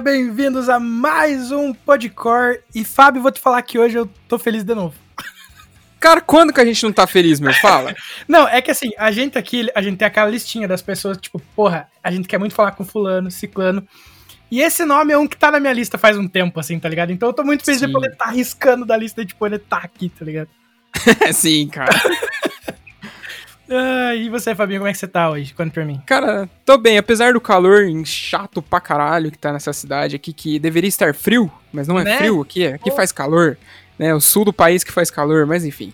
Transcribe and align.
bem-vindos 0.00 0.68
a 0.68 0.78
mais 0.78 1.50
um 1.50 1.74
Podcore. 1.74 2.60
E 2.72 2.84
Fábio, 2.84 3.20
vou 3.20 3.32
te 3.32 3.40
falar 3.40 3.60
que 3.62 3.78
hoje 3.78 3.98
eu 3.98 4.08
tô 4.28 4.38
feliz 4.38 4.62
de 4.62 4.74
novo. 4.74 4.94
Cara, 5.98 6.20
quando 6.20 6.52
que 6.52 6.60
a 6.60 6.64
gente 6.64 6.82
não 6.84 6.92
tá 6.92 7.06
feliz, 7.06 7.40
meu? 7.40 7.52
Fala. 7.54 7.94
não, 8.28 8.46
é 8.46 8.62
que 8.62 8.70
assim, 8.70 8.90
a 8.96 9.10
gente 9.10 9.36
aqui, 9.36 9.68
a 9.74 9.82
gente 9.82 9.96
tem 9.96 10.06
aquela 10.06 10.30
listinha 10.30 10.68
das 10.68 10.82
pessoas, 10.82 11.18
tipo, 11.18 11.40
porra, 11.56 11.88
a 12.02 12.10
gente 12.12 12.28
quer 12.28 12.38
muito 12.38 12.54
falar 12.54 12.72
com 12.72 12.84
fulano, 12.84 13.30
ciclano. 13.30 13.86
E 14.50 14.60
esse 14.60 14.84
nome 14.84 15.12
é 15.12 15.18
um 15.18 15.26
que 15.26 15.36
tá 15.36 15.50
na 15.50 15.58
minha 15.58 15.72
lista 15.72 15.98
faz 15.98 16.16
um 16.16 16.28
tempo, 16.28 16.60
assim, 16.60 16.78
tá 16.78 16.88
ligado? 16.88 17.10
Então 17.10 17.28
eu 17.28 17.32
tô 17.32 17.42
muito 17.42 17.64
feliz 17.64 17.80
Sim. 17.80 17.86
de 17.88 17.92
poder 17.92 18.12
estar 18.12 18.26
tá 18.26 18.30
arriscando 18.30 18.86
da 18.86 18.96
lista 18.96 19.20
e, 19.20 19.26
tipo, 19.26 19.44
ele 19.44 19.58
tá 19.58 19.78
aqui, 19.78 20.08
tá 20.08 20.24
ligado? 20.24 20.48
Sim, 21.34 21.68
cara. 21.68 21.90
Ah, 23.70 24.14
e 24.14 24.28
você, 24.28 24.54
Fabinho, 24.54 24.80
como 24.80 24.88
é 24.88 24.92
que 24.92 24.98
você 24.98 25.08
tá 25.08 25.30
hoje? 25.30 25.54
Conta 25.54 25.70
pra 25.70 25.84
mim. 25.84 26.00
Cara, 26.06 26.48
tô 26.64 26.78
bem, 26.78 26.98
apesar 26.98 27.32
do 27.32 27.40
calor 27.40 27.84
chato 28.04 28.62
pra 28.62 28.80
caralho 28.80 29.30
que 29.30 29.38
tá 29.38 29.52
nessa 29.52 29.72
cidade 29.72 30.16
aqui, 30.16 30.32
que 30.32 30.58
deveria 30.58 30.88
estar 30.88 31.14
frio, 31.14 31.50
mas 31.72 31.86
não 31.86 31.98
é 31.98 32.04
né? 32.04 32.16
frio 32.18 32.40
aqui, 32.40 32.66
aqui 32.66 32.90
oh. 32.90 32.96
faz 32.96 33.12
calor 33.12 33.56
né? 33.98 34.14
O 34.14 34.20
sul 34.20 34.44
do 34.44 34.52
país 34.52 34.84
que 34.84 34.92
faz 34.92 35.10
calor, 35.10 35.44
mas 35.44 35.64
enfim. 35.64 35.92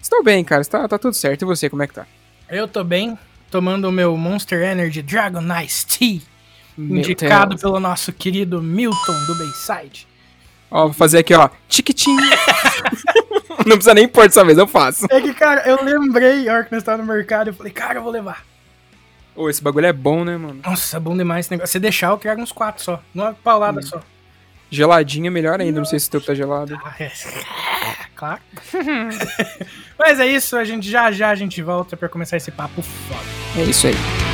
Estou 0.00 0.22
bem, 0.22 0.44
cara, 0.44 0.64
tá, 0.64 0.86
tá 0.86 0.98
tudo 0.98 1.14
certo. 1.14 1.42
E 1.42 1.44
você, 1.44 1.68
como 1.68 1.82
é 1.82 1.86
que 1.86 1.94
tá? 1.94 2.06
Eu 2.48 2.68
tô 2.68 2.84
bem, 2.84 3.18
tomando 3.50 3.88
o 3.88 3.92
meu 3.92 4.16
Monster 4.16 4.62
Energy 4.62 5.02
Dragon 5.02 5.42
Ice 5.64 5.86
Tea, 5.86 6.20
meu 6.76 6.98
indicado 6.98 7.50
Deus. 7.50 7.60
pelo 7.60 7.80
nosso 7.80 8.12
querido 8.12 8.62
Milton 8.62 9.24
do 9.26 9.34
Bayside. 9.34 10.06
Ó, 10.72 10.84
vou 10.84 10.94
fazer 10.94 11.18
aqui, 11.18 11.34
ó, 11.34 11.50
tiquitinho. 11.68 12.18
Não 13.66 13.76
precisa 13.76 13.92
nem 13.92 14.08
pôr 14.08 14.26
dessa 14.26 14.42
vez, 14.42 14.56
eu 14.56 14.66
faço. 14.66 15.06
É 15.10 15.20
que, 15.20 15.34
cara, 15.34 15.62
eu 15.68 15.84
lembrei, 15.84 16.48
a 16.48 16.54
hora 16.54 16.64
que 16.64 16.72
nós 16.72 16.82
tava 16.82 17.02
no 17.02 17.12
mercado, 17.12 17.48
eu 17.48 17.54
falei, 17.54 17.70
cara, 17.70 17.98
eu 17.98 18.02
vou 18.02 18.10
levar. 18.10 18.42
Ô, 19.36 19.50
esse 19.50 19.62
bagulho 19.62 19.86
é 19.86 19.92
bom, 19.92 20.24
né, 20.24 20.36
mano? 20.36 20.60
Nossa, 20.64 20.96
é 20.96 21.00
bom 21.00 21.16
demais 21.16 21.44
esse 21.44 21.50
negócio. 21.50 21.70
Se 21.70 21.78
deixar, 21.78 22.08
eu 22.08 22.16
trago 22.16 22.40
uns 22.40 22.52
quatro 22.52 22.82
só. 22.82 23.02
Uma 23.14 23.34
paulada 23.34 23.80
hum. 23.80 23.82
só. 23.82 24.00
Geladinha 24.70 25.30
melhor 25.30 25.60
ainda, 25.60 25.78
não 25.78 25.84
sei 25.84 26.00
se 26.00 26.08
o 26.08 26.12
teu 26.12 26.20
tá 26.22 26.34
gelado. 26.34 26.78
Ah, 26.82 26.94
é. 26.98 27.12
Claro. 28.14 28.40
Mas 29.98 30.20
é 30.20 30.26
isso, 30.26 30.56
a 30.56 30.62
gente 30.62 30.88
já 30.88 31.10
já 31.10 31.30
a 31.30 31.34
gente 31.34 31.60
volta 31.60 31.96
para 31.96 32.08
começar 32.08 32.36
esse 32.36 32.52
papo 32.52 32.80
foda. 32.80 33.20
É 33.58 33.64
isso 33.64 33.88
aí. 33.88 34.31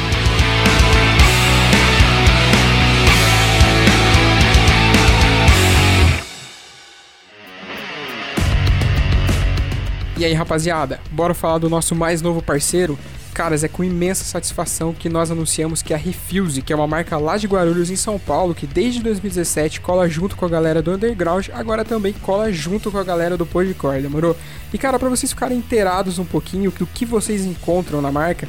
E 10.18 10.24
aí, 10.24 10.34
rapaziada, 10.34 10.98
bora 11.12 11.32
falar 11.32 11.58
do 11.58 11.70
nosso 11.70 11.94
mais 11.94 12.20
novo 12.20 12.42
parceiro, 12.42 12.98
Caras, 13.32 13.62
é 13.62 13.68
com 13.68 13.84
imensa 13.84 14.24
satisfação 14.24 14.92
que 14.92 15.08
nós 15.08 15.30
anunciamos 15.30 15.80
que 15.80 15.94
a 15.94 15.96
Refuse, 15.96 16.60
que 16.60 16.72
é 16.72 16.76
uma 16.76 16.88
marca 16.88 17.16
lá 17.18 17.36
de 17.36 17.46
Guarulhos 17.46 17.88
em 17.88 17.94
São 17.94 18.18
Paulo, 18.18 18.52
que 18.52 18.66
desde 18.66 19.00
2017 19.00 19.80
cola 19.80 20.08
junto 20.08 20.34
com 20.34 20.44
a 20.44 20.48
galera 20.48 20.82
do 20.82 20.90
Underground, 20.90 21.48
agora 21.52 21.84
também 21.84 22.12
cola 22.12 22.52
junto 22.52 22.90
com 22.90 22.98
a 22.98 23.04
galera 23.04 23.36
do 23.36 23.46
Podcore, 23.46 24.02
demorou? 24.02 24.36
E 24.72 24.76
cara, 24.76 24.98
para 24.98 25.08
vocês 25.08 25.30
ficarem 25.30 25.56
inteirados 25.56 26.18
um 26.18 26.24
pouquinho 26.24 26.72
do 26.72 26.84
que 26.84 27.04
vocês 27.04 27.44
encontram 27.44 28.02
na 28.02 28.10
marca, 28.10 28.48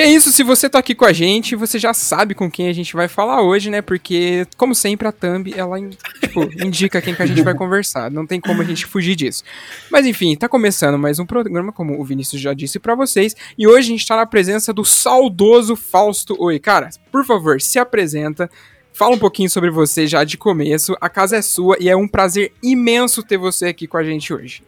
É 0.00 0.06
isso, 0.06 0.32
se 0.32 0.42
você 0.42 0.70
tá 0.70 0.78
aqui 0.78 0.94
com 0.94 1.04
a 1.04 1.12
gente, 1.12 1.54
você 1.54 1.78
já 1.78 1.92
sabe 1.92 2.34
com 2.34 2.50
quem 2.50 2.68
a 2.68 2.72
gente 2.72 2.94
vai 2.94 3.08
falar 3.08 3.42
hoje, 3.42 3.68
né? 3.68 3.82
Porque, 3.82 4.46
como 4.56 4.74
sempre, 4.74 5.06
a 5.06 5.12
Thumb, 5.12 5.52
ela 5.54 5.76
tipo, 6.20 6.42
indica 6.64 7.02
quem 7.02 7.14
que 7.14 7.22
a 7.22 7.26
gente 7.26 7.42
vai 7.42 7.54
conversar. 7.54 8.10
Não 8.10 8.26
tem 8.26 8.40
como 8.40 8.62
a 8.62 8.64
gente 8.64 8.86
fugir 8.86 9.14
disso. 9.14 9.44
Mas 9.90 10.06
enfim, 10.06 10.34
tá 10.34 10.48
começando 10.48 10.98
mais 10.98 11.18
um 11.18 11.26
programa, 11.26 11.72
como 11.72 12.00
o 12.00 12.04
Vinícius 12.04 12.40
já 12.40 12.54
disse 12.54 12.78
para 12.78 12.94
vocês. 12.94 13.36
E 13.58 13.66
hoje 13.66 13.88
a 13.88 13.92
gente 13.92 14.06
tá 14.06 14.16
na 14.16 14.26
presença 14.26 14.72
do 14.72 14.84
saudoso 14.84 15.76
Fausto 15.76 16.36
Oi. 16.38 16.58
Cara, 16.58 16.88
por 17.10 17.24
favor, 17.26 17.60
se 17.60 17.78
apresenta. 17.78 18.50
Fala 18.94 19.14
um 19.14 19.18
pouquinho 19.18 19.50
sobre 19.50 19.70
você 19.70 20.06
já 20.06 20.24
de 20.24 20.38
começo. 20.38 20.96
A 21.00 21.08
casa 21.08 21.36
é 21.36 21.42
sua 21.42 21.76
e 21.78 21.88
é 21.88 21.96
um 21.96 22.08
prazer 22.08 22.52
imenso 22.62 23.22
ter 23.22 23.36
você 23.36 23.66
aqui 23.66 23.86
com 23.86 23.96
a 23.98 24.04
gente 24.04 24.32
hoje. 24.32 24.62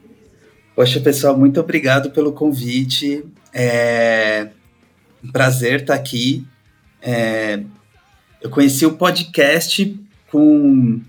Poxa, 0.74 1.00
pessoal, 1.00 1.38
muito 1.38 1.60
obrigado 1.60 2.10
pelo 2.10 2.32
convite. 2.32 3.24
É, 3.52 4.48
um 5.24 5.30
prazer 5.32 5.80
estar 5.80 5.94
aqui. 5.94 6.46
É, 7.00 7.60
eu 8.42 8.50
conheci 8.50 8.84
o 8.84 8.92
podcast 8.92 9.98
com 10.30 11.00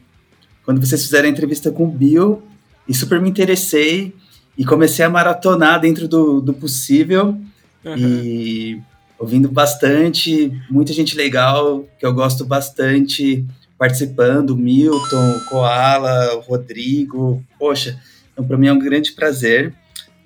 quando 0.64 0.80
vocês 0.84 1.04
fizeram 1.04 1.28
a 1.28 1.32
entrevista 1.32 1.70
com 1.70 1.84
o 1.84 1.92
Bill 1.92 2.42
e 2.88 2.94
super 2.94 3.22
me 3.22 3.30
interessei 3.30 4.16
e 4.58 4.66
comecei 4.66 5.06
a 5.06 5.10
maratonar 5.10 5.80
dentro 5.80 6.08
do, 6.08 6.42
do 6.42 6.54
possível 6.54 7.38
uhum. 7.84 7.98
e 7.98 8.82
ouvindo 9.20 9.50
bastante, 9.50 10.52
muita 10.70 10.92
gente 10.92 11.16
legal 11.16 11.86
que 12.00 12.06
eu 12.06 12.14
gosto 12.14 12.46
bastante 12.46 13.46
participando, 13.78 14.56
Milton, 14.56 15.40
Koala, 15.50 16.42
Rodrigo, 16.48 17.44
poxa, 17.60 18.00
então 18.32 18.46
para 18.46 18.58
mim 18.58 18.68
é 18.68 18.74
um 18.74 18.80
grande 18.80 19.12
prazer. 19.12 19.74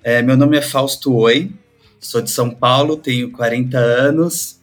É, 0.02 0.22
meu 0.22 0.36
nome 0.36 0.56
é 0.56 0.62
Fausto 0.62 1.14
Oi, 1.14 1.52
Sou 2.00 2.22
de 2.22 2.30
São 2.30 2.50
Paulo, 2.50 2.96
tenho 2.96 3.30
40 3.30 3.76
anos, 3.78 4.58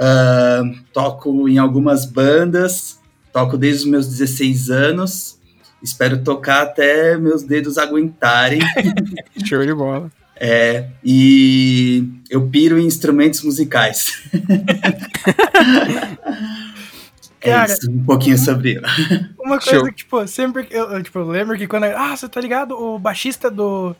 uh, 0.00 0.82
toco 0.92 1.46
em 1.46 1.58
algumas 1.58 2.06
bandas, 2.06 2.98
toco 3.32 3.58
desde 3.58 3.84
os 3.84 3.90
meus 3.90 4.08
16 4.08 4.70
anos, 4.70 5.38
espero 5.82 6.24
tocar 6.24 6.62
até 6.62 7.18
meus 7.18 7.42
dedos 7.42 7.76
aguentarem. 7.76 8.60
Show 9.44 9.64
de 9.64 9.74
bola. 9.74 10.10
É, 10.42 10.86
e 11.04 12.08
eu 12.30 12.48
piro 12.48 12.78
em 12.78 12.86
instrumentos 12.86 13.42
musicais. 13.42 14.22
é 17.42 17.50
Cara, 17.50 17.70
isso, 17.70 17.90
um 17.90 18.02
pouquinho 18.02 18.38
sobre 18.38 18.78
eu. 18.78 18.82
Uma 19.38 19.58
coisa 19.58 19.80
Show. 19.80 19.84
que, 19.84 19.92
tipo, 19.92 20.26
sempre 20.26 20.66
eu, 20.70 20.92
eu, 20.92 21.02
tipo, 21.02 21.18
lembro 21.20 21.58
que 21.58 21.66
quando. 21.66 21.84
Ah, 21.84 22.16
você 22.16 22.26
tá 22.26 22.40
ligado? 22.40 22.74
O 22.74 22.98
baixista 22.98 23.50
do 23.50 23.94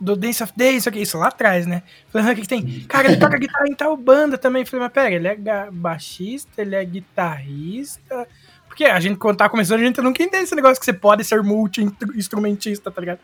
do 0.00 0.16
Dance 0.16 0.42
of 0.42 0.52
Days, 0.56 0.86
isso 0.86 1.18
lá 1.18 1.28
atrás, 1.28 1.66
né? 1.66 1.82
Falei, 2.10 2.32
o 2.32 2.34
que, 2.34 2.42
que 2.42 2.48
tem? 2.48 2.80
Cara, 2.88 3.08
ele 3.08 3.16
toca 3.16 3.38
guitarra 3.38 3.68
em 3.68 3.74
tal 3.74 3.96
banda 3.96 4.36
também. 4.36 4.64
Falei, 4.64 4.84
mas 4.84 4.92
pera, 4.92 5.14
ele 5.14 5.28
é 5.28 5.70
baixista, 5.70 6.62
ele 6.62 6.74
é 6.74 6.84
guitarrista. 6.84 8.26
Porque 8.74 8.84
a 8.86 8.98
gente, 8.98 9.16
quando 9.18 9.36
tá 9.36 9.48
começando, 9.48 9.80
a 9.80 9.84
gente 9.84 10.00
nunca 10.00 10.20
entende 10.20 10.44
esse 10.44 10.54
negócio 10.54 10.80
que 10.80 10.84
você 10.84 10.92
pode 10.92 11.22
ser 11.22 11.40
multi-instrumentista, 11.44 12.90
tá 12.90 13.00
ligado? 13.00 13.20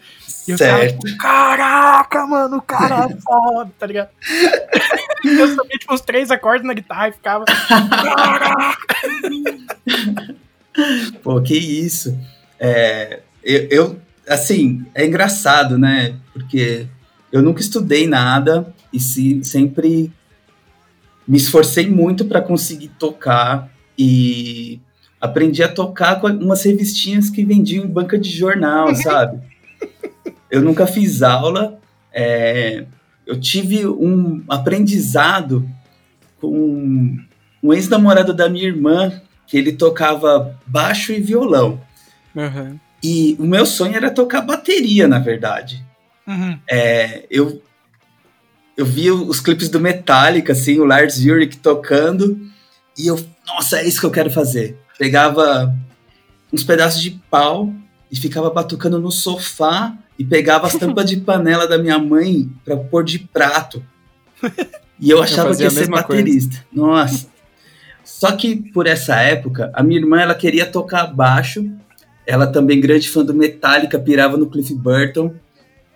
E 0.47 0.57
certo. 0.57 1.17
Cara, 1.19 1.57
caraca, 1.57 2.27
mano, 2.27 2.59
o 2.59 2.63
cara 2.63 3.07
é 3.07 3.17
foda, 3.21 3.73
tá 3.77 3.85
ligado? 3.85 4.11
eu 5.27 5.57
sabia, 5.57 5.77
tipo, 5.77 5.93
os 5.93 6.01
três 6.03 6.31
acordes 6.31 6.65
na 6.65 6.73
guitarra 6.73 7.09
e 7.09 7.13
ficava. 7.13 7.45
Caraca! 7.47 8.79
Pô, 11.21 11.43
que 11.43 11.57
isso. 11.57 12.17
É, 12.61 13.21
eu, 13.43 13.67
eu 13.71 14.01
assim, 14.31 14.87
é 14.95 15.07
engraçado, 15.07 15.77
né? 15.77 16.17
Porque 16.33 16.87
eu 17.33 17.43
nunca 17.43 17.61
estudei 17.61 18.07
nada 18.07 18.73
e 18.93 19.01
se, 19.01 19.43
sempre 19.43 20.13
me 21.27 21.37
esforcei 21.37 21.89
muito 21.89 22.25
para 22.25 22.41
conseguir 22.41 22.89
tocar 22.99 23.71
e 23.99 24.81
aprendi 25.21 25.63
a 25.63 25.69
tocar 25.69 26.21
com 26.21 26.29
umas 26.29 26.63
revistinhas 26.63 27.29
que 27.29 27.45
vendiam 27.45 27.85
em 27.85 27.89
banca 27.89 28.19
de 28.19 28.31
jornal, 28.31 28.95
sabe? 28.97 29.41
Eu 30.51 30.63
nunca 30.63 30.87
fiz 30.87 31.23
aula, 31.23 31.79
é, 32.13 32.87
eu 33.27 33.39
tive 33.39 33.87
um 33.87 34.43
aprendizado 34.49 35.69
com 36.41 37.17
um 37.63 37.73
ex-namorado 37.73 38.33
da 38.33 38.49
minha 38.49 38.67
irmã, 38.67 39.21
que 39.47 39.57
ele 39.57 39.73
tocava 39.73 40.59
baixo 40.67 41.13
e 41.13 41.21
violão. 41.21 41.81
Uhum. 42.35 42.79
E 43.03 43.37
o 43.39 43.47
meu 43.47 43.65
sonho 43.65 43.97
era 43.97 44.11
tocar 44.11 44.43
bateria, 44.43 45.09
na 45.09 45.19
verdade. 45.19 45.85
Uhum. 46.27 46.59
É, 46.69 47.25
eu, 47.31 47.63
eu 48.77 48.85
vi 48.85 49.11
os 49.11 49.41
clipes 49.41 49.69
do 49.69 49.81
Metallica, 49.81 50.53
assim, 50.53 50.79
o 50.79 50.85
Lars 50.85 51.19
Ulrich 51.25 51.59
tocando, 51.59 52.39
e 52.97 53.07
eu, 53.07 53.19
nossa, 53.47 53.79
é 53.79 53.87
isso 53.89 54.01
que 54.01 54.07
eu 54.07 54.11
quero 54.11 54.31
fazer. 54.31 54.77
Pegava 54.99 55.75
uns 56.53 56.63
pedaços 56.63 57.01
de 57.01 57.11
pau 57.31 57.73
e 58.11 58.17
ficava 58.17 58.51
batucando 58.51 58.99
no 58.99 59.11
sofá 59.11 59.97
e 60.19 60.25
pegava 60.25 60.67
as 60.67 60.75
tampas 60.79 61.09
de 61.09 61.17
panela 61.17 61.67
da 61.67 61.79
minha 61.79 61.99
mãe 61.99 62.51
para 62.65 62.77
pôr 62.77 63.05
de 63.05 63.19
prato. 63.19 63.83
E 64.99 65.11
eu 65.11 65.23
achava 65.23 65.51
Eu 65.51 65.57
que 65.57 65.63
ia 65.63 65.71
ser 65.71 65.81
mesma 65.81 66.03
coisa. 66.03 66.23
baterista. 66.23 66.65
Nossa. 66.73 67.27
Só 68.05 68.33
que 68.33 68.57
por 68.57 68.87
essa 68.87 69.17
época, 69.21 69.71
a 69.75 69.83
minha 69.83 69.99
irmã 69.99 70.21
ela 70.21 70.35
queria 70.35 70.67
tocar 70.67 71.07
baixo. 71.07 71.65
Ela 72.31 72.47
também 72.47 72.81
grande 72.81 73.09
fã 73.09 73.25
do 73.25 73.35
Metallica, 73.35 73.99
pirava 73.99 74.37
no 74.37 74.49
Cliff 74.49 74.73
Burton. 74.73 75.35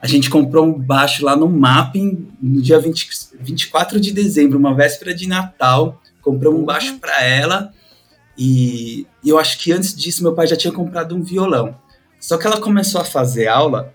A 0.03 0.09
gente 0.09 0.29
comprou 0.29 0.67
um 0.67 0.73
baixo 0.73 1.25
lá 1.25 1.37
no 1.37 1.49
Mapping 1.49 2.27
no 2.43 2.61
dia 2.61 2.81
20, 2.81 3.09
24 3.41 4.01
de 4.01 4.11
dezembro, 4.11 4.59
uma 4.59 4.75
véspera 4.75 5.15
de 5.15 5.29
Natal. 5.29 6.03
Compramos 6.21 6.61
um 6.61 6.65
baixo 6.65 6.99
para 6.99 7.23
ela. 7.23 7.73
E, 8.37 9.07
eu 9.25 9.39
acho 9.39 9.61
que 9.61 9.71
antes 9.71 9.95
disso 9.95 10.25
meu 10.25 10.35
pai 10.35 10.49
já 10.49 10.57
tinha 10.57 10.73
comprado 10.73 11.15
um 11.15 11.23
violão. 11.23 11.77
Só 12.19 12.37
que 12.37 12.49
ela 12.49 12.61
começou 12.61 13.01
a 13.01 13.05
fazer 13.05 13.47
aula 13.47 13.95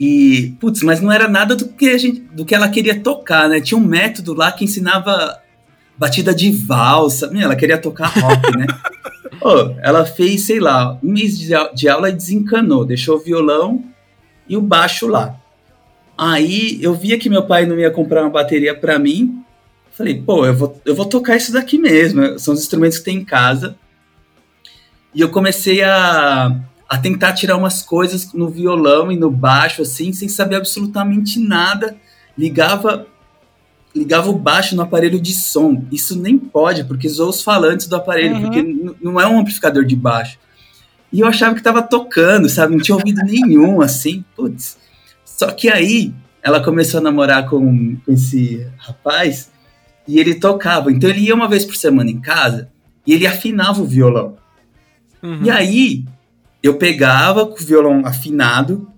e, 0.00 0.56
putz, 0.58 0.82
mas 0.82 1.00
não 1.00 1.12
era 1.12 1.28
nada 1.28 1.54
do 1.54 1.68
que, 1.68 1.88
a 1.88 1.98
gente, 1.98 2.18
do 2.18 2.44
que 2.44 2.52
ela 2.52 2.68
queria 2.68 3.00
tocar, 3.00 3.48
né? 3.48 3.60
Tinha 3.60 3.78
um 3.78 3.86
método 3.86 4.34
lá 4.34 4.50
que 4.50 4.64
ensinava 4.64 5.40
batida 5.98 6.34
de 6.34 6.50
valsa. 6.50 7.28
Meu, 7.30 7.42
ela 7.42 7.56
queria 7.56 7.78
tocar 7.78 8.06
rock, 8.08 8.56
né? 8.56 8.66
Ô, 9.40 9.74
ela 9.82 10.04
fez, 10.04 10.42
sei 10.42 10.58
lá, 10.60 10.98
um 11.02 11.12
mês 11.12 11.38
de, 11.38 11.54
au- 11.54 11.72
de 11.74 11.88
aula 11.88 12.08
e 12.10 12.12
desencanou. 12.12 12.84
Deixou 12.84 13.16
o 13.16 13.20
violão 13.20 13.84
e 14.48 14.56
o 14.56 14.60
baixo 14.62 15.06
lá. 15.06 15.36
Aí 16.16 16.78
eu 16.82 16.94
via 16.94 17.18
que 17.18 17.28
meu 17.28 17.42
pai 17.42 17.66
não 17.66 17.78
ia 17.78 17.90
comprar 17.90 18.22
uma 18.22 18.30
bateria 18.30 18.74
pra 18.74 18.98
mim. 18.98 19.42
Falei, 19.92 20.20
pô, 20.20 20.46
eu 20.46 20.54
vou, 20.54 20.80
eu 20.84 20.94
vou 20.94 21.06
tocar 21.06 21.36
isso 21.36 21.52
daqui 21.52 21.78
mesmo. 21.78 22.38
São 22.38 22.54
os 22.54 22.60
instrumentos 22.60 22.98
que 22.98 23.04
tem 23.04 23.18
em 23.18 23.24
casa. 23.24 23.76
E 25.14 25.20
eu 25.20 25.30
comecei 25.30 25.82
a, 25.82 26.54
a 26.88 26.98
tentar 26.98 27.32
tirar 27.32 27.56
umas 27.56 27.82
coisas 27.82 28.32
no 28.34 28.48
violão 28.48 29.10
e 29.10 29.16
no 29.16 29.30
baixo, 29.30 29.82
assim, 29.82 30.12
sem 30.12 30.28
saber 30.28 30.56
absolutamente 30.56 31.38
nada. 31.38 31.96
Ligava 32.36 33.06
ligava 33.96 34.28
o 34.30 34.38
baixo 34.38 34.76
no 34.76 34.82
aparelho 34.82 35.18
de 35.20 35.32
som. 35.34 35.82
Isso 35.90 36.18
nem 36.20 36.38
pode, 36.38 36.84
porque 36.84 37.08
zoou 37.08 37.30
os 37.30 37.42
falantes 37.42 37.86
do 37.86 37.96
aparelho, 37.96 38.36
Uhum. 38.36 38.42
porque 38.42 38.94
não 39.00 39.20
é 39.20 39.26
um 39.26 39.38
amplificador 39.40 39.84
de 39.84 39.96
baixo. 39.96 40.38
E 41.12 41.20
eu 41.20 41.26
achava 41.26 41.54
que 41.54 41.62
tava 41.62 41.82
tocando, 41.82 42.48
sabe? 42.48 42.74
Não 42.76 42.82
tinha 42.82 42.96
ouvido 42.96 43.22
nenhum, 43.24 43.80
assim. 43.80 44.24
Putz. 44.36 44.76
Só 45.24 45.50
que 45.50 45.68
aí 45.68 46.12
ela 46.42 46.62
começou 46.62 46.98
a 46.98 47.02
namorar 47.02 47.48
com, 47.48 47.96
com 47.96 48.12
esse 48.12 48.66
rapaz 48.76 49.50
e 50.06 50.18
ele 50.18 50.34
tocava. 50.34 50.92
Então 50.92 51.08
ele 51.08 51.20
ia 51.20 51.34
uma 51.34 51.48
vez 51.48 51.64
por 51.64 51.76
semana 51.76 52.10
em 52.10 52.20
casa 52.20 52.68
e 53.06 53.12
ele 53.14 53.26
afinava 53.26 53.80
o 53.82 53.86
violão. 53.86 54.36
Uhum. 55.22 55.42
E 55.42 55.50
aí, 55.50 56.04
eu 56.62 56.74
pegava 56.76 57.46
com 57.46 57.54
o 57.54 57.64
violão 57.64 58.02
afinado 58.04 58.88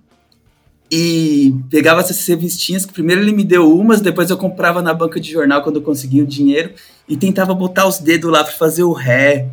e 0.90 1.54
pegava 1.70 2.00
essas 2.00 2.26
revistinhas, 2.26 2.86
que 2.86 2.92
primeiro 2.92 3.20
ele 3.22 3.32
me 3.32 3.44
deu 3.44 3.70
umas, 3.78 4.00
depois 4.00 4.30
eu 4.30 4.36
comprava 4.38 4.80
na 4.80 4.94
banca 4.94 5.20
de 5.20 5.30
jornal 5.30 5.62
quando 5.62 5.76
eu 5.76 5.82
conseguia 5.82 6.22
o 6.22 6.26
dinheiro 6.26 6.72
e 7.08 7.16
tentava 7.16 7.54
botar 7.54 7.86
os 7.86 7.98
dedos 7.98 8.30
lá 8.30 8.42
para 8.42 8.52
fazer 8.54 8.82
o 8.84 8.92
ré, 8.92 9.48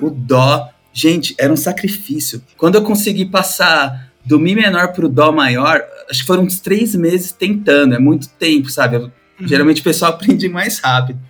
o 0.00 0.08
dó. 0.10 0.68
Gente, 0.92 1.34
era 1.38 1.52
um 1.52 1.56
sacrifício. 1.56 2.42
Quando 2.56 2.76
eu 2.76 2.82
consegui 2.82 3.26
passar 3.26 4.10
do 4.24 4.38
mi 4.38 4.54
menor 4.54 4.92
pro 4.92 5.08
dó 5.08 5.30
maior, 5.30 5.82
acho 6.10 6.20
que 6.20 6.26
foram 6.26 6.44
uns 6.44 6.58
três 6.60 6.94
meses 6.94 7.32
tentando, 7.32 7.94
é 7.94 7.98
muito 7.98 8.28
tempo, 8.30 8.68
sabe? 8.70 8.96
Eu- 8.96 9.12
Geralmente 9.40 9.80
o 9.80 9.84
pessoal 9.84 10.10
aprende 10.14 10.48
mais 10.48 10.78
rápido. 10.80 11.20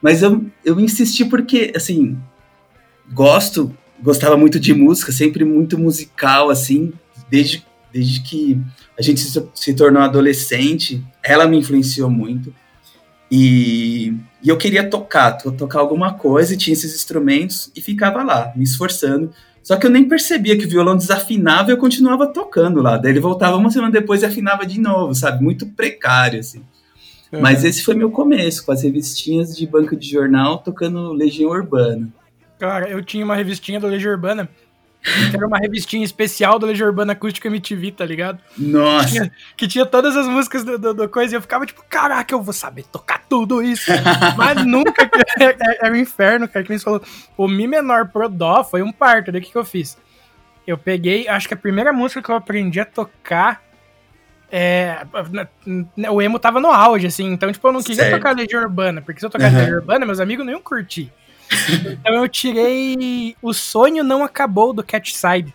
Mas 0.00 0.22
eu, 0.22 0.44
eu 0.64 0.78
insisti 0.78 1.24
porque, 1.24 1.72
assim, 1.74 2.16
gosto, 3.12 3.74
gostava 4.02 4.36
muito 4.36 4.58
de 4.60 4.72
música, 4.72 5.10
sempre 5.12 5.44
muito 5.44 5.76
musical, 5.78 6.48
assim, 6.50 6.92
desde, 7.28 7.64
desde 7.92 8.20
que 8.20 8.60
a 8.98 9.02
gente 9.02 9.20
se, 9.20 9.74
tornou 9.74 10.02
adolescente, 10.02 11.02
ela 11.22 11.46
me 11.46 11.58
influenciou 11.58 12.10
muito. 12.10 12.54
E, 13.30 14.14
e 14.42 14.48
eu 14.48 14.56
queria 14.56 14.88
tocar, 14.88 15.32
to- 15.32 15.52
tocar 15.52 15.78
alguma 15.78 16.14
coisa, 16.14 16.54
e 16.54 16.56
tinha 16.56 16.72
esses 16.72 16.94
instrumentos, 16.94 17.70
e 17.76 17.80
ficava 17.80 18.22
lá, 18.22 18.52
me 18.56 18.64
esforçando. 18.64 19.32
Só 19.62 19.76
que 19.76 19.86
eu 19.86 19.90
nem 19.90 20.08
percebia 20.08 20.56
que 20.56 20.64
o 20.64 20.68
violão 20.68 20.96
desafinava 20.96 21.70
e 21.70 21.72
eu 21.74 21.78
continuava 21.78 22.26
tocando 22.26 22.80
lá. 22.80 22.96
Daí 22.96 23.12
ele 23.12 23.20
voltava 23.20 23.56
uma 23.56 23.70
semana 23.70 23.92
depois 23.92 24.22
e 24.22 24.26
afinava 24.26 24.66
de 24.66 24.80
novo, 24.80 25.14
sabe? 25.14 25.44
Muito 25.44 25.66
precário, 25.66 26.40
assim. 26.40 26.62
Uhum. 27.30 27.40
Mas 27.40 27.62
esse 27.62 27.84
foi 27.84 27.94
meu 27.94 28.10
começo, 28.10 28.64
com 28.64 28.72
as 28.72 28.82
revistinhas 28.82 29.56
de 29.56 29.66
banco 29.66 29.94
de 29.94 30.10
jornal 30.10 30.58
tocando 30.58 31.12
Legião 31.12 31.50
Urbana. 31.50 32.08
Cara, 32.58 32.88
eu 32.88 33.04
tinha 33.04 33.24
uma 33.24 33.36
revistinha 33.36 33.78
do 33.78 33.86
Legião 33.86 34.12
Urbana, 34.12 34.48
era 35.32 35.46
uma 35.46 35.58
revistinha 35.58 36.04
especial 36.04 36.58
do 36.58 36.66
Legião 36.66 36.88
Urbana 36.88 37.12
Acústica 37.12 37.48
MTV, 37.48 37.92
tá 37.92 38.04
ligado? 38.04 38.38
Nossa! 38.56 39.30
Que 39.56 39.66
tinha 39.66 39.86
todas 39.86 40.16
as 40.16 40.26
músicas 40.26 40.62
do, 40.62 40.78
do, 40.78 40.94
do 40.94 41.08
coisa 41.08 41.34
e 41.34 41.36
eu 41.36 41.40
ficava 41.42 41.64
tipo, 41.64 41.82
caraca, 41.88 42.34
eu 42.34 42.42
vou 42.42 42.52
saber 42.52 42.84
tocar 42.84 43.22
tudo 43.28 43.62
isso. 43.62 43.90
Mas 44.36 44.64
nunca. 44.64 45.08
Era, 45.38 45.56
era 45.80 45.92
um 45.92 45.96
inferno, 45.96 46.46
cara. 46.46 46.62
Que 46.62 46.70
nem 46.70 46.78
você 46.78 46.84
falou. 46.84 47.02
O 47.36 47.48
Mi 47.48 47.66
menor 47.66 48.08
pro 48.08 48.28
Dó 48.28 48.62
foi 48.62 48.82
um 48.82 48.92
parto. 48.92 49.32
Daí 49.32 49.40
o 49.40 49.44
que, 49.44 49.50
que 49.50 49.58
eu 49.58 49.64
fiz? 49.64 49.96
Eu 50.66 50.76
peguei, 50.76 51.26
acho 51.26 51.48
que 51.48 51.54
a 51.54 51.56
primeira 51.56 51.92
música 51.92 52.22
que 52.22 52.30
eu 52.30 52.36
aprendi 52.36 52.78
a 52.80 52.84
tocar. 52.84 53.62
É, 54.52 55.06
o 56.10 56.20
emo 56.20 56.36
tava 56.38 56.60
no 56.60 56.72
auge, 56.72 57.06
assim, 57.06 57.32
então, 57.32 57.52
tipo, 57.52 57.66
eu 57.68 57.72
não 57.72 57.80
queria 57.80 58.02
Certo. 58.02 58.16
tocar 58.16 58.34
Legião 58.34 58.60
Urbana, 58.60 59.00
porque 59.00 59.20
se 59.20 59.26
eu 59.26 59.30
tocasse 59.30 59.54
Aham. 59.54 59.60
Legião 59.60 59.78
Urbana, 59.78 60.04
meus 60.04 60.18
amigos 60.18 60.44
não 60.44 60.52
iam 60.52 60.60
curtir. 60.60 61.12
Então 61.90 62.14
eu 62.14 62.28
tirei 62.28 63.36
O 63.42 63.52
Sonho 63.52 64.04
Não 64.04 64.22
Acabou 64.22 64.72
do 64.72 64.82
Cat 64.82 65.16
Side. 65.16 65.54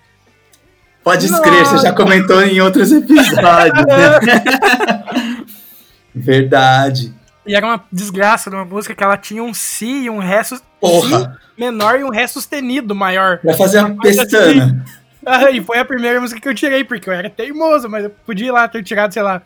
Pode 1.03 1.25
escrever, 1.27 1.65
você 1.65 1.85
já 1.85 1.93
comentou 1.93 2.41
em 2.41 2.59
outros 2.61 2.91
episódios. 2.91 3.85
né? 3.85 5.45
Verdade. 6.15 7.13
E 7.45 7.55
era 7.55 7.65
uma 7.65 7.83
desgraça 7.91 8.49
de 8.49 8.55
uma 8.55 8.65
música 8.65 8.95
que 8.95 9.03
ela 9.03 9.17
tinha 9.17 9.43
um 9.43 9.53
Si 9.53 9.85
e 10.05 10.09
um 10.09 10.17
Ré 10.17 10.41
Porra, 10.79 11.19
Si 11.19 11.29
menor 11.57 11.99
e 11.99 12.03
um 12.03 12.09
Ré 12.09 12.25
sustenido 12.25 12.95
maior. 12.95 13.37
pra 13.37 13.53
fazer 13.53 13.79
a 13.79 13.89
coisa 13.91 14.23
pestana. 14.23 14.83
Ah, 15.27 15.49
e 15.49 15.59
foi 15.59 15.79
a 15.79 15.83
primeira 15.85 16.21
música 16.21 16.39
que 16.39 16.47
eu 16.47 16.53
tirei, 16.53 16.83
porque 16.83 17.09
eu 17.09 17.13
era 17.13 17.27
teimoso, 17.31 17.89
mas 17.89 18.03
eu 18.03 18.11
podia 18.11 18.45
ir 18.49 18.51
lá 18.51 18.67
ter 18.67 18.83
tirado, 18.83 19.11
sei 19.11 19.23
lá, 19.23 19.41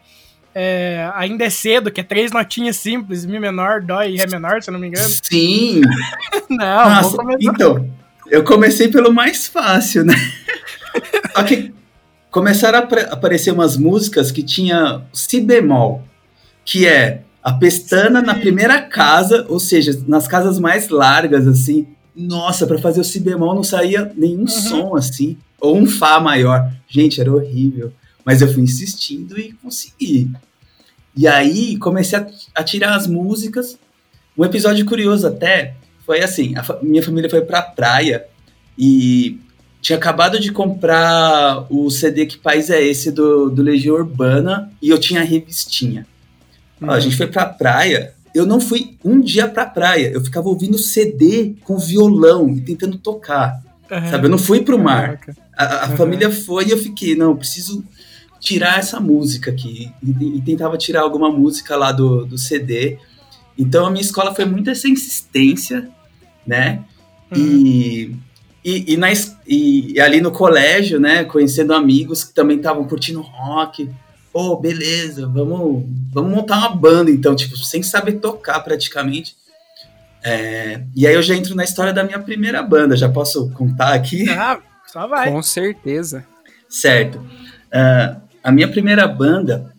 é, 0.53 1.09
Ainda 1.15 1.45
é 1.45 1.49
Cedo, 1.49 1.91
que 1.91 2.01
é 2.01 2.03
três 2.03 2.31
notinhas 2.31 2.77
simples, 2.77 3.25
Mi 3.25 3.39
menor, 3.39 3.81
Dó 3.81 4.01
e 4.03 4.17
Ré 4.17 4.27
menor, 4.27 4.61
se 4.61 4.69
eu 4.69 4.73
não 4.73 4.79
me 4.79 4.87
engano. 4.87 5.09
Sim. 5.21 5.81
Não, 6.49 6.89
Nossa, 6.89 7.17
então, 7.39 7.87
eu 8.27 8.43
comecei 8.43 8.87
pelo 8.87 9.13
mais 9.13 9.47
fácil, 9.47 10.03
né? 10.03 10.15
Só 11.35 11.43
que 11.43 11.73
começaram 12.31 12.79
a 12.79 13.13
aparecer 13.13 13.51
umas 13.51 13.77
músicas 13.77 14.31
que 14.31 14.41
tinha 14.41 15.01
si 15.13 15.39
bemol, 15.41 16.03
que 16.65 16.87
é 16.87 17.21
a 17.43 17.53
pestana 17.53 18.21
na 18.21 18.35
primeira 18.35 18.81
casa, 18.81 19.45
ou 19.47 19.59
seja, 19.59 19.97
nas 20.07 20.27
casas 20.27 20.59
mais 20.59 20.89
largas, 20.89 21.47
assim. 21.47 21.87
Nossa, 22.15 22.67
pra 22.67 22.77
fazer 22.79 22.99
o 22.99 23.03
si 23.03 23.19
bemol 23.19 23.55
não 23.55 23.63
saía 23.63 24.11
nenhum 24.15 24.47
som 24.47 24.95
assim, 24.95 25.37
ou 25.59 25.77
um 25.77 25.85
fá 25.85 26.19
maior. 26.19 26.69
Gente, 26.87 27.21
era 27.21 27.31
horrível. 27.31 27.93
Mas 28.29 28.43
eu 28.43 28.53
fui 28.53 28.62
insistindo 28.62 29.39
e 29.39 29.53
consegui. 29.53 30.29
E 31.17 31.27
aí 31.27 31.77
comecei 31.77 32.19
a, 32.19 32.27
a 32.53 32.63
tirar 32.63 32.95
as 32.95 33.07
músicas. 33.07 33.75
Um 34.38 34.45
episódio 34.45 34.86
curioso 34.86 35.25
até 35.25 35.74
foi 36.05 36.21
assim: 36.21 36.53
a 36.55 36.63
minha 36.83 37.01
família 37.01 37.27
foi 37.27 37.41
pra 37.41 37.63
praia 37.63 38.27
e 38.77 39.39
tinha 39.81 39.98
acabado 39.98 40.39
de 40.39 40.51
comprar 40.51 41.65
o 41.71 41.89
CD 41.89 42.27
Que 42.27 42.38
País 42.38 42.69
é 42.69 42.79
Esse 42.79 43.12
do, 43.12 43.50
do 43.50 43.63
Legião 43.63 43.95
Urbana 43.95 44.71
e 44.79 44.89
eu 44.91 45.00
tinha 45.00 45.21
a 45.21 45.24
revistinha. 45.24 46.05
Ó, 46.79 46.91
a 46.91 47.00
gente 47.00 47.15
foi 47.17 47.25
pra 47.25 47.48
praia. 47.48 48.13
Eu 48.36 48.45
não 48.45 48.62
fui 48.62 48.95
um 49.03 49.19
dia 49.19 49.48
pra 49.48 49.65
praia. 49.65 50.12
Eu 50.13 50.24
ficava 50.24 50.48
ouvindo 50.50 50.77
CD 50.77 51.55
com 51.63 51.79
violão 51.79 52.48
e 52.48 52.62
tentando 52.62 52.95
tocar. 53.00 53.59
Aham. 53.91 54.12
Sabe? 54.12 54.27
Eu 54.27 54.29
não 54.29 54.38
fui 54.38 54.62
pro 54.62 54.77
mar. 54.77 55.19
A, 55.57 55.86
a 55.86 55.89
Uhum. 55.89 55.98
família 55.98 56.29
foi 56.29 56.67
e 56.67 56.69
eu 56.69 56.77
fiquei, 56.77 57.15
não, 57.15 57.31
eu 57.31 57.36
preciso 57.36 57.83
tirar 58.39 58.79
essa 58.79 59.00
música 59.00 59.51
aqui. 59.51 59.91
E, 60.01 60.38
e 60.38 60.41
tentava 60.41 60.77
tirar 60.77 61.01
alguma 61.01 61.31
música 61.31 61.75
lá 61.75 61.91
do, 61.91 62.25
do 62.25 62.38
CD. 62.38 62.98
Então 63.58 63.86
a 63.86 63.91
minha 63.91 64.01
escola 64.01 64.34
foi 64.34 64.46
muito 64.46 64.69
essa 64.69 64.88
insistência, 64.88 65.89
né? 66.48 66.84
E, 67.36 68.15
e, 68.63 68.93
e, 68.93 68.98
na 68.98 69.12
e- 69.12 69.93
e 69.93 70.00
ali 70.01 70.22
no 70.22 70.31
colégio, 70.31 71.00
né, 71.00 71.24
conhecendo 71.24 71.74
amigos 71.74 72.24
que 72.24 72.34
também 72.34 72.58
estavam 72.58 72.88
curtindo 72.88 73.22
rock. 73.22 73.89
Pô, 74.31 74.55
beleza, 74.55 75.27
vamos, 75.27 75.84
vamos 76.12 76.31
montar 76.31 76.58
uma 76.60 76.69
banda 76.69 77.10
então, 77.12 77.36
tipo, 77.36 77.58
sem 77.58 77.84
saber 77.84 78.13
tocar 78.13 78.60
praticamente. 78.62 79.36
É, 80.24 80.81
e 80.96 81.08
aí 81.08 81.13
eu 81.13 81.22
já 81.24 81.36
entro 81.36 81.55
na 81.55 81.63
história 81.63 81.93
da 81.93 82.03
minha 82.03 82.19
primeira 82.19 82.62
banda, 82.62 82.96
já 82.96 83.10
posso 83.10 83.50
contar 83.51 83.93
aqui? 83.93 84.29
Ah, 84.29 84.60
só 84.86 85.08
vai. 85.08 85.31
Com 85.31 85.41
certeza. 85.41 86.25
Certo. 86.67 87.17
Uh, 87.19 88.22
a 88.43 88.51
minha 88.51 88.67
primeira 88.67 89.08
banda, 89.08 89.74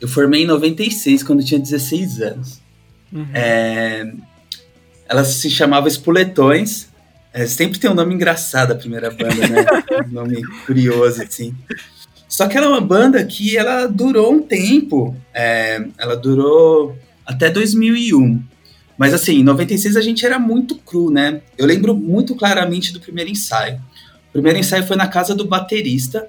eu 0.00 0.08
formei 0.08 0.42
em 0.42 0.46
96, 0.46 1.22
quando 1.22 1.40
eu 1.40 1.46
tinha 1.46 1.60
16 1.60 2.20
anos. 2.20 2.60
Uhum. 3.12 3.26
É, 3.32 4.12
ela 5.08 5.24
se 5.24 5.50
chamava 5.50 5.88
Espuletões. 5.88 6.88
É, 7.32 7.46
sempre 7.46 7.78
tem 7.78 7.90
um 7.90 7.94
nome 7.94 8.14
engraçado 8.14 8.72
a 8.72 8.74
primeira 8.74 9.10
banda, 9.10 9.48
né? 9.48 9.64
um 10.08 10.12
nome 10.12 10.42
curioso, 10.66 11.22
assim. 11.22 11.54
Só 12.28 12.46
que 12.46 12.56
ela 12.56 12.66
é 12.66 12.68
uma 12.70 12.80
banda 12.80 13.24
que 13.24 13.56
ela 13.56 13.86
durou 13.86 14.32
um 14.32 14.42
tempo. 14.42 15.16
É, 15.32 15.86
ela 15.98 16.16
durou 16.16 16.96
até 17.24 17.50
2001. 17.50 18.42
Mas 18.98 19.12
assim, 19.12 19.40
em 19.40 19.44
96 19.44 19.96
a 19.96 20.00
gente 20.00 20.24
era 20.24 20.38
muito 20.38 20.76
cru, 20.76 21.10
né? 21.10 21.42
Eu 21.58 21.66
lembro 21.66 21.94
muito 21.94 22.34
claramente 22.34 22.92
do 22.92 23.00
primeiro 23.00 23.30
ensaio. 23.30 23.80
O 24.28 24.32
primeiro 24.32 24.58
ensaio 24.58 24.86
foi 24.86 24.96
na 24.96 25.06
casa 25.06 25.34
do 25.34 25.44
baterista, 25.44 26.26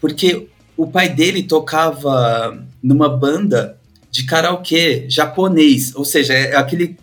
porque 0.00 0.48
o 0.76 0.86
pai 0.86 1.08
dele 1.08 1.42
tocava 1.42 2.58
numa 2.82 3.08
banda 3.08 3.78
de 4.10 4.24
karaokê 4.24 5.06
japonês, 5.08 5.94
ou 5.94 6.04
seja, 6.04 6.32
é 6.32 6.56
aquele 6.56 6.96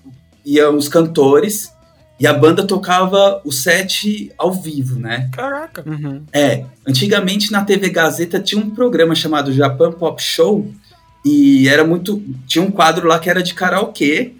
iam 0.45 0.75
os 0.75 0.87
cantores 0.87 1.71
e 2.19 2.27
a 2.27 2.33
banda 2.33 2.65
tocava 2.65 3.41
o 3.43 3.51
set 3.51 4.31
ao 4.37 4.53
vivo, 4.53 4.99
né? 4.99 5.29
Caraca. 5.31 5.83
Uhum. 5.85 6.23
É, 6.31 6.65
antigamente 6.87 7.51
na 7.51 7.63
TV 7.63 7.89
Gazeta 7.89 8.39
tinha 8.39 8.61
um 8.61 8.69
programa 8.69 9.15
chamado 9.15 9.51
Japan 9.51 9.91
Pop 9.91 10.21
Show 10.21 10.71
e 11.25 11.67
era 11.67 11.83
muito, 11.83 12.21
tinha 12.47 12.63
um 12.63 12.71
quadro 12.71 13.07
lá 13.07 13.17
que 13.19 13.29
era 13.29 13.41
de 13.41 13.53
karaokê 13.53 14.33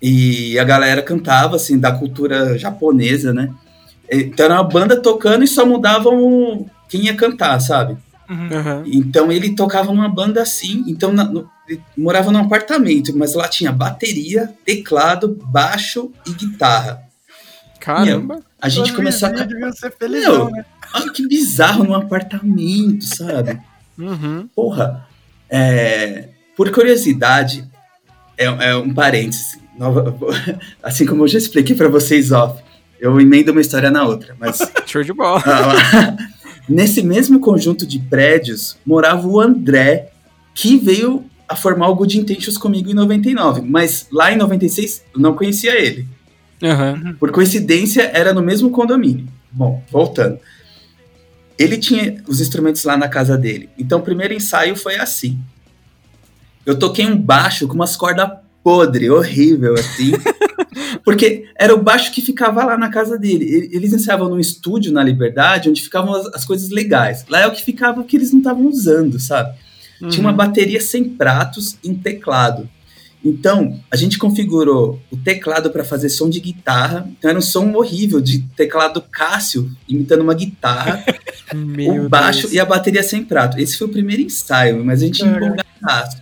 e 0.00 0.58
a 0.58 0.64
galera 0.64 1.02
cantava, 1.02 1.56
assim, 1.56 1.78
da 1.78 1.92
cultura 1.92 2.58
japonesa, 2.58 3.32
né? 3.32 3.52
Então 4.10 4.46
era 4.46 4.54
uma 4.54 4.64
banda 4.64 5.00
tocando 5.00 5.44
e 5.44 5.48
só 5.48 5.64
mudavam 5.64 6.66
quem 6.88 7.06
ia 7.06 7.14
cantar, 7.16 7.58
sabe? 7.60 7.96
Uhum. 8.28 8.82
Então 8.86 9.30
ele 9.30 9.54
tocava 9.54 9.92
numa 9.92 10.08
banda 10.08 10.42
assim, 10.42 10.84
então 10.86 11.12
na, 11.12 11.24
no, 11.24 11.48
ele 11.68 11.82
morava 11.96 12.30
num 12.30 12.40
apartamento, 12.40 13.16
mas 13.16 13.34
lá 13.34 13.48
tinha 13.48 13.72
bateria, 13.72 14.52
teclado, 14.64 15.38
baixo 15.44 16.10
e 16.26 16.32
guitarra. 16.32 17.02
Caramba! 17.80 18.34
Meu, 18.34 18.44
a 18.60 18.68
gente 18.68 18.92
começou 18.92 19.28
a. 19.28 19.32
Devia 19.32 19.72
ser 19.72 19.92
felizão, 19.92 20.46
Meu, 20.46 20.50
né? 20.50 20.64
Olha 20.94 21.12
que 21.12 21.26
bizarro 21.26 21.84
num 21.84 21.94
apartamento, 21.94 23.04
sabe? 23.04 23.60
Uhum. 23.98 24.48
Porra. 24.54 25.06
É, 25.48 26.28
por 26.56 26.70
curiosidade, 26.70 27.64
é, 28.36 28.44
é 28.44 28.76
um 28.76 28.92
parênteses 28.92 29.58
nova, 29.78 30.16
assim 30.82 31.06
como 31.06 31.24
eu 31.24 31.28
já 31.28 31.38
expliquei 31.38 31.76
para 31.76 31.88
vocês 31.88 32.32
off, 32.32 32.62
eu 32.98 33.20
emendo 33.20 33.52
uma 33.52 33.60
história 33.60 33.90
na 33.90 34.04
outra, 34.04 34.34
mas 34.38 34.58
show 34.86 35.02
de 35.02 35.12
bola. 35.12 35.42
Nesse 36.68 37.02
mesmo 37.02 37.40
conjunto 37.40 37.86
de 37.86 37.98
prédios 37.98 38.76
morava 38.84 39.26
o 39.26 39.40
André, 39.40 40.10
que 40.54 40.76
veio 40.76 41.24
a 41.48 41.54
formar 41.54 41.88
o 41.88 41.94
Good 41.94 42.18
Intentions 42.18 42.58
comigo 42.58 42.90
em 42.90 42.94
99, 42.94 43.62
mas 43.62 44.06
lá 44.10 44.32
em 44.32 44.36
96 44.36 45.04
eu 45.14 45.20
não 45.20 45.34
conhecia 45.34 45.80
ele. 45.80 46.06
Uhum. 46.62 47.14
Por 47.14 47.30
coincidência, 47.30 48.10
era 48.12 48.32
no 48.32 48.42
mesmo 48.42 48.70
condomínio. 48.70 49.26
Bom, 49.52 49.82
voltando. 49.90 50.38
Ele 51.58 51.78
tinha 51.78 52.22
os 52.26 52.40
instrumentos 52.40 52.84
lá 52.84 52.96
na 52.96 53.08
casa 53.08 53.36
dele. 53.36 53.68
Então, 53.78 54.00
o 54.00 54.02
primeiro 54.02 54.34
ensaio 54.34 54.76
foi 54.76 54.96
assim. 54.96 55.38
Eu 56.64 56.78
toquei 56.78 57.06
um 57.06 57.16
baixo 57.16 57.68
com 57.68 57.74
umas 57.74 57.96
cordas 57.96 58.30
podre, 58.62 59.08
horrível, 59.08 59.74
assim. 59.74 60.12
porque 61.06 61.44
era 61.54 61.72
o 61.72 61.80
baixo 61.80 62.10
que 62.10 62.20
ficava 62.20 62.64
lá 62.64 62.76
na 62.76 62.88
casa 62.88 63.16
dele. 63.16 63.70
Eles 63.72 63.92
ensaiavam 63.92 64.28
num 64.28 64.40
estúdio 64.40 64.90
na 64.90 65.04
Liberdade, 65.04 65.70
onde 65.70 65.80
ficavam 65.80 66.12
as, 66.12 66.26
as 66.34 66.44
coisas 66.44 66.70
legais. 66.70 67.24
Lá 67.28 67.42
é 67.42 67.46
o 67.46 67.52
que 67.52 67.62
ficava 67.62 68.02
que 68.02 68.16
eles 68.16 68.32
não 68.32 68.40
estavam 68.40 68.66
usando, 68.66 69.20
sabe? 69.20 69.56
Uhum. 70.02 70.08
Tinha 70.08 70.20
uma 70.22 70.30
uhum. 70.32 70.36
bateria 70.36 70.80
sem 70.80 71.04
pratos 71.04 71.78
e 71.84 71.88
um 71.88 71.94
teclado. 71.94 72.68
Então, 73.24 73.80
a 73.88 73.94
gente 73.94 74.18
configurou 74.18 75.00
o 75.08 75.16
teclado 75.16 75.70
para 75.70 75.84
fazer 75.84 76.08
som 76.08 76.28
de 76.28 76.40
guitarra. 76.40 77.08
Então, 77.16 77.30
era 77.30 77.38
um 77.38 77.42
som 77.42 77.72
horrível 77.74 78.20
de 78.20 78.40
teclado 78.56 79.00
Cássio 79.00 79.70
imitando 79.88 80.22
uma 80.22 80.34
guitarra, 80.34 81.04
o 82.04 82.08
baixo 82.08 82.42
Deus. 82.42 82.52
e 82.54 82.58
a 82.58 82.64
bateria 82.64 83.04
sem 83.04 83.24
prato. 83.24 83.60
Esse 83.60 83.78
foi 83.78 83.86
o 83.86 83.92
primeiro 83.92 84.22
ensaio, 84.22 84.84
mas 84.84 85.00
a 85.00 85.06
gente 85.06 85.24
empolgadaço. 85.24 86.20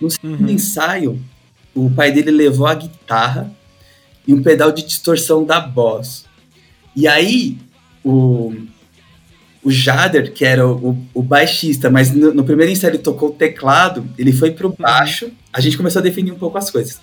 No 0.00 0.10
segundo 0.10 0.40
uhum. 0.40 0.48
ensaio, 0.48 1.20
o 1.74 1.90
pai 1.90 2.10
dele 2.10 2.30
levou 2.30 2.66
a 2.66 2.74
guitarra 2.74 3.54
e 4.26 4.34
um 4.34 4.42
pedal 4.42 4.72
de 4.72 4.84
distorção 4.84 5.44
da 5.44 5.60
Boss. 5.60 6.24
E 6.94 7.08
aí, 7.08 7.58
o, 8.04 8.54
o 9.62 9.70
Jader, 9.70 10.32
que 10.32 10.44
era 10.44 10.66
o, 10.66 10.96
o 11.14 11.22
baixista, 11.22 11.90
mas 11.90 12.12
no, 12.12 12.34
no, 12.34 12.44
primeiro 12.44 12.72
ensaio 12.72 12.92
ele 12.92 12.98
tocou 12.98 13.30
o 13.30 13.32
teclado, 13.32 14.06
ele 14.18 14.32
foi 14.32 14.50
pro 14.50 14.74
baixo, 14.78 15.30
a 15.52 15.60
gente 15.60 15.76
começou 15.76 16.00
a 16.00 16.02
definir 16.02 16.32
um 16.32 16.38
pouco 16.38 16.58
as 16.58 16.70
coisas. 16.70 17.00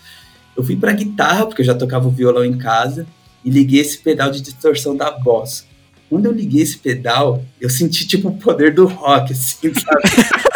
Eu 0.56 0.64
fui 0.64 0.76
pra 0.76 0.92
guitarra, 0.92 1.46
porque 1.46 1.62
eu 1.62 1.66
já 1.66 1.76
tocava 1.76 2.08
o 2.08 2.12
violão 2.12 2.44
em 2.44 2.58
casa, 2.58 3.08
e 3.44 3.50
liguei 3.50 3.80
esse 3.80 3.98
pedal 3.98 4.30
de 4.30 4.42
distorção 4.42 4.96
da 4.96 5.12
Boss. 5.12 5.66
Quando 6.10 6.26
eu 6.26 6.32
liguei 6.32 6.64
esse 6.64 6.78
pedal, 6.78 7.44
eu 7.62 7.70
senti 7.70 8.06
tipo 8.06 8.30
o 8.30 8.38
poder 8.38 8.74
do 8.74 8.88
rock, 8.88 9.32
assim, 9.32 9.74
sabe? 9.74 10.02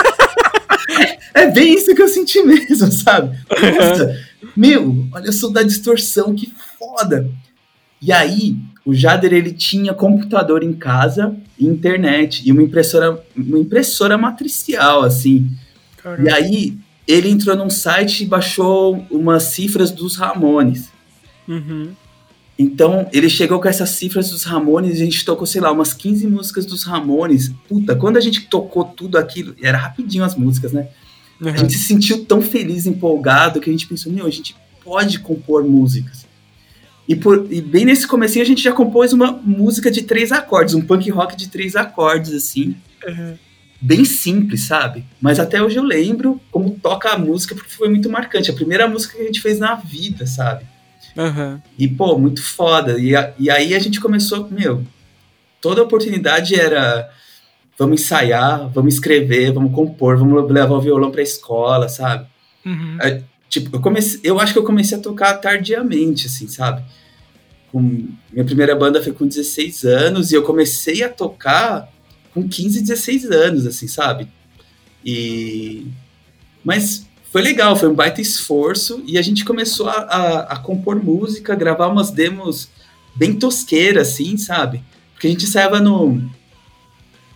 É 1.44 1.52
bem 1.52 1.76
isso 1.76 1.94
que 1.94 2.02
eu 2.02 2.08
senti 2.08 2.42
mesmo, 2.42 2.90
sabe? 2.92 3.38
Nossa, 3.50 4.20
meu, 4.56 5.08
olha 5.12 5.32
só 5.32 5.50
da 5.50 5.62
distorção, 5.62 6.34
que 6.34 6.52
foda. 6.80 7.30
E 8.02 8.12
aí, 8.12 8.58
o 8.86 8.94
Jader 8.94 9.34
ele 9.34 9.52
tinha 9.52 9.94
computador 9.94 10.64
em 10.64 10.74
casa 10.74 11.36
e 11.60 11.66
internet 11.66 12.44
e 12.46 12.52
uma 12.52 12.64
impressora, 12.64 13.22
uma 13.36 13.60
impressora 13.60 14.18
matricial, 14.18 15.04
assim. 15.04 15.50
Caramba. 15.98 16.30
E 16.30 16.34
aí, 16.34 16.78
ele 17.08 17.30
entrou 17.30 17.56
num 17.56 17.70
site 17.70 18.24
e 18.24 18.28
baixou 18.28 19.06
umas 19.12 19.44
cifras 19.44 19.92
dos 19.92 20.16
Ramones. 20.16 20.90
Uhum. 21.48 21.92
Então, 22.58 23.10
ele 23.12 23.30
chegou 23.30 23.60
com 23.60 23.68
essas 23.68 23.90
cifras 23.90 24.30
dos 24.30 24.44
Ramones 24.44 25.00
e 25.00 25.02
a 25.02 25.06
gente 25.06 25.26
tocou, 25.26 25.48
sei 25.48 25.60
lá, 25.60 25.72
umas 25.72 25.94
15 25.94 26.28
músicas 26.28 26.66
dos 26.66 26.84
Ramones. 26.84 27.52
Puta, 27.68 27.96
quando 27.96 28.18
a 28.18 28.22
gente 28.22 28.42
tocou 28.48 28.86
tudo 28.86 29.18
aquilo, 29.18 29.56
era 29.62 29.78
rapidinho 29.78 30.24
as 30.24 30.36
músicas, 30.36 30.72
né? 30.72 30.88
Uhum. 31.42 31.50
A 31.50 31.58
gente 31.58 31.74
se 31.74 31.86
sentiu 31.86 32.26
tão 32.26 32.42
feliz, 32.42 32.86
empolgado, 32.86 33.60
que 33.60 33.70
a 33.70 33.74
gente 33.74 33.88
pensou, 33.88 34.12
meu, 34.12 34.26
a 34.26 34.32
gente 34.32 34.56
pode 34.84 35.20
compor 35.20 35.64
músicas. 35.64 36.26
E, 37.08 37.16
por, 37.16 37.48
e 37.52 37.62
bem 37.62 37.86
nesse 37.86 38.08
começo 38.08 38.40
a 38.40 38.46
gente 38.46 38.64
já 38.64 38.72
compôs 38.72 39.12
uma 39.12 39.32
música 39.32 39.92
de 39.92 40.04
três 40.04 40.32
acordes, 40.32 40.74
um 40.74 40.82
punk 40.82 41.10
rock 41.10 41.36
de 41.36 41.50
três 41.50 41.76
acordes, 41.76 42.34
assim. 42.34 42.76
Uhum. 43.06 43.38
Bem 43.82 44.06
simples, 44.06 44.62
sabe? 44.62 45.04
Mas 45.20 45.40
até 45.40 45.62
hoje 45.62 45.76
eu 45.76 45.84
lembro 45.84 46.40
como 46.50 46.72
toca 46.72 47.10
a 47.10 47.18
música, 47.18 47.54
porque 47.54 47.70
foi 47.70 47.90
muito 47.90 48.10
marcante. 48.10 48.50
A 48.50 48.54
primeira 48.54 48.88
música 48.88 49.18
que 49.18 49.22
a 49.22 49.26
gente 49.26 49.42
fez 49.42 49.60
na 49.60 49.76
vida, 49.76 50.26
sabe? 50.26 50.64
Uhum. 51.18 51.60
E, 51.78 51.88
pô, 51.90 52.18
muito 52.18 52.42
foda. 52.42 52.98
E, 52.98 53.14
a, 53.14 53.34
e 53.38 53.50
aí 53.50 53.76
a 53.76 53.80
gente 53.80 54.00
começou, 54.00 54.48
meu, 54.50 54.84
toda 55.60 55.84
oportunidade 55.84 56.56
era 56.56 57.10
vamos 57.84 58.02
ensaiar, 58.02 58.70
vamos 58.70 58.96
escrever, 58.96 59.52
vamos 59.52 59.74
compor, 59.74 60.18
vamos 60.18 60.50
levar 60.50 60.74
o 60.74 60.82
violão 60.82 61.12
pra 61.12 61.22
escola, 61.22 61.90
sabe? 61.90 62.26
Uhum. 62.66 62.98
É, 63.02 63.22
tipo, 63.50 63.76
eu 63.76 63.82
comecei, 63.82 64.22
eu 64.24 64.40
acho 64.40 64.54
que 64.54 64.60
eu 64.60 64.64
comecei 64.64 64.98
a 64.98 65.02
tocar 65.02 65.34
tardiamente, 65.36 66.28
assim, 66.28 66.48
sabe? 66.48 66.84
Com, 67.72 68.08
minha 68.32 68.46
primeira 68.46 68.76
banda 68.76 69.04
foi 69.04 69.12
com 69.12 69.28
16 69.28 69.84
anos 69.84 70.32
e 70.32 70.36
eu 70.36 70.44
comecei 70.44 71.04
a 71.04 71.10
tocar 71.10 71.92
com 72.34 72.48
15, 72.48 72.82
16 72.82 73.32
anos, 73.32 73.68
assim, 73.68 73.88
sabe? 73.88 74.28
E... 75.04 75.88
Mas 76.64 77.06
foi 77.32 77.42
legal, 77.42 77.76
foi 77.76 77.90
um 77.90 77.96
baita 77.96 78.22
esforço 78.22 79.04
e 79.06 79.18
a 79.18 79.22
gente 79.22 79.44
começou 79.44 79.90
a, 79.90 79.94
a, 79.94 80.40
a 80.54 80.56
compor 80.58 81.04
música, 81.04 81.54
gravar 81.54 81.88
umas 81.88 82.12
demos 82.12 82.70
bem 83.14 83.34
tosqueiras, 83.34 84.10
assim, 84.10 84.38
sabe? 84.38 84.82
Porque 85.14 85.28
a 85.28 85.30
gente 85.30 85.44
ensaiava 85.44 85.82
no, 85.82 86.30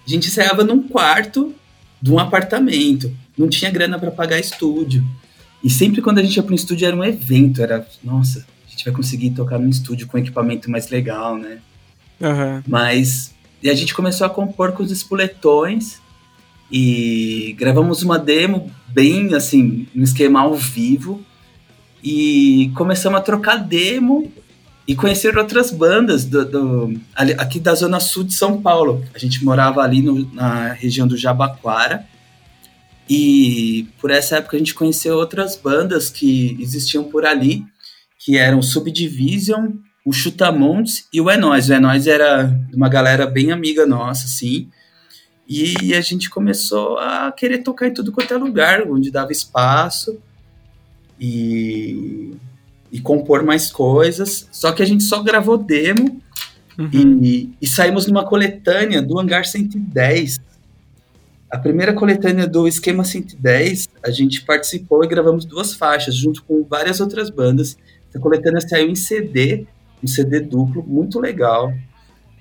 a 0.07 0.09
gente 0.09 0.27
ensaiava 0.27 0.63
num 0.63 0.87
quarto 0.87 1.53
de 2.01 2.11
um 2.11 2.19
apartamento. 2.19 3.13
Não 3.37 3.49
tinha 3.49 3.69
grana 3.69 3.99
para 3.99 4.11
pagar 4.11 4.39
estúdio. 4.39 5.03
E 5.63 5.69
sempre 5.69 6.01
quando 6.01 6.19
a 6.19 6.23
gente 6.23 6.37
ia 6.37 6.43
para 6.43 6.53
um 6.53 6.55
estúdio 6.55 6.87
era 6.87 6.95
um 6.95 7.03
evento. 7.03 7.61
Era, 7.61 7.87
nossa, 8.03 8.45
a 8.67 8.69
gente 8.69 8.85
vai 8.85 8.93
conseguir 8.93 9.31
tocar 9.31 9.59
num 9.59 9.69
estúdio 9.69 10.07
com 10.07 10.17
equipamento 10.17 10.71
mais 10.71 10.89
legal, 10.89 11.37
né? 11.37 11.59
Uhum. 12.19 12.63
Mas. 12.67 13.35
E 13.61 13.69
a 13.69 13.73
gente 13.73 13.93
começou 13.93 14.25
a 14.25 14.29
compor 14.29 14.71
com 14.71 14.83
os 14.83 14.91
espoletões. 14.91 15.99
E 16.71 17.55
gravamos 17.57 18.03
uma 18.03 18.19
demo 18.19 18.71
bem 18.87 19.33
assim, 19.33 19.87
no 19.93 20.03
esquema 20.03 20.41
ao 20.41 20.55
vivo. 20.55 21.21
E 22.03 22.71
começamos 22.75 23.19
a 23.19 23.21
trocar 23.21 23.57
demo 23.57 24.31
e 24.87 24.95
conhecer 24.95 25.37
outras 25.37 25.69
bandas 25.69 26.23
do, 26.23 26.45
do, 26.45 27.01
aqui 27.37 27.59
da 27.59 27.75
zona 27.75 27.99
sul 27.99 28.23
de 28.23 28.33
São 28.33 28.61
Paulo. 28.61 29.03
A 29.13 29.19
gente 29.19 29.43
morava 29.43 29.81
ali 29.81 30.01
no, 30.01 30.33
na 30.33 30.71
região 30.71 31.05
do 31.05 31.17
Jabaquara 31.17 32.05
e 33.09 33.87
por 33.99 34.11
essa 34.11 34.37
época 34.37 34.55
a 34.55 34.59
gente 34.59 34.73
conheceu 34.73 35.17
outras 35.17 35.57
bandas 35.57 36.09
que 36.09 36.57
existiam 36.59 37.03
por 37.03 37.25
ali 37.25 37.65
que 38.19 38.37
eram 38.37 38.61
Subdivision, 38.61 39.71
o 40.05 40.11
Chutamontes 40.11 41.07
e 41.13 41.19
o 41.21 41.29
É 41.29 41.37
Nós. 41.37 41.69
O 41.69 41.73
É 41.73 41.79
Nós 41.79 42.07
era 42.07 42.57
uma 42.73 42.89
galera 42.89 43.25
bem 43.25 43.51
amiga 43.51 43.85
nossa, 43.85 44.25
assim. 44.25 44.69
E 45.47 45.93
a 45.93 46.01
gente 46.01 46.29
começou 46.29 46.97
a 46.97 47.31
querer 47.31 47.59
tocar 47.59 47.87
em 47.87 47.93
tudo 47.93 48.11
quanto 48.11 48.33
é 48.33 48.37
lugar, 48.37 48.83
onde 48.83 49.11
dava 49.11 49.31
espaço. 49.31 50.19
E, 51.19 52.33
e 52.91 52.99
compor 52.99 53.43
mais 53.43 53.71
coisas. 53.71 54.47
Só 54.51 54.71
que 54.71 54.81
a 54.81 54.85
gente 54.85 55.03
só 55.03 55.21
gravou 55.21 55.57
demo 55.57 56.21
uhum. 56.77 57.19
e, 57.21 57.53
e, 57.61 57.67
saímos 57.67 58.07
numa 58.07 58.25
coletânea 58.25 59.01
do 59.01 59.19
Hangar 59.19 59.45
110. 59.45 60.39
A 61.49 61.57
primeira 61.57 61.93
coletânea 61.93 62.45
do 62.45 62.67
Esquema 62.67 63.03
110, 63.03 63.87
a 64.03 64.11
gente 64.11 64.43
participou 64.43 65.03
e 65.03 65.07
gravamos 65.07 65.45
duas 65.45 65.73
faixas, 65.73 66.15
junto 66.15 66.43
com 66.43 66.63
várias 66.63 66.99
outras 66.99 67.29
bandas. 67.29 67.77
Essa 68.09 68.19
coletânea 68.19 68.59
saiu 68.61 68.89
em 68.89 68.95
CD, 68.95 69.65
um 70.03 70.07
CD 70.07 70.41
duplo, 70.41 70.83
muito 70.85 71.19
legal. 71.19 71.73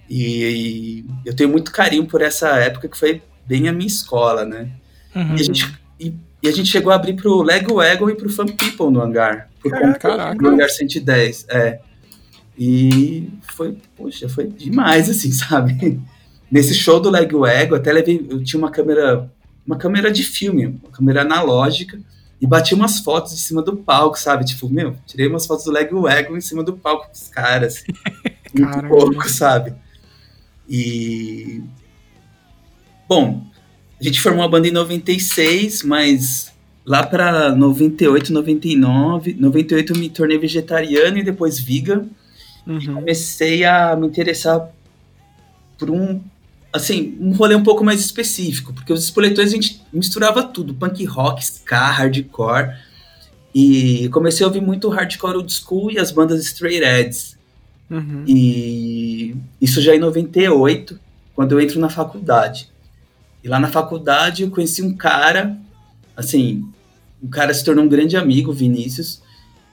E, 0.08 1.04
e, 1.04 1.04
eu 1.24 1.34
tenho 1.34 1.50
muito 1.50 1.72
carinho 1.72 2.06
por 2.06 2.20
essa 2.20 2.48
época 2.58 2.88
que 2.88 2.98
foi 2.98 3.22
bem 3.46 3.68
a 3.68 3.72
minha 3.72 3.86
escola, 3.86 4.44
né? 4.44 4.70
Uhum. 5.14 5.36
E, 5.36 5.40
a 5.40 5.44
gente, 5.44 5.78
e, 6.00 6.14
e, 6.42 6.48
a 6.48 6.52
gente 6.52 6.68
chegou 6.68 6.92
a 6.92 6.96
abrir 6.96 7.14
pro 7.14 7.42
Lego 7.42 7.80
Ego 7.80 8.10
e 8.10 8.14
pro 8.14 8.28
Fun 8.28 8.46
People 8.46 8.90
no 8.90 9.00
hangar. 9.00 9.48
Por 9.70 9.99
Caraca. 9.99 10.35
do 10.37 10.49
hangar 10.49 10.68
110. 10.68 11.46
É. 11.49 11.80
E 12.58 13.28
foi, 13.42 13.76
poxa, 13.96 14.28
foi 14.28 14.46
demais, 14.46 15.11
assim, 15.11 15.30
sabe? 15.32 16.00
Nesse 16.50 16.75
show 16.75 17.00
do 17.00 17.11
Lego 17.11 17.46
Ego, 17.46 17.75
até 17.75 17.92
levei, 17.92 18.26
eu 18.30 18.42
tinha 18.42 18.58
uma 18.58 18.70
câmera, 18.70 19.30
uma 19.66 19.76
câmera 19.76 20.11
de 20.11 20.23
filme, 20.23 20.66
uma 20.66 20.90
câmera 20.92 21.23
analógica 21.23 21.99
e 22.40 22.46
bati 22.46 22.75
umas 22.75 23.00
fotos 23.00 23.32
em 23.32 23.37
cima 23.37 23.62
do 23.62 23.76
palco, 23.76 24.18
sabe? 24.18 24.44
Tipo, 24.44 24.68
meu, 24.68 24.96
tirei 25.06 25.26
umas 25.26 25.46
fotos 25.46 25.64
do 25.64 25.73
Lego 25.73 26.08
Ego 26.08 26.37
em 26.37 26.40
cima 26.40 26.62
do 26.62 26.76
palco 26.76 27.11
dos 27.11 27.28
caras. 27.28 27.85
Muito 28.54 28.88
pouco, 28.88 29.28
sabe? 29.28 29.75
E. 30.68 31.62
Bom, 33.08 33.46
a 34.00 34.04
gente 34.04 34.20
formou 34.20 34.44
a 34.44 34.49
banda 34.49 34.68
em 34.68 34.73
96, 34.73 35.82
mas 35.82 36.52
lá 36.86 37.04
para 37.04 37.54
98, 37.54 38.32
99. 38.32 39.34
98 39.38 39.92
eu 39.92 39.98
me 39.98 40.08
tornei 40.08 40.38
vegetariano 40.38 41.18
e 41.18 41.24
depois 41.24 41.58
vegan. 41.58 42.06
Uhum. 42.66 42.78
E 42.78 42.86
comecei 42.86 43.64
a 43.64 43.96
me 43.96 44.06
interessar 44.06 44.70
por 45.76 45.90
um 45.90 46.20
assim, 46.72 47.16
um 47.20 47.32
rolê 47.32 47.54
um 47.54 47.62
pouco 47.62 47.82
mais 47.82 48.00
específico, 48.00 48.72
porque 48.72 48.92
os 48.92 49.04
espoletões 49.04 49.48
a 49.48 49.52
gente 49.52 49.82
misturava 49.90 50.42
tudo, 50.42 50.74
punk 50.74 51.02
rock, 51.06 51.42
ska, 51.42 51.90
hardcore, 51.90 52.76
e 53.54 54.10
comecei 54.10 54.44
a 54.44 54.48
ouvir 54.48 54.60
muito 54.60 54.88
hardcore 54.90 55.36
old 55.36 55.50
school 55.50 55.90
e 55.90 55.98
as 55.98 56.10
bandas 56.10 56.44
straight 56.44 56.84
edge. 56.84 57.34
Uhum. 57.90 58.24
E 58.26 59.34
isso 59.58 59.80
já 59.80 59.94
em 59.94 59.98
98, 59.98 61.00
quando 61.34 61.52
eu 61.52 61.60
entro 61.60 61.80
na 61.80 61.88
faculdade. 61.88 62.68
E 63.42 63.48
lá 63.48 63.58
na 63.58 63.68
faculdade 63.68 64.42
eu 64.42 64.50
conheci 64.50 64.82
um 64.82 64.94
cara, 64.94 65.56
assim, 66.14 66.68
o 67.23 67.28
cara 67.28 67.52
se 67.52 67.64
tornou 67.64 67.85
um 67.85 67.88
grande 67.88 68.16
amigo, 68.16 68.52
Vinícius, 68.52 69.23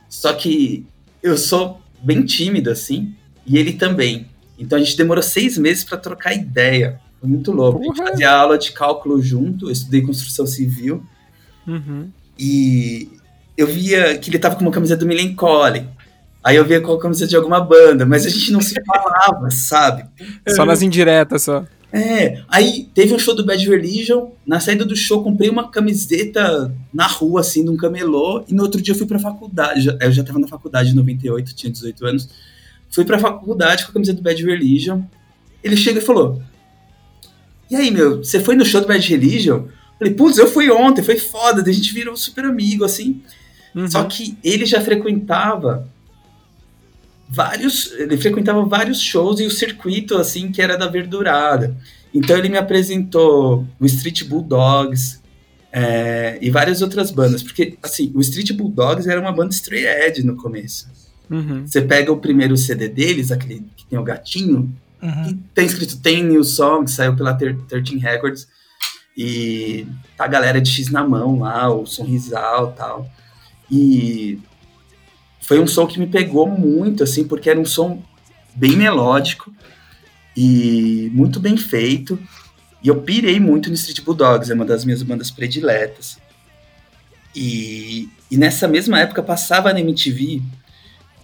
só 0.10 0.34
que 0.34 0.86
eu 1.22 1.38
sou 1.38 1.82
bem 2.02 2.24
tímido, 2.26 2.70
assim, 2.70 3.16
e 3.46 3.58
ele 3.58 3.74
também. 3.74 4.28
Então 4.58 4.78
a 4.78 4.82
gente 4.82 4.98
demorou 4.98 5.24
seis 5.24 5.58
meses 5.58 5.84
para 5.84 5.98
trocar 5.98 6.34
ideia. 6.34 7.00
Foi 7.20 7.30
muito 7.30 7.52
louco. 7.52 7.80
Uhum. 7.80 7.92
A 7.92 7.96
gente 7.96 8.10
fazia 8.10 8.32
aula 8.32 8.58
de 8.58 8.72
cálculo 8.72 9.22
junto, 9.22 9.68
eu 9.68 9.72
estudei 9.72 10.02
construção 10.02 10.46
civil. 10.46 11.04
Uhum. 11.66 12.10
E 12.38 13.10
eu 13.58 13.68
via 13.68 14.18
que 14.18 14.30
ele 14.30 14.40
tava 14.40 14.56
com 14.56 14.62
uma 14.62 14.72
camiseta 14.72 15.00
do 15.00 15.06
Milencolin. 15.06 15.88
Aí 16.44 16.58
eu 16.58 16.66
via 16.66 16.82
com 16.82 16.92
a 16.92 17.00
camiseta 17.00 17.30
de 17.30 17.36
alguma 17.38 17.62
banda, 17.62 18.06
mas 18.06 18.26
a 18.26 18.30
gente 18.30 18.52
não 18.52 18.60
se 18.60 18.76
falava, 18.86 19.50
sabe? 19.50 20.06
Só 20.50 20.66
nas 20.66 20.82
indiretas, 20.82 21.44
só. 21.44 21.66
É, 21.96 22.42
aí 22.48 22.90
teve 22.94 23.14
um 23.14 23.20
show 23.20 23.36
do 23.36 23.46
Bad 23.46 23.70
Religion, 23.70 24.32
na 24.48 24.60
saída 24.60 24.84
do 24.84 24.96
show 24.96 25.24
comprei 25.24 25.48
uma 25.48 25.70
camiseta 25.70 26.76
na 26.92 27.06
rua, 27.06 27.42
assim, 27.42 27.64
num 27.64 27.78
camelô, 27.78 28.44
e 28.48 28.54
no 28.54 28.64
outro 28.64 28.82
dia 28.82 28.94
eu 28.94 28.98
fui 28.98 29.06
pra 29.06 29.20
faculdade, 29.20 29.96
eu 30.02 30.12
já 30.12 30.24
tava 30.24 30.40
na 30.40 30.48
faculdade 30.48 30.90
em 30.90 30.96
98, 30.96 31.54
tinha 31.54 31.72
18 31.72 32.06
anos, 32.08 32.30
Fui 32.94 33.04
pra 33.04 33.18
faculdade 33.18 33.86
com 33.86 33.90
a 33.90 33.94
camisa 33.94 34.14
do 34.14 34.22
Bad 34.22 34.46
Religion. 34.46 35.02
Ele 35.64 35.76
chega 35.76 35.98
e 35.98 36.02
falou: 36.02 36.44
E 37.70 37.76
aí, 37.76 37.90
meu, 37.90 38.24
você 38.24 38.40
foi 38.40 38.56
no 38.56 38.64
show 38.64 38.80
do 38.80 38.88
Bad 38.88 39.10
Religion? 39.10 39.66
Falei, 39.98 40.14
putz, 40.14 40.38
eu 40.38 40.48
fui 40.48 40.70
ontem, 40.70 41.02
foi 41.02 41.18
foda, 41.18 41.68
a 41.68 41.74
gente 41.74 41.92
virou 41.92 42.16
super 42.16 42.46
amigo, 42.46 42.86
assim. 42.86 43.24
Uhum. 43.74 43.90
Só 43.90 44.04
que 44.04 44.38
ele 44.44 44.64
já 44.68 44.80
frequentava 44.80 45.90
vários. 47.34 47.92
Ele 47.94 48.16
frequentava 48.18 48.64
vários 48.64 49.02
shows 49.02 49.40
e 49.40 49.46
o 49.46 49.52
circuito, 49.52 50.16
assim, 50.16 50.52
que 50.52 50.62
era 50.62 50.78
da 50.78 50.88
verdurada. 50.88 51.76
Então 52.14 52.38
ele 52.38 52.50
me 52.50 52.58
apresentou 52.58 53.68
o 53.80 53.86
Street 53.86 54.24
Bulldogs, 54.24 55.22
é, 55.72 56.38
e 56.40 56.52
várias 56.52 56.84
outras 56.84 57.10
bandas, 57.10 57.42
porque 57.42 57.76
assim, 57.82 58.12
o 58.14 58.22
Street 58.22 58.52
Bulldogs 58.52 59.08
era 59.08 59.20
uma 59.20 59.32
banda 59.32 59.50
straight 59.50 59.88
edge 59.88 60.24
no 60.24 60.36
começo. 60.36 60.88
Uhum. 61.28 61.66
Você 61.66 61.82
pega 61.82 62.12
o 62.12 62.18
primeiro 62.18 62.56
CD 62.56 62.88
deles, 62.88 63.32
aquele 63.32 63.66
que 63.76 63.84
tem 63.88 63.98
o 63.98 64.04
gatinho, 64.04 64.72
uhum. 65.02 65.30
e 65.30 65.34
tem 65.56 65.66
escrito 65.66 66.00
Tem 66.00 66.24
New 66.24 66.44
Song, 66.44 66.88
saiu 66.88 67.16
pela 67.16 67.34
13 67.34 67.98
Records, 67.98 68.48
e 69.18 69.88
tá 70.16 70.26
a 70.26 70.28
galera 70.28 70.62
de 70.62 70.70
X 70.70 70.92
na 70.92 71.04
mão 71.04 71.40
lá, 71.40 71.74
o 71.74 71.88
sorrisal 71.88 72.72
e 72.72 72.78
tal. 72.78 73.12
E 73.72 74.40
foi 75.44 75.60
um 75.60 75.68
som 75.68 75.86
que 75.86 76.00
me 76.00 76.08
pegou 76.08 76.48
muito, 76.48 77.04
assim, 77.04 77.26
porque 77.26 77.50
era 77.50 77.60
um 77.60 77.66
som 77.66 78.02
bem 78.56 78.78
melódico 78.78 79.54
e 80.36 81.12
muito 81.14 81.38
bem 81.40 81.58
feito. 81.58 82.18
E 82.82 82.88
eu 82.88 83.02
pirei 83.02 83.40
muito 83.42 83.68
no 83.68 83.76
Street 83.76 84.02
Bulldogs, 84.02 84.50
é 84.50 84.54
uma 84.54 84.64
das 84.64 84.86
minhas 84.86 85.04
bandas 85.04 85.30
prediletas. 85.30 86.18
E, 87.36 88.10
e 88.32 88.38
nessa 88.38 88.70
mesma 88.70 89.00
época 89.00 89.22
passava 89.22 89.74
na 89.74 89.82
MTV 89.82 90.42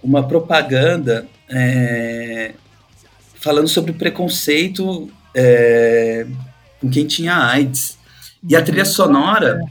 uma 0.03 0.27
propaganda 0.27 1.25
é, 1.47 2.53
falando 3.35 3.69
sobre 3.69 3.93
preconceito 3.93 5.09
é, 5.33 6.27
com 6.81 6.89
quem 6.89 7.07
tinha 7.07 7.35
AIDS. 7.35 7.97
E 8.43 8.53
a 8.53 8.61
trilha 8.61 8.85
sonora 8.85 9.61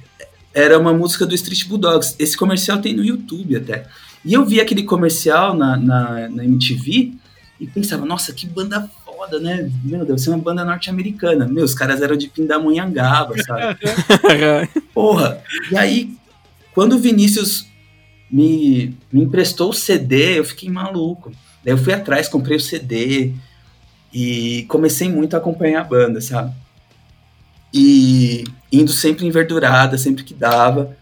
era 0.55 0.79
uma 0.79 0.95
música 0.95 1.27
do 1.27 1.35
Street 1.35 1.67
Bulldogs. 1.67 2.15
Esse 2.19 2.37
comercial 2.37 2.79
tem 2.79 2.95
no 2.95 3.05
YouTube 3.05 3.57
até. 3.57 3.87
E 4.25 4.33
eu 4.33 4.45
vi 4.45 4.61
aquele 4.61 4.83
comercial 4.83 5.55
na, 5.55 5.77
na, 5.77 6.29
na 6.29 6.45
MTV 6.45 7.15
e 7.61 7.67
pensava, 7.67 8.05
nossa, 8.05 8.33
que 8.33 8.47
banda 8.47 8.89
foda, 9.05 9.41
né? 9.41 9.71
Meu, 9.85 10.05
deve 10.05 10.19
ser 10.19 10.31
uma 10.31 10.39
banda 10.39 10.65
norte-americana. 10.65 11.47
Meu, 11.47 11.65
os 11.65 11.75
caras 11.75 12.01
eram 12.03 12.17
de 12.17 12.29
Pindamonhangaba, 12.29 13.35
sabe? 13.43 13.79
Porra! 14.95 15.43
E 15.71 15.77
aí, 15.77 16.17
quando 16.73 16.95
o 16.95 16.99
Vinícius 16.99 17.67
me, 18.31 18.97
me 19.13 19.23
emprestou 19.23 19.71
o 19.71 19.75
CD, 19.75 20.39
eu 20.39 20.45
fiquei 20.45 20.71
maluco. 20.71 21.33
Daí 21.65 21.75
eu 21.75 21.79
fui 21.79 21.93
atrás, 21.93 22.29
comprei 22.29 22.57
o 22.57 22.61
CD 22.61 23.33
e 24.13 24.65
comecei 24.69 25.09
muito 25.09 25.35
a 25.35 25.39
acompanhar 25.39 25.81
a 25.81 25.85
banda, 25.85 26.21
sabe? 26.21 26.53
E 27.73 28.45
indo 28.71 28.93
sempre 28.93 29.27
em 29.27 29.31
verdurada, 29.31 29.99
sempre 29.99 30.25
que 30.25 30.35
dava. 30.35 30.97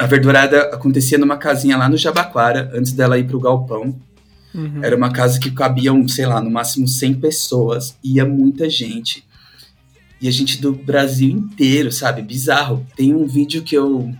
A 0.00 0.06
verdurada 0.06 0.62
acontecia 0.72 1.18
numa 1.18 1.36
casinha 1.36 1.76
lá 1.76 1.88
no 1.88 1.96
Jabaquara, 1.96 2.70
antes 2.74 2.92
dela 2.92 3.18
ir 3.18 3.24
pro 3.26 3.38
galpão. 3.38 3.94
Uhum. 4.54 4.82
Era 4.82 4.96
uma 4.96 5.12
casa 5.12 5.38
que 5.38 5.50
cabiam, 5.50 6.08
sei 6.08 6.26
lá, 6.26 6.40
no 6.40 6.50
máximo 6.50 6.88
100 6.88 7.14
pessoas, 7.14 7.96
ia 8.02 8.24
muita 8.24 8.68
gente. 8.68 9.24
E 10.20 10.26
a 10.26 10.30
gente 10.30 10.60
do 10.60 10.72
Brasil 10.72 11.30
inteiro, 11.30 11.92
sabe? 11.92 12.22
Bizarro. 12.22 12.86
Tem 12.96 13.14
um 13.14 13.26
vídeo 13.26 13.62
que 13.62 13.74
eu 13.74 14.12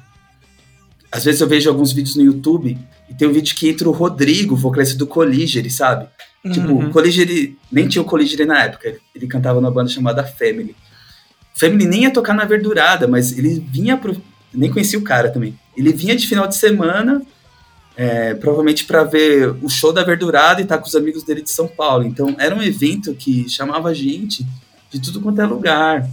às 1.10 1.24
vezes 1.24 1.40
eu 1.40 1.48
vejo 1.48 1.68
alguns 1.68 1.92
vídeos 1.92 2.14
no 2.14 2.22
YouTube 2.22 2.78
e 3.08 3.14
tem 3.14 3.26
um 3.26 3.32
vídeo 3.32 3.54
que 3.56 3.68
entra 3.68 3.88
o 3.88 3.92
Rodrigo, 3.92 4.54
vocalista 4.54 4.96
do 4.96 5.06
Colligere, 5.06 5.68
sabe? 5.68 6.06
Tipo, 6.52 6.68
uhum. 6.68 6.78
Tipo, 6.78 6.88
o 6.88 6.90
Colligere, 6.90 7.58
nem 7.70 7.88
tinha 7.88 8.00
o 8.00 8.04
Colligere 8.04 8.44
na 8.44 8.64
época, 8.64 8.96
ele 9.14 9.26
cantava 9.26 9.60
numa 9.60 9.70
banda 9.70 9.90
chamada 9.90 10.22
Family. 10.22 10.76
Family 11.54 11.86
nem 11.86 12.02
ia 12.04 12.12
tocar 12.12 12.32
na 12.32 12.44
Verdurada, 12.44 13.08
mas 13.08 13.36
ele 13.36 13.64
vinha 13.68 13.96
pro... 13.96 14.16
Nem 14.52 14.70
conhecia 14.70 14.98
o 14.98 15.02
cara 15.02 15.30
também. 15.30 15.58
Ele 15.76 15.92
vinha 15.92 16.16
de 16.16 16.26
final 16.26 16.46
de 16.46 16.56
semana, 16.56 17.22
é, 17.96 18.34
provavelmente 18.34 18.84
para 18.84 19.04
ver 19.04 19.54
o 19.62 19.68
show 19.68 19.92
da 19.92 20.02
Verdurada 20.02 20.60
e 20.60 20.64
estar 20.64 20.76
tá 20.76 20.82
com 20.82 20.88
os 20.88 20.96
amigos 20.96 21.22
dele 21.22 21.42
de 21.42 21.50
São 21.50 21.68
Paulo. 21.68 22.04
Então, 22.04 22.34
era 22.38 22.54
um 22.54 22.62
evento 22.62 23.14
que 23.14 23.48
chamava 23.48 23.94
gente 23.94 24.46
de 24.90 25.00
tudo 25.00 25.20
quanto 25.20 25.40
é 25.40 25.46
lugar. 25.46 26.08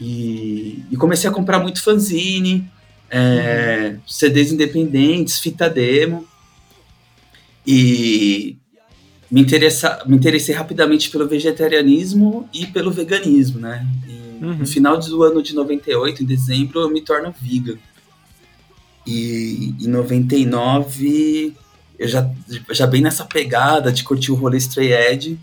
E, 0.00 0.84
e 0.90 0.96
comecei 0.96 1.28
a 1.28 1.32
comprar 1.32 1.58
muito 1.58 1.82
fanzine, 1.82 2.70
é, 3.10 3.96
CDs 4.06 4.52
independentes, 4.52 5.38
fita 5.38 5.68
demo. 5.68 6.26
E 7.66 8.56
me, 9.30 9.40
interessa, 9.40 10.02
me 10.06 10.16
interessei 10.16 10.54
rapidamente 10.54 11.10
pelo 11.10 11.26
vegetarianismo 11.26 12.48
e 12.52 12.66
pelo 12.66 12.90
veganismo, 12.90 13.58
né? 13.58 13.86
E, 14.08 14.25
uhum. 14.40 14.58
No 14.58 14.66
final 14.66 14.98
do 14.98 15.22
ano 15.22 15.42
de 15.42 15.54
98, 15.54 16.22
em 16.22 16.26
dezembro, 16.26 16.80
eu 16.80 16.90
me 16.90 17.00
torno 17.00 17.34
vegan. 17.40 17.78
E 19.06 19.74
em 19.80 19.88
99 19.88 21.54
eu 21.98 22.08
já, 22.08 22.30
já 22.70 22.86
bem 22.86 23.00
nessa 23.00 23.24
pegada 23.24 23.90
de 23.90 24.04
curtir 24.04 24.30
o 24.30 24.34
rolê 24.34 24.58
Stray 24.58 24.92
Edge, 24.92 25.38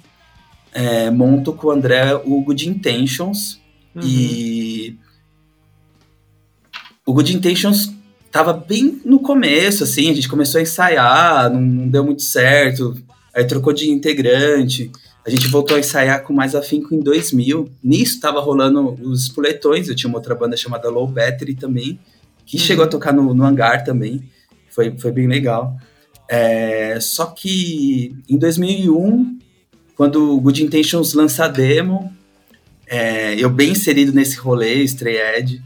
é, 0.72 1.10
monto 1.10 1.54
com 1.54 1.68
o 1.68 1.72
André 1.72 2.14
o 2.26 2.42
Good 2.42 2.70
Intentions. 2.70 3.60
Uhum. 3.96 4.02
E 4.04 4.98
o 7.06 7.14
Good 7.14 7.36
Intentions 7.36 7.92
tava 8.32 8.54
bem 8.54 9.02
no 9.06 9.20
começo, 9.20 9.84
assim, 9.84 10.10
a 10.10 10.14
gente 10.14 10.28
começou 10.28 10.60
a 10.60 10.62
ensaiar, 10.62 11.52
não, 11.52 11.62
não 11.62 11.88
deu 11.88 12.04
muito 12.04 12.24
certo, 12.24 12.98
aí 13.34 13.46
trocou 13.46 13.74
de 13.74 13.90
integrante, 13.90 14.92
a 15.26 15.30
gente 15.30 15.48
voltou 15.48 15.78
a 15.78 15.80
ensaiar 15.80 16.24
com 16.24 16.34
mais 16.34 16.54
afinco 16.54 16.94
em 16.94 17.00
2000. 17.00 17.70
Nisso 17.84 18.20
tava 18.20 18.42
rolando 18.42 18.94
os 19.02 19.30
Puletões, 19.30 19.88
eu 19.88 19.96
tinha 19.96 20.10
uma 20.10 20.18
outra 20.18 20.36
banda 20.36 20.58
chamada 20.58 20.90
Low 20.90 21.08
Battery 21.08 21.56
também, 21.56 22.00
que 22.46 22.58
uhum. 22.58 22.64
chegou 22.64 22.84
a 22.84 22.88
tocar 22.88 23.14
no, 23.14 23.34
no 23.34 23.44
hangar 23.44 23.84
também, 23.84 24.24
foi, 24.70 24.98
foi 24.98 25.12
bem 25.12 25.28
legal. 25.28 25.78
É, 26.30 27.00
só 27.00 27.28
que 27.28 28.16
em 28.28 28.38
2001, 28.38 29.40
quando 29.96 30.36
o 30.36 30.42
Good 30.42 30.64
Intentions 30.64 31.14
lança 31.14 31.46
a 31.46 31.48
demo, 31.48 32.12
é, 32.88 33.36
eu 33.36 33.50
bem 33.50 33.72
inserido 33.72 34.12
nesse 34.12 34.38
rolê, 34.38 34.84
Stray 34.84 35.18
Edge, 35.38 35.62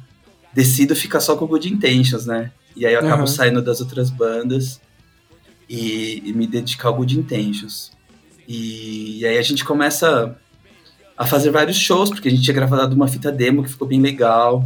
decido 0.54 0.96
ficar 0.96 1.20
só 1.20 1.36
com 1.36 1.46
o 1.46 1.48
Good 1.48 1.74
Intentions, 1.74 2.26
né? 2.26 2.52
E 2.76 2.86
aí 2.86 2.94
eu 2.94 3.00
acabo 3.00 3.22
uhum. 3.22 3.28
saindo 3.28 3.62
das 3.62 3.82
outras 3.82 4.10
bandas 4.10 4.80
e, 5.68 6.22
e, 6.24 6.34
me 6.34 6.46
dedicar 6.46 6.90
ao 6.90 6.96
Good 6.96 7.18
Intentions. 7.18 7.92
E, 8.48 9.20
e, 9.20 9.28
aí 9.28 9.38
a 9.38 9.42
gente 9.42 9.66
começa 9.66 10.36
a 11.18 11.26
fazer 11.26 11.52
vários 11.52 11.78
shows, 11.78 12.10
porque 12.10 12.28
a 12.28 12.32
gente 12.32 12.44
tinha 12.44 12.54
gravado 12.54 12.96
uma 12.96 13.08
fita 13.08 13.32
demo 13.32 13.64
que 13.64 13.70
ficou 13.70 13.88
bem 13.88 14.02
legal. 14.02 14.64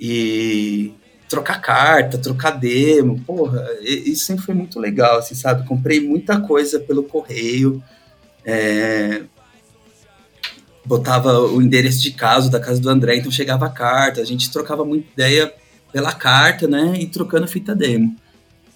E 0.00 0.94
trocar 1.28 1.60
carta, 1.60 2.18
trocar 2.18 2.50
demo, 2.50 3.18
porra, 3.20 3.66
isso 3.80 4.26
sempre 4.26 4.44
foi 4.44 4.54
muito 4.54 4.78
legal, 4.78 5.18
assim, 5.18 5.34
sabe? 5.34 5.66
Comprei 5.66 5.98
muita 5.98 6.38
coisa 6.40 6.78
pelo 6.78 7.02
correio, 7.02 7.82
é, 8.44 9.22
botava 10.84 11.40
o 11.40 11.62
endereço 11.62 12.02
de 12.02 12.10
casa 12.10 12.50
da 12.50 12.60
casa 12.60 12.80
do 12.80 12.90
André, 12.90 13.16
então 13.16 13.30
chegava 13.30 13.64
a 13.64 13.70
carta, 13.70 14.20
a 14.20 14.24
gente 14.24 14.52
trocava 14.52 14.84
muita 14.84 15.10
ideia 15.10 15.54
pela 15.90 16.12
carta, 16.12 16.68
né, 16.68 16.96
e 16.98 17.06
trocando 17.06 17.48
fita 17.48 17.74
demo. 17.74 18.14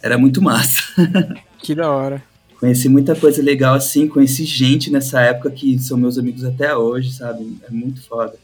Era 0.03 0.17
muito 0.17 0.41
massa. 0.41 0.83
Que 1.59 1.75
da 1.75 1.91
hora. 1.91 2.23
Conheci 2.59 2.89
muita 2.89 3.15
coisa 3.15 3.43
legal 3.43 3.75
assim, 3.75 4.09
conheci 4.09 4.45
gente 4.45 4.91
nessa 4.91 5.21
época 5.21 5.51
que 5.51 5.79
são 5.79 5.99
meus 5.99 6.19
amigos 6.19 6.45
até 6.45 6.75
hoje, 6.75 7.13
sabe? 7.13 7.59
É 7.69 7.71
muito 7.71 8.03
foda. 8.03 8.35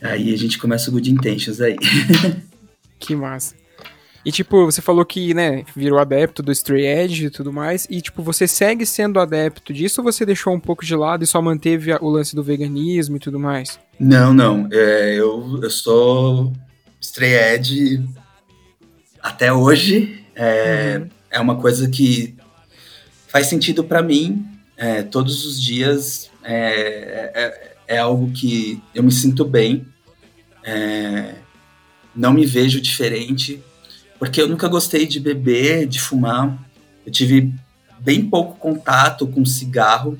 Aí 0.00 0.32
a 0.32 0.36
gente 0.36 0.58
começa 0.58 0.88
o 0.88 0.92
Good 0.92 1.10
Intentions 1.10 1.60
aí. 1.60 1.76
Que 3.00 3.16
massa. 3.16 3.54
E, 4.24 4.30
tipo, 4.30 4.66
você 4.66 4.82
falou 4.82 5.04
que, 5.04 5.32
né, 5.32 5.64
virou 5.74 5.98
adepto 5.98 6.42
do 6.42 6.52
Stray 6.52 6.86
Edge 6.86 7.26
e 7.26 7.30
tudo 7.30 7.50
mais, 7.50 7.86
e, 7.88 8.02
tipo, 8.02 8.22
você 8.22 8.46
segue 8.46 8.84
sendo 8.84 9.18
adepto 9.18 9.72
disso 9.72 10.02
ou 10.02 10.04
você 10.04 10.26
deixou 10.26 10.52
um 10.52 10.60
pouco 10.60 10.84
de 10.84 10.94
lado 10.94 11.24
e 11.24 11.26
só 11.26 11.40
manteve 11.40 11.90
o 11.94 12.08
lance 12.10 12.36
do 12.36 12.42
veganismo 12.42 13.16
e 13.16 13.18
tudo 13.18 13.40
mais? 13.40 13.80
Não, 13.98 14.34
não. 14.34 14.68
É, 14.70 15.14
eu, 15.14 15.60
eu 15.62 15.70
sou 15.70 16.52
Stray 17.00 17.54
Edge 17.54 18.06
até 19.22 19.50
hoje. 19.50 20.22
É, 20.34 20.98
uhum. 20.98 21.08
é 21.30 21.40
uma 21.40 21.56
coisa 21.56 21.88
que 21.88 22.34
faz 23.30 23.46
sentido 23.46 23.84
para 23.84 24.02
mim. 24.02 24.44
É, 24.76 25.02
todos 25.02 25.44
os 25.46 25.60
dias 25.60 26.30
é, 26.42 27.30
é, 27.34 27.76
é, 27.86 27.98
algo 27.98 28.30
que 28.32 28.82
eu 28.94 29.02
me 29.02 29.12
sinto 29.12 29.44
bem. 29.44 29.86
É, 30.64 31.34
não 32.14 32.32
me 32.32 32.44
vejo 32.44 32.80
diferente, 32.80 33.62
porque 34.18 34.40
eu 34.42 34.48
nunca 34.48 34.68
gostei 34.68 35.06
de 35.06 35.20
beber, 35.20 35.86
de 35.86 36.00
fumar. 36.00 36.58
Eu 37.06 37.12
tive 37.12 37.52
bem 38.00 38.28
pouco 38.28 38.58
contato 38.58 39.26
com 39.26 39.44
cigarro 39.44 40.18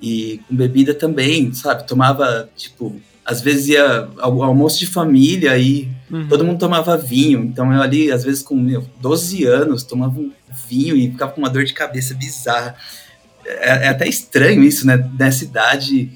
e 0.00 0.40
com 0.48 0.56
bebida 0.56 0.92
também, 0.92 1.52
sabe? 1.52 1.86
Tomava, 1.86 2.48
tipo, 2.56 3.00
às 3.24 3.40
vezes 3.40 3.68
ia 3.68 4.08
ao 4.18 4.42
almoço 4.42 4.78
de 4.78 4.86
família 4.86 5.56
e 5.56 5.88
uhum. 6.10 6.28
todo 6.28 6.44
mundo 6.44 6.58
tomava 6.58 6.96
vinho. 6.96 7.40
Então 7.40 7.72
eu 7.72 7.80
ali, 7.80 8.12
às 8.12 8.22
vezes 8.22 8.42
com 8.42 8.54
meu, 8.54 8.84
12 9.00 9.44
anos, 9.44 9.82
tomava 9.82 10.20
um 10.20 10.30
vinho 10.68 10.94
e 10.94 11.10
ficava 11.10 11.32
com 11.32 11.40
uma 11.40 11.48
dor 11.48 11.64
de 11.64 11.72
cabeça 11.72 12.14
bizarra. 12.14 12.76
É, 13.46 13.86
é 13.86 13.88
até 13.88 14.06
estranho 14.06 14.62
isso, 14.62 14.86
né? 14.86 15.10
Nessa 15.18 15.44
idade. 15.44 16.10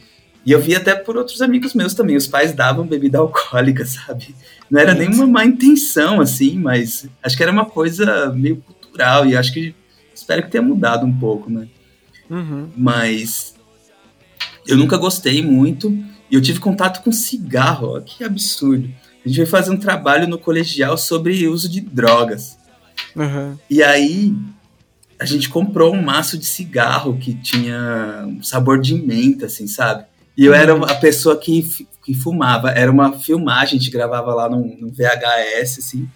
E 0.44 0.52
eu 0.52 0.60
vi 0.60 0.76
até 0.76 0.94
por 0.94 1.16
outros 1.16 1.40
amigos 1.40 1.72
meus 1.72 1.94
também. 1.94 2.16
Os 2.16 2.26
pais 2.26 2.52
davam 2.52 2.86
bebida 2.86 3.18
alcoólica, 3.18 3.84
sabe? 3.86 4.34
Não 4.70 4.78
era 4.78 4.92
nenhuma 4.92 5.26
má 5.26 5.46
intenção, 5.46 6.20
assim, 6.20 6.58
mas 6.58 7.06
acho 7.22 7.36
que 7.36 7.42
era 7.42 7.52
uma 7.52 7.64
coisa 7.64 8.30
meio 8.34 8.56
cultural 8.56 9.24
e 9.26 9.34
acho 9.34 9.52
que 9.54 9.74
espero 10.14 10.42
que 10.42 10.50
tenha 10.50 10.62
mudado 10.62 11.06
um 11.06 11.18
pouco, 11.18 11.50
né? 11.50 11.66
Uhum. 12.28 12.68
Mas 12.76 13.54
eu 14.66 14.76
nunca 14.76 14.98
gostei 14.98 15.42
muito 15.42 15.90
e 16.30 16.34
eu 16.34 16.42
tive 16.42 16.60
contato 16.60 17.02
com 17.02 17.10
cigarro, 17.10 17.96
ó, 17.96 18.00
que 18.00 18.22
absurdo. 18.22 18.88
A 19.24 19.28
gente 19.28 19.36
foi 19.36 19.46
fazer 19.46 19.70
um 19.70 19.78
trabalho 19.78 20.28
no 20.28 20.38
colegial 20.38 20.96
sobre 20.96 21.46
uso 21.48 21.68
de 21.68 21.80
drogas. 21.80 22.58
Uhum. 23.14 23.56
E 23.68 23.82
aí 23.82 24.34
a 25.18 25.24
gente 25.24 25.48
comprou 25.48 25.94
um 25.94 26.02
maço 26.02 26.38
de 26.38 26.46
cigarro 26.46 27.18
que 27.18 27.34
tinha 27.34 28.24
um 28.26 28.42
sabor 28.42 28.80
de 28.80 28.94
menta, 28.94 29.46
assim, 29.46 29.66
sabe? 29.66 30.04
E 30.36 30.44
eu 30.44 30.54
era 30.54 30.72
a 30.72 30.94
pessoa 30.94 31.36
que, 31.36 31.68
que 32.04 32.14
fumava. 32.14 32.70
Era 32.70 32.90
uma 32.90 33.18
filmagem, 33.18 33.76
a 33.76 33.80
gente 33.80 33.90
gravava 33.90 34.32
lá 34.32 34.48
no, 34.48 34.64
no 34.78 34.88
VHS, 34.88 35.78
assim. 35.78 36.08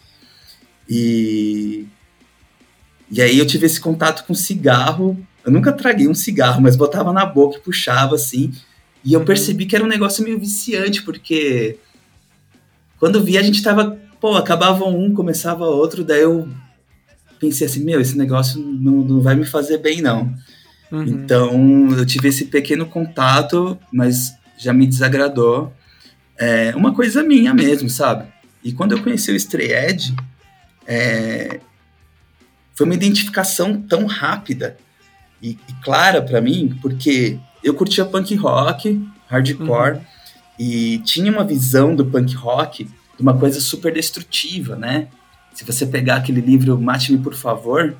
E, 0.89 1.87
e 3.11 3.21
aí 3.21 3.39
eu 3.39 3.47
tive 3.47 3.67
esse 3.67 3.81
contato 3.81 4.25
com 4.25 4.35
cigarro. 4.35 5.19
Eu 5.45 5.51
nunca 5.51 5.73
traguei 5.73 6.07
um 6.07 6.15
cigarro, 6.15 6.63
mas 6.63 6.77
botava 6.77 7.13
na 7.13 7.27
boca 7.27 7.59
e 7.59 7.61
puxava, 7.61 8.15
assim. 8.15 8.53
E 9.05 9.13
eu 9.13 9.21
uhum. 9.21 9.27
percebi 9.27 9.67
que 9.67 9.75
era 9.75 9.85
um 9.85 9.89
negócio 9.89 10.23
meio 10.23 10.39
viciante, 10.39 11.03
porque 11.03 11.79
quando 12.99 13.23
vi 13.23 13.37
a 13.37 13.43
gente 13.43 13.63
tava, 13.63 13.99
pô, 14.21 14.37
acabava 14.37 14.85
um, 14.85 15.13
começava 15.13 15.65
outro, 15.65 16.05
daí 16.05 16.23
eu 16.23 16.49
pensei 17.41 17.67
assim, 17.67 17.83
meu, 17.85 18.01
esse 18.01 18.17
negócio 18.17 18.61
não, 18.61 19.03
não 19.03 19.21
vai 19.21 19.35
me 19.35 19.45
fazer 19.45 19.79
bem, 19.79 20.01
não. 20.01 20.33
Uhum. 20.93 21.03
Então, 21.05 21.89
eu 21.97 22.07
tive 22.07 22.29
esse 22.29 22.45
pequeno 22.45 22.87
contato, 22.87 23.77
mas 23.93 24.33
já 24.57 24.73
me 24.73 24.87
desagradou. 24.87 25.73
É 26.39 26.75
uma 26.77 26.95
coisa 26.95 27.23
minha 27.23 27.53
mesmo, 27.53 27.91
sabe? 27.91 28.29
E 28.63 28.73
quando 28.73 28.93
eu 28.93 29.03
conheci 29.03 29.33
o 29.33 29.37
Stray 29.37 29.73
Edge, 29.73 30.15
é, 30.87 31.61
foi 32.75 32.87
uma 32.87 32.95
identificação 32.95 33.81
tão 33.81 34.07
rápida 34.07 34.77
e, 35.43 35.51
e 35.51 35.73
clara 35.83 36.23
para 36.23 36.41
mim, 36.41 36.79
porque 36.81 37.39
eu 37.63 37.75
curtia 37.75 38.05
punk 38.05 38.35
rock, 38.35 39.03
hardcore, 39.29 39.97
uhum. 39.97 40.03
e 40.59 40.99
tinha 40.99 41.31
uma 41.31 41.45
visão 41.45 41.95
do 41.95 42.05
punk 42.05 42.35
rock 42.35 42.85
de 42.85 43.23
uma 43.23 43.37
coisa 43.37 43.61
super 43.61 43.93
destrutiva, 43.93 44.77
né? 44.77 45.09
Se 45.55 45.65
você 45.65 45.87
pegar 45.87 46.17
aquele 46.17 46.41
livro 46.41 46.81
Mate-me, 46.81 47.19
por 47.19 47.35
favor, 47.35 47.95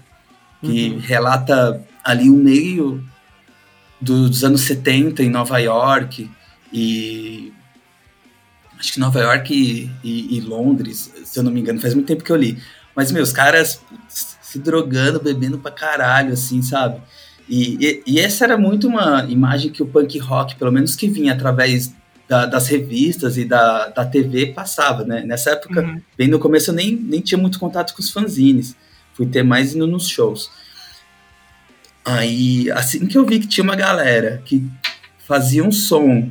que 0.61 0.91
uhum. 0.91 0.99
relata 0.99 1.85
ali 2.03 2.31
o 2.31 2.37
meio 2.37 3.05
dos 4.01 4.43
anos 4.43 4.63
70 4.63 5.23
em 5.23 5.31
Nova 5.31 5.59
York 5.59 6.29
e 6.73 7.53
acho 8.79 8.95
que 8.95 9.01
Nova 9.01 9.21
York 9.21 9.55
e, 9.55 9.91
e, 10.03 10.39
e, 10.39 10.41
Londres, 10.41 11.13
se 11.25 11.39
eu 11.39 11.45
não 11.45 11.53
me 11.53 11.61
engano, 11.61 11.81
faz 11.81 11.95
muito 11.95 12.09
tempo 12.09 12.25
que 12.25 12.33
eu 12.33 12.37
li. 12.37 12.61
Mas, 12.97 13.13
meus 13.13 13.33
caras 13.33 13.81
se 14.09 14.59
drogando, 14.59 15.21
bebendo 15.21 15.59
pra 15.59 15.71
caralho, 15.71 16.33
assim, 16.33 16.61
sabe? 16.63 17.01
E, 17.55 17.77
e, 17.79 18.03
e, 18.07 18.19
essa 18.19 18.45
era 18.45 18.57
muito 18.57 18.89
uma 18.89 19.27
imagem 19.29 19.71
que 19.71 19.83
o 19.83 19.87
punk 19.87 20.19
rock, 20.19 20.57
pelo 20.57 20.73
menos 20.73 20.97
que 20.97 21.07
vinha 21.07 21.35
através 21.35 21.95
da, 22.27 22.47
das 22.47 22.67
revistas 22.67 23.37
e 23.37 23.45
da, 23.45 23.89
da 23.89 24.07
TV, 24.07 24.47
passava, 24.55 25.05
né? 25.05 25.23
Nessa 25.23 25.51
época, 25.51 25.83
uhum. 25.83 26.01
bem 26.17 26.29
no 26.29 26.39
começo, 26.39 26.71
eu 26.71 26.75
nem, 26.75 26.97
nem 26.97 27.21
tinha 27.21 27.37
muito 27.37 27.59
contato 27.59 27.93
com 27.93 28.01
os 28.01 28.11
fanzines. 28.11 28.75
Fui 29.13 29.27
ter 29.27 29.43
mais 29.43 29.75
indo 29.75 29.87
nos 29.87 30.09
shows. 30.09 30.51
Aí, 32.03 32.71
assim 32.71 33.07
que 33.07 33.19
eu 33.19 33.27
vi 33.27 33.39
que 33.39 33.47
tinha 33.47 33.65
uma 33.65 33.77
galera 33.77 34.41
que 34.47 34.67
fazia 35.19 35.63
um 35.63 35.71
som 35.71 36.31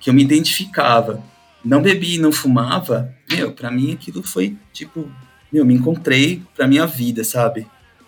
que 0.00 0.08
eu 0.08 0.14
me 0.14 0.22
identificava, 0.22 1.22
não 1.62 1.82
bebia 1.82 2.16
e 2.16 2.18
não 2.18 2.32
fumava, 2.32 3.14
meu, 3.30 3.52
pra 3.52 3.70
mim 3.70 3.92
aquilo 3.92 4.22
foi 4.22 4.56
tipo, 4.72 5.06
meu, 5.52 5.66
me 5.66 5.74
encontrei 5.74 6.40
pra 6.56 6.66
minha 6.66 6.86
vida, 6.86 7.22
sabe? 7.24 7.66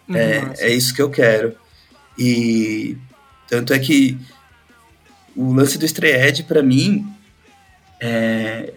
É, 0.09 0.44
é 0.61 0.74
isso 0.74 0.94
que 0.94 1.03
eu 1.03 1.11
quero. 1.11 1.62
E 2.18 2.96
tanto 3.48 3.72
é 3.72 3.79
que 3.79 4.18
o 5.37 5.53
lance 5.53 5.79
do 5.79 5.85
Stray 5.85 6.42
para 6.46 6.62
mim 6.62 7.07
é, 8.00 8.72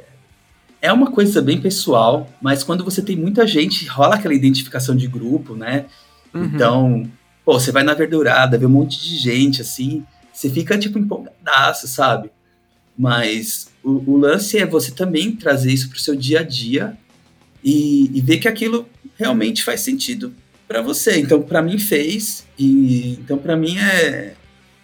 é 0.82 0.92
uma 0.92 1.12
coisa 1.12 1.42
bem 1.42 1.62
pessoal, 1.62 2.32
mas 2.42 2.64
quando 2.64 2.84
você 2.84 3.02
tem 3.02 3.16
muita 3.16 3.46
gente, 3.46 3.86
rola 3.86 4.16
aquela 4.16 4.34
identificação 4.34 4.96
de 4.96 5.08
grupo, 5.08 5.56
né? 5.56 5.86
Uhum. 6.34 6.44
Então, 6.46 7.12
Pô, 7.48 7.58
você 7.58 7.72
vai 7.72 7.82
na 7.82 7.94
verdurada, 7.94 8.58
vê 8.58 8.66
um 8.66 8.70
monte 8.70 9.02
de 9.02 9.16
gente, 9.16 9.62
assim, 9.62 10.04
você 10.34 10.50
fica, 10.50 10.78
tipo, 10.78 11.00
empolgadaço, 11.00 11.88
sabe? 11.88 12.30
Mas 13.00 13.70
o, 13.82 14.04
o 14.06 14.18
lance 14.18 14.58
é 14.58 14.66
você 14.66 14.92
também 14.92 15.32
trazer 15.34 15.72
isso 15.72 15.90
pro 15.90 15.98
seu 15.98 16.14
dia 16.14 16.42
a 16.42 16.44
dia 16.44 16.98
e, 17.64 18.12
e 18.14 18.20
ver 18.20 18.40
que 18.40 18.50
aquilo 18.50 18.86
realmente 19.18 19.64
faz 19.64 19.80
sentido 19.80 20.34
para 20.68 20.82
você. 20.82 21.22
Então, 21.22 21.42
para 21.42 21.62
mim 21.62 21.80
fez 21.80 22.46
e 22.58 23.14
então 23.14 23.38
para 23.38 23.56
mim 23.56 23.78
é 23.78 24.34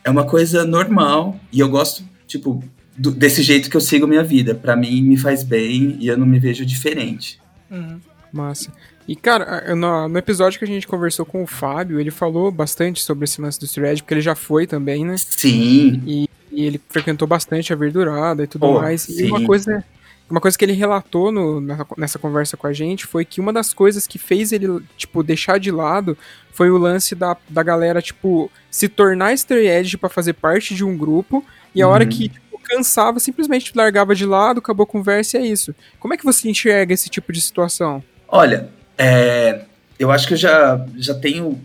é 0.04 0.10
uma 0.10 0.26
coisa 0.26 0.66
normal 0.66 1.40
e 1.52 1.60
eu 1.60 1.70
gosto, 1.70 2.04
tipo, 2.28 2.64
do, 2.98 3.12
desse 3.12 3.42
jeito 3.42 3.70
que 3.70 3.78
eu 3.78 3.82
sigo 3.82 4.08
minha 4.08 4.24
vida. 4.24 4.54
Para 4.54 4.76
mim 4.76 5.02
me 5.02 5.18
faz 5.18 5.44
bem 5.44 5.98
e 6.00 6.08
eu 6.08 6.18
não 6.18 6.26
me 6.26 6.40
vejo 6.40 6.66
diferente. 6.66 7.40
Uhum. 7.72 8.00
Massa. 8.32 8.72
E, 9.08 9.16
cara, 9.16 9.76
no, 9.76 10.08
no, 10.08 10.18
episódio 10.18 10.58
que 10.58 10.66
a 10.66 10.68
gente 10.68 10.88
conversou 10.88 11.26
com 11.26 11.44
o 11.44 11.48
Fábio, 11.48 12.00
ele 12.00 12.12
falou 12.12 12.52
bastante 12.52 13.02
sobre 13.02 13.26
esse 13.26 13.40
lance 13.42 13.60
do 13.60 13.68
thread, 13.68 14.02
porque 14.02 14.14
ele 14.14 14.22
já 14.22 14.34
foi 14.34 14.66
também, 14.66 15.06
né? 15.06 15.16
Sim. 15.18 16.02
E, 16.06 16.30
e 16.52 16.66
ele 16.66 16.82
frequentou 16.90 17.28
bastante 17.28 17.74
a 17.74 17.76
verdurada 17.76 18.44
e 18.44 18.48
tudo 18.48 18.66
oh, 18.66 18.80
mais. 18.80 19.02
Sim. 19.02 19.26
E 19.26 19.30
uma 19.30 19.44
coisa, 19.46 19.84
uma 20.30 20.42
coisa 20.42 20.58
que 20.58 20.66
ele 20.66 20.74
relatou 20.74 21.32
no, 21.32 21.62
nessa 21.98 22.18
conversa 22.18 22.58
com 22.58 22.68
a 22.68 22.74
gente 22.74 23.06
foi 23.06 23.24
que 23.26 23.40
uma 23.40 23.54
das 23.54 23.74
coisas 23.74 24.08
que 24.08 24.18
fez 24.18 24.52
ele, 24.52 24.82
tipo, 24.98 25.22
deixar 25.24 25.60
de 25.60 25.72
lado 25.72 26.18
foi 26.52 26.70
o 26.70 26.78
lance 26.78 27.14
da, 27.14 27.38
da 27.50 27.62
galera, 27.64 28.02
tipo, 28.02 28.50
se 28.70 28.88
tornar 28.88 29.34
Stray 29.34 29.68
Edge 29.68 29.98
pra 29.98 30.10
fazer 30.10 30.34
parte 30.34 30.74
de 30.74 30.84
um 30.84 30.98
grupo, 30.98 31.46
e 31.76 31.82
a 31.82 31.88
uhum. 31.88 31.94
hora 31.94 32.06
que 32.06 32.30
tipo, 32.30 32.60
cansava, 32.64 33.20
simplesmente 33.20 33.74
largava 33.76 34.16
de 34.16 34.26
lado, 34.26 34.60
acabou 34.60 34.86
a 34.86 34.88
conversa 34.88 35.38
e 35.38 35.42
é 35.42 35.46
isso. 35.46 35.76
Como 36.00 36.14
é 36.14 36.18
que 36.18 36.24
você 36.24 36.50
enxerga 36.50 36.94
esse 36.94 37.10
tipo 37.10 37.32
de 37.32 37.42
situação? 37.42 38.04
Olha, 38.28 38.70
é, 38.98 39.66
eu 40.00 40.12
acho 40.12 40.28
que 40.28 40.34
eu 40.34 40.38
já, 40.38 40.86
já 40.98 41.14
tenho 41.14 41.60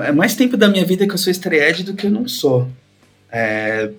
é 0.00 0.12
mais 0.12 0.34
tempo 0.34 0.56
da 0.56 0.68
minha 0.68 0.84
vida 0.84 1.06
que 1.06 1.12
eu 1.12 1.18
sou 1.18 1.30
estreed 1.30 1.82
do 1.82 1.94
que 1.94 2.06
eu 2.06 2.10
não 2.10 2.28
sou. 2.28 2.68
É, 3.30 3.90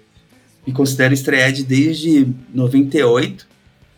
me 0.66 0.72
considero 0.72 1.14
estreed 1.14 1.64
desde 1.64 2.28
98, 2.54 3.48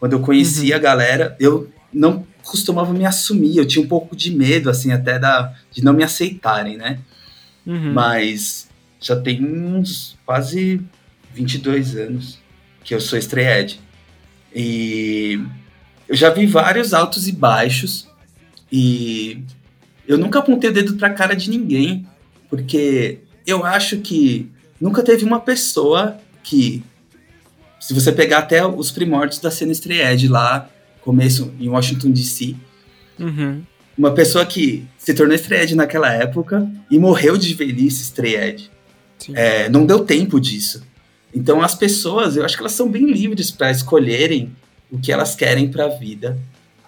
quando 0.06 0.14
eu 0.14 0.20
conheci 0.20 0.70
uhum. 0.70 0.76
a 0.76 0.80
galera. 0.80 1.36
Eu 1.40 1.68
não 1.92 2.28
costumava 2.44 2.94
me 2.94 3.08
assumir, 3.08 3.58
eu 3.58 3.66
tinha 3.66 3.84
um 3.84 3.88
pouco 3.88 4.16
de 4.16 4.30
medo, 4.30 4.70
assim, 4.70 4.92
até 4.92 5.18
da, 5.18 5.56
de 5.72 5.84
não 5.84 5.94
me 5.94 6.04
aceitarem, 6.04 6.78
né? 6.78 7.00
Uhum. 7.66 7.92
Mas 7.92 8.70
já 9.02 9.16
tem 9.16 9.44
uns 9.44 10.16
quase 10.24 10.80
22 11.34 11.96
anos 11.96 12.38
que 12.84 12.94
eu 12.94 13.02
sou 13.02 13.18
estreed. 13.18 13.80
E 14.54 15.42
eu 16.08 16.16
já 16.16 16.30
vi 16.30 16.46
vários 16.46 16.94
altos 16.94 17.28
e 17.28 17.32
baixos 17.32 18.08
e 18.72 19.42
eu 20.08 20.20
nunca 20.20 20.38
apontei 20.38 20.70
o 20.70 20.74
dedo 20.74 20.94
pra 20.98 21.10
cara 21.10 21.36
de 21.36 21.50
ninguém, 21.50 22.06
porque 22.48 23.22
eu 23.48 23.66
acho 23.66 23.98
que 23.98 24.52
nunca 24.80 25.02
teve 25.02 25.26
uma 25.26 25.40
pessoa 25.40 26.20
que, 26.44 26.84
se 27.86 27.94
você 27.94 28.12
pegar 28.12 28.40
até 28.40 28.66
os 28.66 28.90
primórdios 28.90 29.40
da 29.40 29.52
cena 29.52 29.72
Stray 29.72 30.28
lá, 30.28 30.68
começo 31.02 31.54
em 31.60 31.70
Washington 31.70 32.10
DC, 32.10 32.56
uhum. 33.20 33.62
uma 33.96 34.12
pessoa 34.12 34.44
que 34.44 34.88
se 34.98 35.14
tornou 35.14 35.36
Stray 35.36 35.76
naquela 35.76 36.12
época 36.12 36.68
e 36.90 36.98
morreu 36.98 37.38
de 37.38 37.54
velhice 37.54 38.02
Stray 38.02 38.70
é, 39.34 39.70
não 39.70 39.86
deu 39.86 40.00
tempo 40.00 40.40
disso. 40.40 40.84
Então 41.34 41.62
as 41.62 41.76
pessoas, 41.76 42.36
eu 42.36 42.44
acho 42.44 42.56
que 42.56 42.62
elas 42.64 42.72
são 42.72 42.90
bem 42.90 43.12
livres 43.12 43.52
para 43.52 43.70
escolherem 43.70 44.56
o 44.92 44.98
que 44.98 45.12
elas 45.12 45.36
querem 45.36 45.70
para 45.70 45.86
a 45.86 45.90
vida. 45.90 46.38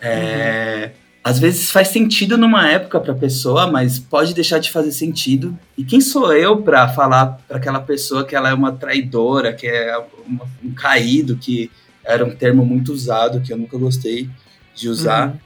É, 0.02 0.92
uhum 0.94 1.07
às 1.28 1.40
vezes 1.40 1.70
faz 1.72 1.90
sentido 1.90 2.38
numa 2.38 2.70
época 2.70 3.02
para 3.02 3.12
a 3.12 3.18
pessoa, 3.18 3.70
mas 3.70 4.00
pode 4.00 4.34
deixar 4.34 4.60
de 4.60 4.72
fazer 4.72 4.94
sentido. 4.94 5.60
E 5.78 5.84
quem 5.84 6.00
sou 6.00 6.32
eu 6.32 6.62
para 6.62 6.88
falar 6.88 7.38
para 7.46 7.58
aquela 7.58 7.82
pessoa 7.82 8.26
que 8.26 8.34
ela 8.34 8.48
é 8.50 8.54
uma 8.54 8.72
traidora, 8.72 9.52
que 9.52 9.68
é 9.68 9.98
uma, 10.26 10.46
um 10.64 10.72
caído, 10.72 11.36
que 11.36 11.70
era 12.02 12.24
um 12.24 12.30
termo 12.30 12.66
muito 12.66 12.94
usado, 12.94 13.42
que 13.42 13.52
eu 13.52 13.58
nunca 13.58 13.78
gostei 13.78 14.30
de 14.74 14.88
usar. 14.88 15.28
Uhum. 15.28 15.40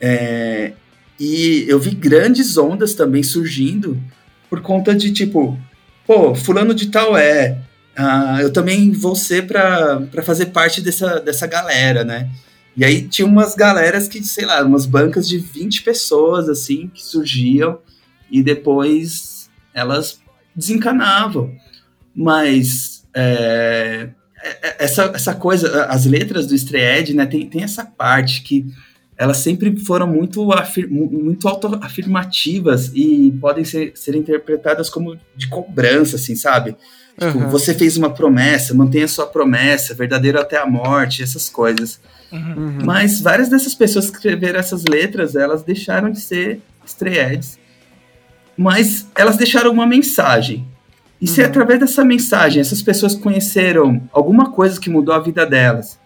É, 0.00 0.72
e 1.18 1.64
eu 1.66 1.80
vi 1.80 1.96
grandes 1.96 2.56
ondas 2.56 2.94
também 2.94 3.24
surgindo 3.24 4.00
por 4.48 4.60
conta 4.60 4.94
de 4.94 5.12
tipo, 5.12 5.58
pô, 6.06 6.32
fulano 6.32 6.72
de 6.72 6.92
tal 6.92 7.16
é, 7.16 7.58
uh, 7.98 8.40
eu 8.40 8.52
também 8.52 8.92
vou 8.92 9.16
ser 9.16 9.48
para 9.48 10.22
fazer 10.22 10.46
parte 10.46 10.80
dessa, 10.80 11.18
dessa 11.18 11.48
galera, 11.48 12.04
né? 12.04 12.30
E 12.78 12.84
aí 12.84 13.08
tinha 13.08 13.26
umas 13.26 13.56
galeras 13.56 14.06
que, 14.06 14.22
sei 14.22 14.46
lá, 14.46 14.64
umas 14.64 14.86
bancas 14.86 15.28
de 15.28 15.36
20 15.36 15.82
pessoas, 15.82 16.48
assim, 16.48 16.86
que 16.94 17.04
surgiam 17.04 17.80
e 18.30 18.40
depois 18.40 19.50
elas 19.74 20.20
desencanavam. 20.54 21.52
Mas 22.14 23.04
é, 23.12 24.10
é, 24.40 24.84
essa, 24.84 25.10
essa 25.12 25.34
coisa, 25.34 25.86
as 25.86 26.06
letras 26.06 26.46
do 26.46 26.54
Stray 26.54 27.12
né, 27.14 27.26
tem, 27.26 27.50
tem 27.50 27.64
essa 27.64 27.84
parte 27.84 28.42
que 28.42 28.64
elas 29.16 29.38
sempre 29.38 29.76
foram 29.80 30.06
muito, 30.06 30.48
muito 30.78 31.48
autoafirmativas 31.48 32.92
e 32.94 33.36
podem 33.40 33.64
ser, 33.64 33.90
ser 33.96 34.14
interpretadas 34.14 34.88
como 34.88 35.18
de 35.34 35.48
cobrança, 35.48 36.14
assim, 36.14 36.36
sabe? 36.36 36.76
Tipo, 37.18 37.38
uhum. 37.38 37.48
você 37.48 37.74
fez 37.74 37.96
uma 37.96 38.10
promessa, 38.10 38.72
mantenha 38.72 39.08
sua 39.08 39.26
promessa, 39.26 39.92
verdadeiro 39.92 40.40
até 40.40 40.56
a 40.56 40.64
morte, 40.64 41.22
essas 41.22 41.48
coisas. 41.48 42.00
Uhum. 42.30 42.78
Mas 42.84 43.20
várias 43.20 43.48
dessas 43.48 43.74
pessoas 43.74 44.08
que 44.08 44.16
escreveram 44.16 44.60
essas 44.60 44.84
letras, 44.84 45.34
elas 45.34 45.64
deixaram 45.64 46.10
de 46.10 46.20
ser 46.20 46.60
estreedes, 46.86 47.58
mas 48.56 49.08
elas 49.16 49.36
deixaram 49.36 49.72
uma 49.72 49.86
mensagem. 49.86 50.66
E 51.20 51.26
se 51.26 51.40
uhum. 51.40 51.48
através 51.48 51.80
dessa 51.80 52.04
mensagem 52.04 52.60
essas 52.60 52.80
pessoas 52.80 53.16
conheceram 53.16 54.00
alguma 54.12 54.52
coisa 54.52 54.78
que 54.80 54.88
mudou 54.88 55.12
a 55.12 55.18
vida 55.18 55.44
delas, 55.44 55.98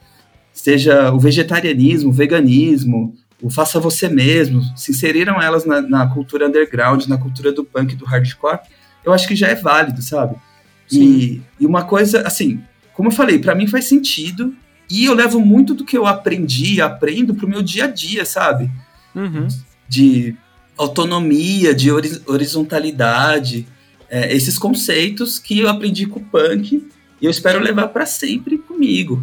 seja 0.51 1.12
o 1.12 1.18
vegetarianismo, 1.18 2.09
o 2.09 2.12
veganismo, 2.12 3.14
o 3.42 3.51
faça 3.51 3.79
você 3.79 4.09
mesmo, 4.09 4.62
se 4.75 4.92
inseriram 4.92 5.42
elas 5.42 5.66
na, 5.66 5.83
na 5.83 6.07
cultura 6.07 6.46
underground, 6.46 7.05
na 7.07 7.18
cultura 7.18 7.53
do 7.53 7.64
punk, 7.64 7.96
do 7.96 8.07
hardcore, 8.07 8.61
eu 9.05 9.12
acho 9.12 9.29
que 9.29 9.37
já 9.37 9.48
é 9.48 9.55
válido, 9.55 10.01
sabe? 10.01 10.37
E, 11.00 11.42
e, 11.61 11.66
uma 11.66 11.85
coisa, 11.85 12.22
assim, 12.26 12.61
como 12.92 13.09
eu 13.09 13.12
falei, 13.12 13.38
para 13.38 13.55
mim 13.55 13.66
faz 13.66 13.87
sentido 13.87 14.55
e 14.90 15.05
eu 15.05 15.14
levo 15.14 15.40
muito 15.40 15.74
do 15.74 15.85
que 15.85 15.96
eu 15.96 16.07
aprendi, 16.07 16.81
aprendo 16.81 17.35
pro 17.35 17.48
meu 17.48 17.62
dia 17.62 17.85
a 17.85 17.88
dia, 17.88 18.24
sabe? 18.24 18.70
Uhum. 19.14 19.48
De 19.88 20.37
autonomia, 20.76 21.74
de 21.74 21.90
horizontalidade, 22.26 23.66
é, 24.11 24.35
esses 24.35 24.59
conceitos 24.59 25.38
que 25.38 25.61
eu 25.61 25.68
aprendi 25.68 26.07
com 26.07 26.20
o 26.20 26.24
punk 26.24 26.87
e 27.20 27.24
eu 27.24 27.31
espero 27.31 27.61
levar 27.61 27.88
para 27.88 28.05
sempre 28.05 28.59
comigo. 28.59 29.22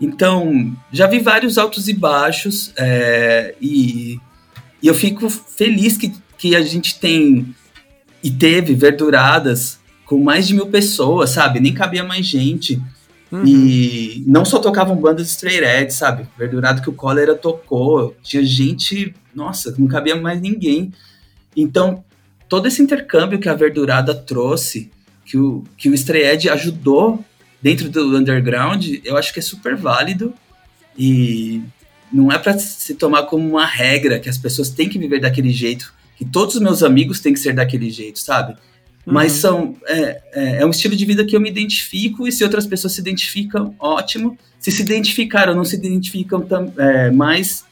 Então, 0.00 0.76
já 0.92 1.06
vi 1.06 1.18
vários 1.18 1.56
altos 1.56 1.88
e 1.88 1.94
baixos 1.94 2.72
é, 2.76 3.54
e, 3.60 4.20
e 4.82 4.86
eu 4.86 4.94
fico 4.94 5.30
feliz 5.30 5.96
que, 5.96 6.12
que 6.36 6.54
a 6.54 6.62
gente 6.62 6.98
tem 6.98 7.54
e 8.22 8.30
teve 8.30 8.74
verduradas 8.74 9.78
com 10.04 10.22
mais 10.22 10.46
de 10.46 10.54
mil 10.54 10.66
pessoas, 10.66 11.30
sabe? 11.30 11.60
Nem 11.60 11.72
cabia 11.72 12.04
mais 12.04 12.26
gente. 12.26 12.80
Uhum. 13.30 13.44
E 13.46 14.22
não 14.26 14.44
só 14.44 14.58
tocavam 14.58 14.96
bandas 14.96 15.28
straight 15.30 15.64
edge, 15.64 15.92
sabe? 15.92 16.26
Verdurado 16.38 16.82
que 16.82 16.90
o 16.90 16.92
Cólera 16.92 17.34
tocou, 17.34 18.14
tinha 18.22 18.44
gente, 18.44 19.14
nossa, 19.34 19.74
não 19.78 19.86
cabia 19.86 20.14
mais 20.14 20.40
ninguém. 20.40 20.92
Então, 21.56 22.04
todo 22.48 22.68
esse 22.68 22.82
intercâmbio 22.82 23.38
que 23.38 23.48
a 23.48 23.54
Verdurada 23.54 24.14
trouxe, 24.14 24.90
que 25.24 25.38
o, 25.38 25.64
que 25.76 25.88
o 25.88 25.94
Stray 25.94 26.24
Edge 26.24 26.48
ajudou 26.48 27.24
dentro 27.60 27.88
do 27.88 28.16
underground, 28.16 28.86
eu 29.04 29.16
acho 29.16 29.32
que 29.32 29.38
é 29.38 29.42
super 29.42 29.74
válido 29.74 30.34
e 30.96 31.62
não 32.12 32.30
é 32.30 32.38
para 32.38 32.58
se 32.58 32.94
tomar 32.94 33.24
como 33.24 33.48
uma 33.48 33.66
regra 33.66 34.20
que 34.20 34.28
as 34.28 34.38
pessoas 34.38 34.68
têm 34.68 34.88
que 34.88 34.98
viver 34.98 35.20
daquele 35.20 35.50
jeito, 35.50 35.92
que 36.16 36.24
todos 36.24 36.56
os 36.56 36.60
meus 36.60 36.82
amigos 36.82 37.20
têm 37.20 37.32
que 37.32 37.40
ser 37.40 37.54
daquele 37.54 37.90
jeito, 37.90 38.18
sabe? 38.18 38.56
Mas 39.04 39.32
uhum. 39.34 39.40
são, 39.40 39.76
é, 39.86 40.22
é, 40.32 40.56
é, 40.62 40.66
um 40.66 40.70
estilo 40.70 40.96
de 40.96 41.04
vida 41.04 41.24
que 41.24 41.36
eu 41.36 41.40
me 41.40 41.50
identifico, 41.50 42.26
e 42.26 42.32
se 42.32 42.42
outras 42.42 42.66
pessoas 42.66 42.94
se 42.94 43.00
identificam, 43.00 43.74
ótimo. 43.78 44.38
Se 44.58 44.70
se 44.70 44.82
identificaram 44.82 45.52
ou 45.52 45.58
não 45.58 45.64
se 45.64 45.76
identificam 45.76 46.46
é, 46.78 47.10
mais, 47.10 47.64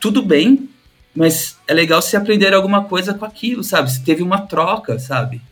tudo 0.00 0.22
bem, 0.22 0.68
mas 1.14 1.56
é 1.66 1.74
legal 1.74 2.00
se 2.00 2.16
aprender 2.16 2.54
alguma 2.54 2.84
coisa 2.84 3.12
com 3.12 3.24
aquilo, 3.24 3.64
sabe? 3.64 3.90
Se 3.90 4.04
teve 4.04 4.22
uma 4.22 4.42
troca, 4.42 4.98
sabe? 4.98 5.42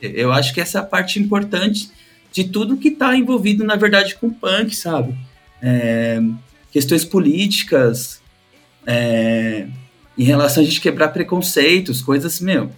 Eu 0.00 0.32
acho 0.32 0.52
que 0.54 0.60
essa 0.60 0.78
é 0.78 0.80
a 0.80 0.84
parte 0.84 1.18
importante 1.18 1.90
de 2.30 2.44
tudo 2.44 2.76
que 2.76 2.88
está 2.88 3.16
envolvido, 3.16 3.64
na 3.64 3.74
verdade, 3.74 4.14
com 4.14 4.28
o 4.28 4.34
punk, 4.34 4.76
sabe? 4.76 5.16
É, 5.62 6.20
questões 6.70 7.04
políticas, 7.04 8.20
é, 8.86 9.66
em 10.16 10.24
relação 10.24 10.62
a 10.62 10.66
gente 10.66 10.80
quebrar 10.80 11.08
preconceitos, 11.08 12.02
coisas, 12.02 12.40
meu, 12.40 12.70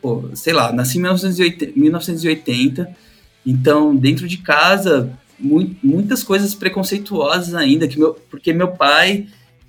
pô, 0.00 0.30
sei 0.34 0.52
lá, 0.52 0.72
nasci 0.72 0.98
em 0.98 1.02
1980, 1.02 1.72
1980 1.78 3.10
então 3.44 3.94
dentro 3.94 4.28
de 4.28 4.38
casa 4.38 5.10
mu 5.38 5.74
muitas 5.82 6.22
coisas 6.22 6.54
preconceituosas 6.54 7.54
ainda, 7.54 7.88
que 7.88 7.98
meu, 7.98 8.14
porque 8.30 8.52
meu 8.52 8.68
pai, 8.68 9.26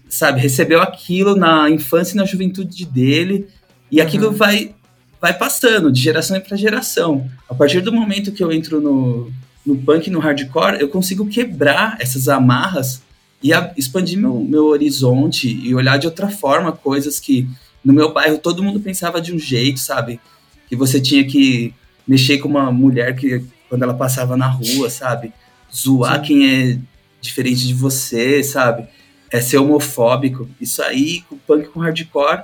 sabe, 0.10 0.41
recebeu 0.41 0.82
aquilo 0.82 1.36
na 1.36 1.70
infância 1.70 2.13
e 2.13 2.17
na 2.17 2.26
juventude 2.26 2.86
dele 2.86 3.48
e 3.89 4.00
uhum. 4.00 4.06
aquilo 4.06 4.32
vai 4.32 4.76
vai 5.20 5.38
passando 5.38 5.91
de 5.91 6.02
geração 6.02 6.39
para 6.41 6.58
geração. 6.58 7.30
A 7.48 7.54
partir 7.54 7.82
do 7.82 7.94
momento 7.94 8.32
que 8.32 8.44
eu 8.44 8.52
entro 8.52 8.82
no, 8.82 9.32
no 9.63 9.78
punk, 9.78 10.10
no 10.10 10.20
hardcore, 10.20 10.82
eu 10.82 10.89
consigo 10.89 11.28
quebrar 11.28 11.96
essas 12.00 12.28
amarras 12.28 13.04
e 13.41 13.54
a, 13.54 13.72
expandir 13.78 14.17
meu, 14.17 14.39
meu 14.39 14.65
horizonte 14.65 15.48
e 15.48 15.74
olhar 15.76 15.98
de 15.98 16.08
outra 16.08 16.28
forma 16.28 16.72
coisas 16.72 17.20
que 17.20 17.48
no 17.84 17.94
meu 17.94 18.13
bairro 18.13 18.38
todo 18.38 18.63
mundo 18.63 18.80
pensava 18.80 19.22
de 19.22 19.34
um 19.34 19.39
jeito, 19.39 19.80
sabe? 19.80 20.20
Que 20.67 20.76
você 20.76 21.00
tinha 21.00 21.26
que 21.26 21.74
mexer 22.08 22.38
com 22.38 22.48
uma 22.48 22.72
mulher 22.72 23.15
que 23.15 23.44
quando 23.70 23.84
ela 23.84 23.94
passava 23.94 24.36
na 24.36 24.48
rua, 24.48 24.89
sabe? 24.89 25.34
Zoar 25.74 26.20
Sim. 26.20 26.22
quem 26.22 26.50
é 26.50 26.78
diferente 27.22 27.65
de 27.65 27.74
você, 27.74 28.44
sabe? 28.44 28.86
É 29.30 29.39
ser 29.39 29.58
homofóbico. 29.60 30.50
Isso 30.60 30.82
aí, 30.84 31.24
o 31.32 31.38
punk 31.38 31.70
com 31.70 31.80
hardcore, 31.80 32.44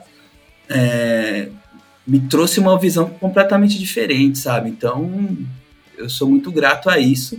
é, 0.70 1.50
me 2.08 2.22
trouxe 2.22 2.60
uma 2.60 2.80
visão 2.80 3.10
completamente 3.10 3.78
diferente, 3.78 4.38
sabe? 4.38 4.70
Então, 4.70 5.38
eu 5.98 6.10
sou 6.10 6.30
muito 6.30 6.52
grato 6.52 6.90
a 6.90 6.98
isso. 6.98 7.38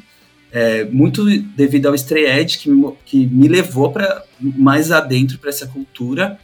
É, 0.52 0.84
muito 0.84 1.24
devido 1.24 1.86
ao 1.86 1.94
Stray 1.94 2.26
Edge, 2.26 2.58
que 2.58 2.70
me, 2.70 2.92
que 3.04 3.26
me 3.26 3.48
levou 3.48 3.90
para 3.90 4.22
mais 4.40 4.90
adentro 4.90 5.38
para 5.38 5.50
essa 5.50 5.66
cultura, 5.66 6.38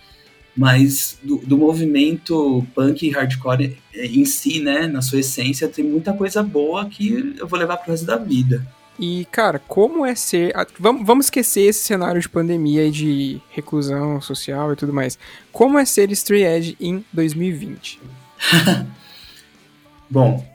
mas 0.57 1.19
do, 1.23 1.39
do, 1.39 1.59
movimento 1.59 2.65
punk 2.75 3.07
e 3.07 3.11
hardcore 3.11 3.77
em 3.95 4.25
si, 4.25 4.61
né, 4.61 4.87
na 4.87 5.03
sua 5.03 5.21
essência, 5.21 5.69
tem 5.69 5.85
muita 5.85 6.13
coisa 6.13 6.43
boa 6.43 6.85
que 6.87 7.35
eu 7.39 7.47
vou 7.47 7.59
levar 7.59 7.77
pro 7.79 7.91
resto 7.91 8.07
da 8.07 8.17
vida. 8.17 8.65
E, 8.99 9.27
cara, 9.31 9.59
como 9.59 10.07
é 10.07 10.15
ser. 10.15 10.55
Vamos, 10.79 11.05
vamos 11.05 11.27
esquecer 11.27 11.63
esse 11.63 11.83
cenário 11.83 12.21
de 12.21 12.29
pandemia 12.29 12.87
e 12.87 12.91
de 12.93 13.41
reclusão 13.51 14.21
social 14.21 14.73
e 14.73 14.77
tudo 14.77 14.93
mais. 14.93 15.19
Como 15.51 15.79
é 15.79 15.85
ser 15.85 16.13
Stray 16.13 16.45
Edge 16.45 16.77
em 16.81 17.05
2020? 17.13 18.01
Bom, 20.09 20.47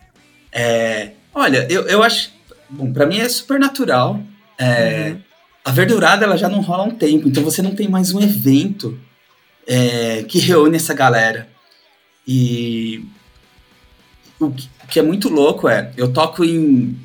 é, 0.53 1.11
olha, 1.33 1.67
eu, 1.69 1.81
eu 1.87 2.01
acho. 2.01 2.31
Bom, 2.69 2.93
pra 2.93 3.05
mim 3.05 3.19
é 3.19 3.27
super 3.27 3.59
natural. 3.59 4.21
É, 4.57 5.11
uhum. 5.11 5.21
A 5.65 5.71
verdurada 5.71 6.23
ela 6.23 6.37
já 6.37 6.47
não 6.47 6.61
rola 6.61 6.83
há 6.83 6.85
um 6.85 6.91
tempo, 6.91 7.27
então 7.27 7.43
você 7.43 7.61
não 7.61 7.75
tem 7.75 7.89
mais 7.89 8.13
um 8.13 8.21
evento 8.21 8.97
é, 9.69 10.23
que 10.23 10.39
reúne 10.39 10.77
essa 10.77 10.95
galera. 10.95 11.47
E 12.27 13.05
o 14.39 14.51
que, 14.89 14.99
é 14.99 15.03
muito 15.03 15.29
louco 15.29 15.69
é, 15.69 15.91
eu 15.95 16.11
toco 16.11 16.43
em 16.43 16.97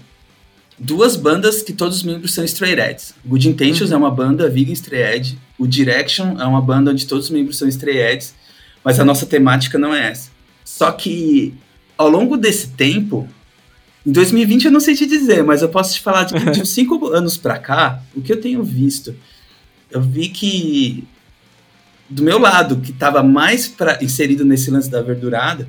duas 0.79 1.15
bandas 1.15 1.63
que 1.63 1.75
todos 1.75 1.99
os 1.99 2.03
membros 2.03 2.33
são 2.33 2.43
straight 2.45 2.81
edge. 2.81 3.15
Good 3.25 3.51
Intentions 3.51 3.91
uhum. 3.91 3.97
é 3.97 3.99
uma 3.99 4.11
banda 4.11 4.49
vegan 4.49 4.73
straight 4.73 5.17
edge. 5.17 5.39
O 5.59 5.67
Direction 5.67 6.41
é 6.41 6.45
uma 6.47 6.63
banda 6.63 6.91
onde 6.91 7.07
todos 7.07 7.27
os 7.27 7.31
membros 7.31 7.59
são 7.59 7.69
straight 7.69 8.01
edge. 8.01 8.29
Mas 8.83 8.99
a 8.99 9.05
nossa 9.05 9.27
temática 9.27 9.79
não 9.79 9.95
é 9.95 10.11
essa. 10.11 10.31
Só 10.65 10.91
que 10.91 11.55
ao 11.99 12.09
longo 12.09 12.37
desse 12.39 12.69
tempo, 12.69 13.29
em 14.07 14.13
2020 14.13 14.65
eu 14.65 14.73
não 14.73 14.81
sei 14.81 14.95
te 14.95 15.07
dizer, 15.07 15.45
mas 15.45 15.61
eu 15.61 15.69
posso 15.69 15.95
te 15.95 16.01
falar 16.01 16.25
de, 16.25 16.33
de 16.51 16.63
uns 16.63 16.71
cinco 16.73 17.09
anos 17.09 17.37
para 17.37 17.59
cá, 17.59 18.03
o 18.15 18.23
que 18.23 18.33
eu 18.33 18.41
tenho 18.41 18.63
visto, 18.63 19.15
eu 19.91 20.01
vi 20.01 20.29
que 20.29 21.07
do 22.09 22.23
meu 22.23 22.39
lado, 22.39 22.77
que 22.77 22.91
estava 22.91 23.23
mais 23.23 23.67
pra, 23.67 23.99
inserido 24.03 24.45
nesse 24.45 24.71
lance 24.71 24.91
da 24.91 25.03
verdurada, 25.03 25.69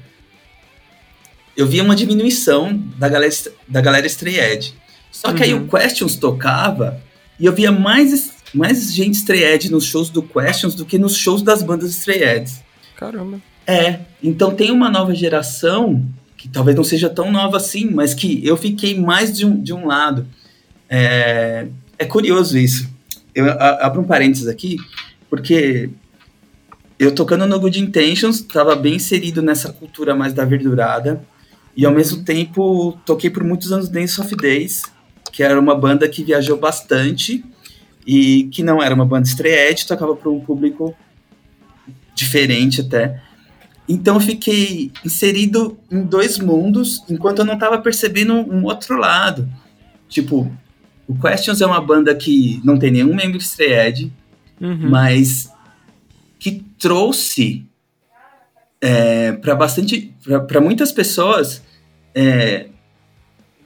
eu 1.55 1.65
via 1.65 1.83
uma 1.83 1.95
diminuição 1.95 2.77
da 2.97 3.07
galera, 3.07 3.33
da 3.67 3.81
galera 3.81 4.07
Stray 4.07 4.39
Edge. 4.39 4.73
Só 5.11 5.31
que 5.31 5.43
uhum. 5.43 5.43
aí 5.43 5.53
o. 5.53 5.67
Questions 5.67 6.17
tocava 6.17 7.01
e 7.39 7.45
eu 7.45 7.53
via 7.53 7.71
mais, 7.71 8.33
mais 8.53 8.93
gente 8.93 9.15
Stray 9.15 9.43
Edge 9.43 9.71
nos 9.71 9.85
shows 9.85 10.09
do 10.09 10.21
Questions 10.21 10.75
do 10.75 10.85
que 10.85 10.97
nos 10.97 11.15
shows 11.15 11.41
das 11.41 11.63
bandas 11.63 11.91
Stray 11.91 12.23
Edge. 12.23 12.53
Caramba. 12.97 13.39
É, 13.65 13.99
então 14.21 14.53
tem 14.53 14.71
uma 14.71 14.89
nova 14.89 15.15
geração, 15.15 16.05
que 16.37 16.47
talvez 16.47 16.75
não 16.75 16.83
seja 16.83 17.09
tão 17.09 17.31
nova 17.31 17.57
assim, 17.57 17.89
mas 17.89 18.13
que 18.13 18.45
eu 18.45 18.55
fiquei 18.55 18.99
mais 18.99 19.35
de 19.35 19.45
um, 19.45 19.61
de 19.61 19.73
um 19.73 19.87
lado. 19.87 20.27
É, 20.89 21.67
é 21.97 22.05
curioso 22.05 22.57
isso. 22.57 22.87
Eu 23.33 23.49
abro 23.59 24.01
um 24.01 24.05
parênteses 24.05 24.47
aqui, 24.47 24.77
porque 25.29 25.89
eu 26.97 27.13
tocando 27.13 27.45
no 27.45 27.59
Good 27.59 27.79
Intentions, 27.79 28.37
estava 28.37 28.75
bem 28.75 28.95
inserido 28.95 29.41
nessa 29.41 29.71
cultura 29.71 30.15
mais 30.15 30.33
da 30.33 30.45
verdurada, 30.45 31.21
e 31.75 31.85
ao 31.85 31.93
mesmo 31.93 32.23
tempo 32.23 32.97
toquei 33.05 33.29
por 33.29 33.43
muitos 33.43 33.71
anos 33.71 33.89
Dance 33.89 34.19
of 34.19 34.33
Days, 34.35 34.83
que 35.31 35.43
era 35.43 35.59
uma 35.59 35.75
banda 35.75 36.07
que 36.07 36.23
viajou 36.23 36.57
bastante 36.57 37.43
e 38.07 38.45
que 38.45 38.63
não 38.63 38.81
era 38.81 38.95
uma 38.95 39.05
banda 39.05 39.27
estreante, 39.27 39.87
tocava 39.87 40.15
para 40.15 40.29
um 40.29 40.39
público 40.39 40.95
diferente 42.13 42.79
até. 42.81 43.21
Então 43.87 44.15
eu 44.15 44.21
fiquei 44.21 44.91
inserido 45.03 45.77
em 45.91 46.03
dois 46.03 46.39
mundos, 46.39 47.03
enquanto 47.09 47.39
eu 47.39 47.45
não 47.45 47.55
estava 47.55 47.77
percebendo 47.79 48.33
um 48.33 48.63
outro 48.63 48.97
lado. 48.97 49.47
Tipo, 50.07 50.49
o 51.07 51.15
Questions 51.15 51.61
é 51.61 51.65
uma 51.65 51.81
banda 51.81 52.15
que 52.15 52.61
não 52.63 52.79
tem 52.79 52.91
nenhum 52.91 53.13
membro 53.13 53.37
estreed, 53.37 54.11
uhum. 54.61 54.89
mas 54.89 55.49
que 56.39 56.63
trouxe 56.79 57.65
é, 58.81 59.31
para 59.33 59.55
bastante, 59.55 60.13
para 60.47 60.61
muitas 60.61 60.91
pessoas 60.91 61.61
é, 62.13 62.67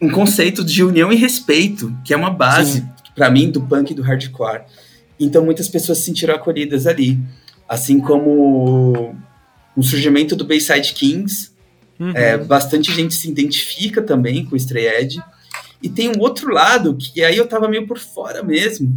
um 0.01 0.09
conceito 0.09 0.63
de 0.63 0.83
união 0.83 1.11
e 1.11 1.15
respeito, 1.15 1.93
que 2.05 2.13
é 2.13 2.17
uma 2.17 2.29
base, 2.29 2.87
para 3.13 3.29
mim, 3.29 3.51
do 3.51 3.61
punk 3.61 3.91
e 3.91 3.93
do 3.93 4.01
hardcore. 4.01 4.63
Então 5.19 5.43
muitas 5.43 5.67
pessoas 5.67 5.97
se 5.97 6.05
sentiram 6.05 6.33
acolhidas 6.35 6.87
ali. 6.87 7.19
Assim 7.67 7.99
como 7.99 9.15
o 9.75 9.83
surgimento 9.83 10.35
do 10.35 10.45
Bayside 10.45 10.93
Kings, 10.93 11.51
uhum. 11.99 12.11
é, 12.15 12.37
bastante 12.37 12.93
gente 12.93 13.13
se 13.13 13.29
identifica 13.29 14.01
também 14.01 14.45
com 14.45 14.53
o 14.53 14.57
Stray 14.57 14.87
Edge. 14.87 15.21
E 15.81 15.89
tem 15.89 16.09
um 16.09 16.19
outro 16.19 16.51
lado, 16.51 16.95
que 16.95 17.23
aí 17.23 17.37
eu 17.37 17.47
tava 17.47 17.67
meio 17.67 17.85
por 17.85 17.99
fora 17.99 18.41
mesmo, 18.41 18.91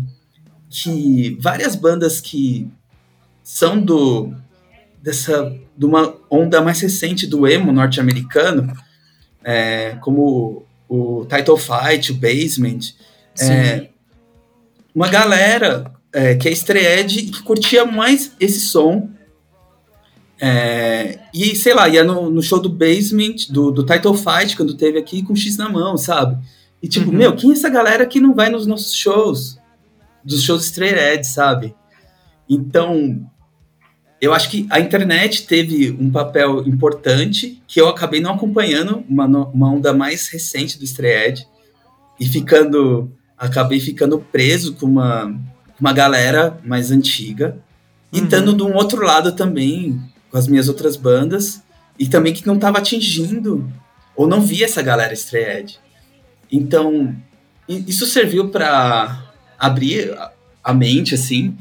que 0.71 1.37
várias 1.41 1.77
bandas 1.77 2.21
que 2.21 2.69
são 3.43 3.81
do 3.81 4.33
dessa 5.03 5.53
de 5.77 5.85
uma 5.85 6.15
onda 6.31 6.61
mais 6.61 6.81
recente 6.81 7.27
do 7.27 7.47
emo 7.47 7.73
norte-americano, 7.73 8.73
é, 9.43 9.97
como 10.01 10.65
o 10.89 11.27
Title 11.27 11.57
Fight, 11.57 12.13
o 12.13 12.15
Basement. 12.15 12.95
É, 13.41 13.89
uma 14.95 15.09
galera 15.09 15.91
é, 16.13 16.35
que 16.35 16.49
é 16.49 16.53
estreed 16.53 17.19
e 17.19 17.23
que 17.31 17.43
curtia 17.43 17.85
mais 17.85 18.33
esse 18.39 18.61
som. 18.61 19.09
É, 20.39 21.19
e 21.33 21.57
sei 21.57 21.73
lá, 21.73 21.89
ia 21.89 22.05
no, 22.05 22.29
no, 22.29 22.43
show 22.43 22.61
do 22.61 22.69
Basement, 22.69 23.47
do, 23.49 23.71
do 23.71 23.87
Title 23.87 24.15
Fight, 24.15 24.57
quando 24.57 24.75
teve 24.75 24.99
aqui, 24.99 25.23
com 25.23 25.35
X 25.35 25.57
na 25.57 25.69
mão, 25.69 25.97
sabe? 25.97 26.37
E 26.83 26.89
tipo, 26.89 27.11
uhum. 27.11 27.17
meu, 27.17 27.35
quem 27.35 27.51
é 27.51 27.53
essa 27.55 27.69
galera 27.69 28.05
que 28.05 28.21
não 28.21 28.35
vai 28.35 28.51
nos 28.51 28.67
nossos 28.67 28.95
shows? 28.95 29.59
Dos 30.23 30.43
shows 30.43 30.65
straight 30.65 31.27
sabe? 31.27 31.75
Então, 32.53 33.27
eu 34.21 34.35
acho 34.35 34.51
que 34.51 34.67
a 34.69 34.79
internet 34.79 35.47
teve 35.47 35.91
um 35.99 36.11
papel 36.11 36.61
importante 36.69 37.63
que 37.67 37.81
eu 37.81 37.89
acabei 37.89 38.21
não 38.21 38.35
acompanhando, 38.35 39.03
uma, 39.09 39.25
uma 39.27 39.73
onda 39.73 39.95
mais 39.95 40.29
recente 40.29 40.79
do 40.79 40.85
Stray 40.85 41.47
e 42.21 42.27
ficando, 42.27 43.11
acabei 43.39 43.81
ficando 43.81 44.19
preso 44.19 44.75
com 44.75 44.85
uma, 44.85 45.35
uma 45.81 45.95
galera 45.95 46.61
mais 46.63 46.91
antiga, 46.91 47.57
e 48.13 48.19
uhum. 48.19 48.25
estando 48.25 48.55
de 48.55 48.63
um 48.63 48.75
outro 48.75 49.03
lado 49.03 49.33
também, 49.33 49.99
com 50.31 50.37
as 50.37 50.47
minhas 50.47 50.69
outras 50.69 50.95
bandas, 50.95 51.63
e 51.99 52.07
também 52.07 52.35
que 52.35 52.47
não 52.47 52.57
estava 52.57 52.79
atingindo, 52.79 53.67
ou 54.15 54.27
não 54.27 54.43
via 54.43 54.67
essa 54.67 54.83
galera 54.83 55.15
Stray 55.15 55.65
Então, 56.51 57.17
isso 57.67 58.05
serviu 58.05 58.51
para 58.51 59.33
abrir 59.59 60.15
a 60.63 60.75
mente, 60.75 61.15
assim, 61.15 61.57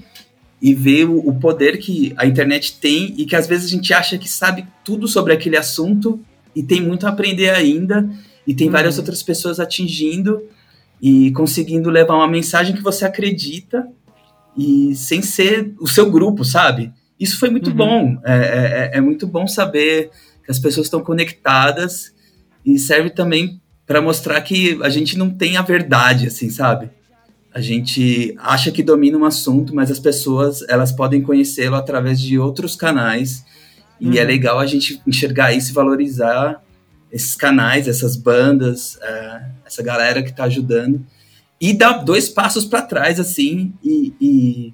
e 0.61 0.75
ver 0.75 1.05
o, 1.05 1.33
poder 1.33 1.77
que 1.79 2.13
a 2.15 2.25
internet 2.25 2.77
tem 2.79 3.15
e 3.17 3.25
que 3.25 3.35
às 3.35 3.47
vezes 3.47 3.65
a 3.65 3.69
gente 3.69 3.93
acha 3.93 4.17
que 4.17 4.29
sabe 4.29 4.67
tudo 4.85 5.07
sobre 5.07 5.33
aquele 5.33 5.57
assunto 5.57 6.19
e 6.55 6.61
tem 6.61 6.79
muito 6.79 7.07
a 7.07 7.09
aprender 7.09 7.49
ainda 7.49 8.07
e 8.45 8.53
tem 8.53 8.67
uhum. 8.67 8.73
várias 8.73 8.97
outras 8.99 9.23
pessoas 9.23 9.59
atingindo 9.59 10.43
e 11.01 11.31
conseguindo 11.31 11.89
levar 11.89 12.15
uma 12.15 12.27
mensagem 12.27 12.75
que 12.75 12.83
você 12.83 13.05
acredita 13.05 13.87
e 14.55 14.93
sem 14.95 15.21
ser 15.21 15.73
o 15.79 15.87
seu 15.87 16.11
grupo, 16.11 16.45
sabe? 16.45 16.93
Isso 17.19 17.39
foi 17.39 17.49
muito 17.49 17.71
uhum. 17.71 17.75
bom. 17.75 18.21
É, 18.23 18.91
é, 18.93 18.97
é, 18.97 19.01
muito 19.01 19.25
bom 19.25 19.47
saber 19.47 20.11
que 20.43 20.51
as 20.51 20.59
pessoas 20.59 20.87
estão 20.87 21.01
conectadas 21.01 22.13
e 22.63 22.77
serve 22.77 23.09
também 23.09 23.59
para 23.87 24.01
mostrar 24.01 24.39
que 24.41 24.79
a 24.83 24.89
gente 24.89 25.17
não 25.17 25.29
tem 25.29 25.57
a 25.57 25.61
verdade, 25.63 26.27
assim, 26.27 26.49
sabe? 26.49 26.89
A 27.53 27.59
gente 27.59 28.33
acha 28.37 28.71
que 28.71 28.81
domina 28.81 29.17
um 29.17 29.25
assunto, 29.25 29.75
mas 29.75 29.91
as 29.91 29.99
pessoas 29.99 30.63
elas 30.69 30.91
podem 30.91 31.21
conhecê-lo 31.21 31.75
através 31.75 32.19
de 32.19 32.39
outros 32.39 32.75
canais. 32.75 33.43
E 33.99 34.17
é 34.17 34.21
uhum. 34.21 34.27
legal 34.27 34.59
a 34.59 34.65
gente 34.65 35.01
enxergar 35.05 35.53
isso 35.53 35.71
e 35.71 35.73
valorizar 35.73 36.63
esses 37.11 37.35
canais, 37.35 37.87
essas 37.87 38.15
bandas, 38.15 38.97
é, 39.01 39.41
essa 39.65 39.83
galera 39.83 40.23
que 40.23 40.29
está 40.29 40.45
ajudando. 40.45 41.05
E 41.59 41.73
dar 41.73 41.93
dois 42.03 42.29
passos 42.29 42.65
para 42.65 42.81
trás, 42.81 43.19
assim, 43.19 43.73
e, 43.83 44.13
e, 44.19 44.73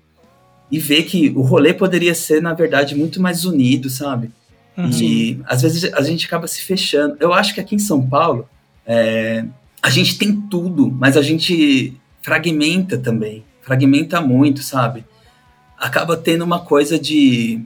e, 0.71 0.79
ver 0.79 1.03
que 1.03 1.29
o 1.35 1.41
rolê 1.41 1.73
poderia 1.73 2.15
ser, 2.15 2.41
na 2.41 2.53
verdade, 2.53 2.95
muito 2.95 3.21
mais 3.21 3.43
unido, 3.43 3.89
sabe? 3.89 4.31
Uhum. 4.77 4.89
E 4.91 5.41
às 5.45 5.63
vezes 5.63 5.91
a 5.93 6.01
gente 6.03 6.27
acaba 6.27 6.47
se 6.47 6.61
fechando. 6.61 7.17
Eu 7.19 7.33
acho 7.33 7.53
que 7.53 7.59
aqui 7.59 7.75
em 7.75 7.79
São 7.79 8.07
Paulo, 8.07 8.47
é, 8.85 9.43
a 9.81 9.89
gente 9.89 10.17
tem 10.17 10.39
tudo, 10.39 10.89
mas 10.89 11.17
a 11.17 11.21
gente 11.21 11.99
fragmenta 12.27 12.97
também. 12.97 13.45
Fragmenta 13.61 14.19
muito, 14.19 14.61
sabe? 14.61 15.05
Acaba 15.77 16.17
tendo 16.17 16.43
uma 16.43 16.59
coisa 16.59 16.99
de. 16.99 17.61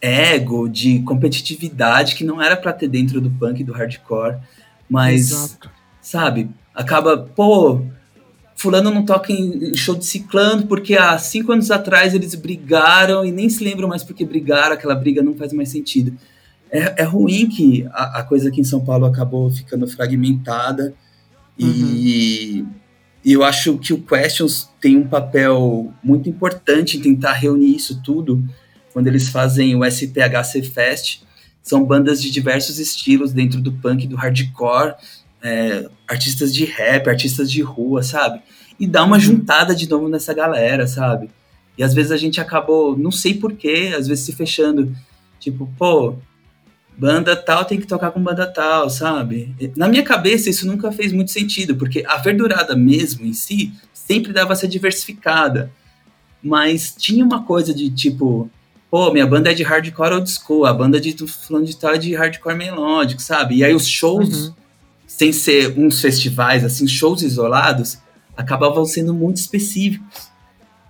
ego, 0.00 0.68
de 0.68 0.98
competitividade 1.02 2.16
que 2.16 2.24
não 2.24 2.42
era 2.42 2.56
para 2.56 2.72
ter 2.72 2.88
dentro 2.88 3.20
do 3.20 3.30
punk 3.30 3.60
e 3.60 3.64
do 3.64 3.72
hardcore, 3.72 4.38
mas 4.90 5.30
Exato. 5.30 5.70
sabe, 6.00 6.50
acaba, 6.74 7.18
pô, 7.18 7.82
fulano 8.56 8.90
não 8.90 9.04
toca 9.04 9.32
em 9.32 9.76
show 9.76 9.94
de 9.94 10.04
ciclano 10.04 10.66
porque 10.66 10.96
há 10.96 11.16
cinco 11.18 11.52
anos 11.52 11.70
atrás 11.70 12.14
eles 12.14 12.34
brigaram 12.34 13.24
e 13.24 13.30
nem 13.30 13.48
se 13.48 13.62
lembram 13.62 13.88
mais 13.88 14.02
porque 14.02 14.24
brigaram, 14.24 14.74
aquela 14.74 14.94
briga 14.96 15.22
não 15.22 15.34
faz 15.34 15.52
mais 15.52 15.68
sentido. 15.68 16.16
É, 16.70 17.02
é 17.02 17.04
ruim 17.04 17.48
que 17.48 17.86
a, 17.92 18.20
a 18.20 18.22
coisa 18.24 18.48
aqui 18.48 18.60
em 18.60 18.64
São 18.64 18.84
Paulo 18.84 19.06
acabou 19.06 19.48
ficando 19.50 19.86
fragmentada 19.86 20.94
uhum. 21.60 21.68
e 21.68 22.66
e 23.24 23.32
eu 23.32 23.42
acho 23.42 23.78
que 23.78 23.92
o 23.92 24.00
Questions 24.00 24.68
tem 24.80 24.96
um 24.96 25.06
papel 25.06 25.92
muito 26.02 26.28
importante 26.28 26.96
em 26.96 27.00
tentar 27.00 27.32
reunir 27.32 27.74
isso 27.74 28.00
tudo 28.02 28.42
quando 28.92 29.06
eles 29.08 29.28
fazem 29.28 29.74
o 29.74 29.84
SPHC 29.84 30.62
Fest. 30.62 31.22
São 31.62 31.84
bandas 31.84 32.22
de 32.22 32.30
diversos 32.30 32.78
estilos 32.78 33.32
dentro 33.32 33.60
do 33.60 33.72
punk, 33.72 34.06
do 34.06 34.16
hardcore, 34.16 34.94
é, 35.42 35.88
artistas 36.06 36.54
de 36.54 36.64
rap, 36.64 37.08
artistas 37.08 37.50
de 37.50 37.60
rua, 37.60 38.02
sabe? 38.02 38.40
E 38.78 38.86
dá 38.86 39.04
uma 39.04 39.18
juntada 39.18 39.74
de 39.74 39.88
novo 39.88 40.08
nessa 40.08 40.32
galera, 40.32 40.86
sabe? 40.86 41.28
E 41.76 41.82
às 41.82 41.92
vezes 41.92 42.12
a 42.12 42.16
gente 42.16 42.40
acabou, 42.40 42.96
não 42.96 43.10
sei 43.10 43.34
porquê, 43.34 43.94
às 43.96 44.08
vezes 44.08 44.24
se 44.24 44.32
fechando. 44.32 44.94
Tipo, 45.38 45.68
pô, 45.78 46.16
banda 46.98 47.36
tal 47.36 47.64
tem 47.64 47.78
que 47.80 47.86
tocar 47.86 48.10
com 48.10 48.20
banda 48.20 48.44
tal, 48.44 48.90
sabe? 48.90 49.54
Na 49.76 49.86
minha 49.86 50.02
cabeça 50.02 50.50
isso 50.50 50.66
nunca 50.66 50.90
fez 50.90 51.12
muito 51.12 51.30
sentido, 51.30 51.76
porque 51.76 52.04
a 52.04 52.16
verdurada 52.16 52.74
mesmo 52.74 53.24
em 53.24 53.32
si 53.32 53.72
sempre 53.92 54.32
dava 54.32 54.56
ser 54.56 54.66
diversificada. 54.66 55.70
Mas 56.42 56.94
tinha 56.96 57.24
uma 57.24 57.44
coisa 57.44 57.72
de 57.72 57.88
tipo, 57.90 58.50
pô, 58.90 59.12
minha 59.12 59.26
banda 59.26 59.52
é 59.52 59.54
de 59.54 59.62
hardcore 59.62 60.14
old 60.14 60.28
school, 60.28 60.66
a 60.66 60.74
banda 60.74 61.00
de 61.00 61.14
falando 61.26 61.66
de 61.66 61.76
tal 61.76 61.94
é 61.94 61.98
de 61.98 62.14
hardcore 62.14 62.56
melódico, 62.56 63.22
sabe? 63.22 63.58
E 63.58 63.64
aí 63.64 63.74
os 63.74 63.86
shows, 63.86 64.48
uhum. 64.48 64.54
sem 65.06 65.32
ser 65.32 65.78
uns 65.78 66.00
festivais, 66.00 66.64
assim, 66.64 66.86
shows 66.88 67.22
isolados, 67.22 67.98
acabavam 68.36 68.84
sendo 68.84 69.14
muito 69.14 69.36
específicos. 69.36 70.28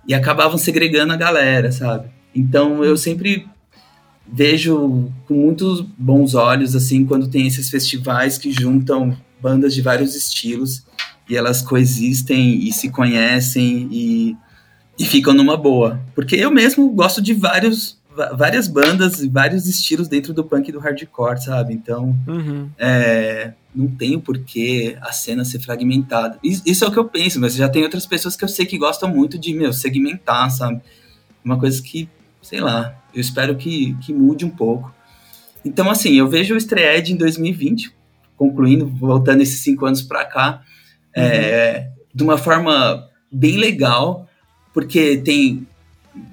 E 0.07 0.13
acabavam 0.15 0.57
segregando 0.57 1.13
a 1.13 1.15
galera, 1.15 1.71
sabe? 1.71 2.09
Então 2.33 2.83
eu 2.83 2.97
sempre 2.97 3.47
vejo 4.31 5.11
com 5.27 5.33
muitos 5.33 5.81
bons 5.97 6.35
olhos 6.35 6.75
assim 6.75 7.05
quando 7.05 7.27
tem 7.27 7.47
esses 7.47 7.69
festivais 7.69 8.37
que 8.37 8.51
juntam 8.51 9.17
bandas 9.41 9.73
de 9.73 9.81
vários 9.81 10.15
estilos 10.15 10.83
e 11.29 11.35
elas 11.35 11.61
coexistem 11.61 12.67
e 12.67 12.71
se 12.71 12.89
conhecem 12.89 13.87
e, 13.91 14.37
e 14.97 15.05
ficam 15.05 15.33
numa 15.33 15.55
boa. 15.55 15.99
Porque 16.15 16.35
eu 16.35 16.51
mesmo 16.51 16.89
gosto 16.89 17.21
de 17.21 17.33
vários 17.33 17.99
várias 18.35 18.67
bandas 18.67 19.21
e 19.21 19.29
vários 19.29 19.65
estilos 19.65 20.07
dentro 20.07 20.33
do 20.33 20.43
punk 20.43 20.67
e 20.67 20.71
do 20.71 20.79
hardcore, 20.79 21.41
sabe? 21.41 21.73
Então, 21.73 22.17
uhum. 22.27 22.69
é, 22.77 23.53
não 23.73 23.87
tem 23.87 24.19
porquê 24.19 24.97
a 24.99 25.13
cena 25.13 25.45
ser 25.45 25.59
fragmentada. 25.59 26.37
Isso 26.43 26.83
é 26.83 26.87
o 26.87 26.91
que 26.91 26.99
eu 26.99 27.05
penso, 27.05 27.39
mas 27.39 27.53
já 27.53 27.69
tem 27.69 27.83
outras 27.83 28.05
pessoas 28.05 28.35
que 28.35 28.43
eu 28.43 28.49
sei 28.49 28.65
que 28.65 28.77
gostam 28.77 29.09
muito 29.09 29.37
de, 29.37 29.53
meu, 29.53 29.71
segmentar, 29.71 30.49
sabe? 30.51 30.81
Uma 31.45 31.57
coisa 31.57 31.81
que, 31.81 32.09
sei 32.41 32.59
lá, 32.59 32.98
eu 33.13 33.21
espero 33.21 33.55
que, 33.55 33.95
que 34.01 34.13
mude 34.13 34.45
um 34.45 34.49
pouco. 34.49 34.93
Então, 35.63 35.89
assim, 35.89 36.13
eu 36.13 36.27
vejo 36.27 36.53
o 36.53 36.57
Estreed 36.57 37.11
em 37.11 37.17
2020, 37.17 37.93
concluindo, 38.37 38.87
voltando 38.87 39.41
esses 39.41 39.59
cinco 39.59 39.85
anos 39.85 40.01
para 40.01 40.25
cá, 40.25 40.61
é, 41.13 41.21
uhum. 41.21 41.27
é, 41.27 41.91
de 42.13 42.23
uma 42.23 42.37
forma 42.37 43.07
bem 43.31 43.57
legal, 43.57 44.27
porque 44.73 45.17
tem 45.17 45.67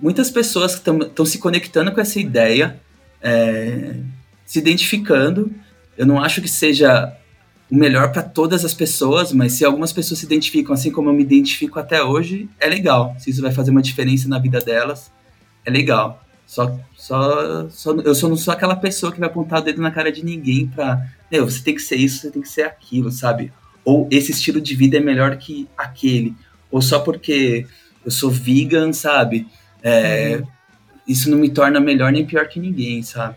muitas 0.01 0.31
pessoas 0.31 0.79
que 0.79 0.91
estão 0.91 1.27
se 1.27 1.39
conectando 1.39 1.93
com 1.93 2.01
essa 2.01 2.21
ideia, 2.21 2.81
é, 3.21 3.97
se 4.45 4.59
identificando. 4.59 5.51
Eu 5.97 6.07
não 6.07 6.23
acho 6.23 6.41
que 6.41 6.49
seja 6.49 7.13
o 7.71 7.75
melhor 7.75 8.13
para 8.13 8.23
todas 8.23 8.65
as 8.65 8.73
pessoas, 8.73 9.33
mas 9.33 9.55
se 9.55 9.65
algumas 9.65 9.93
pessoas 9.93 10.21
se 10.21 10.27
identificam 10.27 10.73
assim 10.73 10.91
como 10.91 11.11
eu 11.11 11.15
me 11.15 11.23
identifico 11.23 11.81
até 11.81 12.03
hoje, 12.03 12.49
é 12.61 12.69
legal. 12.69 13.17
Se 13.19 13.31
isso 13.31 13.43
vai 13.43 13.51
fazer 13.51 13.71
uma 13.71 13.83
diferença 13.83 14.29
na 14.29 14.39
vida 14.39 14.61
delas, 14.61 15.11
é 15.65 15.71
legal. 15.71 16.23
Só, 16.47 16.79
só, 16.97 17.69
só, 17.69 17.93
eu 17.97 18.15
só 18.15 18.29
não 18.29 18.37
sou 18.37 18.55
aquela 18.55 18.77
pessoa 18.77 19.11
que 19.13 19.19
vai 19.19 19.29
apontar 19.29 19.61
o 19.61 19.65
dedo 19.65 19.83
na 19.83 19.91
cara 19.91 20.13
de 20.13 20.25
ninguém 20.25 20.67
pra. 20.69 21.05
Meu, 21.31 21.45
você 21.45 21.63
tem 21.63 21.75
que 21.75 21.83
ser 21.83 21.97
isso, 21.97 22.21
você 22.21 22.31
tem 22.31 22.41
que 22.41 22.49
ser 22.49 22.63
aquilo, 22.63 23.11
sabe? 23.11 23.53
Ou 23.85 24.09
esse 24.11 24.31
estilo 24.31 24.61
de 24.61 24.75
vida 24.77 24.97
é 24.97 25.01
melhor 25.01 25.37
que 25.37 25.69
aquele. 25.77 26.35
Ou 26.71 26.81
só 26.81 27.01
porque 27.01 27.67
eu 28.05 28.11
sou 28.11 28.31
vegan, 28.31 28.93
sabe? 28.93 29.49
É, 29.83 30.37
uhum. 30.37 30.47
Isso 31.07 31.31
não 31.31 31.39
me 31.39 31.51
torna 31.51 31.81
melhor 31.81 32.13
nem 32.13 32.25
pior 32.25 32.47
que 32.49 32.61
ninguém, 32.61 33.03
sabe? 33.03 33.37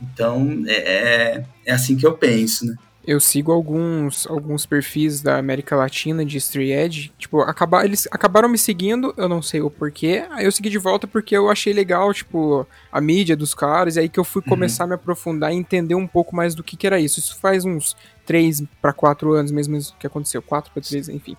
Então, 0.00 0.62
é, 0.66 0.74
é, 0.74 1.44
é 1.66 1.72
assim 1.72 1.96
que 1.96 2.06
eu 2.06 2.14
penso, 2.14 2.66
né? 2.66 2.76
Eu 3.06 3.20
sigo 3.20 3.52
alguns, 3.52 4.26
alguns 4.26 4.66
perfis 4.66 5.22
da 5.22 5.38
América 5.38 5.76
Latina 5.76 6.24
de 6.24 6.38
Street 6.38 6.70
Edge. 6.70 7.12
Tipo, 7.16 7.40
acabar, 7.42 7.84
eles 7.84 8.08
acabaram 8.10 8.48
me 8.48 8.58
seguindo, 8.58 9.14
eu 9.16 9.28
não 9.28 9.40
sei 9.40 9.60
o 9.60 9.70
porquê. 9.70 10.24
Aí 10.30 10.44
eu 10.44 10.50
segui 10.50 10.68
de 10.68 10.78
volta 10.78 11.06
porque 11.06 11.36
eu 11.36 11.48
achei 11.48 11.72
legal, 11.72 12.12
tipo, 12.12 12.66
a 12.90 13.00
mídia 13.00 13.36
dos 13.36 13.54
caras. 13.54 13.94
E 13.94 14.00
aí 14.00 14.08
que 14.08 14.18
eu 14.18 14.24
fui 14.24 14.42
uhum. 14.42 14.48
começar 14.48 14.84
a 14.84 14.86
me 14.88 14.94
aprofundar 14.94 15.52
e 15.52 15.56
entender 15.56 15.94
um 15.94 16.06
pouco 16.06 16.34
mais 16.34 16.52
do 16.54 16.64
que, 16.64 16.76
que 16.76 16.84
era 16.84 16.98
isso. 16.98 17.20
Isso 17.20 17.38
faz 17.38 17.64
uns 17.64 17.96
3 18.26 18.64
para 18.82 18.92
4 18.92 19.32
anos 19.34 19.52
mesmo 19.52 19.78
que 20.00 20.06
aconteceu. 20.06 20.42
4 20.42 20.72
para 20.72 20.82
3, 20.82 21.08
enfim. 21.10 21.36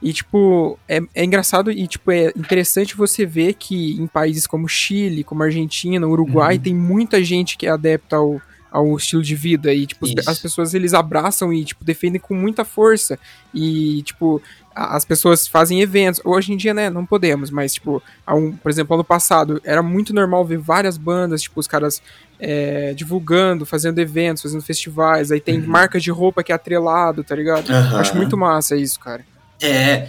E, 0.00 0.12
tipo, 0.12 0.78
é, 0.88 1.00
é 1.12 1.24
engraçado 1.24 1.72
e, 1.72 1.88
tipo, 1.88 2.12
é 2.12 2.26
interessante 2.36 2.96
você 2.96 3.26
ver 3.26 3.54
que 3.54 4.00
em 4.00 4.06
países 4.06 4.46
como 4.46 4.68
Chile, 4.68 5.24
como 5.24 5.42
Argentina, 5.42 6.06
Uruguai, 6.06 6.54
uhum. 6.54 6.62
tem 6.62 6.74
muita 6.74 7.24
gente 7.24 7.56
que 7.58 7.66
é 7.66 7.70
adepta 7.70 8.16
ao 8.16 8.40
ao 8.74 8.96
estilo 8.96 9.22
de 9.22 9.36
vida 9.36 9.72
e 9.72 9.86
tipo 9.86 10.04
Isso. 10.04 10.28
as 10.28 10.36
pessoas 10.36 10.74
eles 10.74 10.94
abraçam 10.94 11.52
e 11.52 11.64
tipo 11.64 11.84
defendem 11.84 12.20
com 12.20 12.34
muita 12.34 12.64
força 12.64 13.16
e 13.54 14.02
tipo 14.02 14.42
as 14.74 15.04
pessoas 15.04 15.46
fazem 15.46 15.80
eventos 15.80 16.20
hoje 16.24 16.52
em 16.52 16.56
dia 16.56 16.74
né 16.74 16.90
não 16.90 17.06
podemos 17.06 17.52
mas 17.52 17.74
tipo 17.74 18.02
um, 18.28 18.50
por 18.50 18.68
exemplo 18.68 18.94
ano 18.94 19.04
passado 19.04 19.60
era 19.62 19.80
muito 19.80 20.12
normal 20.12 20.44
ver 20.44 20.58
várias 20.58 20.98
bandas 20.98 21.42
tipo 21.42 21.60
os 21.60 21.68
caras 21.68 22.02
é, 22.40 22.92
divulgando 22.94 23.64
fazendo 23.64 24.00
eventos 24.00 24.42
fazendo 24.42 24.62
festivais 24.62 25.30
aí 25.30 25.38
tem 25.38 25.60
uhum. 25.60 25.68
marcas 25.68 26.02
de 26.02 26.10
roupa 26.10 26.42
que 26.42 26.50
é 26.50 26.56
atrelado 26.56 27.22
tá 27.22 27.36
ligado 27.36 27.68
uhum. 27.68 27.96
acho 27.98 28.16
muito 28.16 28.36
massa 28.36 28.74
isso 28.74 28.98
cara 28.98 29.24
é, 29.62 30.08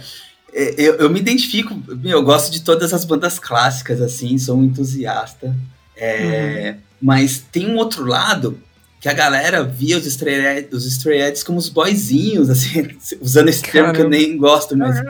é 0.52 0.74
eu, 0.76 0.96
eu 0.96 1.08
me 1.08 1.20
identifico 1.20 1.80
eu 2.02 2.22
gosto 2.24 2.50
de 2.50 2.62
todas 2.62 2.92
as 2.92 3.04
bandas 3.04 3.38
clássicas 3.38 4.00
assim 4.00 4.36
sou 4.38 4.58
um 4.58 4.64
entusiasta 4.64 5.54
é, 5.96 6.74
uhum. 6.74 6.85
Mas 7.06 7.38
tem 7.52 7.70
um 7.70 7.76
outro 7.76 8.04
lado 8.04 8.60
que 9.00 9.08
a 9.08 9.12
galera 9.12 9.62
via 9.62 9.96
os 9.96 10.04
Stray, 10.06 10.68
os 10.72 10.84
stray 10.84 11.32
como 11.44 11.56
os 11.56 11.68
boyzinhos, 11.68 12.50
assim, 12.50 12.88
usando 13.20 13.48
esse 13.48 13.62
termo 13.62 13.92
que 13.92 14.00
eu 14.00 14.08
nem 14.08 14.36
gosto, 14.36 14.76
mas. 14.76 15.00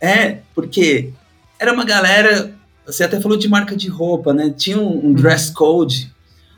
É, 0.00 0.38
porque 0.54 1.12
era 1.58 1.74
uma 1.74 1.84
galera. 1.84 2.54
Você 2.86 3.04
até 3.04 3.20
falou 3.20 3.36
de 3.36 3.46
marca 3.50 3.76
de 3.76 3.86
roupa, 3.86 4.32
né? 4.32 4.48
Tinha 4.56 4.80
um, 4.80 5.08
um 5.08 5.12
dress 5.12 5.48
uhum. 5.48 5.54
code. 5.56 6.10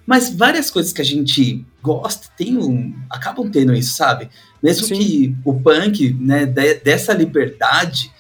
Mas 0.07 0.33
várias 0.33 0.71
coisas 0.71 0.93
que 0.93 1.03
a 1.03 1.05
gente 1.05 1.67
gosta 1.83 2.29
tem 2.37 2.57
um, 2.57 2.95
acabam 3.11 3.51
tendo 3.51 3.75
isso, 3.75 3.97
sabe? 3.97 4.31
Mesmo 4.63 4.87
Sim. 4.87 4.95
que 4.95 5.37
o 5.45 5.55
punk, 5.59 6.17
né, 6.21 6.47
de, 6.47 6.75
dessa 6.75 7.13
liberdade, 7.13 8.13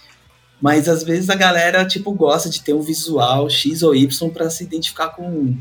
mas 0.60 0.88
às 0.88 1.04
vezes 1.04 1.30
a 1.30 1.36
galera 1.36 1.84
tipo 1.84 2.10
gosta 2.10 2.50
de 2.50 2.60
ter 2.60 2.72
um 2.74 2.82
visual 2.82 3.48
X 3.48 3.84
ou 3.84 3.94
Y 3.94 4.30
para 4.30 4.50
se 4.50 4.64
identificar 4.64 5.10
com 5.10 5.56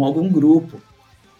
com 0.00 0.04
algum 0.06 0.30
grupo. 0.30 0.80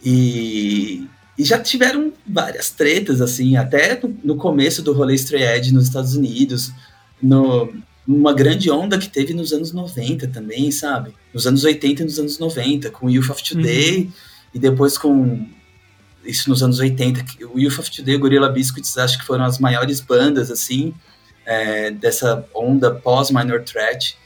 E, 0.04 1.06
e 1.36 1.44
já 1.44 1.58
tiveram 1.58 2.12
várias 2.26 2.70
tretas, 2.70 3.22
assim, 3.22 3.56
até 3.56 3.98
no, 4.02 4.14
no 4.22 4.36
começo 4.36 4.82
do 4.82 4.92
rolê 4.92 5.14
Stray 5.14 5.42
Edge 5.42 5.72
nos 5.72 5.84
Estados 5.84 6.14
Unidos, 6.14 6.70
no, 7.22 7.72
numa 8.06 8.34
grande 8.34 8.70
onda 8.70 8.98
que 8.98 9.08
teve 9.08 9.32
nos 9.32 9.52
anos 9.52 9.72
90 9.72 10.28
também, 10.28 10.70
sabe? 10.70 11.14
Nos 11.32 11.46
anos 11.46 11.64
80 11.64 12.02
e 12.02 12.04
nos 12.04 12.18
anos 12.18 12.38
90, 12.38 12.90
com 12.90 13.06
o 13.06 13.10
Youth 13.10 13.30
of 13.30 13.42
Today, 13.42 14.00
uhum. 14.00 14.12
e 14.54 14.58
depois 14.58 14.98
com 14.98 15.46
isso 16.22 16.50
nos 16.50 16.62
anos 16.62 16.78
80, 16.78 17.24
o 17.54 17.58
Youth 17.58 17.78
of 17.78 17.90
Today 17.90 18.14
e 18.14 18.16
o 18.18 18.20
Gorilla 18.20 18.50
Biscuits 18.50 18.98
acho 18.98 19.18
que 19.18 19.24
foram 19.24 19.44
as 19.44 19.58
maiores 19.58 20.00
bandas, 20.00 20.50
assim, 20.50 20.92
é, 21.46 21.90
dessa 21.90 22.44
onda 22.54 22.90
pós-Minor 22.90 23.62
Threat. 23.62 24.18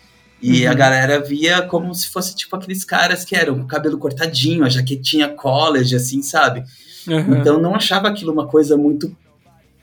E 0.42 0.64
uhum. 0.64 0.70
a 0.70 0.74
galera 0.74 1.20
via 1.20 1.62
como 1.62 1.94
se 1.94 2.08
fosse 2.08 2.36
tipo 2.36 2.54
aqueles 2.54 2.84
caras 2.84 3.24
que 3.24 3.34
eram 3.34 3.56
com 3.56 3.62
o 3.62 3.66
cabelo 3.66 3.98
cortadinho, 3.98 4.64
a 4.64 4.68
jaquetinha 4.68 5.28
college, 5.28 5.94
assim, 5.94 6.22
sabe? 6.22 6.64
Uhum. 7.06 7.36
Então 7.36 7.60
não 7.60 7.74
achava 7.74 8.08
aquilo 8.08 8.32
uma 8.32 8.46
coisa 8.46 8.76
muito 8.76 9.16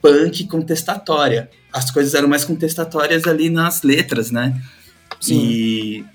punk 0.01 0.47
contestatória. 0.47 1.49
As 1.71 1.89
coisas 1.89 2.13
eram 2.13 2.27
mais 2.27 2.43
contestatórias 2.43 3.25
ali 3.25 3.49
nas 3.49 3.81
letras, 3.83 4.31
né? 4.31 4.61
Sim. 5.19 6.05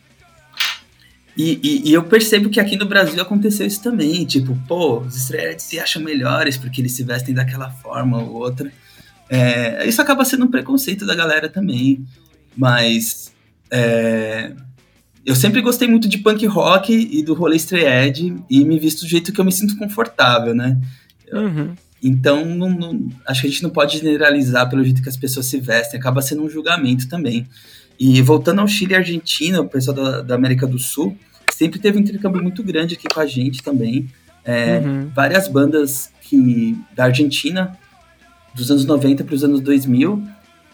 E, 1.37 1.61
e, 1.63 1.91
e, 1.91 1.93
eu 1.93 2.03
percebo 2.05 2.49
que 2.49 2.59
aqui 2.59 2.77
no 2.77 2.87
Brasil 2.87 3.21
aconteceu 3.21 3.67
isso 3.67 3.83
também. 3.83 4.25
Tipo, 4.25 4.57
pô, 4.67 5.01
os 5.01 5.17
estreantes 5.17 5.67
se 5.67 5.79
acham 5.79 6.03
melhores 6.03 6.57
porque 6.57 6.81
eles 6.81 6.93
se 6.93 7.05
vestem 7.05 7.35
daquela 7.35 7.71
forma 7.71 8.23
ou 8.23 8.37
outra. 8.37 8.73
É, 9.29 9.87
isso 9.87 10.01
acaba 10.01 10.25
sendo 10.25 10.47
um 10.47 10.51
preconceito 10.51 11.05
da 11.05 11.15
galera 11.15 11.49
também. 11.49 12.07
Mas 12.57 13.33
é, 13.71 14.53
eu 15.25 15.35
sempre 15.35 15.61
gostei 15.61 15.89
muito 15.89 16.09
de 16.09 16.19
punk 16.19 16.47
rock 16.47 16.93
e 16.93 17.23
do 17.23 17.35
rolê 17.35 17.57
Stray 17.57 17.85
e 18.49 18.65
me 18.65 18.79
visto 18.79 19.01
do 19.01 19.09
jeito 19.09 19.33
que 19.33 19.41
eu 19.41 19.45
me 19.45 19.53
sinto 19.53 19.77
confortável, 19.77 20.55
né? 20.55 20.81
Uhum. 21.33 21.75
Então, 22.03 22.45
não, 22.45 22.71
não, 22.71 23.09
acho 23.27 23.41
que 23.41 23.47
a 23.49 23.51
gente 23.51 23.63
não 23.63 23.71
pode 23.71 23.99
generalizar 23.99 24.69
pelo 24.71 24.85
jeito 24.85 25.03
que 25.03 25.09
as 25.09 25.17
pessoas 25.17 25.47
se 25.47 25.59
vestem, 25.59 25.99
acaba 25.99 26.23
sendo 26.23 26.45
um 26.45 26.49
julgamento 26.49 27.09
também. 27.09 27.47
E 27.99 28.23
voltando 28.23 28.61
ao 28.61 28.69
Chile 28.69 28.93
e 28.93 28.97
Argentina, 28.97 29.61
o 29.61 29.69
pessoal 29.69 29.97
da, 29.97 30.23
da 30.23 30.35
América 30.37 30.67
do 30.67 30.79
Sul 30.79 31.17
sempre 31.53 31.81
teve 31.81 31.99
um 31.99 32.03
intercâmbio 32.03 32.43
muito 32.43 32.63
grande 32.63 32.95
aqui 32.95 33.09
com 33.13 33.19
a 33.19 33.27
gente 33.27 33.63
também. 33.63 34.09
É, 34.45 34.79
uhum. 34.79 35.11
Várias 35.15 35.49
bandas 35.49 36.13
que 36.21 36.79
da 36.95 37.05
Argentina, 37.05 37.77
dos 38.55 38.71
anos 38.71 38.85
90 38.85 39.25
para 39.25 39.35
os 39.35 39.43
anos 39.43 39.61
2000, 39.61 40.23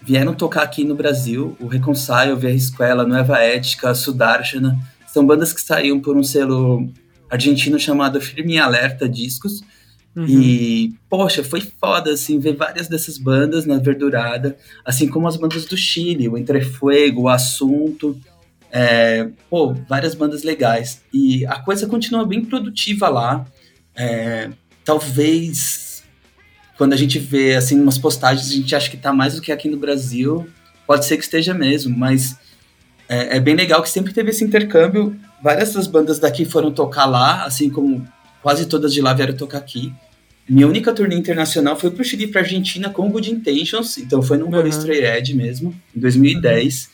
vieram 0.04 0.34
tocar 0.34 0.62
aqui 0.62 0.84
no 0.84 0.94
Brasil. 0.94 1.56
O 1.60 1.66
Reconcile, 1.66 2.34
Via 2.36 2.50
Escuela, 2.50 3.06
Nueva 3.06 3.38
Ética, 3.38 3.94
Sudarshana. 3.94 4.78
São 5.06 5.26
bandas 5.26 5.52
que 5.52 5.60
saíam 5.60 6.00
por 6.00 6.16
um 6.16 6.22
selo 6.22 6.88
argentino 7.30 7.78
chamado 7.78 8.20
Firme 8.20 8.58
Alerta 8.58 9.08
Discos. 9.08 9.62
Uhum. 10.14 10.26
E, 10.26 10.94
poxa, 11.08 11.42
foi 11.42 11.60
foda, 11.60 12.12
assim, 12.12 12.38
ver 12.38 12.54
várias 12.54 12.86
dessas 12.86 13.16
bandas 13.16 13.64
na 13.64 13.78
Verdurada, 13.78 14.56
assim 14.84 15.08
como 15.08 15.26
as 15.26 15.38
bandas 15.38 15.64
do 15.64 15.76
Chile, 15.76 16.28
o 16.28 16.36
Entrefuego, 16.36 17.22
o 17.22 17.28
Assunto, 17.30 18.18
é, 18.70 19.28
pô, 19.48 19.74
várias 19.88 20.14
bandas 20.14 20.42
legais. 20.42 21.02
E 21.12 21.46
a 21.46 21.58
coisa 21.60 21.86
continua 21.86 22.26
bem 22.26 22.44
produtiva 22.44 23.08
lá. 23.08 23.46
É, 23.94 24.50
talvez 24.84 25.91
quando 26.76 26.92
a 26.92 26.96
gente 26.96 27.18
vê 27.18 27.54
assim 27.54 27.80
umas 27.80 27.98
postagens, 27.98 28.50
a 28.50 28.54
gente 28.54 28.74
acha 28.74 28.90
que 28.90 28.96
tá 28.96 29.12
mais 29.12 29.34
do 29.34 29.42
que 29.42 29.52
aqui 29.52 29.68
no 29.68 29.76
Brasil. 29.76 30.48
Pode 30.86 31.04
ser 31.04 31.16
que 31.16 31.22
esteja 31.22 31.54
mesmo, 31.54 31.96
mas 31.96 32.36
é, 33.08 33.36
é 33.36 33.40
bem 33.40 33.54
legal 33.54 33.82
que 33.82 33.90
sempre 33.90 34.12
teve 34.12 34.30
esse 34.30 34.42
intercâmbio. 34.42 35.16
Várias 35.42 35.72
das 35.72 35.86
bandas 35.86 36.18
daqui 36.18 36.44
foram 36.44 36.72
tocar 36.72 37.06
lá, 37.06 37.44
assim 37.44 37.68
como 37.68 38.06
quase 38.42 38.66
todas 38.66 38.92
de 38.92 39.00
lá 39.00 39.12
vieram 39.12 39.36
tocar 39.36 39.58
aqui. 39.58 39.92
Minha 40.48 40.66
única 40.66 40.92
turnê 40.92 41.14
internacional 41.14 41.78
foi 41.78 41.90
pro 41.90 42.04
Chile 42.04 42.24
e 42.24 42.26
pra 42.26 42.40
Argentina 42.40 42.90
com 42.90 43.08
Good 43.10 43.30
Intentions, 43.30 43.96
então 43.98 44.20
foi 44.20 44.36
num 44.36 44.50
rolê 44.50 44.64
uhum. 44.64 44.68
Stray 44.70 45.04
Edge 45.04 45.34
mesmo, 45.34 45.74
em 45.94 46.00
2010. 46.00 46.90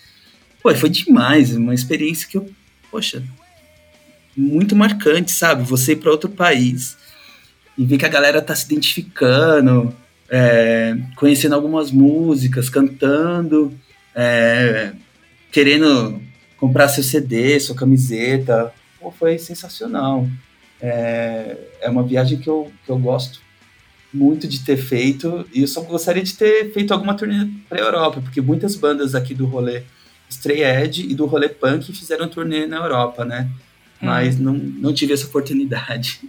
Pô, 0.62 0.74
foi 0.74 0.90
demais, 0.90 1.56
uma 1.56 1.74
experiência 1.74 2.28
que 2.28 2.36
eu, 2.36 2.48
poxa, 2.90 3.22
muito 4.36 4.76
marcante, 4.76 5.32
sabe? 5.32 5.62
Você 5.64 5.92
ir 5.92 5.96
para 5.96 6.10
outro 6.10 6.28
país 6.28 6.97
e 7.78 7.86
ver 7.86 7.96
que 7.96 8.04
a 8.04 8.08
galera 8.08 8.42
tá 8.42 8.54
se 8.56 8.66
identificando, 8.66 9.94
é, 10.28 10.96
conhecendo 11.14 11.54
algumas 11.54 11.92
músicas, 11.92 12.68
cantando, 12.68 13.72
é, 14.12 14.92
querendo 15.52 16.20
comprar 16.56 16.88
seu 16.88 17.04
CD, 17.04 17.58
sua 17.60 17.76
camiseta. 17.76 18.74
Pô, 19.00 19.12
foi 19.12 19.38
sensacional. 19.38 20.28
É, 20.82 21.56
é 21.80 21.88
uma 21.88 22.02
viagem 22.02 22.38
que 22.38 22.48
eu, 22.48 22.70
que 22.84 22.90
eu 22.90 22.98
gosto 22.98 23.40
muito 24.12 24.48
de 24.48 24.60
ter 24.60 24.76
feito 24.76 25.46
e 25.52 25.62
eu 25.62 25.68
só 25.68 25.80
gostaria 25.82 26.22
de 26.22 26.34
ter 26.34 26.72
feito 26.72 26.92
alguma 26.92 27.14
turnê 27.14 27.48
para 27.68 27.78
Europa, 27.78 28.20
porque 28.20 28.40
muitas 28.40 28.74
bandas 28.74 29.14
aqui 29.14 29.34
do 29.34 29.46
rolê 29.46 29.82
Stray 30.28 30.62
Edge 30.62 31.06
e 31.08 31.14
do 31.14 31.26
rolê 31.26 31.48
punk 31.48 31.92
fizeram 31.92 32.28
turnê 32.28 32.66
na 32.66 32.76
Europa, 32.76 33.24
né? 33.24 33.48
Mas 34.00 34.36
hum. 34.36 34.42
não, 34.42 34.54
não 34.54 34.94
tive 34.94 35.12
essa 35.12 35.26
oportunidade. 35.26 36.20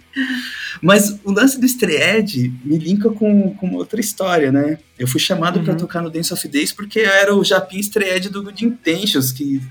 Mas 0.82 1.20
o 1.24 1.30
lance 1.30 1.58
do 1.58 1.66
Stray 1.66 1.96
Edge 2.18 2.52
me 2.64 2.78
linka 2.78 3.10
com, 3.10 3.54
com 3.54 3.74
outra 3.74 4.00
história, 4.00 4.50
né? 4.50 4.78
Eu 4.98 5.06
fui 5.06 5.20
chamado 5.20 5.58
uhum. 5.58 5.64
para 5.64 5.74
tocar 5.74 6.02
no 6.02 6.10
Dance 6.10 6.32
of 6.32 6.48
Days 6.48 6.72
porque 6.72 7.00
eu 7.00 7.10
era 7.10 7.34
o 7.34 7.44
Japim 7.44 7.78
Stray 7.78 8.10
Edge 8.10 8.28
do 8.28 8.42
Good 8.42 8.64
Intentions 8.64 9.30
que 9.32 9.62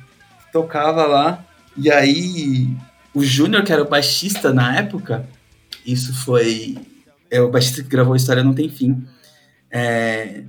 tocava 0.52 1.06
lá. 1.06 1.46
E 1.76 1.92
aí 1.92 2.70
o 3.14 3.24
Júnior, 3.24 3.64
que 3.64 3.74
era 3.74 3.82
o 3.82 3.90
baixista 3.90 4.54
na 4.54 4.78
época, 4.78 5.28
isso 5.86 6.14
foi. 6.14 6.78
É 7.30 7.42
o 7.42 7.50
baixista 7.50 7.84
que 7.84 7.90
gravou 7.90 8.14
a 8.14 8.18
história 8.18 8.44
Não 8.44 8.54
Tem 8.54 8.70
Fim. 8.70 9.04
É, 9.72 10.44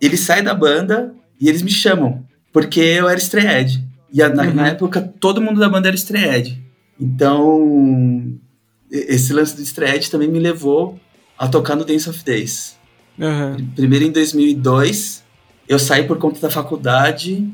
ele 0.00 0.16
sai 0.16 0.42
da 0.42 0.54
banda 0.54 1.14
e 1.40 1.48
eles 1.48 1.62
me 1.62 1.70
chamam, 1.70 2.24
porque 2.52 2.80
eu 2.80 3.08
era 3.08 3.18
Stray 3.18 3.80
E 4.12 4.22
a, 4.22 4.28
na, 4.28 4.44
uhum. 4.44 4.54
na, 4.54 4.68
época 4.68 5.00
todo 5.18 5.40
mundo 5.40 5.60
da 5.60 5.68
banda 5.68 5.88
era 5.88 5.96
Stray 5.96 6.65
Então, 7.00 8.38
esse 8.90 9.32
lance 9.32 9.56
do 9.56 9.62
Stray 9.62 10.00
também 10.08 10.28
me 10.28 10.38
levou 10.38 10.98
a 11.38 11.48
tocar 11.48 11.76
no 11.76 11.84
Dance 11.84 12.08
of 12.08 12.24
Days. 12.24 12.76
Uhum. 13.18 13.70
Primeiro 13.74 14.04
em 14.04 14.12
2002, 14.12 15.24
eu 15.68 15.78
saí 15.78 16.04
por 16.04 16.18
conta 16.18 16.40
da 16.40 16.50
faculdade, 16.50 17.48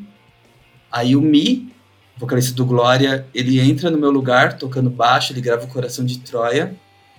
aí 0.90 1.16
o 1.16 1.20
Mi, 1.20 1.72
vocalista 2.16 2.54
do 2.54 2.66
Glória, 2.66 3.26
ele 3.34 3.58
entra 3.60 3.90
no 3.90 3.98
meu 3.98 4.10
lugar 4.10 4.58
tocando 4.58 4.90
baixo, 4.90 5.32
ele 5.32 5.40
grava 5.40 5.64
o 5.64 5.68
Coração 5.68 6.04
de 6.04 6.18
Troia. 6.18 6.76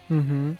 Uhum. 0.09 0.55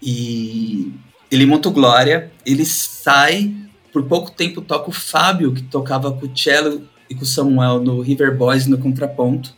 E 0.00 0.92
ele 1.30 1.46
monta 1.46 1.68
o 1.68 1.72
Glória, 1.72 2.30
ele 2.44 2.64
sai, 2.64 3.54
por 3.92 4.04
pouco 4.04 4.30
tempo 4.30 4.60
toca 4.60 4.90
o 4.90 4.92
Fábio, 4.92 5.52
que 5.52 5.62
tocava 5.62 6.12
com 6.12 6.26
o 6.26 6.38
cello 6.38 6.86
e 7.08 7.14
com 7.14 7.22
o 7.22 7.26
Samuel 7.26 7.80
no 7.80 8.00
River 8.00 8.36
Boys 8.36 8.66
no 8.66 8.78
contraponto. 8.78 9.55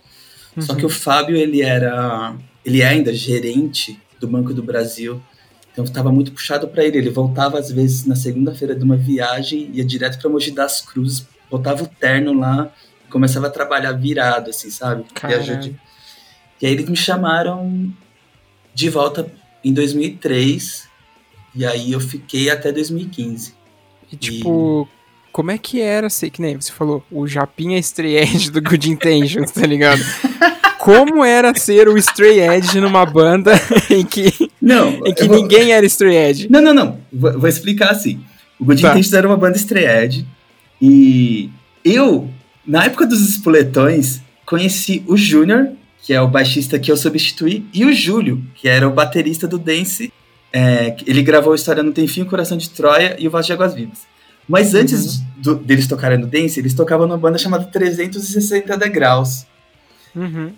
Uhum. 0.58 0.66
Só 0.66 0.74
que 0.74 0.86
o 0.86 0.88
Fábio, 0.88 1.36
ele 1.36 1.62
era, 1.62 2.34
ele 2.64 2.82
é 2.82 2.88
ainda 2.88 3.12
gerente 3.12 4.00
do 4.20 4.26
Banco 4.26 4.52
do 4.52 4.62
Brasil. 4.62 5.20
Então 5.72 5.84
estava 5.84 6.10
muito 6.10 6.32
puxado 6.32 6.68
para 6.68 6.84
ele. 6.84 6.98
Ele 6.98 7.10
voltava 7.10 7.58
às 7.58 7.70
vezes 7.70 8.04
na 8.04 8.16
segunda-feira 8.16 8.74
de 8.74 8.84
uma 8.84 8.96
viagem, 8.96 9.70
ia 9.72 9.84
direto 9.84 10.18
para 10.18 10.30
Mogi 10.30 10.50
das 10.50 10.80
Cruzes, 10.80 11.26
botava 11.50 11.84
o 11.84 11.86
terno 11.86 12.32
lá 12.32 12.72
começava 13.08 13.46
a 13.46 13.50
trabalhar 13.50 13.92
virado, 13.92 14.50
assim, 14.50 14.70
sabe? 14.70 15.04
De... 15.70 15.76
E 16.60 16.66
aí 16.66 16.72
eles 16.72 16.88
me 16.88 16.96
chamaram 16.96 17.92
de 18.74 18.90
volta 18.90 19.30
em 19.64 19.72
2003, 19.72 20.88
e 21.54 21.66
aí 21.66 21.92
eu 21.92 22.00
fiquei 22.00 22.50
até 22.50 22.70
2015. 22.70 23.54
E 24.12 24.16
tipo, 24.16 24.88
e... 24.90 24.97
como 25.38 25.52
é 25.52 25.56
que 25.56 25.80
era, 25.80 26.10
sei 26.10 26.30
que 26.30 26.42
nem 26.42 26.60
você 26.60 26.72
falou, 26.72 27.00
o 27.12 27.24
Japinha 27.24 27.78
Stray 27.78 28.16
Edge 28.18 28.50
do 28.50 28.60
Good 28.60 28.90
Intentions, 28.90 29.52
tá 29.52 29.64
ligado? 29.64 30.02
como 30.80 31.24
era 31.24 31.54
ser 31.54 31.88
o 31.88 31.96
Stray 31.96 32.40
Edge 32.40 32.80
numa 32.80 33.06
banda 33.06 33.52
em 33.88 34.04
que, 34.04 34.50
não, 34.60 35.00
em 35.06 35.14
que 35.14 35.28
vou... 35.28 35.36
ninguém 35.36 35.70
era 35.70 35.86
Stray 35.86 36.16
Edge? 36.16 36.48
Não, 36.50 36.60
não, 36.60 36.74
não. 36.74 36.98
Vou, 37.12 37.38
vou 37.38 37.48
explicar 37.48 37.92
assim. 37.92 38.20
O 38.58 38.64
Good 38.64 38.82
tá. 38.82 38.88
Intentions 38.88 39.12
era 39.12 39.28
uma 39.28 39.36
banda 39.36 39.56
Stray 39.56 39.86
Edge 39.86 40.26
e 40.82 41.48
eu 41.84 42.28
na 42.66 42.86
época 42.86 43.06
dos 43.06 43.20
espoletões, 43.20 44.20
conheci 44.44 45.04
o 45.06 45.16
Júnior, 45.16 45.68
que 46.02 46.12
é 46.12 46.20
o 46.20 46.26
baixista 46.26 46.80
que 46.80 46.90
eu 46.90 46.96
substituí, 46.96 47.64
e 47.72 47.84
o 47.84 47.92
Júlio, 47.92 48.42
que 48.56 48.68
era 48.68 48.88
o 48.88 48.90
baterista 48.90 49.46
do 49.46 49.56
Dance. 49.56 50.12
É, 50.52 50.96
ele 51.06 51.22
gravou 51.22 51.52
a 51.52 51.56
História 51.56 51.80
Não 51.80 51.92
Tem 51.92 52.08
Fim, 52.08 52.24
Coração 52.24 52.58
de 52.58 52.68
Troia 52.70 53.14
e 53.20 53.28
o 53.28 53.30
Voz 53.30 53.46
de 53.46 53.52
Águas 53.52 53.72
Vivas. 53.72 54.17
Mas 54.48 54.74
antes 54.74 55.18
uhum. 55.18 55.24
do, 55.36 55.54
deles 55.56 55.86
tocarem 55.86 56.18
no 56.18 56.26
Dance, 56.26 56.58
eles 56.58 56.74
tocavam 56.74 57.06
numa 57.06 57.18
banda 57.18 57.36
chamada 57.36 57.64
360 57.64 58.76
Degraus. 58.76 59.46
Uhum. 60.16 60.52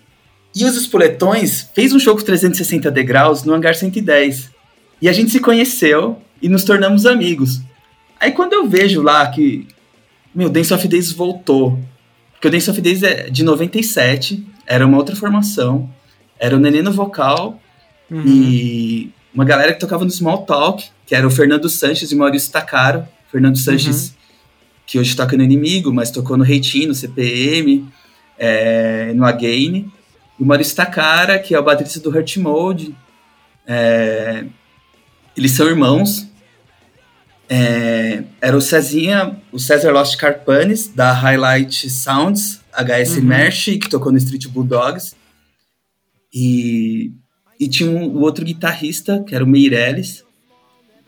E 0.54 0.64
os 0.64 0.76
Espoletões 0.76 1.68
fez 1.74 1.92
um 1.92 1.98
show 1.98 2.16
com 2.16 2.22
360 2.22 2.90
Degraus 2.90 3.42
no 3.42 3.52
Hangar 3.52 3.74
110. 3.74 4.50
E 5.02 5.08
a 5.08 5.12
gente 5.12 5.30
se 5.30 5.40
conheceu 5.40 6.20
e 6.40 6.48
nos 6.48 6.64
tornamos 6.64 7.06
amigos. 7.06 7.60
Aí 8.18 8.32
quando 8.32 8.52
eu 8.52 8.68
vejo 8.68 9.02
lá 9.02 9.26
que, 9.28 9.66
meu, 10.34 10.48
Dance 10.48 10.72
of 10.72 10.86
Days 10.86 11.12
voltou, 11.12 11.78
porque 12.32 12.48
o 12.48 12.50
Dance 12.50 12.70
of 12.70 12.80
Days 12.80 13.02
é 13.02 13.30
de 13.30 13.42
97, 13.42 14.44
era 14.66 14.86
uma 14.86 14.98
outra 14.98 15.16
formação, 15.16 15.90
era 16.38 16.54
o 16.54 16.58
Nenê 16.58 16.82
no 16.82 16.92
vocal 16.92 17.60
uhum. 18.10 18.22
e 18.26 19.12
uma 19.34 19.44
galera 19.44 19.72
que 19.72 19.80
tocava 19.80 20.04
no 20.04 20.10
Small 20.10 20.44
Talk, 20.44 20.90
que 21.06 21.14
era 21.14 21.26
o 21.26 21.30
Fernando 21.30 21.68
Sanches 21.68 22.10
e 22.10 22.14
o 22.14 22.18
Maurício 22.18 22.52
Takaro. 22.52 23.06
Fernando 23.30 23.56
Sanches, 23.56 24.08
uhum. 24.08 24.14
que 24.86 24.98
hoje 24.98 25.14
toca 25.14 25.36
no 25.36 25.42
Inimigo, 25.42 25.92
mas 25.92 26.10
tocou 26.10 26.36
no 26.36 26.44
Reitinho, 26.44 26.88
no 26.88 26.94
CPM, 26.94 27.86
é, 28.38 29.12
no 29.14 29.24
Again. 29.24 29.90
E 30.38 30.42
o 30.42 30.46
Maurício 30.46 30.74
Takara, 30.76 31.38
que 31.38 31.54
é 31.54 31.58
o 31.58 31.62
baterista 31.62 32.00
do 32.00 32.10
Hurt 32.10 32.36
Mode. 32.38 32.94
É, 33.66 34.44
eles 35.36 35.52
são 35.52 35.66
irmãos, 35.66 36.30
é, 37.52 38.22
era 38.40 38.56
o 38.56 38.60
Cezinha, 38.60 39.36
o 39.50 39.58
César 39.58 39.90
Lost 39.90 40.16
Carpanes, 40.16 40.86
da 40.86 41.12
Highlight 41.12 41.90
Sounds, 41.90 42.60
HS 42.72 43.16
uhum. 43.16 43.24
Merch, 43.24 43.64
que 43.78 43.88
tocou 43.88 44.12
no 44.12 44.18
Street 44.18 44.46
Bulldogs. 44.46 45.16
E, 46.32 47.12
e 47.58 47.68
tinha 47.68 47.90
um, 47.90 48.04
o 48.06 48.20
outro 48.20 48.44
guitarrista, 48.44 49.24
que 49.26 49.34
era 49.34 49.44
o 49.44 49.48
Meirelles, 49.48 50.24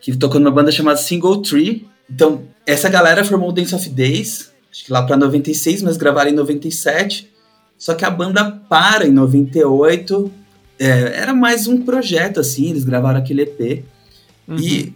que 0.01 0.16
tocou 0.16 0.41
numa 0.41 0.51
banda 0.51 0.73
chamada 0.73 0.99
Single 0.99 1.41
Tree. 1.43 1.87
Então, 2.14 2.42
essa 2.66 2.88
galera 2.88 3.24
formou 3.24 3.48
o 3.48 3.52
Dance 3.52 3.74
of 3.74 3.88
Days, 3.88 4.50
acho 4.70 4.84
que 4.84 4.92
lá 4.92 5.02
para 5.02 5.16
96, 5.16 5.82
mas 5.82 5.96
gravaram 5.96 6.30
em 6.30 6.34
97. 6.34 7.30
Só 7.78 7.94
que 7.94 8.04
a 8.04 8.10
banda 8.10 8.50
para 8.68 9.06
em 9.06 9.12
98. 9.12 10.30
É, 10.78 11.20
era 11.20 11.34
mais 11.34 11.66
um 11.66 11.82
projeto, 11.82 12.40
assim, 12.40 12.70
eles 12.70 12.84
gravaram 12.84 13.18
aquele 13.18 13.42
EP. 13.42 13.84
Uhum. 14.46 14.56
E 14.58 14.94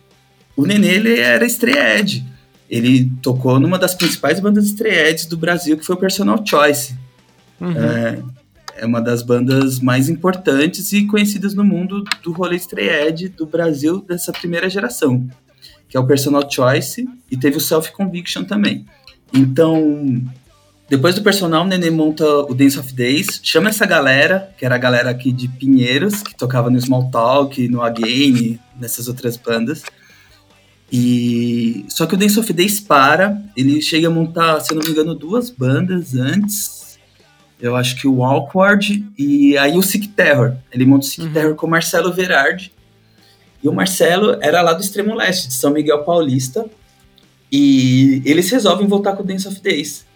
o 0.56 0.64
Nenê, 0.66 0.94
ele 0.94 1.18
era 1.18 1.44
estreed. 1.44 2.24
Ele 2.68 3.10
tocou 3.22 3.60
numa 3.60 3.78
das 3.78 3.94
principais 3.94 4.40
bandas 4.40 4.66
estreeds 4.66 5.26
do 5.26 5.36
Brasil, 5.36 5.76
que 5.76 5.84
foi 5.84 5.94
o 5.94 5.98
Personal 5.98 6.44
Choice. 6.44 6.94
Uhum. 7.60 7.72
É, 7.72 8.22
é 8.78 8.86
uma 8.86 9.00
das 9.00 9.22
bandas 9.22 9.80
mais 9.80 10.08
importantes 10.08 10.92
e 10.92 11.06
conhecidas 11.06 11.54
no 11.54 11.64
mundo 11.64 12.04
do 12.22 12.32
rolê 12.32 12.56
Stray 12.56 13.28
do 13.28 13.46
Brasil 13.46 14.00
dessa 14.00 14.32
primeira 14.32 14.68
geração, 14.68 15.26
que 15.88 15.96
é 15.96 16.00
o 16.00 16.06
Personal 16.06 16.48
Choice 16.50 17.08
e 17.30 17.36
teve 17.36 17.56
o 17.56 17.60
Self 17.60 17.92
Conviction 17.92 18.44
também. 18.44 18.86
Então, 19.32 20.22
depois 20.88 21.14
do 21.14 21.22
personal, 21.22 21.64
o 21.64 21.66
Nenê 21.66 21.90
monta 21.90 22.24
o 22.24 22.54
Dance 22.54 22.78
of 22.78 22.92
Days, 22.92 23.40
chama 23.42 23.70
essa 23.70 23.84
galera, 23.84 24.54
que 24.56 24.64
era 24.64 24.76
a 24.76 24.78
galera 24.78 25.10
aqui 25.10 25.32
de 25.32 25.48
Pinheiros, 25.48 26.22
que 26.22 26.36
tocava 26.36 26.70
no 26.70 26.80
Small 26.80 27.10
Talk, 27.10 27.68
no 27.68 27.82
Again, 27.82 28.58
nessas 28.78 29.08
outras 29.08 29.36
bandas. 29.36 29.82
E 30.90 31.84
só 31.88 32.06
que 32.06 32.14
o 32.14 32.16
Dance 32.16 32.38
of 32.38 32.52
Days 32.52 32.78
para, 32.78 33.42
ele 33.56 33.82
chega 33.82 34.06
a 34.06 34.10
montar, 34.10 34.60
se 34.60 34.72
eu 34.72 34.78
não 34.78 34.84
me 34.84 34.92
engano, 34.92 35.14
duas 35.14 35.50
bandas 35.50 36.14
antes. 36.14 36.98
Eu 37.60 37.74
acho 37.74 37.96
que 37.96 38.06
o 38.06 38.22
Awkward 38.22 39.04
e 39.18 39.58
aí 39.58 39.76
o 39.76 39.82
Sick 39.82 40.08
Terror. 40.08 40.54
Ele 40.70 40.86
monta 40.86 41.06
o 41.06 41.08
Sick 41.08 41.26
uhum. 41.26 41.32
Terror 41.32 41.54
com 41.56 41.66
o 41.66 41.70
Marcelo 41.70 42.12
Verardi. 42.12 42.70
E 43.66 43.68
o 43.68 43.72
Marcelo 43.72 44.38
era 44.40 44.62
lá 44.62 44.72
do 44.74 44.80
extremo 44.80 45.12
leste, 45.12 45.48
de 45.48 45.54
São 45.54 45.72
Miguel 45.72 46.04
Paulista. 46.04 46.66
E 47.50 48.22
eles 48.24 48.48
resolvem 48.48 48.86
voltar 48.86 49.16
com 49.16 49.24
o 49.24 49.26
Dance 49.26 49.48
of 49.48 49.60
Days. 49.60 50.06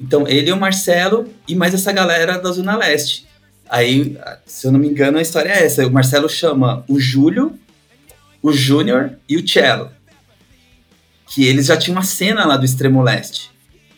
Então, 0.00 0.26
ele 0.26 0.48
e 0.48 0.52
o 0.52 0.56
Marcelo 0.56 1.28
e 1.46 1.54
mais 1.54 1.74
essa 1.74 1.92
galera 1.92 2.38
da 2.38 2.50
Zona 2.50 2.78
Leste. 2.78 3.26
Aí, 3.68 4.16
se 4.46 4.66
eu 4.66 4.72
não 4.72 4.80
me 4.80 4.88
engano, 4.88 5.18
a 5.18 5.20
história 5.20 5.50
é 5.50 5.66
essa. 5.66 5.86
O 5.86 5.90
Marcelo 5.90 6.30
chama 6.30 6.82
o 6.88 6.98
Júlio, 6.98 7.58
o 8.42 8.54
Júnior 8.54 9.18
e 9.28 9.36
o 9.36 9.46
Cello. 9.46 9.90
Que 11.26 11.44
eles 11.44 11.66
já 11.66 11.76
tinham 11.76 11.98
uma 11.98 12.04
cena 12.04 12.46
lá 12.46 12.56
do 12.56 12.64
extremo 12.64 13.02
leste. 13.02 13.50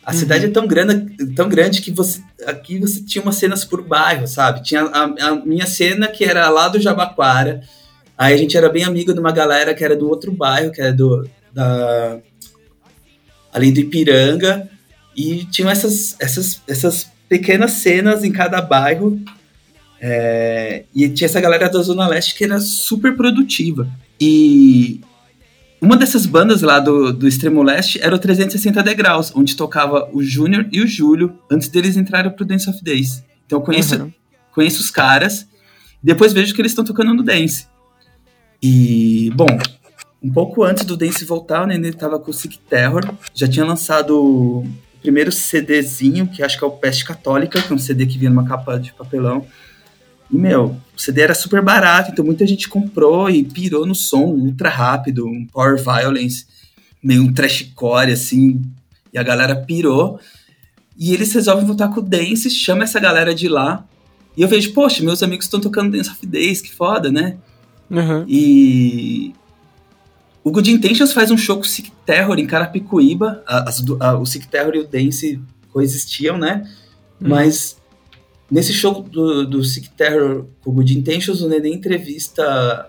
A 0.05 0.11
uhum. 0.11 0.19
cidade 0.19 0.47
é 0.47 0.51
tão 0.51 0.67
grande, 0.67 1.33
tão 1.37 1.49
grande 1.49 1.81
que 1.81 1.93
você 1.93 2.21
aqui 2.45 2.81
você 2.81 3.05
tinha 3.05 3.23
umas 3.23 3.37
cenas 3.37 3.65
por 3.65 3.83
bairro, 3.83 4.27
sabe? 4.27 4.65
Tinha 4.65 4.83
a, 4.83 5.05
a 5.05 5.35
minha 5.37 5.67
cena 5.69 6.09
que 6.09 6.25
era 6.25 6.49
lá 6.49 6.67
do 6.67 6.81
Jabaquara. 6.81 7.63
Aí 8.21 8.35
a 8.35 8.37
gente 8.37 8.55
era 8.55 8.69
bem 8.69 8.85
amigo 8.85 9.15
de 9.15 9.19
uma 9.19 9.33
galera 9.33 9.75
que 9.75 9.83
era 9.83 9.97
do 9.97 10.07
outro 10.07 10.31
bairro, 10.31 10.71
que 10.71 10.79
era 10.79 10.93
do 10.93 11.27
da 11.55 12.19
ali 13.51 13.73
do 13.73 13.81
Ipiranga. 13.81 14.69
E 15.17 15.47
tinham 15.47 15.71
essas, 15.71 16.17
essas, 16.21 16.61
essas 16.69 17.11
pequenas 17.31 17.71
cenas 17.71 18.23
em 18.23 18.31
cada 18.31 18.61
bairro. 18.61 19.19
É, 19.99 20.85
e 20.95 21.09
tinha 21.09 21.25
essa 21.25 21.41
galera 21.41 21.71
da 21.71 21.81
Zona 21.81 22.07
Leste 22.07 22.35
que 22.35 22.45
era 22.45 22.61
super 22.61 23.17
produtiva. 23.17 23.89
E 24.21 25.01
uma 25.81 25.97
dessas 25.97 26.27
bandas 26.27 26.61
lá 26.61 26.79
do, 26.79 27.15
do 27.15 27.27
Extremo 27.27 27.63
Leste 27.63 27.99
era 28.03 28.15
o 28.15 28.19
360 28.19 28.83
Degraus, 28.83 29.33
onde 29.35 29.57
tocava 29.57 30.11
o 30.13 30.23
Júnior 30.23 30.69
e 30.71 30.83
o 30.83 30.87
Júlio 30.87 31.39
antes 31.51 31.69
deles 31.69 31.97
entrarem 31.97 32.31
pro 32.31 32.45
Dance 32.45 32.69
of 32.69 32.85
Days. 32.85 33.25
Então 33.47 33.61
eu 33.61 33.63
conheço, 33.63 33.97
uhum. 33.97 34.13
conheço 34.53 34.79
os 34.79 34.91
caras, 34.91 35.47
depois 36.03 36.35
vejo 36.35 36.55
que 36.55 36.61
eles 36.61 36.73
estão 36.73 36.85
tocando 36.85 37.15
no 37.15 37.23
Dance. 37.23 37.70
E, 38.63 39.31
bom, 39.35 39.59
um 40.23 40.31
pouco 40.31 40.63
antes 40.63 40.85
do 40.85 40.97
Dance 40.97 41.25
voltar, 41.25 41.63
o 41.63 41.67
Nenê 41.67 41.93
tava 41.93 42.19
com 42.19 42.31
o 42.31 42.35
Sick 42.35 42.59
Terror, 42.59 43.03
já 43.35 43.49
tinha 43.49 43.65
lançado 43.65 44.65
primeiro 45.01 45.33
CDzinho, 45.33 46.27
que 46.27 46.43
acho 46.43 46.59
que 46.59 46.65
é 46.65 46.67
o 46.67 46.73
Peste 46.73 47.05
Católica, 47.05 47.63
que 47.63 47.73
é 47.73 47.75
um 47.75 47.79
CD 47.79 48.05
que 48.07 48.19
vinha 48.19 48.31
numa 48.31 48.47
capa 48.47 48.79
de 48.79 48.93
papelão. 48.93 49.47
E, 50.31 50.37
meu, 50.37 50.77
o 50.95 51.01
CD 51.01 51.23
era 51.23 51.35
super 51.35 51.63
barato, 51.63 52.11
então 52.13 52.25
muita 52.25 52.47
gente 52.47 52.69
comprou 52.69 53.31
e 53.31 53.43
pirou 53.43 53.87
no 53.87 53.95
som 53.95 54.25
ultra 54.25 54.69
rápido, 54.69 55.27
um 55.27 55.47
Power 55.47 55.83
Violence, 55.83 56.47
meio 57.03 57.23
um 57.23 57.33
trashcore, 57.33 58.13
assim, 58.13 58.61
e 59.13 59.19
a 59.19 59.23
galera 59.23 59.57
pirou. 59.57 60.21
E 60.99 61.15
eles 61.15 61.33
resolvem 61.33 61.65
voltar 61.65 61.89
com 61.89 62.01
o 62.01 62.03
Dance, 62.03 62.51
chama 62.51 62.85
essa 62.85 63.01
galera 63.01 63.35
de 63.35 63.49
lá. 63.49 63.87
E 64.37 64.43
eu 64.43 64.49
vejo, 64.49 64.73
poxa, 64.75 65.03
meus 65.03 65.23
amigos 65.23 65.47
estão 65.47 65.61
tocando 65.61 65.97
Dance 65.97 66.11
of 66.11 66.27
Days, 66.27 66.61
que 66.61 66.71
foda, 66.73 67.11
né? 67.11 67.39
Uhum. 67.91 68.25
E 68.29 69.35
o 70.43 70.51
Good 70.51 70.71
Intentions 70.71 71.13
faz 71.13 71.31
um 71.31 71.37
show 71.37 71.57
com 71.57 71.63
o 71.63 71.69
Sick 71.69 71.91
Terror 72.07 72.39
em 72.39 72.47
Carapicuíba. 72.47 73.43
As, 73.47 73.85
a, 74.01 74.17
o 74.17 74.25
Sick 74.25 74.47
Terror 74.49 74.75
e 74.75 74.79
o 74.79 74.87
Dance 74.87 75.41
coexistiam, 75.73 76.39
né? 76.39 76.69
Hum. 77.21 77.29
Mas 77.29 77.77
nesse 78.51 78.73
show 78.73 79.03
do, 79.03 79.47
do 79.47 79.65
Sick 79.65 79.91
Terror 79.91 80.47
com 80.63 80.71
o 80.71 80.73
Good 80.75 80.97
Intentions, 80.97 81.43
o 81.43 81.49
Nenê 81.49 81.73
entrevista. 81.73 82.89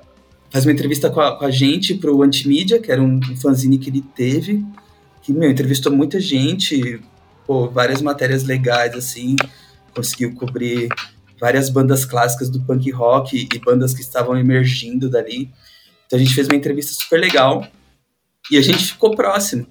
Faz 0.50 0.66
uma 0.66 0.74
entrevista 0.74 1.10
com 1.10 1.22
a, 1.22 1.38
com 1.38 1.46
a 1.46 1.52
gente 1.52 1.94
pro 1.96 2.22
Antimídia, 2.22 2.78
que 2.78 2.92
era 2.92 3.02
um, 3.02 3.18
um 3.18 3.38
fanzine 3.38 3.78
que 3.78 3.90
ele 3.90 4.02
teve. 4.02 4.66
Que, 5.22 5.32
meu, 5.32 5.50
entrevistou 5.50 5.94
muita 5.94 6.20
gente, 6.20 7.00
pô, 7.48 7.70
várias 7.70 8.02
matérias 8.02 8.44
legais, 8.44 8.94
assim. 8.94 9.38
Conseguiu 9.96 10.34
cobrir 10.34 10.90
várias 11.42 11.70
bandas 11.70 12.06
clássicas 12.06 12.52
do 12.52 12.62
punk 12.62 12.92
rock 12.92 13.50
e 13.52 13.60
bandas 13.60 13.96
que 13.96 14.02
estavam 14.02 14.38
emergindo 14.38 15.10
dali. 15.10 15.50
Então 16.06 16.20
a 16.20 16.22
gente 16.22 16.36
fez 16.36 16.48
uma 16.48 16.56
entrevista 16.56 16.94
super 16.94 17.20
legal 17.20 17.68
e 18.52 18.58
a 18.58 18.62
gente 18.62 18.86
ficou 18.86 19.16
próximo. 19.16 19.66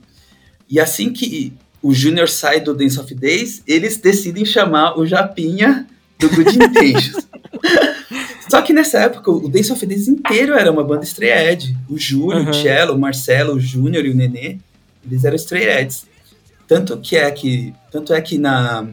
E 0.69 0.81
assim 0.81 1.13
que 1.13 1.53
o 1.81 1.95
Júnior 1.95 2.29
sai 2.29 2.61
do 2.61 2.75
Dance 2.75 2.99
of 2.99 3.15
Days, 3.15 3.63
eles 3.69 3.97
decidem 3.99 4.45
chamar 4.45 4.99
o 4.99 5.07
Japinha 5.07 5.87
do 6.19 6.29
Good 6.29 6.57
Intentions. 6.57 7.29
Só 8.51 8.61
que 8.63 8.73
nessa 8.73 8.99
época, 8.99 9.31
o 9.31 9.49
Dance 9.49 9.73
of 9.73 9.87
Days 9.87 10.09
inteiro 10.09 10.55
era 10.55 10.73
uma 10.73 10.83
banda 10.83 11.05
Stray 11.05 11.53
Edge. 11.53 11.77
O 11.89 11.97
Júlio, 11.97 12.43
uhum. 12.43 12.51
o 12.51 12.53
Cello, 12.53 12.95
o 12.95 12.99
Marcelo, 12.99 13.55
o 13.55 13.61
Júnior 13.61 14.05
e 14.05 14.11
o 14.11 14.15
Nenê, 14.15 14.59
eles 15.07 15.25
eram 15.25 15.37
Stray 15.37 15.83
Edges. 15.83 16.05
Tanto 16.67 16.99
que 16.99 17.17
é 17.17 17.31
que, 17.31 17.73
tanto 17.93 18.13
é 18.13 18.21
que 18.21 18.39
na 18.39 18.89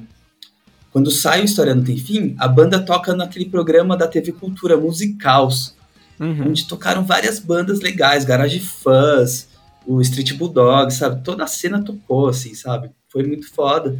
quando 0.91 1.11
sai 1.11 1.41
o 1.41 1.45
História 1.45 1.75
Não 1.75 1.83
Tem 1.83 1.97
Fim, 1.97 2.35
a 2.39 2.47
banda 2.47 2.79
toca 2.79 3.15
naquele 3.15 3.45
programa 3.45 3.95
da 3.95 4.07
TV 4.07 4.31
Cultura 4.31 4.77
Musicals, 4.77 5.75
uhum. 6.19 6.49
onde 6.49 6.67
tocaram 6.67 7.03
várias 7.03 7.39
bandas 7.39 7.81
legais, 7.81 8.25
Garage 8.25 8.59
Fuzz, 8.59 9.47
o 9.85 10.01
Street 10.01 10.33
Bulldog, 10.33 10.91
sabe? 10.91 11.23
Toda 11.23 11.43
a 11.43 11.47
cena 11.47 11.83
tocou, 11.83 12.27
assim, 12.27 12.53
sabe? 12.53 12.89
Foi 13.09 13.23
muito 13.23 13.49
foda. 13.53 13.99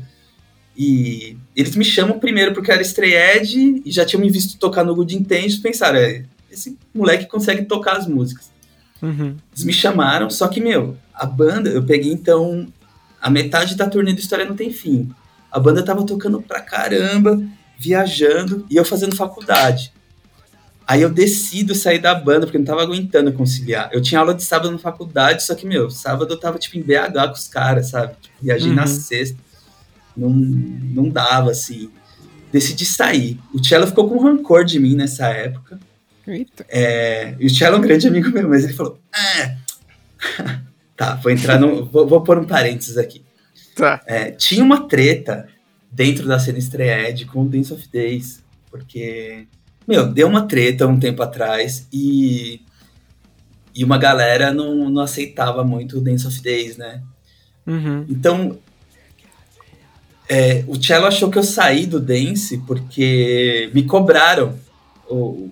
E 0.77 1.37
eles 1.55 1.75
me 1.75 1.83
chamam 1.83 2.19
primeiro 2.19 2.53
porque 2.53 2.71
era 2.71 2.81
Stray 2.81 3.13
Edge 3.13 3.81
e 3.83 3.91
já 3.91 4.05
tinham 4.05 4.21
me 4.21 4.29
visto 4.29 4.59
tocar 4.59 4.83
no 4.83 4.93
Good 4.93 5.15
Intentions, 5.15 5.57
pensaram, 5.57 5.97
é, 5.97 6.23
esse 6.51 6.77
moleque 6.93 7.25
consegue 7.25 7.65
tocar 7.65 7.97
as 7.97 8.07
músicas. 8.07 8.51
Uhum. 9.01 9.35
Eles 9.51 9.63
me 9.63 9.73
chamaram, 9.73 10.29
só 10.29 10.47
que, 10.47 10.59
meu, 10.59 10.97
a 11.13 11.25
banda, 11.25 11.69
eu 11.69 11.83
peguei 11.83 12.11
então 12.11 12.67
a 13.19 13.29
metade 13.29 13.75
da 13.75 13.89
turnê 13.89 14.13
do 14.13 14.19
História 14.19 14.45
Não 14.45 14.55
Tem 14.55 14.71
Fim. 14.71 15.09
A 15.57 15.59
banda 15.59 15.81
tava 15.81 16.05
tocando 16.05 16.39
pra 16.39 16.61
caramba, 16.61 17.41
viajando, 17.79 18.63
e 18.69 18.75
eu 18.75 18.85
fazendo 18.85 19.15
faculdade. 19.15 19.91
Aí 20.85 21.01
eu 21.01 21.09
decido 21.09 21.73
sair 21.73 21.97
da 21.97 22.13
banda, 22.13 22.45
porque 22.45 22.57
eu 22.57 22.59
não 22.59 22.67
tava 22.67 22.83
aguentando 22.83 23.33
conciliar. 23.33 23.89
Eu 23.91 23.99
tinha 23.99 24.19
aula 24.19 24.35
de 24.35 24.43
sábado 24.43 24.69
na 24.69 24.77
faculdade, 24.77 25.41
só 25.41 25.55
que, 25.55 25.65
meu, 25.65 25.89
sábado 25.89 26.31
eu 26.31 26.39
tava, 26.39 26.59
tipo, 26.59 26.77
em 26.77 26.83
BH 26.83 27.11
com 27.29 27.33
os 27.33 27.47
caras, 27.47 27.89
sabe? 27.89 28.13
Tipo, 28.21 28.35
viajei 28.39 28.69
uhum. 28.69 28.75
na 28.75 28.85
sexta. 28.85 29.35
Não, 30.15 30.29
não 30.29 31.09
dava, 31.09 31.49
assim. 31.49 31.89
Decidi 32.51 32.85
sair. 32.85 33.39
O 33.51 33.63
Cello 33.63 33.87
ficou 33.87 34.07
com 34.07 34.19
rancor 34.19 34.63
de 34.63 34.79
mim 34.79 34.95
nessa 34.95 35.27
época. 35.29 35.79
Eita. 36.27 36.67
É, 36.69 37.33
e 37.39 37.47
o 37.47 37.49
Cello 37.49 37.77
é 37.77 37.79
um 37.79 37.81
grande 37.81 38.07
amigo 38.07 38.29
meu, 38.29 38.47
mas 38.47 38.63
ele 38.63 38.73
falou, 38.73 38.99
ah, 39.11 39.55
tá, 40.95 41.15
vou 41.15 41.31
entrar 41.31 41.59
no... 41.59 41.83
vou, 41.83 42.07
vou 42.07 42.21
pôr 42.21 42.37
um 42.37 42.45
parênteses 42.45 42.95
aqui. 42.95 43.25
Tá. 43.77 44.01
É, 44.07 44.31
tinha 44.31 44.63
uma 44.63 44.87
treta 44.87 45.47
dentro 45.91 46.27
da 46.27 46.39
cena 46.39 46.57
Stray 46.57 47.25
com 47.25 47.43
o 47.43 47.47
Dance 47.47 47.71
of 47.71 47.87
Days, 47.91 48.43
porque 48.71 49.47
meu, 49.87 50.05
deu 50.05 50.27
uma 50.27 50.45
treta 50.45 50.85
um 50.85 50.99
tempo 50.99 51.23
atrás 51.23 51.87
e, 51.93 52.59
e 53.73 53.83
uma 53.85 53.97
galera 53.97 54.51
não, 54.51 54.89
não 54.89 55.01
aceitava 55.01 55.63
muito 55.63 55.97
o 55.97 56.01
Dance 56.01 56.27
of 56.27 56.41
Days, 56.41 56.75
né? 56.75 57.01
Uhum. 57.65 58.05
Então, 58.09 58.57
é, 60.27 60.65
o 60.67 60.81
Cello 60.81 61.05
achou 61.05 61.29
que 61.29 61.37
eu 61.37 61.43
saí 61.43 61.85
do 61.85 62.01
Dance 62.01 62.57
porque 62.65 63.69
me 63.73 63.83
cobraram. 63.83 64.55
O, 65.09 65.49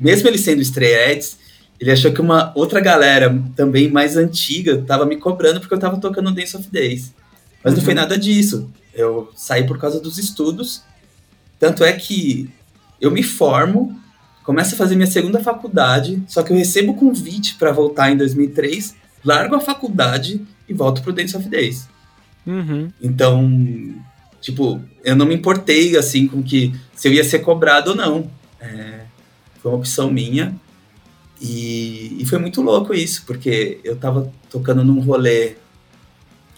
mesmo 0.00 0.28
ele 0.28 0.38
sendo 0.38 0.62
estreetes, 0.62 1.36
ele 1.78 1.90
achou 1.90 2.12
que 2.12 2.20
uma 2.20 2.52
outra 2.54 2.80
galera, 2.80 3.38
também 3.54 3.90
mais 3.90 4.16
antiga, 4.16 4.82
tava 4.82 5.04
me 5.04 5.16
cobrando 5.16 5.60
porque 5.60 5.74
eu 5.74 5.78
tava 5.78 6.00
tocando 6.00 6.32
Dance 6.32 6.56
of 6.56 6.70
Days. 6.70 7.12
Mas 7.62 7.72
uhum. 7.72 7.78
não 7.78 7.84
foi 7.84 7.94
nada 7.94 8.18
disso. 8.18 8.70
Eu 8.94 9.30
saí 9.34 9.66
por 9.66 9.78
causa 9.78 10.00
dos 10.00 10.18
estudos. 10.18 10.82
Tanto 11.58 11.84
é 11.84 11.92
que 11.92 12.50
eu 13.00 13.10
me 13.10 13.22
formo, 13.22 13.98
começo 14.44 14.74
a 14.74 14.78
fazer 14.78 14.96
minha 14.96 15.06
segunda 15.06 15.40
faculdade, 15.40 16.22
só 16.26 16.42
que 16.42 16.52
eu 16.52 16.56
recebo 16.56 16.94
convite 16.94 17.54
para 17.54 17.72
voltar 17.72 18.10
em 18.10 18.16
2003, 18.16 18.94
largo 19.24 19.54
a 19.54 19.60
faculdade 19.60 20.40
e 20.68 20.74
volto 20.74 21.02
pro 21.02 21.12
Dance 21.12 21.36
of 21.36 21.48
Days. 21.48 21.88
Uhum. 22.46 22.92
Então, 23.00 23.94
tipo, 24.40 24.80
eu 25.04 25.14
não 25.14 25.26
me 25.26 25.34
importei, 25.34 25.96
assim, 25.96 26.26
com 26.26 26.42
que 26.42 26.74
se 26.94 27.08
eu 27.08 27.12
ia 27.12 27.24
ser 27.24 27.40
cobrado 27.40 27.90
ou 27.90 27.96
não. 27.96 28.30
É, 28.60 29.00
foi 29.60 29.70
uma 29.70 29.78
opção 29.78 30.10
minha. 30.10 30.54
E, 31.40 32.16
e, 32.20 32.26
foi 32.26 32.38
muito 32.38 32.62
louco 32.62 32.94
isso, 32.94 33.24
porque 33.26 33.80
eu 33.82 33.96
tava 33.96 34.32
tocando 34.48 34.84
num 34.84 35.00
rolê 35.00 35.54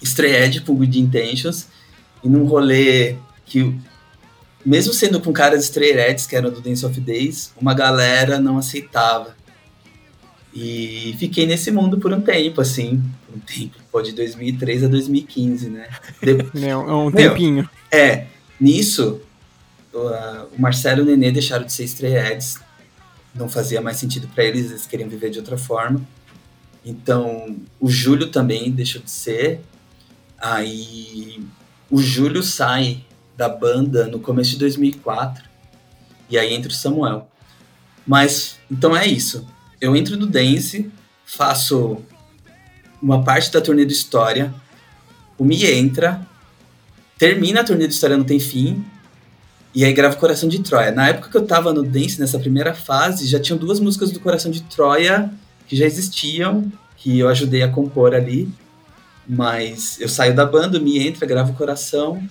Edge 0.02 0.60
pro 0.60 0.74
Good 0.74 0.98
Intentions, 0.98 1.66
e 2.22 2.28
num 2.28 2.44
rolê 2.44 3.16
que 3.46 3.74
mesmo 4.64 4.94
sendo 4.94 5.20
com 5.20 5.32
caras 5.32 5.60
de 5.60 5.64
Stray 5.66 5.92
Reds, 5.92 6.26
que 6.26 6.34
eram 6.34 6.50
do 6.50 6.60
Dance 6.60 6.84
of 6.86 6.98
Days, 6.98 7.52
uma 7.60 7.74
galera 7.74 8.38
não 8.40 8.56
aceitava. 8.56 9.36
E 10.54 11.14
fiquei 11.18 11.46
nesse 11.46 11.70
mundo 11.70 11.98
por 11.98 12.12
um 12.12 12.20
tempo, 12.20 12.60
assim. 12.60 13.02
Um 13.34 13.38
tempo, 13.40 13.76
pô, 13.90 14.00
de 14.00 14.12
2003 14.12 14.84
a 14.84 14.88
2015, 14.88 15.68
né? 15.68 15.88
De... 16.22 16.38
É 16.66 16.76
um 16.76 17.10
tempinho. 17.10 17.68
Meu, 17.92 18.00
é, 18.00 18.26
nisso, 18.58 19.20
o 19.92 20.60
Marcelo 20.60 21.00
e 21.00 21.02
o 21.02 21.04
Nenê 21.04 21.30
deixaram 21.30 21.66
de 21.66 21.72
ser 21.72 21.84
Stray. 21.84 22.38
Não 23.34 23.48
fazia 23.48 23.80
mais 23.80 23.96
sentido 23.96 24.28
para 24.28 24.44
eles, 24.44 24.70
eles 24.70 24.86
queriam 24.86 25.08
viver 25.08 25.28
de 25.30 25.40
outra 25.40 25.58
forma. 25.58 26.00
Então, 26.84 27.56
o 27.80 27.90
Júlio 27.90 28.28
também 28.28 28.70
deixou 28.70 29.02
de 29.02 29.10
ser. 29.10 29.60
Aí, 30.40 31.42
o 31.90 32.02
Júlio 32.02 32.42
sai 32.42 33.04
da 33.36 33.48
banda 33.48 34.06
no 34.06 34.18
começo 34.18 34.50
de 34.50 34.58
2004. 34.58 35.44
E 36.30 36.38
aí 36.38 36.54
entra 36.54 36.70
o 36.70 36.74
Samuel. 36.74 37.28
Mas, 38.06 38.58
então 38.70 38.96
é 38.96 39.06
isso. 39.06 39.46
Eu 39.80 39.94
entro 39.94 40.16
no 40.16 40.26
Dance, 40.26 40.90
faço 41.24 41.98
uma 43.00 43.22
parte 43.22 43.50
da 43.50 43.60
turnê 43.60 43.84
do 43.84 43.92
História. 43.92 44.54
O 45.36 45.44
Mi 45.44 45.64
entra, 45.66 46.26
termina 47.18 47.60
a 47.60 47.64
turnê 47.64 47.86
do 47.86 47.90
História 47.90 48.16
Não 48.16 48.24
Tem 48.24 48.40
Fim. 48.40 48.84
E 49.74 49.84
aí 49.84 49.92
gravo 49.92 50.16
Coração 50.16 50.48
de 50.48 50.60
Troia. 50.60 50.92
Na 50.92 51.08
época 51.08 51.30
que 51.30 51.36
eu 51.36 51.46
tava 51.46 51.72
no 51.72 51.82
Dance, 51.82 52.20
nessa 52.20 52.38
primeira 52.38 52.74
fase, 52.74 53.26
já 53.26 53.40
tinham 53.40 53.58
duas 53.58 53.80
músicas 53.80 54.12
do 54.12 54.20
Coração 54.20 54.50
de 54.50 54.62
Troia 54.62 55.30
que 55.66 55.76
já 55.76 55.84
existiam, 55.84 56.70
que 56.96 57.18
eu 57.18 57.28
ajudei 57.28 57.62
a 57.62 57.68
compor 57.68 58.14
ali. 58.14 58.48
Mas 59.26 60.00
eu 60.00 60.08
saio 60.08 60.34
da 60.34 60.44
banda, 60.44 60.78
me 60.78 60.98
entra, 60.98 61.26
gravo 61.26 61.54
Coração, 61.54 62.22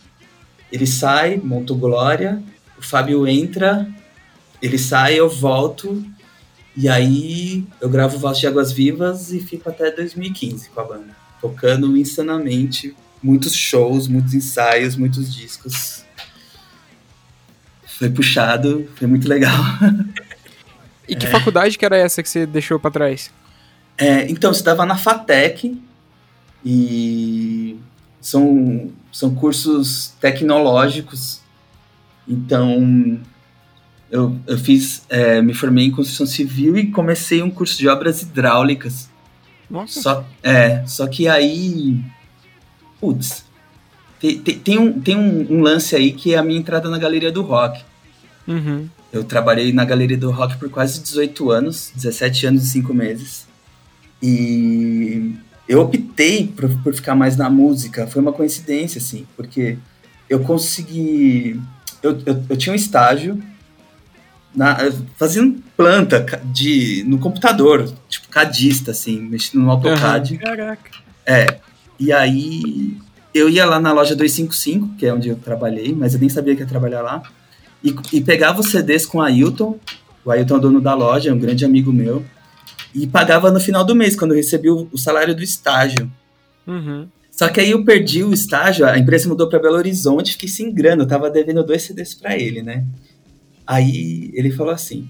ele 0.71 0.85
sai, 0.85 1.37
monto 1.37 1.75
Glória, 1.75 2.41
o 2.77 2.81
Fábio 2.81 3.27
entra, 3.27 3.87
ele 4.61 4.77
sai, 4.77 5.19
eu 5.19 5.29
volto, 5.29 6.03
e 6.75 6.87
aí 6.87 7.65
eu 7.81 7.89
gravo 7.89 8.17
Voz 8.17 8.39
de 8.39 8.47
Águas 8.47 8.71
Vivas 8.71 9.31
e 9.31 9.39
fico 9.39 9.69
até 9.69 9.91
2015 9.91 10.69
com 10.69 10.81
a 10.81 10.83
banda, 10.83 11.15
tocando 11.41 11.95
insanamente, 11.97 12.95
muitos 13.21 13.55
shows, 13.55 14.07
muitos 14.07 14.33
ensaios, 14.33 14.95
muitos 14.95 15.33
discos. 15.33 16.03
Foi 17.85 18.09
puxado, 18.09 18.89
foi 18.95 19.07
muito 19.07 19.27
legal. 19.27 19.53
E 21.07 21.15
que 21.15 21.25
é. 21.25 21.29
faculdade 21.29 21.77
que 21.77 21.85
era 21.85 21.97
essa 21.97 22.23
que 22.23 22.29
você 22.29 22.45
deixou 22.45 22.79
para 22.79 22.89
trás? 22.89 23.29
É, 23.97 24.29
então, 24.29 24.49
eu 24.49 24.55
estava 24.55 24.85
na 24.85 24.97
FATEC 24.97 25.77
e 26.65 27.77
são, 28.21 28.91
são 29.11 29.35
cursos 29.35 30.13
tecnológicos. 30.19 31.41
Então, 32.27 33.19
eu, 34.09 34.37
eu 34.47 34.57
fiz, 34.57 35.03
é, 35.09 35.41
me 35.41 35.53
formei 35.53 35.85
em 35.85 35.91
construção 35.91 36.25
civil 36.25 36.77
e 36.77 36.91
comecei 36.91 37.41
um 37.41 37.49
curso 37.49 37.77
de 37.77 37.87
obras 37.87 38.21
hidráulicas. 38.21 39.09
Nossa. 39.69 40.01
Só, 40.01 40.25
é, 40.41 40.85
só 40.85 41.07
que 41.07 41.27
aí, 41.27 41.99
putz, 42.99 43.43
tem, 44.19 44.39
tem, 44.39 44.59
tem, 44.59 44.79
um, 44.79 45.01
tem 45.01 45.17
um, 45.17 45.57
um, 45.57 45.61
lance 45.61 45.95
aí 45.95 46.13
que 46.13 46.33
é 46.33 46.37
a 46.37 46.43
minha 46.43 46.59
entrada 46.59 46.89
na 46.89 46.97
galeria 46.97 47.31
do 47.31 47.41
rock. 47.41 47.83
Uhum. 48.47 48.87
Eu 49.11 49.23
trabalhei 49.23 49.73
na 49.73 49.83
galeria 49.83 50.17
do 50.17 50.31
rock 50.31 50.57
por 50.57 50.69
quase 50.69 51.01
18 51.01 51.51
anos, 51.51 51.91
17 51.95 52.47
anos 52.47 52.63
e 52.63 52.67
5 52.67 52.93
meses. 52.93 53.47
E 54.21 55.35
eu 55.67 55.81
optei 55.81 56.47
por, 56.47 56.69
por 56.81 56.93
ficar 56.93 57.15
mais 57.15 57.37
na 57.37 57.49
música, 57.49 58.07
foi 58.07 58.21
uma 58.21 58.33
coincidência, 58.33 58.99
assim, 58.99 59.25
porque 59.35 59.77
eu 60.29 60.39
consegui. 60.41 61.59
Eu, 62.01 62.17
eu, 62.25 62.43
eu 62.49 62.57
tinha 62.57 62.73
um 62.73 62.75
estágio 62.75 63.41
na, 64.53 64.77
fazendo 65.17 65.63
planta 65.75 66.25
de, 66.45 67.03
no 67.07 67.17
computador, 67.17 67.91
tipo 68.09 68.27
cadista, 68.27 68.91
assim, 68.91 69.21
mexendo 69.21 69.61
no 69.61 69.71
AutoCAD. 69.71 70.33
Uhum. 70.33 70.39
Caraca. 70.39 70.91
É. 71.25 71.45
E 71.99 72.11
aí 72.11 72.97
eu 73.33 73.49
ia 73.49 73.65
lá 73.65 73.79
na 73.79 73.93
loja 73.93 74.15
255, 74.15 74.95
que 74.97 75.05
é 75.05 75.13
onde 75.13 75.29
eu 75.29 75.35
trabalhei, 75.37 75.93
mas 75.93 76.13
eu 76.13 76.19
nem 76.19 76.29
sabia 76.29 76.55
que 76.55 76.61
ia 76.61 76.67
trabalhar 76.67 77.01
lá, 77.01 77.23
e, 77.83 77.95
e 78.11 78.21
pegava 78.21 78.59
os 78.59 78.69
CDs 78.69 79.05
com 79.05 79.19
o 79.19 79.21
Ailton. 79.21 79.79
O 80.25 80.31
Ailton 80.31 80.55
é 80.55 80.57
o 80.57 80.61
dono 80.61 80.81
da 80.81 80.93
loja, 80.93 81.29
é 81.29 81.33
um 81.33 81.39
grande 81.39 81.63
amigo 81.63 81.91
meu 81.91 82.23
e 82.93 83.07
pagava 83.07 83.51
no 83.51 83.59
final 83.59 83.83
do 83.83 83.95
mês, 83.95 84.15
quando 84.15 84.31
eu 84.31 84.37
recebi 84.37 84.69
o, 84.69 84.87
o 84.91 84.97
salário 84.97 85.35
do 85.35 85.43
estágio. 85.43 86.11
Uhum. 86.67 87.07
Só 87.31 87.49
que 87.49 87.59
aí 87.59 87.71
eu 87.71 87.83
perdi 87.83 88.23
o 88.23 88.33
estágio, 88.33 88.85
a 88.85 88.97
empresa 88.97 89.27
mudou 89.27 89.49
para 89.49 89.59
Belo 89.59 89.77
Horizonte, 89.77 90.33
fiquei 90.33 90.47
sem 90.47 90.71
grana, 90.71 91.03
eu 91.03 91.07
tava 91.07 91.29
devendo 91.29 91.63
dois 91.63 91.81
CDs 91.81 92.13
para 92.13 92.37
ele, 92.37 92.61
né? 92.61 92.85
Aí 93.65 94.29
ele 94.35 94.51
falou 94.51 94.71
assim: 94.71 95.09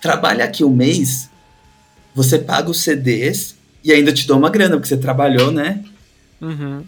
trabalha 0.00 0.44
aqui 0.44 0.62
o 0.62 0.68
um 0.68 0.76
mês, 0.76 1.30
você 2.14 2.38
paga 2.38 2.70
os 2.70 2.82
CDs 2.82 3.56
e 3.82 3.90
ainda 3.90 4.12
te 4.12 4.26
dou 4.26 4.36
uma 4.36 4.50
grana, 4.50 4.76
porque 4.76 4.88
você 4.88 4.96
trabalhou, 4.96 5.50
né? 5.50 5.82
Uhum. 6.40 6.84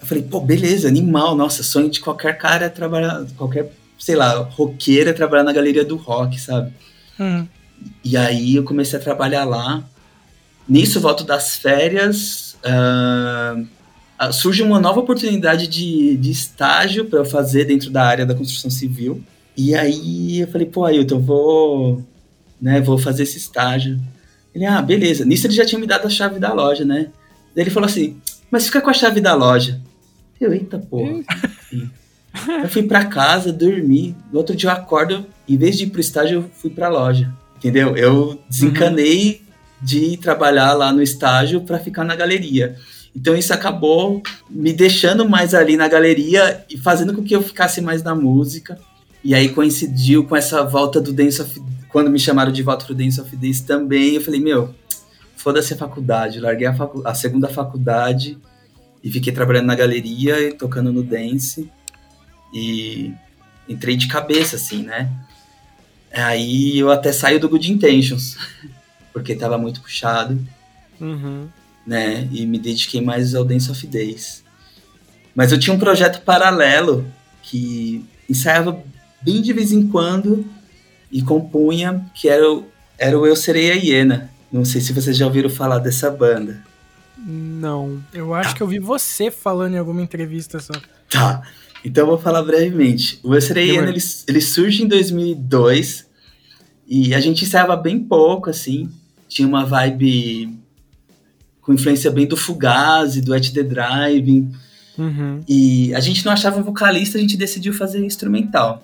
Eu 0.00 0.06
falei, 0.06 0.22
pô, 0.22 0.40
beleza, 0.40 0.88
animal, 0.88 1.34
nossa, 1.34 1.62
sonho 1.62 1.90
de 1.90 2.00
qualquer 2.00 2.38
cara 2.38 2.66
é 2.66 2.68
trabalhar, 2.68 3.26
qualquer, 3.36 3.70
sei 3.98 4.14
lá, 4.14 4.38
roqueira 4.38 5.10
é 5.10 5.12
trabalhar 5.12 5.42
na 5.42 5.52
galeria 5.52 5.84
do 5.84 5.96
rock, 5.96 6.40
sabe? 6.40 6.72
Uhum. 7.18 7.46
E 8.04 8.16
aí 8.16 8.56
eu 8.56 8.64
comecei 8.64 8.98
a 8.98 9.02
trabalhar 9.02 9.44
lá. 9.44 9.82
Nisso, 10.68 11.00
volto 11.00 11.24
das 11.24 11.56
férias, 11.56 12.56
uh, 12.64 14.32
surge 14.32 14.62
uma 14.62 14.78
nova 14.78 15.00
oportunidade 15.00 15.66
de, 15.66 16.16
de 16.16 16.30
estágio 16.30 17.06
para 17.06 17.18
eu 17.18 17.24
fazer 17.24 17.64
dentro 17.64 17.90
da 17.90 18.04
área 18.04 18.26
da 18.26 18.34
construção 18.34 18.70
civil. 18.70 19.22
E 19.56 19.74
aí 19.74 20.40
eu 20.40 20.48
falei, 20.48 20.66
pô, 20.66 20.84
Ailton, 20.84 21.16
eu 21.16 21.20
vou, 21.20 22.06
né, 22.60 22.80
vou 22.80 22.98
fazer 22.98 23.24
esse 23.24 23.38
estágio. 23.38 24.00
Ele, 24.54 24.64
ah, 24.64 24.80
beleza. 24.80 25.24
Nisso 25.24 25.46
ele 25.46 25.54
já 25.54 25.64
tinha 25.64 25.78
me 25.78 25.86
dado 25.86 26.06
a 26.06 26.10
chave 26.10 26.38
da 26.38 26.52
loja, 26.52 26.84
né? 26.84 27.08
Daí 27.54 27.64
ele 27.64 27.70
falou 27.70 27.86
assim, 27.86 28.16
mas 28.50 28.66
fica 28.66 28.80
com 28.80 28.90
a 28.90 28.94
chave 28.94 29.20
da 29.20 29.34
loja. 29.34 29.80
Eu, 30.40 30.52
eita 30.52 30.78
porra. 30.78 31.20
eu 32.62 32.68
fui 32.68 32.82
para 32.82 33.06
casa, 33.06 33.52
dormi. 33.52 34.14
No 34.32 34.38
outro 34.38 34.56
dia 34.56 34.70
eu 34.70 34.74
acordo, 34.74 35.26
em 35.48 35.56
vez 35.56 35.76
de 35.76 35.84
ir 35.84 35.90
pro 35.90 36.00
estágio, 36.00 36.36
eu 36.36 36.50
fui 36.52 36.70
pra 36.70 36.88
loja. 36.88 37.32
Entendeu? 37.60 37.96
Eu 37.96 38.40
desencanei 38.48 39.42
uhum. 39.42 39.86
de 39.86 40.16
trabalhar 40.16 40.72
lá 40.72 40.92
no 40.92 41.02
estágio 41.02 41.60
para 41.60 41.78
ficar 41.78 42.04
na 42.04 42.16
galeria. 42.16 42.76
Então 43.14 43.36
isso 43.36 43.52
acabou 43.52 44.22
me 44.48 44.72
deixando 44.72 45.28
mais 45.28 45.54
ali 45.54 45.76
na 45.76 45.88
galeria 45.88 46.64
e 46.70 46.78
fazendo 46.78 47.12
com 47.12 47.22
que 47.22 47.34
eu 47.34 47.42
ficasse 47.42 47.80
mais 47.80 48.02
na 48.02 48.14
música. 48.14 48.78
E 49.22 49.34
aí 49.34 49.50
coincidiu 49.50 50.24
com 50.24 50.34
essa 50.34 50.62
volta 50.64 51.00
do 51.00 51.12
Dance 51.12 51.42
of 51.42 51.60
quando 51.90 52.10
me 52.10 52.18
chamaram 52.18 52.52
de 52.52 52.62
volta 52.62 52.86
pro 52.86 52.94
Dance 52.94 53.20
of 53.20 53.36
Days 53.36 53.60
também, 53.60 54.14
eu 54.14 54.20
falei, 54.20 54.40
meu, 54.40 54.72
foda-se 55.36 55.74
a 55.74 55.76
faculdade, 55.76 56.38
larguei 56.38 56.66
a, 56.66 56.74
facu 56.74 57.02
a 57.04 57.14
segunda 57.14 57.48
faculdade 57.48 58.38
e 59.02 59.10
fiquei 59.10 59.32
trabalhando 59.32 59.66
na 59.66 59.74
galeria 59.74 60.40
e 60.40 60.52
tocando 60.52 60.92
no 60.92 61.02
dance 61.02 61.70
e 62.54 63.12
entrei 63.68 63.96
de 63.96 64.06
cabeça 64.06 64.56
assim, 64.56 64.82
né? 64.82 65.10
Aí 66.12 66.78
eu 66.78 66.90
até 66.90 67.12
saio 67.12 67.38
do 67.38 67.48
Good 67.48 67.72
Intentions, 67.72 68.36
porque 69.12 69.34
tava 69.34 69.56
muito 69.56 69.80
puxado, 69.80 70.38
uhum. 71.00 71.48
né? 71.86 72.28
E 72.32 72.44
me 72.46 72.58
dediquei 72.58 73.00
mais 73.00 73.34
ao 73.34 73.44
Dance 73.44 73.70
of 73.70 73.86
Days. 73.86 74.42
Mas 75.34 75.52
eu 75.52 75.58
tinha 75.58 75.74
um 75.74 75.78
projeto 75.78 76.22
paralelo 76.22 77.06
que 77.42 78.04
ensaiava 78.28 78.82
bem 79.22 79.40
de 79.40 79.52
vez 79.52 79.72
em 79.72 79.86
quando 79.86 80.44
e 81.10 81.22
compunha, 81.22 82.04
que 82.14 82.28
era 82.28 82.50
o, 82.50 82.66
era 82.98 83.18
o 83.18 83.26
Eu 83.26 83.36
Serei 83.36 83.70
a 83.70 83.74
Hiena. 83.74 84.30
Não 84.52 84.64
sei 84.64 84.80
se 84.80 84.92
vocês 84.92 85.16
já 85.16 85.26
ouviram 85.26 85.48
falar 85.48 85.78
dessa 85.78 86.10
banda. 86.10 86.62
Não. 87.16 88.02
Eu 88.12 88.34
acho 88.34 88.50
tá. 88.50 88.56
que 88.56 88.62
eu 88.62 88.66
vi 88.66 88.78
você 88.78 89.30
falando 89.30 89.74
em 89.74 89.78
alguma 89.78 90.02
entrevista 90.02 90.58
só. 90.58 90.72
Tá. 91.08 91.42
Então 91.84 92.04
eu 92.04 92.08
vou 92.08 92.18
falar 92.18 92.42
brevemente. 92.42 93.18
O 93.22 93.34
Esreiano, 93.34 93.88
ele, 93.88 94.00
ele 94.26 94.40
surge 94.40 94.82
em 94.82 94.88
2002 94.88 96.06
e 96.86 97.14
a 97.14 97.20
gente 97.20 97.44
ensaiava 97.44 97.76
bem 97.76 97.98
pouco, 97.98 98.50
assim. 98.50 98.90
Tinha 99.28 99.46
uma 99.46 99.64
vibe 99.64 100.58
com 101.62 101.72
influência 101.72 102.10
bem 102.10 102.26
do 102.26 102.36
Fugazi, 102.36 103.20
do 103.20 103.32
At 103.32 103.50
The 103.50 103.62
Driving. 103.62 104.52
Uhum. 104.98 105.40
E 105.48 105.94
a 105.94 106.00
gente 106.00 106.24
não 106.24 106.32
achava 106.32 106.62
vocalista, 106.62 107.16
a 107.16 107.20
gente 107.20 107.36
decidiu 107.36 107.72
fazer 107.72 108.04
instrumental. 108.04 108.82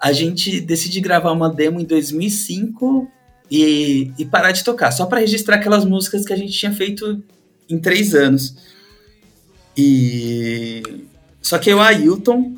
A 0.00 0.12
gente 0.12 0.60
decidiu 0.60 1.02
gravar 1.02 1.32
uma 1.32 1.48
demo 1.48 1.80
em 1.80 1.84
2005 1.84 3.08
e, 3.50 4.10
e 4.18 4.24
parar 4.24 4.52
de 4.52 4.62
tocar, 4.64 4.90
só 4.90 5.06
para 5.06 5.20
registrar 5.20 5.56
aquelas 5.56 5.84
músicas 5.84 6.24
que 6.24 6.32
a 6.32 6.36
gente 6.36 6.52
tinha 6.52 6.72
feito 6.72 7.22
em 7.68 7.78
três 7.78 8.14
anos. 8.14 8.56
E 9.76 10.82
só 11.46 11.60
que 11.60 11.72
o 11.72 11.80
Ailton, 11.80 12.56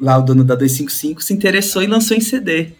lá 0.00 0.18
o 0.18 0.22
dono 0.22 0.42
da 0.42 0.56
255, 0.56 1.22
se 1.22 1.32
interessou 1.32 1.84
e 1.84 1.86
lançou 1.86 2.16
em 2.16 2.20
CD, 2.20 2.70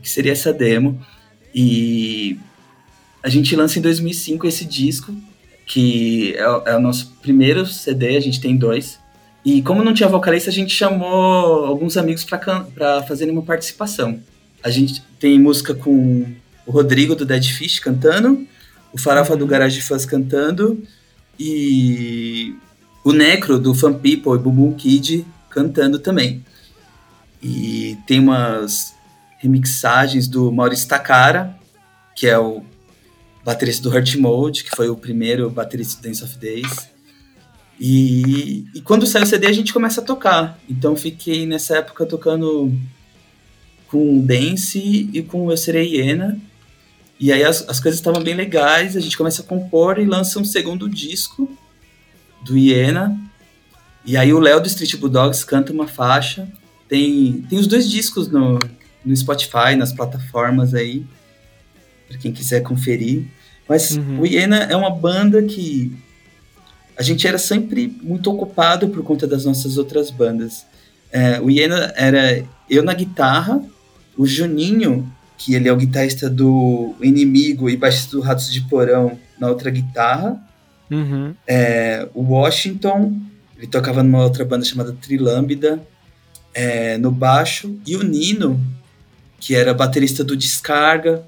que 0.00 0.08
seria 0.08 0.30
essa 0.30 0.52
demo. 0.52 1.04
E 1.52 2.38
a 3.20 3.28
gente 3.28 3.56
lança 3.56 3.80
em 3.80 3.82
2005 3.82 4.46
esse 4.46 4.64
disco, 4.64 5.12
que 5.66 6.36
é, 6.36 6.70
é 6.70 6.76
o 6.76 6.80
nosso 6.80 7.12
primeiro 7.20 7.66
CD, 7.66 8.16
a 8.16 8.20
gente 8.20 8.40
tem 8.40 8.56
dois. 8.56 9.00
E 9.44 9.60
como 9.60 9.82
não 9.82 9.92
tinha 9.92 10.08
vocalista, 10.08 10.50
a 10.50 10.52
gente 10.52 10.72
chamou 10.72 11.64
alguns 11.64 11.96
amigos 11.96 12.22
para 12.22 13.02
fazerem 13.08 13.34
uma 13.34 13.42
participação. 13.42 14.20
A 14.62 14.70
gente 14.70 15.02
tem 15.18 15.36
música 15.36 15.74
com 15.74 16.24
o 16.64 16.70
Rodrigo 16.70 17.16
do 17.16 17.26
Dead 17.26 17.44
Fish 17.44 17.80
cantando, 17.80 18.46
o 18.92 18.98
Farofa 19.00 19.36
do 19.36 19.48
Garage 19.48 19.82
Fuzz 19.82 20.06
cantando 20.06 20.80
e 21.36 22.54
o 23.02 23.12
Necro 23.12 23.58
do 23.58 23.74
Fan 23.74 23.94
People 23.94 24.34
e 24.34 24.38
Bumbum 24.38 24.74
Kid 24.74 25.26
cantando 25.48 25.98
também. 25.98 26.44
E 27.42 27.98
tem 28.06 28.20
umas 28.20 28.94
remixagens 29.38 30.28
do 30.28 30.52
Maurício 30.52 30.86
Takara, 30.86 31.58
que 32.14 32.26
é 32.26 32.38
o 32.38 32.62
baterista 33.44 33.82
do 33.82 33.94
Hurt 33.94 34.14
Mode, 34.16 34.64
que 34.64 34.76
foi 34.76 34.88
o 34.88 34.96
primeiro 34.96 35.48
baterista 35.48 36.00
do 36.00 36.06
Dance 36.06 36.22
of 36.22 36.38
Days. 36.38 36.90
E, 37.80 38.66
e 38.74 38.82
quando 38.82 39.06
sai 39.06 39.22
o 39.22 39.26
CD 39.26 39.46
a 39.46 39.52
gente 39.52 39.72
começa 39.72 40.02
a 40.02 40.04
tocar. 40.04 40.58
Então 40.68 40.94
fiquei 40.94 41.46
nessa 41.46 41.78
época 41.78 42.04
tocando 42.04 42.70
com 43.88 44.20
Dance 44.20 45.08
e 45.12 45.22
com 45.22 45.50
Eu 45.50 45.56
Serei 45.56 45.96
Iena. 45.96 46.38
E 47.18 47.32
aí 47.32 47.42
as, 47.42 47.66
as 47.66 47.80
coisas 47.80 47.98
estavam 47.98 48.22
bem 48.22 48.34
legais, 48.34 48.96
a 48.96 49.00
gente 49.00 49.16
começa 49.16 49.40
a 49.40 49.44
compor 49.44 49.98
e 49.98 50.04
lança 50.04 50.38
um 50.38 50.44
segundo 50.44 50.88
disco 50.88 51.50
do 52.42 52.56
Iena. 52.56 53.18
E 54.04 54.16
aí 54.16 54.32
o 54.32 54.40
Léo 54.40 54.60
do 54.60 54.66
Street 54.66 54.96
Bulldogs 54.96 55.44
canta 55.44 55.72
uma 55.72 55.86
faixa. 55.86 56.48
Tem, 56.88 57.44
tem 57.48 57.58
os 57.58 57.66
dois 57.66 57.88
discos 57.88 58.28
no, 58.28 58.58
no 59.04 59.16
Spotify, 59.16 59.76
nas 59.76 59.92
plataformas 59.92 60.74
aí, 60.74 61.04
para 62.08 62.18
quem 62.18 62.32
quiser 62.32 62.62
conferir. 62.62 63.24
Mas 63.68 63.92
uhum. 63.92 64.20
o 64.20 64.26
Iena 64.26 64.64
é 64.64 64.76
uma 64.76 64.90
banda 64.90 65.42
que 65.42 65.96
a 66.96 67.02
gente 67.02 67.26
era 67.26 67.38
sempre 67.38 67.96
muito 68.02 68.30
ocupado 68.30 68.88
por 68.88 69.02
conta 69.04 69.26
das 69.26 69.44
nossas 69.44 69.78
outras 69.78 70.10
bandas. 70.10 70.66
É, 71.12 71.40
o 71.40 71.50
Iena 71.50 71.92
era 71.96 72.44
eu 72.68 72.82
na 72.82 72.92
guitarra, 72.92 73.62
o 74.16 74.26
Juninho, 74.26 75.10
que 75.38 75.54
ele 75.54 75.68
é 75.68 75.72
o 75.72 75.76
guitarrista 75.76 76.28
do 76.28 76.94
Inimigo 77.00 77.70
e 77.70 77.76
baixista 77.76 78.16
do 78.16 78.20
Ratos 78.20 78.52
de 78.52 78.60
Porão, 78.62 79.18
na 79.38 79.48
outra 79.48 79.70
guitarra. 79.70 80.38
Uhum. 80.90 81.34
É, 81.46 82.08
o 82.14 82.22
Washington, 82.22 83.20
ele 83.56 83.66
tocava 83.66 84.02
numa 84.02 84.22
outra 84.22 84.44
banda 84.44 84.64
chamada 84.64 84.92
Trilâmbida, 84.92 85.80
é, 86.52 86.98
no 86.98 87.10
baixo. 87.10 87.78
E 87.86 87.96
o 87.96 88.02
Nino, 88.02 88.60
que 89.38 89.54
era 89.54 89.72
baterista 89.72 90.24
do 90.24 90.36
Descarga. 90.36 91.24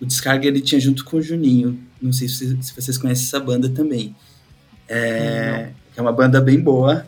O 0.00 0.06
Descarga 0.06 0.46
ele 0.46 0.60
tinha 0.60 0.80
junto 0.80 1.04
com 1.04 1.16
o 1.16 1.22
Juninho. 1.22 1.78
Não 2.00 2.12
sei 2.12 2.28
se, 2.28 2.62
se 2.62 2.74
vocês 2.74 2.98
conhecem 2.98 3.24
essa 3.24 3.40
banda 3.40 3.68
também. 3.68 4.14
É, 4.88 5.70
é 5.96 6.00
uma 6.00 6.12
banda 6.12 6.40
bem 6.40 6.60
boa. 6.60 7.06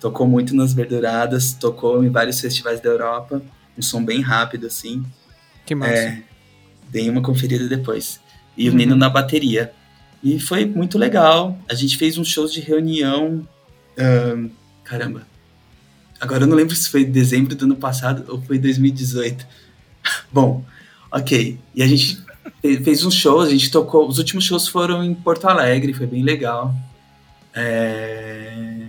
Tocou 0.00 0.26
muito 0.26 0.54
nas 0.54 0.74
Verduradas, 0.74 1.54
tocou 1.54 2.04
em 2.04 2.10
vários 2.10 2.40
festivais 2.40 2.80
da 2.80 2.90
Europa. 2.90 3.42
Um 3.76 3.82
som 3.82 4.04
bem 4.04 4.20
rápido, 4.20 4.66
assim. 4.66 5.04
Que 5.64 5.74
massa. 5.74 5.92
É, 5.92 6.22
dei 6.90 7.08
uma 7.08 7.22
conferida 7.22 7.66
depois. 7.66 8.20
E 8.56 8.68
uhum. 8.68 8.74
o 8.74 8.78
Nino 8.78 8.96
na 8.96 9.08
bateria. 9.08 9.72
E 10.26 10.40
foi 10.40 10.66
muito 10.66 10.98
legal. 10.98 11.56
A 11.70 11.74
gente 11.74 11.96
fez 11.96 12.18
uns 12.18 12.26
shows 12.26 12.52
de 12.52 12.60
reunião. 12.60 13.46
Um, 13.96 14.50
caramba. 14.82 15.24
Agora 16.18 16.42
eu 16.42 16.48
não 16.48 16.56
lembro 16.56 16.74
se 16.74 16.90
foi 16.90 17.04
dezembro 17.04 17.54
do 17.54 17.64
ano 17.64 17.76
passado 17.76 18.24
ou 18.26 18.42
foi 18.42 18.58
2018. 18.58 19.46
Bom, 20.32 20.64
ok. 21.12 21.56
E 21.72 21.80
a 21.80 21.86
gente 21.86 22.20
fez 22.60 23.04
uns 23.04 23.14
shows, 23.14 23.46
a 23.46 23.50
gente 23.52 23.70
tocou. 23.70 24.08
Os 24.08 24.18
últimos 24.18 24.42
shows 24.42 24.66
foram 24.66 25.04
em 25.04 25.14
Porto 25.14 25.46
Alegre, 25.46 25.94
foi 25.94 26.08
bem 26.08 26.24
legal. 26.24 26.74
É... 27.54 28.88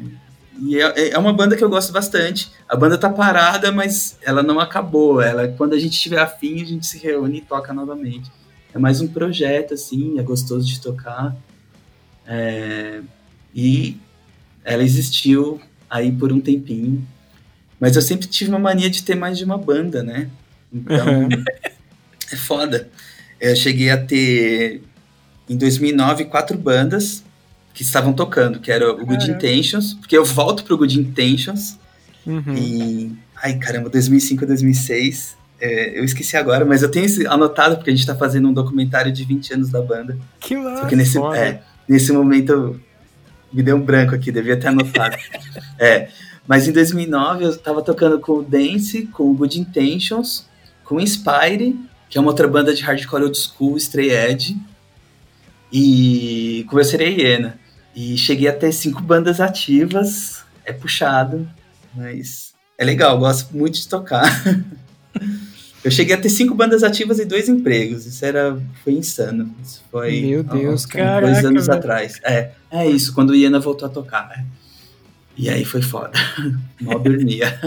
E 0.59 0.81
é, 0.81 1.09
é 1.09 1.17
uma 1.19 1.33
banda 1.33 1.55
que 1.55 1.63
eu 1.63 1.69
gosto 1.69 1.93
bastante. 1.93 2.51
A 2.67 2.75
banda 2.75 2.97
tá 2.97 3.11
parada, 3.11 3.71
mas 3.71 4.17
ela 4.23 4.41
não 4.41 4.59
acabou. 4.59 5.21
Ela, 5.21 5.49
quando 5.49 5.73
a 5.73 5.79
gente 5.79 5.99
tiver 5.99 6.17
afim, 6.17 6.63
a 6.63 6.65
gente 6.65 6.87
se 6.87 6.97
reúne 6.97 7.37
e 7.37 7.41
toca 7.41 7.71
novamente. 7.75 8.31
É 8.73 8.79
mais 8.79 9.01
um 9.01 9.07
projeto, 9.07 9.73
assim, 9.73 10.19
é 10.19 10.23
gostoso 10.23 10.67
de 10.67 10.79
tocar. 10.79 11.35
É... 12.25 13.01
E 13.53 13.97
ela 14.63 14.83
existiu 14.83 15.61
aí 15.89 16.11
por 16.11 16.31
um 16.31 16.39
tempinho. 16.39 17.05
Mas 17.79 17.95
eu 17.95 18.01
sempre 18.01 18.27
tive 18.27 18.49
uma 18.49 18.59
mania 18.59 18.89
de 18.89 19.03
ter 19.03 19.15
mais 19.15 19.37
de 19.37 19.43
uma 19.43 19.57
banda, 19.57 20.03
né? 20.03 20.29
Então, 20.73 21.29
é 22.31 22.35
foda. 22.35 22.89
Eu 23.39 23.55
cheguei 23.55 23.89
a 23.89 23.97
ter, 23.97 24.81
em 25.47 25.55
2009, 25.55 26.25
quatro 26.25 26.57
bandas 26.57 27.23
que 27.73 27.83
estavam 27.83 28.11
tocando, 28.11 28.59
que 28.59 28.71
era 28.71 28.91
o 28.91 29.05
Good 29.05 29.29
Intentions, 29.29 29.93
porque 29.93 30.17
eu 30.17 30.25
volto 30.25 30.63
pro 30.63 30.77
Good 30.77 30.99
Intentions 30.99 31.77
uhum. 32.25 32.55
e... 32.55 33.15
Ai, 33.35 33.55
caramba, 33.59 33.87
2005 33.87 34.47
2006, 34.47 35.37
é, 35.59 35.99
eu 35.99 36.03
esqueci 36.03 36.37
agora, 36.37 36.63
mas 36.63 36.83
eu 36.83 36.91
tenho 36.91 37.07
anotado 37.31 37.77
porque 37.77 37.89
a 37.89 37.95
gente 37.95 38.05
tá 38.05 38.15
fazendo 38.15 38.47
um 38.47 38.53
documentário 38.53 39.11
de 39.11 39.23
20 39.23 39.53
anos 39.55 39.69
da 39.69 39.81
banda. 39.81 40.17
Que 40.39 40.55
massa! 40.55 40.81
Só 40.81 40.87
que 40.87 40.95
nesse, 40.95 41.17
é, 41.19 41.61
nesse 41.87 42.11
momento 42.11 42.51
eu, 42.51 42.79
me 43.51 43.63
deu 43.63 43.75
um 43.75 43.81
branco 43.81 44.13
aqui, 44.13 44.31
devia 44.31 44.57
ter 44.57 44.67
anotado. 44.67 45.17
é, 45.79 46.09
mas 46.47 46.67
em 46.67 46.71
2009 46.71 47.45
eu 47.45 47.57
tava 47.57 47.81
tocando 47.81 48.19
com 48.19 48.33
o 48.33 48.43
Dance, 48.43 49.07
com 49.07 49.31
o 49.31 49.33
Good 49.33 49.59
Intentions, 49.59 50.45
com 50.83 50.95
o 50.95 51.01
Inspire, 51.01 51.77
que 52.09 52.17
é 52.17 52.21
uma 52.21 52.29
outra 52.29 52.47
banda 52.47 52.73
de 52.73 52.83
hardcore 52.83 53.23
old 53.23 53.37
school, 53.37 53.77
Stray 53.77 54.11
Edge, 54.11 54.57
e 55.71 56.65
com 56.69 56.77
o 56.77 56.83
Serei 56.83 57.19
Iena. 57.19 57.59
E 57.95 58.15
cheguei 58.15 58.47
a 58.47 58.53
ter 58.53 58.71
cinco 58.71 59.01
bandas 59.01 59.41
ativas. 59.41 60.43
É 60.63 60.71
puxado, 60.71 61.49
mas 61.95 62.53
é 62.77 62.85
legal, 62.85 63.17
gosto 63.17 63.57
muito 63.57 63.75
de 63.75 63.87
tocar. 63.87 64.23
Eu 65.87 65.91
cheguei 65.91 66.13
a 66.13 66.17
ter 66.17 66.27
cinco 66.29 66.53
bandas 66.53 66.83
ativas 66.83 67.17
e 67.17 67.23
dois 67.23 67.47
empregos. 67.47 68.05
Isso 68.05 68.25
era 68.25 68.59
foi 68.83 68.91
insano. 68.91 69.55
Isso 69.63 69.81
foi 69.89 70.19
Meu 70.19 70.43
Deus, 70.43 70.85
cara. 70.85 71.25
Dois 71.31 71.45
anos 71.45 71.67
velho. 71.67 71.79
atrás. 71.79 72.19
É, 72.25 72.51
é 72.69 72.85
isso, 72.85 73.13
quando 73.13 73.29
o 73.29 73.35
Iena 73.35 73.57
voltou 73.57 73.87
a 73.87 73.89
tocar. 73.89 74.27
Né? 74.27 74.45
E 75.37 75.49
aí 75.49 75.63
foi 75.63 75.81
foda. 75.81 76.11
Mal 76.81 76.99
dormia. 76.99 77.57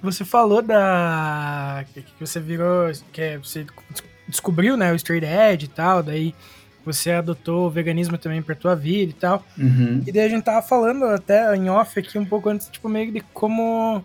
Você 0.00 0.24
falou 0.24 0.62
da. 0.62 1.84
que 1.92 2.04
você 2.20 2.38
virou. 2.38 2.92
que 3.12 3.38
você 3.38 3.66
descobriu, 4.28 4.76
né, 4.76 4.92
o 4.92 4.96
straight 4.96 5.26
edge 5.26 5.64
e 5.64 5.68
tal, 5.68 6.00
daí 6.00 6.32
você 6.84 7.10
adotou 7.10 7.66
o 7.66 7.70
veganismo 7.70 8.16
também 8.16 8.40
pra 8.40 8.54
tua 8.54 8.76
vida 8.76 9.10
e 9.10 9.14
tal. 9.14 9.44
Uhum. 9.58 10.00
E 10.06 10.12
daí 10.12 10.26
a 10.26 10.28
gente 10.28 10.44
tava 10.44 10.62
falando 10.62 11.06
até 11.06 11.56
em 11.56 11.68
off 11.68 11.98
aqui 11.98 12.18
um 12.20 12.24
pouco 12.24 12.48
antes, 12.48 12.68
tipo, 12.68 12.88
meio 12.88 13.10
de 13.10 13.20
como, 13.32 14.04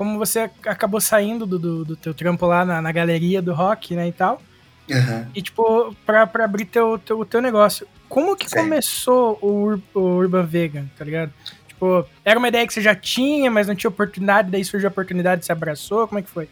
como 0.00 0.16
você 0.16 0.50
acabou 0.64 0.98
saindo 0.98 1.44
do, 1.44 1.58
do, 1.58 1.84
do 1.84 1.94
teu 1.94 2.14
trampo 2.14 2.46
lá 2.46 2.64
na, 2.64 2.80
na, 2.80 2.90
galeria 2.90 3.42
do 3.42 3.52
rock, 3.52 3.94
né, 3.94 4.08
e 4.08 4.12
tal. 4.12 4.40
Uhum. 4.88 5.26
E, 5.34 5.42
tipo, 5.42 5.94
pra, 6.06 6.26
pra 6.26 6.46
abrir 6.46 6.64
teu, 6.64 6.98
teu, 6.98 7.22
teu 7.26 7.42
negócio. 7.42 7.86
Como 8.08 8.34
que 8.34 8.48
começou 8.48 9.38
o, 9.42 9.78
o 9.92 10.00
Urban 10.00 10.46
Vegan, 10.46 10.86
tá 10.96 11.04
ligado? 11.04 11.30
Tipo, 11.68 12.06
era 12.24 12.38
uma 12.38 12.48
ideia 12.48 12.66
que 12.66 12.72
você 12.72 12.80
já 12.80 12.94
tinha, 12.94 13.50
mas 13.50 13.66
não 13.66 13.74
tinha 13.74 13.90
oportunidade, 13.90 14.50
daí 14.50 14.64
surgiu 14.64 14.88
a 14.88 14.90
oportunidade, 14.90 15.44
você 15.44 15.52
abraçou, 15.52 16.08
como 16.08 16.18
é 16.18 16.22
que 16.22 16.30
foi? 16.30 16.48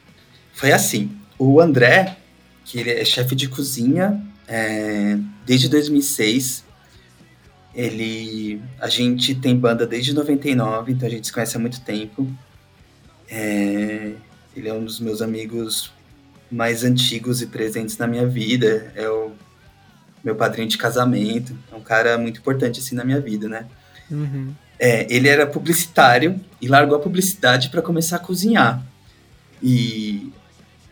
Foi 0.53 0.71
assim, 0.71 1.11
o 1.39 1.59
André, 1.59 2.19
que 2.67 2.79
ele 2.79 2.91
é 2.91 3.03
chefe 3.03 3.35
de 3.35 3.49
cozinha 3.49 4.23
é, 4.47 5.17
desde 5.47 5.71
2006. 5.71 6.67
Ele, 7.75 8.61
a 8.79 8.89
gente 8.89 9.35
tem 9.35 9.57
banda 9.57 9.87
desde 9.87 10.13
99, 10.13 10.93
então 10.93 11.09
a 11.09 11.11
gente 11.11 11.27
se 11.27 11.33
conhece 11.33 11.57
há 11.57 11.59
muito 11.59 11.81
tempo. 11.81 12.31
É, 13.31 14.13
ele 14.57 14.69
é 14.69 14.73
um 14.73 14.85
dos 14.85 15.01
meus 15.01 15.23
amigos 15.23 15.93
mais 16.51 16.85
antigos 16.85 17.43
e 17.43 17.47
presentes 17.47 17.97
na 17.99 18.07
minha 18.07 18.27
vida. 18.27 18.93
É 18.95 19.09
o 19.09 19.33
meu 20.25 20.35
padrinho 20.35 20.69
de 20.69 20.79
casamento. 20.79 21.57
É 21.73 21.77
um 21.77 21.81
cara 21.81 22.19
muito 22.19 22.41
importante 22.41 22.81
assim 22.81 22.95
na 22.95 23.05
minha 23.05 23.21
vida, 23.21 23.49
né? 23.49 23.67
Uhum. 24.11 24.55
É, 24.79 25.07
ele 25.13 25.29
era 25.29 25.47
publicitário 25.47 26.41
e 26.61 26.69
largou 26.69 26.97
a 26.97 27.01
publicidade 27.01 27.69
para 27.69 27.83
começar 27.83 28.17
a 28.17 28.21
cozinhar. 28.21 28.85
E 29.63 30.33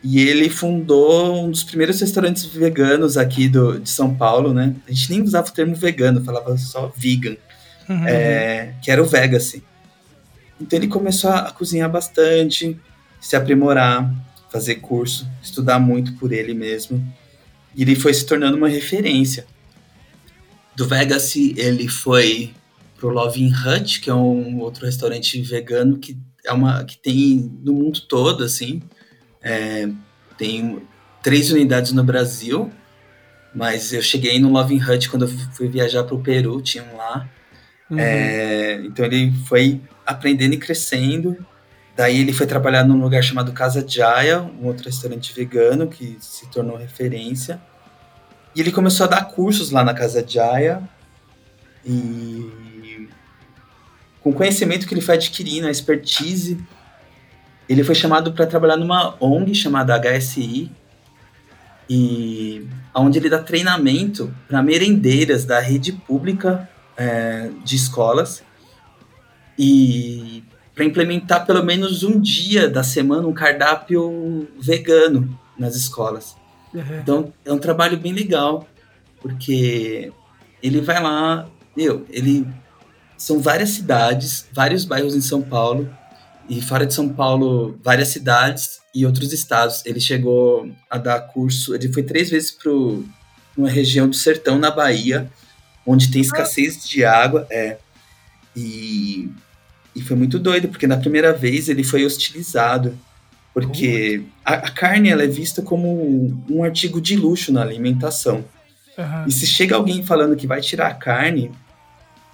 e 0.09 0.21
ele 0.21 0.49
fundou 0.49 1.45
um 1.45 1.51
dos 1.51 1.65
primeiros 1.65 2.01
restaurantes 2.01 2.45
veganos 2.45 3.17
aqui 3.17 3.49
do, 3.49 3.81
de 3.81 3.91
São 3.91 4.15
Paulo, 4.15 4.55
né? 4.55 4.73
A 4.87 4.93
gente 4.93 5.11
nem 5.11 5.21
usava 5.21 5.49
o 5.49 5.53
termo 5.53 5.75
vegano, 5.75 6.23
falava 6.23 6.57
só 6.57 6.93
vegan, 6.97 7.37
uhum. 7.89 8.07
é, 8.07 8.75
que 8.81 8.89
era 8.89 9.03
o 9.03 9.05
Vegas. 9.05 9.57
Então 10.61 10.79
ele 10.79 10.89
começou 10.89 11.31
a, 11.31 11.51
cozinhar 11.51 11.91
bastante, 11.91 12.79
se 13.21 13.37
aprimorar, 13.37 14.13
fazer 14.51 14.77
curso, 14.77 15.29
estudar 15.43 15.79
muito 15.79 16.15
por 16.15 16.33
ele 16.33 16.55
mesmo. 16.55 17.05
E 17.75 17.83
ele 17.83 17.95
foi 17.95 18.15
se 18.15 18.25
tornando 18.25 18.57
uma 18.57 18.69
referência. 18.69 19.47
Do 20.75 20.87
Vegas, 20.87 21.35
ele 21.37 21.89
foi 21.89 22.55
pro 22.97 23.11
Loving 23.11 23.53
Hut, 23.53 24.01
que 24.01 24.09
é 24.09 24.15
um 24.15 24.59
outro 24.61 24.87
restaurante 24.87 25.41
vegano 25.43 25.99
que 25.99 26.17
é 26.45 26.53
uma 26.53 26.85
que 26.85 26.97
tem 26.97 27.51
no 27.63 27.73
mundo 27.73 28.01
todo, 28.03 28.45
assim. 28.45 28.83
É, 29.43 29.89
tem 30.39 30.83
três 31.23 31.51
unidades 31.51 31.93
no 31.93 32.05
Brasil, 32.05 32.71
mas 33.55 33.93
eu 33.93 34.03
cheguei 34.03 34.39
no 34.39 34.51
Loving 34.51 34.81
Hut 34.83 35.11
quando 35.11 35.23
eu 35.23 35.29
fui 35.53 35.69
viajar 35.69 36.05
para 36.05 36.15
o 36.15 36.23
Peru, 36.23 36.63
tinha 36.63 36.85
um 36.85 36.97
lá. 36.97 37.29
Uhum. 37.91 37.99
É, 37.99 38.75
então 38.85 39.05
ele 39.05 39.33
foi 39.47 39.81
aprendendo 40.07 40.55
e 40.55 40.59
crescendo. 40.59 41.37
Daí 41.97 42.21
ele 42.21 42.33
foi 42.33 42.47
trabalhar 42.47 42.85
num 42.85 43.01
lugar 43.01 43.23
chamado 43.23 43.53
Casa 43.53 43.85
Jaya, 43.87 44.43
um 44.43 44.67
outro 44.67 44.85
restaurante 44.85 45.33
vegano 45.35 45.89
que 45.89 46.17
se 46.21 46.47
tornou 46.51 46.77
referência. 46.77 47.61
E 48.55 48.61
ele 48.61 48.71
começou 48.71 49.05
a 49.05 49.09
dar 49.09 49.25
cursos 49.25 49.71
lá 49.71 49.83
na 49.83 49.93
Casa 49.93 50.25
Jaya. 50.27 50.83
E 51.85 53.09
com 54.21 54.31
o 54.31 54.35
conhecimento 54.35 54.87
que 54.87 54.95
ele 54.95 55.01
foi 55.01 55.15
adquirindo, 55.15 55.67
a 55.67 55.71
expertise, 55.71 56.59
ele 57.69 57.83
foi 57.85 57.95
chamado 57.95 58.33
para 58.33 58.47
trabalhar 58.47 58.77
numa 58.77 59.17
ONG 59.21 59.55
chamada 59.55 59.97
HSI, 59.97 60.71
e 61.89 62.67
onde 62.95 63.19
ele 63.19 63.29
dá 63.29 63.39
treinamento 63.39 64.35
para 64.49 64.63
merendeiras 64.63 65.45
da 65.45 65.61
rede 65.61 65.93
pública 65.93 66.69
é, 66.97 67.51
de 67.65 67.77
escolas 67.77 68.43
e 69.59 70.43
para 70.75 70.85
implementar 70.85 71.47
pelo 71.47 71.65
menos 71.65 72.03
um 72.03 72.21
dia 72.21 72.69
da 72.69 72.83
semana 72.83 73.27
um 73.27 73.33
cardápio 73.33 74.47
vegano 74.61 75.39
nas 75.59 75.75
escolas. 75.75 76.37
Uhum. 76.75 76.99
Então 77.01 77.33
é 77.45 77.53
um 77.53 77.59
trabalho 77.59 77.97
bem 77.99 78.13
legal, 78.13 78.69
porque 79.21 80.13
ele 80.63 80.81
vai 80.83 81.03
lá, 81.03 81.49
meu, 81.75 82.05
ele 82.11 82.47
são 83.17 83.41
várias 83.41 83.71
cidades, 83.71 84.47
vários 84.53 84.85
bairros 84.85 85.15
em 85.15 85.21
São 85.23 85.41
Paulo 85.41 85.89
e 86.49 86.61
fora 86.61 86.87
de 86.87 86.93
São 86.93 87.09
Paulo, 87.09 87.79
várias 87.83 88.09
cidades 88.09 88.81
e 88.95 89.07
outros 89.07 89.33
estados. 89.33 89.85
Ele 89.87 90.01
chegou 90.01 90.71
a 90.91 90.99
dar 90.99 91.21
curso, 91.21 91.75
ele 91.75 91.93
foi 91.93 92.03
três 92.03 92.31
vezes 92.31 92.51
para 92.51 92.71
uma 93.57 93.71
região 93.71 94.09
do 94.09 94.15
sertão 94.15 94.59
na 94.59 94.71
Bahia, 94.71 95.31
onde 95.87 96.11
tem 96.11 96.21
escassez 96.21 96.87
de 96.87 97.05
água, 97.05 97.47
é. 97.51 97.79
E 98.55 99.31
e 99.97 100.03
foi 100.03 100.15
muito 100.15 100.39
doido, 100.39 100.69
porque 100.69 100.87
na 100.87 100.99
primeira 100.99 101.33
vez 101.33 101.71
ele 101.71 101.83
foi 101.83 102.05
hostilizado. 102.05 102.97
Porque 103.55 104.23
a, 104.45 104.53
a, 104.53 104.71
carne 104.71 105.09
ela 105.09 105.23
é 105.23 105.27
vista 105.27 105.63
como 105.63 106.45
um 106.51 106.63
artigo 106.63 107.01
de 107.01 107.17
luxo 107.17 107.51
na 107.51 107.63
alimentação. 107.63 108.45
Uhum. 108.99 109.25
E 109.27 109.33
se 109.33 109.47
chega 109.47 109.75
alguém 109.75 110.03
falando 110.03 110.37
que 110.37 110.47
vai 110.47 110.61
tirar 110.61 110.89
a 110.89 110.95
carne, 110.95 111.51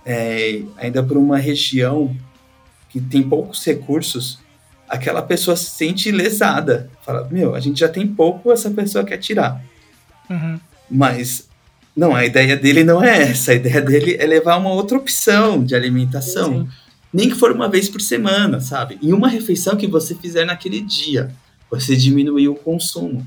é, 0.05 0.63
ainda 0.77 1.01
por 1.05 1.17
uma 1.17 1.39
região 1.39 2.17
que 2.89 3.01
tem 3.01 3.23
poucos 3.23 3.65
recursos, 3.65 4.41
aquela 4.89 5.23
pessoa 5.23 5.57
se 5.57 5.71
sente 5.71 6.11
lesada. 6.11 6.91
Fala, 7.07 7.29
meu, 7.31 7.55
a 7.55 7.61
gente 7.61 7.79
já 7.79 7.89
tem 7.89 8.05
pouco, 8.05 8.51
essa 8.51 8.73
pessoa 8.73 9.05
quer 9.05 9.19
tirar. 9.19 9.63
Uhum. 10.29 10.59
Mas, 10.91 11.49
não, 11.95 12.13
a 12.13 12.27
ideia 12.27 12.57
dele 12.57 12.83
não 12.83 13.01
é 13.01 13.31
essa. 13.31 13.53
A 13.53 13.55
ideia 13.55 13.81
dele 13.81 14.17
é 14.19 14.27
levar 14.27 14.57
uma 14.57 14.73
outra 14.73 14.99
opção 14.99 15.63
de 15.63 15.77
alimentação. 15.77 16.67
Sim 16.67 16.82
nem 17.13 17.29
que 17.29 17.35
for 17.35 17.53
uma 17.53 17.69
vez 17.69 17.89
por 17.89 18.01
semana, 18.01 18.61
sabe? 18.61 18.99
Em 19.03 19.13
uma 19.13 19.29
refeição 19.29 19.77
que 19.77 19.87
você 19.87 20.15
fizer 20.15 20.45
naquele 20.45 20.81
dia, 20.81 21.35
você 21.71 21.95
diminuiu 21.95 22.53
o 22.53 22.57
consumo. 22.57 23.27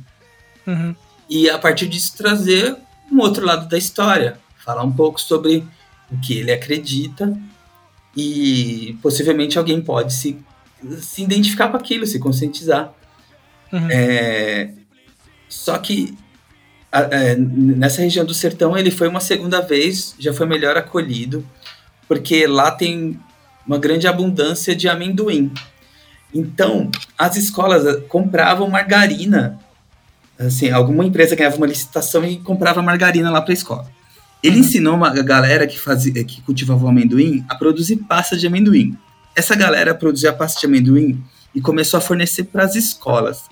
Uhum. 0.65 0.95
E 1.29 1.49
a 1.49 1.57
partir 1.57 1.87
disso 1.87 2.17
trazer 2.17 2.75
um 3.11 3.19
outro 3.19 3.45
lado 3.45 3.67
da 3.67 3.77
história, 3.77 4.39
falar 4.63 4.83
um 4.83 4.91
pouco 4.91 5.21
sobre 5.21 5.63
o 6.11 6.19
que 6.19 6.37
ele 6.37 6.51
acredita 6.51 7.37
e 8.15 8.97
possivelmente 9.01 9.57
alguém 9.57 9.81
pode 9.81 10.13
se, 10.13 10.37
se 10.99 11.23
identificar 11.23 11.69
com 11.69 11.77
aquilo, 11.77 12.07
se 12.07 12.19
conscientizar. 12.19 12.93
Uhum. 13.71 13.87
É, 13.89 14.71
só 15.47 15.77
que 15.77 16.17
a, 16.91 17.01
é, 17.01 17.35
nessa 17.35 18.01
região 18.01 18.25
do 18.25 18.33
sertão 18.33 18.77
ele 18.77 18.89
foi 18.89 19.07
uma 19.07 19.19
segunda 19.19 19.61
vez, 19.61 20.15
já 20.17 20.33
foi 20.33 20.45
melhor 20.45 20.77
acolhido, 20.77 21.45
porque 22.07 22.47
lá 22.47 22.71
tem 22.71 23.19
uma 23.65 23.77
grande 23.77 24.07
abundância 24.07 24.75
de 24.75 24.87
amendoim. 24.87 25.51
Então, 26.33 26.91
as 27.17 27.35
escolas 27.35 27.85
eh, 27.85 28.01
compravam 28.07 28.69
margarina. 28.69 29.59
Assim, 30.37 30.69
alguma 30.69 31.05
empresa 31.05 31.35
ganhava 31.35 31.55
uma 31.55 31.65
licitação 31.65 32.25
e 32.25 32.37
comprava 32.37 32.81
margarina 32.81 33.31
lá 33.31 33.41
para 33.41 33.53
a 33.53 33.53
escola. 33.53 33.89
Ele 34.43 34.55
uhum. 34.55 34.61
ensinou 34.61 34.95
uma 34.95 35.09
galera 35.23 35.65
que, 35.65 35.79
fazia, 35.79 36.23
que 36.23 36.41
cultivava 36.41 36.85
o 36.85 36.87
amendoim 36.89 37.43
a 37.47 37.55
produzir 37.55 37.97
pasta 37.97 38.37
de 38.37 38.45
amendoim. 38.45 38.97
Essa 39.35 39.55
galera 39.55 39.95
produzia 39.95 40.33
pasta 40.33 40.59
de 40.59 40.65
amendoim 40.65 41.23
e 41.53 41.61
começou 41.61 41.97
a 41.97 42.01
fornecer 42.01 42.43
para 42.43 42.63
as 42.63 42.75
escolas. 42.75 43.43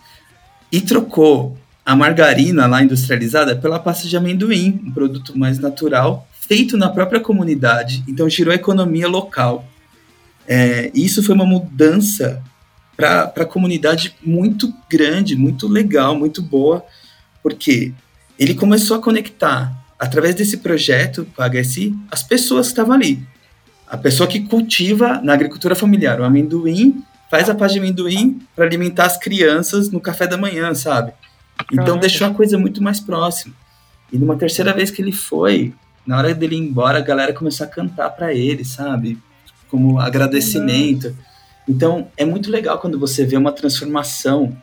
E 0.72 0.82
trocou 0.82 1.58
a 1.86 1.96
margarina 1.96 2.68
lá 2.68 2.84
industrializada 2.84 3.56
pela 3.56 3.80
pasta 3.80 4.08
de 4.08 4.16
amendoim, 4.16 4.82
um 4.86 4.92
produto 4.92 5.38
mais 5.38 5.60
natural, 5.60 6.28
feito 6.48 6.78
na 6.78 6.90
própria 6.90 7.20
comunidade. 7.20 8.04
Então 8.08 8.30
girou 8.30 8.52
a 8.52 8.56
economia 8.56 9.08
local. 9.08 9.66
É, 10.48 10.92
isso 10.94 11.24
foi 11.24 11.36
uma 11.36 11.46
mudança 11.46 12.44
para 12.96 13.34
a 13.36 13.46
comunidade 13.46 14.16
muito 14.24 14.74
grande, 14.90 15.36
muito 15.36 15.68
legal, 15.68 16.16
muito 16.16 16.42
boa, 16.42 16.86
porque 17.42 17.94
ele 18.38 18.54
começou 18.54 18.98
a 18.98 19.02
conectar, 19.02 19.74
através 19.98 20.36
desse 20.36 20.58
projeto 20.58 21.28
com 21.36 21.42
a 21.42 21.50
HSI, 21.50 21.96
as 22.12 22.24
pessoas 22.24 22.68
que 22.68 22.74
estavam 22.74 22.94
ali. 22.94 23.26
A 23.88 23.98
pessoa 23.98 24.28
que 24.28 24.42
cultiva 24.42 25.20
na 25.24 25.34
agricultura 25.34 25.76
familiar 25.76 26.20
o 26.20 26.24
amendoim, 26.24 27.04
faz 27.30 27.50
a 27.50 27.56
paz 27.56 27.74
de 27.74 27.80
amendoim 27.80 28.40
para 28.56 28.66
alimentar 28.66 29.06
as 29.06 29.18
crianças 29.18 29.90
no 29.90 30.00
café 30.00 30.28
da 30.28 30.38
manhã, 30.38 30.74
sabe? 30.74 31.14
Então 31.72 31.86
Caraca. 31.86 32.02
deixou 32.02 32.28
a 32.28 32.34
coisa 32.34 32.58
muito 32.58 32.82
mais 32.82 33.00
próxima. 33.00 33.54
E 34.12 34.18
numa 34.18 34.36
terceira 34.36 34.74
vez 34.74 34.92
que 34.92 35.02
ele 35.02 35.12
foi, 35.12 35.74
na 36.06 36.18
hora 36.18 36.34
dele 36.34 36.56
ir 36.56 36.60
embora, 36.60 37.00
a 37.00 37.02
galera 37.02 37.34
começou 37.34 37.66
a 37.66 37.70
cantar 37.70 38.10
para 38.12 38.34
ele, 38.34 38.64
sabe? 38.64 39.18
Como 39.74 40.00
agradecimento. 40.00 41.18
Então, 41.68 42.08
é 42.16 42.24
muito 42.24 42.52
legal 42.52 42.78
quando 42.78 43.00
você 43.00 43.26
vê 43.26 43.36
uma 43.36 43.52
transformação 43.52 44.56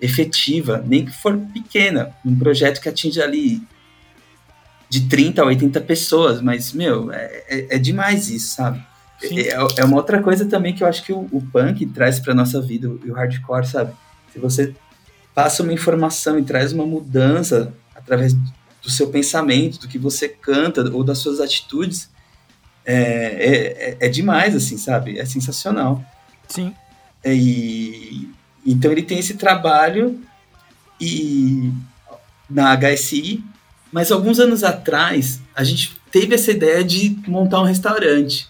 efetiva, 0.00 0.82
nem 0.84 1.04
que 1.04 1.12
for 1.12 1.38
pequena, 1.54 2.12
um 2.24 2.36
projeto 2.36 2.80
que 2.80 2.88
atinge 2.88 3.22
ali 3.22 3.62
de 4.90 5.02
30 5.02 5.40
a 5.40 5.44
80 5.46 5.80
pessoas, 5.82 6.42
mas, 6.42 6.72
meu, 6.72 7.12
é, 7.12 7.44
é, 7.48 7.76
é 7.76 7.78
demais 7.78 8.28
isso, 8.28 8.56
sabe? 8.56 8.84
É, 9.22 9.50
é, 9.76 9.84
uma 9.84 9.98
outra 9.98 10.20
coisa 10.20 10.44
também 10.46 10.74
que 10.74 10.82
eu 10.82 10.88
acho 10.88 11.04
que 11.04 11.12
o, 11.12 11.28
o 11.30 11.40
punk 11.40 11.86
traz 11.86 12.18
para 12.18 12.34
nossa 12.34 12.60
vida, 12.60 12.90
e 13.04 13.08
o 13.08 13.14
hardcore, 13.14 13.68
sabe? 13.68 13.92
Se 14.32 14.40
você 14.40 14.74
passa 15.32 15.62
uma 15.62 15.72
informação 15.72 16.40
e 16.40 16.42
traz 16.42 16.72
uma 16.72 16.84
mudança 16.84 17.72
através 17.94 18.34
do 18.34 18.90
seu 18.90 19.10
pensamento, 19.10 19.78
do 19.78 19.86
que 19.86 19.96
você 19.96 20.28
canta 20.28 20.90
ou 20.92 21.04
das 21.04 21.18
suas 21.18 21.38
atitudes, 21.38 22.10
é, 22.86 23.96
é, 24.00 24.06
é, 24.06 24.08
demais, 24.08 24.54
assim, 24.54 24.78
sabe? 24.78 25.18
É 25.18 25.24
sensacional. 25.24 26.02
Sim. 26.48 26.72
É, 27.24 27.34
e, 27.34 28.30
então 28.64 28.92
ele 28.92 29.02
tem 29.02 29.18
esse 29.18 29.34
trabalho 29.34 30.20
e 31.00 31.72
na 32.48 32.76
HSI, 32.76 33.44
mas 33.92 34.12
alguns 34.12 34.38
anos 34.38 34.62
atrás 34.62 35.40
a 35.54 35.64
gente 35.64 36.00
teve 36.12 36.34
essa 36.36 36.52
ideia 36.52 36.84
de 36.84 37.18
montar 37.26 37.60
um 37.60 37.64
restaurante. 37.64 38.48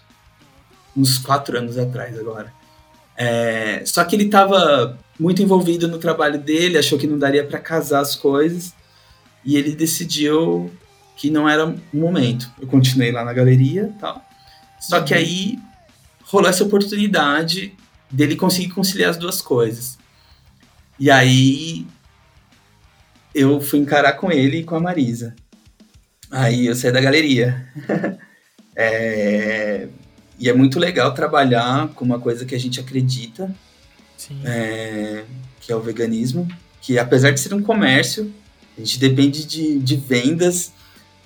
Uns 0.95 1.19
quatro 1.19 1.57
anos 1.59 1.79
atrás 1.79 2.19
agora. 2.19 2.53
É, 3.17 3.83
só 3.87 4.05
que 4.05 4.15
ele 4.15 4.25
estava 4.25 4.99
muito 5.19 5.43
envolvido 5.43 5.89
no 5.89 5.99
trabalho 5.99 6.39
dele, 6.39 6.77
achou 6.77 6.99
que 6.99 7.07
não 7.07 7.19
daria 7.19 7.45
para 7.45 7.59
casar 7.59 8.01
as 8.01 8.15
coisas 8.15 8.75
e 9.43 9.57
ele 9.57 9.75
decidiu 9.75 10.71
que 11.17 11.31
não 11.31 11.49
era 11.49 11.65
o 11.67 11.81
momento. 11.95 12.51
Eu 12.61 12.67
continuei 12.67 13.11
lá 13.11 13.25
na 13.25 13.33
galeria 13.33 13.91
tal. 13.99 14.26
Só 14.89 15.01
que 15.01 15.13
aí 15.13 15.59
rolou 16.23 16.49
essa 16.49 16.63
oportunidade 16.63 17.75
dele 18.09 18.37
conseguir 18.37 18.69
conciliar 18.69 19.11
as 19.11 19.17
duas 19.17 19.43
coisas. 19.43 19.99
E 20.99 21.11
aí 21.11 21.85
eu 23.35 23.61
fui 23.61 23.81
encarar 23.81 24.13
com 24.13 24.31
ele 24.31 24.59
e 24.59 24.65
com 24.65 24.77
a 24.77 24.81
Marisa. 24.81 25.35
Aí 26.31 26.67
eu 26.67 26.77
saí 26.77 26.93
da 26.93 27.01
galeria. 27.01 27.67
é, 28.77 29.89
e 30.39 30.49
é 30.49 30.53
muito 30.53 30.79
legal 30.79 31.13
trabalhar 31.13 31.89
com 31.89 32.05
uma 32.05 32.21
coisa 32.21 32.45
que 32.45 32.55
a 32.55 32.61
gente 32.61 32.79
acredita, 32.79 33.53
é, 34.45 35.25
que 35.61 35.73
é 35.73 35.77
o 35.77 35.81
veganismo, 35.81 36.47
que 36.81 36.97
apesar 36.97 37.33
de 37.33 37.41
ser 37.41 37.53
um 37.53 37.63
comércio, 37.63 38.33
a 38.77 38.81
gente 38.81 39.01
depende 39.01 39.45
de, 39.45 39.81
de 39.81 39.97
vendas. 39.97 40.73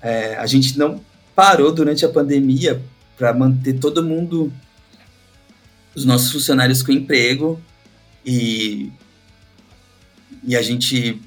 É, 0.00 0.36
a 0.36 0.46
gente 0.46 0.78
não 0.78 0.98
parou 1.34 1.70
durante 1.70 2.06
a 2.06 2.08
pandemia 2.08 2.82
para 3.20 3.34
manter 3.34 3.74
todo 3.74 4.02
mundo, 4.02 4.50
os 5.94 6.06
nossos 6.06 6.32
funcionários 6.32 6.82
com 6.82 6.90
emprego 6.90 7.60
e, 8.24 8.90
e 10.42 10.56
a 10.56 10.62
gente 10.62 11.20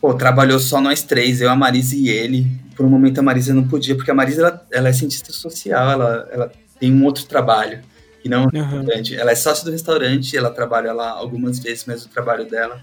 pô, 0.00 0.14
trabalhou 0.14 0.58
só 0.58 0.80
nós 0.80 1.02
três, 1.02 1.42
eu, 1.42 1.50
a 1.50 1.54
Marisa 1.54 1.94
e 1.94 2.08
ele. 2.08 2.46
Por 2.74 2.86
um 2.86 2.88
momento 2.88 3.18
a 3.18 3.22
Marisa 3.22 3.52
não 3.52 3.68
podia, 3.68 3.94
porque 3.94 4.10
a 4.10 4.14
Marisa 4.14 4.40
ela, 4.40 4.66
ela 4.72 4.88
é 4.88 4.92
cientista 4.94 5.30
social, 5.32 5.90
ela, 5.90 6.28
ela 6.32 6.52
tem 6.80 6.90
um 6.90 7.04
outro 7.04 7.26
trabalho 7.26 7.82
que 8.22 8.28
não 8.30 8.44
uhum. 8.44 8.86
Ela 9.18 9.32
é 9.32 9.34
sócia 9.34 9.66
do 9.66 9.72
restaurante, 9.72 10.34
ela 10.34 10.48
trabalha 10.48 10.94
lá 10.94 11.10
algumas 11.10 11.58
vezes, 11.58 11.84
mas 11.86 12.06
o 12.06 12.08
trabalho 12.08 12.48
dela 12.48 12.80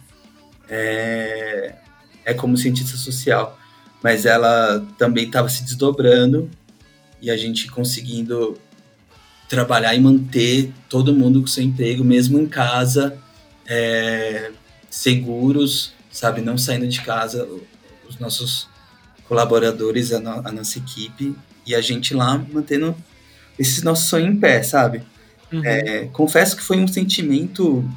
é, 0.69 1.73
é 2.23 2.33
como 2.35 2.55
cientista 2.57 2.95
social. 2.95 3.57
Mas 4.03 4.27
ela 4.27 4.85
também 4.99 5.25
estava 5.25 5.49
se 5.49 5.63
desdobrando 5.63 6.47
e 7.23 7.31
a 7.31 7.37
gente 7.37 7.71
conseguindo 7.71 8.59
trabalhar 9.47 9.95
e 9.95 9.99
manter 10.01 10.73
todo 10.89 11.15
mundo 11.15 11.39
com 11.39 11.47
seu 11.47 11.63
emprego, 11.63 12.03
mesmo 12.03 12.37
em 12.37 12.45
casa, 12.45 13.17
é, 13.65 14.51
seguros, 14.89 15.93
sabe? 16.11 16.41
Não 16.41 16.57
saindo 16.57 16.85
de 16.85 16.99
casa, 17.01 17.47
os 18.09 18.19
nossos 18.19 18.67
colaboradores, 19.25 20.11
a, 20.11 20.19
no, 20.19 20.45
a 20.45 20.51
nossa 20.51 20.79
equipe 20.79 21.33
e 21.65 21.73
a 21.73 21.79
gente 21.79 22.13
lá 22.13 22.37
mantendo 22.51 22.93
esse 23.57 23.85
nosso 23.85 24.09
sonho 24.09 24.27
em 24.27 24.35
pé, 24.35 24.61
sabe? 24.61 25.01
Uhum. 25.49 25.63
É, 25.63 26.09
confesso 26.11 26.57
que 26.57 26.61
foi 26.61 26.77
um 26.77 26.87
sentimento 26.89 27.89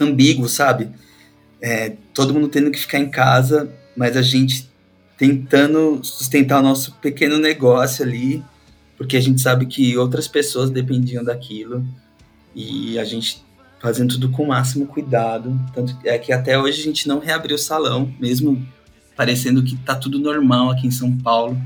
ambíguo, 0.00 0.48
sabe? 0.48 0.88
É, 1.60 1.94
todo 2.14 2.32
mundo 2.32 2.48
tendo 2.48 2.70
que 2.70 2.78
ficar 2.78 3.00
em 3.00 3.10
casa, 3.10 3.70
mas 3.94 4.16
a 4.16 4.22
gente 4.22 4.67
tentando 5.18 6.00
sustentar 6.02 6.60
o 6.60 6.62
nosso 6.62 6.94
pequeno 6.94 7.36
negócio 7.38 8.04
ali, 8.04 8.42
porque 8.96 9.16
a 9.16 9.20
gente 9.20 9.40
sabe 9.40 9.66
que 9.66 9.98
outras 9.98 10.28
pessoas 10.28 10.70
dependiam 10.70 11.24
daquilo 11.24 11.84
e 12.54 12.98
a 12.98 13.04
gente 13.04 13.44
fazendo 13.80 14.14
tudo 14.14 14.30
com 14.30 14.44
o 14.44 14.48
máximo 14.48 14.86
cuidado. 14.86 15.58
Tanto 15.74 15.96
é 16.04 16.16
que 16.18 16.32
até 16.32 16.58
hoje 16.58 16.80
a 16.80 16.84
gente 16.84 17.08
não 17.08 17.18
reabriu 17.18 17.56
o 17.56 17.58
salão, 17.58 18.12
mesmo 18.18 18.64
parecendo 19.16 19.62
que 19.62 19.76
tá 19.76 19.96
tudo 19.96 20.20
normal 20.20 20.70
aqui 20.70 20.86
em 20.86 20.92
São 20.92 21.16
Paulo, 21.16 21.60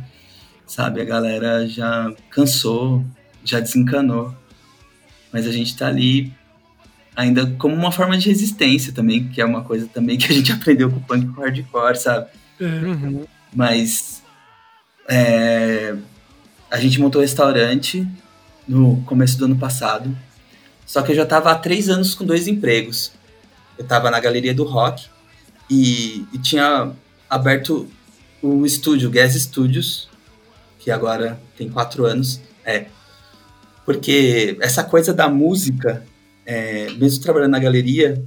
sabe? 0.67 1.03
A 1.03 1.05
galera 1.05 1.67
já 1.67 2.11
cansou, 2.31 3.05
já 3.45 3.61
desencanou. 3.61 4.35
Mas 5.31 5.47
a 5.47 5.53
gente 5.53 5.77
tá 5.77 5.89
ali 5.89 6.33
ainda 7.15 7.47
como 7.59 7.75
uma 7.75 7.93
forma 7.93 8.17
de 8.17 8.29
resistência 8.29 8.93
também, 8.93 9.29
que 9.29 9.41
é 9.41 9.45
uma 9.45 9.63
coisa 9.63 9.87
também 9.87 10.17
que 10.17 10.31
a 10.31 10.35
gente 10.35 10.53
aprendeu 10.53 10.91
com 10.91 10.97
o 10.97 11.03
punk 11.03 11.27
com 11.29 11.43
hardcore, 11.43 11.97
sabe? 11.97 12.29
Uhum. 12.61 13.27
Mas 13.55 14.23
é, 15.09 15.95
a 16.71 16.79
gente 16.79 17.01
montou 17.01 17.21
o 17.21 17.23
restaurante 17.23 18.07
no 18.67 19.03
começo 19.03 19.37
do 19.39 19.45
ano 19.45 19.57
passado. 19.57 20.17
Só 20.87 21.03
que 21.03 21.13
eu 21.13 21.17
já 21.17 21.23
estava 21.23 21.51
há 21.51 21.55
três 21.55 21.89
anos 21.89 22.15
com 22.15 22.25
dois 22.25 22.47
empregos. 22.47 23.13
Eu 23.79 23.85
estava 23.85 24.11
na 24.11 24.21
galeria 24.21 24.55
do 24.55 24.65
rock 24.65 25.07
e, 25.69 26.27
e, 26.33 26.39
tinha 26.39 26.93
aberto 27.29 27.89
o 28.43 28.67
estúdio, 28.67 29.11
Gas 29.11 29.35
Studios, 29.35 30.09
que 30.79 30.91
agora 30.91 31.41
tem 31.57 31.69
quatro 31.69 32.05
anos. 32.05 32.41
É. 32.65 32.87
Porque 33.85 34.57
essa 34.61 34.85
coisa 34.85 35.13
da 35.13 35.29
música, 35.29 36.05
é, 36.45 36.91
mesmo 36.93 37.23
trabalhando 37.23 37.53
na 37.53 37.59
galeria, 37.59 38.23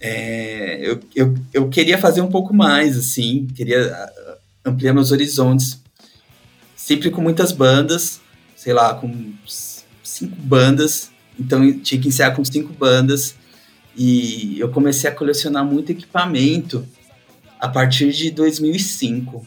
é, 0.00 0.78
eu, 0.82 1.00
eu, 1.14 1.34
eu 1.52 1.68
queria 1.68 1.98
fazer 1.98 2.22
um 2.22 2.30
pouco 2.30 2.54
mais, 2.54 2.96
assim, 2.96 3.46
queria 3.54 3.92
ah, 3.92 4.38
ampliar 4.64 4.94
meus 4.94 5.12
horizontes. 5.12 5.78
Sempre 6.74 7.10
com 7.10 7.20
muitas 7.20 7.52
bandas, 7.52 8.20
sei 8.56 8.72
lá, 8.72 8.94
com 8.94 9.32
cinco 10.02 10.36
bandas, 10.36 11.10
então 11.38 11.78
tinha 11.80 12.00
que 12.00 12.08
encerrar 12.08 12.32
com 12.32 12.44
cinco 12.44 12.72
bandas. 12.72 13.34
E 13.94 14.58
eu 14.58 14.70
comecei 14.70 15.10
a 15.10 15.14
colecionar 15.14 15.64
muito 15.64 15.92
equipamento 15.92 16.86
a 17.58 17.68
partir 17.68 18.12
de 18.12 18.30
2005. 18.30 19.46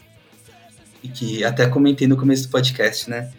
E 1.02 1.08
que 1.08 1.44
até 1.44 1.66
comentei 1.66 2.06
no 2.06 2.16
começo 2.16 2.44
do 2.44 2.50
podcast, 2.50 3.10
né? 3.10 3.30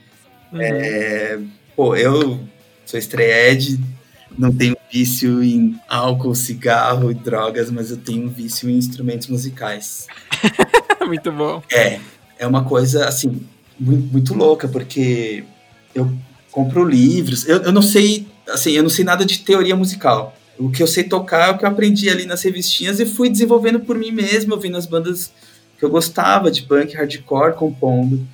Uhum. 0.51 0.61
É, 0.61 1.39
pô, 1.75 1.95
eu 1.95 2.39
sou 2.85 2.99
estreed, 2.99 3.79
não 4.37 4.53
tenho 4.53 4.75
vício 4.91 5.43
em 5.43 5.79
álcool, 5.87 6.35
cigarro 6.35 7.11
e 7.11 7.13
drogas, 7.13 7.69
mas 7.71 7.91
eu 7.91 7.97
tenho 7.97 8.29
vício 8.29 8.69
em 8.69 8.77
instrumentos 8.77 9.27
musicais. 9.27 10.07
muito 11.05 11.31
bom. 11.31 11.61
É, 11.71 11.99
é 12.37 12.47
uma 12.47 12.63
coisa, 12.63 13.07
assim, 13.07 13.41
muito, 13.79 14.11
muito 14.11 14.33
louca, 14.33 14.67
porque 14.67 15.43
eu 15.93 16.11
compro 16.51 16.83
livros, 16.83 17.47
eu, 17.47 17.63
eu 17.63 17.71
não 17.71 17.81
sei, 17.81 18.27
assim, 18.49 18.71
eu 18.71 18.83
não 18.83 18.89
sei 18.89 19.05
nada 19.05 19.25
de 19.25 19.39
teoria 19.39 19.75
musical. 19.75 20.35
O 20.57 20.69
que 20.69 20.81
eu 20.81 20.87
sei 20.87 21.03
tocar 21.03 21.49
é 21.49 21.51
o 21.51 21.57
que 21.57 21.65
eu 21.65 21.69
aprendi 21.69 22.09
ali 22.09 22.25
nas 22.25 22.41
revistinhas 22.41 22.99
e 22.99 23.05
fui 23.05 23.29
desenvolvendo 23.29 23.79
por 23.81 23.97
mim 23.97 24.11
mesmo, 24.11 24.53
ouvindo 24.53 24.77
as 24.77 24.85
bandas 24.85 25.31
que 25.77 25.83
eu 25.83 25.89
gostava 25.89 26.49
de 26.49 26.63
punk, 26.63 26.95
hardcore, 26.95 27.55
compondo. 27.55 28.25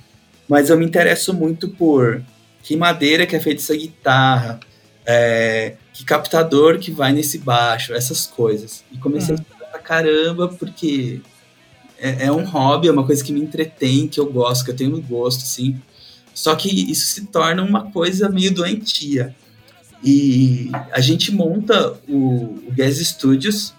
Mas 0.48 0.70
eu 0.70 0.78
me 0.78 0.84
interesso 0.84 1.34
muito 1.34 1.68
por 1.68 2.22
que 2.62 2.76
madeira 2.76 3.26
que 3.26 3.34
é 3.34 3.40
feita 3.40 3.60
essa 3.60 3.76
guitarra, 3.76 4.60
é, 5.04 5.74
que 5.92 6.04
captador 6.04 6.78
que 6.78 6.90
vai 6.90 7.12
nesse 7.12 7.38
baixo, 7.38 7.92
essas 7.92 8.26
coisas. 8.26 8.84
E 8.90 8.98
comecei 8.98 9.34
uhum. 9.34 9.40
a 9.40 9.42
estudar 9.42 9.66
pra 9.70 9.78
caramba, 9.78 10.48
porque 10.48 11.20
é, 11.98 12.26
é, 12.26 12.32
um 12.32 12.44
hobby, 12.44 12.88
é 12.88 12.92
uma 12.92 13.06
coisa 13.06 13.22
que 13.22 13.32
me 13.32 13.40
entretém, 13.40 14.08
que 14.08 14.18
eu 14.18 14.26
gosto, 14.26 14.64
que 14.64 14.70
eu 14.70 14.76
tenho 14.76 15.00
gosto, 15.02 15.42
assim. 15.42 15.80
Só 16.34 16.54
que 16.56 16.68
isso 16.90 17.06
se 17.06 17.26
torna 17.26 17.62
uma 17.62 17.90
coisa 17.90 18.28
meio 18.28 18.52
doentia. 18.52 19.34
E 20.02 20.70
a 20.90 21.00
gente 21.00 21.32
monta 21.32 21.94
o, 22.08 22.58
o 22.66 22.72
Gas 22.76 22.96
Studios, 22.96 23.72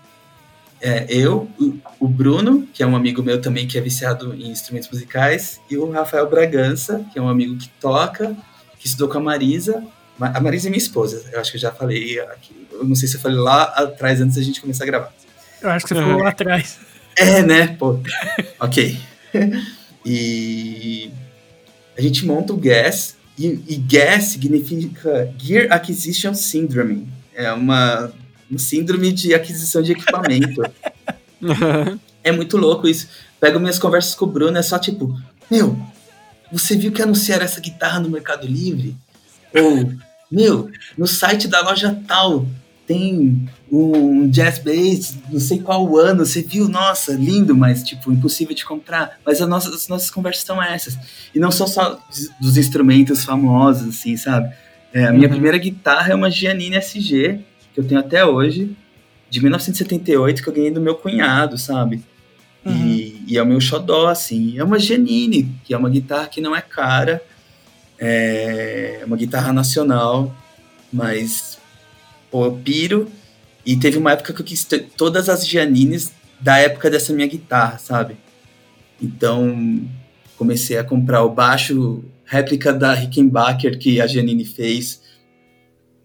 é, 0.80 1.06
eu, 1.10 1.50
o, 1.60 1.78
o, 2.00 2.08
Bruno, 2.08 2.68
que 2.74 2.82
é 2.82 2.88
um 2.88 2.96
amigo 2.96 3.22
meu 3.22 3.42
também 3.42 3.68
que 3.68 3.78
é 3.78 3.82
viciado 3.82 4.34
em 4.34 4.50
instrumentos 4.50 4.90
musicais, 4.90 5.60
e 5.70 5.78
o 5.78 5.90
Rafael 5.90 6.30
Bragança, 6.30 7.06
que 7.12 7.20
é 7.20 7.22
um 7.22 7.28
amigo 7.28 7.58
que 7.58 7.70
toca, 7.80 8.36
que 8.80 8.88
estudou 8.88 9.10
com 9.10 9.18
a 9.18 9.22
Marisa. 9.22 9.84
A 10.20 10.40
Marisa 10.40 10.68
é 10.68 10.70
minha 10.70 10.78
esposa, 10.78 11.24
eu 11.32 11.40
acho 11.40 11.52
que 11.52 11.58
eu 11.58 11.62
já 11.62 11.72
falei 11.72 12.20
aqui. 12.20 12.68
Eu 12.72 12.86
não 12.86 12.96
sei 12.96 13.08
se 13.08 13.16
eu 13.16 13.22
falei 13.22 13.38
lá 13.38 13.64
atrás 13.64 14.22
antes 14.22 14.36
da 14.36 14.42
gente 14.42 14.62
começar 14.62 14.84
a 14.84 14.88
gravar. 14.88 15.14
Eu 15.62 15.70
acho 15.70 15.86
que 15.86 15.94
você 15.94 16.02
falou 16.02 16.22
lá 16.22 16.30
atrás. 16.30 16.80
É, 17.16 17.42
né? 17.42 17.68
Pô. 17.80 18.00
ok. 18.60 18.98
e 20.06 21.12
a 21.98 22.02
gente 22.02 22.26
monta 22.26 22.54
o 22.54 22.58
Gas, 22.58 23.16
e, 23.38 23.64
e 23.68 23.76
GAS 23.78 24.26
significa 24.26 25.34
Gear 25.38 25.72
Acquisition 25.72 26.34
Syndrome. 26.34 27.08
É 27.34 27.52
uma, 27.52 28.12
uma 28.50 28.60
síndrome 28.60 29.12
de 29.12 29.34
aquisição 29.34 29.82
de 29.82 29.94
equipamento. 29.94 30.62
é 32.24 32.32
muito 32.32 32.58
louco 32.58 32.88
isso. 32.88 33.08
Pego 33.40 33.60
minhas 33.60 33.80
conversas 33.80 34.16
com 34.16 34.26
o 34.26 34.30
Bruno, 34.30 34.58
é 34.58 34.62
só 34.62 34.78
tipo, 34.78 35.20
meu, 35.50 35.78
você 36.52 36.76
viu 36.76 36.92
que 36.92 37.02
anunciaram 37.02 37.44
essa 37.44 37.60
guitarra 37.60 38.00
no 38.00 38.10
Mercado 38.10 38.46
Livre? 38.46 38.96
Ou, 39.56 39.92
meu, 40.32 40.70
no 40.98 41.08
site 41.08 41.48
da 41.48 41.62
loja 41.62 42.00
tal 42.08 42.46
tem 42.86 43.48
um 43.72 44.28
jazz 44.30 44.60
bass, 44.60 45.18
não 45.32 45.40
sei 45.40 45.60
qual 45.60 45.98
ano, 45.98 46.26
você 46.26 46.42
viu, 46.42 46.68
nossa, 46.68 47.14
lindo, 47.14 47.56
mas 47.56 47.82
tipo, 47.82 48.12
impossível 48.12 48.54
de 48.54 48.66
comprar. 48.66 49.20
Mas 49.26 49.42
as 49.42 49.48
nossas, 49.48 49.74
as 49.74 49.88
nossas 49.88 50.12
conversas 50.12 50.44
são 50.44 50.62
essas. 50.62 50.98
E 51.34 51.40
não 51.40 51.50
são 51.50 51.66
só 51.66 52.00
dos 52.42 52.58
instrumentos 52.58 53.24
famosos, 53.24 53.88
assim, 53.88 54.18
sabe? 54.18 54.54
É, 54.94 55.06
a 55.06 55.12
minha 55.12 55.28
uhum. 55.28 55.34
primeira 55.34 55.58
guitarra 55.58 56.12
é 56.12 56.16
uma 56.16 56.30
Giannini 56.30 56.76
SG, 56.76 57.40
que 57.74 57.80
eu 57.80 57.84
tenho 57.84 58.00
até 58.00 58.24
hoje, 58.26 58.76
de 59.30 59.42
1978, 59.42 60.44
que 60.44 60.50
eu 60.50 60.54
ganhei 60.54 60.72
do 60.72 60.82
meu 60.82 60.96
cunhado, 60.96 61.58
sabe? 61.58 62.04
Uhum. 62.64 62.86
E, 62.86 63.24
e, 63.28 63.38
é 63.38 63.42
o 63.42 63.46
meu 63.46 63.60
xodó, 63.60 64.08
assim. 64.08 64.58
É 64.58 64.64
uma 64.64 64.78
Giannini, 64.78 65.50
que 65.64 65.74
é 65.74 65.78
uma 65.78 65.90
guitarra 65.90 66.28
que 66.28 66.40
não 66.40 66.56
é 66.56 66.62
cara, 66.62 67.24
é 68.00 69.04
uma 69.06 69.18
guitarra 69.18 69.54
nacional, 69.54 70.36
mas 70.92 71.58
pô, 72.30 72.46
eu 72.46 72.54
piro. 72.64 73.08
E 73.66 73.78
teve 73.78 73.98
uma 73.98 74.12
época 74.12 74.34
que 74.34 74.42
eu 74.42 74.46
quis 74.46 74.66
ter 74.66 74.90
todas 74.98 75.30
as 75.30 75.48
Giannines 75.48 76.12
da 76.40 76.58
época 76.58 76.90
dessa 76.90 77.14
minha 77.14 77.28
guitarra, 77.28 77.78
sabe? 77.78 78.18
Então, 79.02 79.82
comecei 80.38 80.78
a 80.78 80.84
comprar 80.84 81.24
o 81.24 81.30
baixo 81.30 82.04
réplica 82.26 82.74
da 82.74 82.94
Rickenbacker 82.94 83.78
que 83.78 84.02
a 84.02 84.08
Giannini 84.08 84.46
fez, 84.46 85.02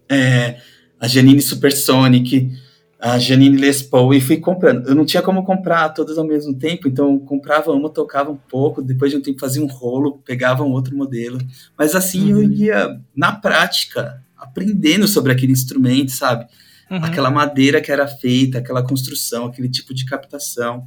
é, 0.07 0.57
a 0.99 1.07
Giannini 1.07 1.41
Supersonic, 1.41 2.51
a 2.99 3.17
Janine 3.17 3.55
Les 3.55 3.81
Paul 3.81 4.13
e 4.13 4.19
fui 4.19 4.37
comprando. 4.37 4.87
Eu 4.87 4.93
não 4.93 5.05
tinha 5.05 5.23
como 5.23 5.45
comprar 5.45 5.89
todas 5.89 6.17
ao 6.17 6.25
mesmo 6.25 6.53
tempo, 6.53 6.85
então 6.87 7.17
comprava 7.17 7.71
uma, 7.71 7.89
tocava 7.89 8.29
um 8.29 8.35
pouco, 8.35 8.81
depois 8.81 9.09
de 9.09 9.17
um 9.17 9.21
tempo 9.21 9.39
fazia 9.39 9.63
um 9.63 9.67
rolo, 9.67 10.21
pegava 10.25 10.63
um 10.63 10.71
outro 10.71 10.95
modelo. 10.95 11.39
Mas 11.77 11.95
assim 11.95 12.33
uhum. 12.33 12.41
eu 12.41 12.51
ia 12.51 12.99
na 13.15 13.31
prática, 13.31 14.21
aprendendo 14.37 15.07
sobre 15.07 15.31
aquele 15.31 15.53
instrumento, 15.53 16.11
sabe? 16.11 16.45
Uhum. 16.91 16.97
Aquela 16.97 17.31
madeira 17.31 17.79
que 17.79 17.91
era 17.91 18.05
feita, 18.05 18.57
aquela 18.57 18.83
construção, 18.83 19.45
aquele 19.45 19.69
tipo 19.69 19.93
de 19.93 20.05
captação. 20.05 20.85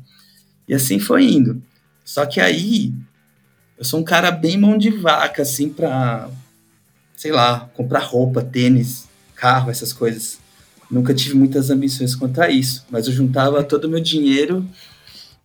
E 0.69 0.75
assim 0.75 0.99
foi 0.99 1.25
indo. 1.25 1.63
Só 2.05 2.27
que 2.27 2.41
aí 2.41 2.93
eu 3.79 3.85
sou 3.87 4.01
um 4.01 4.05
cara 4.05 4.31
bem 4.31 4.59
mão 4.59 4.77
de 4.77 4.91
vaca, 4.91 5.43
assim, 5.43 5.71
pra, 5.71 6.29
sei 7.17 7.33
lá, 7.33 7.71
comprar 7.75 8.01
roupa, 8.01 8.43
tênis, 8.43 9.09
carro, 9.35 9.71
essas 9.71 9.95
coisas. 9.95 10.42
Nunca 10.93 11.15
tive 11.15 11.35
muitas 11.35 11.71
ambições 11.71 12.15
quanto 12.15 12.43
a 12.43 12.51
isso, 12.51 12.85
mas 12.91 13.07
eu 13.07 13.15
juntava 13.15 13.65
todo 13.65 13.87
o 13.87 13.89
meu 13.89 13.99
dinheiro 13.99 14.69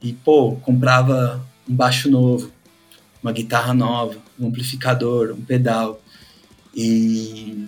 e, 0.01 0.11
pô, 0.11 0.57
comprava 0.57 1.41
um 1.67 1.73
baixo 1.73 2.11
novo, 2.11 2.51
uma 3.23 3.31
guitarra 3.31 3.73
nova, 3.73 4.17
um 4.37 4.47
amplificador, 4.49 5.31
um 5.31 5.39
pedal. 5.39 6.03
E. 6.75 7.65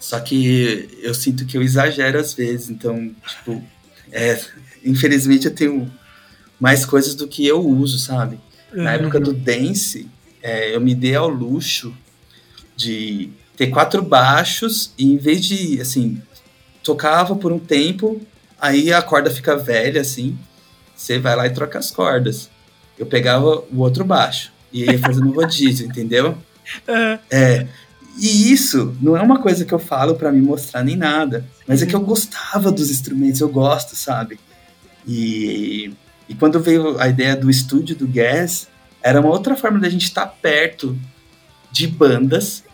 Só 0.00 0.18
que 0.20 0.88
eu 1.02 1.12
sinto 1.12 1.44
que 1.44 1.56
eu 1.56 1.62
exagero 1.62 2.18
às 2.18 2.32
vezes, 2.32 2.70
então, 2.70 3.14
tipo, 3.28 3.62
é, 4.10 4.40
infelizmente 4.82 5.44
eu 5.44 5.54
tenho 5.54 5.92
mais 6.58 6.86
coisas 6.86 7.14
do 7.14 7.28
que 7.28 7.46
eu 7.46 7.60
uso, 7.60 7.98
sabe? 7.98 8.40
Na 8.72 8.84
uhum. 8.84 8.88
época 8.88 9.20
do 9.20 9.34
dance, 9.34 10.08
é, 10.42 10.74
eu 10.74 10.80
me 10.80 10.94
dei 10.94 11.14
ao 11.14 11.28
luxo 11.28 11.94
de 12.74 13.30
ter 13.62 13.68
quatro 13.68 14.02
baixos 14.02 14.92
e 14.98 15.12
em 15.12 15.16
vez 15.16 15.44
de, 15.44 15.80
assim, 15.80 16.20
tocava 16.82 17.36
por 17.36 17.52
um 17.52 17.60
tempo, 17.60 18.20
aí 18.60 18.92
a 18.92 19.00
corda 19.00 19.30
fica 19.30 19.56
velha, 19.56 20.00
assim, 20.00 20.36
você 20.96 21.18
vai 21.18 21.36
lá 21.36 21.46
e 21.46 21.50
troca 21.50 21.78
as 21.78 21.90
cordas. 21.90 22.50
Eu 22.98 23.06
pegava 23.06 23.62
o 23.72 23.78
outro 23.78 24.04
baixo 24.04 24.52
e 24.72 24.84
ia 24.84 24.98
fazendo 24.98 25.30
rodízio, 25.30 25.86
entendeu? 25.88 26.36
É. 27.30 27.68
E 28.18 28.52
isso 28.52 28.96
não 29.00 29.16
é 29.16 29.22
uma 29.22 29.38
coisa 29.40 29.64
que 29.64 29.72
eu 29.72 29.78
falo 29.78 30.16
pra 30.16 30.32
me 30.32 30.40
mostrar 30.40 30.82
nem 30.82 30.96
nada, 30.96 31.44
mas 31.66 31.82
é 31.82 31.86
que 31.86 31.94
eu 31.94 32.00
gostava 32.00 32.72
dos 32.72 32.90
instrumentos, 32.90 33.40
eu 33.40 33.48
gosto, 33.48 33.94
sabe? 33.94 34.40
E, 35.06 35.94
e 36.28 36.34
quando 36.34 36.60
veio 36.60 37.00
a 37.00 37.08
ideia 37.08 37.36
do 37.36 37.48
estúdio 37.48 37.94
do 37.94 38.08
Gas, 38.08 38.66
era 39.00 39.20
uma 39.20 39.30
outra 39.30 39.56
forma 39.56 39.78
da 39.78 39.88
gente 39.88 40.04
estar 40.04 40.26
perto 40.26 40.98
de 41.70 41.86
bandas 41.86 42.64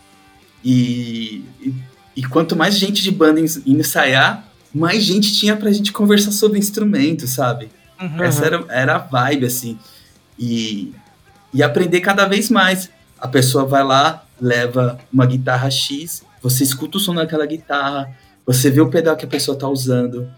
e, 0.63 1.43
e, 1.61 1.73
e 2.17 2.23
quanto 2.23 2.55
mais 2.55 2.77
gente 2.77 3.01
de 3.01 3.11
banda 3.11 3.39
ens- 3.39 3.61
ensaiar, 3.65 4.45
mais 4.73 5.03
gente 5.03 5.33
tinha 5.33 5.55
pra 5.55 5.71
gente 5.71 5.91
conversar 5.91 6.31
sobre 6.31 6.59
instrumentos, 6.59 7.31
sabe? 7.31 7.69
Uhum. 7.99 8.23
Essa 8.23 8.45
era, 8.45 8.65
era 8.69 8.95
a 8.95 8.99
vibe, 8.99 9.45
assim. 9.45 9.77
E, 10.37 10.93
e 11.53 11.63
aprender 11.63 12.01
cada 12.01 12.25
vez 12.25 12.49
mais. 12.49 12.89
A 13.19 13.27
pessoa 13.27 13.65
vai 13.65 13.83
lá, 13.83 14.23
leva 14.39 14.97
uma 15.11 15.25
guitarra 15.25 15.69
X, 15.69 16.23
você 16.41 16.63
escuta 16.63 16.97
o 16.97 17.01
som 17.01 17.13
daquela 17.13 17.45
guitarra, 17.45 18.15
você 18.45 18.69
vê 18.69 18.79
o 18.79 18.89
pedal 18.89 19.17
que 19.17 19.25
a 19.25 19.27
pessoa 19.27 19.57
tá 19.57 19.67
usando, 19.67 20.29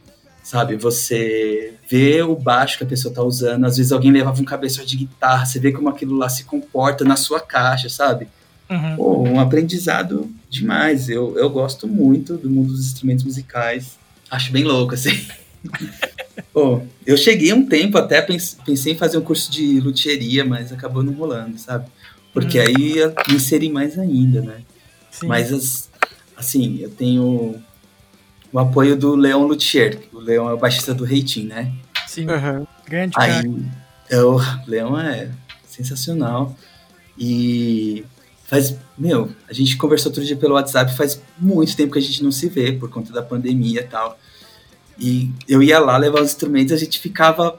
sabe? 0.44 0.76
Você 0.78 1.76
vê 1.88 2.24
o 2.24 2.36
baixo 2.36 2.78
que 2.78 2.84
a 2.84 2.88
pessoa 2.88 3.14
tá 3.14 3.22
usando. 3.22 3.66
Às 3.66 3.78
vezes 3.78 3.92
alguém 3.92 4.12
levava 4.12 4.42
um 4.42 4.46
cabeçote 4.46 4.88
de 4.88 4.98
guitarra, 4.98 5.46
você 5.46 5.60
vê 5.60 5.72
como 5.72 5.90
aquilo 5.90 6.16
lá 6.16 6.28
se 6.30 6.44
comporta 6.46 7.04
na 7.06 7.16
sua 7.16 7.40
caixa, 7.40 7.90
sabe? 7.90 8.28
Uhum. 8.72 8.96
Pô, 8.96 9.24
um 9.24 9.40
aprendizado 9.40 10.30
demais. 10.50 11.10
Eu, 11.10 11.38
eu 11.38 11.50
gosto 11.50 11.88
muito 11.88 12.38
do 12.38 12.50
mundo 12.50 12.70
dos 12.72 12.86
instrumentos 12.86 13.24
musicais. 13.26 13.98
Acho 14.30 14.52
bem 14.52 14.64
louco, 14.64 14.94
assim. 14.94 15.10
Pô, 16.54 16.82
eu 17.06 17.18
cheguei 17.18 17.54
um 17.54 17.66
tempo 17.66 17.98
até, 17.98 18.22
pens- 18.22 18.58
pensei 18.66 18.94
em 18.94 18.98
fazer 18.98 19.18
um 19.18 19.22
curso 19.22 19.52
de 19.52 19.80
luthieria, 19.80 20.44
mas 20.46 20.72
acabou 20.72 21.04
não 21.04 21.14
rolando, 21.14 21.58
sabe? 21.58 21.90
Porque 22.34 22.60
Hum. 22.60 22.64
aí 22.64 22.94
ia 22.96 23.14
me 23.28 23.36
inserir 23.36 23.70
mais 23.70 24.00
ainda, 24.00 24.42
né? 24.42 24.62
Sim. 25.12 25.28
Mas, 25.28 25.52
as- 25.52 25.90
assim, 26.38 26.80
eu 26.80 26.90
tenho 26.90 27.62
o 28.52 28.60
apoio 28.60 28.96
do 28.96 29.16
Leon 29.16 29.46
Luthier. 29.46 30.00
O 30.14 30.20
Leon 30.20 30.50
é 30.50 30.54
o 30.54 30.58
baixista 30.58 30.94
do 30.94 31.04
Reitinho, 31.04 31.50
né? 31.50 31.72
Sim. 32.08 32.30
Aham. 32.30 32.66
Grande 32.88 33.14
cara. 33.16 33.40
Aí, 33.40 33.66
eu, 34.10 34.38
Leão 34.68 34.98
é 35.00 35.30
sensacional. 35.68 36.56
E 37.18 38.04
faz, 38.52 38.76
meu, 38.98 39.32
a 39.50 39.54
gente 39.54 39.78
conversou 39.78 40.10
outro 40.12 40.26
dia 40.26 40.36
pelo 40.36 40.56
WhatsApp, 40.56 40.94
faz 40.98 41.22
muito 41.40 41.74
tempo 41.74 41.94
que 41.94 42.00
a 42.00 42.02
gente 42.02 42.22
não 42.22 42.34
se 42.34 42.50
vê 42.50 42.74
por 42.74 42.90
conta 42.90 43.14
da 43.14 43.22
pandemia 43.24 43.80
e 43.80 43.84
tal. 43.88 44.20
E 45.00 45.32
eu 45.48 45.64
ia 45.64 45.80
lá 45.80 45.96
levar 45.96 46.22
os 46.22 46.32
instrumentos, 46.32 46.74
a 46.74 46.78
gente 46.78 47.00
ficava 47.00 47.58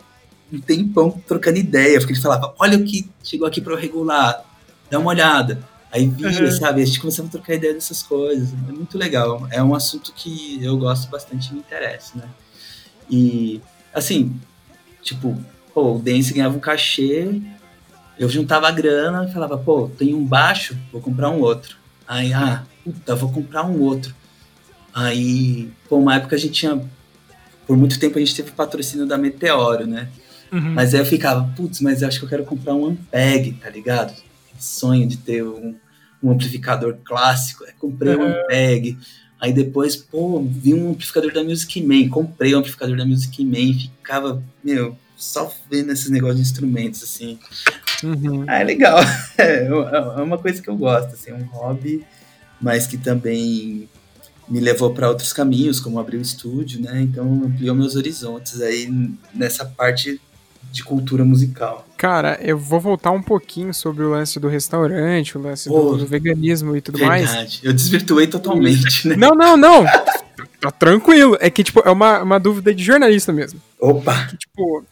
um 0.53 0.61
tempão 0.61 1.11
trocando 1.27 1.57
ideia, 1.59 1.99
porque 1.99 2.13
ele 2.13 2.21
falava: 2.21 2.55
Olha 2.59 2.77
o 2.77 2.85
que 2.85 3.09
chegou 3.25 3.47
aqui 3.49 3.59
para 3.59 3.73
eu 3.73 3.79
regular, 3.79 4.45
dá 4.91 4.99
uma 4.99 5.09
olhada. 5.11 5.67
Aí 5.91 6.07
via, 6.07 6.29
Uhum. 6.29 6.51
sabe? 6.53 6.83
A 6.83 6.85
gente 6.85 7.01
começava 7.01 7.29
a 7.29 7.31
trocar 7.31 7.55
ideia 7.55 7.73
dessas 7.75 8.03
coisas. 8.03 8.51
É 8.69 8.73
muito 8.73 8.97
legal. 8.99 9.47
É 9.51 9.63
um 9.63 9.75
assunto 9.75 10.13
que 10.15 10.59
eu 10.63 10.77
gosto 10.77 11.11
bastante 11.11 11.49
e 11.51 11.55
me 11.55 11.61
interessa, 11.61 12.19
né? 12.19 12.29
E, 13.11 13.61
assim, 13.95 14.35
tipo, 15.03 15.39
pô, 15.75 15.97
o 15.97 15.99
Dance 15.99 16.33
ganhava 16.33 16.57
um 16.57 16.61
cachê, 16.61 17.41
eu 18.23 18.29
juntava 18.29 18.69
a 18.69 18.71
grana 18.71 19.27
e 19.29 19.33
falava, 19.33 19.59
pô, 19.59 19.91
tem 19.99 20.15
um 20.15 20.25
baixo, 20.25 20.77
vou 20.93 21.01
comprar 21.01 21.29
um 21.31 21.41
outro. 21.41 21.77
Aí, 22.07 22.33
ah, 22.33 22.63
puta, 22.85 23.17
vou 23.17 23.33
comprar 23.33 23.65
um 23.65 23.81
outro. 23.81 24.15
Aí, 24.95 25.71
pô, 25.89 25.97
uma 25.97 26.15
época 26.15 26.37
a 26.37 26.39
gente 26.39 26.53
tinha. 26.53 26.81
Por 27.67 27.77
muito 27.77 27.99
tempo 27.99 28.19
a 28.19 28.21
gente 28.21 28.35
teve 28.35 28.53
patrocínio 28.53 29.07
da 29.07 29.19
Meteoro, 29.19 29.87
né? 29.87 30.09
Uhum. 30.53 30.75
Mas 30.75 30.95
aí 30.95 31.01
eu 31.01 31.07
ficava, 31.07 31.51
putz, 31.57 31.81
mas 31.81 32.03
eu 32.03 32.09
acho 32.09 32.19
que 32.19 32.25
eu 32.25 32.29
quero 32.29 32.45
comprar 32.45 32.75
um 32.75 32.87
Ampeg, 32.87 33.53
tá 33.55 33.71
ligado? 33.71 34.15
Sonho 34.59 35.09
de 35.09 35.17
ter 35.17 35.43
um, 35.43 35.75
um 36.23 36.31
amplificador 36.31 36.97
clássico. 37.03 37.65
Aí 37.65 37.73
comprei 37.79 38.15
um 38.15 38.23
Ampeg. 38.23 38.99
Aí 39.41 39.53
depois, 39.53 39.97
pô, 39.97 40.41
vi 40.47 40.75
um 40.75 40.91
amplificador 40.91 41.33
da 41.33 41.43
Music 41.43 41.83
Man. 41.83 42.09
Comprei 42.09 42.55
um 42.55 42.59
amplificador 42.59 42.97
da 42.97 43.05
Music 43.05 43.45
Man. 43.45 43.79
Ficava, 43.79 44.43
meu, 44.63 44.97
só 45.17 45.53
vendo 45.71 45.93
esses 45.93 46.11
negócios 46.11 46.41
de 46.41 46.43
instrumentos, 46.43 47.03
assim. 47.03 47.39
Uhum. 48.03 48.45
Ah, 48.47 48.61
é 48.61 48.65
legal. 48.65 48.99
É, 49.39 49.67
é 49.67 50.23
uma 50.23 50.39
coisa 50.39 50.61
que 50.63 50.69
eu 50.69 50.77
gosto, 50.77 51.15
assim, 51.15 51.31
é 51.31 51.35
um 51.35 51.45
hobby, 51.45 52.05
mas 52.61 52.87
que 52.87 52.97
também 52.97 53.89
me 54.49 54.61
levou 54.61 54.93
para 54.93 55.09
outros 55.09 55.33
caminhos, 55.33 55.81
como 55.81 55.99
abrir 55.99 56.19
o 56.19 56.21
estúdio, 56.23 56.81
né? 56.81 57.01
Então 57.01 57.43
ampliou 57.45 57.75
meus 57.75 57.97
horizontes 57.97 58.61
aí 58.61 58.89
nessa 59.35 59.65
parte 59.65 60.21
de 60.71 60.85
cultura 60.85 61.25
musical. 61.25 61.87
Cara, 61.97 62.39
eu 62.41 62.57
vou 62.59 62.79
voltar 62.81 63.11
um 63.11 63.23
pouquinho 63.23 63.73
sobre 63.75 64.05
o 64.05 64.11
lance 64.11 64.39
do 64.39 64.49
restaurante, 64.49 65.37
o 65.37 65.41
lance 65.41 65.69
do- 65.69 66.07
veganismo 66.07 66.77
e 66.77 66.81
tudo 66.81 66.99
mais. 67.05 67.27
Verdade. 67.31 67.61
Eu 67.63 67.73
desvirtuei 67.73 68.27
totalmente, 68.27 69.09
né? 69.09 69.17
Não, 69.17 69.35
não, 69.35 69.57
não. 69.57 69.85
Tá 70.61 70.71
tranquilo. 70.71 71.37
É 71.41 71.51
que, 71.51 71.65
tipo, 71.65 71.81
é 71.85 71.91
uma, 71.91 72.23
uma 72.23 72.39
dúvida 72.39 72.75
de 72.75 72.83
jornalista 72.83 73.33
mesmo. 73.33 73.61
Opa! 73.81 74.27
Que, 74.27 74.37
tipo, 74.37 74.85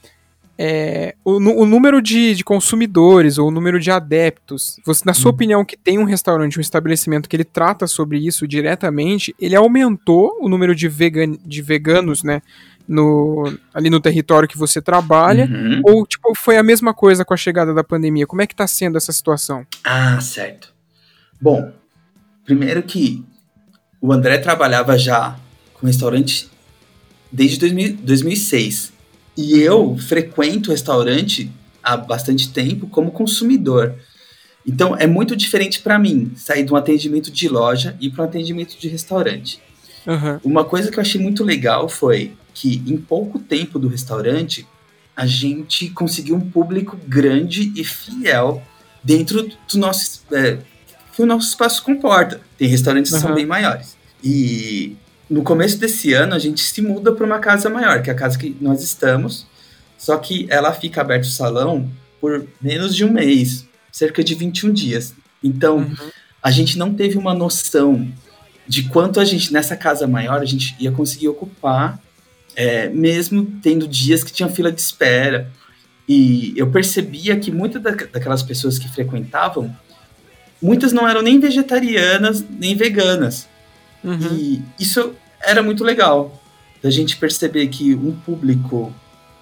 é, 0.62 1.14
o, 1.24 1.36
o 1.36 1.64
número 1.64 2.02
de, 2.02 2.34
de 2.34 2.44
consumidores 2.44 3.38
ou 3.38 3.48
o 3.48 3.50
número 3.50 3.80
de 3.80 3.90
adeptos, 3.90 4.76
você, 4.84 5.02
na 5.06 5.14
sua 5.14 5.30
Hum. 5.30 5.34
opinião, 5.34 5.64
que 5.64 5.74
tem 5.74 5.98
um 5.98 6.04
restaurante, 6.04 6.58
um 6.58 6.60
estabelecimento 6.60 7.30
que 7.30 7.34
ele 7.34 7.44
trata 7.44 7.86
sobre 7.86 8.18
isso 8.18 8.46
diretamente, 8.46 9.34
ele 9.40 9.56
aumentou 9.56 10.36
o 10.38 10.50
número 10.50 10.74
de, 10.74 10.86
vegan, 10.86 11.32
de 11.46 11.62
veganos, 11.62 12.22
né? 12.22 12.42
No, 12.86 13.50
ali 13.72 13.88
no 13.88 14.00
território 14.00 14.46
que 14.48 14.58
você 14.58 14.82
trabalha, 14.82 15.44
Uhum. 15.50 15.80
ou 15.84 16.04
tipo, 16.06 16.34
foi 16.36 16.58
a 16.58 16.62
mesma 16.62 16.92
coisa 16.92 17.24
com 17.24 17.32
a 17.32 17.36
chegada 17.38 17.72
da 17.72 17.82
pandemia? 17.84 18.26
Como 18.26 18.42
é 18.42 18.46
que 18.46 18.54
tá 18.54 18.66
sendo 18.66 18.98
essa 18.98 19.12
situação? 19.12 19.64
Ah, 19.84 20.20
certo. 20.20 20.74
Bom, 21.40 21.72
primeiro 22.44 22.82
que 22.82 23.24
o 24.00 24.12
André 24.12 24.36
trabalhava 24.38 24.98
já 24.98 25.38
com 25.74 25.86
restaurante 25.86 26.50
desde 27.32 27.58
2000 27.60 27.96
2006. 28.02 28.92
E 29.40 29.58
eu 29.58 29.96
frequento 29.96 30.68
o 30.68 30.72
restaurante 30.72 31.50
há 31.82 31.96
bastante 31.96 32.50
tempo 32.50 32.86
como 32.86 33.10
consumidor. 33.10 33.94
Então 34.66 34.94
é 34.94 35.06
muito 35.06 35.34
diferente 35.34 35.80
para 35.80 35.98
mim 35.98 36.32
sair 36.36 36.62
de 36.62 36.70
um 36.70 36.76
atendimento 36.76 37.30
de 37.30 37.48
loja 37.48 37.96
e 37.98 38.10
para 38.10 38.22
um 38.22 38.26
atendimento 38.26 38.78
de 38.78 38.86
restaurante. 38.86 39.58
Aham. 40.06 40.40
Uma 40.44 40.62
coisa 40.62 40.90
que 40.90 40.98
eu 40.98 41.00
achei 41.00 41.18
muito 41.18 41.42
legal 41.42 41.88
foi 41.88 42.32
que 42.52 42.82
em 42.86 42.98
pouco 42.98 43.38
tempo 43.38 43.78
do 43.78 43.88
restaurante 43.88 44.66
a 45.16 45.24
gente 45.24 45.88
conseguiu 45.88 46.36
um 46.36 46.50
público 46.50 46.98
grande 47.08 47.72
e 47.74 47.82
fiel 47.82 48.62
dentro 49.02 49.42
do 49.42 49.78
nosso 49.78 50.22
é, 50.32 50.58
que 51.14 51.22
o 51.22 51.26
nosso 51.26 51.48
espaço 51.48 51.82
comporta. 51.82 52.42
Tem 52.58 52.68
restaurantes 52.68 53.10
que 53.10 53.18
são 53.18 53.34
bem 53.34 53.46
maiores. 53.46 53.96
E 54.22 54.96
no 55.30 55.42
começo 55.42 55.78
desse 55.78 56.12
ano 56.12 56.34
a 56.34 56.38
gente 56.38 56.60
se 56.60 56.82
muda 56.82 57.12
para 57.12 57.24
uma 57.24 57.38
casa 57.38 57.70
maior, 57.70 58.02
que 58.02 58.10
é 58.10 58.12
a 58.12 58.16
casa 58.16 58.36
que 58.38 58.56
nós 58.60 58.82
estamos. 58.82 59.46
Só 59.96 60.16
que 60.18 60.46
ela 60.50 60.72
fica 60.72 61.00
aberto 61.00 61.24
o 61.24 61.30
salão 61.30 61.90
por 62.20 62.46
menos 62.60 62.94
de 62.96 63.04
um 63.04 63.12
mês, 63.12 63.64
cerca 63.92 64.24
de 64.24 64.34
21 64.34 64.72
dias. 64.72 65.14
Então, 65.42 65.78
Uhum. 65.78 65.96
a 66.42 66.50
gente 66.50 66.76
não 66.78 66.92
teve 66.94 67.16
uma 67.16 67.32
noção 67.34 68.10
de 68.66 68.84
quanto 68.84 69.20
a 69.20 69.24
gente, 69.24 69.52
nessa 69.52 69.76
casa 69.76 70.06
maior, 70.06 70.40
a 70.40 70.44
gente 70.44 70.74
ia 70.80 70.90
conseguir 70.92 71.28
ocupar, 71.28 72.00
é, 72.56 72.88
mesmo 72.88 73.44
tendo 73.62 73.86
dias 73.86 74.22
que 74.24 74.32
tinha 74.32 74.48
fila 74.48 74.70
de 74.72 74.80
espera. 74.80 75.50
E 76.08 76.52
eu 76.56 76.70
percebia 76.70 77.36
que 77.38 77.50
muitas 77.52 77.80
da- 77.82 77.90
daquelas 77.92 78.42
pessoas 78.42 78.78
que 78.78 78.88
frequentavam, 78.88 79.74
muitas 80.60 80.92
não 80.92 81.08
eram 81.08 81.22
nem 81.22 81.38
vegetarianas, 81.38 82.44
nem 82.48 82.74
veganas. 82.74 83.48
Uhum. 84.02 84.18
E 84.32 84.62
isso 84.78 85.14
era 85.42 85.62
muito 85.62 85.82
legal, 85.84 86.40
da 86.82 86.90
gente 86.90 87.16
perceber 87.16 87.68
que 87.68 87.94
um 87.94 88.12
público 88.12 88.94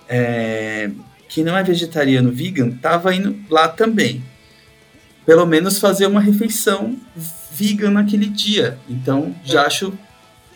é, 0.09 0.91
que 1.29 1.43
não 1.43 1.57
é 1.57 1.63
vegetariano, 1.63 2.33
vegan, 2.33 2.71
tava 2.71 3.15
indo 3.15 3.39
lá 3.51 3.69
também. 3.69 4.25
Pelo 5.27 5.45
menos 5.45 5.79
fazer 5.79 6.07
uma 6.07 6.21
refeição 6.21 6.97
vegan 7.53 7.91
naquele 7.91 8.27
dia. 8.27 8.79
Então, 8.89 9.35
já 9.45 9.67
acho 9.67 9.93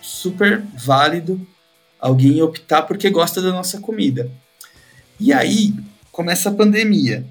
super 0.01 0.63
válido 0.75 1.47
alguém 2.01 2.41
optar 2.43 2.83
porque 2.83 3.11
gosta 3.11 3.43
da 3.43 3.51
nossa 3.51 3.79
comida. 3.81 4.31
E 5.21 5.33
aí, 5.33 5.75
começa 6.11 6.49
a 6.49 6.53
pandemia. 6.53 7.25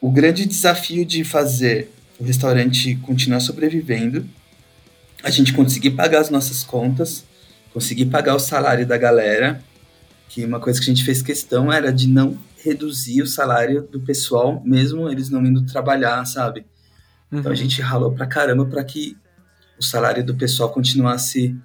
O 0.00 0.10
grande 0.10 0.46
desafio 0.46 1.04
de 1.04 1.24
fazer 1.24 1.90
o 2.18 2.24
restaurante 2.24 2.94
continuar 2.96 3.40
sobrevivendo 3.40 4.26
a 5.22 5.30
gente 5.30 5.52
conseguir 5.52 5.90
pagar 5.90 6.20
as 6.20 6.30
nossas 6.30 6.62
contas, 6.62 7.24
conseguir 7.72 8.06
pagar 8.06 8.34
o 8.34 8.38
salário 8.38 8.86
da 8.86 8.96
galera, 8.96 9.62
que 10.28 10.44
uma 10.44 10.60
coisa 10.60 10.80
que 10.80 10.86
a 10.90 10.94
gente 10.94 11.04
fez 11.04 11.22
questão 11.22 11.72
era 11.72 11.92
de 11.92 12.08
não 12.08 12.38
reduzir 12.62 13.22
o 13.22 13.26
salário 13.26 13.82
do 13.82 14.00
pessoal, 14.00 14.62
mesmo 14.64 15.08
eles 15.08 15.30
não 15.30 15.44
indo 15.44 15.64
trabalhar, 15.64 16.24
sabe? 16.24 16.66
Uhum. 17.30 17.40
Então 17.40 17.52
a 17.52 17.54
gente 17.54 17.80
ralou 17.80 18.12
pra 18.12 18.26
caramba 18.26 18.66
para 18.66 18.82
que 18.84 19.16
o 19.78 19.84
salário 19.84 20.24
do 20.24 20.34
pessoal 20.34 20.70
continuasse 20.70 21.56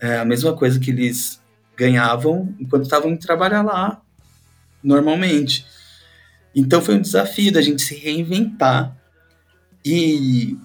é, 0.00 0.18
a 0.18 0.24
mesma 0.24 0.54
coisa 0.54 0.78
que 0.78 0.90
eles 0.90 1.40
ganhavam 1.76 2.54
enquanto 2.58 2.84
estavam 2.84 3.10
indo 3.10 3.20
trabalhar 3.20 3.62
lá 3.62 4.00
normalmente. 4.82 5.66
Então 6.54 6.80
foi 6.80 6.96
um 6.96 7.00
desafio 7.00 7.52
da 7.52 7.60
gente 7.60 7.82
se 7.82 7.94
reinventar. 7.94 8.96
E 9.84 10.56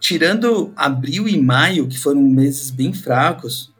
tirando 0.00 0.72
abril 0.76 1.28
e 1.28 1.40
maio, 1.40 1.88
que 1.88 1.98
foram 1.98 2.22
meses 2.22 2.70
bem 2.70 2.92
fracos, 2.92 3.70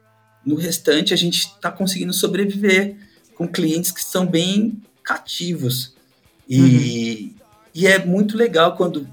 no 0.45 0.57
restante 0.57 1.13
a 1.13 1.17
gente 1.17 1.39
está 1.41 1.71
conseguindo 1.71 2.13
sobreviver 2.13 2.97
com 3.35 3.47
clientes 3.47 3.91
que 3.91 4.03
são 4.03 4.27
bem 4.27 4.81
cativos. 5.03 5.95
E, 6.49 6.61
uhum. 6.61 7.35
e 7.75 7.87
é 7.87 8.05
muito 8.05 8.37
legal 8.37 8.77
quando 8.77 9.07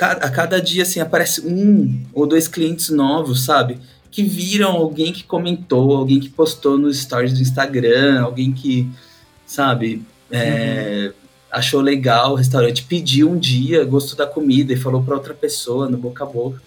a 0.00 0.30
cada 0.30 0.60
dia 0.60 0.84
assim 0.84 1.00
aparece 1.00 1.40
um 1.44 2.04
ou 2.12 2.26
dois 2.26 2.46
clientes 2.46 2.88
novos, 2.88 3.44
sabe? 3.44 3.78
Que 4.10 4.22
viram 4.22 4.70
alguém 4.70 5.12
que 5.12 5.24
comentou, 5.24 5.96
alguém 5.96 6.20
que 6.20 6.28
postou 6.28 6.78
nos 6.78 6.98
stories 6.98 7.32
do 7.32 7.42
Instagram, 7.42 8.22
alguém 8.22 8.52
que, 8.52 8.88
sabe, 9.44 10.02
é, 10.30 11.12
uhum. 11.12 11.17
Achou 11.50 11.80
legal 11.80 12.32
o 12.32 12.36
restaurante, 12.36 12.84
pediu 12.84 13.30
um 13.30 13.38
dia, 13.38 13.84
gostou 13.84 14.16
da 14.16 14.26
comida 14.26 14.72
e 14.72 14.76
falou 14.76 15.02
para 15.02 15.14
outra 15.14 15.34
pessoa 15.34 15.88
no 15.88 15.96
boca 15.96 16.24
a 16.24 16.26
boca. 16.26 16.60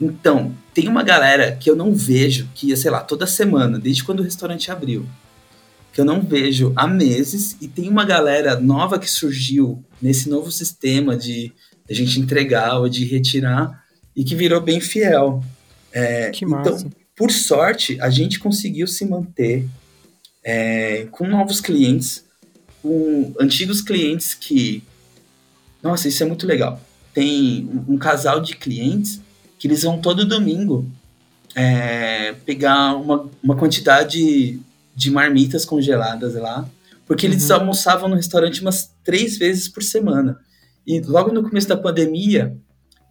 Então, 0.00 0.54
tem 0.72 0.88
uma 0.88 1.02
galera 1.02 1.52
que 1.56 1.68
eu 1.68 1.74
não 1.74 1.92
vejo, 1.92 2.48
que 2.54 2.68
ia, 2.68 2.76
sei 2.76 2.90
lá, 2.90 3.00
toda 3.00 3.26
semana, 3.26 3.78
desde 3.78 4.04
quando 4.04 4.20
o 4.20 4.22
restaurante 4.22 4.70
abriu, 4.70 5.04
que 5.92 6.00
eu 6.00 6.04
não 6.04 6.20
vejo 6.20 6.72
há 6.76 6.86
meses, 6.86 7.56
e 7.60 7.66
tem 7.66 7.88
uma 7.88 8.04
galera 8.04 8.60
nova 8.60 8.98
que 8.98 9.10
surgiu 9.10 9.82
nesse 10.00 10.28
novo 10.28 10.52
sistema 10.52 11.16
de 11.16 11.52
a 11.90 11.94
gente 11.94 12.20
entregar 12.20 12.78
ou 12.78 12.88
de 12.88 13.04
retirar 13.04 13.84
e 14.14 14.22
que 14.22 14.36
virou 14.36 14.60
bem 14.60 14.80
fiel. 14.80 15.42
É, 15.92 16.30
que 16.30 16.46
massa. 16.46 16.70
Então, 16.70 16.90
por 17.16 17.32
sorte, 17.32 18.00
a 18.00 18.10
gente 18.10 18.38
conseguiu 18.38 18.86
se 18.86 19.04
manter 19.04 19.66
é, 20.44 21.08
com 21.10 21.26
novos 21.26 21.60
clientes, 21.60 22.24
com 22.88 23.34
antigos 23.38 23.82
clientes 23.82 24.32
que. 24.32 24.82
Nossa, 25.82 26.08
isso 26.08 26.22
é 26.22 26.26
muito 26.26 26.46
legal. 26.46 26.80
Tem 27.12 27.68
um 27.86 27.98
casal 27.98 28.40
de 28.40 28.56
clientes 28.56 29.20
que 29.58 29.68
eles 29.68 29.82
vão 29.82 30.00
todo 30.00 30.24
domingo 30.24 30.90
é, 31.54 32.32
pegar 32.46 32.94
uma, 32.96 33.28
uma 33.42 33.56
quantidade 33.56 34.58
de 34.96 35.10
marmitas 35.10 35.66
congeladas 35.66 36.34
lá, 36.34 36.66
porque 37.06 37.26
eles 37.26 37.50
uhum. 37.50 37.56
almoçavam 37.56 38.08
no 38.08 38.16
restaurante 38.16 38.62
umas 38.62 38.90
três 39.04 39.36
vezes 39.36 39.68
por 39.68 39.82
semana. 39.82 40.40
E 40.86 41.00
logo 41.00 41.30
no 41.30 41.42
começo 41.42 41.68
da 41.68 41.76
pandemia, 41.76 42.56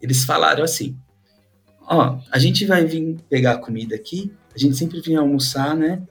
eles 0.02 0.26
falaram 0.26 0.64
assim: 0.64 0.98
Ó, 1.88 2.20
a 2.32 2.40
gente 2.40 2.66
vai 2.66 2.84
vir 2.84 3.18
pegar 3.30 3.54
a 3.54 3.58
comida 3.58 3.96
aqui, 3.96 4.32
a 4.56 4.58
gente 4.58 4.76
sempre 4.76 5.02
vinha 5.02 5.20
almoçar, 5.20 5.76
né? 5.76 6.02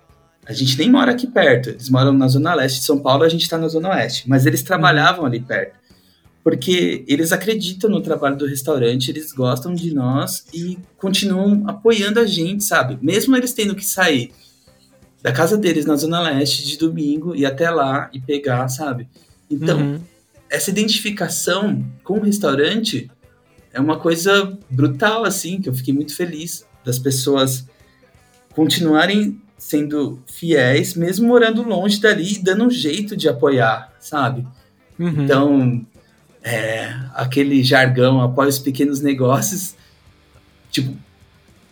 A 0.46 0.52
gente 0.52 0.78
nem 0.78 0.90
mora 0.90 1.12
aqui 1.12 1.26
perto, 1.26 1.70
eles 1.70 1.88
moram 1.90 2.12
na 2.12 2.28
zona 2.28 2.54
leste 2.54 2.78
de 2.78 2.84
São 2.84 3.00
Paulo, 3.00 3.24
a 3.24 3.28
gente 3.28 3.42
está 3.42 3.58
na 3.58 3.68
zona 3.68 3.90
oeste, 3.90 4.28
mas 4.28 4.46
eles 4.46 4.62
trabalhavam 4.62 5.24
ali 5.24 5.40
perto. 5.40 5.76
Porque 6.44 7.04
eles 7.08 7.32
acreditam 7.32 7.90
no 7.90 8.00
trabalho 8.00 8.36
do 8.36 8.46
restaurante, 8.46 9.10
eles 9.10 9.32
gostam 9.32 9.74
de 9.74 9.92
nós 9.92 10.44
e 10.54 10.78
continuam 10.96 11.64
apoiando 11.66 12.20
a 12.20 12.26
gente, 12.26 12.62
sabe? 12.62 12.96
Mesmo 13.02 13.36
eles 13.36 13.52
tendo 13.52 13.74
que 13.74 13.84
sair 13.84 14.32
da 15.20 15.32
casa 15.32 15.58
deles 15.58 15.84
na 15.84 15.96
Zona 15.96 16.20
Leste 16.20 16.64
de 16.64 16.78
domingo 16.78 17.34
e 17.34 17.44
até 17.44 17.68
lá 17.68 18.08
e 18.12 18.20
pegar, 18.20 18.68
sabe? 18.68 19.08
Então, 19.50 19.78
uhum 19.78 20.00
essa 20.50 20.70
identificação 20.70 21.84
com 22.04 22.18
o 22.18 22.22
restaurante 22.22 23.10
é 23.72 23.80
uma 23.80 23.98
coisa 23.98 24.58
brutal, 24.70 25.24
assim, 25.24 25.60
que 25.60 25.68
eu 25.68 25.74
fiquei 25.74 25.92
muito 25.92 26.14
feliz 26.14 26.64
das 26.84 26.98
pessoas 26.98 27.66
continuarem 28.54 29.40
sendo 29.58 30.22
fiéis, 30.26 30.94
mesmo 30.94 31.26
morando 31.26 31.62
longe 31.62 32.00
dali 32.00 32.34
e 32.34 32.42
dando 32.42 32.64
um 32.64 32.70
jeito 32.70 33.16
de 33.16 33.28
apoiar, 33.28 33.92
sabe? 33.98 34.46
Uhum. 34.98 35.24
Então, 35.24 35.86
é, 36.42 36.94
aquele 37.14 37.62
jargão, 37.62 38.20
apoia 38.20 38.48
os 38.48 38.58
pequenos 38.58 39.00
negócios, 39.00 39.74
tipo, 40.70 40.96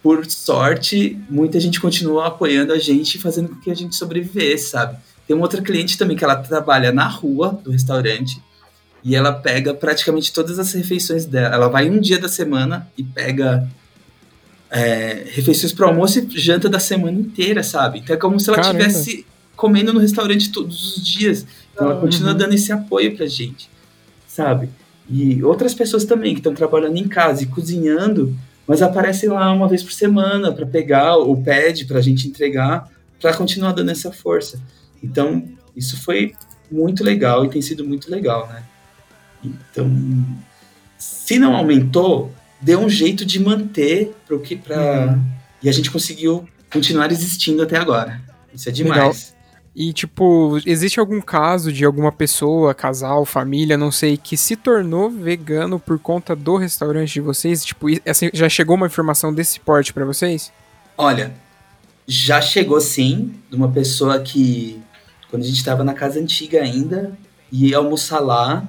por 0.02 0.27
sorte, 0.27 1.19
muita 1.31 1.59
gente 1.59 1.81
continua 1.81 2.28
apoiando 2.28 2.73
a 2.73 2.78
gente, 2.78 3.19
fazendo 3.19 3.48
com 3.48 3.61
que 3.61 3.70
a 3.70 3.74
gente 3.74 3.94
sobrevivesse, 3.97 4.70
sabe? 4.70 4.98
Tem 5.27 5.35
uma 5.35 5.44
outra 5.44 5.62
cliente 5.62 5.97
também 5.97 6.16
que 6.16 6.24
ela 6.24 6.36
trabalha 6.36 6.93
na 6.93 7.06
rua 7.06 7.59
do 7.65 7.70
restaurante, 7.70 8.43
e 9.02 9.15
ela 9.15 9.32
pega 9.32 9.74
praticamente 9.74 10.32
todas 10.32 10.59
as 10.59 10.73
refeições 10.73 11.27
dela. 11.27 11.55
Ela 11.55 11.69
vai 11.69 11.90
um 11.90 12.01
dia 12.01 12.19
da 12.19 12.28
semana 12.28 12.89
e 12.97 13.05
pega 13.05 13.69
é, 14.75 15.23
refeições 15.31 15.73
para 15.73 15.87
almoço 15.87 16.19
e 16.19 16.39
janta 16.41 16.69
da 16.69 16.81
semana 16.81 17.17
inteira, 17.17 17.63
sabe? 17.63 18.01
Então 18.01 18.17
é 18.17 18.19
como 18.19 18.41
se 18.41 18.51
ela 18.51 18.61
estivesse 18.61 19.25
comendo 19.55 19.93
no 19.93 20.01
restaurante 20.01 20.51
todos 20.51 20.97
os 20.97 21.07
dias. 21.07 21.47
Então 21.73 21.89
ela 21.89 22.01
continua 22.01 22.33
uhum. 22.33 22.39
dando 22.39 22.55
esse 22.55 22.73
apoio 22.73 23.17
pra 23.17 23.25
gente, 23.27 23.71
sabe? 24.27 24.69
E 25.09 25.45
outras 25.45 25.75
pessoas 25.75 26.05
também 26.05 26.35
que 26.35 26.41
estão 26.41 26.53
trabalhando 26.53 26.97
em 26.97 27.07
casa 27.07 27.45
e 27.45 27.47
cozinhando, 27.47 28.37
mas 28.67 28.83
aparecem 28.83 29.29
lá 29.29 29.53
uma 29.53 29.69
vez 29.69 29.81
por 29.81 29.93
semana 29.93 30.51
para 30.51 30.67
pegar 30.67 31.19
ou 31.19 31.41
pede 31.41 31.85
para 31.85 31.99
a 31.99 32.03
gente 32.03 32.27
entregar, 32.27 32.91
para 33.21 33.33
continuar 33.37 33.73
dando 33.73 33.93
essa 33.93 34.11
força. 34.11 34.61
Então, 35.01 35.45
isso 35.77 36.03
foi 36.03 36.35
muito 36.69 37.05
legal 37.05 37.45
e 37.45 37.49
tem 37.49 37.63
sido 37.63 37.85
muito 37.85 38.11
legal, 38.11 38.49
né? 38.49 38.65
Então, 39.45 39.89
se 40.99 41.39
não 41.39 41.55
aumentou, 41.55 42.33
deu 42.60 42.81
um 42.81 42.89
jeito 42.89 43.24
de 43.24 43.39
manter 43.40 44.14
para 44.26 44.39
que 44.39 44.56
para 44.56 45.09
uhum. 45.09 45.22
e 45.62 45.68
a 45.68 45.72
gente 45.72 45.90
conseguiu 45.90 46.48
continuar 46.72 47.10
existindo 47.12 47.62
até 47.62 47.76
agora. 47.76 48.20
Isso 48.52 48.68
é 48.68 48.72
demais. 48.72 48.98
Legal. 48.98 49.35
E, 49.76 49.93
tipo, 49.93 50.60
existe 50.64 51.01
algum 51.01 51.20
caso 51.20 51.72
de 51.72 51.85
alguma 51.85 52.12
pessoa, 52.12 52.72
casal, 52.72 53.24
família, 53.24 53.76
não 53.76 53.90
sei, 53.90 54.16
que 54.16 54.36
se 54.36 54.55
tornou 54.55 55.10
vegano 55.10 55.81
por 55.81 55.98
conta 55.98 56.36
do 56.36 56.56
restaurante 56.56 57.14
de 57.14 57.20
vocês? 57.20 57.64
Tipo, 57.64 57.89
assim, 58.06 58.31
já 58.32 58.48
chegou 58.48 58.76
uma 58.76 58.86
informação 58.86 59.35
desse 59.35 59.59
porte 59.59 59.93
para 59.93 60.05
vocês? 60.05 60.52
Olha, 60.97 61.35
já 62.06 62.40
chegou 62.40 62.81
sim, 62.81 63.35
de 63.51 63.56
uma 63.56 63.68
pessoa 63.68 64.20
que, 64.20 64.81
quando 65.28 65.43
a 65.43 65.47
gente 65.47 65.59
estava 65.59 65.82
na 65.82 65.93
casa 65.93 66.20
antiga 66.20 66.62
ainda, 66.62 67.18
ia 67.51 67.76
almoçar 67.78 68.20
lá, 68.20 68.68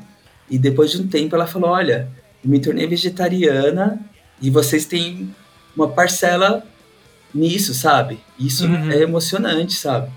e 0.49 0.57
depois 0.57 0.89
de 0.89 0.99
um 0.99 1.07
tempo 1.07 1.35
ela 1.35 1.45
falou: 1.45 1.69
Olha, 1.69 2.09
eu 2.45 2.49
me 2.49 2.59
tornei 2.59 2.85
vegetariana 2.85 3.99
e 4.39 4.51
vocês 4.51 4.85
têm 4.85 5.33
uma 5.75 5.89
parcela 5.89 6.63
nisso, 7.33 7.73
sabe? 7.73 8.19
Isso 8.39 8.65
uhum. 8.65 8.91
é 8.91 9.01
emocionante, 9.01 9.73
sabe? 9.73 10.11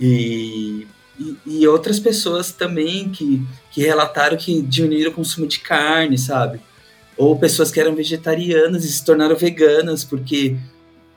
E, 0.00 0.86
e, 1.18 1.36
e, 1.44 1.68
outras 1.68 1.98
pessoas 1.98 2.52
também 2.52 3.08
que, 3.08 3.44
que 3.72 3.82
relataram 3.82 4.36
que 4.36 4.62
diminuíram 4.62 5.10
o 5.10 5.14
consumo 5.14 5.46
de 5.46 5.58
carne, 5.58 6.16
sabe? 6.16 6.60
Ou 7.16 7.36
pessoas 7.36 7.70
que 7.70 7.80
eram 7.80 7.94
vegetarianas 7.94 8.84
e 8.84 8.92
se 8.92 9.04
tornaram 9.04 9.34
veganas 9.34 10.04
porque, 10.04 10.56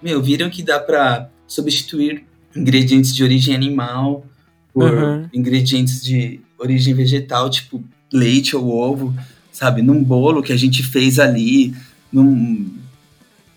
meu, 0.01 0.21
viram 0.21 0.49
que 0.49 0.63
dá 0.63 0.80
para 0.80 1.30
substituir 1.45 2.26
ingredientes 2.55 3.13
de 3.13 3.23
origem 3.23 3.53
animal 3.53 4.26
por 4.73 4.91
uhum. 4.91 5.30
ingredientes 5.31 6.01
de 6.01 6.41
origem 6.57 6.93
vegetal, 6.93 7.49
tipo 7.49 7.84
leite 8.11 8.55
ou 8.55 8.69
ovo, 8.69 9.13
sabe? 9.60 9.81
Num 9.81 10.02
bolo 10.02 10.41
que 10.41 10.53
a 10.53 10.57
gente 10.57 10.81
fez 10.81 11.19
ali, 11.19 11.76
num, 12.10 12.72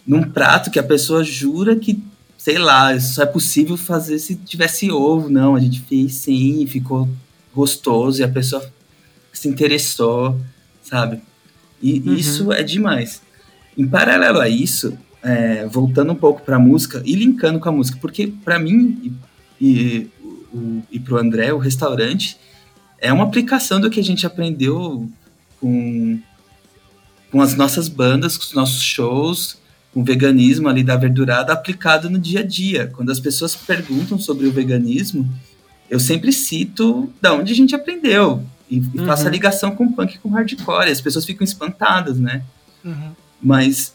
num 0.04 0.24
prato 0.24 0.68
que 0.68 0.80
a 0.80 0.82
pessoa 0.82 1.22
jura 1.22 1.76
que, 1.76 2.02
sei 2.36 2.58
lá, 2.58 2.92
isso 2.92 3.14
só 3.14 3.22
é 3.22 3.26
possível 3.26 3.76
fazer 3.76 4.18
se 4.18 4.34
tivesse 4.34 4.90
ovo. 4.90 5.30
Não, 5.30 5.54
a 5.54 5.60
gente 5.60 5.80
fez 5.82 6.14
sim, 6.14 6.66
ficou 6.66 7.08
gostoso 7.54 8.20
e 8.20 8.24
a 8.24 8.28
pessoa 8.28 8.68
se 9.32 9.46
interessou, 9.46 10.40
sabe? 10.82 11.20
E 11.80 12.00
uhum. 12.00 12.14
isso 12.14 12.52
é 12.52 12.64
demais. 12.64 13.22
Em 13.78 13.86
paralelo 13.86 14.40
a 14.40 14.48
isso, 14.48 14.98
é, 15.22 15.66
voltando 15.66 16.12
um 16.12 16.16
pouco 16.16 16.42
para 16.42 16.56
a 16.56 16.58
música 16.58 17.00
e 17.04 17.14
linkando 17.14 17.60
com 17.60 17.68
a 17.68 17.72
música, 17.72 17.96
porque 18.00 18.26
para 18.26 18.58
mim 18.58 19.14
e, 19.60 19.68
e, 19.68 20.10
e 20.90 20.98
para 20.98 21.14
o 21.14 21.18
André, 21.18 21.52
o 21.52 21.58
restaurante 21.58 22.36
é 22.98 23.12
uma 23.12 23.22
aplicação 23.22 23.80
do 23.80 23.88
que 23.88 24.00
a 24.00 24.04
gente 24.04 24.26
aprendeu 24.26 25.08
com, 25.62 26.20
com 27.30 27.40
as 27.40 27.54
nossas 27.54 27.88
bandas, 27.88 28.36
com 28.36 28.42
os 28.42 28.52
nossos 28.52 28.82
shows, 28.82 29.58
com 29.94 30.00
o 30.00 30.04
veganismo 30.04 30.68
ali 30.68 30.82
da 30.82 30.96
verdurada 30.96 31.52
aplicado 31.52 32.10
no 32.10 32.18
dia 32.18 32.40
a 32.40 32.42
dia. 32.42 32.90
Quando 32.92 33.12
as 33.12 33.20
pessoas 33.20 33.54
perguntam 33.54 34.18
sobre 34.18 34.48
o 34.48 34.52
veganismo, 34.52 35.32
eu 35.88 36.00
sempre 36.00 36.32
cito 36.32 37.12
da 37.22 37.32
onde 37.32 37.52
a 37.52 37.56
gente 37.56 37.76
aprendeu 37.76 38.44
e, 38.68 38.80
uhum. 38.80 39.06
faço 39.06 39.28
a 39.28 39.30
ligação 39.30 39.76
com 39.76 39.92
punk 39.92 40.16
e 40.16 40.18
com 40.18 40.30
hardcore. 40.30 40.90
As 40.90 41.00
pessoas 41.00 41.24
ficam 41.24 41.44
espantadas, 41.44 42.18
né? 42.18 42.42
Uhum. 42.84 43.12
Mas 43.40 43.94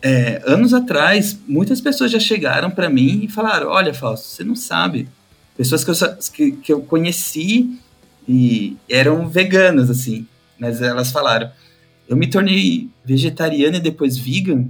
é, 0.00 0.42
anos 0.46 0.72
atrás, 0.72 1.38
muitas 1.46 1.80
pessoas 1.80 2.10
já 2.10 2.18
chegaram 2.18 2.70
para 2.70 2.88
mim 2.88 3.24
e 3.24 3.28
falaram: 3.28 3.68
Olha, 3.68 3.92
Fausto, 3.92 4.26
você 4.26 4.42
não 4.42 4.56
sabe. 4.56 5.08
Pessoas 5.56 5.84
que 5.84 5.90
eu, 5.90 5.94
que, 6.32 6.52
que 6.52 6.72
eu 6.72 6.80
conheci 6.80 7.78
e 8.26 8.76
eram 8.88 9.28
veganas, 9.28 9.90
assim. 9.90 10.26
Mas 10.58 10.82
elas 10.82 11.10
falaram: 11.10 11.50
eu 12.08 12.16
me 12.16 12.28
tornei 12.28 12.88
vegetariano 13.04 13.76
e 13.76 13.80
depois 13.80 14.16
vegan 14.16 14.68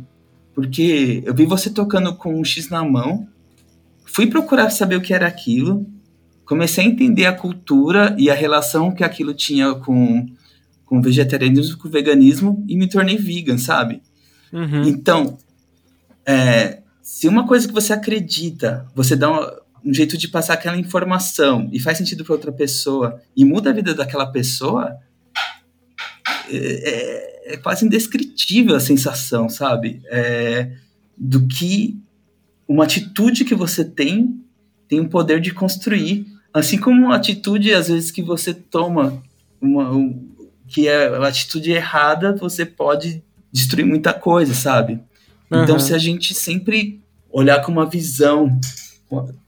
porque 0.55 1.23
eu 1.27 1.35
vi 1.35 1.44
você 1.44 1.69
tocando 1.69 2.15
com 2.15 2.39
um 2.39 2.44
X 2.44 2.69
na 2.69 2.85
mão, 2.85 3.27
fui 4.05 4.28
procurar 4.28 4.70
saber 4.70 4.97
o 4.97 5.01
que 5.01 5.12
era 5.12 5.27
aquilo, 5.27 5.85
comecei 6.44 6.85
a 6.85 6.86
entender 6.86 7.27
a 7.27 7.32
cultura 7.32 8.15
e 8.16 8.31
a 8.31 8.35
relação 8.35 8.93
que 8.93 9.02
aquilo 9.02 9.35
tinha 9.35 9.74
com, 9.74 10.27
com 10.86 10.98
o 10.98 11.02
vegetarianismo, 11.02 11.77
com 11.77 11.89
o 11.89 11.90
veganismo, 11.90 12.65
e 12.69 12.77
me 12.77 12.89
tornei 12.89 13.19
vegan, 13.19 13.59
sabe? 13.59 14.01
Uhum. 14.52 14.82
Então, 14.85 15.36
é, 16.24 16.82
se 17.02 17.27
uma 17.27 17.47
coisa 17.48 17.66
que 17.66 17.74
você 17.74 17.93
acredita, 17.93 18.86
você 18.94 19.16
dá 19.16 19.32
um, 19.32 19.90
um 19.90 19.93
jeito 19.93 20.16
de 20.16 20.28
passar 20.28 20.55
aquela 20.55 20.77
informação 20.77 21.69
e 21.73 21.81
faz 21.81 21.98
sentido 21.98 22.24
para 22.24 22.35
outra 22.35 22.52
pessoa 22.52 23.20
e 23.36 23.44
muda 23.44 23.70
a 23.70 23.73
vida 23.73 23.93
daquela 23.93 24.27
pessoa, 24.27 24.97
é, 26.51 26.57
é 26.57 27.35
é 27.45 27.57
quase 27.57 27.85
indescritível 27.85 28.75
a 28.75 28.81
sensação, 28.81 29.49
sabe? 29.49 30.01
É, 30.07 30.73
do 31.16 31.47
que 31.47 31.99
uma 32.66 32.85
atitude 32.85 33.45
que 33.45 33.55
você 33.55 33.85
tem 33.85 34.41
tem 34.89 35.01
o 35.01 35.09
poder 35.09 35.41
de 35.41 35.53
construir. 35.53 36.27
Assim 36.53 36.79
como 36.79 37.07
uma 37.07 37.16
atitude, 37.16 37.73
às 37.73 37.89
vezes, 37.89 38.11
que 38.11 38.23
você 38.23 38.55
toma, 38.55 39.23
uma, 39.61 39.91
um, 39.91 40.29
que 40.69 40.89
é 40.89 41.09
a 41.09 41.27
atitude 41.27 41.71
errada, 41.71 42.35
você 42.37 42.65
pode 42.65 43.23
destruir 43.51 43.85
muita 43.85 44.12
coisa, 44.12 44.55
sabe? 44.55 45.01
Uhum. 45.51 45.62
Então, 45.62 45.79
se 45.79 45.95
a 45.95 45.99
gente 45.99 46.33
sempre 46.33 47.01
olhar 47.31 47.61
com 47.62 47.73
uma 47.73 47.87
visão 47.87 48.59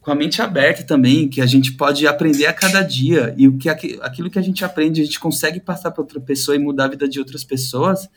com 0.00 0.10
a 0.10 0.14
mente 0.14 0.40
aberta 0.42 0.82
também, 0.82 1.28
que 1.28 1.40
a 1.40 1.46
gente 1.46 1.72
pode 1.72 2.06
aprender 2.06 2.46
a 2.46 2.52
cada 2.52 2.82
dia. 2.82 3.34
E 3.36 3.48
o 3.48 3.56
que 3.56 3.68
aquilo 3.68 4.30
que 4.30 4.38
a 4.38 4.42
gente 4.42 4.64
aprende 4.64 5.00
a 5.00 5.04
gente 5.04 5.20
consegue 5.20 5.60
passar 5.60 5.90
para 5.90 6.02
outra 6.02 6.20
pessoa 6.20 6.56
e 6.56 6.58
mudar 6.58 6.84
a 6.84 6.88
vida 6.88 7.08
de 7.08 7.18
outras 7.18 7.44
pessoas, 7.44 8.08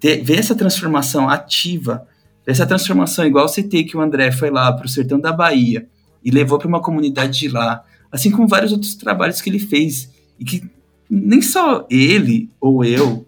ter, 0.00 0.22
ver 0.22 0.38
essa 0.38 0.54
transformação 0.54 1.28
ativa, 1.28 2.06
essa 2.46 2.66
transformação 2.66 3.26
igual 3.26 3.44
eu 3.44 3.48
citei 3.48 3.84
que 3.84 3.96
o 3.96 4.00
André 4.00 4.30
foi 4.32 4.50
lá 4.50 4.72
para 4.72 4.86
o 4.86 4.88
sertão 4.88 5.18
da 5.18 5.32
Bahia 5.32 5.88
e 6.24 6.30
levou 6.30 6.58
para 6.58 6.68
uma 6.68 6.80
comunidade 6.80 7.38
de 7.38 7.48
lá, 7.48 7.84
assim 8.10 8.30
como 8.30 8.48
vários 8.48 8.72
outros 8.72 8.94
trabalhos 8.94 9.40
que 9.40 9.50
ele 9.50 9.58
fez. 9.58 10.10
E 10.38 10.44
que 10.44 10.68
nem 11.08 11.40
só 11.40 11.86
ele 11.90 12.50
ou 12.60 12.84
eu, 12.84 13.26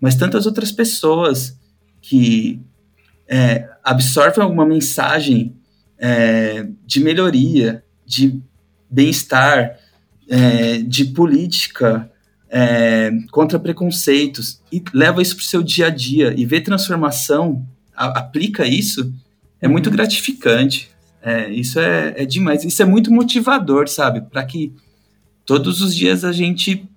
mas 0.00 0.14
tantas 0.14 0.46
outras 0.46 0.72
pessoas 0.72 1.58
que 2.00 2.60
é, 3.28 3.68
absorvem 3.84 4.42
alguma 4.42 4.66
mensagem 4.66 5.54
é, 6.00 6.66
de 6.86 6.98
melhoria, 7.00 7.84
de 8.06 8.40
bem-estar, 8.90 9.78
é, 10.28 10.78
de 10.78 11.04
política 11.04 12.10
é, 12.48 13.12
contra 13.30 13.58
preconceitos 13.60 14.60
e 14.72 14.82
leva 14.94 15.20
isso 15.20 15.36
para 15.36 15.42
o 15.42 15.46
seu 15.46 15.62
dia 15.62 15.86
a 15.86 15.90
dia 15.90 16.34
e 16.36 16.46
vê 16.46 16.60
transformação, 16.60 17.64
a, 17.94 18.18
aplica 18.18 18.66
isso, 18.66 19.12
é 19.60 19.68
muito 19.68 19.88
uhum. 19.88 19.92
gratificante. 19.92 20.90
É, 21.22 21.50
isso 21.50 21.78
é, 21.78 22.14
é 22.16 22.24
demais. 22.24 22.64
Isso 22.64 22.80
é 22.80 22.84
muito 22.86 23.12
motivador, 23.12 23.88
sabe? 23.88 24.22
Para 24.22 24.42
que 24.42 24.72
todos 25.44 25.82
os 25.82 25.94
dias 25.94 26.24
a 26.24 26.32
gente 26.32 26.88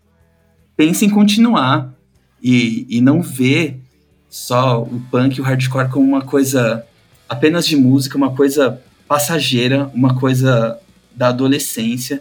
pense 0.77 1.05
em 1.05 1.09
continuar 1.09 1.93
e, 2.41 2.87
e 2.89 3.01
não 3.01 3.21
ver 3.21 3.81
só 4.29 4.81
o 4.81 5.01
punk 5.11 5.37
e 5.37 5.41
o 5.41 5.43
hardcore 5.43 5.89
como 5.89 6.07
uma 6.07 6.21
coisa 6.21 6.85
apenas 7.27 7.67
de 7.67 7.75
música, 7.75 8.17
uma 8.17 8.33
coisa 8.33 8.81
passageira, 9.13 9.91
uma 9.93 10.15
coisa 10.15 10.79
da 11.15 11.27
adolescência, 11.27 12.19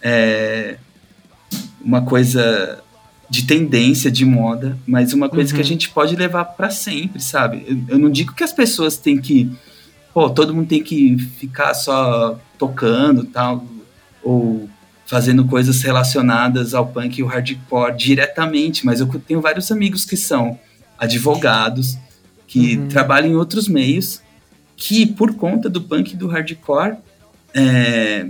é, 0.00 0.78
uma 1.84 2.00
coisa 2.00 2.82
de 3.28 3.44
tendência, 3.44 4.10
de 4.10 4.24
moda, 4.24 4.78
mas 4.86 5.12
uma 5.12 5.28
coisa 5.28 5.50
uhum. 5.50 5.56
que 5.56 5.60
a 5.60 5.62
uhum. 5.62 5.68
gente 5.68 5.90
pode 5.90 6.16
levar 6.16 6.46
para 6.46 6.70
sempre, 6.70 7.20
sabe? 7.20 7.66
Eu, 7.68 7.96
eu, 7.96 7.98
não 7.98 8.08
digo 8.08 8.32
que 8.32 8.42
as 8.42 8.50
pessoas 8.50 8.96
têm 8.96 9.20
que, 9.20 9.52
pô, 10.14 10.30
todo 10.30 10.54
mundo 10.54 10.68
tem 10.68 10.82
que 10.82 11.18
ficar 11.18 11.74
só 11.74 12.40
tocando, 12.56 13.24
tal, 13.24 13.66
ou 14.22 14.70
fazendo 15.04 15.44
coisas 15.44 15.82
relacionadas 15.82 16.72
ao 16.72 16.86
punk 16.86 17.18
e 17.18 17.22
o 17.22 17.26
hardcore 17.26 17.94
diretamente, 17.94 18.86
mas 18.86 19.00
eu 19.00 19.06
tenho 19.28 19.42
vários 19.42 19.70
amigos 19.70 20.06
que 20.06 20.16
são 20.16 20.58
advogados, 20.98 21.98
que 22.46 22.78
uhum. 22.78 22.88
trabalham 22.88 23.32
em 23.32 23.36
outros 23.36 23.68
meios 23.68 24.22
que, 24.82 25.06
por 25.06 25.34
conta 25.36 25.70
do 25.70 25.80
punk 25.80 26.12
e 26.12 26.16
do 26.16 26.26
hardcore, 26.26 26.96
é, 27.54 28.26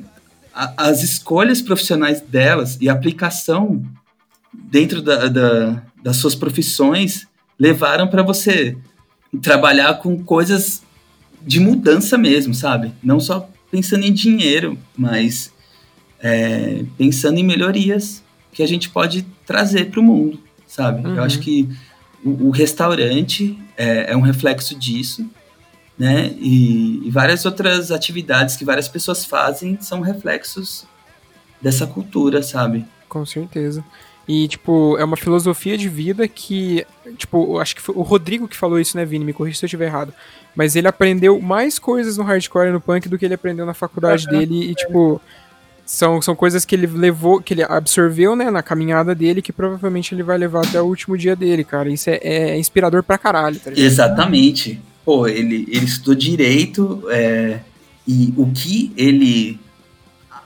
a, 0.53 0.89
as 0.89 1.03
escolhas 1.03 1.63
profissionais 1.63 2.21
delas 2.21 2.77
e 2.79 2.91
a 2.91 2.93
aplicação 2.93 3.83
dentro 4.53 5.01
da, 5.01 5.29
da, 5.29 5.83
das 6.03 6.17
suas 6.17 6.35
profissões 6.35 7.27
levaram 7.59 8.07
para 8.07 8.23
você 8.23 8.77
trabalhar 9.41 9.95
com 9.95 10.23
coisas 10.23 10.83
de 11.41 11.59
mudança 11.59 12.19
mesmo, 12.19 12.55
sabe? 12.55 12.93
Não 13.03 13.19
só 13.19 13.49
pensando 13.71 14.05
em 14.05 14.13
dinheiro, 14.13 14.79
mas 14.95 15.51
é, 16.21 16.85
pensando 16.99 17.39
em 17.39 17.45
melhorias 17.45 18.23
que 18.53 18.63
a 18.63 18.69
gente 18.69 18.91
pode 18.91 19.23
trazer 19.47 19.87
para 19.91 20.01
o 20.01 20.03
mundo, 20.03 20.39
sabe? 20.67 21.09
Uhum. 21.09 21.17
Eu 21.17 21.23
acho 21.23 21.39
que 21.39 21.67
o, 22.23 22.49
o 22.49 22.51
restaurante 22.51 23.59
é, 23.75 24.13
é, 24.13 24.17
um 24.17 24.21
reflexo 24.21 24.79
disso 24.79 25.27
né? 25.99 26.35
E, 26.39 27.07
e, 27.07 27.11
várias 27.11 27.45
outras 27.45 27.91
atividades 27.91 28.57
que 28.57 28.65
várias 28.65 28.89
pessoas 28.89 29.25
fazem 29.25 29.79
são 29.81 30.01
reflexos 30.01 30.87
dessa 31.61 31.87
cultura, 31.87 32.43
sabe? 32.43 32.85
Com 33.09 33.25
certeza. 33.25 33.85
E, 34.27 34.49
tipo, 34.49 34.97
é 34.99 35.05
uma 35.05 35.17
filosofia 35.17 35.77
de 35.77 35.89
vida 35.89 36.27
que, 36.29 36.87
tipo, 37.17 37.59
acho 37.59 37.75
que 37.75 37.83
foi 37.83 37.95
o 37.95 38.03
Rodrigo 38.03 38.49
que 38.49 38.57
falou 38.57 38.81
isso, 38.81 38.97
né, 38.97 39.05
Vini? 39.05 39.25
Me 39.25 39.33
corrija 39.33 39.59
se 39.59 39.65
eu 39.65 39.67
estiver 39.67 39.87
errado. 39.87 40.15
Mas 40.55 40.77
ele 40.77 40.87
aprendeu 40.87 41.41
mais 41.41 41.79
coisas 41.79 42.17
no 42.17 42.25
hardcore 42.25 42.69
e 42.69 42.73
no 42.73 42.81
punk 42.81 43.09
do 43.09 43.19
que 43.19 43.25
ele 43.25 43.35
aprendeu 43.35 43.67
na 43.67 43.75
faculdade 43.75 44.27
dele. 44.27 44.71
E, 44.71 44.75
tipo, 44.75 45.21
são, 45.85 46.23
são 46.23 46.37
coisas 46.37 46.65
que 46.65 46.75
ele 46.75 46.87
levou, 46.87 47.43
que 47.43 47.53
ele 47.53 47.65
absorveu, 47.65 48.37
né, 48.37 48.49
na 48.51 48.63
caminhada 48.63 49.15
dele, 49.15 49.43
que 49.43 49.53
provavelmente 49.53 50.15
ele 50.15 50.23
vai 50.23 50.39
levar 50.39 50.65
até 50.65 50.81
o 50.81 50.87
último 50.87 51.19
dia 51.19 51.35
dele, 51.35 51.65
cara. 51.65 51.91
Isso 51.91 52.09
é, 52.09 52.19
é 52.23 52.59
inspirador 52.59 53.03
pra 53.03 53.19
caralho, 53.19 53.59
tá 53.59 53.71
ligado? 53.71 53.85
Exatamente 53.85 54.81
pô, 55.05 55.27
ele, 55.27 55.67
ele 55.69 55.85
estudou 55.85 56.15
direito 56.15 57.03
é, 57.11 57.61
e 58.07 58.33
o 58.37 58.51
que 58.51 58.93
ele 58.97 59.61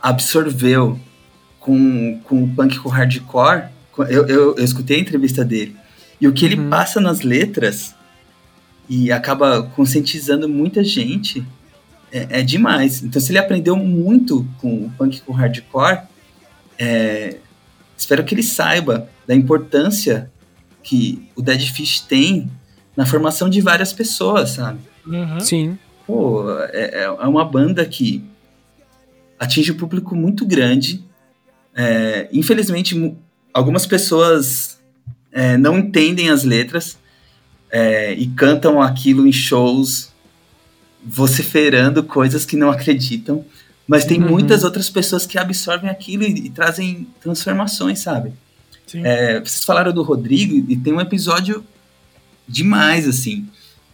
absorveu 0.03 0.99
com, 1.59 2.20
com 2.24 2.45
o 2.45 2.49
punk 2.55 2.78
com 2.78 2.89
o 2.89 2.93
hardcore, 2.93 3.65
eu, 3.99 4.27
eu, 4.27 4.57
eu, 4.57 4.65
escutei 4.65 4.99
a 4.99 5.01
entrevista 5.01 5.45
dele, 5.45 5.74
e 6.20 6.28
o 6.28 6.33
que 6.33 6.45
ele 6.45 6.57
uhum. 6.57 6.70
passa 6.70 7.01
nas 7.01 7.23
letras 7.23 7.95
e 8.89 9.11
acaba 9.11 9.62
conscientizando 9.74 10.49
muita 10.49 10.85
gente 10.85 11.45
é, 12.12 12.39
é, 12.39 12.43
demais. 12.43 13.03
Então, 13.03 13.20
se 13.20 13.33
ele 13.33 13.39
aprendeu 13.39 13.77
muito 13.77 14.47
com 14.59 14.87
o 14.87 14.91
punk 14.97 15.20
com 15.23 15.33
o 15.33 15.35
hardcore, 15.35 16.03
é, 16.78 17.39
espero 17.97 18.23
que 18.24 18.35
ele 18.35 18.43
saiba 18.43 19.09
da 19.27 19.35
importância 19.35 20.31
que 20.83 21.28
o 21.35 21.43
Dead 21.43 21.69
Fish 21.73 22.01
tem 22.01 22.49
na 22.97 23.05
formação 23.05 23.48
de 23.48 23.60
várias 23.60 23.93
pessoas, 23.93 24.51
sabe? 24.51 24.78
Uhum. 25.06 25.40
Sim. 25.40 25.78
Pô, 26.06 26.44
é, 26.73 27.02
é, 27.02 27.05
é 27.05 27.27
uma 27.27 27.44
banda 27.44 27.85
que 27.85 28.24
atinge 29.39 29.73
um 29.73 29.77
público 29.77 30.14
muito 30.16 30.47
grande. 30.47 31.05
É, 31.74 32.28
infelizmente, 32.32 33.14
algumas 33.52 33.86
pessoas 33.86 34.81
é, 35.31 35.56
não 35.59 35.78
entendem 35.78 36.31
as 36.31 36.43
letras 36.43 36.98
é, 37.70 38.14
e 38.14 38.27
cantam 38.28 38.81
aquilo 38.81 39.27
em 39.27 39.32
shows, 39.32 40.12
vociferando 41.05 42.02
coisas 42.02 42.47
que 42.47 42.56
não 42.56 42.70
acreditam. 42.70 43.44
Mas 43.86 44.05
tem 44.05 44.20
uhum. 44.20 44.31
muitas 44.31 44.64
outras 44.64 44.89
pessoas 44.89 45.27
que 45.27 45.39
absorvem 45.39 45.90
aquilo 45.90 46.24
e, 46.24 46.47
e 46.47 46.51
trazem 46.51 47.06
transformações, 47.20 48.01
sabe? 48.01 48.32
É, 48.94 49.40
vocês 49.40 49.64
falaram 49.64 49.93
do 49.93 50.02
Rodrigo 50.02 50.64
e 50.70 50.77
tem 50.77 50.93
um 50.93 51.01
episódio 51.01 51.64
demais, 52.48 53.09
assim. 53.09 53.47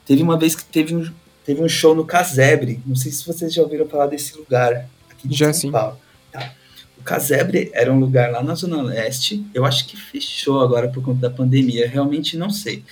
Teve 0.06 0.22
uma 0.22 0.38
vez 0.38 0.54
que 0.54 0.64
teve 0.64 0.94
um, 0.94 1.10
teve 1.44 1.62
um 1.62 1.68
show 1.68 1.94
no 1.94 2.04
Casebre. 2.04 2.80
Não 2.86 2.96
sei 2.96 3.12
se 3.12 3.26
vocês 3.26 3.52
já 3.52 3.62
ouviram 3.62 3.86
falar 3.86 4.06
desse 4.06 4.36
lugar 4.36 4.88
aqui 5.10 5.28
de 5.28 5.36
já, 5.36 5.52
São 5.52 5.60
sim. 5.60 5.70
Paulo. 5.70 5.98
Tá. 6.30 6.52
O 6.98 7.02
Casebre 7.02 7.70
era 7.72 7.92
um 7.92 7.98
lugar 7.98 8.30
lá 8.30 8.42
na 8.42 8.54
Zona 8.54 8.82
Leste. 8.82 9.44
Eu 9.54 9.64
acho 9.64 9.86
que 9.86 9.96
fechou 9.96 10.60
agora 10.60 10.88
por 10.88 11.02
conta 11.02 11.20
da 11.20 11.30
pandemia. 11.30 11.88
Realmente 11.88 12.36
não 12.36 12.50
sei. 12.50 12.84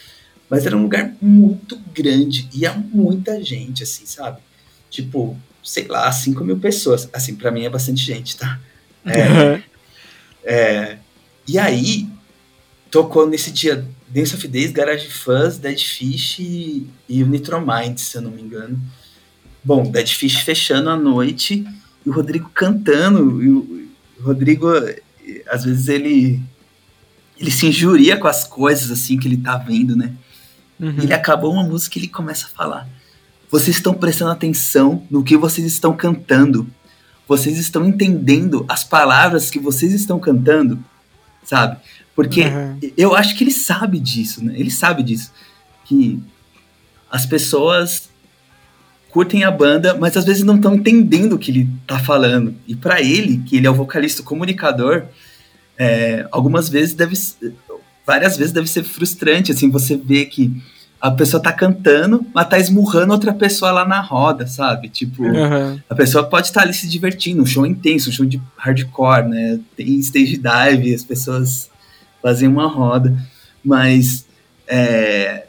Mas 0.49 0.67
era 0.67 0.77
um 0.77 0.83
lugar 0.83 1.15
muito 1.21 1.79
grande. 1.95 2.49
E 2.53 2.67
há 2.67 2.75
muita 2.75 3.43
gente, 3.43 3.83
assim, 3.83 4.05
sabe? 4.07 4.41
Tipo, 4.91 5.37
sei 5.63 5.87
lá, 5.87 6.11
5 6.11 6.43
mil 6.45 6.59
pessoas. 6.59 7.09
Assim, 7.13 7.37
para 7.37 7.51
mim 7.51 7.65
é 7.65 7.71
bastante 7.71 8.03
gente, 8.03 8.37
tá? 8.37 8.59
É, 9.07 9.63
é, 10.45 10.99
e 11.47 11.59
aí, 11.59 12.09
tocou 12.91 13.27
nesse 13.29 13.53
dia 13.53 13.87
Dance 14.11 14.35
of 14.35 14.47
Days, 14.49 14.73
Garage 14.73 15.09
Fuzz, 15.09 15.57
Dead 15.57 15.79
Fish 15.79 16.41
e, 16.41 16.87
e 17.09 17.23
o 17.23 17.27
Nitromind, 17.27 17.97
se 17.99 18.17
eu 18.17 18.23
não 18.23 18.31
me 18.31 18.43
engano. 18.43 18.79
Bom, 19.63 19.91
Dead 19.91 20.09
Fish 20.09 20.41
fechando 20.41 20.91
a 20.91 20.97
noite 20.97 21.65
e 22.05 22.11
o 22.11 22.13
Rodrigo 22.13 22.51
cantando. 22.53 23.43
E 23.43 23.49
o, 23.49 23.89
Rodrigo, 24.21 24.69
às 25.49 25.65
vezes, 25.65 25.89
ele 25.89 26.43
ele 27.39 27.51
se 27.51 27.67
injuria 27.67 28.19
com 28.19 28.29
as 28.29 28.45
coisas 28.45 28.91
assim 28.91 29.19
que 29.19 29.27
ele 29.27 29.39
tá 29.39 29.57
vendo, 29.57 29.97
né? 29.97 30.13
Uhum. 30.79 30.95
Ele 30.99 31.15
acabou 31.15 31.53
uma 31.53 31.63
música 31.63 31.99
e 31.99 32.03
ele 32.03 32.09
começa 32.09 32.47
a 32.47 32.51
falar: 32.51 32.89
Vocês 33.51 33.77
estão 33.77 33.95
prestando 33.95 34.31
atenção 34.31 35.07
no 35.11 35.25
que 35.25 35.37
vocês 35.37 35.67
estão 35.67 35.97
cantando. 35.97 36.67
Vocês 37.27 37.59
estão 37.59 37.87
entendendo 37.87 38.65
as 38.69 38.85
palavras 38.85 39.51
que 39.51 39.59
vocês 39.59 39.95
estão 39.95 40.19
cantando, 40.19 40.83
sabe? 41.45 41.79
Porque 42.23 42.43
Uhum. 42.45 42.79
eu 42.97 43.15
acho 43.17 43.35
que 43.37 43.45
ele 43.45 43.51
sabe 43.51 43.99
disso, 43.99 44.45
né? 44.45 44.53
Ele 44.57 44.71
sabe 44.71 45.03
disso. 45.03 45.31
Que 45.87 46.21
as 47.11 47.25
pessoas 47.27 48.11
curtem 49.11 49.43
a 49.43 49.51
banda, 49.51 49.95
mas 49.99 50.17
às 50.17 50.25
vezes 50.25 50.43
não 50.45 50.57
estão 50.57 50.75
entendendo 50.75 51.33
o 51.35 51.39
que 51.39 51.51
ele 51.51 51.69
tá 51.87 51.99
falando. 51.99 52.55
E 52.67 52.77
pra 52.77 53.01
ele, 53.01 53.39
que 53.47 53.57
ele 53.57 53.67
é 53.67 53.71
o 53.71 53.75
vocalista 53.75 54.23
o 54.23 54.25
comunicador, 54.25 55.05
é, 55.79 56.29
algumas 56.31 56.69
vezes 56.69 56.95
deve 56.95 57.17
ser- 57.17 57.55
várias 58.07 58.37
vezes 58.37 58.53
deve 58.53 58.69
ser 58.69 58.83
frustrante 58.85 59.51
assim 59.53 59.71
você 59.71 59.97
vê 59.97 60.27
que 60.27 60.53
a 61.01 61.11
pessoa 61.11 61.43
tá 61.43 61.51
cantando, 61.53 62.27
mas 62.35 62.47
tá 62.49 62.59
esmurrando 62.59 63.13
outra 63.15 63.33
pessoa 63.33 63.71
lá 63.73 63.89
na 63.89 64.01
roda, 64.03 64.47
sabe? 64.47 64.89
Tipo, 64.91 65.25
Aham. 65.27 65.83
a 65.89 65.95
pessoa 65.95 66.25
pode 66.25 66.49
estar 66.49 66.61
ali 66.61 66.75
se 66.75 66.87
divertindo, 66.87 67.43
um 67.43 67.47
show 67.47 67.65
intenso, 67.65 68.11
um 68.11 68.13
show 68.13 68.27
de 68.27 68.39
hardcore, 68.59 69.27
né? 69.27 69.59
Tem 69.75 69.99
stage 70.01 70.37
dive, 70.37 70.95
as 70.95 71.03
pessoas 71.03 71.71
fazem 72.23 72.49
uma 72.49 72.67
roda, 72.67 73.17
mas 73.65 74.27
é, 74.67 75.47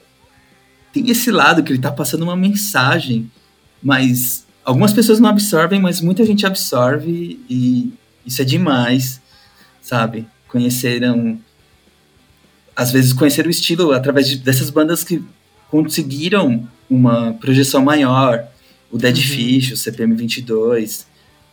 tem 0.94 1.10
esse 1.10 1.32
lado 1.32 1.64
que 1.64 1.72
ele 1.72 1.80
tá 1.82 1.92
passando 1.92 2.24
uma 2.24 2.36
mensagem, 2.36 3.30
mas 3.82 4.46
algumas 4.64 4.94
pessoas 4.94 5.20
não 5.20 5.30
absorvem, 5.30 5.80
mas 5.80 6.02
muita 6.02 6.26
gente 6.26 6.46
absorve 6.46 7.40
e 7.50 7.94
isso 8.26 8.42
é 8.42 8.46
demais, 8.46 9.22
sabe? 9.82 10.28
Conheceram, 10.48 11.40
às 12.76 12.92
vezes 12.92 13.14
conheceram 13.14 13.48
o 13.48 13.52
estilo 13.52 13.92
através 13.94 14.28
de- 14.28 14.38
dessas 14.38 14.70
bandas 14.70 15.04
que 15.04 15.24
conseguiram 15.70 16.68
uma 16.90 17.34
projeção 17.34 17.82
maior, 17.84 18.46
o 18.92 18.98
Dead 18.98 19.16
Uhum. 19.16 19.24
Fish, 19.24 19.72
o 19.72 19.78
CPM 19.78 20.14
22, 20.16 21.08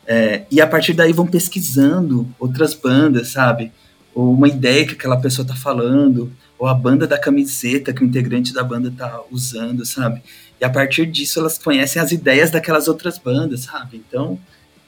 é, 0.07 0.45
e 0.51 0.61
a 0.61 0.67
partir 0.67 0.93
daí 0.95 1.13
vão 1.13 1.27
pesquisando 1.27 2.27
outras 2.39 2.75
bandas, 2.75 3.29
sabe? 3.29 3.71
Ou 4.19 4.33
uma 4.33 4.49
ideia 4.49 4.85
que 4.85 4.95
aquela 4.95 5.21
pessoa 5.21 5.47
tá 5.47 5.55
falando, 5.55 6.33
ou 6.59 6.67
a 6.67 6.75
banda 6.75 7.07
da 7.07 7.17
camiseta 7.17 7.93
que 7.93 8.03
o 8.03 8.05
integrante 8.05 8.53
da 8.53 8.65
banda 8.65 8.91
tá 8.91 9.23
usando, 9.31 9.87
sabe? 9.87 10.21
E 10.61 10.65
a 10.65 10.69
partir 10.69 11.07
disso 11.07 11.39
elas 11.39 11.57
conhecem 11.57 12.03
as 12.03 12.11
ideias 12.11 12.51
daquelas 12.51 12.89
outras 12.89 13.17
bandas, 13.17 13.61
sabe? 13.61 14.03
Então 14.09 14.37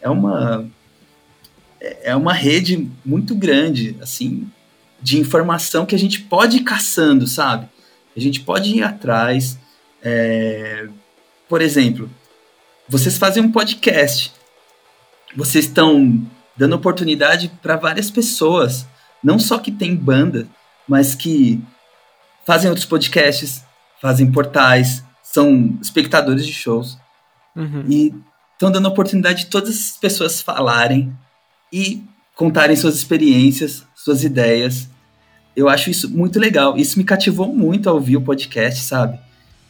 é 0.03 0.11
uma 0.11 0.69
é 2.03 2.17
uma 2.17 2.33
rede 2.33 2.91
muito 3.05 3.37
grande, 3.37 3.97
assim, 4.03 4.51
de 5.01 5.21
informação 5.21 5.87
que 5.87 5.95
a 5.95 5.99
gente 5.99 6.23
pode 6.23 6.57
ir 6.57 6.65
caçando, 6.65 7.25
sabe? 7.29 7.69
A 8.17 8.19
gente 8.19 8.41
pode 8.41 8.75
ir 8.75 8.83
atrás. 8.83 9.57
é, 10.03 10.89
Por 11.49 11.63
exemplo, 11.63 12.11
vocês 12.89 13.17
fazem 13.17 13.45
um 13.45 13.53
podcast. 13.53 14.33
Vocês 15.37 15.67
estão 15.67 16.21
dando 16.57 16.75
oportunidade 16.75 17.49
para 17.63 17.77
várias 17.77 18.11
pessoas, 18.11 18.85
não 19.23 19.39
só 19.39 19.59
que 19.59 19.71
tem 19.71 19.95
banda, 19.95 20.47
mas 20.89 21.15
que 21.15 21.63
fazem 22.47 22.69
outros 22.69 22.87
podcasts, 22.87 23.63
fazem 24.01 24.31
portais, 24.31 25.05
são 25.23 25.79
espectadores 25.81 26.47
de 26.47 26.53
shows 26.53 26.99
Uhum. 27.55 27.85
e 27.89 28.15
estão 28.53 28.71
dando 28.71 28.87
oportunidade 28.89 29.45
de 29.45 29.47
todas 29.51 29.71
as 29.77 29.97
pessoas 29.99 30.41
falarem 30.41 31.13
e 31.73 32.03
contarem 32.35 32.77
suas 32.77 32.95
experiências, 32.97 33.85
suas 33.95 34.23
ideias. 34.25 34.89
Eu 35.57 35.69
acho 35.69 35.91
isso 35.91 36.09
muito 36.09 36.39
legal. 36.39 36.77
Isso 36.77 36.97
me 36.99 37.05
cativou 37.05 37.53
muito 37.55 37.89
ao 37.89 37.97
ouvir 37.97 38.17
o 38.17 38.23
podcast, 38.23 38.83
sabe? 38.85 39.19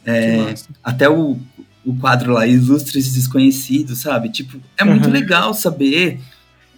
É, 0.05 0.53
até 0.83 1.09
o, 1.09 1.37
o 1.85 1.95
quadro 1.99 2.31
lá, 2.33 2.45
Ilustres 2.47 3.13
Desconhecidos, 3.13 3.99
sabe? 3.99 4.29
Tipo, 4.29 4.59
é 4.77 4.83
muito 4.83 5.05
Uhum. 5.07 5.11
legal 5.11 5.53
saber 5.53 6.19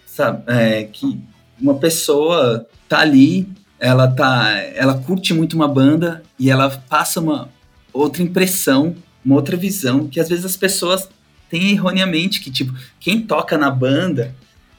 sabe, 0.06 0.42
é, 0.46 0.84
que 0.84 1.20
uma 1.64 1.74
pessoa 1.76 2.66
tá 2.88 3.00
ali, 3.00 3.48
ela 3.80 4.06
tá, 4.06 4.50
ela 4.74 4.94
curte 4.98 5.32
muito 5.32 5.54
uma 5.54 5.66
banda 5.66 6.22
e 6.38 6.50
ela 6.50 6.68
passa 6.70 7.20
uma 7.20 7.48
outra 7.92 8.22
impressão, 8.22 8.94
uma 9.24 9.34
outra 9.36 9.56
visão 9.56 10.06
que 10.06 10.20
às 10.20 10.28
vezes 10.28 10.44
as 10.44 10.56
pessoas 10.56 11.08
têm 11.48 11.70
erroneamente 11.70 12.40
que 12.40 12.50
tipo, 12.50 12.74
quem 13.00 13.20
toca 13.22 13.56
na 13.56 13.70
banda, 13.70 14.34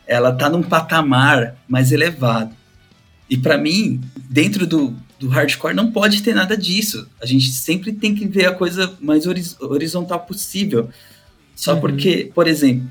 ela 0.06 0.32
tá 0.32 0.48
num 0.50 0.62
patamar 0.62 1.56
mais 1.68 1.92
elevado. 1.92 2.54
E 3.28 3.36
pra 3.36 3.58
mim, 3.58 4.00
dentro 4.30 4.68
do, 4.68 4.94
do 5.20 5.28
hardcore 5.28 5.74
não 5.74 5.92
pode 5.92 6.22
ter 6.22 6.36
nada 6.36 6.56
disso. 6.56 7.08
A 7.20 7.26
gente 7.26 7.52
sempre 7.52 7.92
tem 7.94 8.14
que 8.14 8.28
ver 8.28 8.46
a 8.46 8.52
coisa 8.54 8.94
mais 9.02 9.26
horiz- 9.26 9.60
horizontal 9.60 10.20
possível. 10.20 10.90
Só 11.56 11.74
Uhum. 11.74 11.80
porque, 11.82 12.32
por 12.36 12.48
exemplo, 12.48 12.88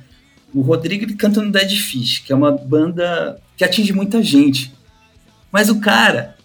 o 0.54 0.60
Rodrigo 0.60 1.04
ele 1.04 1.14
canta 1.14 1.42
no 1.42 1.50
Dead 1.50 1.70
Fish, 1.70 2.20
que 2.20 2.32
é 2.32 2.36
uma 2.36 2.52
banda 2.52 3.40
que 3.56 3.64
atinge 3.64 3.92
muita 3.92 4.22
gente. 4.22 4.72
Mas 5.50 5.68
o 5.68 5.80
cara 5.80 6.36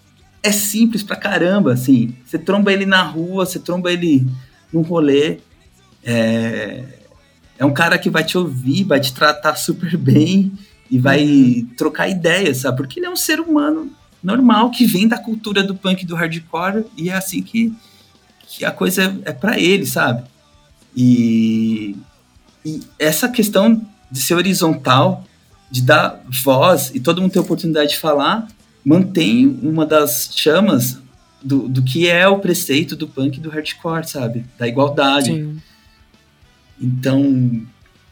é 0.42 0.52
simples 0.52 1.04
pra 1.04 1.16
caramba, 1.16 1.74
assim. 1.74 2.16
Você 2.26 2.40
tromba 2.40 2.74
ele 2.74 2.86
na 2.86 3.04
rua, 3.04 3.46
você 3.46 3.60
tromba 3.60 3.92
ele 3.92 4.26
num 4.74 4.82
rolê. 4.82 5.38
É, 6.04 6.84
é 7.58 7.66
um 7.66 7.74
cara 7.74 7.98
que 7.98 8.10
vai 8.10 8.24
te 8.24 8.38
ouvir, 8.38 8.84
vai 8.84 9.00
te 9.00 9.14
tratar 9.14 9.56
super 9.56 9.96
bem 9.96 10.52
e 10.90 10.98
vai 10.98 11.68
trocar 11.78 12.10
ideias, 12.10 12.58
sabe? 12.58 12.78
Porque 12.78 13.00
ele 13.00 13.06
é 13.06 13.10
um 13.10 13.16
ser 13.16 13.40
humano 13.40 13.92
normal 14.24 14.72
que 14.72 14.86
vem 14.86 15.08
da 15.08 15.18
cultura 15.18 15.62
do 15.64 15.76
punk 15.76 16.02
e 16.02 16.06
do 16.06 16.16
hardcore 16.16 16.86
e 16.98 17.10
é 17.10 17.14
assim 17.14 17.42
que, 17.42 17.74
que 18.48 18.66
a 18.66 18.72
coisa 18.72 19.20
é 19.24 19.32
pra 19.32 19.60
ele, 19.60 19.86
sabe? 19.86 20.24
E, 20.96 21.96
e 22.66 22.82
essa 22.98 23.30
questão 23.30 23.86
de 24.12 24.20
ser 24.20 24.34
horizontal, 24.36 25.24
de 25.72 25.82
dar 25.82 26.24
voz 26.44 26.92
e 26.94 27.00
todo 27.00 27.22
mundo 27.22 27.32
ter 27.32 27.40
oportunidade 27.40 27.92
de 27.92 27.98
falar, 27.98 28.48
mantém 28.84 29.48
uma 29.62 29.86
das 29.86 30.32
chamas 30.36 31.00
do, 31.42 31.68
do 31.70 31.84
que 31.84 32.08
é 32.10 32.28
o 32.28 32.40
preceito 32.40 32.96
do 32.96 33.08
punk 33.08 33.38
e 33.38 33.40
do 33.40 33.50
hardcore, 33.50 34.08
sabe? 34.08 34.46
Da 34.58 34.68
igualdade. 34.68 35.28
Sim. 35.34 35.62
Então, 36.82 37.62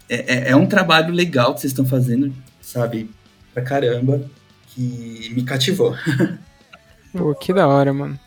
é, 0.10 0.50
é- 0.50 0.52
é 0.52 0.56
um 0.56 0.66
trabalho 0.68 1.14
legal 1.14 1.54
que 1.54 1.62
vocês 1.62 1.72
estão 1.72 1.86
fazendo, 1.86 2.34
sabe? 2.62 3.10
Pra 3.54 3.64
caramba, 3.64 4.22
que 4.70 5.32
me 5.36 5.44
cativou. 5.44 5.96
Pô, 7.14 7.34
que 7.34 7.54
da 7.54 7.68
hora, 7.68 7.94
mano. 7.94 8.20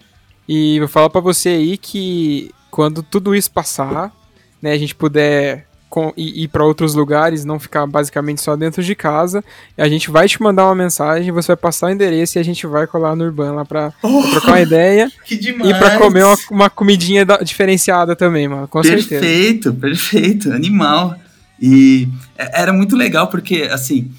E 0.48 0.78
vou 0.80 0.88
falar 0.88 1.10
pra 1.10 1.20
você 1.20 1.51
aí 1.51 1.78
que 1.78 2.51
quando 2.70 3.02
tudo 3.02 3.34
isso 3.34 3.51
passar, 3.51 4.12
né, 4.60 4.72
a 4.72 4.78
gente 4.78 4.94
puder 4.94 5.66
com- 5.90 6.12
ir, 6.16 6.44
ir 6.44 6.48
pra 6.48 6.64
outros 6.64 6.94
lugares, 6.94 7.44
não 7.44 7.58
ficar 7.60 7.86
basicamente 7.86 8.40
só 8.40 8.56
dentro 8.56 8.82
de 8.82 8.94
casa, 8.94 9.44
a 9.76 9.88
gente 9.88 10.10
vai 10.10 10.26
te 10.28 10.40
mandar 10.40 10.64
uma 10.64 10.74
mensagem, 10.74 11.30
você 11.32 11.48
vai 11.48 11.56
passar 11.56 11.88
o 11.88 11.90
endereço 11.90 12.38
e 12.38 12.40
a 12.40 12.42
gente 12.44 12.66
vai 12.66 12.86
colar 12.86 13.14
no 13.14 13.24
Urban 13.24 13.52
lá 13.52 13.64
pra, 13.64 13.90
pra 14.00 14.10
trocar 14.30 14.52
uma 14.52 14.60
ideia 14.60 15.10
e 15.30 15.74
pra 15.74 15.98
comer 15.98 16.24
uma, 16.24 16.36
uma 16.50 16.70
comidinha 16.70 17.26
da- 17.26 17.38
diferenciada 17.38 18.16
também, 18.16 18.48
mano, 18.48 18.66
com 18.68 18.82
certeza. 18.82 19.08
Perfeito, 19.20 19.74
perfeito, 19.74 20.52
animal. 20.52 21.14
E 21.60 22.08
é- 22.38 22.62
era 22.62 22.72
muito 22.72 22.96
legal 22.96 23.26
porque, 23.28 23.68
assim, 23.70 24.10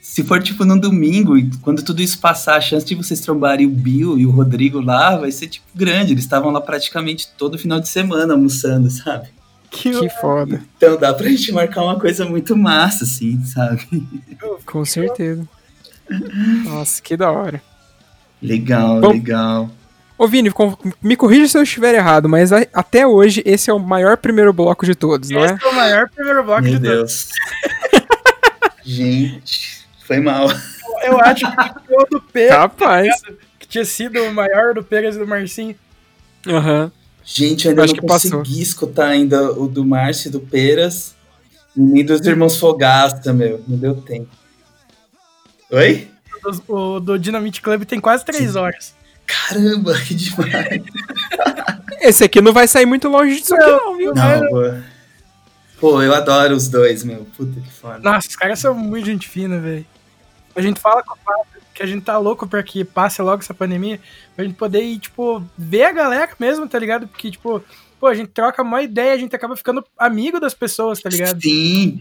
se 0.00 0.22
for 0.24 0.42
tipo 0.42 0.64
num 0.64 0.78
domingo 0.78 1.36
e 1.38 1.50
quando 1.62 1.82
tudo 1.82 2.02
isso 2.02 2.18
passar, 2.18 2.56
a 2.56 2.60
chance 2.60 2.84
de 2.86 2.94
vocês 2.94 3.20
trombarem 3.20 3.66
o 3.66 3.70
Bill 3.70 4.18
e 4.18 4.26
o 4.26 4.30
Rodrigo 4.30 4.80
lá 4.80 5.16
vai 5.16 5.30
ser 5.30 5.46
tipo 5.46 5.66
grande. 5.74 6.12
Eles 6.12 6.24
estavam 6.24 6.50
lá 6.50 6.60
praticamente 6.60 7.28
todo 7.38 7.58
final 7.58 7.78
de 7.80 7.88
semana 7.88 8.34
almoçando, 8.34 8.90
sabe? 8.90 9.28
Que 9.82 10.08
foda, 10.20 10.60
Então 10.76 10.96
dá 10.98 11.12
pra 11.14 11.28
gente 11.28 11.52
marcar 11.52 11.82
uma 11.82 11.98
coisa 12.00 12.24
muito 12.24 12.56
massa, 12.56 13.04
assim, 13.04 13.44
sabe? 13.44 13.86
com 14.64 14.84
certeza. 14.84 15.46
Nossa, 16.64 17.02
que 17.02 17.16
da 17.16 17.30
hora. 17.30 17.60
Legal, 18.42 19.00
Bom, 19.00 19.12
legal. 19.12 19.70
Ô 20.18 20.26
Vini, 20.26 20.50
me 21.02 21.16
corrija 21.16 21.46
se 21.48 21.58
eu 21.58 21.62
estiver 21.62 21.94
errado, 21.94 22.28
mas 22.28 22.52
a- 22.52 22.66
até 22.72 23.06
hoje 23.06 23.42
esse 23.44 23.68
é 23.70 23.72
o 23.74 23.78
maior 23.78 24.16
primeiro 24.16 24.52
bloco 24.52 24.86
de 24.86 24.94
todos, 24.94 25.28
não 25.30 25.40
é? 25.44 25.54
Esse 25.54 25.64
é 25.64 25.68
o 25.68 25.74
maior 25.74 26.08
primeiro 26.08 26.42
bloco 26.44 26.62
Meu 26.62 26.72
de 26.72 26.80
todos. 26.80 27.28
Deus. 27.28 27.28
gente, 28.84 29.86
foi 30.06 30.20
mal. 30.20 30.48
Eu 31.04 31.20
acho 31.20 31.44
que 31.50 31.94
o 31.94 32.04
do 32.10 32.20
P, 32.20 32.48
Capaz. 32.48 33.08
que 33.58 33.66
tinha 33.68 33.84
sido 33.84 34.22
o 34.22 34.32
maior 34.32 34.74
do 34.74 34.82
Pegas 34.82 35.16
e 35.16 35.18
do 35.18 35.26
Marcinho. 35.26 35.74
Aham. 36.46 36.90
Gente, 37.28 37.64
eu 37.64 37.70
ainda 37.70 37.82
Acho 37.82 37.94
não 37.94 38.00
que 38.00 38.06
passou. 38.06 38.30
consegui 38.38 38.62
escutar 38.62 39.08
ainda 39.08 39.52
o 39.52 39.66
do 39.66 39.84
Márcio 39.84 40.28
e 40.28 40.30
do 40.30 40.38
Peras. 40.40 41.14
E 41.76 41.80
nem 41.80 42.04
dos 42.04 42.24
irmãos 42.24 42.56
Fogasta, 42.56 43.32
meu. 43.32 43.62
Não 43.66 43.76
deu 43.76 43.96
tempo. 43.96 44.28
Oi? 45.72 46.08
O 46.68 47.00
do 47.00 47.18
Dynamite 47.18 47.60
Club 47.60 47.82
tem 47.84 48.00
quase 48.00 48.24
três 48.24 48.54
horas. 48.54 48.94
Caramba, 49.26 49.98
que 49.98 50.14
demais. 50.14 50.80
Esse 52.00 52.22
aqui 52.22 52.40
não 52.40 52.52
vai 52.52 52.68
sair 52.68 52.86
muito 52.86 53.08
longe 53.08 53.40
disso 53.40 53.54
aqui, 53.56 53.66
não, 53.66 53.96
viu? 53.96 54.14
Não, 54.14 54.40
pô. 54.48 54.74
Pô, 55.80 56.02
eu 56.02 56.14
adoro 56.14 56.54
os 56.54 56.68
dois, 56.68 57.02
meu. 57.02 57.26
Puta 57.36 57.60
que 57.60 57.72
foda. 57.72 57.98
Nossa, 57.98 58.28
os 58.28 58.36
caras 58.36 58.60
são 58.60 58.72
muito 58.72 59.06
gente 59.06 59.28
fina, 59.28 59.58
velho. 59.58 59.84
A 60.54 60.62
gente 60.62 60.80
fala 60.80 61.02
com 61.02 61.14
o 61.14 61.18
Fábio 61.24 61.55
que 61.76 61.82
a 61.82 61.86
gente 61.86 62.02
tá 62.02 62.16
louco 62.18 62.46
pra 62.46 62.62
que 62.62 62.82
passe 62.84 63.20
logo 63.20 63.42
essa 63.42 63.52
pandemia, 63.52 64.00
pra 64.34 64.44
gente 64.44 64.56
poder 64.56 64.82
ir, 64.82 64.98
tipo, 64.98 65.44
ver 65.58 65.84
a 65.84 65.92
galera 65.92 66.30
mesmo, 66.40 66.66
tá 66.66 66.78
ligado? 66.78 67.06
Porque, 67.06 67.30
tipo, 67.30 67.62
pô, 68.00 68.06
a 68.06 68.14
gente 68.14 68.28
troca 68.28 68.62
uma 68.62 68.82
ideia, 68.82 69.12
a 69.12 69.18
gente 69.18 69.36
acaba 69.36 69.54
ficando 69.54 69.84
amigo 69.98 70.40
das 70.40 70.54
pessoas, 70.54 71.00
tá 71.00 71.10
ligado? 71.10 71.40
Sim. 71.40 72.00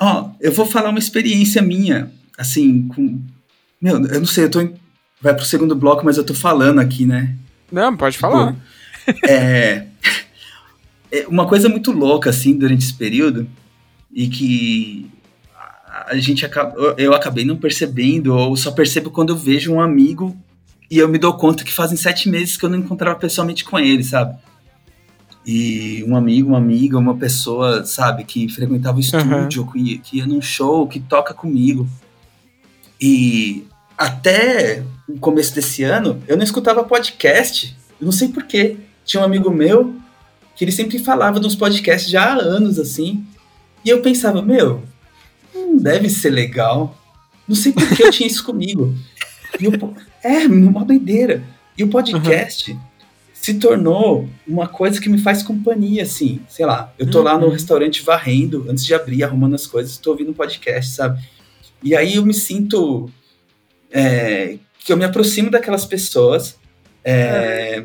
Ó, 0.00 0.30
eu 0.40 0.50
vou 0.52 0.64
falar 0.64 0.88
uma 0.88 0.98
experiência 0.98 1.60
minha, 1.60 2.10
assim, 2.38 2.88
com. 2.88 3.20
Meu, 3.80 3.96
eu 4.06 4.20
não 4.20 4.26
sei, 4.26 4.44
eu 4.44 4.50
tô. 4.50 4.62
Em... 4.62 4.74
Vai 5.20 5.34
pro 5.34 5.44
segundo 5.44 5.76
bloco, 5.76 6.04
mas 6.04 6.16
eu 6.16 6.24
tô 6.24 6.32
falando 6.32 6.78
aqui, 6.78 7.04
né? 7.04 7.34
Não, 7.70 7.94
pode 7.94 8.16
falar. 8.16 8.56
é. 9.28 9.86
é 11.12 11.26
uma 11.28 11.46
coisa 11.46 11.68
muito 11.68 11.92
louca, 11.92 12.30
assim, 12.30 12.56
durante 12.56 12.84
esse 12.84 12.94
período, 12.94 13.46
e 14.10 14.28
que 14.28 15.10
a 16.10 16.18
gente 16.18 16.44
acaba, 16.44 16.94
eu 16.96 17.14
acabei 17.14 17.44
não 17.44 17.56
percebendo, 17.56 18.34
ou 18.34 18.56
só 18.56 18.70
percebo 18.70 19.10
quando 19.10 19.30
eu 19.30 19.36
vejo 19.36 19.72
um 19.72 19.80
amigo 19.80 20.36
e 20.90 20.98
eu 20.98 21.08
me 21.08 21.18
dou 21.18 21.34
conta 21.34 21.64
que 21.64 21.72
fazem 21.72 21.96
sete 21.96 22.28
meses 22.28 22.56
que 22.56 22.64
eu 22.64 22.70
não 22.70 22.78
encontrava 22.78 23.18
pessoalmente 23.18 23.64
com 23.64 23.78
ele, 23.78 24.02
sabe? 24.02 24.36
E 25.46 26.04
um 26.06 26.16
amigo, 26.16 26.48
uma 26.50 26.58
amiga, 26.58 26.98
uma 26.98 27.16
pessoa, 27.16 27.84
sabe, 27.84 28.24
que 28.24 28.48
frequentava 28.48 28.98
o 28.98 29.00
estúdio, 29.00 29.62
uhum. 29.62 29.72
que, 29.72 29.98
que 29.98 30.16
ia 30.18 30.26
num 30.26 30.42
show, 30.42 30.86
que 30.86 31.00
toca 31.00 31.32
comigo. 31.32 31.88
E 33.00 33.66
até 33.96 34.82
o 35.08 35.18
começo 35.18 35.54
desse 35.54 35.82
ano, 35.82 36.22
eu 36.26 36.36
não 36.36 36.44
escutava 36.44 36.84
podcast. 36.84 37.76
Eu 38.00 38.04
não 38.04 38.12
sei 38.12 38.28
porquê. 38.28 38.76
Tinha 39.04 39.22
um 39.22 39.24
amigo 39.24 39.50
meu 39.50 39.96
que 40.54 40.64
ele 40.64 40.72
sempre 40.72 40.98
falava 40.98 41.38
dos 41.40 41.54
podcasts 41.54 42.10
já 42.10 42.32
há 42.32 42.34
anos, 42.34 42.78
assim. 42.78 43.24
E 43.84 43.88
eu 43.88 44.02
pensava, 44.02 44.42
meu, 44.42 44.82
não 45.66 45.76
deve 45.76 46.08
ser 46.08 46.30
legal. 46.30 46.96
Não 47.46 47.56
sei 47.56 47.72
por 47.72 47.88
que 47.96 48.02
eu 48.02 48.10
tinha 48.10 48.26
isso 48.26 48.44
comigo. 48.44 48.94
É, 50.22 50.46
uma 50.46 50.84
doideira. 50.84 51.42
E 51.76 51.84
o 51.84 51.88
podcast 51.88 52.72
uhum. 52.72 52.80
se 53.32 53.54
tornou 53.54 54.28
uma 54.46 54.66
coisa 54.66 55.00
que 55.00 55.08
me 55.08 55.18
faz 55.18 55.42
companhia, 55.42 56.02
assim. 56.02 56.40
Sei 56.48 56.66
lá, 56.66 56.92
eu 56.98 57.10
tô 57.10 57.18
uhum. 57.18 57.24
lá 57.24 57.38
no 57.38 57.46
uhum. 57.46 57.52
restaurante 57.52 58.02
varrendo, 58.02 58.66
antes 58.68 58.84
de 58.84 58.94
abrir, 58.94 59.22
arrumando 59.22 59.54
as 59.54 59.66
coisas, 59.66 59.96
tô 59.96 60.10
ouvindo 60.10 60.30
um 60.30 60.34
podcast, 60.34 60.92
sabe? 60.92 61.22
E 61.82 61.94
aí 61.94 62.16
eu 62.16 62.26
me 62.26 62.34
sinto 62.34 63.08
é, 63.90 64.58
que 64.84 64.92
eu 64.92 64.96
me 64.96 65.04
aproximo 65.04 65.50
daquelas 65.50 65.84
pessoas. 65.84 66.56
É, 67.04 67.84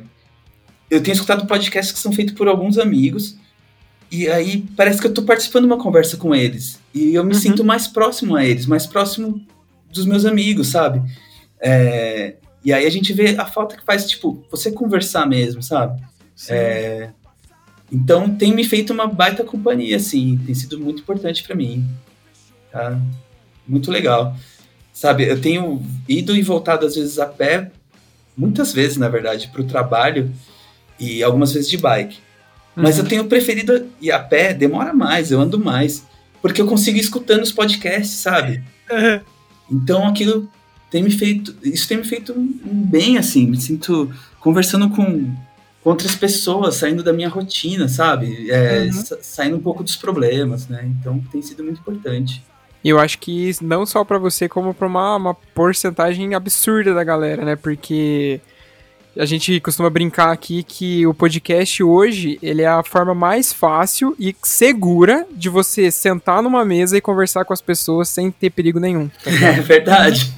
eu 0.89 1.01
tenho 1.01 1.13
escutado 1.13 1.47
podcasts 1.47 1.93
que 1.93 1.99
são 1.99 2.11
feitos 2.11 2.33
por 2.33 2.47
alguns 2.47 2.77
amigos. 2.77 3.37
E 4.13 4.29
aí 4.29 4.63
parece 4.77 5.01
que 5.01 5.07
eu 5.07 5.13
tô 5.13 5.23
participando 5.23 5.63
de 5.63 5.73
uma 5.73 5.81
conversa 5.81 6.17
com 6.17 6.35
eles. 6.35 6.79
E 6.93 7.15
eu 7.15 7.23
me 7.23 7.33
uhum. 7.33 7.39
sinto 7.39 7.63
mais 7.63 7.87
próximo 7.87 8.35
a 8.35 8.45
eles, 8.45 8.67
mais 8.67 8.85
próximo 8.85 9.43
dos 9.91 10.05
meus 10.05 10.23
amigos, 10.23 10.67
sabe? 10.67 11.01
É, 11.59 12.35
e 12.63 12.71
aí 12.71 12.85
a 12.85 12.89
gente 12.91 13.11
vê 13.11 13.35
a 13.35 13.45
falta 13.47 13.75
que 13.75 13.83
faz, 13.83 14.07
tipo, 14.07 14.45
você 14.51 14.71
conversar 14.71 15.27
mesmo, 15.27 15.63
sabe? 15.63 15.99
É, 16.47 17.09
então 17.91 18.29
tem 18.35 18.53
me 18.53 18.63
feito 18.63 18.93
uma 18.93 19.07
baita 19.07 19.43
companhia, 19.43 19.97
assim, 19.97 20.39
tem 20.45 20.53
sido 20.53 20.79
muito 20.79 21.01
importante 21.01 21.41
para 21.41 21.55
mim. 21.55 21.83
Tá? 22.71 23.01
Muito 23.67 23.89
legal. 23.89 24.37
Sabe, 24.93 25.27
eu 25.27 25.41
tenho 25.41 25.83
ido 26.07 26.35
e 26.35 26.43
voltado 26.43 26.85
às 26.85 26.93
vezes 26.93 27.17
a 27.17 27.25
pé, 27.25 27.71
muitas 28.37 28.71
vezes, 28.73 28.95
na 28.95 29.09
verdade, 29.09 29.47
para 29.47 29.61
o 29.61 29.65
trabalho 29.65 30.31
e 30.99 31.23
algumas 31.23 31.51
vezes 31.51 31.67
de 31.67 31.77
bike. 31.77 32.19
Mas 32.75 32.97
uhum. 32.97 33.03
eu 33.03 33.09
tenho 33.09 33.25
preferido 33.25 33.87
ir 34.01 34.11
a 34.11 34.19
pé, 34.19 34.53
demora 34.53 34.93
mais, 34.93 35.31
eu 35.31 35.39
ando 35.39 35.59
mais. 35.59 36.05
Porque 36.41 36.61
eu 36.61 36.67
consigo 36.67 36.97
ir 36.97 37.01
escutando 37.01 37.43
os 37.43 37.51
podcasts, 37.51 38.17
sabe? 38.17 38.63
Uhum. 38.91 39.21
Então 39.71 40.07
aquilo 40.07 40.49
tem 40.89 41.01
me 41.01 41.11
feito. 41.11 41.55
Isso 41.63 41.87
tem 41.87 41.97
me 41.97 42.03
feito 42.03 42.33
bem, 42.37 43.17
assim. 43.17 43.47
Me 43.47 43.59
sinto 43.59 44.11
conversando 44.39 44.89
com, 44.89 45.33
com 45.83 45.89
outras 45.89 46.15
pessoas, 46.15 46.75
saindo 46.75 47.03
da 47.03 47.13
minha 47.13 47.29
rotina, 47.29 47.87
sabe? 47.87 48.51
É, 48.51 48.89
uhum. 48.91 49.03
Saindo 49.21 49.57
um 49.57 49.61
pouco 49.61 49.83
dos 49.83 49.95
problemas, 49.95 50.67
né? 50.67 50.91
Então 50.99 51.19
tem 51.31 51.41
sido 51.41 51.63
muito 51.63 51.79
importante. 51.79 52.43
E 52.83 52.89
eu 52.89 52.99
acho 52.99 53.17
que 53.19 53.51
não 53.61 53.85
só 53.85 54.03
para 54.03 54.17
você, 54.17 54.49
como 54.49 54.73
para 54.73 54.87
uma, 54.87 55.15
uma 55.15 55.33
porcentagem 55.33 56.35
absurda 56.35 56.93
da 56.93 57.03
galera, 57.03 57.45
né? 57.45 57.55
Porque 57.55 58.41
a 59.17 59.25
gente 59.25 59.59
costuma 59.59 59.89
brincar 59.89 60.31
aqui 60.31 60.63
que 60.63 61.05
o 61.05 61.13
podcast 61.13 61.83
hoje, 61.83 62.39
ele 62.41 62.63
é 62.63 62.67
a 62.67 62.83
forma 62.83 63.13
mais 63.13 63.53
fácil 63.53 64.15
e 64.19 64.35
segura 64.41 65.27
de 65.31 65.49
você 65.49 65.91
sentar 65.91 66.41
numa 66.41 66.65
mesa 66.65 66.97
e 66.97 67.01
conversar 67.01 67.45
com 67.45 67.53
as 67.53 67.61
pessoas 67.61 68.09
sem 68.09 68.31
ter 68.31 68.49
perigo 68.49 68.79
nenhum. 68.79 69.09
É 69.43 69.61
verdade. 69.61 70.31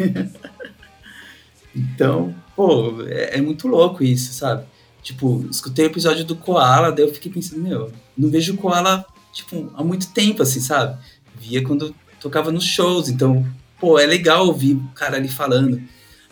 então, 1.75 2.35
pô, 2.55 3.01
é, 3.07 3.37
é, 3.37 3.41
muito 3.41 3.67
louco 3.67 4.03
isso, 4.03 4.33
sabe? 4.33 4.65
Tipo, 5.01 5.45
escutei 5.49 5.85
o 5.85 5.87
episódio 5.87 6.25
do 6.25 6.35
Koala, 6.35 6.91
daí 6.91 7.05
eu 7.05 7.13
fiquei 7.13 7.31
pensando, 7.31 7.61
meu, 7.61 7.91
não 8.17 8.29
vejo 8.29 8.53
o 8.53 8.57
Koala, 8.57 9.05
tipo, 9.31 9.71
há 9.75 9.83
muito 9.83 10.09
tempo, 10.11 10.41
assim, 10.41 10.59
sabe? 10.59 10.97
Via 11.35 11.63
quando 11.63 11.95
tocava 12.19 12.51
nos 12.51 12.65
shows, 12.65 13.07
então, 13.07 13.45
pô, 13.79 13.99
é 13.99 14.05
legal 14.05 14.47
ouvir 14.47 14.73
o 14.73 14.89
cara 14.95 15.17
ali 15.17 15.29
falando. 15.29 15.81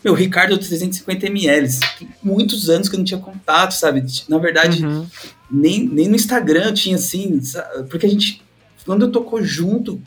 Meu, 0.03 0.13
Ricardo 0.13 0.57
350ml. 0.57 1.79
Tem 1.97 2.09
muitos 2.21 2.69
anos 2.69 2.89
que 2.89 2.95
eu 2.95 2.97
não 2.97 3.05
tinha 3.05 3.19
contato, 3.19 3.71
sabe? 3.71 4.03
Na 4.27 4.37
verdade, 4.37 4.85
uhum. 4.85 5.07
nem, 5.49 5.87
nem 5.87 6.09
no 6.09 6.15
Instagram 6.15 6.65
eu 6.65 6.73
tinha 6.73 6.95
assim, 6.95 7.41
sabe? 7.41 7.89
porque 7.89 8.05
a 8.05 8.09
gente, 8.09 8.41
quando 8.85 9.05
eu 9.05 9.11
tocou 9.11 9.41
junto, 9.43 10.01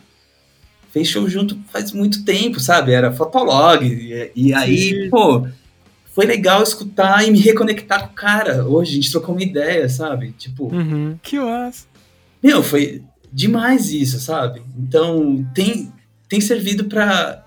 fez 0.91 1.09
show 1.09 1.29
junto 1.29 1.59
faz 1.73 1.93
muito 1.93 2.25
tempo, 2.25 2.61
sabe? 2.61 2.93
Era 2.93 3.13
Fotolog. 3.13 3.85
E, 3.87 4.31
e 4.35 4.55
aí, 4.55 5.05
Sim. 5.05 5.11
pô, 5.11 5.47
foi 6.15 6.27
legal 6.27 6.63
escutar 6.63 7.27
e 7.27 7.31
me 7.31 7.39
reconectar 7.39 8.07
com 8.07 8.13
o 8.13 8.17
cara. 8.17 8.67
Hoje 8.67 8.93
a 8.93 8.95
gente 8.95 9.11
trocou 9.11 9.35
uma 9.35 9.43
ideia, 9.43 9.89
sabe? 9.89 10.33
Tipo. 10.33 10.75
Uhum. 10.75 11.19
Que 11.23 11.39
massa. 11.39 11.87
Meu, 12.43 12.63
foi 12.63 13.03
demais 13.33 13.93
isso, 13.93 14.19
sabe? 14.19 14.63
Então, 14.79 15.47
tem, 15.55 15.93
tem 16.29 16.41
servido 16.41 16.85
para 16.85 17.46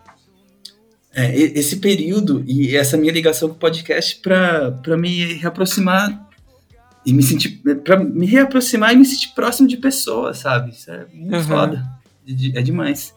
é, 1.25 1.35
esse 1.35 1.77
período 1.77 2.43
e 2.47 2.75
essa 2.75 2.97
minha 2.97 3.11
ligação 3.11 3.49
com 3.49 3.55
o 3.55 3.57
podcast 3.57 4.19
para 4.21 4.97
me 4.97 5.33
reaproximar 5.33 6.27
e 7.05 7.13
me 7.13 7.23
sentir 7.23 7.61
para 7.83 7.97
me 7.97 8.25
reaproximar 8.25 8.93
e 8.93 8.97
me 8.97 9.05
sentir 9.05 9.29
próximo 9.33 9.67
de 9.67 9.77
pessoas, 9.77 10.39
sabe? 10.39 10.71
Isso 10.71 10.91
é 10.91 11.05
muito 11.13 11.35
uhum. 11.35 11.43
foda. 11.43 11.85
É 12.53 12.61
demais. 12.61 13.13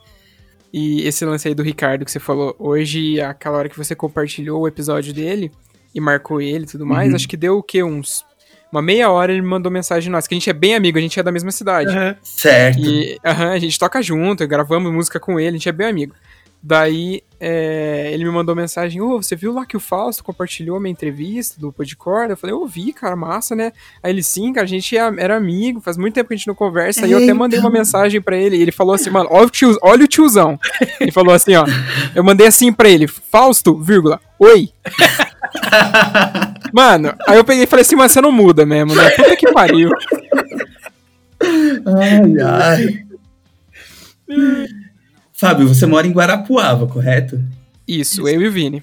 E 0.73 1.03
esse 1.07 1.25
lance 1.25 1.47
aí 1.47 1.55
do 1.55 1.63
Ricardo 1.63 2.05
que 2.05 2.11
você 2.11 2.19
falou 2.19 2.57
hoje, 2.59 3.21
aquela 3.21 3.59
hora 3.59 3.69
que 3.69 3.77
você 3.77 3.95
compartilhou 3.95 4.63
o 4.63 4.69
episódio 4.69 5.13
dele 5.13 5.53
e 5.95 6.01
marcou 6.01 6.41
ele 6.41 6.65
e 6.65 6.67
tudo 6.67 6.87
mais, 6.87 7.11
uhum. 7.11 7.17
acho 7.17 7.29
que 7.29 7.37
deu 7.37 7.59
o 7.59 7.63
quê? 7.63 7.83
Uns. 7.83 8.25
Uma 8.73 8.81
meia 8.81 9.11
hora 9.11 9.31
ele 9.31 9.43
me 9.43 9.49
mandou 9.49 9.71
mensagem 9.71 10.11
nossa, 10.11 10.27
que 10.27 10.35
a 10.35 10.39
gente 10.39 10.49
é 10.49 10.55
bem 10.55 10.75
amigo, 10.75 10.97
a 10.97 11.01
gente 11.03 11.21
é 11.21 11.23
da 11.23 11.31
mesma 11.31 11.51
cidade. 11.53 11.95
Uhum. 11.95 12.15
Certo. 12.23 12.81
E 12.81 13.19
uhum, 13.23 13.51
a 13.51 13.59
gente 13.59 13.79
toca 13.79 14.01
junto, 14.01 14.49
gravamos 14.49 14.91
música 14.91 15.21
com 15.21 15.39
ele, 15.39 15.51
a 15.51 15.53
gente 15.53 15.69
é 15.69 15.73
bem 15.73 15.89
amigo. 15.89 16.15
Daí 16.63 17.25
é, 17.41 18.11
ele 18.13 18.25
me 18.25 18.31
mandou 18.31 18.55
mensagem: 18.55 19.01
Ô, 19.01 19.17
oh, 19.17 19.23
você 19.23 19.35
viu 19.35 19.53
lá 19.53 19.67
que 19.67 19.77
o 19.77 19.81
Fausto 19.81 20.23
compartilhou 20.23 20.77
a 20.77 20.81
minha 20.81 20.93
entrevista 20.93 21.61
do 21.61 21.73
Podcord? 21.73 22.31
Eu 22.31 22.37
falei: 22.37 22.55
Eu 22.55 22.65
vi, 22.69 22.93
cara, 22.93 23.17
massa, 23.17 23.57
né? 23.57 23.73
Aí 24.01 24.13
ele: 24.13 24.23
Sim, 24.23 24.53
cara, 24.53 24.65
a 24.65 24.69
gente 24.69 24.97
era 24.97 25.37
amigo, 25.37 25.81
faz 25.81 25.97
muito 25.97 26.15
tempo 26.15 26.29
que 26.29 26.35
a 26.35 26.37
gente 26.37 26.47
não 26.47 26.55
conversa. 26.55 27.05
Aí 27.05 27.11
eu 27.11 27.19
até 27.19 27.35
mandei 27.35 27.59
uma 27.59 27.69
mensagem 27.69 28.21
para 28.21 28.37
ele. 28.37 28.57
E 28.57 28.63
ele 28.63 28.71
falou 28.71 28.95
assim: 28.95 29.11
Mano, 29.11 29.29
olha 29.29 29.47
o, 29.47 29.51
tio, 29.51 29.77
olha 29.83 30.05
o 30.05 30.09
tiozão. 30.09 30.57
Ele 31.01 31.11
falou 31.11 31.35
assim: 31.35 31.57
Ó, 31.57 31.65
eu 32.15 32.23
mandei 32.23 32.47
assim 32.47 32.73
pra 32.73 32.89
ele: 32.89 33.09
Fausto, 33.09 33.77
vírgula, 33.77 34.21
oi. 34.39 34.69
mano, 36.73 37.13
aí 37.27 37.39
eu 37.39 37.45
peguei 37.45 37.65
e 37.65 37.67
falei 37.67 37.83
assim: 37.83 37.97
Mano, 37.97 38.09
você 38.09 38.21
não 38.21 38.31
muda 38.31 38.65
mesmo, 38.65 38.95
né? 38.95 39.11
Puta 39.11 39.35
que 39.35 39.51
pariu. 39.51 39.91
Ai, 41.85 42.41
ai. 42.41 43.05
Fábio, 45.43 45.67
você 45.67 45.87
mora 45.87 46.07
em 46.07 46.13
Guarapuava, 46.13 46.87
correto? 46.87 47.43
Isso, 47.87 48.29
eu 48.29 48.41
e 48.41 48.47
o 48.47 48.53
Vini. 48.53 48.81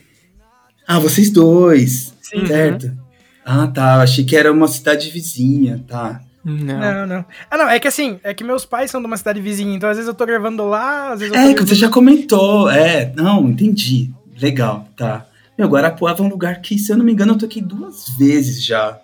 Ah, 0.86 1.00
vocês 1.00 1.30
dois, 1.30 2.14
Sim. 2.22 2.46
certo? 2.46 2.88
Uhum. 2.88 2.98
Ah, 3.46 3.68
tá, 3.68 4.02
achei 4.02 4.26
que 4.26 4.36
era 4.36 4.52
uma 4.52 4.68
cidade 4.68 5.10
vizinha, 5.10 5.82
tá. 5.88 6.20
Não. 6.44 6.78
não, 6.78 7.08
não. 7.08 7.26
Ah, 7.50 7.58
não, 7.58 7.70
é 7.70 7.80
que 7.80 7.88
assim, 7.88 8.20
é 8.26 8.34
que 8.34 8.44
meus 8.44 8.66
pais 8.66 8.92
são 8.92 9.00
de 9.00 9.08
uma 9.08 9.16
cidade 9.16 9.40
vizinha, 9.40 9.74
então 9.74 9.90
às 9.90 9.96
vezes 9.96 10.10
eu 10.10 10.14
tô 10.14 10.26
gravando 10.26 10.68
lá, 10.68 11.14
às 11.14 11.22
vezes 11.22 11.34
eu 11.34 11.40
É, 11.40 11.54
que 11.54 11.64
você 11.64 11.76
já 11.76 11.88
comentou, 11.88 12.70
é, 12.70 13.10
não, 13.16 13.48
entendi. 13.48 14.12
Legal, 14.38 14.86
tá. 14.98 15.28
Meu, 15.58 15.70
Guarapuava 15.70 16.22
é 16.22 16.26
um 16.26 16.30
lugar 16.30 16.60
que, 16.60 16.78
se 16.78 16.92
eu 16.92 16.98
não 16.98 17.06
me 17.06 17.14
engano, 17.14 17.36
eu 17.36 17.38
toquei 17.38 17.62
duas 17.62 18.10
vezes 18.18 18.62
já. 18.62 19.00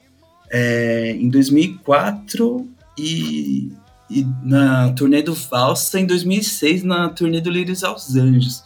É, 0.51 1.15
em 1.17 1.29
2004 1.29 2.67
e 2.97 3.71
e 4.09 4.25
na 4.43 4.91
turnê 4.93 5.21
do 5.21 5.35
Falsa 5.35 5.99
em 5.99 6.05
2006, 6.05 6.83
na 6.83 7.09
turnê 7.09 7.41
do 7.41 7.49
Lírios 7.49 7.83
aos 7.83 8.15
Anjos. 8.15 8.63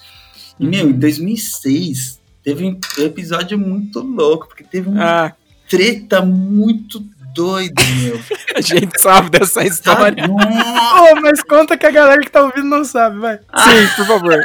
E, 0.59 0.63
uhum. 0.63 0.69
meu, 0.69 0.89
em 0.89 0.93
2006 0.93 2.19
teve 2.43 2.65
um 2.65 2.79
episódio 3.03 3.57
muito 3.57 3.99
louco, 4.01 4.47
porque 4.47 4.63
teve 4.63 4.89
uma 4.89 5.27
ah. 5.27 5.33
treta 5.69 6.21
muito 6.21 7.03
doida, 7.33 7.81
meu. 8.01 8.19
a 8.55 8.61
gente 8.61 8.99
sabe 8.99 9.29
dessa 9.29 9.63
história. 9.63 10.25
oh, 10.29 11.21
mas 11.21 11.43
conta 11.43 11.77
que 11.77 11.85
a 11.85 11.91
galera 11.91 12.21
que 12.21 12.31
tá 12.31 12.43
ouvindo 12.43 12.67
não 12.67 12.83
sabe, 12.83 13.19
vai. 13.19 13.37
Sim, 13.37 13.95
por 13.95 14.05
favor. 14.05 14.43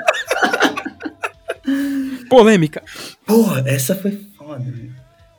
Polêmica. 2.28 2.82
Porra, 3.26 3.64
essa 3.66 3.94
foi 3.94 4.20
foda, 4.36 4.64
né? 4.64 4.90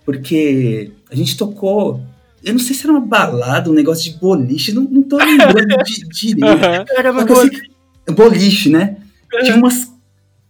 Porque 0.04 0.92
a 1.10 1.16
gente 1.16 1.38
tocou. 1.38 2.02
Eu 2.46 2.54
não 2.54 2.60
sei 2.60 2.76
se 2.76 2.84
era 2.86 2.92
uma 2.94 3.06
balada, 3.06 3.70
um 3.70 3.74
negócio 3.74 4.12
de 4.12 4.18
boliche, 4.20 4.72
não, 4.72 4.84
não 4.84 5.02
tô 5.04 5.18
lembrando 5.18 5.76
de 5.84 6.08
direito. 6.10 6.92
Era 6.96 7.12
que 7.26 7.36
sei 7.36 8.14
boliche. 8.16 8.70
né? 8.70 8.98
Tinha 9.44 9.56
umas. 9.56 9.92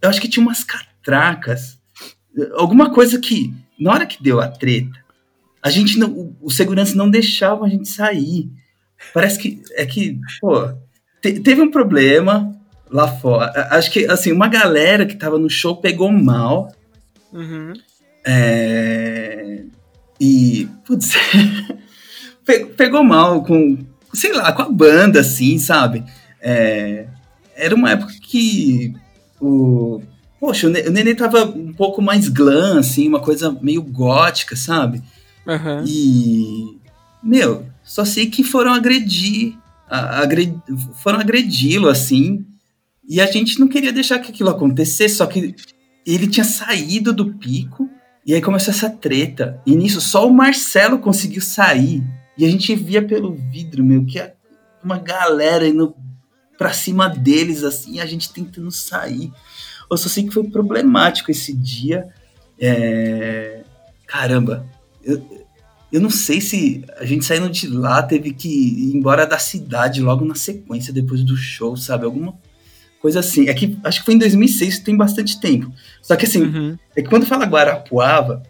Eu 0.02 0.10
acho 0.10 0.20
que 0.22 0.28
tinha 0.28 0.46
umas 0.46 0.64
catracas. 0.64 1.78
Alguma 2.56 2.92
coisa 2.92 3.18
que. 3.20 3.54
Na 3.80 3.92
hora 3.94 4.06
que 4.06 4.22
deu 4.22 4.40
a 4.42 4.48
treta, 4.48 5.00
a 5.64 5.70
gente 5.70 5.98
não. 5.98 6.34
o- 6.42 6.52
segurança 6.52 6.96
não 6.96 7.10
deixava 7.10 7.66
a 7.66 7.70
gente 7.70 7.88
sair. 7.88 8.50
Parece 9.14 9.40
que. 9.40 9.62
É 9.76 9.86
que, 9.86 10.20
pô. 10.42 10.68
te- 11.22 11.40
teve 11.40 11.62
um 11.62 11.72
problema 11.72 12.54
lá 12.92 13.08
fora. 13.08 13.52
Acho 13.72 13.90
que, 13.92 14.06
assim, 14.06 14.32
uma 14.32 14.48
galera 14.48 15.06
que 15.06 15.16
tava 15.16 15.40
no 15.40 15.50
show 15.50 15.78
pegou 15.78 16.12
mal. 16.12 16.72
Uhum. 17.34 17.74
É, 18.28 19.64
e, 20.20 20.68
putz, 20.86 21.14
pe- 22.46 22.66
pegou 22.66 23.04
mal 23.04 23.44
com, 23.44 23.78
sei 24.14 24.32
lá, 24.34 24.52
com 24.52 24.62
a 24.62 24.70
banda, 24.70 25.20
assim, 25.22 25.58
sabe? 25.58 26.04
É, 26.42 27.08
era 27.56 27.74
uma 27.76 27.92
época 27.92 28.14
que 28.22 28.94
o. 29.42 30.02
Poxa, 30.40 30.68
o 30.68 30.70
Ne- 30.70 30.82
o 30.88 30.92
Nenê 30.92 31.16
tava 31.16 31.46
um 31.46 31.74
pouco 31.74 32.02
mais 32.02 32.28
glam, 32.30 32.78
assim, 32.80 33.08
uma 33.08 33.20
coisa 33.20 33.58
meio 33.62 33.82
gótica, 33.82 34.56
sabe? 34.56 35.02
Aham. 35.48 35.84
E. 35.88 36.78
Meu, 37.24 37.66
só 37.84 38.06
sei 38.06 38.28
que 38.28 38.44
foram 38.44 38.74
agredir. 38.74 39.56
foram 41.02 41.20
agredi-lo, 41.20 41.88
assim. 41.90 42.46
E 43.08 43.22
a 43.22 43.26
gente 43.28 43.60
não 43.60 43.68
queria 43.68 43.94
deixar 43.94 44.20
que 44.20 44.32
aquilo 44.32 44.50
acontecesse, 44.50 45.16
só 45.16 45.26
que 45.26 45.56
ele 46.06 46.28
tinha 46.28 46.44
saído 46.44 47.14
do 47.14 47.34
pico. 47.36 47.90
E 48.26 48.34
aí 48.34 48.42
começou 48.42 48.74
essa 48.74 48.90
treta. 48.90 49.62
E 49.66 49.76
nisso 49.76 50.02
só 50.02 50.28
o 50.28 50.34
Marcelo 50.34 50.98
conseguiu 51.00 51.42
sair. 51.42 52.04
E 52.38 52.46
a 52.46 52.50
gente 52.50 52.76
via 52.76 53.02
pelo 53.02 53.34
vidro, 53.34 53.84
meu, 53.84 54.06
que 54.06 54.20
a- 54.20 54.32
uma 54.84 54.98
galera 54.98 55.68
indo 55.68 55.96
pra 56.58 56.72
cima 56.74 57.08
deles, 57.10 57.64
assim, 57.64 58.00
a 58.00 58.06
gente 58.06 58.32
tentando 58.32 58.72
sair. 58.72 59.32
Eu 59.90 59.98
só 59.98 60.08
sei 60.10 60.24
que 60.26 60.34
foi 60.34 60.44
problemático 60.50 61.32
esse 61.32 61.54
dia. 61.54 62.08
É... 62.60 63.64
Caramba, 64.08 64.66
eu, 65.04 65.46
eu 65.92 66.00
não 66.02 66.10
sei 66.10 66.40
se 66.42 66.84
a 66.98 67.06
gente 67.06 67.26
saindo 67.26 67.50
de 67.50 67.68
lá 67.68 68.02
teve 68.04 68.34
que 68.34 68.48
ir 68.48 68.96
embora 68.96 69.26
da 69.26 69.38
cidade 69.40 70.02
logo 70.02 70.24
na 70.26 70.36
sequência, 70.36 70.94
depois 70.94 71.24
do 71.24 71.36
show, 71.36 71.76
sabe? 71.76 72.06
Alguma 72.06 72.34
coisa 73.02 73.20
assim. 73.20 73.48
É 73.50 73.54
que 73.54 73.78
acho 73.84 74.00
que 74.00 74.06
foi 74.06 74.14
em 74.16 74.20
2006, 74.20 74.80
tem 74.80 74.96
bastante 74.96 75.40
tempo. 75.40 75.72
Só 76.02 76.16
que 76.16 76.26
assim, 76.26 76.44
Uhum. 76.44 76.78
é 76.96 77.02
que 77.02 77.10
quando 77.10 77.26
fala 77.26 77.46
Guarapuava, 77.46 78.44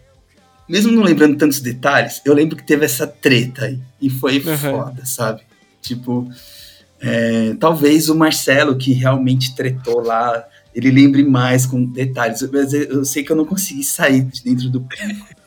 mesmo 0.68 0.92
não 0.92 1.04
lembrando 1.04 1.38
tantos 1.38 1.60
detalhes, 1.60 2.22
eu 2.26 2.34
lembro 2.34 2.56
que 2.56 2.64
teve 2.66 2.86
essa 2.86 3.06
treta 3.08 3.66
aí. 3.66 3.80
E 4.02 4.10
foi 4.10 4.40
Uhum. 4.40 4.58
foda, 4.58 5.06
sabe? 5.06 5.42
Tipo, 5.82 6.28
é, 7.00 7.54
talvez 7.60 8.10
o 8.10 8.16
Marcelo, 8.16 8.76
que 8.78 8.94
realmente 8.94 9.56
tretou 9.56 10.02
lá, 10.02 10.44
ele 10.74 10.90
lembre 10.92 11.24
mais 11.24 11.66
com 11.66 11.86
detalhes. 11.86 12.42
Mas 12.52 12.74
eu, 12.74 13.06
sei 13.06 13.24
que 13.24 13.32
eu 13.32 13.36
não 13.36 13.46
consegui 13.46 13.84
sair 13.84 14.24
de 14.24 14.44
dentro 14.44 14.70
do 14.70 14.82
pico. 14.82 15.28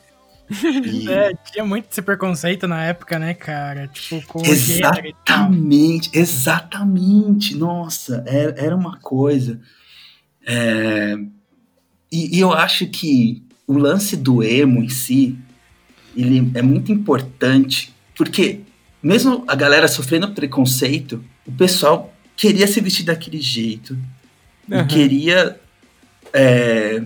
E- 0.83 1.07
É, 1.07 1.31
tinha 1.51 1.63
muito 1.63 1.89
esse 1.91 2.01
preconceito 2.01 2.67
na 2.67 2.83
época, 2.85 3.19
né, 3.19 3.35
cara? 3.35 3.87
Tipo, 3.87 4.19
com. 4.25 4.43
Exatamente, 4.43 6.09
exatamente. 6.11 7.55
Nossa, 7.55 8.23
era, 8.25 8.55
era 8.59 8.75
uma 8.75 8.97
coisa. 8.99 9.59
É, 10.47 11.15
e, 12.11 12.37
e 12.37 12.39
eu 12.39 12.51
acho 12.51 12.87
que 12.87 13.43
o 13.69 13.77
lance 13.77 14.17
do 14.17 14.43
emo 14.43 14.81
em 14.81 14.89
si, 14.89 15.37
ele 16.17 16.51
é 16.55 16.61
muito 16.61 16.91
importante, 16.91 17.93
porque 18.17 18.61
mesmo 19.01 19.43
a 19.47 19.53
galera 19.53 19.87
sofrendo 19.87 20.31
preconceito, 20.31 21.23
o 21.45 21.51
pessoal 21.51 22.11
queria 22.35 22.65
se 22.65 22.81
vestir 22.81 23.05
daquele 23.05 23.39
jeito, 23.39 23.95
Aham. 24.71 24.87
queria 24.87 25.59
é, 26.33 27.03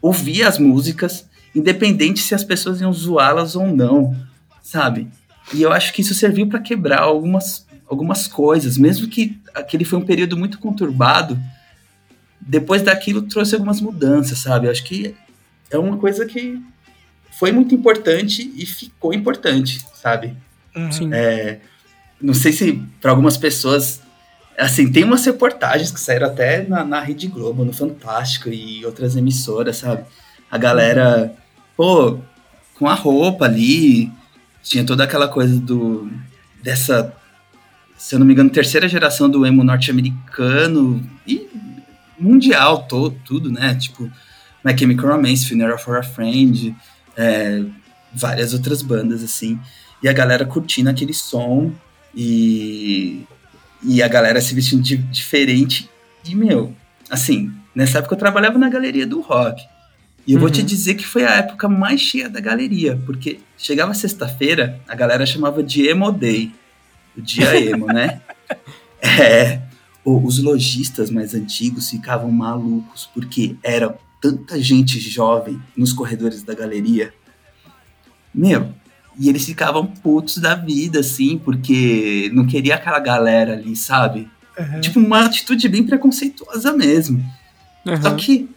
ouvir 0.00 0.44
as 0.44 0.60
músicas, 0.60 1.28
independente 1.52 2.20
se 2.20 2.36
as 2.36 2.44
pessoas 2.44 2.80
iam 2.80 2.92
zoá-las 2.92 3.56
ou 3.56 3.66
não, 3.66 4.16
sabe? 4.62 5.08
E 5.52 5.60
eu 5.60 5.72
acho 5.72 5.92
que 5.92 6.02
isso 6.02 6.14
serviu 6.14 6.46
para 6.46 6.60
quebrar 6.60 7.00
algumas, 7.00 7.66
algumas 7.90 8.28
coisas, 8.28 8.78
mesmo 8.78 9.08
que 9.08 9.36
aquele 9.52 9.84
foi 9.84 9.98
um 9.98 10.06
período 10.06 10.36
muito 10.36 10.60
conturbado. 10.60 11.36
Depois 12.40 12.80
daquilo 12.80 13.22
trouxe 13.22 13.56
algumas 13.56 13.80
mudanças, 13.80 14.38
sabe? 14.38 14.68
Eu 14.68 14.70
acho 14.70 14.84
que 14.84 15.16
é 15.70 15.78
uma 15.78 15.96
coisa 15.96 16.24
que 16.26 16.60
foi 17.38 17.52
muito 17.52 17.74
importante 17.74 18.50
e 18.56 18.64
ficou 18.64 19.12
importante, 19.12 19.84
sabe? 19.94 20.34
Uhum. 20.74 20.92
Sim. 20.92 21.10
É, 21.12 21.58
não 22.20 22.34
sei 22.34 22.52
se 22.52 22.82
para 23.00 23.10
algumas 23.10 23.36
pessoas. 23.36 24.00
Assim, 24.58 24.90
tem 24.90 25.04
umas 25.04 25.24
reportagens 25.26 25.90
que 25.90 26.00
saíram 26.00 26.28
até 26.28 26.66
na, 26.66 26.82
na 26.82 27.00
Rede 27.00 27.26
Globo, 27.26 27.62
no 27.62 27.74
Fantástico 27.74 28.48
e 28.48 28.84
outras 28.86 29.14
emissoras, 29.14 29.76
sabe? 29.76 30.04
A 30.50 30.56
galera, 30.56 31.34
pô, 31.76 32.18
com 32.74 32.88
a 32.88 32.94
roupa 32.94 33.44
ali, 33.44 34.10
tinha 34.62 34.84
toda 34.84 35.04
aquela 35.04 35.28
coisa 35.28 35.58
do. 35.60 36.10
dessa. 36.62 37.12
Se 37.98 38.14
eu 38.14 38.18
não 38.18 38.26
me 38.26 38.32
engano, 38.32 38.50
terceira 38.50 38.88
geração 38.88 39.28
do 39.28 39.46
emo 39.46 39.64
norte-americano 39.64 41.02
e 41.26 41.48
mundial 42.18 42.82
todo, 42.82 43.16
tudo, 43.24 43.50
né? 43.50 43.74
Tipo, 43.74 44.10
My 44.66 44.76
Chemical 44.76 45.10
Romance, 45.10 45.48
Funeral 45.48 45.78
for 45.78 45.96
a 45.96 46.02
Friend, 46.02 46.74
é, 47.16 47.62
várias 48.12 48.52
outras 48.52 48.82
bandas, 48.82 49.22
assim 49.22 49.58
e 50.02 50.08
a 50.08 50.12
galera 50.12 50.44
curtindo 50.44 50.90
aquele 50.90 51.14
som 51.14 51.72
e, 52.14 53.24
e 53.82 54.02
a 54.02 54.08
galera 54.08 54.40
se 54.40 54.54
vestindo 54.54 54.82
de, 54.82 54.96
diferente. 54.96 55.88
E, 56.24 56.34
meu, 56.34 56.74
assim, 57.10 57.52
nessa 57.74 57.98
época 57.98 58.14
eu 58.14 58.18
trabalhava 58.18 58.58
na 58.58 58.68
galeria 58.68 59.06
do 59.06 59.20
rock. 59.20 59.62
E 60.26 60.32
eu 60.32 60.40
vou 60.40 60.48
Uhum. 60.48 60.54
te 60.54 60.62
dizer 60.62 60.94
que 60.94 61.06
foi 61.06 61.24
a 61.24 61.36
época 61.36 61.68
mais 61.68 62.00
cheia 62.00 62.28
da 62.28 62.40
galeria, 62.40 63.00
porque 63.06 63.40
chegava 63.56 63.94
sexta-feira, 63.94 64.80
a 64.88 64.94
galera 64.94 65.24
chamava 65.24 65.62
de 65.62 65.86
Emo 65.86 66.10
Day, 66.10 66.52
o 67.16 67.20
dia 67.20 67.58
emo, 67.58 67.86
né? 67.86 68.20
É, 69.02 69.60
os 70.04 70.42
lojistas 70.42 71.10
mais 71.10 71.34
antigos 71.34 71.90
ficavam 71.90 72.30
malucos, 72.30 73.08
porque 73.12 73.54
era 73.62 73.96
tanta 74.20 74.60
gente 74.60 74.98
jovem 74.98 75.60
nos 75.76 75.92
corredores 75.92 76.42
da 76.42 76.54
galeria. 76.54 77.12
Meu, 78.34 78.72
e 79.18 79.28
eles 79.28 79.44
ficavam 79.44 79.86
putos 79.86 80.38
da 80.38 80.54
vida, 80.54 81.00
assim, 81.00 81.38
porque 81.38 82.30
não 82.34 82.46
queria 82.46 82.74
aquela 82.74 82.98
galera 82.98 83.54
ali, 83.54 83.74
sabe? 83.74 84.28
Uhum. 84.58 84.80
Tipo, 84.80 85.00
uma 85.00 85.24
atitude 85.24 85.68
bem 85.68 85.84
preconceituosa 85.84 86.72
mesmo. 86.72 87.24
Só 88.02 88.08
Aham. 88.08 88.16
que 88.16 88.48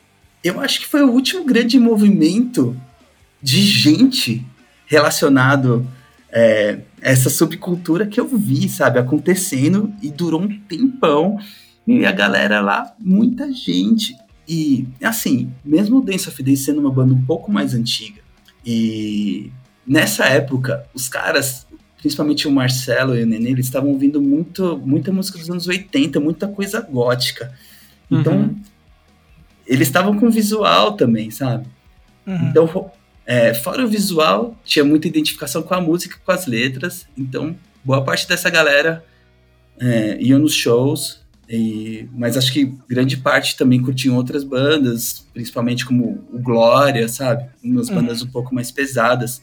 eu 0.44 0.60
acho 0.60 0.80
que 0.82 0.88
foi 0.88 1.02
o 1.02 1.12
último 1.12 1.46
grande 1.46 1.80
movimento 1.80 2.76
de 3.42 3.62
gente 3.62 4.46
relacionado 4.86 5.88
é, 6.32 6.80
a 7.02 7.10
essa 7.10 7.30
subcultura 7.30 8.06
que 8.06 8.20
eu 8.20 8.28
vi, 8.28 8.68
sabe, 8.70 9.00
acontecendo 9.00 9.94
e 10.02 10.10
durou 10.10 10.42
um 10.42 10.60
tempão. 10.62 11.40
E 11.88 12.06
a 12.06 12.12
galera 12.12 12.60
lá, 12.62 12.94
muita 13.00 13.52
gente. 13.52 14.16
E, 14.52 14.88
assim, 15.04 15.52
mesmo 15.64 16.00
o 16.00 16.02
Dance 16.02 16.28
of 16.28 16.42
Days 16.42 16.66
sendo 16.66 16.80
uma 16.82 16.92
banda 16.92 17.14
um 17.14 17.22
pouco 17.22 17.52
mais 17.52 17.76
antiga, 17.76 18.20
e 18.66 19.52
nessa 19.86 20.26
época, 20.26 20.86
os 20.92 21.08
caras, 21.08 21.68
principalmente 22.00 22.48
o 22.48 22.52
Marcelo 22.52 23.16
e 23.16 23.22
o 23.22 23.28
Nenê, 23.28 23.52
eles 23.52 23.68
estavam 23.68 23.92
ouvindo 23.92 24.20
muito, 24.20 24.76
muita 24.84 25.12
música 25.12 25.38
dos 25.38 25.52
anos 25.52 25.68
80, 25.68 26.20
muita 26.20 26.48
coisa 26.48 26.82
gótica. 26.82 27.54
Então, 28.10 28.34
Uhum. 28.34 28.62
eles 29.68 29.88
estavam 29.88 30.18
com 30.20 30.32
visual 30.32 30.94
também, 30.94 31.30
sabe? 31.30 31.68
Uhum. 32.26 32.48
Então, 32.50 32.92
é, 33.28 33.54
fora 33.54 33.86
o 33.86 33.88
visual, 33.88 34.58
tinha 34.66 34.84
muita 34.84 35.08
identificação 35.08 35.62
com 35.62 35.76
a 35.76 35.82
música, 35.82 36.18
com 36.26 36.32
as 36.32 36.48
letras. 36.48 37.08
Então, 37.16 37.56
boa 37.84 38.04
parte 38.04 38.28
dessa 38.28 38.50
galera 38.50 39.06
é, 39.80 40.18
ia 40.20 40.40
nos 40.40 40.56
shows, 40.56 41.22
e- 41.50 42.08
mas 42.14 42.38
acho 42.38 42.54
que 42.54 42.66
grande 42.88 43.18
parte 43.18 43.58
também 43.58 43.82
curtiam 43.82 44.16
outras 44.16 44.44
bandas, 44.44 45.26
principalmente 45.34 45.84
como 45.86 46.24
o 46.32 46.38
Glória, 46.40 47.10
sabe? 47.10 47.50
Umas 47.64 47.90
Uhum. 47.90 47.96
bandas 47.96 48.22
um 48.22 48.28
pouco 48.28 48.54
mais 48.54 48.72
pesadas, 48.72 49.42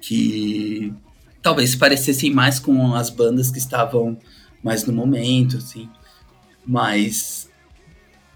que 0.00 0.94
talvez 1.42 1.70
se 1.70 1.76
parecessem 1.76 2.32
mais 2.32 2.58
com 2.60 2.94
as 2.94 3.10
bandas 3.10 3.50
que 3.50 3.58
estavam 3.58 4.16
mais 4.62 4.84
no 4.84 4.92
momento, 4.92 5.56
assim. 5.56 5.88
Mas 6.64 7.48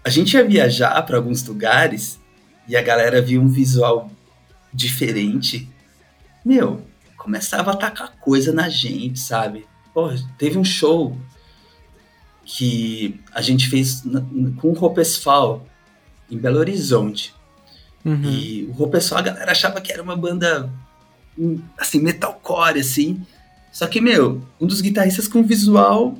a 0.03 0.09
gente 0.09 0.33
ia 0.33 0.43
viajar 0.45 1.01
para 1.03 1.17
alguns 1.17 1.43
lugares 1.45 2.19
e 2.67 2.75
a 2.75 2.81
galera 2.81 3.21
via 3.21 3.39
um 3.39 3.47
visual 3.47 4.11
diferente, 4.73 5.69
meu, 6.43 6.81
começava 7.15 7.71
a 7.71 7.73
atacar 7.75 8.11
coisa 8.19 8.51
na 8.51 8.67
gente, 8.67 9.19
sabe? 9.19 9.65
Pô, 9.93 10.09
teve 10.37 10.57
um 10.57 10.63
show 10.65 11.15
que 12.45 13.19
a 13.33 13.41
gente 13.41 13.69
fez 13.69 14.03
na- 14.03 14.21
com 14.57 14.69
o 14.69 14.73
Ropesfal 14.73 15.65
em 16.29 16.37
Belo 16.37 16.59
Horizonte. 16.59 17.33
Uhum. 18.03 18.21
E 18.23 18.69
o 18.77 18.87
pessoal, 18.87 19.19
a 19.19 19.23
galera 19.23 19.51
achava 19.51 19.79
que 19.79 19.91
era 19.91 20.03
uma 20.03 20.15
banda, 20.15 20.69
hum, 21.37 21.59
assim, 21.77 21.99
metalcore, 21.99 22.79
assim. 22.79 23.21
Só 23.71 23.87
que, 23.87 24.01
meu, 24.01 24.41
um 24.59 24.67
dos 24.67 24.81
guitarristas 24.81 25.27
com 25.27 25.41
visual, 25.43 26.17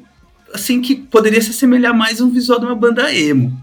assim, 0.53 0.81
que 0.81 0.95
poderia 0.95 1.41
se 1.41 1.49
assemelhar 1.49 1.93
mais 1.95 2.21
a 2.21 2.23
um 2.23 2.29
visual 2.29 2.59
de 2.59 2.65
uma 2.65 2.75
banda 2.75 3.13
emo. 3.13 3.61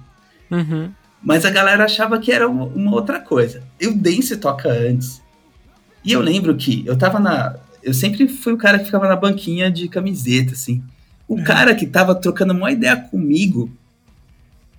Uhum. 0.50 0.90
Mas 1.22 1.44
a 1.44 1.50
galera 1.50 1.84
achava 1.84 2.18
que 2.18 2.32
era 2.32 2.48
uma, 2.48 2.64
uma 2.64 2.92
outra 2.92 3.20
coisa. 3.20 3.62
E 3.80 3.86
o 3.86 3.94
Dance 3.94 4.36
toca 4.36 4.70
antes. 4.70 5.22
E 6.04 6.12
eu 6.12 6.20
lembro 6.20 6.56
que 6.56 6.84
eu 6.86 6.96
tava 6.96 7.18
na. 7.18 7.56
Eu 7.82 7.92
sempre 7.94 8.26
fui 8.28 8.52
o 8.52 8.58
cara 8.58 8.78
que 8.78 8.86
ficava 8.86 9.08
na 9.08 9.16
banquinha 9.16 9.70
de 9.70 9.88
camiseta, 9.88 10.52
assim. 10.52 10.82
O 11.30 11.36
uhum. 11.36 11.44
cara 11.44 11.76
que 11.76 11.86
tava 11.86 12.12
trocando 12.12 12.52
uma 12.52 12.72
ideia 12.72 12.96
comigo, 12.96 13.70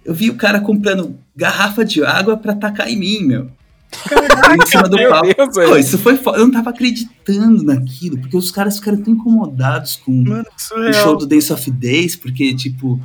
eu 0.03 0.13
vi 0.13 0.29
o 0.29 0.35
cara 0.35 0.59
comprando 0.59 1.17
garrafa 1.33 1.85
de 1.85 2.03
água 2.03 2.35
para 2.35 2.53
tacar 2.53 2.89
em 2.89 2.97
mim, 2.97 3.23
meu. 3.23 3.49
Caraca, 4.05 4.61
em 4.61 4.67
cima 4.67 4.89
do 4.89 4.97
palco. 4.97 5.53
Pô, 5.53 5.77
isso 5.77 5.97
foi 5.97 6.17
foda. 6.17 6.39
Eu 6.39 6.47
não 6.47 6.51
tava 6.51 6.71
acreditando 6.71 7.63
naquilo, 7.63 8.17
porque 8.17 8.35
os 8.35 8.51
caras 8.51 8.79
ficaram 8.79 9.01
tão 9.01 9.13
incomodados 9.13 9.95
com 9.95 10.11
Mano, 10.11 10.45
o 10.89 10.93
show 10.93 11.15
do 11.15 11.25
Dance 11.25 11.53
of 11.53 11.71
Days, 11.71 12.17
porque, 12.17 12.53
tipo. 12.53 12.99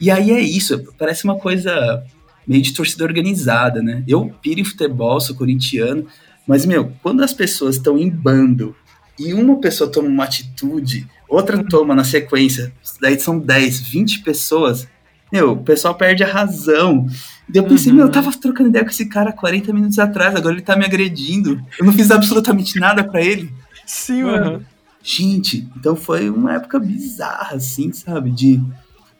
E 0.00 0.10
aí 0.10 0.32
é 0.32 0.40
isso, 0.40 0.92
parece 0.98 1.22
uma 1.22 1.36
coisa 1.36 2.02
meio 2.44 2.62
de 2.62 2.72
torcida 2.72 3.04
organizada, 3.04 3.80
né? 3.80 4.02
Eu 4.08 4.34
piro 4.42 4.58
em 4.58 4.64
futebol, 4.64 5.20
sou 5.20 5.36
corintiano, 5.36 6.08
mas, 6.44 6.66
meu, 6.66 6.92
quando 7.04 7.22
as 7.22 7.32
pessoas 7.32 7.76
estão 7.76 7.96
em 7.96 8.10
bando 8.10 8.74
e 9.20 9.34
uma 9.34 9.60
pessoa 9.60 9.90
toma 9.90 10.08
uma 10.08 10.24
atitude, 10.24 11.06
outra 11.28 11.58
uhum. 11.58 11.68
toma 11.68 11.94
na 11.94 12.04
sequência, 12.04 12.72
daí 13.00 13.20
são 13.20 13.38
10, 13.38 13.80
20 13.80 14.20
pessoas, 14.20 14.88
meu, 15.30 15.52
o 15.52 15.62
pessoal 15.62 15.94
perde 15.94 16.24
a 16.24 16.26
razão. 16.26 17.06
E 17.52 17.56
eu 17.56 17.64
pensei, 17.64 17.92
uhum. 17.92 17.98
meu, 17.98 18.06
eu 18.06 18.12
tava 18.12 18.32
trocando 18.32 18.70
ideia 18.70 18.84
com 18.84 18.90
esse 18.90 19.06
cara 19.06 19.30
40 19.30 19.72
minutos 19.72 19.98
atrás, 19.98 20.34
agora 20.34 20.54
ele 20.54 20.62
tá 20.62 20.74
me 20.74 20.84
agredindo. 20.84 21.60
Eu 21.78 21.84
não 21.84 21.92
fiz 21.92 22.10
absolutamente 22.10 22.80
nada 22.80 23.04
para 23.04 23.22
ele. 23.22 23.52
Sim, 23.86 24.24
uhum. 24.24 24.30
mano. 24.30 24.66
Gente, 25.02 25.68
então 25.76 25.94
foi 25.94 26.28
uma 26.28 26.54
época 26.54 26.78
bizarra, 26.78 27.56
assim, 27.56 27.92
sabe? 27.92 28.30
De, 28.30 28.60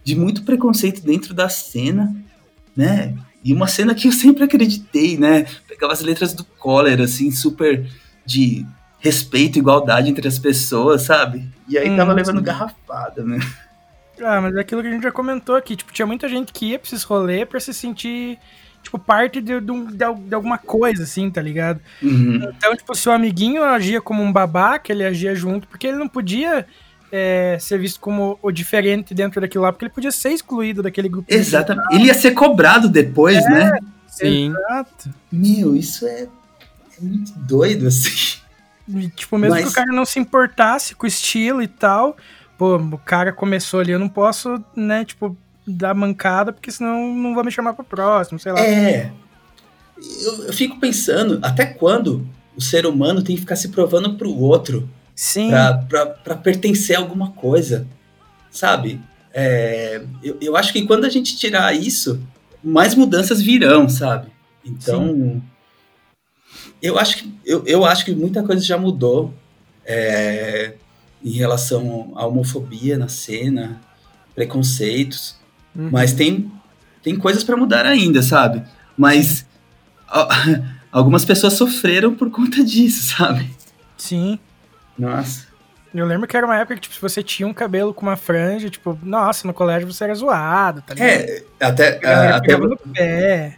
de 0.03 0.17
muito 0.17 0.43
preconceito 0.43 1.03
dentro 1.03 1.33
da 1.33 1.49
cena, 1.49 2.15
né? 2.77 3.15
E 3.43 3.55
uma 3.55 3.67
cena 3.67 3.95
que 3.95 4.09
eu 4.09 4.13
sempre 4.13 4.45
acreditei, 4.45 5.17
né? 5.17 5.47
Pegava 5.69 5.93
as 5.93 6.01
letras 6.01 6.35
do 6.35 6.45
Collor, 6.45 7.01
assim, 7.01 7.31
super 7.31 7.89
de 8.27 8.67
respeito, 9.01 9.59
igualdade 9.59 10.11
entre 10.11 10.29
as 10.29 10.39
pessoas, 10.39 11.03
sabe? 11.03 11.49
E 11.69 11.77
aí 11.77 11.91
hum, 11.91 11.97
tava 11.97 12.13
levando 12.13 12.39
sim. 12.39 12.45
garrafada, 12.45 13.25
né? 13.25 13.41
Ah, 14.23 14.41
mas 14.41 14.55
é 14.55 14.61
aquilo 14.61 14.83
que 14.83 14.89
a 14.89 14.91
gente 14.91 15.03
já 15.03 15.11
comentou 15.11 15.57
aqui. 15.57 15.75
Tipo, 15.75 15.93
tinha 15.93 16.07
muita 16.07 16.29
gente 16.29 16.53
que 16.53 16.67
ia 16.67 16.79
pra 16.79 16.87
esses 16.87 17.03
rolês 17.03 17.49
pra 17.49 17.59
se 17.59 17.73
sentir, 17.73 18.39
tipo, 18.83 18.99
parte 18.99 19.41
de, 19.41 19.61
de, 19.61 19.73
de 19.97 20.35
alguma 20.35 20.59
coisa, 20.59 21.05
assim, 21.05 21.31
tá 21.31 21.41
ligado? 21.41 21.81
Uhum. 22.03 22.53
Então, 22.57 22.77
tipo, 22.77 22.95
se 22.95 23.09
o 23.09 23.13
amiguinho 23.13 23.65
agia 23.65 24.01
como 24.01 24.23
um 24.23 24.33
babaca, 24.33 24.93
ele 24.93 25.05
agia 25.05 25.35
junto, 25.35 25.67
porque 25.67 25.87
ele 25.87 25.97
não 25.97 26.09
podia 26.09 26.67
é, 27.11 27.57
ser 27.59 27.79
visto 27.79 27.99
como 27.99 28.39
o 28.43 28.53
diferente 28.53 29.15
dentro 29.15 29.41
daquilo 29.41 29.65
lá, 29.65 29.73
porque 29.73 29.87
ele 29.87 29.95
podia 29.95 30.13
ser 30.13 30.31
excluído 30.31 30.83
daquele 30.83 31.09
grupo. 31.09 31.33
Exatamente. 31.33 31.95
Ele 31.95 32.05
ia 32.05 32.15
ser 32.15 32.33
cobrado 32.33 32.89
depois, 32.89 33.39
é, 33.39 33.49
né? 33.49 33.79
Sim. 34.07 34.51
Exato. 34.51 35.11
Meu, 35.33 35.75
isso 35.75 36.07
é, 36.07 36.25
é 36.25 37.01
muito 37.01 37.33
doido, 37.39 37.87
assim. 37.87 38.40
E, 38.95 39.09
tipo, 39.11 39.39
mesmo 39.39 39.55
Mas... 39.55 39.65
que 39.65 39.71
o 39.71 39.75
cara 39.75 39.93
não 39.93 40.05
se 40.05 40.19
importasse 40.19 40.95
com 40.95 41.05
o 41.05 41.09
estilo 41.09 41.62
e 41.62 41.69
tal, 41.69 42.17
pô, 42.59 42.77
o 42.77 42.99
cara 42.99 43.33
começou 43.33 43.81
ali, 43.81 43.93
eu 43.93 43.99
não 43.99 44.09
posso, 44.09 44.62
né, 44.75 45.05
tipo, 45.05 45.37
dar 45.67 45.95
mancada, 45.95 46.53
porque 46.53 46.71
senão 46.71 47.15
não 47.15 47.35
vou 47.35 47.45
me 47.45 47.51
chamar 47.51 47.75
pro 47.75 47.85
próximo, 47.85 48.39
sei 48.39 48.53
lá. 48.53 48.61
É. 48.61 49.12
Eu, 50.23 50.45
eu 50.47 50.53
fico 50.53 50.81
pensando, 50.81 51.39
até 51.43 51.67
quando 51.67 52.27
o 52.57 52.61
ser 52.61 52.87
humano 52.87 53.23
tem 53.23 53.37
que 53.37 53.43
ficar 53.43 53.57
se 53.57 53.69
provando 53.69 54.15
pro 54.15 54.35
outro 54.35 54.89
Sim. 55.21 55.51
Pra, 55.51 55.75
pra, 55.75 56.07
pra 56.07 56.35
pertencer 56.35 56.97
a 56.97 56.99
alguma 56.99 57.33
coisa, 57.33 57.87
sabe? 58.51 58.99
É, 59.35 60.03
eu, 60.23 60.39
eu 60.41 60.57
acho 60.57 60.73
que 60.73 60.87
quando 60.87 61.05
a 61.05 61.11
gente 61.11 61.37
tirar 61.37 61.77
isso, 61.77 62.19
mais 62.65 62.95
mudanças 62.95 63.39
virão, 63.39 63.87
sabe? 63.87 64.29
Então, 64.65 65.09
Sim. 65.09 65.43
Eu 66.82 66.98
acho 66.98 67.19
que 67.19 67.35
eu, 67.44 67.65
eu 67.66 67.85
acho 67.85 68.05
que 68.05 68.12
muita 68.12 68.43
coisa 68.43 68.62
já 68.62 68.78
mudou. 68.78 69.32
É, 69.85 70.74
em 71.23 71.31
relação 71.31 72.12
à 72.16 72.27
homofobia 72.27 72.97
na 72.97 73.09
cena, 73.09 73.81
preconceitos, 74.35 75.36
uhum. 75.74 75.90
mas 75.93 76.12
tem, 76.12 76.51
tem 77.02 77.16
coisas 77.16 77.44
para 77.44 77.57
mudar 77.57 77.85
ainda, 77.86 78.23
sabe? 78.23 78.62
Mas 78.97 79.47
algumas 80.90 81.24
pessoas 81.24 81.55
sofreram 81.55 82.15
por 82.15 82.31
conta 82.31 82.65
disso, 82.65 83.16
sabe? 83.16 83.51
Sim. 83.97 84.39
Nossa. 84.98 85.48
Eu 85.93 86.07
lembro 86.07 86.27
que 86.27 86.36
era 86.36 86.47
uma 86.47 86.57
época 86.57 86.77
que, 86.77 86.82
tipo, 86.82 86.94
se 86.94 87.01
você 87.01 87.23
tinha 87.23 87.48
um 87.48 87.52
cabelo 87.52 87.93
com 87.93 88.02
uma 88.02 88.16
franja, 88.16 88.70
tipo, 88.70 88.97
nossa, 89.02 89.47
no 89.47 89.52
colégio 89.52 89.93
você 89.93 90.05
era 90.05 90.15
zoado, 90.15 90.82
tá 90.82 90.94
ligado? 90.94 91.11
É, 91.11 91.44
até. 91.59 91.97
Uh, 91.97 92.35
até, 92.35 92.57
no 92.57 92.77
pé. 92.77 93.57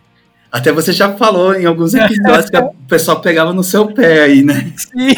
Até 0.52 0.70
você 0.70 0.92
já 0.92 1.14
falou 1.14 1.54
em 1.54 1.64
alguns 1.64 1.94
episódios 1.94 2.50
que 2.50 2.58
o 2.58 2.74
pessoal 2.86 3.22
pegava 3.22 3.54
no 3.54 3.64
seu 3.64 3.86
pé 3.86 4.24
aí, 4.24 4.42
né? 4.42 4.70
Sim. 4.76 5.16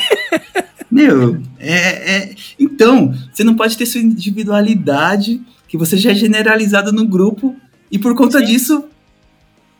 Meu, 0.89 1.43
é, 1.59 2.17
é, 2.17 2.35
então, 2.57 3.13
você 3.33 3.43
não 3.43 3.57
pode 3.57 3.77
ter 3.77 3.85
sua 3.85 4.01
individualidade, 4.01 5.43
que 5.67 5.77
você 5.77 5.97
já 5.97 6.13
é 6.13 6.15
generalizado 6.15 6.93
no 6.93 7.05
grupo, 7.05 7.57
e 7.91 7.99
por 7.99 8.15
conta 8.15 8.39
Sim. 8.39 8.45
disso, 8.45 8.85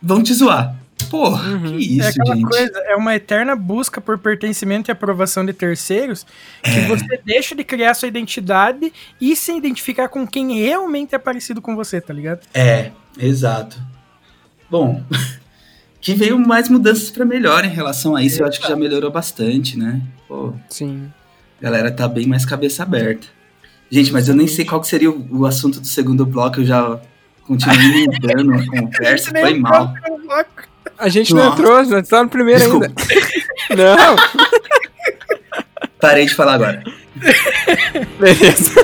vão 0.01 0.21
te 0.21 0.33
zoar. 0.33 0.75
Porra, 1.09 1.49
uhum. 1.51 1.77
que 1.77 1.97
isso, 1.97 2.07
é 2.07 2.09
aquela 2.09 2.35
gente. 2.35 2.49
Coisa, 2.49 2.79
é 2.79 2.95
uma 2.95 3.15
eterna 3.15 3.55
busca 3.55 4.01
por 4.01 4.17
pertencimento 4.17 4.89
e 4.89 4.91
aprovação 4.91 5.45
de 5.45 5.53
terceiros 5.53 6.25
que 6.63 6.79
é. 6.79 6.87
você 6.87 7.21
deixa 7.23 7.55
de 7.55 7.63
criar 7.63 7.93
sua 7.93 8.07
identidade 8.07 8.91
e 9.21 9.35
se 9.35 9.55
identificar 9.55 10.09
com 10.09 10.27
quem 10.27 10.59
realmente 10.59 11.15
é 11.15 11.17
parecido 11.17 11.61
com 11.61 11.75
você, 11.75 12.01
tá 12.01 12.13
ligado? 12.13 12.41
É, 12.53 12.91
exato. 13.17 13.81
Bom, 14.69 15.03
que 16.05 16.13
veio 16.13 16.37
mais 16.37 16.69
mudanças 16.69 17.09
para 17.09 17.25
melhor 17.25 17.65
em 17.65 17.69
relação 17.69 18.15
a 18.15 18.21
isso, 18.21 18.43
eu 18.43 18.47
acho 18.47 18.61
que 18.61 18.67
já 18.67 18.75
melhorou 18.75 19.09
bastante, 19.09 19.75
né? 19.75 19.99
Pô, 20.27 20.53
Sim. 20.69 21.11
A 21.59 21.63
galera 21.63 21.91
tá 21.91 22.07
bem 22.07 22.27
mais 22.27 22.45
cabeça 22.45 22.83
aberta. 22.83 23.25
Gente, 23.89 24.13
mas 24.13 24.29
eu 24.29 24.35
nem 24.35 24.45
sei 24.45 24.65
qual 24.65 24.79
que 24.79 24.87
seria 24.87 25.09
o, 25.09 25.39
o 25.39 25.45
assunto 25.47 25.79
do 25.79 25.87
segundo 25.87 26.23
bloco, 26.23 26.59
eu 26.59 26.65
já 26.65 27.01
continuo 27.41 28.05
mudando 28.05 28.53
a 28.53 28.65
conversa, 28.69 29.31
foi 29.31 29.57
mal. 29.57 29.95
A 30.95 31.09
gente 31.09 31.33
não 31.33 31.51
entrou, 31.51 31.75
a 31.75 31.83
gente 31.83 32.07
tá 32.07 32.21
no 32.21 32.29
primeiro 32.29 32.59
Desculpa. 32.59 32.85
ainda. 33.69 33.97
não. 33.97 34.15
Parei 35.99 36.27
de 36.27 36.35
falar 36.35 36.53
agora. 36.53 36.83
Beleza. 38.19 38.75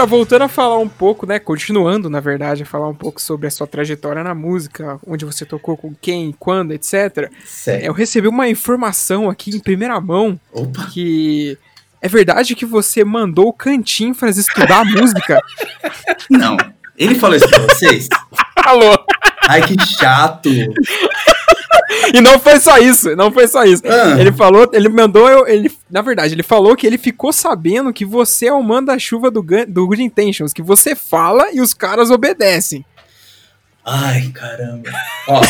Cara, 0.00 0.08
voltando 0.08 0.42
a 0.42 0.48
falar 0.48 0.78
um 0.78 0.88
pouco, 0.88 1.26
né? 1.26 1.38
Continuando, 1.38 2.08
na 2.08 2.20
verdade, 2.20 2.62
a 2.62 2.66
falar 2.66 2.88
um 2.88 2.94
pouco 2.94 3.20
sobre 3.20 3.46
a 3.46 3.50
sua 3.50 3.66
trajetória 3.66 4.24
na 4.24 4.34
música, 4.34 4.98
onde 5.06 5.26
você 5.26 5.44
tocou 5.44 5.76
com 5.76 5.94
quem, 5.94 6.34
quando, 6.38 6.72
etc. 6.72 7.30
Certo. 7.44 7.84
Eu 7.84 7.92
recebi 7.92 8.26
uma 8.26 8.48
informação 8.48 9.28
aqui 9.28 9.54
em 9.54 9.60
primeira 9.60 10.00
mão 10.00 10.40
Opa. 10.54 10.86
que 10.86 11.58
é 12.00 12.08
verdade 12.08 12.56
que 12.56 12.64
você 12.64 13.04
mandou 13.04 13.48
o 13.48 13.52
Cantinfras 13.52 14.38
estudar 14.38 14.86
música? 14.86 15.38
Não. 16.30 16.56
Ele 16.96 17.14
falou 17.14 17.36
isso 17.36 17.50
pra 17.50 17.58
vocês? 17.58 18.08
Falou. 18.64 19.04
Ai, 19.48 19.60
que 19.60 19.76
chato. 19.84 20.48
e 22.14 22.20
não 22.20 22.38
foi 22.38 22.58
só 22.60 22.78
isso, 22.78 23.14
não 23.16 23.30
foi 23.32 23.46
só 23.48 23.64
isso. 23.64 23.82
Ah. 23.86 24.20
Ele 24.20 24.32
falou, 24.32 24.68
ele 24.72 24.88
mandou, 24.88 25.28
eu- 25.28 25.46
ele, 25.46 25.70
na 25.90 26.02
verdade, 26.02 26.34
ele 26.34 26.42
falou 26.42 26.76
que 26.76 26.86
ele 26.86 26.98
ficou 26.98 27.32
sabendo 27.32 27.92
que 27.92 28.04
você 28.04 28.46
é 28.46 28.52
o 28.52 28.62
manda-chuva 28.62 29.30
do, 29.30 29.44
do 29.68 29.86
Good 29.86 30.02
Intentions, 30.02 30.52
que 30.52 30.62
você 30.62 30.94
fala 30.94 31.50
e 31.52 31.60
os 31.60 31.74
caras 31.74 32.10
obedecem. 32.10 32.84
Ai, 33.84 34.30
caramba. 34.34 34.90
Ó. 35.26 35.40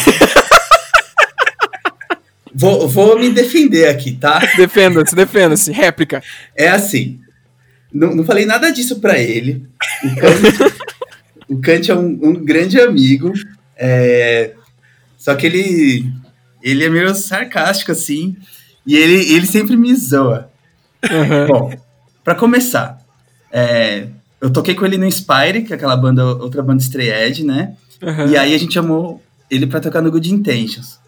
vou, 2.54 2.88
vou 2.88 3.18
me 3.18 3.30
defender 3.30 3.88
aqui, 3.88 4.12
tá? 4.12 4.38
Defenda-se, 4.56 5.14
defenda-se, 5.14 5.72
réplica. 5.72 6.22
É 6.56 6.68
assim. 6.68 7.20
Não, 7.92 8.14
não 8.14 8.24
falei 8.24 8.46
nada 8.46 8.70
disso 8.70 9.00
pra 9.00 9.18
ele. 9.18 9.64
O 10.04 10.14
Kant, 10.16 10.74
o 11.48 11.60
Kant 11.60 11.90
é 11.90 11.94
um, 11.94 12.18
um 12.22 12.34
grande 12.44 12.80
amigo. 12.80 13.32
é, 13.76 14.52
só 15.20 15.34
que 15.34 15.46
ele, 15.46 16.10
ele 16.62 16.82
é 16.82 16.88
meio 16.88 17.14
sarcástico, 17.14 17.92
assim. 17.92 18.34
E 18.86 18.96
ele, 18.96 19.34
ele 19.34 19.46
sempre 19.46 19.76
me 19.76 19.94
zoa. 19.94 20.50
Aham. 21.04 21.46
Bom, 21.46 21.74
pra 22.24 22.34
começar, 22.34 22.98
é, 23.52 24.06
eu 24.40 24.50
toquei 24.50 24.74
com 24.74 24.86
ele 24.86 24.96
no 24.96 25.04
Inspire, 25.04 25.62
que 25.62 25.74
é 25.74 25.76
aquela 25.76 25.94
banda, 25.94 26.24
outra 26.24 26.62
banda 26.62 26.82
Stray 26.82 27.44
né? 27.44 27.74
aham. 28.02 28.26
E 28.30 28.36
aí 28.38 28.54
a 28.54 28.58
gente 28.58 28.72
chamou 28.72 29.22
ele 29.50 29.66
pra 29.66 29.78
tocar 29.80 30.00
no 30.00 30.10
Good 30.10 30.32
Intentions. 30.32 30.98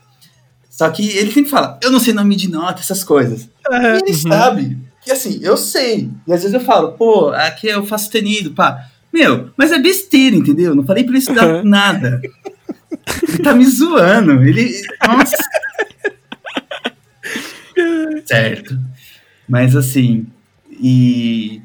Só 0.68 0.90
que 0.90 1.08
ele 1.16 1.32
sempre 1.32 1.50
fala, 1.50 1.78
eu 1.82 1.90
não 1.90 1.98
sei 1.98 2.12
nome 2.12 2.36
de 2.36 2.50
nota, 2.50 2.80
essas 2.80 3.02
coisas. 3.02 3.48
E 3.70 4.02
ele 4.04 4.14
sabe. 4.14 4.78
E 5.06 5.10
assim, 5.10 5.40
eu 5.42 5.56
sei. 5.56 6.10
E 6.26 6.32
às 6.32 6.42
vezes 6.42 6.52
eu 6.54 6.60
falo, 6.60 6.92
pô, 6.92 7.30
aqui 7.30 7.68
eu 7.68 7.84
faço 7.86 8.10
tenido, 8.10 8.50
pá. 8.52 8.88
Meu, 9.12 9.50
mas 9.56 9.72
é 9.72 9.78
besteira, 9.78 10.36
entendeu? 10.36 10.74
Não 10.74 10.84
falei 10.84 11.02
pra 11.04 11.12
ele 11.12 11.18
estudar 11.18 11.46
Uhum. 11.46 11.64
nada. 11.64 12.20
Ele 13.28 13.38
tá 13.38 13.54
me 13.54 13.64
zoando. 13.66 14.42
Ele. 14.42 14.82
Nossa. 15.06 15.36
certo. 18.26 18.78
Mas 19.48 19.76
assim. 19.76 20.26
E. 20.70 21.62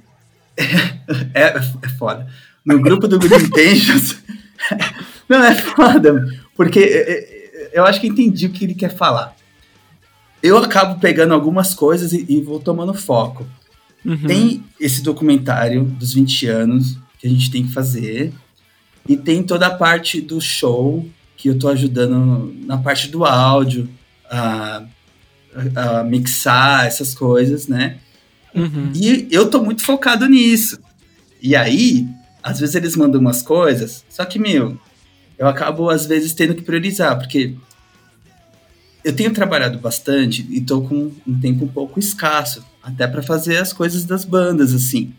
É, 1.34 1.58
é 1.84 1.90
foda. 1.98 2.28
No 2.66 2.82
grupo 2.82 3.08
do 3.08 3.18
Good 3.18 3.45
Intentions. 3.45 4.18
Não, 5.30 5.41
é 5.41 5.56
foda. 5.56 6.28
Porque 6.54 6.80
é, 6.80 7.12
é, 7.12 7.72
eu 7.74 7.86
acho 7.86 8.02
que 8.02 8.08
entendi 8.08 8.45
o 8.45 8.49
que 8.49 8.66
ele 8.66 8.74
quer 8.74 8.94
falar. 8.94 9.34
Eu 10.44 10.58
acabo 10.58 10.99
pegando 10.99 11.34
algumas 11.34 11.74
coisas 11.74 12.12
e, 12.12 12.26
e 12.28 12.41
vou 12.41 12.60
tomando 12.60 12.94
foco. 12.94 13.48
Uhum. 14.04 14.28
Tem 14.28 14.64
esse 14.80 15.02
documentário 15.02 15.84
dos 15.84 16.14
20 16.14 16.48
anos 16.48 16.98
que 17.20 17.28
a 17.28 17.30
gente 17.30 17.49
tem 17.49 17.66
que 17.66 17.72
fazer. 17.72 18.34
E 19.08 19.16
tem 19.16 19.44
toda 19.44 19.68
a 19.68 19.76
parte 19.76 20.20
do 20.20 20.41
show 20.41 21.08
que 21.38 21.48
eu 21.50 21.58
tô 21.58 21.70
ajudando 21.70 22.54
na 22.66 22.78
parte 22.78 23.08
do 23.10 23.24
áudio, 23.24 23.88
a, 24.30 24.84
a- 25.76 26.00
a 26.00 26.04
mixar 26.04 26.86
essas 26.86 27.14
coisas, 27.14 27.68
né? 27.68 27.98
Uhum. 28.56 28.92
E 28.96 29.28
eu 29.32 29.50
tô 29.50 29.64
muito 29.64 29.84
focado 29.84 30.28
nisso. 30.28 30.80
E 31.42 31.56
aí, 31.56 32.08
às 32.42 32.60
vezes 32.60 32.74
eles 32.76 32.96
mandam 32.96 33.22
umas 33.22 33.42
coisas, 33.44 34.04
só 34.10 34.26
que, 34.26 34.40
meu, 34.40 34.78
eu 35.38 35.48
acabo 35.48 35.90
às 35.90 36.06
vezes 36.08 36.34
tendo 36.34 36.56
que 36.56 36.64
priorizar, 36.64 37.18
porque 37.18 37.54
eu 39.04 39.16
tenho 39.16 39.32
trabalhado 39.34 39.78
bastante 39.78 40.46
e 40.50 40.60
tô 40.62 40.82
com 40.82 41.12
um 41.26 41.40
tempo 41.40 41.66
um 41.66 41.68
pouco 41.68 42.00
escasso, 42.00 42.66
até 42.82 43.08
para 43.08 43.22
fazer 43.22 43.58
as 43.58 43.72
coisas 43.72 44.04
das 44.06 44.26
bandas, 44.26 44.74
assim. 44.74 45.14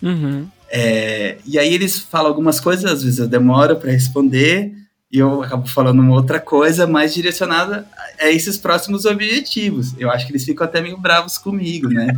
Uhum. 0.00 0.46
É, 0.70 1.38
e 1.46 1.58
aí 1.58 1.72
eles 1.74 1.98
falam 1.98 2.28
algumas 2.28 2.60
coisas, 2.60 2.84
às 2.90 3.02
vezes 3.02 3.18
eu 3.18 3.28
demoro 3.28 3.76
para 3.76 3.90
responder, 3.90 4.72
e 5.16 5.18
eu 5.18 5.42
acabo 5.42 5.66
falando 5.66 6.00
uma 6.00 6.12
outra 6.12 6.38
coisa 6.38 6.86
mais 6.86 7.14
direcionada 7.14 7.88
a 8.20 8.28
esses 8.30 8.58
próximos 8.58 9.06
objetivos. 9.06 9.94
Eu 9.98 10.10
acho 10.10 10.26
que 10.26 10.32
eles 10.32 10.44
ficam 10.44 10.66
até 10.66 10.78
meio 10.82 10.98
bravos 10.98 11.38
comigo, 11.38 11.88
né? 11.88 12.08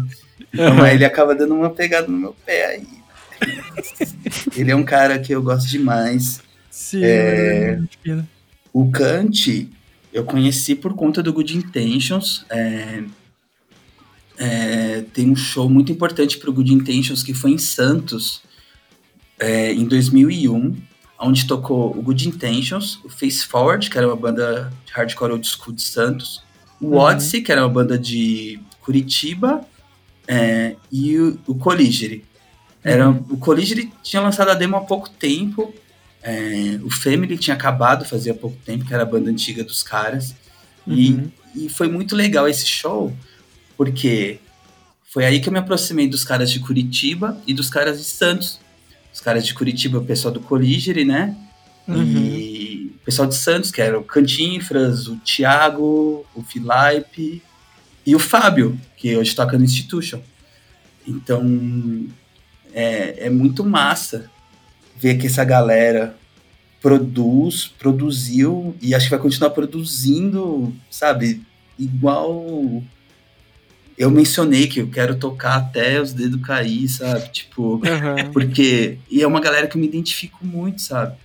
Então 0.52 0.82
aí 0.82 0.96
ele 0.96 1.04
acaba 1.04 1.32
dando 1.32 1.54
uma 1.54 1.70
pegada 1.70 2.08
no 2.08 2.18
meu 2.18 2.34
pé 2.44 2.66
aí. 2.66 2.86
Ele 4.56 4.72
é 4.72 4.74
um 4.74 4.82
cara 4.82 5.16
que 5.20 5.32
eu 5.32 5.40
gosto 5.40 5.68
demais. 5.68 6.42
Sim, 6.68 7.04
É. 7.04 7.80
fino. 8.02 8.28
O 8.72 8.90
Kant 8.90 9.70
eu 10.12 10.24
conheci 10.24 10.74
por 10.74 10.92
conta 10.94 11.22
do 11.22 11.32
Good 11.32 11.56
Intentions. 11.56 12.44
é, 12.50 13.04
é, 14.36 15.04
tem 15.12 15.30
um 15.30 15.36
show 15.36 15.70
muito 15.70 15.92
importante 15.92 16.36
para 16.36 16.50
o 16.50 16.52
Good 16.52 16.74
Intentions 16.74 17.22
que 17.22 17.32
foi 17.32 17.52
em 17.52 17.58
Santos 17.58 18.42
é, 19.38 19.72
em 19.72 19.84
2001, 19.84 20.76
onde 21.18 21.46
tocou 21.46 21.90
o 21.96 22.02
Good 22.02 22.28
Intentions, 22.28 23.00
o 23.04 23.08
Face 23.08 23.44
Forward, 23.44 23.88
que 23.90 23.98
era 23.98 24.06
uma 24.06 24.16
banda 24.16 24.72
de 24.86 24.92
hardcore 24.92 25.32
old 25.32 25.46
school 25.46 25.74
de 25.74 25.82
Santos, 25.82 26.42
o 26.80 26.86
Uhum. 26.88 26.96
Odyssey, 26.98 27.42
que 27.42 27.50
era 27.50 27.62
uma 27.62 27.68
banda 27.72 27.98
de 27.98 28.60
Curitiba, 28.80 29.62
é, 30.26 30.76
e 30.92 31.18
o, 31.18 31.38
o 31.46 31.54
Colligere. 31.54 32.24
Era, 32.84 33.10
O 33.10 33.36
Colligere 33.36 33.92
tinha 34.02 34.22
lançado 34.22 34.50
a 34.50 34.54
demo 34.54 34.76
há 34.76 34.80
pouco 34.80 35.10
tempo, 35.10 35.74
é, 36.22 36.78
o 36.82 36.90
Family 36.90 37.36
tinha 37.36 37.54
acabado 37.54 38.04
fazia 38.04 38.32
pouco 38.34 38.56
tempo, 38.64 38.84
que 38.84 38.94
era 38.94 39.02
a 39.02 39.06
banda 39.06 39.30
antiga 39.30 39.64
dos 39.64 39.82
caras. 39.82 40.34
E, 40.86 41.10
Uhum. 41.12 41.30
e 41.54 41.68
foi 41.68 41.88
muito 41.88 42.14
legal 42.16 42.48
esse 42.48 42.64
show, 42.66 43.12
porque 43.76 44.38
foi 45.04 45.24
aí 45.24 45.40
que 45.40 45.48
eu 45.48 45.52
me 45.52 45.58
aproximei 45.58 46.06
dos 46.06 46.24
caras 46.24 46.50
de 46.50 46.60
Curitiba 46.60 47.36
e 47.46 47.52
dos 47.52 47.68
caras 47.68 47.98
de 47.98 48.04
Santos. 48.04 48.60
Os 49.12 49.20
caras 49.20 49.46
de 49.46 49.54
Curitiba, 49.54 49.98
o 49.98 50.04
pessoal 50.04 50.32
do 50.32 50.40
Colligere, 50.40 51.04
né? 51.04 51.36
Uhum. 51.86 52.02
E 52.02 52.92
o 52.96 53.04
pessoal 53.04 53.26
de 53.26 53.34
Santos, 53.34 53.70
que 53.70 53.80
era 53.80 53.98
o 53.98 54.04
Cantinfras, 54.04 55.06
o 55.08 55.16
Thiago, 55.16 56.26
o 56.34 56.42
Filipe 56.42 57.42
e 58.04 58.14
o 58.14 58.18
Fábio, 58.18 58.78
que 58.96 59.16
hoje 59.16 59.34
toca 59.34 59.58
no 59.58 59.64
Institution. 59.64 60.20
Então, 61.06 62.06
é, 62.72 63.26
é 63.26 63.30
muito 63.30 63.64
massa 63.64 64.30
ver 64.96 65.16
que 65.16 65.26
essa 65.26 65.44
galera 65.44 66.14
produz, 66.80 67.66
produziu 67.66 68.76
e 68.80 68.94
acho 68.94 69.06
que 69.06 69.10
vai 69.10 69.18
continuar 69.18 69.50
produzindo, 69.50 70.74
sabe? 70.90 71.42
Igual 71.78 72.82
eu 73.98 74.10
mencionei 74.10 74.68
que 74.68 74.80
eu 74.80 74.88
quero 74.88 75.16
tocar 75.16 75.56
até 75.56 76.00
os 76.00 76.12
dedos 76.12 76.40
cair, 76.40 76.88
sabe? 76.88 77.28
Tipo, 77.30 77.82
Aham. 77.84 78.30
porque. 78.32 78.98
E 79.10 79.20
é 79.22 79.26
uma 79.26 79.40
galera 79.40 79.66
que 79.66 79.76
eu 79.76 79.80
me 79.80 79.86
identifico 79.88 80.46
muito, 80.46 80.80
sabe? 80.80 81.16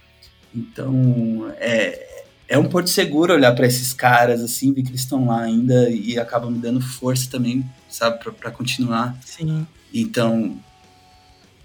Então, 0.55 1.53
é, 1.59 2.23
é 2.47 2.57
um 2.57 2.65
porto 2.65 2.89
seguro 2.89 3.33
olhar 3.33 3.53
pra 3.53 3.67
esses 3.67 3.93
caras, 3.93 4.41
assim, 4.41 4.73
ver 4.73 4.81
que 4.83 4.89
eles 4.89 5.01
estão 5.01 5.27
lá 5.27 5.41
ainda 5.41 5.89
e 5.89 6.17
acaba 6.19 6.49
me 6.49 6.57
dando 6.57 6.81
força 6.81 7.29
também, 7.29 7.63
sabe, 7.87 8.19
pra, 8.23 8.31
pra 8.31 8.51
continuar. 8.51 9.15
Sim. 9.23 9.65
Então, 9.93 10.57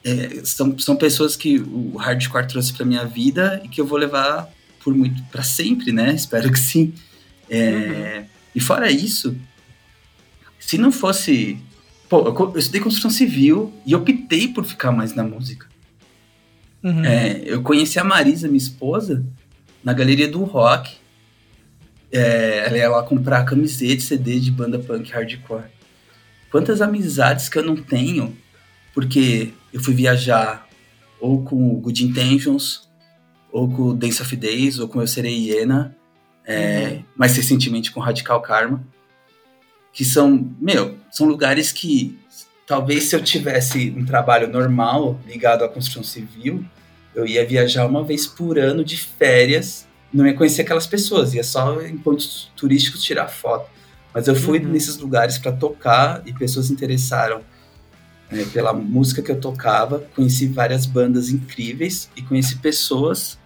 é, 0.04 0.42
são, 0.44 0.78
são 0.78 0.94
pessoas 0.96 1.36
que 1.36 1.58
o 1.58 1.96
hardcore 1.96 2.46
trouxe 2.46 2.72
pra 2.72 2.84
minha 2.86 3.04
vida 3.04 3.60
e 3.64 3.68
que 3.68 3.80
eu 3.80 3.86
vou 3.86 3.98
levar 3.98 4.48
por 4.82 4.94
muito 4.94 5.22
para 5.24 5.42
sempre, 5.42 5.90
né? 5.92 6.12
Espero 6.14 6.50
que 6.52 6.58
sim. 6.58 6.92
É, 7.50 8.24
E 8.54 8.60
fora 8.60 8.90
isso, 8.90 9.36
se 10.58 10.78
não 10.78 10.92
fosse. 10.92 11.58
Pô, 12.08 12.26
eu, 12.26 12.58
estudei 12.58 12.80
construção 12.80 13.10
civil 13.10 13.72
e 13.84 13.94
optei 13.94 14.48
por 14.48 14.64
ficar 14.64 14.92
mais 14.92 15.14
na 15.14 15.22
música. 15.22 15.66
Uhum. 16.82 17.04
É, 17.04 17.42
eu 17.44 17.62
conheci 17.62 17.98
a 17.98 18.04
Marisa, 18.04 18.48
minha 18.48 18.58
esposa, 18.58 19.24
na 19.84 19.92
galeria 19.92 20.28
do 20.28 20.42
rock. 20.44 20.96
É, 22.10 22.64
ela 22.66 22.78
ia 22.78 22.88
lá 22.88 23.02
comprar 23.02 23.44
camiseta 23.44 24.00
CD 24.00 24.40
de 24.40 24.50
banda 24.50 24.78
punk 24.78 25.10
hardcore. 25.10 25.64
Quantas 26.50 26.80
amizades 26.80 27.48
que 27.48 27.58
eu 27.58 27.62
não 27.62 27.76
tenho, 27.76 28.34
porque 28.94 29.52
eu 29.72 29.82
fui 29.82 29.92
viajar 29.92 30.66
ou 31.20 31.42
com 31.42 31.74
o 31.74 31.80
Good 31.80 32.04
Intentions, 32.04 32.88
ou 33.52 33.68
com 33.68 33.82
o 33.82 33.94
Dance 33.94 34.22
of 34.22 34.36
Days, 34.36 34.78
ou 34.78 34.88
com 34.88 35.00
Eu 35.00 35.06
Serei 35.06 35.34
Hiena, 35.34 35.96
é, 36.46 37.00
mais 37.16 37.36
recentemente 37.36 37.90
com 37.90 38.00
Radical 38.00 38.40
Karma, 38.40 38.82
que 39.98 40.04
são, 40.04 40.48
meu, 40.60 40.96
são 41.10 41.26
lugares 41.26 41.72
que 41.72 42.16
talvez 42.64 43.02
se 43.06 43.16
eu 43.16 43.20
tivesse 43.20 43.92
um 43.98 44.04
trabalho 44.04 44.46
normal 44.46 45.18
ligado 45.26 45.64
à 45.64 45.68
construção 45.68 46.04
civil, 46.04 46.64
eu 47.16 47.26
ia 47.26 47.44
viajar 47.44 47.84
uma 47.84 48.04
vez 48.04 48.24
por 48.24 48.60
ano 48.60 48.84
de 48.84 48.96
férias, 48.96 49.88
não 50.14 50.24
ia 50.24 50.34
conhecer 50.34 50.62
aquelas 50.62 50.86
pessoas, 50.86 51.34
ia 51.34 51.42
só 51.42 51.82
em 51.82 51.98
pontos 51.98 52.48
turísticos 52.54 53.02
tirar 53.02 53.26
foto. 53.26 53.68
Mas 54.14 54.28
eu 54.28 54.36
fui 54.36 54.60
Uhum. 54.60 54.68
nesses 54.68 54.98
lugares 54.98 55.36
para 55.36 55.50
tocar 55.50 56.22
e 56.24 56.32
pessoas 56.32 56.70
interessaram 56.70 57.40
é, 58.30 58.44
pela 58.44 58.72
música 58.72 59.20
que 59.20 59.32
eu 59.32 59.40
tocava, 59.40 60.06
conheci 60.14 60.46
várias 60.46 60.86
bandas 60.86 61.28
incríveis 61.28 62.08
e 62.14 62.22
conheci 62.22 62.54
pessoas 62.58 63.36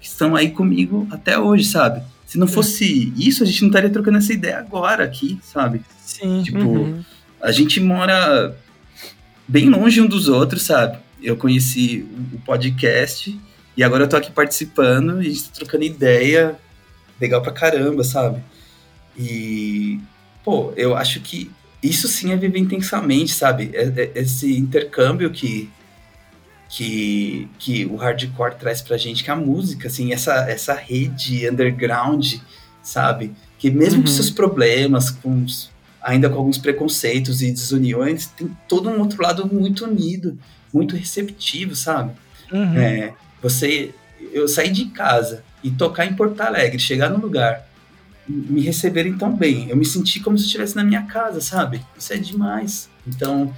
que 0.00 0.06
estão 0.06 0.34
aí 0.34 0.52
comigo 0.52 1.06
até 1.10 1.38
hoje, 1.38 1.66
sabe? 1.66 2.00
Se 2.28 2.36
não 2.36 2.46
fosse 2.46 3.10
isso, 3.16 3.42
a 3.42 3.46
gente 3.46 3.62
não 3.62 3.68
estaria 3.68 3.88
trocando 3.88 4.18
essa 4.18 4.34
ideia 4.34 4.58
agora 4.58 5.02
aqui, 5.02 5.40
sabe? 5.42 5.80
Sim. 6.04 6.42
Tipo, 6.42 6.58
Uhum. 6.58 7.02
a 7.40 7.50
gente 7.50 7.80
mora 7.80 8.54
bem 9.48 9.70
longe 9.70 9.98
um 10.02 10.06
dos 10.06 10.28
outros, 10.28 10.60
sabe? 10.64 10.98
Eu 11.22 11.38
conheci 11.38 12.06
o 12.34 12.38
podcast 12.40 13.34
e 13.74 13.82
agora 13.82 14.04
eu 14.04 14.08
tô 14.08 14.14
aqui 14.16 14.30
participando 14.30 15.22
e 15.22 15.26
a 15.26 15.30
gente 15.30 15.44
tá 15.44 15.50
trocando 15.54 15.84
ideia 15.84 16.54
legal 17.18 17.40
pra 17.40 17.50
caramba, 17.50 18.04
sabe? 18.04 18.42
E, 19.18 19.98
pô, 20.44 20.74
eu 20.76 20.94
acho 20.94 21.20
que 21.20 21.50
isso 21.82 22.06
sim 22.08 22.30
é 22.30 22.36
viver 22.36 22.58
intensamente, 22.58 23.32
sabe? 23.32 23.70
É, 23.72 23.84
é, 23.84 24.12
esse 24.16 24.54
intercâmbio 24.54 25.30
que, 25.30 25.70
que, 26.68 27.48
que 27.58 27.86
o 27.86 27.96
hardcore 27.96 28.56
traz 28.56 28.82
pra 28.82 28.96
gente, 28.96 29.24
que 29.24 29.30
a 29.30 29.36
música, 29.36 29.88
assim, 29.88 30.12
essa, 30.12 30.34
essa 30.50 30.74
rede 30.74 31.48
underground, 31.48 32.34
sabe? 32.82 33.32
Que 33.58 33.70
mesmo 33.70 34.00
uhum. 34.00 34.04
com 34.04 34.10
seus 34.10 34.30
problemas, 34.30 35.10
com 35.10 35.46
ainda 36.02 36.28
com 36.28 36.36
alguns 36.36 36.58
preconceitos 36.58 37.42
e 37.42 37.50
desuniões, 37.50 38.26
tem 38.26 38.56
todo 38.68 38.88
um 38.88 39.00
outro 39.00 39.22
lado 39.22 39.46
muito 39.52 39.84
unido, 39.84 40.38
muito 40.72 40.94
receptivo, 40.94 41.74
sabe? 41.74 42.12
Uhum. 42.52 42.78
É, 42.78 43.14
você, 43.42 43.94
eu 44.32 44.46
sair 44.46 44.70
de 44.70 44.86
casa 44.86 45.42
e 45.62 45.70
tocar 45.70 46.06
em 46.06 46.14
Porto 46.14 46.40
Alegre, 46.40 46.78
chegar 46.78 47.10
no 47.10 47.18
lugar, 47.18 47.66
me 48.28 48.60
receberem 48.60 49.16
tão 49.16 49.34
bem, 49.34 49.70
eu 49.70 49.76
me 49.76 49.86
senti 49.86 50.20
como 50.20 50.38
se 50.38 50.44
estivesse 50.44 50.76
na 50.76 50.84
minha 50.84 51.02
casa, 51.02 51.40
sabe? 51.40 51.80
Isso 51.96 52.12
é 52.12 52.16
demais. 52.18 52.88
Então, 53.06 53.54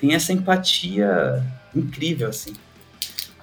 tem 0.00 0.14
essa 0.14 0.32
empatia 0.32 1.44
incrível, 1.74 2.28
assim. 2.28 2.52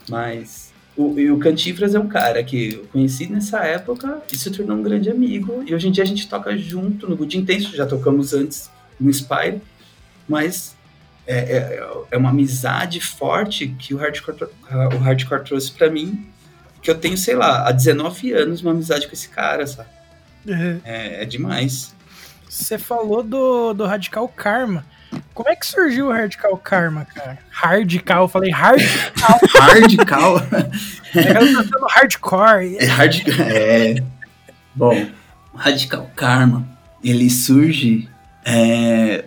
Mas 0.10 0.72
o, 0.96 1.20
e 1.20 1.32
o 1.32 1.38
Cantifras 1.38 1.96
é 1.96 2.00
um 2.00 2.08
cara 2.08 2.44
que 2.44 2.74
eu 2.74 2.86
conheci 2.92 3.28
nessa 3.28 3.60
época 3.60 4.22
e 4.32 4.38
se 4.38 4.52
tornou 4.52 4.78
um 4.78 4.84
grande 4.84 5.10
amigo. 5.10 5.64
E 5.66 5.74
hoje 5.74 5.88
em 5.88 5.92
dia 5.92 6.04
a 6.04 6.08
gente 6.08 6.28
toca 6.28 6.58
junto 6.58 7.10
no 7.10 7.16
Good 7.16 7.38
Intenso, 7.38 7.76
já 7.76 7.86
tocamos 7.86 8.34
antes 8.34 8.70
no 9.00 9.10
Inspire, 9.10 9.62
mas 10.28 10.76
é, 11.26 11.38
é, 11.38 11.84
é 12.12 12.18
uma 12.18 12.32
amizade 12.32 13.00
forte 13.00 13.68
que 13.68 13.94
o 13.94 13.98
hardcore, 13.98 14.50
o 14.94 14.98
hardcore 14.98 15.44
trouxe 15.44 15.72
para 15.72 15.90
mim, 15.90 16.28
que 16.82 16.90
eu 16.90 16.98
tenho, 16.98 17.18
sei 17.18 17.36
lá, 17.36 17.68
há 17.68 17.72
19 17.72 18.34
anos 18.34 18.62
uma 18.62 18.72
amizade 18.72 19.08
com 19.08 19.14
esse 19.14 19.30
cara, 19.30 19.66
sabe? 19.68 19.90
Uhum. 20.46 20.82
É, 20.84 21.24
é 21.24 21.26
demais. 21.26 21.96
Você 22.50 22.78
falou 22.78 23.22
do, 23.22 23.74
do 23.74 23.86
Radical 23.86 24.28
Karma. 24.28 24.86
Como 25.34 25.50
é 25.50 25.56
que 25.56 25.66
surgiu 25.66 26.08
o 26.08 26.12
Radical 26.12 26.58
Karma, 26.58 27.06
cara? 27.06 27.40
Radical, 27.50 28.24
eu 28.24 28.28
falei 28.28 28.52
Radical. 28.52 29.40
Radical? 29.58 30.38
é, 31.16 31.44
eu 31.44 31.70
tô 31.70 31.88
hardcore. 31.88 32.78
É, 32.78 32.86
hard, 32.86 33.28
é. 33.40 33.96
Bom, 34.76 35.08
o 35.54 35.58
Radical 35.58 36.10
Karma, 36.16 36.68
ele 37.04 37.30
surge 37.30 38.10
é, 38.46 39.26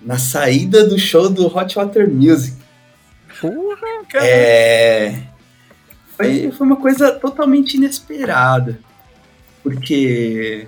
na 0.00 0.18
saída 0.18 0.86
do 0.86 0.98
show 0.98 1.28
do 1.28 1.46
Hot 1.46 1.74
Water 1.74 2.08
Music. 2.08 2.56
Porra, 3.40 4.04
cara. 4.08 4.26
É, 4.26 5.22
foi, 6.16 6.52
foi 6.52 6.66
uma 6.66 6.76
coisa 6.76 7.12
totalmente 7.12 7.74
inesperada. 7.74 8.78
Porque, 9.62 10.66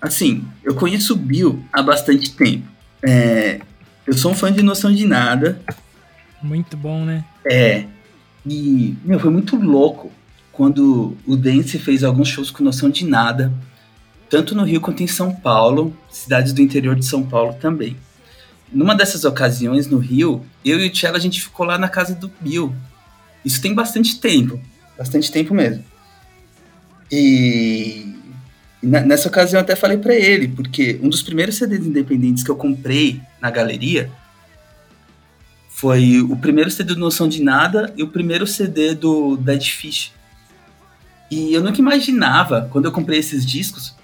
assim, 0.00 0.46
eu 0.64 0.74
conheço 0.74 1.14
o 1.14 1.16
Bill 1.16 1.64
há 1.72 1.82
bastante 1.82 2.34
tempo. 2.34 2.66
É, 3.02 3.60
eu 4.10 4.18
sou 4.18 4.32
um 4.32 4.34
fã 4.34 4.52
de 4.52 4.60
Noção 4.60 4.92
de 4.92 5.06
Nada. 5.06 5.62
Muito 6.42 6.76
bom, 6.76 7.04
né? 7.04 7.24
É. 7.48 7.84
E, 8.44 8.96
meu, 9.04 9.20
foi 9.20 9.30
muito 9.30 9.54
louco 9.54 10.10
quando 10.50 11.16
o 11.24 11.36
Dance 11.36 11.78
fez 11.78 12.02
alguns 12.02 12.26
shows 12.26 12.50
com 12.50 12.64
Noção 12.64 12.90
de 12.90 13.06
Nada, 13.06 13.52
tanto 14.28 14.52
no 14.52 14.64
Rio 14.64 14.80
quanto 14.80 15.00
em 15.04 15.06
São 15.06 15.32
Paulo, 15.32 15.96
cidades 16.10 16.52
do 16.52 16.60
interior 16.60 16.96
de 16.96 17.04
São 17.04 17.22
Paulo 17.22 17.54
também. 17.60 17.96
Numa 18.72 18.96
dessas 18.96 19.24
ocasiões, 19.24 19.86
no 19.86 19.98
Rio, 19.98 20.44
eu 20.64 20.80
e 20.80 20.88
o 20.88 20.90
Tchela, 20.90 21.16
a 21.16 21.20
gente 21.20 21.40
ficou 21.40 21.64
lá 21.64 21.78
na 21.78 21.88
casa 21.88 22.12
do 22.12 22.28
Bill. 22.40 22.74
Isso 23.44 23.62
tem 23.62 23.72
bastante 23.72 24.18
tempo, 24.18 24.60
bastante 24.98 25.30
tempo 25.30 25.54
mesmo. 25.54 25.84
E 27.12 28.12
nessa 28.82 29.28
ocasião 29.28 29.60
eu 29.60 29.62
até 29.62 29.76
falei 29.76 29.98
para 29.98 30.14
ele, 30.14 30.48
porque 30.48 30.98
um 31.02 31.08
dos 31.08 31.22
primeiros 31.22 31.56
CDs 31.56 31.86
independentes 31.86 32.42
que 32.42 32.50
eu 32.50 32.56
comprei 32.56 33.20
na 33.40 33.50
galeria 33.50 34.10
foi 35.68 36.20
o 36.20 36.36
primeiro 36.36 36.70
CD 36.70 36.94
do 36.94 37.00
Noção 37.00 37.28
de 37.28 37.42
Nada 37.42 37.92
e 37.96 38.02
o 38.02 38.08
primeiro 38.08 38.46
CD 38.46 38.94
do 38.94 39.36
Dead 39.36 39.62
Fish. 39.62 40.12
E 41.30 41.54
eu 41.54 41.62
nunca 41.62 41.78
imaginava, 41.78 42.68
quando 42.70 42.86
eu 42.86 42.92
comprei 42.92 43.18
esses 43.18 43.46
discos, 43.46 43.94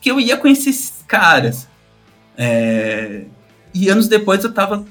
que 0.00 0.10
eu 0.10 0.20
ia 0.20 0.36
conhecer 0.36 0.70
esses 0.70 1.04
caras. 1.06 1.66
É... 2.36 3.24
E 3.72 3.88
anos 3.88 4.08
depois 4.08 4.44
eu 4.44 4.52
tava. 4.52 4.84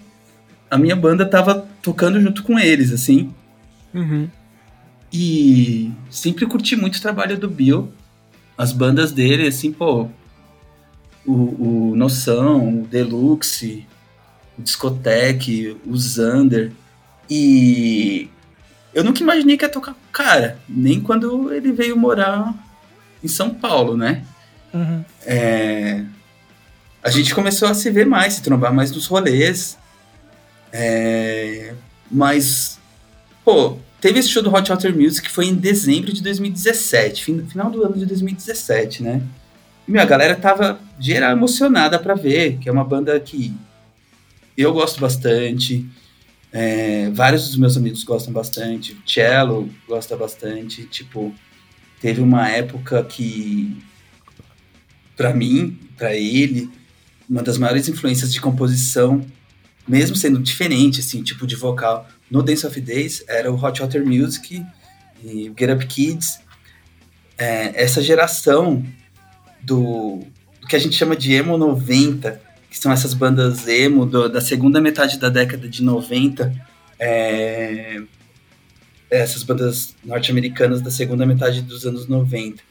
A 0.69 0.77
minha 0.77 0.95
banda 0.95 1.25
tava 1.25 1.67
tocando 1.81 2.19
junto 2.21 2.43
com 2.43 2.59
eles, 2.59 2.91
assim. 2.91 3.33
Uhum. 3.93 4.29
E 5.11 5.91
sempre 6.09 6.45
curti 6.45 6.75
muito 6.75 6.97
o 6.97 7.01
trabalho 7.01 7.37
do 7.37 7.49
Bill 7.49 7.91
as 8.59 8.73
bandas 8.73 9.13
dele, 9.13 9.47
assim, 9.47 9.71
pô, 9.71 10.09
o, 11.25 11.91
o 11.91 11.95
Noção, 11.95 12.81
o 12.81 12.85
Deluxe, 12.85 13.87
o 14.57 14.61
Discotec, 14.61 15.77
o 15.85 15.95
Zander. 15.95 16.73
E 17.29 18.29
eu 18.93 19.01
nunca 19.01 19.21
imaginei 19.21 19.55
que 19.55 19.63
ia 19.63 19.69
tocar 19.69 19.93
com 19.93 20.01
o 20.01 20.11
cara, 20.11 20.59
nem 20.67 20.99
quando 20.99 21.53
ele 21.53 21.71
veio 21.71 21.95
morar 21.95 22.53
em 23.23 23.29
São 23.29 23.53
Paulo, 23.53 23.95
né? 23.95 24.25
Uhum. 24.73 25.05
É, 25.25 26.03
a 27.01 27.09
gente 27.09 27.33
começou 27.33 27.69
a 27.69 27.73
se 27.73 27.89
ver 27.89 28.05
mais, 28.05 28.33
se 28.33 28.41
trombar 28.41 28.73
mais 28.73 28.91
nos 28.91 29.07
rolês. 29.07 29.77
É, 30.73 31.73
mas, 32.11 32.77
pô, 33.45 33.77
Teve 34.01 34.19
esse 34.19 34.29
show 34.29 34.41
do 34.41 34.53
Hot 34.53 34.69
Water 34.69 34.95
Music 34.95 35.27
que 35.27 35.33
foi 35.33 35.45
em 35.45 35.55
dezembro 35.55 36.13
de 36.13 36.23
2017, 36.23 37.43
final 37.47 37.69
do 37.69 37.83
ano 37.83 37.97
de 37.97 38.05
2017, 38.05 39.03
né? 39.03 39.21
E 39.87 39.91
minha 39.91 40.05
galera 40.05 40.35
tava 40.35 40.79
geral 40.99 41.31
emocionada 41.31 41.99
para 41.99 42.13
ver, 42.13 42.57
que 42.59 42.69
é 42.69 42.71
uma 42.71 42.83
banda 42.83 43.19
que 43.19 43.53
eu 44.55 44.73
gosto 44.73 45.01
bastante, 45.01 45.85
é, 46.51 47.09
vários 47.11 47.47
dos 47.47 47.57
meus 47.57 47.75
amigos 47.75 48.03
gostam 48.03 48.33
bastante, 48.33 48.97
Cello 49.05 49.69
gosta 49.87 50.15
bastante, 50.15 50.85
tipo, 50.85 51.33
teve 52.01 52.21
uma 52.21 52.49
época 52.49 53.03
que, 53.03 53.77
para 55.15 55.33
mim, 55.33 55.77
para 55.97 56.15
ele, 56.15 56.69
uma 57.29 57.43
das 57.43 57.57
maiores 57.57 57.87
influências 57.89 58.31
de 58.31 58.39
composição, 58.39 59.25
mesmo 59.87 60.15
sendo 60.15 60.39
diferente, 60.39 61.01
assim, 61.01 61.21
tipo 61.21 61.45
de 61.45 61.55
vocal, 61.55 62.07
no 62.29 62.43
Dance 62.43 62.65
of 62.65 62.79
Days 62.79 63.23
era 63.27 63.51
o 63.51 63.55
Hot 63.55 63.81
Water 63.81 64.05
Music 64.05 64.63
e 65.23 65.51
Get 65.57 65.69
Up 65.69 65.85
Kids. 65.87 66.39
É, 67.37 67.83
essa 67.83 68.01
geração 68.01 68.85
do, 69.61 70.19
do, 70.61 70.67
que 70.67 70.75
a 70.75 70.79
gente 70.79 70.95
chama 70.95 71.15
de 71.15 71.33
emo 71.33 71.57
90, 71.57 72.41
que 72.69 72.77
são 72.77 72.91
essas 72.91 73.13
bandas 73.13 73.67
emo 73.67 74.05
do, 74.05 74.29
da 74.29 74.41
segunda 74.41 74.79
metade 74.81 75.17
da 75.17 75.29
década 75.29 75.67
de 75.67 75.81
90, 75.81 76.53
é, 76.99 78.01
essas 79.09 79.43
bandas 79.43 79.95
norte-americanas 80.03 80.81
da 80.81 80.91
segunda 80.91 81.25
metade 81.25 81.61
dos 81.61 81.85
anos 81.85 82.07
90. 82.07 82.61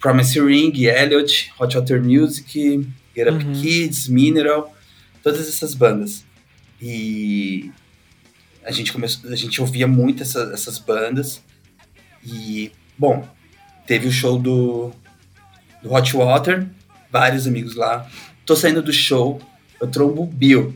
Promise 0.00 0.38
Ring, 0.38 0.84
Elliot, 0.84 1.52
Hot 1.58 1.76
Water 1.76 2.02
Music, 2.02 2.86
Get 3.16 3.28
Up 3.28 3.44
uhum. 3.44 3.52
Kids, 3.54 4.06
Mineral, 4.06 4.72
todas 5.22 5.48
essas 5.48 5.74
bandas. 5.74 6.24
E 6.80 7.72
a 8.64 8.70
gente 8.70 8.92
começou, 8.92 9.30
a 9.30 9.36
gente 9.36 9.60
ouvia 9.60 9.86
muito 9.86 10.22
essa, 10.22 10.50
essas 10.52 10.78
bandas. 10.78 11.42
E, 12.24 12.72
bom, 12.98 13.26
teve 13.86 14.08
o 14.08 14.12
show 14.12 14.38
do, 14.38 14.90
do 15.82 15.92
Hot 15.92 16.16
Water, 16.16 16.66
vários 17.10 17.46
amigos 17.46 17.74
lá. 17.74 18.08
Tô 18.46 18.56
saindo 18.56 18.82
do 18.82 18.92
show, 18.92 19.40
eu 19.80 19.86
trombo 19.86 20.22
o 20.22 20.26
Bill. 20.26 20.74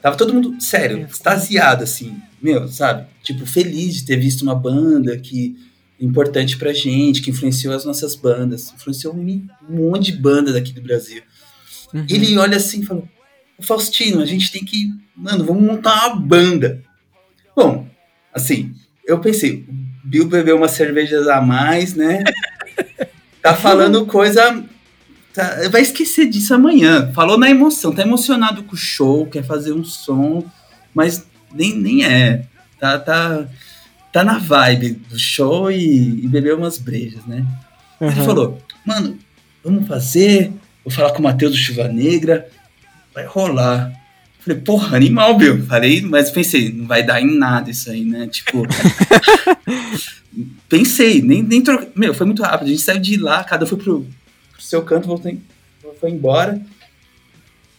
Tava 0.00 0.16
todo 0.16 0.32
mundo, 0.32 0.60
sério, 0.60 1.06
extasiado, 1.10 1.84
assim, 1.84 2.16
meu, 2.40 2.68
sabe? 2.68 3.06
Tipo, 3.22 3.44
feliz 3.44 3.96
de 3.96 4.04
ter 4.04 4.16
visto 4.16 4.42
uma 4.42 4.54
banda 4.54 5.16
que 5.18 5.56
importante 5.98 6.56
pra 6.56 6.72
gente, 6.72 7.22
que 7.22 7.30
influenciou 7.30 7.74
as 7.74 7.84
nossas 7.84 8.14
bandas. 8.14 8.72
Influenciou 8.74 9.14
um 9.14 9.48
monte 9.68 10.12
de 10.12 10.18
banda 10.18 10.52
daqui 10.52 10.72
do 10.72 10.82
Brasil. 10.82 11.22
Uhum. 11.92 12.06
Ele 12.08 12.36
olha 12.38 12.56
assim 12.56 12.80
e 12.80 12.86
fala, 12.86 13.02
Faustino, 13.60 14.20
a 14.20 14.26
gente 14.26 14.52
tem 14.52 14.64
que, 14.64 14.90
mano, 15.14 15.44
vamos 15.44 15.62
montar 15.62 16.08
uma 16.08 16.16
banda. 16.16 16.82
Bom, 17.56 17.88
assim, 18.34 18.74
eu 19.06 19.18
pensei, 19.18 19.64
Bill 20.04 20.28
bebeu 20.28 20.56
umas 20.56 20.72
cervejas 20.72 21.26
a 21.26 21.40
mais, 21.40 21.94
né? 21.94 22.22
Tá 23.42 23.54
falando 23.54 24.06
coisa. 24.06 24.64
Tá, 25.32 25.68
vai 25.70 25.80
esquecer 25.80 26.28
disso 26.28 26.52
amanhã. 26.52 27.12
Falou 27.12 27.38
na 27.38 27.48
emoção, 27.48 27.94
tá 27.94 28.02
emocionado 28.02 28.64
com 28.64 28.74
o 28.74 28.76
show, 28.76 29.24
quer 29.26 29.44
fazer 29.44 29.72
um 29.72 29.84
som, 29.84 30.42
mas 30.92 31.24
nem, 31.54 31.78
nem 31.78 32.04
é. 32.04 32.42
Tá, 32.80 32.98
tá, 32.98 33.46
tá 34.12 34.24
na 34.24 34.38
vibe 34.38 34.94
do 35.08 35.16
show 35.16 35.70
e, 35.70 36.24
e 36.24 36.26
bebeu 36.26 36.56
umas 36.56 36.78
brejas, 36.78 37.24
né? 37.24 37.46
Uhum. 38.00 38.10
Ele 38.10 38.22
falou, 38.22 38.58
mano, 38.84 39.16
vamos 39.62 39.86
fazer, 39.86 40.52
vou 40.84 40.92
falar 40.92 41.12
com 41.12 41.20
o 41.20 41.22
Matheus 41.22 41.52
do 41.52 41.58
Chuva 41.58 41.86
Negra, 41.86 42.48
vai 43.14 43.26
rolar. 43.26 43.92
Falei, 44.46 44.60
porra, 44.60 44.96
animal, 44.96 45.36
meu. 45.36 45.60
Falei, 45.66 46.00
mas 46.02 46.30
pensei, 46.30 46.72
não 46.72 46.86
vai 46.86 47.02
dar 47.02 47.20
em 47.20 47.36
nada 47.36 47.68
isso 47.68 47.90
aí, 47.90 48.04
né? 48.04 48.28
Tipo. 48.28 48.62
pensei, 50.70 51.20
nem, 51.20 51.42
nem 51.42 51.60
troquei. 51.60 51.90
Meu, 51.96 52.14
foi 52.14 52.26
muito 52.26 52.44
rápido. 52.44 52.68
A 52.68 52.70
gente 52.70 52.82
saiu 52.82 53.00
de 53.00 53.16
lá, 53.16 53.42
cada 53.42 53.66
foi 53.66 53.76
pro, 53.76 54.06
pro 54.52 54.62
seu 54.62 54.82
canto, 54.82 55.08
voltei, 55.08 55.40
foi 56.00 56.10
embora. 56.10 56.62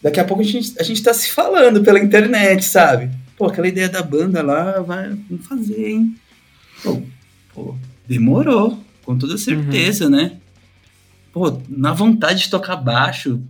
Daqui 0.02 0.19
a 0.19 0.26
pouco 0.26 0.44
a 0.44 0.45
gente, 0.45 0.73
a 0.77 0.84
gente 0.84 1.02
tá 1.02 1.14
se 1.14 1.30
falando 1.30 1.81
pela 1.81 1.99
internet, 1.99 2.65
sabe? 2.65 3.11
Pô, 3.38 3.45
aquela 3.45 3.69
ideia 3.69 3.88
da 3.88 4.03
banda 4.03 4.41
lá, 4.41 4.81
vai, 4.81 5.10
vamos 5.30 5.48
fazer, 5.48 5.89
hein? 5.89 6.18
Pô, 6.84 7.02
pô 7.53 7.76
demorou, 8.06 8.77
com 9.03 9.18
toda 9.18 9.38
certeza, 9.38 10.06
uhum. 10.06 10.11
né? 10.11 10.38
Pô, 11.31 11.61
na 11.69 11.94
vontade 11.94 12.41
de 12.41 12.49
tocar 12.49 12.76
baixo, 12.76 13.41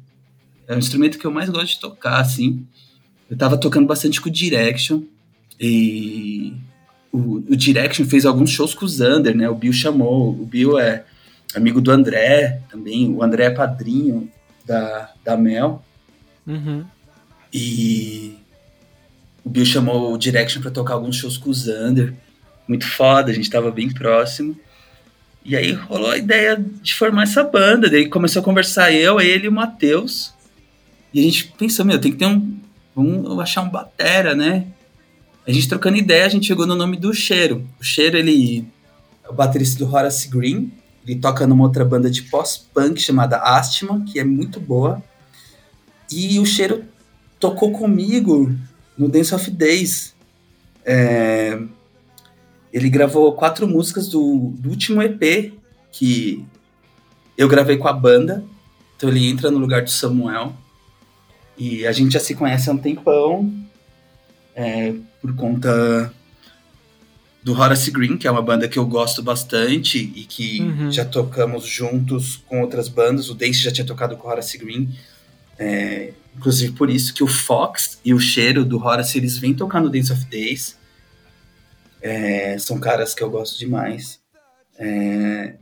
é 0.67 0.75
o 0.75 0.77
instrumento 0.77 1.17
que 1.17 1.25
eu 1.25 1.31
mais 1.31 1.49
gosto 1.49 1.73
de 1.73 1.79
tocar, 1.79 2.19
assim. 2.19 2.63
Eu 3.29 3.37
tava 3.37 3.57
tocando 3.57 3.87
bastante 3.87 4.21
com 4.21 4.29
o 4.29 4.31
Direction, 4.31 5.01
e 5.59 6.53
o, 7.11 7.43
o 7.49 7.55
Direction 7.55 8.05
fez 8.05 8.25
alguns 8.25 8.51
shows 8.51 8.73
com 8.73 8.85
o 8.85 8.89
Zander, 8.89 9.35
né? 9.35 9.49
O 9.49 9.55
Bill 9.55 9.73
chamou, 9.73 10.29
o 10.31 10.45
Bill 10.45 10.79
é 10.79 11.03
amigo 11.55 11.81
do 11.81 11.91
André 11.91 12.61
também, 12.69 13.11
o 13.11 13.23
André 13.23 13.45
é 13.45 13.49
padrinho 13.49 14.29
da, 14.65 15.11
da 15.23 15.37
Mel. 15.37 15.83
Uhum. 16.45 16.85
E 17.51 18.37
o 19.43 19.49
Bill 19.49 19.65
chamou 19.65 20.13
o 20.13 20.17
Direction 20.17 20.61
para 20.61 20.71
tocar 20.71 20.93
alguns 20.93 21.15
shows 21.15 21.37
com 21.37 21.49
o 21.49 21.53
Zander. 21.53 22.13
Muito 22.67 22.85
foda, 22.85 23.31
a 23.31 23.33
gente 23.33 23.49
tava 23.49 23.71
bem 23.71 23.89
próximo. 23.89 24.57
E 25.43 25.55
aí 25.55 25.71
rolou 25.71 26.11
a 26.11 26.17
ideia 26.17 26.61
de 26.81 26.93
formar 26.93 27.23
essa 27.23 27.43
banda. 27.43 27.89
Daí 27.89 28.09
começou 28.09 28.41
a 28.41 28.45
conversar 28.45 28.91
eu, 28.91 29.21
ele 29.21 29.45
e 29.45 29.47
o 29.47 29.51
Matheus. 29.51 30.33
E 31.13 31.21
a 31.21 31.23
gente 31.23 31.53
pensou, 31.57 31.85
meu, 31.85 31.99
tem 31.99 32.11
que 32.11 32.17
ter 32.17 32.25
um. 32.25 32.59
Vamos 32.97 33.39
achar 33.39 33.61
um 33.61 33.69
batera, 33.69 34.33
né? 34.33 34.65
A 35.45 35.51
gente 35.51 35.69
trocando 35.69 35.97
ideia, 35.97 36.25
a 36.25 36.29
gente 36.29 36.47
chegou 36.47 36.65
no 36.65 36.75
nome 36.75 36.97
do 36.97 37.13
Cheiro. 37.13 37.63
O 37.79 37.83
Cheiro, 37.83 38.17
ele 38.17 38.67
é 39.23 39.29
o 39.29 39.33
baterista 39.33 39.77
do 39.77 39.93
Horace 39.93 40.27
Green. 40.27 40.71
Ele 41.05 41.19
toca 41.19 41.45
numa 41.45 41.63
outra 41.63 41.85
banda 41.85 42.09
de 42.09 42.23
pós-punk 42.23 42.99
chamada 42.99 43.37
Asthma, 43.37 44.03
que 44.03 44.19
é 44.19 44.23
muito 44.23 44.59
boa. 44.59 44.99
E 46.11 46.39
o 46.39 46.45
Cheiro 46.45 46.85
tocou 47.39 47.71
comigo 47.71 48.51
no 48.97 49.07
Dance 49.07 49.35
of 49.35 49.51
Days. 49.51 50.15
É... 50.83 51.61
Ele 52.73 52.89
gravou 52.89 53.31
quatro 53.33 53.67
músicas 53.67 54.07
do, 54.07 54.53
do 54.57 54.71
último 54.71 55.03
EP 55.03 55.53
que 55.91 56.43
eu 57.37 57.47
gravei 57.47 57.77
com 57.77 57.87
a 57.87 57.93
banda. 57.93 58.43
Então 58.95 59.07
ele 59.07 59.29
entra 59.29 59.51
no 59.51 59.59
lugar 59.59 59.83
do 59.83 59.91
Samuel. 59.91 60.51
E 61.57 61.85
a 61.87 61.91
gente 61.91 62.13
já 62.13 62.19
se 62.19 62.35
conhece 62.35 62.69
há 62.69 62.73
um 62.73 62.77
tempão. 62.77 63.53
É, 64.55 64.93
por 65.21 65.35
conta 65.35 66.11
do 67.43 67.53
Horace 67.53 67.91
Green, 67.91 68.17
que 68.17 68.27
é 68.27 68.31
uma 68.31 68.41
banda 68.41 68.67
que 68.67 68.77
eu 68.77 68.85
gosto 68.85 69.23
bastante 69.23 69.97
e 69.97 70.25
que 70.25 70.61
uhum. 70.61 70.91
já 70.91 71.05
tocamos 71.05 71.65
juntos 71.65 72.43
com 72.47 72.61
outras 72.61 72.89
bandas. 72.89 73.29
O 73.29 73.33
Dace 73.33 73.53
já 73.53 73.71
tinha 73.71 73.85
tocado 73.85 74.17
com 74.17 74.27
o 74.27 74.31
Horace 74.31 74.57
Green. 74.57 74.89
É, 75.57 76.13
inclusive 76.35 76.73
por 76.73 76.89
isso 76.89 77.13
que 77.13 77.23
o 77.23 77.27
Fox 77.27 77.99
e 78.03 78.13
o 78.13 78.19
Cheiro 78.19 78.65
do 78.65 78.77
Horace, 78.77 79.17
eles 79.17 79.37
vêm 79.37 79.53
tocar 79.53 79.81
no 79.81 79.89
Dance 79.89 80.11
of 80.11 80.25
Days. 80.25 80.77
É, 82.01 82.57
são 82.59 82.79
caras 82.79 83.13
que 83.13 83.23
eu 83.23 83.29
gosto 83.29 83.57
demais. 83.57 84.19
É, 84.77 85.55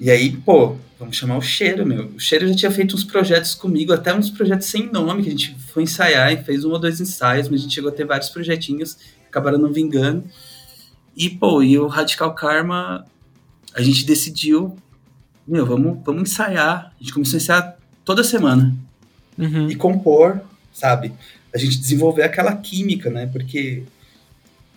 e 0.00 0.10
aí, 0.10 0.36
pô, 0.36 0.76
vamos 0.98 1.16
chamar 1.16 1.36
o 1.36 1.42
Cheiro, 1.42 1.86
meu. 1.86 2.06
O 2.06 2.20
Cheiro 2.20 2.48
já 2.48 2.54
tinha 2.54 2.70
feito 2.70 2.94
uns 2.94 3.04
projetos 3.04 3.54
comigo, 3.54 3.92
até 3.92 4.14
uns 4.14 4.30
projetos 4.30 4.66
sem 4.66 4.90
nome, 4.90 5.22
que 5.22 5.28
a 5.28 5.32
gente 5.32 5.56
foi 5.72 5.82
ensaiar 5.82 6.32
e 6.32 6.42
fez 6.42 6.64
um 6.64 6.70
ou 6.70 6.78
dois 6.78 7.00
ensaios, 7.00 7.48
mas 7.48 7.60
a 7.60 7.62
gente 7.62 7.74
chegou 7.74 7.90
a 7.90 7.94
ter 7.94 8.04
vários 8.04 8.28
projetinhos, 8.28 8.96
acabaram 9.28 9.58
não 9.58 9.72
vingando. 9.72 10.24
E, 11.16 11.28
pô, 11.28 11.62
e 11.62 11.78
o 11.78 11.86
Radical 11.86 12.34
Karma, 12.34 13.04
a 13.74 13.82
gente 13.82 14.04
decidiu, 14.04 14.76
meu, 15.46 15.66
vamos, 15.66 15.98
vamos 16.04 16.30
ensaiar. 16.30 16.92
A 16.98 17.02
gente 17.02 17.12
começou 17.12 17.36
a 17.36 17.42
ensaiar 17.42 17.76
toda 18.04 18.24
semana. 18.24 18.74
Uhum. 19.38 19.70
E 19.70 19.74
compor, 19.74 20.40
sabe? 20.72 21.12
A 21.54 21.58
gente 21.58 21.78
desenvolver 21.78 22.22
aquela 22.22 22.56
química, 22.56 23.10
né? 23.10 23.26
Porque 23.26 23.84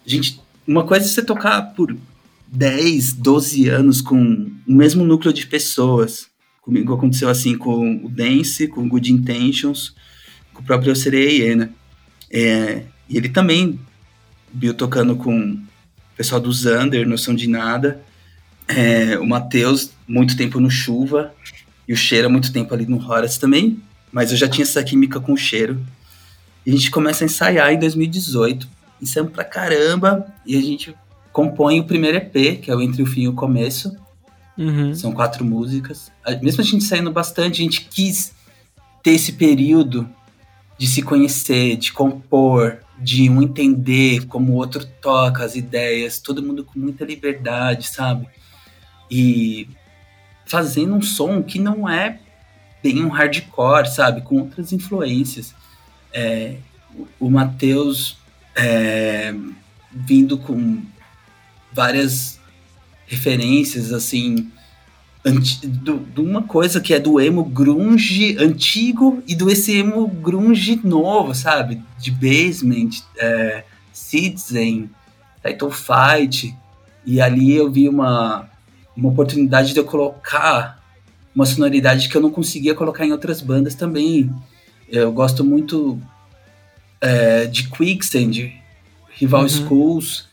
a 0.05 0.09
gente. 0.09 0.41
Uma 0.67 0.85
coisa 0.85 1.05
é 1.05 1.07
você 1.07 1.21
tocar 1.21 1.61
por 1.73 1.95
10, 2.47 3.13
12 3.13 3.69
anos 3.69 4.01
com 4.01 4.51
o 4.67 4.73
mesmo 4.73 5.03
núcleo 5.03 5.33
de 5.33 5.45
pessoas. 5.47 6.27
Comigo 6.61 6.93
aconteceu 6.93 7.29
assim 7.29 7.57
com 7.57 8.03
o 8.03 8.09
Dance, 8.09 8.67
com 8.67 8.81
o 8.81 8.89
Good 8.89 9.11
Intentions, 9.11 9.93
com 10.53 10.61
o 10.61 10.65
próprio 10.65 10.95
Serei 10.95 11.41
Hiena. 11.41 11.71
É, 12.31 12.83
e 13.07 13.17
ele 13.17 13.29
também 13.29 13.79
viu 14.53 14.73
tocando 14.73 15.15
com 15.15 15.37
o 15.53 15.59
pessoal 16.17 16.41
do 16.41 16.51
Zander, 16.51 17.07
Noção 17.07 17.35
de 17.35 17.47
Nada. 17.47 18.01
É, 18.67 19.17
o 19.19 19.25
Matheus, 19.25 19.91
muito 20.07 20.35
tempo 20.35 20.59
no 20.59 20.69
Chuva. 20.69 21.33
E 21.87 21.93
o 21.93 21.97
Cheiro, 21.97 22.29
muito 22.29 22.51
tempo 22.51 22.73
ali 22.73 22.85
no 22.85 22.97
Horace 22.97 23.39
também. 23.39 23.79
Mas 24.11 24.31
eu 24.31 24.37
já 24.37 24.47
tinha 24.47 24.63
essa 24.63 24.83
química 24.83 25.19
com 25.19 25.33
o 25.33 25.37
Cheiro. 25.37 25.85
E 26.65 26.71
a 26.71 26.73
gente 26.73 26.89
começa 26.89 27.23
a 27.23 27.25
ensaiar 27.25 27.71
em 27.71 27.79
2018. 27.79 28.67
Ensaiamos 29.01 29.33
pra 29.33 29.43
caramba. 29.43 30.25
E 30.45 30.57
a 30.57 30.61
gente 30.61 30.95
compõe 31.35 31.81
o 31.81 31.83
primeiro 31.83 32.15
EP, 32.15 32.61
que 32.61 32.71
é 32.71 32.75
o 32.75 32.81
Entre 32.81 33.03
o 33.03 33.05
Fim 33.05 33.23
e 33.23 33.27
o 33.27 33.33
Começo. 33.33 33.93
Uhum. 34.57 34.95
São 34.95 35.11
quatro 35.11 35.43
músicas. 35.43 36.09
Mesmo 36.41 36.61
a 36.61 36.63
gente 36.63 36.85
saindo 36.85 37.11
bastante, 37.11 37.59
a 37.59 37.63
gente 37.65 37.81
quis 37.81 38.33
ter 39.03 39.11
esse 39.11 39.33
período 39.33 40.09
de 40.77 40.87
se 40.87 41.01
conhecer, 41.01 41.75
de 41.75 41.91
compor, 41.91 42.77
de 42.97 43.29
um 43.29 43.41
entender 43.41 44.27
como 44.27 44.53
o 44.53 44.55
outro 44.55 44.85
toca 45.01 45.43
as 45.43 45.57
ideias, 45.57 46.21
todo 46.21 46.41
mundo 46.41 46.63
com 46.63 46.79
muita 46.79 47.03
liberdade, 47.03 47.87
sabe? 47.87 48.29
E 49.11 49.67
fazendo 50.45 50.95
um 50.95 51.01
som 51.01 51.43
que 51.43 51.59
não 51.59 51.89
é 51.89 52.17
bem 52.81 53.03
um 53.03 53.09
hardcore, 53.09 53.89
sabe? 53.89 54.21
Com 54.21 54.37
outras 54.39 54.71
influências. 54.71 55.53
É, 56.13 56.55
o 57.19 57.29
Matheus 57.29 58.15
é, 58.55 59.35
vindo 59.91 60.37
com 60.37 60.94
várias 61.75 62.39
referências, 63.05 63.91
assim, 63.91 64.49
de 65.23 66.21
uma 66.21 66.43
coisa 66.43 66.79
que 66.79 66.93
é 66.93 66.99
do 66.99 67.19
emo 67.19 67.43
grunge 67.43 68.37
antigo 68.39 69.23
e 69.27 69.35
do 69.35 69.49
esse 69.49 69.75
emo 69.75 70.07
grunge 70.07 70.79
novo, 70.83 71.33
sabe? 71.33 71.81
De 71.99 72.11
Basement, 72.11 73.01
é, 73.17 73.63
Citizen, 73.91 74.89
Title 75.43 75.71
Fight. 75.71 76.55
E 77.05 77.19
ali 77.19 77.53
eu 77.53 77.71
vi 77.71 77.89
uma, 77.89 78.47
uma 78.95 79.09
oportunidade 79.09 79.73
de 79.73 79.79
eu 79.79 79.85
colocar 79.85 80.83
uma 81.35 81.45
sonoridade 81.45 82.07
que 82.07 82.15
eu 82.15 82.21
não 82.21 82.31
conseguia 82.31 82.73
colocar 82.73 83.05
em 83.05 83.11
outras 83.11 83.41
bandas 83.41 83.75
também. 83.75 84.31
Eu 84.87 85.11
gosto 85.11 85.43
muito 85.43 85.99
é, 87.01 87.45
de 87.45 87.67
Quicksand, 87.69 88.53
Rival 89.09 89.41
uhum. 89.41 89.49
Schools, 89.49 90.27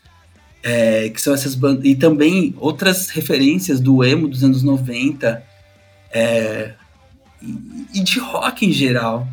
é, 0.63 1.09
que 1.09 1.21
são 1.21 1.33
essas 1.33 1.53
bandas. 1.53 1.83
E 1.85 1.93
também 1.93 2.55
outras 2.57 3.09
referências 3.09 3.81
do 3.81 4.03
emo 4.03 4.27
dos 4.27 4.43
anos 4.43 4.63
90 4.63 5.43
é, 6.11 6.73
e, 7.41 7.99
e, 7.99 8.03
de 8.03 8.19
rock 8.19 8.65
em 8.65 8.71
geral. 8.71 9.27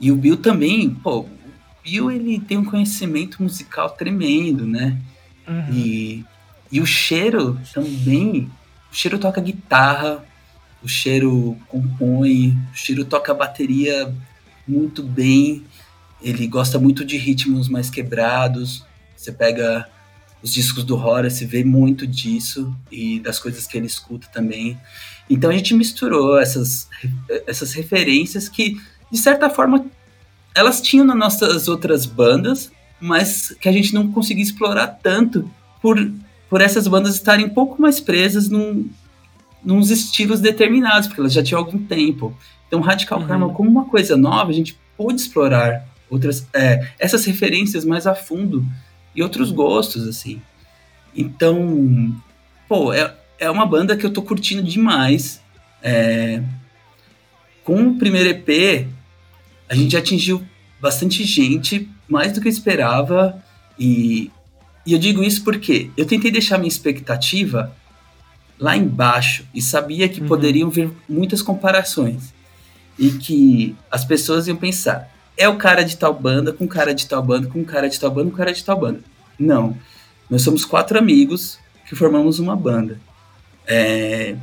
E 0.00 0.10
o 0.10 0.16
Bill 0.16 0.36
também, 0.36 0.90
pô, 0.90 1.20
o 1.20 1.28
Bill 1.84 2.10
ele 2.10 2.40
tem 2.40 2.58
um 2.58 2.64
conhecimento 2.64 3.40
musical 3.42 3.90
tremendo, 3.90 4.66
né? 4.66 4.98
Uhum. 5.46 5.72
E, 5.72 6.24
e 6.72 6.80
o 6.80 6.86
Cheiro 6.86 7.60
também. 7.72 8.50
O 8.90 8.96
Cheiro 8.96 9.18
toca 9.18 9.40
guitarra, 9.40 10.24
o 10.82 10.88
Cheiro 10.88 11.56
compõe, 11.68 12.58
o 12.72 12.76
Cheiro 12.76 13.04
toca 13.04 13.32
bateria 13.32 14.12
muito 14.66 15.02
bem. 15.02 15.64
Ele 16.20 16.46
gosta 16.46 16.78
muito 16.78 17.04
de 17.04 17.16
ritmos 17.16 17.68
mais 17.68 17.90
quebrados. 17.90 18.84
Você 19.16 19.30
pega 19.30 19.88
os 20.44 20.52
discos 20.52 20.84
do 20.84 20.94
Horace 20.94 21.46
vê 21.46 21.64
muito 21.64 22.06
disso 22.06 22.76
e 22.92 23.18
das 23.18 23.38
coisas 23.38 23.66
que 23.66 23.78
ele 23.78 23.86
escuta 23.86 24.28
também. 24.30 24.78
Então 25.28 25.48
a 25.48 25.54
gente 25.54 25.72
misturou 25.72 26.38
essas, 26.38 26.86
essas 27.46 27.72
referências 27.72 28.46
que, 28.46 28.78
de 29.10 29.16
certa 29.16 29.48
forma, 29.48 29.86
elas 30.54 30.82
tinham 30.82 31.06
nas 31.06 31.16
nossas 31.16 31.66
outras 31.66 32.04
bandas, 32.04 32.70
mas 33.00 33.56
que 33.58 33.70
a 33.70 33.72
gente 33.72 33.94
não 33.94 34.12
conseguia 34.12 34.42
explorar 34.42 34.88
tanto 35.02 35.50
por, 35.80 36.12
por 36.50 36.60
essas 36.60 36.86
bandas 36.86 37.14
estarem 37.14 37.46
um 37.46 37.54
pouco 37.54 37.80
mais 37.80 37.98
presas 37.98 38.50
num, 38.50 38.86
nos 39.64 39.90
estilos 39.90 40.40
determinados, 40.40 41.08
porque 41.08 41.22
elas 41.22 41.32
já 41.32 41.42
tinham 41.42 41.58
algum 41.58 41.78
tempo. 41.78 42.36
Então, 42.68 42.82
Radical 42.82 43.18
uhum. 43.18 43.26
Karma, 43.26 43.48
como 43.48 43.70
uma 43.70 43.86
coisa 43.86 44.14
nova, 44.14 44.50
a 44.50 44.54
gente 44.54 44.78
pôde 44.94 45.22
explorar 45.22 45.88
outras 46.10 46.46
é, 46.52 46.86
essas 46.98 47.24
referências 47.24 47.82
mais 47.82 48.06
a 48.06 48.14
fundo 48.14 48.62
e 49.14 49.22
outros 49.22 49.50
gostos, 49.50 50.06
assim. 50.08 50.40
Então, 51.14 52.14
pô, 52.68 52.92
é, 52.92 53.14
é 53.38 53.50
uma 53.50 53.66
banda 53.66 53.96
que 53.96 54.04
eu 54.04 54.12
tô 54.12 54.22
curtindo 54.22 54.62
demais. 54.62 55.40
É, 55.82 56.42
com 57.62 57.88
o 57.88 57.98
primeiro 57.98 58.28
EP, 58.28 58.86
a 59.68 59.74
gente 59.74 59.96
atingiu 59.96 60.44
bastante 60.80 61.24
gente, 61.24 61.88
mais 62.08 62.32
do 62.32 62.40
que 62.40 62.48
eu 62.48 62.52
esperava. 62.52 63.42
E, 63.78 64.30
e 64.84 64.92
eu 64.92 64.98
digo 64.98 65.22
isso 65.22 65.44
porque 65.44 65.90
eu 65.96 66.06
tentei 66.06 66.30
deixar 66.30 66.58
minha 66.58 66.68
expectativa 66.68 67.74
lá 68.58 68.76
embaixo 68.76 69.44
e 69.54 69.60
sabia 69.62 70.08
que 70.08 70.20
uhum. 70.20 70.28
poderiam 70.28 70.70
vir 70.70 70.90
muitas 71.08 71.42
comparações. 71.42 72.32
e 72.98 73.10
que 73.10 73.74
as 73.90 74.04
pessoas 74.04 74.46
iam 74.46 74.56
pensar: 74.56 75.10
é 75.36 75.48
o 75.48 75.56
cara 75.56 75.82
de 75.82 75.96
tal 75.96 76.14
banda, 76.14 76.52
com 76.52 76.66
cara 76.66 76.94
de 76.94 77.06
tal 77.06 77.22
banda, 77.22 77.48
com 77.48 77.64
cara 77.64 77.88
de 77.88 77.98
tal 77.98 78.10
banda, 78.10 78.30
com 78.30 78.36
cara 78.36 78.52
de 78.52 78.64
tal 78.64 78.78
banda. 78.78 79.00
Não. 79.38 79.76
Nós 80.30 80.42
somos 80.42 80.64
quatro 80.64 80.98
amigos 80.98 81.58
que 81.88 81.96
formamos 81.96 82.38
uma 82.38 82.56
banda. 82.56 83.00
É... 83.66 84.36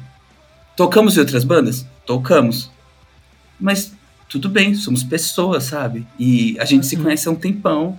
Tocamos 0.75 1.15
em 1.15 1.19
outras 1.19 1.43
bandas? 1.43 1.85
Tocamos. 2.05 2.69
Mas 3.59 3.93
tudo 4.27 4.49
bem, 4.49 4.73
somos 4.75 5.03
pessoas, 5.03 5.65
sabe? 5.65 6.05
E 6.17 6.57
a 6.59 6.65
gente 6.65 6.85
se 6.85 6.95
uhum. 6.95 7.03
conhece 7.03 7.27
há 7.27 7.31
um 7.31 7.35
tempão. 7.35 7.97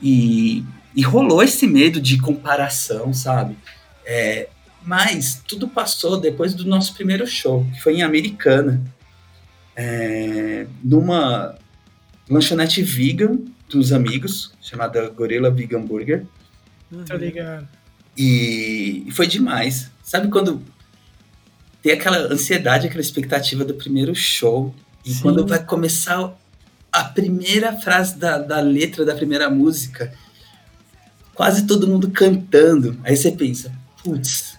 E, 0.00 0.64
e 0.94 1.02
rolou 1.02 1.42
esse 1.42 1.66
medo 1.66 2.00
de 2.00 2.18
comparação, 2.18 3.12
sabe? 3.12 3.56
É, 4.04 4.48
mas 4.82 5.42
tudo 5.46 5.66
passou 5.66 6.20
depois 6.20 6.54
do 6.54 6.64
nosso 6.64 6.94
primeiro 6.94 7.26
show, 7.26 7.66
que 7.72 7.82
foi 7.82 7.96
em 7.96 8.02
Americana, 8.02 8.80
é, 9.74 10.66
numa 10.82 11.56
lanchonete 12.28 12.82
vegan 12.82 13.38
dos 13.68 13.92
amigos, 13.92 14.52
chamada 14.60 15.08
Gorilla 15.08 15.50
Vegan 15.50 15.82
Burger. 15.82 16.24
Tá 17.06 17.16
ligado. 17.16 17.68
E 18.16 19.08
foi 19.12 19.26
demais. 19.26 19.90
Sabe 20.02 20.28
quando 20.28 20.62
tem 21.82 21.92
aquela 21.92 22.32
ansiedade, 22.32 22.86
aquela 22.86 23.00
expectativa 23.00 23.64
do 23.64 23.74
primeiro 23.74 24.14
show, 24.14 24.74
e 25.04 25.12
Sim. 25.12 25.22
quando 25.22 25.46
vai 25.46 25.62
começar 25.62 26.36
a 26.92 27.04
primeira 27.04 27.76
frase 27.76 28.18
da, 28.18 28.38
da 28.38 28.60
letra 28.60 29.04
da 29.04 29.14
primeira 29.14 29.50
música, 29.50 30.12
quase 31.34 31.66
todo 31.66 31.86
mundo 31.86 32.10
cantando. 32.10 32.98
Aí 33.04 33.16
você 33.16 33.30
pensa, 33.30 33.70
putz, 34.02 34.58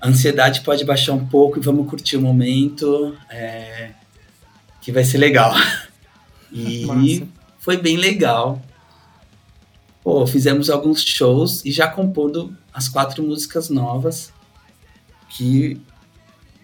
a 0.00 0.08
ansiedade 0.08 0.60
pode 0.62 0.84
baixar 0.84 1.12
um 1.12 1.26
pouco 1.26 1.58
e 1.58 1.62
vamos 1.62 1.88
curtir 1.88 2.16
o 2.16 2.20
momento, 2.20 3.16
é, 3.30 3.90
que 4.80 4.92
vai 4.92 5.04
ser 5.04 5.18
legal. 5.18 5.54
E 6.52 6.86
Massa. 6.86 7.28
foi 7.58 7.76
bem 7.76 7.96
legal. 7.96 8.62
Pô, 10.02 10.26
fizemos 10.26 10.70
alguns 10.70 11.02
shows 11.02 11.64
e 11.64 11.70
já 11.70 11.88
compondo 11.88 12.56
as 12.72 12.88
quatro 12.88 13.22
músicas 13.22 13.68
novas 13.68 14.32
que 15.28 15.80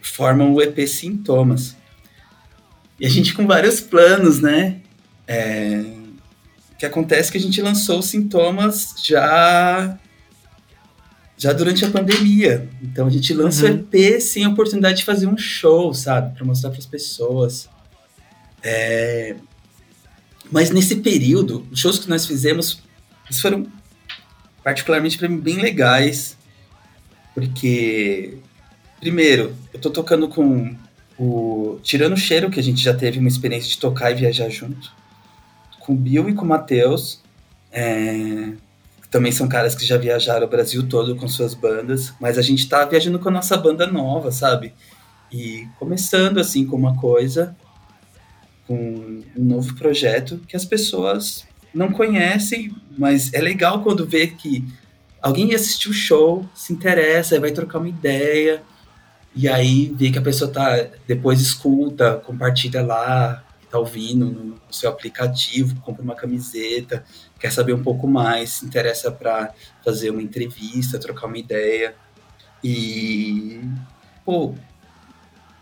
formam 0.01 0.53
o 0.53 0.63
EP 0.63 0.87
Sintomas. 0.89 1.77
E 2.99 3.07
a 3.07 3.09
gente 3.09 3.35
com 3.35 3.47
vários 3.47 3.81
planos, 3.81 4.41
né? 4.41 4.81
É, 5.27 5.85
o 6.73 6.77
que 6.77 6.87
acontece 6.87 7.29
é 7.29 7.33
que 7.33 7.39
a 7.39 7.41
gente 7.41 7.61
lançou 7.61 7.99
os 7.99 8.07
Sintomas 8.07 8.95
já 9.05 9.99
já 11.37 11.53
durante 11.53 11.85
a 11.85 11.91
pandemia. 11.91 12.69
Então 12.83 13.07
a 13.07 13.11
gente 13.11 13.35
lança 13.35 13.67
uhum. 13.67 13.73
o 13.73 13.97
EP 13.97 14.21
sem 14.21 14.45
a 14.45 14.49
oportunidade 14.49 14.99
de 14.99 15.05
fazer 15.05 15.27
um 15.27 15.37
show, 15.37 15.93
sabe? 15.93 16.35
Para 16.35 16.45
mostrar 16.45 16.71
para 16.71 16.79
as 16.79 16.87
pessoas. 16.87 17.69
É... 18.63 19.37
Mas 20.55 20.71
nesse 20.71 20.95
período, 20.95 21.67
os 21.73 21.81
shows 21.81 21.99
que 21.99 22.09
nós 22.09 22.25
fizemos 22.27 22.81
foram 23.41 23.67
particularmente 24.63 25.19
para 25.19 25.29
mim 25.29 25.41
bem 25.41 25.57
legais, 25.61 26.39
porque 27.35 28.39
primeiro, 29.01 29.53
eu 29.73 29.81
tô 29.81 29.91
tocando 29.91 30.29
com 30.29 30.77
o 31.19 31.81
Tirando 31.83 32.13
o 32.13 32.17
Cheiro, 32.17 32.53
que 32.53 32.61
a 32.61 32.63
gente 32.63 32.81
já 32.81 32.95
teve 32.95 33.19
uma 33.19 33.27
experiência 33.27 33.69
de 33.69 33.79
tocar 33.79 34.13
e 34.13 34.15
viajar 34.15 34.49
junto, 34.49 34.93
com 35.81 35.93
o 35.93 35.97
Bill 35.97 36.29
e 36.29 36.35
com 36.35 36.45
o 36.45 36.49
Matheus, 36.49 37.21
é, 37.73 38.53
também 39.11 39.33
são 39.33 39.49
caras 39.49 39.75
que 39.75 39.85
já 39.85 39.99
viajaram 39.99 40.47
o 40.47 40.51
Brasil 40.51 40.89
todo 40.89 41.17
com 41.17 41.27
suas 41.27 41.53
bandas, 41.53 42.15
mas 42.21 42.39
a 42.39 42.43
gente 42.43 42.69
tá 42.69 42.85
viajando 42.85 43.19
com 43.19 43.29
a 43.29 43.33
nossa 43.33 43.57
banda 43.57 43.89
nova, 43.89 44.31
sabe? 44.31 44.73
E 45.33 45.67
começando 45.81 46.39
assim 46.39 46.65
com 46.65 46.77
uma 46.77 46.97
coisa, 46.97 47.57
com 48.67 49.23
um 49.37 49.45
novo 49.45 49.75
projeto 49.75 50.41
que 50.49 50.57
as 50.57 50.65
pessoas 50.65 51.47
não 51.75 51.91
conhecem, 51.91 52.75
mas 52.97 53.33
é 53.33 53.41
legal 53.41 53.83
quando 53.83 54.07
vê 54.07 54.29
que 54.29 54.65
alguém 55.21 55.55
assistiu 55.55 55.91
o 55.91 55.95
show, 55.95 56.49
se 56.55 56.73
interessa, 56.73 57.41
vai 57.41 57.51
trocar 57.51 57.79
uma 57.79 57.89
ideia, 57.89 58.63
e 59.35 59.49
aí 59.49 59.93
vê 59.97 60.11
que 60.11 60.19
a 60.19 60.23
pessoa 60.23 60.51
tá, 60.51 60.87
depois 61.07 61.41
escuta, 61.41 62.23
compartilha 62.25 62.83
lá, 62.83 63.45
tá 63.69 63.79
ouvindo 63.79 64.27
no 64.27 64.61
seu 64.71 64.89
aplicativo, 64.89 65.75
compra 65.81 66.03
uma 66.03 66.15
camiseta, 66.15 67.05
quer 67.41 67.51
saber 67.51 67.73
um 67.73 67.83
pouco 67.83 68.07
mais, 68.07 68.51
se 68.51 68.67
interessa 68.67 69.11
para 69.11 69.53
fazer 69.85 70.11
uma 70.11 70.23
entrevista, 70.23 71.01
trocar 71.01 71.27
uma 71.27 71.37
ideia. 71.37 71.97
E, 72.63 73.61
pô, 74.25 74.55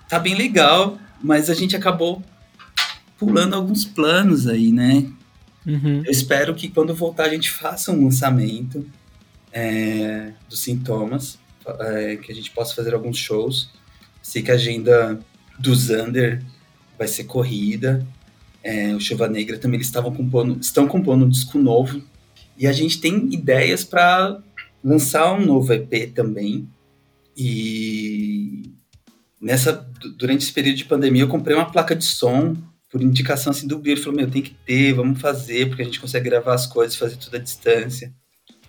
tá 0.06 0.18
bem 0.18 0.34
legal, 0.34 0.98
mas 1.22 1.48
a 1.48 1.54
gente 1.54 1.74
acabou 1.74 2.22
pulando 3.26 3.54
alguns 3.54 3.84
planos 3.84 4.48
aí, 4.48 4.72
né? 4.72 5.06
Uhum. 5.64 6.02
Eu 6.04 6.10
espero 6.10 6.54
que 6.54 6.68
quando 6.68 6.92
voltar 6.92 7.26
a 7.26 7.28
gente 7.28 7.50
faça 7.50 7.92
um 7.92 8.04
lançamento 8.04 8.84
é, 9.52 10.32
dos 10.48 10.60
sintomas, 10.60 11.38
é, 11.78 12.16
que 12.16 12.32
a 12.32 12.34
gente 12.34 12.50
possa 12.50 12.74
fazer 12.74 12.92
alguns 12.94 13.16
shows. 13.16 13.70
Sei 14.20 14.42
que 14.42 14.50
a 14.50 14.54
agenda 14.54 15.20
do 15.56 15.72
Zander 15.72 16.42
vai 16.98 17.06
ser 17.06 17.24
corrida. 17.24 18.04
É, 18.62 18.92
o 18.92 19.00
Chuva 19.00 19.28
Negra 19.28 19.56
também 19.56 19.76
eles 19.76 19.86
estavam 19.86 20.12
compondo, 20.12 20.60
estão 20.60 20.88
compondo 20.88 21.24
um 21.24 21.28
disco 21.28 21.58
novo. 21.58 22.02
E 22.58 22.66
a 22.66 22.72
gente 22.72 23.00
tem 23.00 23.32
ideias 23.32 23.84
para 23.84 24.40
lançar 24.82 25.32
um 25.32 25.46
novo 25.46 25.72
EP 25.72 26.12
também. 26.12 26.68
E 27.36 28.72
nessa 29.40 29.72
durante 30.18 30.42
esse 30.42 30.52
período 30.52 30.76
de 30.76 30.84
pandemia 30.84 31.22
eu 31.22 31.28
comprei 31.28 31.56
uma 31.56 31.70
placa 31.70 31.94
de 31.94 32.04
som 32.04 32.56
por 32.92 33.00
indicação 33.00 33.50
assim, 33.50 33.66
do 33.66 33.78
Bill, 33.78 33.94
ele 33.94 34.02
falou, 34.02 34.18
meu, 34.18 34.30
tem 34.30 34.42
que 34.42 34.54
ter, 34.66 34.92
vamos 34.92 35.18
fazer, 35.18 35.66
porque 35.66 35.80
a 35.80 35.84
gente 35.86 35.98
consegue 35.98 36.28
gravar 36.28 36.52
as 36.52 36.66
coisas, 36.66 36.94
fazer 36.94 37.16
tudo 37.16 37.34
à 37.36 37.38
distância. 37.38 38.12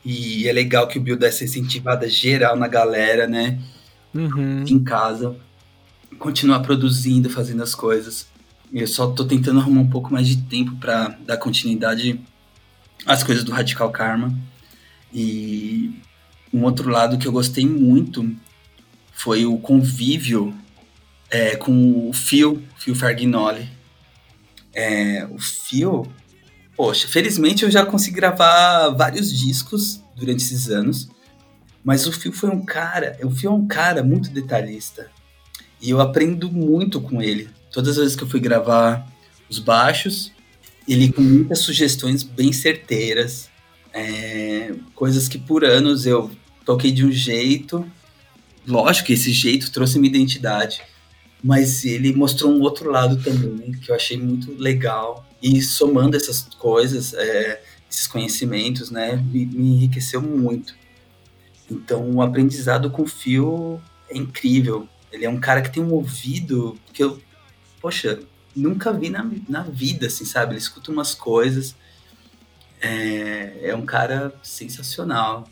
E 0.06 0.48
é 0.48 0.54
legal 0.54 0.88
que 0.88 0.98
o 0.98 1.02
Bill 1.02 1.18
dá 1.18 1.28
essa 1.28 1.44
incentivada 1.44 2.10
geral 2.10 2.56
na 2.56 2.70
galera, 2.70 3.28
né? 3.28 3.60
Uhum. 4.16 4.64
Em 4.66 4.82
casa. 4.82 5.36
Continuar 6.18 6.62
produzindo, 6.62 7.30
fazendo 7.30 7.62
as 7.62 7.76
coisas. 7.76 8.26
Eu 8.74 8.88
só 8.88 9.12
tô 9.12 9.26
tentando 9.26 9.60
arrumar 9.60 9.82
um 9.82 9.90
pouco 9.90 10.12
mais 10.12 10.26
de 10.26 10.38
tempo 10.44 10.74
para 10.78 11.10
dar 11.26 11.36
continuidade 11.36 12.18
às 13.06 13.24
coisas 13.24 13.44
do 13.44 13.52
Radical 13.52 13.91
Karma. 13.91 14.34
E 15.14 15.91
um 16.54 16.64
outro 16.64 16.90
lado 16.90 17.18
que 17.18 17.28
eu 17.28 17.32
gostei 17.32 17.66
muito 17.66 18.34
foi 19.12 19.45
o 19.45 19.58
convívio 19.58 20.54
é, 21.30 21.58
com 21.58 22.10
o 22.10 22.14
Phil, 22.14 22.64
Phil 22.78 22.95
Fargnoli, 22.95 23.68
é, 24.74 25.26
o 25.30 25.40
Phil, 25.40 26.08
poxa, 26.76 27.08
felizmente 27.08 27.64
eu 27.64 27.72
já 27.72 27.86
consegui 27.86 28.18
gravar 28.18 28.90
vários 28.90 29.32
discos 29.32 30.02
durante 30.16 30.44
esses 30.44 30.70
anos, 30.70 31.10
mas 31.84 32.08
o 32.08 32.12
Phil 32.12 32.32
foi 32.32 32.50
um 32.50 32.64
cara, 32.64 33.18
o 33.24 33.30
Phil 33.30 33.52
é 33.52 33.54
um 33.54 33.68
cara 33.68 34.04
muito 34.04 34.30
detalhista 34.30 35.10
e 35.82 35.90
eu 35.90 36.00
aprendo 36.00 36.50
muito 36.52 37.02
com 37.02 37.22
ele. 37.22 37.50
Todas 37.72 37.91
as 37.91 37.98
vezes 37.98 38.16
que 38.16 38.24
eu 38.24 38.30
fui 38.30 38.40
gravar 38.40 39.06
os 39.50 39.60
baixos, 39.60 40.32
ele 40.88 41.12
com 41.12 41.22
muitas 41.22 41.60
sugestões 41.60 42.24
bem 42.24 42.54
certeiras, 42.54 43.50
é, 43.94 44.74
coisas 44.95 45.28
que 45.28 45.38
por 45.38 45.64
anos 45.66 46.06
eu 46.06 46.32
toquei 46.66 46.91
de 46.91 47.06
um 47.06 47.12
jeito. 47.12 47.86
Lógico 48.66 49.08
que 49.08 49.14
esse 49.14 49.34
jeito 49.34 49.72
trouxe 49.72 50.00
minha 50.00 50.10
identidade, 50.10 50.82
mas 51.44 51.84
ele 51.84 52.14
mostrou 52.14 52.52
um 52.52 52.61
outro 52.61 52.90
lado 52.90 53.22
também 53.22 53.74
que 53.74 53.91
eu 53.91 53.95
achei 53.95 54.18
muito 54.18 54.53
legal 54.53 55.28
e 55.41 55.61
somando 55.61 56.15
essas 56.15 56.44
coisas, 56.57 57.14
é, 57.14 57.61
esses 57.91 58.07
conhecimentos, 58.07 58.90
né, 58.90 59.18
me, 59.18 59.45
me, 59.45 59.74
enriqueceu 59.74 60.22
muito. 60.22 60.74
Então, 61.70 62.10
o 62.11 62.22
aprendizado 62.22 62.90
com 62.90 63.02
o 63.02 63.07
Phil 63.07 63.82
é 64.10 64.18
incrível. 64.18 64.88
Ele 65.11 65.26
é 65.26 65.30
um 65.30 65.40
cara 65.40 65.61
que 65.61 65.70
tem 65.70 65.84
um 65.84 65.91
ouvido 65.91 66.80
que 66.94 67.03
eu, 67.03 67.22
poxa, 67.82 68.20
nunca 68.56 68.94
vi 68.94 69.10
na, 69.10 69.30
na 69.49 69.64
vida, 69.64 70.07
assim, 70.07 70.24
sabe? 70.24 70.53
Ele 70.53 70.60
escuta 70.60 70.91
umas 70.91 71.14
coisas. 71.14 71.76
É, 72.82 73.70
é 73.70 73.76
um 73.76 73.86
cara 73.86 74.34
sensacional. 74.41 75.48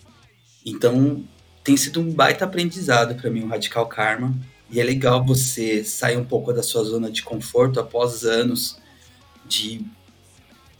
Então, 0.65 1.23
tem 1.63 1.75
sido 1.75 1.99
um 1.99 2.11
baita 2.11 2.45
aprendizado 2.45 3.15
para 3.15 3.29
mim 3.29 3.43
o 3.43 3.47
Radical 3.47 3.87
Karma. 3.87 4.33
E 4.71 4.79
é 4.79 4.83
legal 4.83 5.23
você 5.23 5.83
sair 5.83 6.17
um 6.17 6.23
pouco 6.23 6.53
da 6.53 6.63
sua 6.63 6.83
zona 6.83 7.11
de 7.11 7.21
conforto 7.21 7.79
após 7.79 8.23
anos 8.23 8.77
de 9.45 9.85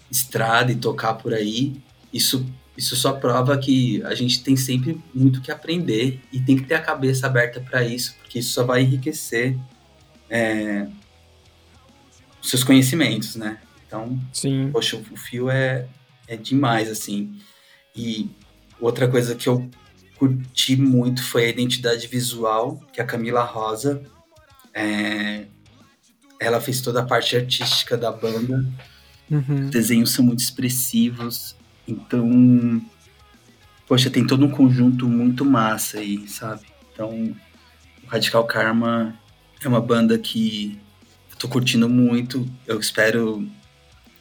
estrada 0.10 0.72
e 0.72 0.76
tocar 0.76 1.16
por 1.16 1.34
aí. 1.34 1.76
Isso, 2.14 2.46
isso 2.78 2.96
só 2.96 3.14
prova 3.14 3.58
que 3.58 4.02
a 4.04 4.16
gente 4.16 4.42
tem 4.44 4.56
sempre 4.56 5.02
muito 5.14 5.42
que 5.42 5.52
aprender 5.52 6.22
e 6.32 6.40
tem 6.40 6.56
que 6.56 6.64
ter 6.64 6.76
a 6.76 6.82
cabeça 6.82 7.28
aberta 7.28 7.60
para 7.60 7.84
isso, 7.84 8.16
porque 8.22 8.40
isso 8.40 8.54
só 8.54 8.64
vai 8.64 8.82
enriquecer 8.82 9.58
é, 10.30 10.88
seus 12.42 12.64
conhecimentos, 12.64 13.36
né? 13.36 13.60
Então, 13.86 14.18
Sim. 14.32 14.70
poxa, 14.72 14.96
o 14.96 15.18
fio 15.18 15.50
é, 15.50 15.86
é 16.28 16.38
demais, 16.38 16.90
assim. 16.90 17.38
E 17.94 18.30
outra 18.80 19.08
coisa 19.08 19.36
que 19.36 19.50
eu 19.50 19.70
curti 20.22 20.76
muito 20.76 21.24
foi 21.24 21.46
a 21.46 21.50
identidade 21.50 22.06
visual 22.06 22.80
que 22.94 23.02
a 23.02 23.04
Camila 23.04 23.44
Rosa 23.44 24.04
é, 24.72 25.46
ela 26.40 26.62
fez 26.62 26.80
toda 26.80 27.00
a 27.00 27.04
parte 27.04 27.36
artística 27.36 27.98
da 27.98 28.12
banda. 28.12 28.64
Uhum. 29.32 29.66
Os 29.66 29.72
desenhos 29.72 30.12
são 30.12 30.24
muito 30.24 30.40
expressivos. 30.40 31.56
Então, 31.88 32.80
poxa, 33.88 34.12
tem 34.12 34.28
todo 34.28 34.46
um 34.46 34.52
conjunto 34.52 35.10
muito 35.10 35.44
massa 35.44 35.98
aí, 35.98 36.28
sabe? 36.28 36.68
Então, 36.94 37.36
o 38.04 38.08
Radical 38.08 38.46
Karma 38.46 39.20
é 39.60 39.68
uma 39.68 39.82
banda 39.82 40.20
que 40.20 40.80
eu 41.32 41.38
tô 41.38 41.48
curtindo 41.48 41.90
muito. 41.90 42.48
Eu 42.68 42.80
espero 42.80 43.50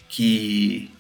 que, 0.09 0.91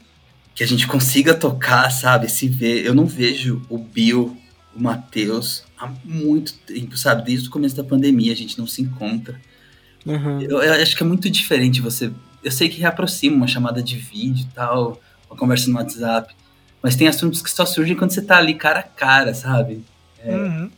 que 0.55 0.63
a 0.63 0.67
gente 0.67 0.87
consiga 0.87 1.33
tocar, 1.33 1.91
sabe? 1.91 2.29
Se 2.29 2.49
ver. 2.49 2.85
Eu 2.85 2.95
não 2.95 3.07
vejo 3.07 3.63
o 3.71 3.79
Bill, 3.79 4.40
o 4.75 4.81
Matheus 4.81 5.65
há 5.79 5.93
muito 6.05 6.55
tempo, 6.59 6.97
sabe? 6.97 7.25
Desde 7.25 7.49
o 7.49 7.51
começo 7.51 7.77
da 7.77 7.85
pandemia 7.85 8.33
a 8.33 8.37
gente 8.37 8.59
não 8.59 8.67
se 8.67 8.83
encontra. 8.83 9.41
Uhum. 10.07 10.41
Eu, 10.41 10.63
eu 10.63 10.83
acho 10.83 10.97
que 10.97 11.03
é 11.03 11.07
muito 11.07 11.29
diferente 11.29 11.81
você. 11.81 12.11
Eu 12.43 12.51
sei 12.51 12.69
que 12.69 12.81
reaproxima 12.81 13.37
uma 13.37 13.47
chamada 13.47 13.83
de 13.83 13.97
vídeo 13.97 14.47
e 14.51 14.55
tal, 14.55 15.01
uma 15.29 15.37
conversa 15.37 15.71
no 15.71 15.77
WhatsApp. 15.77 16.35
Mas 16.83 16.97
tem 16.97 17.09
assuntos 17.09 17.43
que 17.43 17.51
só 17.51 17.67
surgem 17.67 17.97
quando 17.97 18.13
você 18.13 18.23
tá 18.23 18.39
ali 18.39 18.55
cara 18.55 18.81
a 18.81 18.83
cara, 18.83 19.35
sabe? 19.35 19.85
É. 20.19 20.35
Uhum. 20.35 20.71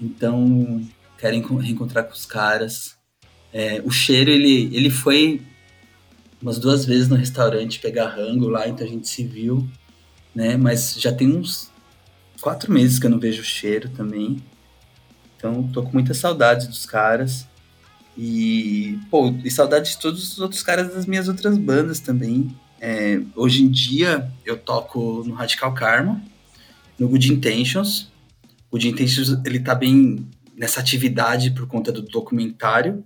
Então, 0.00 0.86
querem 1.18 1.42
reencontrar 1.60 2.04
com 2.04 2.12
os 2.12 2.26
caras. 2.26 2.96
É, 3.52 3.80
o 3.84 3.90
cheiro, 3.90 4.30
ele, 4.30 4.70
ele 4.76 4.90
foi 4.90 5.40
umas 6.40 6.58
duas 6.58 6.84
vezes 6.84 7.08
no 7.08 7.16
restaurante 7.16 7.80
pegar 7.80 8.08
rango 8.08 8.48
lá, 8.48 8.68
então 8.68 8.86
a 8.86 8.90
gente 8.90 9.08
se 9.08 9.24
viu, 9.24 9.66
né? 10.34 10.56
Mas 10.56 10.94
já 10.98 11.12
tem 11.12 11.34
uns 11.34 11.70
quatro 12.40 12.72
meses 12.72 12.98
que 12.98 13.06
eu 13.06 13.10
não 13.10 13.18
vejo 13.18 13.42
o 13.42 13.44
cheiro 13.44 13.88
também. 13.90 14.42
Então, 15.36 15.62
tô 15.68 15.82
com 15.82 15.92
muita 15.92 16.14
saudade 16.14 16.66
dos 16.66 16.84
caras. 16.86 17.46
E, 18.16 18.98
pô, 19.10 19.32
e 19.44 19.50
saudade 19.50 19.90
de 19.90 19.98
todos 19.98 20.32
os 20.32 20.38
outros 20.40 20.62
caras 20.62 20.92
das 20.92 21.06
minhas 21.06 21.28
outras 21.28 21.56
bandas 21.56 22.00
também. 22.00 22.54
É, 22.80 23.20
hoje 23.36 23.62
em 23.62 23.68
dia, 23.70 24.30
eu 24.44 24.56
toco 24.56 25.22
no 25.24 25.34
Radical 25.34 25.72
Karma, 25.74 26.20
no 26.98 27.08
Good 27.08 27.32
Intentions. 27.32 28.10
O 28.70 28.72
Good 28.72 28.88
Intentions, 28.88 29.28
ele 29.44 29.60
tá 29.60 29.74
bem 29.74 30.26
nessa 30.56 30.80
atividade 30.80 31.52
por 31.52 31.66
conta 31.68 31.92
do 31.92 32.02
documentário 32.02 33.04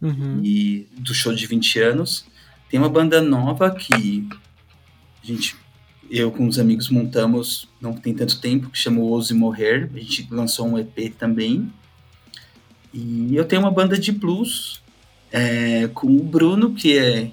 Uhum. 0.00 0.40
e 0.42 0.88
do 0.98 1.14
show 1.14 1.32
de 1.32 1.46
20 1.46 1.78
anos. 1.78 2.24
Tem 2.68 2.78
uma 2.78 2.88
banda 2.88 3.20
nova 3.20 3.70
que 3.70 4.26
a 5.22 5.26
gente, 5.26 5.54
eu 6.10 6.30
com 6.30 6.46
os 6.46 6.58
amigos 6.58 6.88
montamos 6.88 7.68
não 7.80 7.92
tem 7.92 8.14
tanto 8.14 8.40
tempo, 8.40 8.70
que 8.70 8.78
chama 8.78 9.00
Ouse 9.00 9.32
Morrer. 9.34 9.90
A 9.94 9.98
gente 9.98 10.26
lançou 10.30 10.66
um 10.66 10.78
EP 10.78 11.14
também. 11.18 11.72
E 12.92 13.34
eu 13.34 13.44
tenho 13.44 13.62
uma 13.62 13.70
banda 13.70 13.98
de 13.98 14.12
blues 14.12 14.82
é, 15.30 15.88
com 15.88 16.06
o 16.06 16.22
Bruno, 16.22 16.74
que 16.74 16.98
é, 16.98 17.30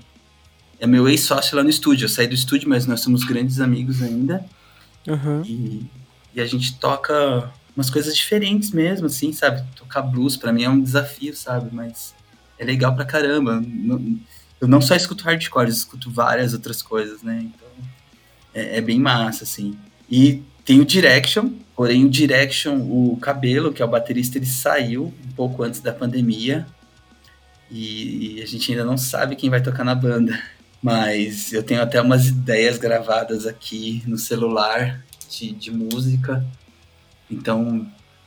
é 0.80 0.88
meu 0.88 1.08
ex-sócio 1.10 1.56
lá 1.58 1.64
no 1.64 1.70
estúdio. 1.70 2.06
Eu 2.06 2.10
saí 2.10 2.28
do 2.28 2.34
estúdio, 2.34 2.70
mas 2.70 2.86
nós 2.86 3.02
somos 3.02 3.24
grandes 3.24 3.60
amigos 3.60 4.02
ainda. 4.02 4.46
Uhum. 5.08 5.44
E, 5.44 5.86
e 6.34 6.42
a 6.42 6.46
gente 6.46 6.78
toca 6.80 7.52
umas 7.76 7.90
coisas 7.90 8.16
diferentes 8.16 8.72
mesmo, 8.72 9.08
assim, 9.08 9.32
sabe? 9.34 9.64
Tocar 9.76 10.02
blues 10.02 10.36
pra 10.38 10.52
mim 10.54 10.64
é 10.64 10.70
um 10.70 10.82
desafio, 10.82 11.36
sabe? 11.36 11.70
Mas 11.74 12.16
é 12.58 12.66
legal 12.66 12.96
pra 12.96 13.06
caramba. 13.06 13.62
Eu 14.60 14.68
não 14.68 14.82
só 14.82 14.96
escuto 14.96 15.24
hardcore, 15.24 15.68
eu 15.68 15.74
escuto 15.74 16.12
várias 16.12 16.54
outras 16.54 16.82
coisas, 16.82 17.22
né? 17.22 17.40
Então 17.44 17.69
é, 18.54 18.78
é 18.78 18.82
bem 18.82 19.00
massa, 19.00 19.44
assim. 19.44 19.78
E 20.10 20.44
tem 20.66 20.80
o 20.80 20.86
Direction, 20.86 21.50
porém 21.76 22.06
o 22.06 22.10
Direction, 22.10 22.78
o 22.78 23.18
Cabelo, 23.22 23.74
que 23.74 23.82
é 23.82 23.86
o 23.86 23.90
baterista, 23.90 24.38
ele 24.38 24.46
saiu 24.46 25.14
um 25.26 25.32
pouco 25.34 25.64
antes 25.64 25.80
da 25.80 25.94
pandemia. 25.94 26.66
E 27.72 28.42
a 28.42 28.46
gente 28.48 28.72
ainda 28.72 28.84
não 28.84 28.98
sabe 28.98 29.36
quem 29.36 29.50
vai 29.50 29.62
tocar 29.62 29.84
na 29.84 29.96
banda. 29.96 30.40
Mas 30.82 31.52
eu 31.52 31.62
tenho 31.62 31.82
até 31.82 32.02
umas 32.02 32.28
ideias 32.28 32.78
gravadas 32.78 33.46
aqui 33.46 34.02
no 34.08 34.18
celular 34.18 35.04
de, 35.30 35.52
de 35.52 35.72
música. 35.72 36.46
Então, 37.30 37.86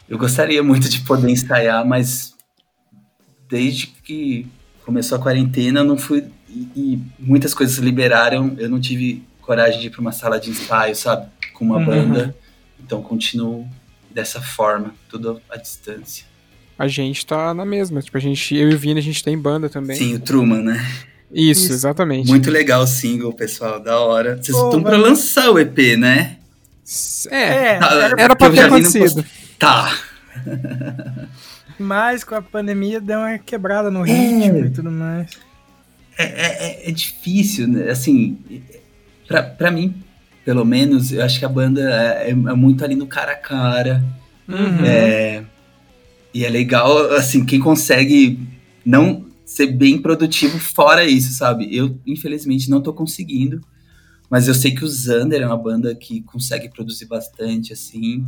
eu 0.09 0.19
gostaria 0.19 0.63
muito 0.63 0.89
de 0.89 1.01
poder 1.01 1.31
ensaiar, 1.31 1.85
mas 1.87 2.35
desde 3.49 3.87
que 3.87 4.47
começou 4.85 5.19
a 5.19 5.21
quarentena, 5.21 5.83
não 5.83 5.97
fui. 5.97 6.25
E, 6.49 6.69
e 6.77 7.03
muitas 7.19 7.55
coisas 7.55 7.79
liberaram, 7.79 8.55
eu 8.59 8.69
não 8.69 8.81
tive 8.81 9.23
coragem 9.53 9.81
de 9.81 9.87
ir 9.89 9.91
para 9.91 10.01
uma 10.01 10.13
sala 10.13 10.41
de 10.41 10.49
ensaio, 10.51 10.97
sabe? 10.97 11.27
Com 11.53 11.67
uma 11.67 11.77
Uhum. 11.77 11.85
banda. 11.85 12.35
Então, 12.83 13.03
continuo 13.03 13.67
dessa 14.11 14.41
forma, 14.41 14.95
tudo 15.11 15.41
à 15.51 15.57
distância. 15.59 16.25
A 16.79 16.89
gente 16.89 17.25
tá 17.27 17.53
na 17.53 17.65
mesma. 17.67 18.01
Tipo, 18.01 18.17
a 18.17 18.21
gente, 18.21 18.57
eu 18.57 18.71
e 18.71 18.75
o 18.75 18.79
Vini, 18.79 18.99
a 18.99 19.03
gente 19.03 19.23
tem 19.23 19.37
banda 19.39 19.69
também. 19.69 19.97
Sim, 19.97 20.15
o 20.15 20.19
Truman, 20.21 20.63
né? 20.63 20.87
Isso, 21.31 21.65
Isso. 21.65 21.73
exatamente. 21.73 22.29
Muito 22.29 22.51
legal 22.51 22.83
o 22.83 22.87
single, 22.87 23.33
pessoal, 23.33 23.79
da 23.79 23.99
hora. 24.01 24.37
Vocês 24.37 24.57
Pô, 24.57 24.65
estão 24.67 24.83
para 24.83 24.97
lançar 24.97 25.51
o 25.51 25.59
EP, 25.59 25.97
né? 25.97 26.37
É, 27.31 27.43
É, 27.75 27.79
Tá, 27.79 27.95
era- 28.19 28.35
porque 28.37 28.45
eu 28.45 28.53
ter 28.55 28.61
acontecido. 28.65 29.25
Tá. 29.59 29.97
mas 31.79 32.25
com 32.25 32.35
a 32.35 32.43
pandemia 32.43 33.01
deu 33.01 33.19
uma 33.19 33.39
quebrada 33.39 33.91
no 33.91 34.03
ritmo 34.03 34.65
e 34.67 34.71
tudo 34.71 34.91
mais. 34.91 35.31
É, 36.19 36.25
é- 36.25 36.89
é 36.89 36.93
difícil, 36.93 37.67
né? 37.69 37.91
Assim, 37.91 38.39
pra, 39.27 39.43
pra 39.43 39.71
mim, 39.71 39.95
pelo 40.45 40.65
menos, 40.65 41.13
eu 41.13 41.23
acho 41.25 41.39
que 41.39 41.45
a 41.45 41.49
banda 41.49 41.81
é, 41.83 42.29
é- 42.29 42.31
é 42.31 42.35
muito 42.35 42.85
ali 42.85 42.95
no 42.95 43.07
cara 43.07 43.33
a 43.33 43.37
cara. 43.37 44.05
Uhum. 44.49 44.85
É, 44.85 45.45
e 46.35 46.45
é 46.45 46.49
legal, 46.49 47.13
assim, 47.15 47.45
quem 47.45 47.61
consegue 47.61 48.39
não 48.85 49.25
ser 49.45 49.67
bem 49.69 50.01
produtivo 50.01 50.59
fora 50.59 51.05
isso, 51.05 51.33
sabe? 51.33 51.69
Eu, 51.75 51.99
infelizmente, 52.07 52.71
não 52.71 52.81
tô 52.81 52.93
conseguindo. 52.93 53.61
Mas 54.31 54.49
eu 54.49 54.55
sei 54.55 54.75
que 54.75 54.83
o 54.83 54.89
Zander 54.89 55.43
é 55.43 55.47
uma 55.47 55.59
banda 55.59 55.95
que 55.95 56.23
consegue 56.23 56.69
produzir 56.71 57.05
bastante, 57.05 57.73
assim. 57.73 58.27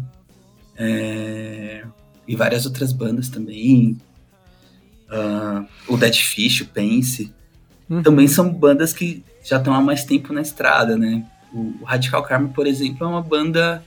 É, 0.76 1.84
e 2.28 2.36
várias 2.36 2.66
outras 2.66 2.92
bandas 2.92 3.28
também. 3.28 3.96
Ah, 5.08 5.64
o 5.88 5.96
Dead 5.96 6.14
Fish, 6.16 6.60
o 6.60 6.66
Pense. 6.66 7.32
Uhum. 7.88 8.02
Também 8.02 8.28
são 8.28 8.50
bandas 8.52 8.92
que 8.92 9.22
já 9.44 9.58
estão 9.58 9.72
há 9.74 9.80
mais 9.80 10.04
tempo 10.04 10.32
na 10.32 10.40
estrada, 10.40 10.96
né? 10.96 11.24
O, 11.52 11.74
o 11.80 11.84
Radical 11.84 12.22
Karma, 12.24 12.48
por 12.48 12.66
exemplo, 12.66 13.04
é 13.06 13.08
uma 13.08 13.22
banda 13.22 13.84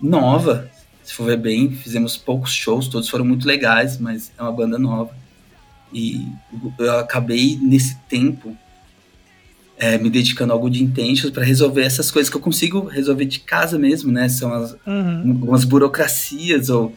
nova. 0.00 0.70
Se 1.02 1.12
for 1.14 1.26
ver 1.26 1.36
bem, 1.38 1.70
fizemos 1.70 2.16
poucos 2.16 2.52
shows, 2.52 2.86
todos 2.88 3.08
foram 3.08 3.24
muito 3.24 3.46
legais, 3.46 3.98
mas 3.98 4.32
é 4.38 4.42
uma 4.42 4.52
banda 4.52 4.78
nova. 4.78 5.14
E 5.92 6.26
eu 6.78 6.98
acabei, 6.98 7.58
nesse 7.60 7.96
tempo, 8.08 8.56
é, 9.76 9.98
me 9.98 10.08
dedicando 10.08 10.52
a 10.52 10.56
algo 10.56 10.70
de 10.70 10.82
intentions 10.82 11.32
para 11.32 11.44
resolver 11.44 11.82
essas 11.82 12.10
coisas 12.10 12.30
que 12.30 12.36
eu 12.36 12.40
consigo 12.40 12.86
resolver 12.86 13.24
de 13.24 13.40
casa 13.40 13.78
mesmo, 13.78 14.12
né? 14.12 14.28
São 14.28 14.52
as, 14.54 14.76
Uhum. 14.86 15.30
algumas 15.32 15.64
burocracias, 15.64 16.70
ou, 16.70 16.94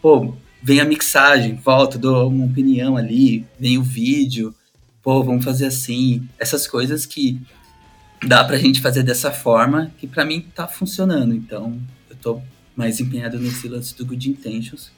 pô, 0.00 0.34
vem 0.62 0.80
a 0.80 0.84
mixagem, 0.84 1.54
volta, 1.56 1.98
dou 1.98 2.28
uma 2.28 2.46
opinião 2.46 2.96
ali, 2.96 3.46
vem 3.60 3.76
o 3.78 3.82
vídeo, 3.82 4.54
pô, 5.02 5.22
vamos 5.22 5.44
fazer 5.44 5.66
assim. 5.66 6.28
Essas 6.38 6.66
coisas 6.66 7.04
que 7.04 7.40
dá 8.26 8.44
pra 8.44 8.56
gente 8.56 8.80
fazer 8.80 9.02
dessa 9.02 9.30
forma, 9.30 9.92
que 9.98 10.06
pra 10.06 10.24
mim 10.24 10.40
tá 10.54 10.66
funcionando. 10.68 11.34
Então, 11.34 11.80
eu 12.08 12.16
tô 12.16 12.40
mais 12.76 13.00
empenhado 13.00 13.38
nesse 13.38 13.68
lance 13.68 13.96
do 13.96 14.06
Good 14.06 14.30
Intentions. 14.30 14.92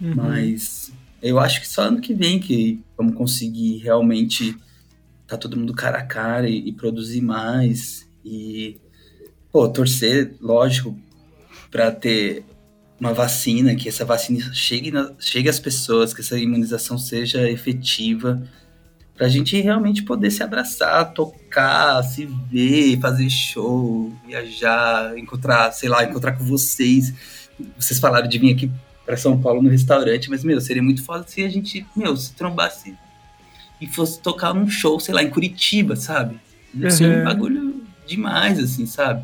Uhum. 0.00 0.14
Mas 0.14 0.92
eu 1.22 1.38
acho 1.38 1.60
que 1.60 1.68
só 1.68 1.82
ano 1.82 2.00
que 2.00 2.14
vem 2.14 2.38
que 2.38 2.80
vamos 2.96 3.14
conseguir 3.14 3.78
realmente 3.78 4.56
tá 5.26 5.36
todo 5.36 5.56
mundo 5.56 5.72
cara 5.72 5.98
a 5.98 6.04
cara 6.04 6.48
e, 6.48 6.68
e 6.68 6.72
produzir 6.72 7.20
mais. 7.20 8.06
E, 8.24 8.78
pô, 9.52 9.68
torcer, 9.68 10.34
lógico, 10.40 10.98
para 11.70 11.90
ter 11.90 12.44
uma 12.98 13.14
vacina, 13.14 13.74
que 13.74 13.88
essa 13.88 14.04
vacina 14.04 14.52
chegue, 14.52 14.90
na, 14.90 15.12
chegue 15.18 15.48
às 15.48 15.58
pessoas, 15.58 16.12
que 16.12 16.20
essa 16.20 16.38
imunização 16.38 16.98
seja 16.98 17.48
efetiva, 17.48 18.42
pra 19.20 19.28
gente 19.28 19.60
realmente 19.60 20.02
poder 20.02 20.30
se 20.30 20.42
abraçar, 20.42 21.12
tocar, 21.12 22.02
se 22.02 22.24
ver, 22.50 22.98
fazer 23.00 23.28
show, 23.28 24.10
viajar, 24.26 25.12
encontrar, 25.18 25.70
sei 25.72 25.90
lá, 25.90 26.02
encontrar 26.02 26.32
com 26.32 26.42
vocês. 26.42 27.12
Vocês 27.78 28.00
falaram 28.00 28.26
de 28.26 28.38
vir 28.38 28.54
aqui 28.54 28.70
para 29.04 29.18
São 29.18 29.38
Paulo 29.38 29.60
no 29.60 29.68
restaurante, 29.68 30.30
mas, 30.30 30.42
meu, 30.42 30.58
seria 30.58 30.82
muito 30.82 31.04
foda 31.04 31.26
se 31.28 31.44
a 31.44 31.50
gente, 31.50 31.84
meu, 31.94 32.16
se 32.16 32.32
trombasse 32.32 32.94
e 33.78 33.86
fosse 33.86 34.18
tocar 34.20 34.54
num 34.54 34.66
show, 34.70 34.98
sei 34.98 35.12
lá, 35.12 35.22
em 35.22 35.28
Curitiba, 35.28 35.96
sabe? 35.96 36.40
Assim, 36.82 37.04
Uhum. 37.04 37.20
um 37.20 37.24
bagulho 37.24 37.82
demais, 38.06 38.58
assim, 38.58 38.86
sabe? 38.86 39.22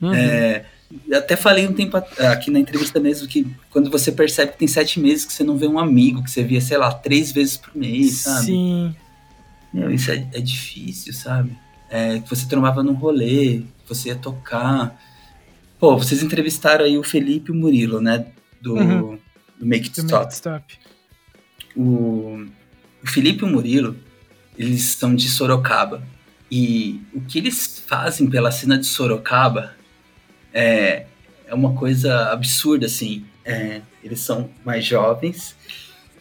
Uhum. 0.00 0.14
É, 0.14 0.64
eu 1.08 1.18
até 1.18 1.34
falei 1.34 1.66
um 1.66 1.72
tempo 1.72 1.96
aqui 1.96 2.52
na 2.52 2.60
entrevista 2.60 3.00
mesmo 3.00 3.26
que 3.26 3.44
quando 3.68 3.90
você 3.90 4.12
percebe 4.12 4.52
que 4.52 4.58
tem 4.58 4.68
sete 4.68 5.00
meses 5.00 5.24
que 5.24 5.32
você 5.32 5.42
não 5.42 5.58
vê 5.58 5.66
um 5.66 5.80
amigo, 5.80 6.22
que 6.22 6.30
você 6.30 6.44
via, 6.44 6.60
sei 6.60 6.78
lá, 6.78 6.94
três 6.94 7.32
vezes 7.32 7.56
por 7.56 7.74
mês, 7.74 8.18
sabe? 8.18 8.46
Sim. 8.46 8.94
Meu, 9.74 9.90
isso 9.90 10.12
é, 10.12 10.28
é 10.32 10.40
difícil, 10.40 11.12
sabe? 11.12 11.58
É, 11.90 12.20
que 12.20 12.30
você 12.30 12.46
trombava 12.46 12.80
num 12.80 12.92
rolê, 12.94 13.62
que 13.82 13.88
você 13.88 14.10
ia 14.10 14.14
tocar. 14.14 14.96
Pô, 15.80 15.98
vocês 15.98 16.22
entrevistaram 16.22 16.84
aí 16.84 16.96
o 16.96 17.02
Felipe 17.02 17.50
e 17.50 17.52
o 17.52 17.56
Murilo, 17.56 18.00
né? 18.00 18.24
Do, 18.62 18.74
Uhum. 18.76 19.18
do 19.58 19.66
Make 19.66 19.88
It 19.88 20.00
Do 20.00 20.06
Stop. 20.06 20.22
Make 20.24 20.34
Stop. 20.34 20.78
O, 21.76 22.46
o 23.02 23.06
Felipe 23.06 23.42
e 23.42 23.48
o 23.48 23.50
Murilo, 23.50 23.96
eles 24.56 24.82
são 24.82 25.12
de 25.12 25.28
Sorocaba. 25.28 26.02
E 26.48 27.00
o 27.12 27.20
que 27.20 27.38
eles 27.38 27.82
fazem 27.84 28.28
pela 28.30 28.52
cena 28.52 28.78
de 28.78 28.86
Sorocaba 28.86 29.74
é, 30.52 31.06
é 31.48 31.52
uma 31.54 31.74
coisa 31.74 32.30
absurda, 32.30 32.86
assim. 32.86 33.24
É, 33.44 33.82
eles 34.04 34.20
são 34.20 34.48
mais 34.64 34.84
jovens 34.84 35.56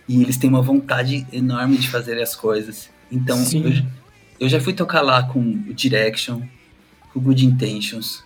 e 0.10 0.22
eles 0.24 0.38
têm 0.38 0.50
uma 0.50 0.62
vontade 0.62 1.26
enorme 1.32 1.78
de 1.78 1.88
fazer 1.88 2.20
as 2.20 2.36
coisas. 2.36 2.90
Então, 3.14 3.38
eu, 3.53 3.84
eu, 4.40 4.49
já 4.49 4.60
fui 4.60 4.73
tocar 4.73 5.02
lá 5.02 5.23
com 5.23 5.40
o 5.40 5.73
Direction, 5.73 6.41
com 7.11 7.19
o 7.19 7.22
Good 7.22 7.45
Intentions, 7.45 8.23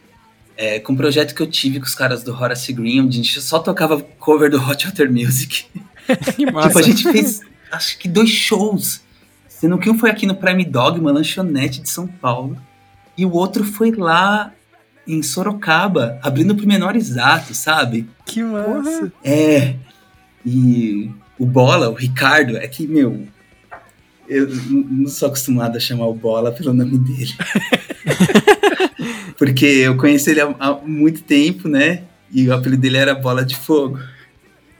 é, 0.55 0.79
com 0.79 0.93
um 0.93 0.95
projeto 0.95 1.35
que 1.35 1.41
eu 1.41 1.47
tive 1.47 1.79
com 1.79 1.85
os 1.85 1.93
caras 1.93 2.23
do 2.23 2.33
Horace 2.33 2.71
Green, 2.71 3.01
onde 3.01 3.19
a 3.19 3.23
gente 3.23 3.41
só 3.41 3.59
tocava 3.59 4.01
cover 4.17 4.49
do 4.49 4.57
Hot 4.57 4.85
Water 4.85 5.11
Music. 5.11 5.65
tipo, 6.35 6.57
a 6.57 6.81
gente 6.81 7.03
fez, 7.03 7.41
acho 7.71 7.97
que 7.97 8.07
dois 8.07 8.29
shows. 8.29 9.01
Sendo 9.47 9.77
que 9.77 9.89
um 9.89 9.97
foi 9.97 10.09
aqui 10.09 10.25
no 10.25 10.35
Prime 10.35 10.63
Dog, 10.63 10.99
uma 10.99 11.11
lanchonete 11.11 11.81
de 11.81 11.89
São 11.89 12.07
Paulo, 12.07 12.57
e 13.17 13.25
o 13.25 13.33
outro 13.33 13.63
foi 13.63 13.91
lá 13.91 14.53
em 15.07 15.23
Sorocaba, 15.23 16.19
abrindo 16.21 16.55
pro 16.55 16.67
menor 16.67 16.95
exato, 16.95 17.53
sabe? 17.53 18.07
Que 18.25 18.43
massa! 18.43 19.11
É. 19.23 19.75
E 20.45 21.09
o 21.39 21.45
Bola, 21.45 21.89
o 21.89 21.93
Ricardo, 21.93 22.57
é 22.57 22.67
que, 22.67 22.87
meu, 22.87 23.27
eu 24.27 24.47
não 24.47 25.07
sou 25.07 25.27
acostumado 25.27 25.77
a 25.77 25.79
chamar 25.79 26.07
o 26.07 26.13
Bola 26.13 26.51
pelo 26.51 26.73
nome 26.73 26.97
dele. 26.97 27.33
Porque 29.37 29.65
eu 29.65 29.95
conheci 29.97 30.31
ele 30.31 30.41
há, 30.41 30.55
há, 30.59 30.73
muito 30.73 31.21
tempo, 31.23 31.67
né? 31.67 32.03
E 32.31 32.47
o 32.47 32.53
apelido 32.53 32.81
dele 32.81 32.97
era 32.97 33.15
Bola 33.15 33.45
de 33.45 33.55
Fogo. 33.55 33.99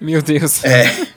Meu 0.02 0.22
Deus. 0.22 0.64
É. 0.64 1.08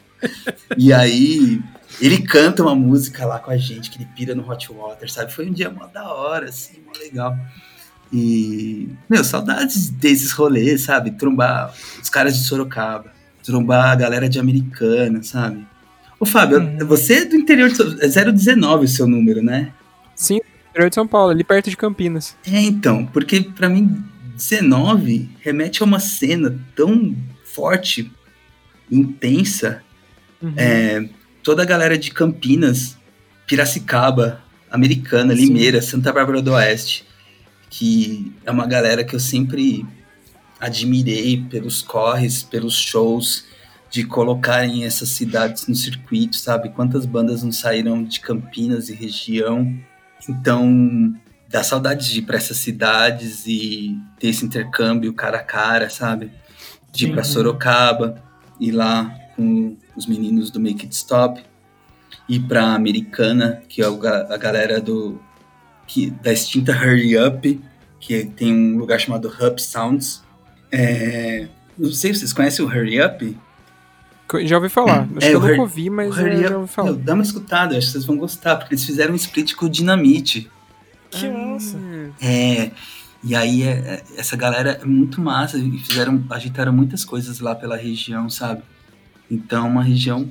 E 0.76 0.92
aí, 0.92 1.60
ele 2.00 2.22
canta 2.22 2.62
uma 2.62 2.74
música 2.74 3.26
lá 3.26 3.38
com 3.38 3.50
a 3.50 3.56
gente, 3.56 3.90
que 3.90 3.98
ele 3.98 4.08
pira 4.14 4.34
no 4.34 4.48
Hot 4.48 4.72
Water, 4.72 5.10
sabe? 5.10 5.32
Foi 5.32 5.48
um 5.48 5.52
dia 5.52 5.70
mó 5.70 5.86
da 5.86 6.12
hora, 6.12 6.48
assim, 6.48 6.78
mó 6.84 6.92
legal. 6.98 7.36
E, 8.12 8.88
meu, 9.08 9.24
saudades 9.24 9.90
desses 9.90 10.32
rolês, 10.32 10.82
sabe? 10.82 11.12
Trombar 11.12 11.72
os 12.02 12.08
caras 12.08 12.36
de 12.36 12.44
Sorocaba, 12.44 13.12
trombar 13.42 13.90
a 13.90 13.94
galera 13.94 14.28
de 14.28 14.38
Americana, 14.38 15.22
sabe? 15.22 15.66
Ô, 16.20 16.26
Fábio, 16.26 16.60
hum. 16.60 16.78
você 16.86 17.14
é 17.14 17.24
do 17.24 17.34
interior 17.34 17.70
de 17.70 17.82
é 18.04 18.30
019 18.30 18.84
o 18.84 18.88
seu 18.88 19.06
número, 19.06 19.42
né? 19.42 19.72
Sim, 20.14 20.38
interior 20.68 20.90
de 20.90 20.94
São 20.94 21.06
Paulo, 21.06 21.30
ali 21.30 21.42
perto 21.42 21.68
de 21.68 21.76
Campinas. 21.76 22.36
É, 22.46 22.60
então, 22.60 23.06
porque 23.06 23.40
para 23.40 23.68
mim 23.68 24.04
19 24.36 25.30
remete 25.40 25.82
a 25.82 25.86
uma 25.86 25.98
cena 25.98 26.56
tão 26.76 27.16
forte, 27.44 28.12
intensa. 28.90 29.82
Uhum. 30.42 30.54
É, 30.56 31.08
toda 31.42 31.62
a 31.62 31.66
galera 31.66 31.96
de 31.96 32.10
Campinas, 32.10 32.96
Piracicaba, 33.46 34.42
Americana, 34.70 35.34
Sim. 35.34 35.46
Limeira, 35.46 35.82
Santa 35.82 36.12
Bárbara 36.12 36.42
do 36.42 36.52
Oeste 36.52 37.08
que 37.70 38.32
é 38.44 38.50
uma 38.50 38.66
galera 38.66 39.04
que 39.04 39.14
eu 39.14 39.20
sempre 39.20 39.86
admirei 40.58 41.42
pelos 41.48 41.80
corres, 41.80 42.42
pelos 42.42 42.74
shows, 42.74 43.46
de 43.90 44.04
colocarem 44.04 44.84
essas 44.84 45.08
cidades 45.08 45.66
no 45.66 45.74
circuito, 45.74 46.36
sabe? 46.36 46.70
Quantas 46.70 47.04
bandas 47.04 47.42
não 47.42 47.50
saíram 47.50 48.04
de 48.04 48.20
Campinas 48.20 48.88
e 48.88 48.94
região. 48.94 49.76
Então, 50.28 51.12
dá 51.48 51.64
saudades 51.64 52.06
de 52.06 52.20
ir 52.20 52.22
para 52.22 52.36
essas 52.36 52.58
cidades 52.58 53.44
e 53.46 53.98
ter 54.18 54.28
esse 54.28 54.44
intercâmbio 54.44 55.12
cara 55.12 55.38
a 55.38 55.42
cara, 55.42 55.90
sabe? 55.90 56.30
De 56.92 57.06
ir 57.06 57.12
para 57.12 57.24
Sorocaba, 57.24 58.22
ir 58.60 58.70
lá 58.70 59.12
com 59.34 59.76
os 59.96 60.06
meninos 60.06 60.50
do 60.50 60.60
Make 60.60 60.84
It 60.84 60.94
Stop, 60.94 61.42
ir 62.28 62.40
para 62.40 62.74
Americana, 62.74 63.60
que 63.68 63.82
é 63.82 63.86
a 63.86 64.36
galera 64.36 64.80
do 64.80 65.20
que, 65.86 66.10
da 66.10 66.32
extinta 66.32 66.72
Hurry 66.72 67.18
Up, 67.18 67.60
que 67.98 68.24
tem 68.24 68.54
um 68.54 68.78
lugar 68.78 69.00
chamado 69.00 69.28
Hub 69.28 69.60
Sounds. 69.60 70.22
É, 70.70 71.48
não 71.76 71.90
sei 71.90 72.14
se 72.14 72.20
vocês 72.20 72.32
conhecem 72.32 72.64
o 72.64 72.68
Hurry 72.68 73.02
Up. 73.02 73.36
Já 74.44 74.56
ouvi 74.56 74.68
falar. 74.68 75.08
Acho 75.16 75.26
é, 75.26 75.30
que 75.30 75.36
eu 75.36 75.40
nunca 75.40 75.60
ouvi, 75.60 75.90
mas 75.90 76.16
eu 76.16 76.48
já 76.48 76.56
ouvi 76.56 76.72
falar. 76.72 76.92
Meu, 76.92 76.96
dá 77.00 77.14
uma 77.14 77.22
escutada, 77.22 77.76
acho 77.76 77.86
que 77.86 77.92
vocês 77.92 78.04
vão 78.04 78.16
gostar, 78.16 78.56
porque 78.56 78.74
eles 78.74 78.84
fizeram 78.84 79.12
um 79.12 79.16
split 79.16 79.54
com 79.54 79.66
o 79.66 79.68
Dinamite. 79.68 80.50
Que 81.10 81.26
ah. 81.26 81.32
massa! 81.32 81.78
É, 82.20 82.70
e 83.22 83.34
aí 83.34 83.62
é, 83.62 83.70
é, 83.70 84.04
essa 84.16 84.36
galera 84.36 84.78
é 84.82 84.84
muito 84.84 85.20
massa 85.20 85.58
e 85.58 85.78
fizeram, 85.78 86.24
agitaram 86.30 86.72
muitas 86.72 87.04
coisas 87.04 87.40
lá 87.40 87.54
pela 87.54 87.76
região, 87.76 88.30
sabe? 88.30 88.62
Então, 89.30 89.68
uma 89.68 89.82
região 89.82 90.28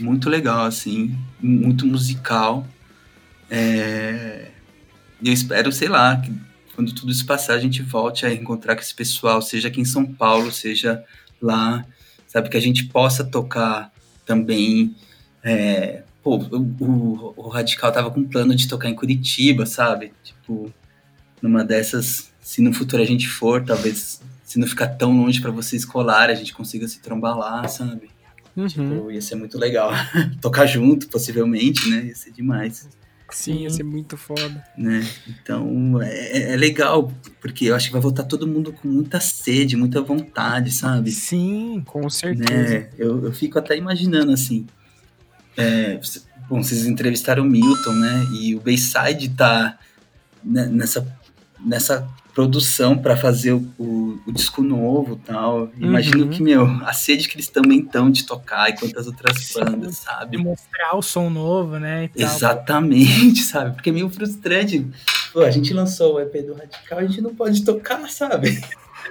muito 0.00 0.28
legal, 0.28 0.64
assim, 0.64 1.16
muito 1.40 1.86
musical. 1.86 2.66
É, 3.50 4.50
e 5.20 5.28
eu 5.28 5.32
espero, 5.32 5.70
sei 5.72 5.88
lá, 5.88 6.16
que 6.16 6.32
quando 6.74 6.94
tudo 6.94 7.10
isso 7.10 7.26
passar, 7.26 7.54
a 7.54 7.58
gente 7.58 7.82
volte 7.82 8.24
a 8.24 8.32
encontrar 8.32 8.76
com 8.76 8.80
esse 8.80 8.94
pessoal, 8.94 9.42
seja 9.42 9.66
aqui 9.66 9.80
em 9.80 9.84
São 9.84 10.06
Paulo, 10.06 10.52
seja 10.52 11.02
lá, 11.42 11.84
sabe? 12.28 12.48
Que 12.48 12.56
a 12.56 12.60
gente 12.60 12.84
possa 12.86 13.24
tocar 13.24 13.90
também. 14.24 14.94
É, 15.42 16.02
pô, 16.22 16.36
o, 16.36 17.34
o, 17.36 17.48
Radical 17.48 17.90
tava 17.90 18.10
com 18.10 18.22
plano 18.22 18.54
de 18.54 18.68
tocar 18.68 18.88
em 18.88 18.94
Curitiba, 18.94 19.66
sabe? 19.66 20.12
Tipo, 20.22 20.72
numa 21.42 21.64
dessas, 21.64 22.30
se 22.40 22.60
no 22.60 22.72
futuro 22.72 23.02
a 23.02 23.06
gente 23.06 23.26
for, 23.26 23.64
talvez, 23.64 24.20
se 24.44 24.58
não 24.58 24.66
ficar 24.66 24.88
tão 24.88 25.16
longe 25.16 25.40
para 25.40 25.50
vocês 25.50 25.84
colar, 25.84 26.30
a 26.30 26.34
gente 26.34 26.54
consiga 26.54 26.86
se 26.86 27.00
trombar 27.00 27.36
lá, 27.36 27.66
sabe? 27.66 28.10
Uhum. 28.56 28.66
Tipo, 28.66 29.10
ia 29.10 29.22
ser 29.22 29.36
muito 29.36 29.58
legal. 29.58 29.90
tocar 30.40 30.66
junto, 30.66 31.08
possivelmente, 31.08 31.88
né? 31.88 32.06
Ia 32.06 32.14
ser 32.14 32.32
demais. 32.32 32.88
Sim, 33.30 33.62
ia 33.62 33.70
ser 33.70 33.82
muito 33.82 34.16
foda. 34.16 34.64
Né? 34.76 35.06
Então 35.28 36.00
é, 36.00 36.52
é, 36.52 36.56
legal, 36.56 37.12
porque 37.40 37.66
eu 37.66 37.74
acho 37.74 37.86
que 37.86 37.92
vai 37.92 38.00
voltar 38.00 38.24
todo 38.24 38.46
mundo 38.46 38.72
com 38.72 38.88
muita 38.88 39.20
sede, 39.20 39.76
muita 39.76 40.00
vontade, 40.00 40.72
sabe? 40.72 41.10
Sim, 41.10 41.82
com 41.86 42.08
certeza. 42.08 42.78
Né? 42.80 42.90
Eu, 42.96 43.24
eu 43.24 43.32
fico 43.32 43.58
até 43.58 43.76
imaginando 43.76 44.32
assim. 44.32 44.66
É, 45.56 46.00
bom, 46.48 46.62
vocês 46.62 46.86
entrevistaram 46.86 47.42
o 47.42 47.46
Milton, 47.46 47.92
né? 47.92 48.26
E 48.32 48.54
o 48.54 48.60
Bayside 48.60 49.28
tá 49.30 49.78
nessa, 50.42 51.06
nessa 51.60 52.08
produção 52.38 52.96
para 52.96 53.16
fazer 53.16 53.52
o, 53.52 53.68
o, 53.76 54.20
o, 54.24 54.32
disco 54.32 54.62
novo 54.62 55.16
tal. 55.16 55.72
Imagino 55.76 56.22
uhum. 56.22 56.30
que, 56.30 56.40
meu, 56.40 56.64
a 56.84 56.92
sede 56.92 57.28
que 57.28 57.34
eles 57.34 57.48
também 57.48 57.80
estão 57.80 58.08
de 58.08 58.24
tocar 58.24 58.70
e 58.70 58.76
quantas 58.76 59.08
outras 59.08 59.36
Sim, 59.40 59.58
bandas, 59.58 59.96
sabe? 59.96 60.38
Mostrar 60.38 60.94
o 60.94 61.02
som 61.02 61.28
novo, 61.28 61.80
né? 61.80 62.08
Exatamente, 62.14 63.40
sabe? 63.50 63.74
Porque 63.74 63.90
é 63.90 63.92
meio 63.92 64.08
frustrante. 64.08 64.86
Pô, 65.32 65.40
a 65.40 65.50
gente 65.50 65.74
lançou 65.74 66.14
o 66.14 66.20
EP 66.20 66.46
do 66.46 66.54
Radical, 66.54 67.00
a 67.00 67.06
gente 67.06 67.20
não 67.20 67.34
pode 67.34 67.64
tocar, 67.64 68.08
sabe? 68.08 68.62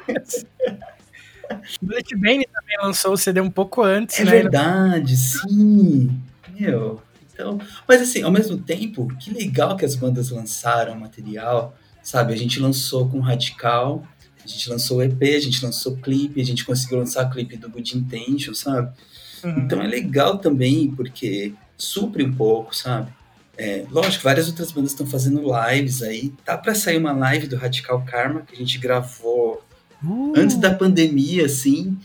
Black 1.81 2.15
Bane 2.15 2.47
também 2.47 2.77
lançou 2.81 3.11
o 3.11 3.17
CD 3.17 3.41
um 3.41 3.51
pouco 3.51 3.83
antes, 3.83 4.21
é 4.21 4.23
né? 4.23 4.29
É 4.29 4.33
verdade, 4.41 5.17
sim. 5.17 6.17
Meu, 6.57 7.01
então... 7.33 7.59
Mas 7.85 8.01
assim, 8.01 8.23
ao 8.23 8.31
mesmo 8.31 8.57
tempo, 8.57 9.13
que 9.19 9.33
legal 9.33 9.75
que 9.75 9.83
as 9.83 9.95
bandas 9.95 10.29
lançaram 10.29 10.95
material 10.95 11.75
sabe? 12.07 12.33
A 12.33 12.37
gente 12.37 12.57
lançou 12.57 13.09
com 13.09 13.19
Radical, 13.19 14.01
a 14.41 14.47
gente 14.47 14.69
lançou 14.69 14.99
o 14.99 15.03
EP, 15.03 15.21
a 15.23 15.41
gente 15.41 15.61
lançou 15.63 15.97
clipe, 15.97 16.39
a 16.39 16.45
gente 16.45 16.63
conseguiu 16.63 16.99
lançar 16.99 17.29
clipe 17.29 17.57
do 17.57 17.69
Good 17.69 17.97
Intention, 17.97 18.53
sabe? 18.53 18.95
Uhum. 19.43 19.59
Então 19.59 19.81
é 19.81 19.87
legal 19.87 20.37
também, 20.37 20.89
porque 20.89 21.53
supre 21.77 22.23
um 22.23 22.33
pouco, 22.33 22.73
sabe? 22.73 23.11
É, 23.57 23.83
lógico, 23.91 24.23
várias 24.23 24.47
outras 24.47 24.71
bandas 24.71 24.91
estão 24.91 25.05
fazendo 25.05 25.41
lives 25.41 26.01
aí. 26.01 26.33
Tá 26.45 26.57
para 26.57 26.73
sair 26.73 26.97
uma 26.97 27.11
live 27.11 27.45
do 27.45 27.57
Radical 27.57 28.01
Karma 28.05 28.41
que 28.41 28.55
a 28.55 28.57
gente 28.57 28.77
gravou 28.77 29.61
uh. 30.01 30.33
antes 30.37 30.55
da 30.55 30.73
pandemia, 30.73 31.45
assim, 31.45 31.97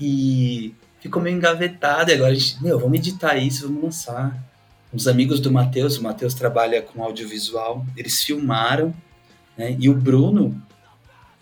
e 0.00 0.74
ficou 1.00 1.20
meio 1.20 1.36
engavetado. 1.36 2.10
E 2.10 2.14
agora 2.14 2.32
a 2.32 2.34
gente, 2.34 2.62
meu, 2.62 2.78
vamos 2.78 2.96
editar 2.96 3.36
isso, 3.36 3.66
vamos 3.66 3.82
lançar. 3.82 4.42
Os 4.90 5.06
amigos 5.06 5.38
do 5.38 5.52
Matheus, 5.52 5.98
o 5.98 6.02
Matheus 6.02 6.32
trabalha 6.32 6.80
com 6.80 7.04
audiovisual, 7.04 7.84
eles 7.94 8.22
filmaram 8.22 8.94
né? 9.56 9.76
E 9.78 9.88
o 9.88 9.94
Bruno, 9.94 10.60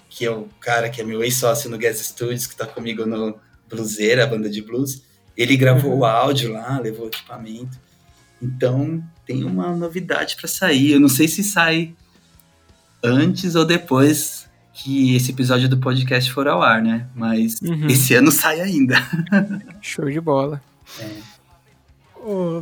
que 0.09 0.25
é 0.25 0.31
o 0.31 0.49
cara 0.61 0.89
que 0.91 1.01
é 1.01 1.05
meu 1.05 1.23
ex-sócio 1.23 1.71
no 1.71 1.79
Gas 1.79 1.99
Studios, 1.99 2.47
que 2.47 2.53
está 2.53 2.67
comigo 2.67 3.07
no 3.07 3.39
Bluseira, 3.69 4.25
a 4.25 4.27
banda 4.27 4.51
de 4.51 4.61
blues, 4.61 5.03
ele 5.37 5.57
gravou 5.57 5.93
uhum. 5.93 5.99
o 6.01 6.05
áudio 6.05 6.53
lá, 6.53 6.79
levou 6.79 7.07
o 7.07 7.09
equipamento. 7.09 7.79
Então 8.41 9.03
tem 9.25 9.45
uma 9.45 9.75
novidade 9.75 10.37
para 10.37 10.49
sair. 10.49 10.93
Eu 10.93 11.01
não 11.01 11.09
sei 11.09 11.29
se 11.29 11.43
sai 11.43 11.95
antes 13.03 13.55
ou 13.55 13.65
depois 13.65 14.49
que 14.75 15.15
esse 15.15 15.31
episódio 15.31 15.69
do 15.69 15.79
podcast 15.79 16.31
for 16.33 16.49
ao 16.49 16.63
ar, 16.63 16.83
né? 16.83 17.07
Mas 17.15 17.61
uhum. 17.61 17.87
esse 17.87 18.15
ano 18.15 18.31
sai 18.31 18.61
ainda. 18.61 18.97
Show 19.81 20.11
de 20.11 20.21
bola. 20.21 20.63
É 20.99 21.22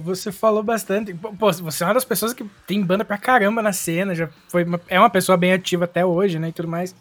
você 0.02 0.32
falou 0.32 0.62
bastante. 0.62 1.12
Pô, 1.14 1.52
você 1.52 1.84
é 1.84 1.86
uma 1.86 1.94
das 1.94 2.04
pessoas 2.04 2.32
que 2.32 2.44
tem 2.66 2.82
banda 2.82 3.04
pra 3.04 3.18
caramba 3.18 3.62
na 3.62 3.72
cena, 3.72 4.14
já 4.14 4.28
foi 4.48 4.64
uma, 4.64 4.80
é 4.88 4.98
uma 4.98 5.10
pessoa 5.10 5.36
bem 5.36 5.52
ativa 5.52 5.84
até 5.84 6.04
hoje, 6.04 6.38
né, 6.38 6.48
e 6.48 6.52
tudo 6.52 6.68
mais. 6.68 6.94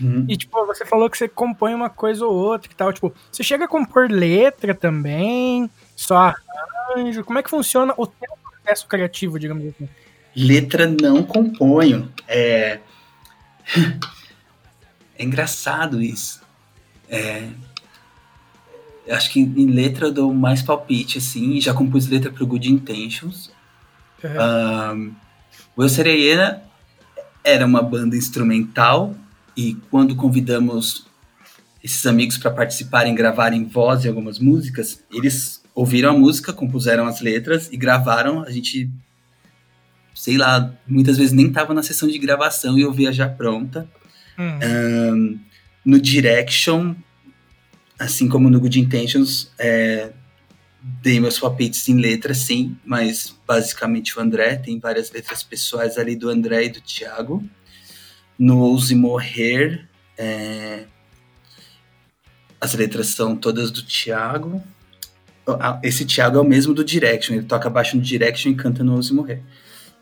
Uhum. 0.00 0.26
E, 0.28 0.36
tipo, 0.36 0.64
você 0.66 0.84
falou 0.84 1.08
que 1.08 1.16
você 1.16 1.28
compõe 1.28 1.74
uma 1.74 1.88
coisa 1.88 2.24
ou 2.24 2.34
outra 2.34 2.70
e 2.70 2.74
tal. 2.74 2.92
Tipo, 2.92 3.14
você 3.32 3.42
chega 3.42 3.64
a 3.64 3.68
compor 3.68 4.10
letra 4.10 4.74
também, 4.74 5.70
só 5.94 6.34
arranjo? 6.92 7.24
Como 7.24 7.38
é 7.38 7.42
que 7.42 7.50
funciona 7.50 7.94
o 7.96 8.06
teu 8.06 8.30
processo 8.42 8.86
criativo, 8.86 9.38
digamos 9.38 9.66
assim? 9.66 9.88
Letra 10.34 10.86
não 10.86 11.22
componho. 11.22 12.12
É, 12.28 12.80
é 15.18 15.24
engraçado 15.24 16.02
isso. 16.02 16.42
É... 17.08 17.48
Acho 19.08 19.30
que 19.30 19.40
em 19.40 19.66
letra 19.66 20.06
eu 20.06 20.12
dou 20.12 20.34
mais 20.34 20.62
palpite, 20.62 21.18
assim. 21.18 21.60
Já 21.60 21.72
compus 21.72 22.08
letra 22.08 22.30
pro 22.30 22.46
Good 22.46 22.70
Intentions. 22.70 23.50
Uhum. 24.24 24.90
Um, 24.96 25.14
o 25.76 25.88
Sereiena 25.88 26.62
era 27.44 27.64
uma 27.64 27.82
banda 27.82 28.16
instrumental 28.16 29.14
e 29.56 29.74
quando 29.90 30.16
convidamos 30.16 31.06
esses 31.82 32.04
amigos 32.04 32.36
para 32.36 32.50
participarem, 32.50 33.14
gravarem 33.14 33.64
voz 33.64 34.04
em 34.04 34.08
algumas 34.08 34.40
músicas, 34.40 35.04
eles 35.12 35.62
ouviram 35.72 36.10
a 36.10 36.18
música, 36.18 36.52
compuseram 36.52 37.06
as 37.06 37.20
letras 37.20 37.68
e 37.70 37.76
gravaram. 37.76 38.42
A 38.42 38.50
gente, 38.50 38.90
sei 40.12 40.36
lá, 40.36 40.74
muitas 40.86 41.16
vezes 41.16 41.32
nem 41.32 41.52
tava 41.52 41.72
na 41.72 41.82
sessão 41.82 42.08
de 42.08 42.18
gravação 42.18 42.76
e 42.76 42.84
ouvia 42.84 43.12
já 43.12 43.28
pronta. 43.28 43.88
Um, 44.38 45.38
no 45.84 46.00
Direction, 46.00 46.94
assim 47.98 48.28
como 48.28 48.50
no 48.50 48.60
Good 48.60 48.80
Intentions, 48.80 49.50
é, 49.58 50.12
dei 51.02 51.18
meus 51.18 51.38
palpites 51.38 51.88
em 51.88 51.98
letras, 51.98 52.38
sim, 52.38 52.76
mas 52.84 53.34
basicamente 53.46 54.16
o 54.16 54.22
André, 54.22 54.56
tem 54.56 54.78
várias 54.78 55.10
letras 55.10 55.42
pessoais 55.42 55.98
ali 55.98 56.14
do 56.14 56.28
André 56.28 56.64
e 56.64 56.68
do 56.68 56.80
Thiago. 56.80 57.42
No 58.38 58.58
Ouse 58.58 58.94
Morrer, 58.94 59.88
é, 60.16 60.84
as 62.60 62.74
letras 62.74 63.08
são 63.08 63.36
todas 63.36 63.70
do 63.70 63.82
Thiago. 63.82 64.62
Esse 65.82 66.04
Thiago 66.04 66.38
é 66.38 66.40
o 66.40 66.44
mesmo 66.44 66.74
do 66.74 66.84
Direction, 66.84 67.34
ele 67.34 67.46
toca 67.46 67.70
baixo 67.70 67.96
no 67.96 68.02
Direction 68.02 68.50
e 68.50 68.56
canta 68.56 68.84
no 68.84 68.94
Ouse 68.94 69.12
Morrer. 69.12 69.42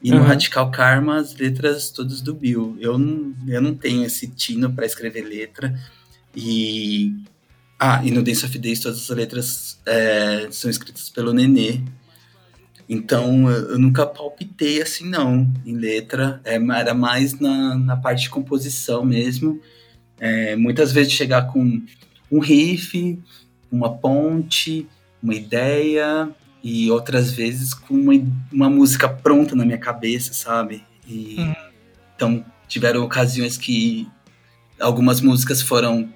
E 0.03 0.11
uhum. 0.11 0.19
no 0.19 0.25
Radical 0.25 0.71
Karma, 0.71 1.16
as 1.16 1.35
letras 1.35 1.91
todas 1.91 2.21
do 2.21 2.35
Bill. 2.35 2.77
Eu 2.79 2.99
não, 2.99 3.35
eu 3.49 3.62
não 3.62 3.75
tenho 3.75 4.05
esse 4.05 4.29
tino 4.29 4.71
para 4.71 4.85
escrever 4.85 5.23
letra. 5.23 5.75
E 6.37 7.25
ah, 7.79 8.01
e 8.05 8.11
no 8.11 8.23
Dance 8.23 8.45
of 8.45 8.59
Days 8.59 8.81
todas 8.81 9.11
as 9.11 9.17
letras 9.17 9.81
é, 9.87 10.49
são 10.51 10.71
escritas 10.71 11.11
pelo 11.11 11.33
Nenê. 11.33 11.81
Então 12.89 13.51
eu 13.51 13.79
nunca 13.79 14.07
palpitei 14.07 14.83
assim, 14.83 15.09
não, 15.09 15.51
em 15.65 15.75
letra. 15.77 16.41
É, 16.45 16.57
era 16.57 16.95
mais 16.95 17.39
na, 17.39 17.77
na 17.77 17.97
parte 17.97 18.23
de 18.23 18.31
composição 18.31 19.05
mesmo. 19.05 19.61
É, 20.19 20.55
muitas 20.57 20.93
vezes 20.93 21.13
chegar 21.13 21.53
com 21.53 21.83
um 22.31 22.39
riff, 22.39 23.19
uma 23.71 23.93
ponte, 23.97 24.87
uma 25.23 25.35
ideia, 25.35 26.29
e 26.63 26.91
outras 26.91 27.33
vezes 27.33 27.75
com 27.75 27.95
uma, 27.95 28.13
uma 28.51 28.71
música 28.71 29.09
pronta 29.09 29.55
na 29.55 29.65
minha 29.65 29.79
cabeça, 29.79 30.33
sabe? 30.33 30.85
E, 31.07 31.37
uhum. 31.39 31.55
Então 32.17 32.45
tiveram 32.67 33.03
ocasiões 33.03 33.59
que 33.59 34.09
algumas 34.81 35.21
músicas 35.21 35.61
foram 35.61 36.09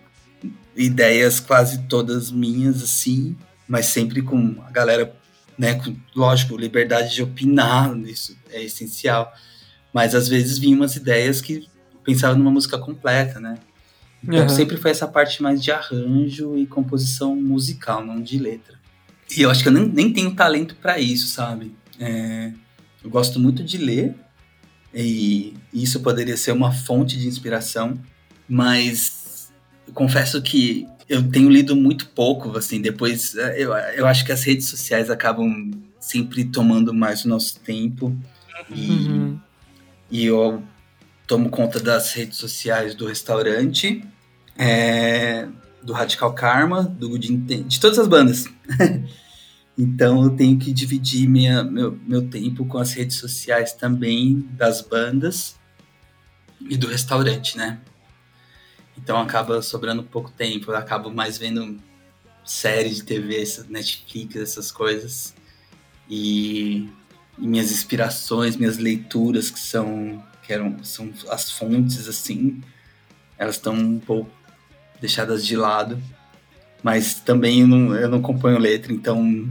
ideias 0.85 1.41
quase 1.41 1.83
todas 1.83 2.31
minhas, 2.31 2.83
assim, 2.83 3.37
mas 3.67 3.87
sempre 3.87 4.23
com 4.23 4.57
a 4.67 4.71
galera, 4.71 5.15
né, 5.59 5.75
com, 5.75 5.97
lógico, 6.15 6.57
liberdade 6.57 7.15
de 7.15 7.23
opinar, 7.23 7.97
isso 8.07 8.37
é 8.51 8.62
essencial. 8.62 9.33
Mas 9.93 10.15
às 10.15 10.28
vezes 10.28 10.59
vinham 10.59 10.78
umas 10.78 10.94
ideias 10.97 11.41
que 11.41 11.69
pensava 12.05 12.35
numa 12.35 12.51
música 12.51 12.78
completa, 12.78 13.41
né? 13.41 13.59
Então 14.23 14.41
uhum. 14.41 14.49
sempre 14.49 14.77
foi 14.77 14.91
essa 14.91 15.07
parte 15.07 15.43
mais 15.43 15.62
de 15.62 15.70
arranjo 15.70 16.57
e 16.57 16.67
composição 16.67 17.36
musical, 17.36 18.05
não 18.05 18.20
de 18.20 18.39
letra. 18.39 18.78
E 19.36 19.43
eu 19.43 19.51
acho 19.51 19.62
que 19.62 19.69
eu 19.69 19.73
nem, 19.73 19.89
nem 19.89 20.12
tenho 20.12 20.35
talento 20.35 20.77
para 20.77 20.99
isso, 20.99 21.28
sabe? 21.28 21.75
É, 21.99 22.52
eu 23.02 23.11
gosto 23.11 23.39
muito 23.39 23.62
de 23.62 23.78
ler, 23.78 24.15
e 24.93 25.55
isso 25.73 26.01
poderia 26.01 26.36
ser 26.36 26.52
uma 26.52 26.73
fonte 26.73 27.19
de 27.19 27.28
inspiração, 27.28 27.99
mas 28.49 29.18
confesso 29.92 30.41
que 30.42 30.86
eu 31.08 31.28
tenho 31.31 31.49
lido 31.49 31.75
muito 31.75 32.08
pouco, 32.08 32.57
assim, 32.57 32.81
depois 32.81 33.34
é, 33.36 33.62
eu, 33.62 33.73
eu 33.73 34.07
acho 34.07 34.25
que 34.25 34.33
as 34.33 34.42
redes 34.44 34.68
sociais 34.68 35.10
acabam 35.10 35.70
sempre 35.99 36.44
tomando 36.44 36.92
mais 36.92 37.25
o 37.25 37.28
nosso 37.28 37.58
tempo 37.60 38.17
e, 38.70 38.91
uhum. 38.91 39.41
e 40.10 40.25
eu 40.26 40.62
tomo 41.26 41.50
conta 41.50 41.81
das 41.81 42.12
redes 42.12 42.39
sociais 42.39 42.94
do 42.94 43.07
restaurante, 43.07 44.05
é, 44.57 45.49
do 45.83 45.92
Radical 45.92 46.33
Karma, 46.34 46.83
do 46.83 47.08
Good 47.10 47.36
de 47.36 47.81
todas 47.81 47.99
as 47.99 48.08
bandas. 48.08 48.44
então 49.76 50.23
eu 50.25 50.31
tenho 50.31 50.58
que 50.58 50.73
dividir 50.73 51.28
minha, 51.28 51.62
meu, 51.62 51.99
meu 52.07 52.28
tempo 52.28 52.65
com 52.67 52.78
as 52.78 52.92
redes 52.92 53.17
sociais 53.17 53.73
também 53.73 54.47
das 54.52 54.81
bandas 54.83 55.57
e 56.68 56.76
do 56.76 56.86
restaurante, 56.86 57.57
né? 57.57 57.78
Então 58.99 59.20
acaba 59.20 59.62
sobrando 59.62 60.02
pouco 60.02 60.31
tempo, 60.31 60.73
eu 60.73 60.77
acabo 60.77 61.10
mais 61.10 61.39
vendo 61.39 61.78
séries 62.44 62.97
de 62.97 63.05
TV, 63.05 63.44
Netflix, 63.68 64.36
essas 64.36 64.73
coisas. 64.73 65.35
E, 66.10 66.89
e, 67.39 67.47
minhas 67.47 67.70
inspirações, 67.70 68.57
minhas 68.57 68.77
leituras, 68.77 69.51
que 69.51 69.59
são, 69.59 70.23
que 70.43 70.52
eram, 70.52 70.83
são 70.83 71.12
as 71.31 71.51
fontes, 71.51 72.09
assim, 72.09 72.60
elas 73.39 73.55
estão 73.55 73.75
um 73.75 74.01
pouco 74.01 74.31
deixadas 75.01 75.47
de 75.47 75.57
lado. 75.57 76.01
Mas 76.83 77.15
também 77.15 77.60
eu 77.60 77.68
não, 77.68 77.94
eu 77.94 78.09
não 78.09 78.20
letra, 78.59 78.93
então 78.93 79.49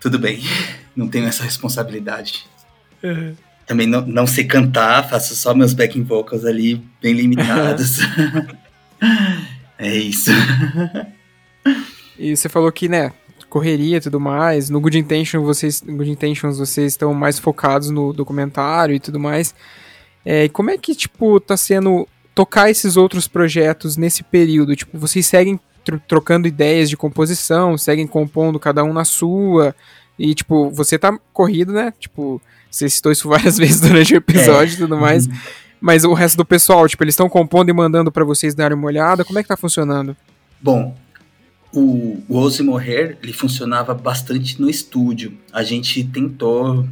tudo 0.00 0.18
bem, 0.18 0.42
não 0.96 1.08
tenho 1.08 1.26
essa 1.26 1.44
responsabilidade. 1.44 2.46
Uhum. 3.02 3.36
Também 3.66 3.86
não, 3.86 4.02
não 4.02 4.26
sei 4.26 4.44
cantar, 4.44 5.08
faço 5.08 5.34
só 5.34 5.54
meus 5.54 5.72
backing 5.72 6.02
vocals 6.02 6.44
ali, 6.44 6.82
bem 7.00 7.14
limitados. 7.14 7.98
é 9.78 9.96
isso. 9.96 10.30
e 12.18 12.36
você 12.36 12.48
falou 12.48 12.70
que, 12.70 12.88
né, 12.88 13.12
correria 13.54 13.98
e 13.98 14.00
tudo 14.00 14.18
mais. 14.18 14.68
No 14.68 14.80
Good 14.80 14.98
Intention, 14.98 15.42
vocês, 15.42 15.80
Good 15.80 16.10
Intentions, 16.10 16.58
vocês 16.58 16.92
estão 16.92 17.14
mais 17.14 17.38
focados 17.38 17.88
no 17.88 18.12
documentário 18.12 18.96
e 18.96 18.98
tudo 18.98 19.20
mais. 19.20 19.54
É, 20.24 20.48
como 20.48 20.70
é 20.70 20.76
que, 20.76 20.92
tipo, 20.92 21.38
tá 21.38 21.56
sendo 21.56 22.08
tocar 22.34 22.68
esses 22.68 22.96
outros 22.96 23.28
projetos 23.28 23.96
nesse 23.96 24.24
período? 24.24 24.74
Tipo, 24.74 24.98
vocês 24.98 25.24
seguem 25.24 25.60
tro 25.84 26.00
trocando 26.08 26.48
ideias 26.48 26.90
de 26.90 26.96
composição, 26.96 27.78
seguem 27.78 28.08
compondo 28.08 28.58
cada 28.58 28.82
um 28.82 28.92
na 28.92 29.04
sua, 29.04 29.72
e, 30.18 30.34
tipo, 30.34 30.70
você 30.70 30.98
tá 30.98 31.16
corrido, 31.32 31.72
né? 31.72 31.92
Tipo, 31.98 32.42
você 32.74 32.88
citou 32.88 33.12
isso 33.12 33.28
várias 33.28 33.56
vezes 33.58 33.80
durante 33.80 34.14
o 34.14 34.16
episódio 34.16 34.72
e 34.72 34.76
é. 34.76 34.78
tudo 34.78 34.96
mais. 34.96 35.26
Uhum. 35.26 35.34
Mas 35.80 36.04
o 36.04 36.12
resto 36.12 36.36
do 36.38 36.44
pessoal, 36.44 36.88
tipo, 36.88 37.04
eles 37.04 37.12
estão 37.12 37.28
compondo 37.28 37.68
e 37.68 37.72
mandando 37.72 38.10
para 38.10 38.24
vocês 38.24 38.54
darem 38.54 38.76
uma 38.76 38.86
olhada. 38.86 39.24
Como 39.24 39.38
é 39.38 39.42
que 39.42 39.48
tá 39.48 39.56
funcionando? 39.56 40.16
Bom, 40.60 40.96
o, 41.72 42.22
o 42.28 42.36
Ouse 42.36 42.62
Morrer, 42.62 43.18
ele 43.22 43.32
funcionava 43.32 43.94
bastante 43.94 44.60
no 44.60 44.68
estúdio. 44.68 45.36
A 45.52 45.62
gente 45.62 46.02
tentou 46.04 46.88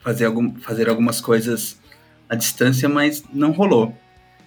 fazer, 0.00 0.24
algum, 0.24 0.54
fazer 0.56 0.88
algumas 0.88 1.20
coisas 1.20 1.78
à 2.28 2.34
distância, 2.34 2.88
mas 2.88 3.22
não 3.32 3.52
rolou. 3.52 3.96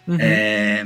Uhum. 0.07 0.17
É, 0.19 0.85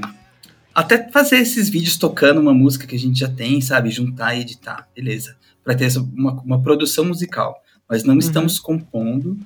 até 0.74 1.10
fazer 1.10 1.38
esses 1.38 1.68
vídeos 1.68 1.98
tocando 1.98 2.40
uma 2.40 2.54
música 2.54 2.86
que 2.86 2.96
a 2.96 3.00
gente 3.00 3.20
já 3.20 3.28
tem, 3.28 3.60
sabe? 3.60 3.90
Juntar 3.90 4.36
e 4.36 4.42
editar, 4.42 4.88
beleza. 4.96 5.36
Para 5.64 5.76
ter 5.76 5.92
uma, 5.98 6.34
uma 6.42 6.62
produção 6.62 7.06
musical 7.06 7.62
mas 7.92 8.06
não 8.06 8.14
uhum. 8.14 8.20
estamos 8.20 8.58
compondo. 8.58 9.38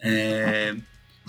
É, 0.00 0.76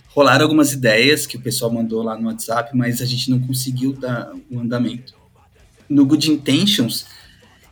rolaram 0.10 0.44
algumas 0.44 0.72
ideias 0.72 1.26
que 1.26 1.36
o 1.36 1.42
pessoal 1.42 1.74
mandou 1.74 2.04
lá 2.04 2.16
no 2.16 2.28
WhatsApp, 2.28 2.78
mas 2.78 3.02
a 3.02 3.06
gente 3.06 3.32
não 3.32 3.40
conseguiu 3.40 3.92
dar 3.92 4.32
o 4.52 4.58
um 4.58 4.60
andamento. 4.60 5.16
No 5.90 6.06
Good 6.06 6.30
Intentions, 6.32 7.08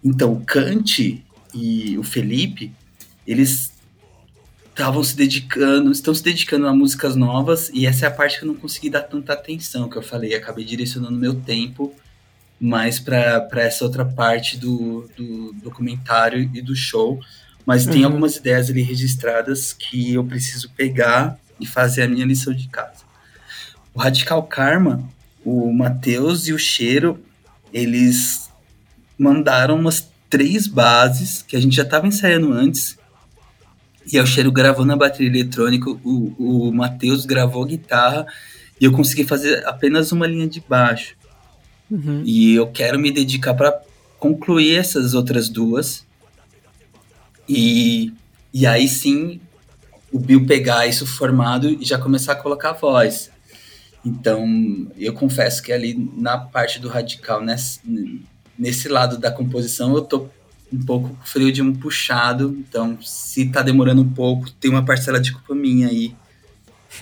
então 0.03 0.33
o 0.33 0.41
Kant 0.43 1.23
e 1.53 1.95
o 1.95 2.01
Felipe, 2.01 2.73
eles 3.27 3.71
estavam 4.67 5.03
se 5.03 5.15
dedicando, 5.15 5.91
estão 5.91 6.15
se 6.15 6.23
dedicando 6.23 6.65
a 6.65 6.73
músicas 6.73 7.15
novas, 7.15 7.69
e 7.75 7.85
essa 7.85 8.05
é 8.05 8.07
a 8.07 8.11
parte 8.11 8.39
que 8.39 8.45
eu 8.45 8.47
não 8.47 8.55
consegui 8.55 8.89
dar 8.89 9.03
tanta 9.03 9.33
atenção, 9.33 9.87
que 9.87 9.95
eu 9.95 10.01
falei, 10.01 10.33
acabei 10.33 10.65
direcionando 10.65 11.15
meu 11.15 11.35
tempo 11.35 11.93
mais 12.59 12.99
para 12.99 13.47
essa 13.57 13.83
outra 13.83 14.03
parte 14.03 14.57
do, 14.57 15.07
do 15.15 15.53
documentário 15.61 16.49
e 16.51 16.61
do 16.63 16.75
show, 16.75 17.19
mas 17.67 17.85
uhum. 17.85 17.91
tem 17.91 18.03
algumas 18.05 18.37
ideias 18.37 18.69
ali 18.69 18.81
registradas 18.81 19.73
que 19.73 20.13
eu 20.13 20.23
preciso 20.23 20.69
pegar 20.69 21.37
e 21.59 21.65
fazer 21.65 22.03
a 22.03 22.07
minha 22.07 22.25
lição 22.25 22.53
de 22.53 22.69
casa. 22.69 23.03
O 23.93 23.99
Radical 23.99 24.41
Karma, 24.43 25.03
o 25.43 25.73
Matheus 25.73 26.47
e 26.47 26.53
o 26.53 26.57
Cheiro, 26.57 27.19
eles 27.73 28.49
mandaram 29.19 29.75
umas 29.75 30.09
três 30.29 30.65
bases 30.65 31.41
que 31.41 31.57
a 31.57 31.59
gente 31.59 31.75
já 31.75 31.83
estava 31.83 32.07
ensaiando 32.07 32.53
antes. 32.53 32.97
E 34.09 34.17
o 34.17 34.25
Cheiro 34.25 34.49
gravou 34.49 34.85
na 34.85 34.95
bateria 34.95 35.27
eletrônica, 35.27 35.89
o, 35.89 36.35
o 36.39 36.71
Matheus 36.71 37.25
gravou 37.25 37.65
guitarra 37.65 38.25
e 38.79 38.85
eu 38.85 38.93
consegui 38.93 39.25
fazer 39.25 39.67
apenas 39.67 40.13
uma 40.13 40.25
linha 40.25 40.47
de 40.47 40.61
baixo. 40.61 41.17
Uhum. 41.91 42.23
E 42.23 42.55
eu 42.55 42.67
quero 42.67 42.97
me 42.97 43.11
dedicar 43.11 43.55
para 43.55 43.77
concluir 44.17 44.77
essas 44.77 45.13
outras 45.13 45.49
duas 45.49 46.06
e, 47.47 48.13
e 48.53 48.65
aí 48.65 48.87
sim 48.87 49.39
o 50.11 50.19
Bill 50.19 50.45
pegar 50.45 50.87
isso 50.87 51.05
formado 51.05 51.69
e 51.69 51.83
já 51.83 51.97
começar 51.97 52.33
a 52.33 52.35
colocar 52.35 52.71
a 52.71 52.73
voz. 52.73 53.29
Então, 54.05 54.87
eu 54.97 55.13
confesso 55.13 55.61
que 55.61 55.71
ali 55.73 55.93
na 56.15 56.37
parte 56.37 56.79
do 56.79 56.87
radical, 56.87 57.41
nesse, 57.41 57.81
nesse 58.57 58.87
lado 58.87 59.17
da 59.17 59.31
composição, 59.31 59.93
eu 59.93 60.01
tô 60.01 60.29
um 60.71 60.83
pouco 60.85 61.17
frio 61.25 61.51
de 61.51 61.61
um 61.61 61.73
puxado. 61.73 62.55
Então, 62.59 62.97
se 63.01 63.49
tá 63.49 63.61
demorando 63.61 64.01
um 64.01 64.09
pouco, 64.09 64.49
tem 64.51 64.71
uma 64.71 64.85
parcela 64.85 65.19
de 65.19 65.33
culpa 65.33 65.53
minha 65.53 65.89
aí. 65.89 66.15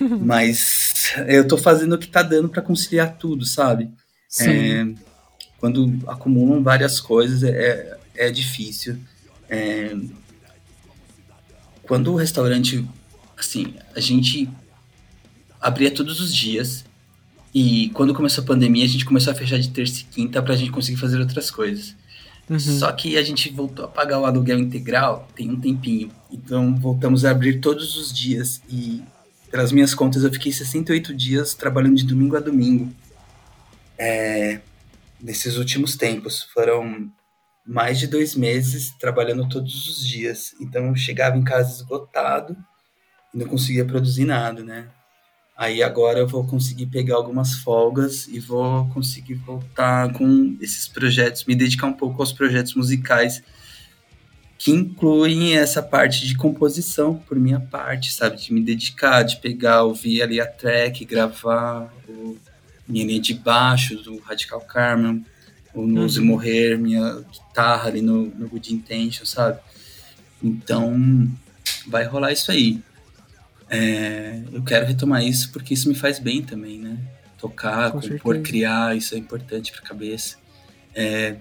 Mas 0.20 1.14
eu 1.28 1.46
tô 1.46 1.56
fazendo 1.56 1.94
o 1.94 1.98
que 1.98 2.08
tá 2.08 2.22
dando 2.22 2.48
para 2.48 2.62
conciliar 2.62 3.16
tudo, 3.16 3.46
sabe? 3.46 3.90
É, 4.40 4.86
quando 5.58 5.98
acumulam 6.08 6.62
várias 6.62 7.00
coisas, 7.00 7.42
é, 7.42 7.96
é 8.16 8.30
difícil. 8.30 8.98
É, 9.48 9.96
quando 11.86 12.12
o 12.12 12.16
restaurante, 12.16 12.84
assim, 13.36 13.74
a 13.94 14.00
gente 14.00 14.48
abria 15.60 15.90
todos 15.90 16.20
os 16.20 16.34
dias 16.34 16.84
e 17.54 17.90
quando 17.94 18.14
começou 18.14 18.44
a 18.44 18.46
pandemia 18.46 18.84
a 18.84 18.88
gente 18.88 19.04
começou 19.04 19.32
a 19.32 19.36
fechar 19.36 19.58
de 19.58 19.70
terça 19.70 20.00
e 20.00 20.04
quinta 20.04 20.42
pra 20.42 20.56
gente 20.56 20.70
conseguir 20.70 20.98
fazer 20.98 21.18
outras 21.18 21.50
coisas. 21.50 21.94
Uhum. 22.48 22.58
Só 22.58 22.92
que 22.92 23.16
a 23.16 23.22
gente 23.22 23.50
voltou 23.50 23.84
a 23.84 23.88
pagar 23.88 24.20
o 24.20 24.24
aluguel 24.24 24.58
integral 24.58 25.28
tem 25.34 25.50
um 25.50 25.58
tempinho. 25.58 26.10
Então 26.30 26.76
voltamos 26.76 27.24
a 27.24 27.30
abrir 27.30 27.60
todos 27.60 27.96
os 27.96 28.12
dias 28.12 28.60
e 28.68 29.02
pelas 29.50 29.72
minhas 29.72 29.94
contas 29.94 30.22
eu 30.22 30.32
fiquei 30.32 30.52
68 30.52 31.14
dias 31.14 31.54
trabalhando 31.54 31.96
de 31.96 32.04
domingo 32.04 32.36
a 32.36 32.40
domingo. 32.40 32.92
É, 33.98 34.60
nesses 35.20 35.56
últimos 35.56 35.96
tempos 35.96 36.42
foram 36.52 37.10
mais 37.66 37.98
de 37.98 38.06
dois 38.06 38.34
meses 38.34 38.92
trabalhando 38.98 39.48
todos 39.48 39.88
os 39.88 40.06
dias. 40.06 40.54
Então 40.60 40.94
chegava 40.94 41.36
em 41.36 41.42
casa 41.42 41.72
esgotado 41.72 42.56
e 43.34 43.38
não 43.38 43.46
conseguia 43.46 43.84
produzir 43.84 44.24
nada, 44.24 44.62
né? 44.62 44.88
Aí 45.56 45.82
agora 45.82 46.18
eu 46.18 46.28
vou 46.28 46.46
conseguir 46.46 46.86
pegar 46.86 47.16
algumas 47.16 47.54
folgas 47.54 48.28
e 48.28 48.38
vou 48.38 48.86
conseguir 48.90 49.34
voltar 49.34 50.12
com 50.12 50.56
esses 50.60 50.86
projetos, 50.86 51.44
me 51.44 51.54
dedicar 51.54 51.86
um 51.86 51.94
pouco 51.94 52.20
aos 52.22 52.32
projetos 52.32 52.74
musicais 52.74 53.42
que 54.58 54.70
incluem 54.70 55.56
essa 55.56 55.82
parte 55.82 56.26
de 56.26 56.36
composição 56.36 57.14
por 57.14 57.38
minha 57.38 57.60
parte, 57.60 58.12
sabe? 58.12 58.36
De 58.36 58.52
me 58.52 58.60
dedicar, 58.60 59.22
de 59.22 59.36
pegar, 59.38 59.82
ouvir 59.82 60.22
ali 60.22 60.40
a 60.40 60.46
track, 60.46 61.04
gravar 61.04 61.92
o 62.08 62.38
linha 62.88 63.20
de 63.20 63.34
baixo 63.34 63.96
do 63.96 64.18
Radical 64.18 64.60
Carmen, 64.60 65.24
ou 65.76 65.86
no 65.86 66.04
Use 66.04 66.18
uhum. 66.18 66.26
Morrer, 66.26 66.78
minha 66.78 67.22
guitarra 67.30 67.88
ali 67.88 68.00
no, 68.00 68.26
no 68.26 68.48
Good 68.48 68.72
Intention, 68.72 69.26
sabe? 69.26 69.60
Então, 70.42 71.30
vai 71.86 72.04
rolar 72.04 72.32
isso 72.32 72.50
aí. 72.50 72.80
É, 73.68 74.42
eu 74.52 74.62
quero 74.62 74.86
retomar 74.86 75.22
isso 75.22 75.52
porque 75.52 75.74
isso 75.74 75.88
me 75.88 75.94
faz 75.94 76.18
bem 76.18 76.42
também, 76.42 76.78
né? 76.78 76.96
Tocar, 77.38 77.90
Com 77.90 78.00
compor, 78.00 78.34
certeza. 78.34 78.42
criar, 78.42 78.96
isso 78.96 79.14
é 79.14 79.18
importante 79.18 79.70
para 79.70 79.82
a 79.82 79.84
cabeça. 79.84 80.38
É, 80.94 81.36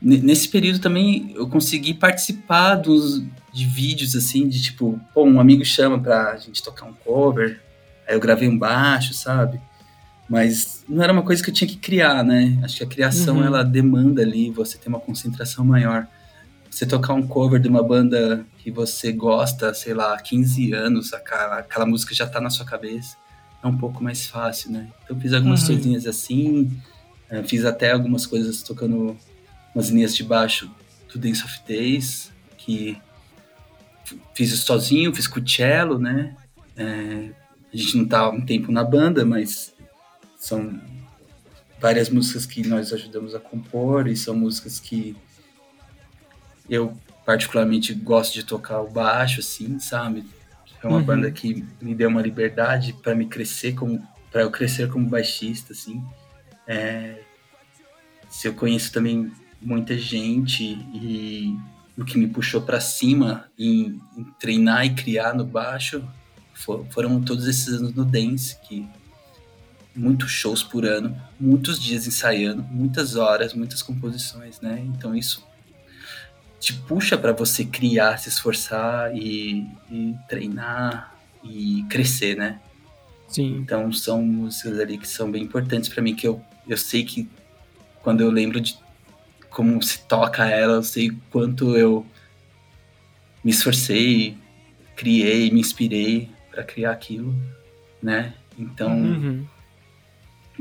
nesse 0.00 0.48
período 0.48 0.78
também 0.78 1.32
eu 1.34 1.46
consegui 1.46 1.92
participar 1.92 2.76
dos, 2.76 3.22
de 3.52 3.66
vídeos 3.66 4.16
assim, 4.16 4.48
de 4.48 4.62
tipo, 4.62 4.98
pô, 5.12 5.24
um 5.24 5.38
amigo 5.38 5.62
chama 5.62 6.00
pra 6.00 6.38
gente 6.38 6.62
tocar 6.62 6.86
um 6.86 6.94
cover, 6.94 7.60
aí 8.08 8.14
eu 8.14 8.20
gravei 8.20 8.48
um 8.48 8.58
baixo, 8.58 9.12
sabe? 9.12 9.60
Mas 10.32 10.82
não 10.88 11.04
era 11.04 11.12
uma 11.12 11.22
coisa 11.22 11.44
que 11.44 11.50
eu 11.50 11.54
tinha 11.54 11.68
que 11.68 11.76
criar, 11.76 12.24
né? 12.24 12.58
Acho 12.62 12.78
que 12.78 12.84
a 12.84 12.86
criação 12.86 13.36
uhum. 13.36 13.44
ela 13.44 13.62
demanda 13.62 14.22
ali 14.22 14.48
você 14.48 14.78
ter 14.78 14.88
uma 14.88 14.98
concentração 14.98 15.62
maior. 15.62 16.06
Você 16.70 16.86
tocar 16.86 17.12
um 17.12 17.26
cover 17.26 17.60
de 17.60 17.68
uma 17.68 17.82
banda 17.82 18.42
que 18.56 18.70
você 18.70 19.12
gosta, 19.12 19.74
sei 19.74 19.92
lá, 19.92 20.14
há 20.14 20.18
15 20.18 20.72
anos, 20.72 21.12
aquela, 21.12 21.58
aquela 21.58 21.84
música 21.84 22.14
já 22.14 22.26
tá 22.26 22.40
na 22.40 22.48
sua 22.48 22.64
cabeça, 22.64 23.14
é 23.62 23.66
um 23.66 23.76
pouco 23.76 24.02
mais 24.02 24.24
fácil, 24.26 24.70
né? 24.72 24.88
Então 25.04 25.20
fiz 25.20 25.34
algumas 25.34 25.60
uhum. 25.60 25.74
coisinhas 25.74 26.06
assim, 26.06 26.80
eh, 27.28 27.42
fiz 27.42 27.66
até 27.66 27.92
algumas 27.92 28.24
coisas 28.24 28.62
tocando 28.62 29.14
umas 29.74 29.90
linhas 29.90 30.16
de 30.16 30.24
baixo 30.24 30.70
do 31.12 31.18
Dance 31.18 31.44
of 31.44 31.60
Days, 31.68 32.32
que 32.56 32.96
fiz 34.32 34.58
sozinho, 34.60 35.14
fiz 35.14 35.26
com 35.26 35.40
o 35.40 35.46
cello, 35.46 35.98
né? 35.98 36.34
É, 36.74 37.28
a 37.70 37.76
gente 37.76 37.98
não 37.98 38.06
tá 38.06 38.30
um 38.30 38.40
tempo 38.40 38.72
na 38.72 38.82
banda, 38.82 39.26
mas 39.26 39.72
são 40.42 40.80
várias 41.80 42.10
músicas 42.10 42.44
que 42.44 42.66
nós 42.66 42.92
ajudamos 42.92 43.32
a 43.32 43.38
compor 43.38 44.08
e 44.08 44.16
são 44.16 44.34
músicas 44.34 44.80
que 44.80 45.14
eu 46.68 46.98
particularmente 47.24 47.94
gosto 47.94 48.34
de 48.34 48.42
tocar 48.42 48.80
o 48.80 48.90
baixo, 48.90 49.38
assim, 49.38 49.78
sabe? 49.78 50.24
É 50.82 50.88
uma 50.88 50.98
uhum. 50.98 51.04
banda 51.04 51.30
que 51.30 51.64
me 51.80 51.94
deu 51.94 52.08
uma 52.08 52.20
liberdade 52.20 52.92
para 52.92 53.14
me 53.14 53.26
crescer 53.26 53.74
como 53.74 54.04
para 54.32 54.42
eu 54.42 54.50
crescer 54.50 54.90
como 54.90 55.08
baixista, 55.08 55.74
assim. 55.74 56.02
É, 56.66 57.20
se 58.28 58.48
eu 58.48 58.54
conheço 58.54 58.92
também 58.92 59.30
muita 59.60 59.96
gente 59.96 60.64
e 60.92 61.56
o 61.96 62.04
que 62.04 62.18
me 62.18 62.26
puxou 62.26 62.62
para 62.62 62.80
cima 62.80 63.48
em, 63.56 64.00
em, 64.16 64.24
treinar 64.40 64.86
e 64.86 64.94
criar 64.94 65.34
no 65.34 65.44
baixo 65.44 66.02
for, 66.52 66.84
foram 66.90 67.22
todos 67.22 67.46
esses 67.46 67.68
anos 67.68 67.94
no 67.94 68.04
dance 68.04 68.58
que 68.62 68.88
muitos 69.94 70.30
shows 70.30 70.62
por 70.62 70.84
ano, 70.84 71.16
muitos 71.38 71.80
dias 71.80 72.06
ensaiando, 72.06 72.62
muitas 72.62 73.16
horas, 73.16 73.54
muitas 73.54 73.82
composições, 73.82 74.60
né? 74.60 74.82
Então 74.86 75.14
isso 75.14 75.46
te 76.58 76.72
puxa 76.72 77.18
para 77.18 77.32
você 77.32 77.64
criar, 77.64 78.16
se 78.18 78.28
esforçar 78.28 79.14
e, 79.16 79.66
e, 79.90 80.14
treinar 80.28 81.14
e 81.42 81.84
crescer, 81.90 82.36
né? 82.36 82.60
Sim. 83.28 83.56
Então 83.58 83.92
são 83.92 84.22
músicas 84.22 84.78
ali 84.78 84.96
que 84.96 85.08
são 85.08 85.30
bem 85.30 85.42
importantes 85.42 85.88
para 85.88 86.02
mim 86.02 86.14
que 86.14 86.26
eu 86.26 86.42
eu 86.68 86.76
sei 86.76 87.04
que 87.04 87.28
quando 88.02 88.20
eu 88.20 88.30
lembro 88.30 88.60
de 88.60 88.76
como 89.50 89.82
se 89.82 90.00
toca 90.06 90.46
ela, 90.46 90.74
eu 90.74 90.82
sei 90.82 91.12
quanto 91.30 91.76
eu 91.76 92.06
me 93.44 93.50
esforcei, 93.50 94.36
criei, 94.96 95.50
me 95.50 95.60
inspirei 95.60 96.30
para 96.50 96.62
criar 96.62 96.92
aquilo, 96.92 97.34
né? 98.02 98.34
Então, 98.58 98.96
uhum. 98.96 99.46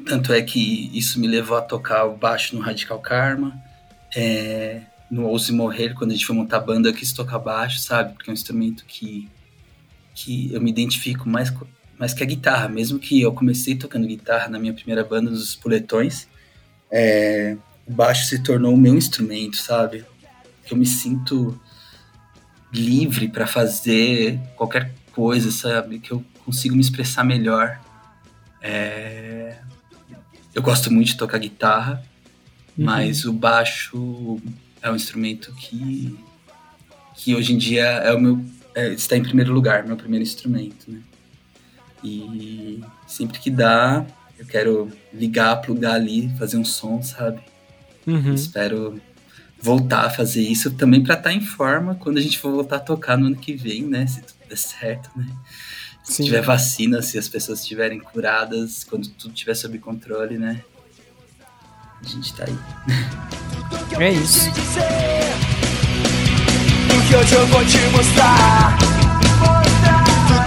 Tanto 0.05 0.33
é 0.33 0.41
que 0.41 0.89
isso 0.97 1.19
me 1.19 1.27
levou 1.27 1.57
a 1.57 1.61
tocar 1.61 2.05
o 2.05 2.15
baixo 2.15 2.55
no 2.55 2.61
Radical 2.61 2.99
Karma. 2.99 3.53
É, 4.15 4.81
no 5.09 5.25
Ouse 5.27 5.51
Morrer, 5.51 5.93
quando 5.93 6.11
a 6.11 6.13
gente 6.13 6.25
foi 6.25 6.35
montar 6.35 6.57
a 6.57 6.61
banda, 6.61 6.89
eu 6.89 6.93
quis 6.93 7.11
tocar 7.11 7.39
baixo, 7.39 7.80
sabe? 7.80 8.13
Porque 8.13 8.30
é 8.30 8.31
um 8.31 8.33
instrumento 8.33 8.85
que, 8.85 9.30
que 10.13 10.53
eu 10.53 10.61
me 10.61 10.69
identifico 10.69 11.27
mais, 11.27 11.53
mais 11.97 12.13
que 12.13 12.23
a 12.23 12.25
guitarra. 12.25 12.69
Mesmo 12.69 12.97
que 12.99 13.21
eu 13.21 13.33
comecei 13.33 13.75
tocando 13.75 14.07
guitarra 14.07 14.47
na 14.47 14.57
minha 14.57 14.73
primeira 14.73 15.03
banda 15.03 15.30
dos 15.30 15.55
Puletões, 15.55 16.27
é, 16.89 17.57
o 17.85 17.91
baixo 17.91 18.25
se 18.25 18.41
tornou 18.41 18.73
o 18.73 18.77
meu 18.77 18.95
instrumento, 18.95 19.57
sabe? 19.57 20.05
Eu 20.69 20.77
me 20.77 20.85
sinto 20.85 21.59
livre 22.71 23.27
para 23.27 23.45
fazer 23.45 24.39
qualquer 24.55 24.91
coisa, 25.11 25.51
sabe? 25.51 25.99
Que 25.99 26.11
eu 26.11 26.23
consigo 26.45 26.75
me 26.75 26.81
expressar 26.81 27.23
melhor. 27.23 27.80
É, 28.61 29.60
eu 30.53 30.61
gosto 30.61 30.91
muito 30.91 31.07
de 31.07 31.17
tocar 31.17 31.38
guitarra, 31.38 32.03
uhum. 32.77 32.85
mas 32.85 33.25
o 33.25 33.33
baixo 33.33 34.39
é 34.81 34.91
um 34.91 34.95
instrumento 34.95 35.53
que, 35.53 36.17
que 37.15 37.35
hoje 37.35 37.53
em 37.53 37.57
dia 37.57 37.83
é 37.83 38.13
o 38.13 38.19
meu 38.19 38.43
é, 38.73 38.89
está 38.93 39.17
em 39.17 39.23
primeiro 39.23 39.51
lugar, 39.51 39.85
meu 39.85 39.97
primeiro 39.97 40.23
instrumento, 40.23 40.89
né? 40.89 41.01
E 42.03 42.81
sempre 43.05 43.39
que 43.39 43.49
dá, 43.51 44.05
eu 44.39 44.45
quero 44.45 44.91
ligar, 45.13 45.57
plugar 45.57 45.95
ali, 45.95 46.33
fazer 46.39 46.57
um 46.57 46.65
som, 46.65 47.01
sabe? 47.01 47.41
Uhum. 48.07 48.33
Espero 48.33 48.99
voltar 49.59 50.05
a 50.05 50.09
fazer 50.09 50.41
isso 50.41 50.71
também 50.71 51.03
para 51.03 51.13
estar 51.13 51.30
tá 51.30 51.35
em 51.35 51.41
forma 51.41 51.95
quando 51.95 52.17
a 52.17 52.21
gente 52.21 52.39
for 52.39 52.51
voltar 52.51 52.77
a 52.77 52.80
tocar 52.80 53.17
no 53.17 53.27
ano 53.27 53.35
que 53.35 53.53
vem, 53.53 53.83
né? 53.83 54.07
Se 54.07 54.21
tudo 54.21 54.38
der 54.49 54.57
certo, 54.57 55.11
né? 55.15 55.27
Se 56.03 56.23
tiver 56.23 56.41
vacina, 56.41 57.01
se 57.01 57.17
as 57.17 57.30
pessoas 57.30 57.61
estiverem 57.61 57.99
curadas, 57.99 58.83
quando 58.83 59.07
tudo 59.09 59.33
estiver 59.33 59.55
sob 59.55 59.77
controle, 59.80 60.38
né? 60.38 60.61
A 62.03 62.07
gente 62.07 62.33
tá 62.33 62.45
aí. 62.47 62.57
É 63.99 64.11
isso. 64.11 64.49
O 66.89 67.07
que 67.07 67.15
hoje 67.15 67.33
eu 67.35 67.47
vou 67.47 67.63
te 67.65 67.77
mostrar. 67.91 68.77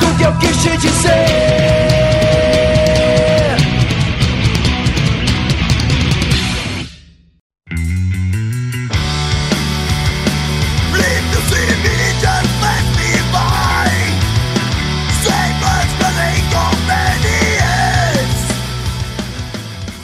Tudo 0.00 0.16
que 0.18 0.24
eu 0.24 0.39
quis 0.39 0.62
te 0.62 0.76
dizer. 0.78 2.03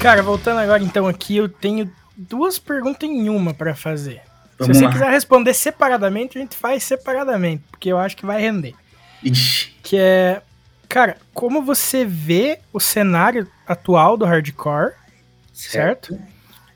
Cara, 0.01 0.23
voltando 0.23 0.59
agora 0.61 0.83
então 0.83 1.07
aqui, 1.07 1.37
eu 1.37 1.47
tenho 1.47 1.91
duas 2.17 2.59
perguntas 2.59 3.09
em 3.09 3.29
uma 3.29 3.53
para 3.53 3.75
fazer. 3.75 4.23
Vamos 4.59 4.77
Se 4.77 4.81
você 4.81 4.87
lá. 4.87 4.93
quiser 4.93 5.11
responder 5.11 5.53
separadamente, 5.53 6.39
a 6.39 6.41
gente 6.41 6.57
faz 6.57 6.85
separadamente, 6.85 7.63
porque 7.71 7.91
eu 7.93 7.99
acho 7.99 8.17
que 8.17 8.25
vai 8.25 8.41
render. 8.41 8.75
Ixi. 9.23 9.75
que 9.83 9.99
é, 9.99 10.41
cara, 10.89 11.19
como 11.35 11.63
você 11.63 12.07
vê 12.07 12.61
o 12.73 12.81
cenário 12.81 13.47
atual 13.67 14.17
do 14.17 14.25
hardcore, 14.25 14.95
certo? 15.53 16.19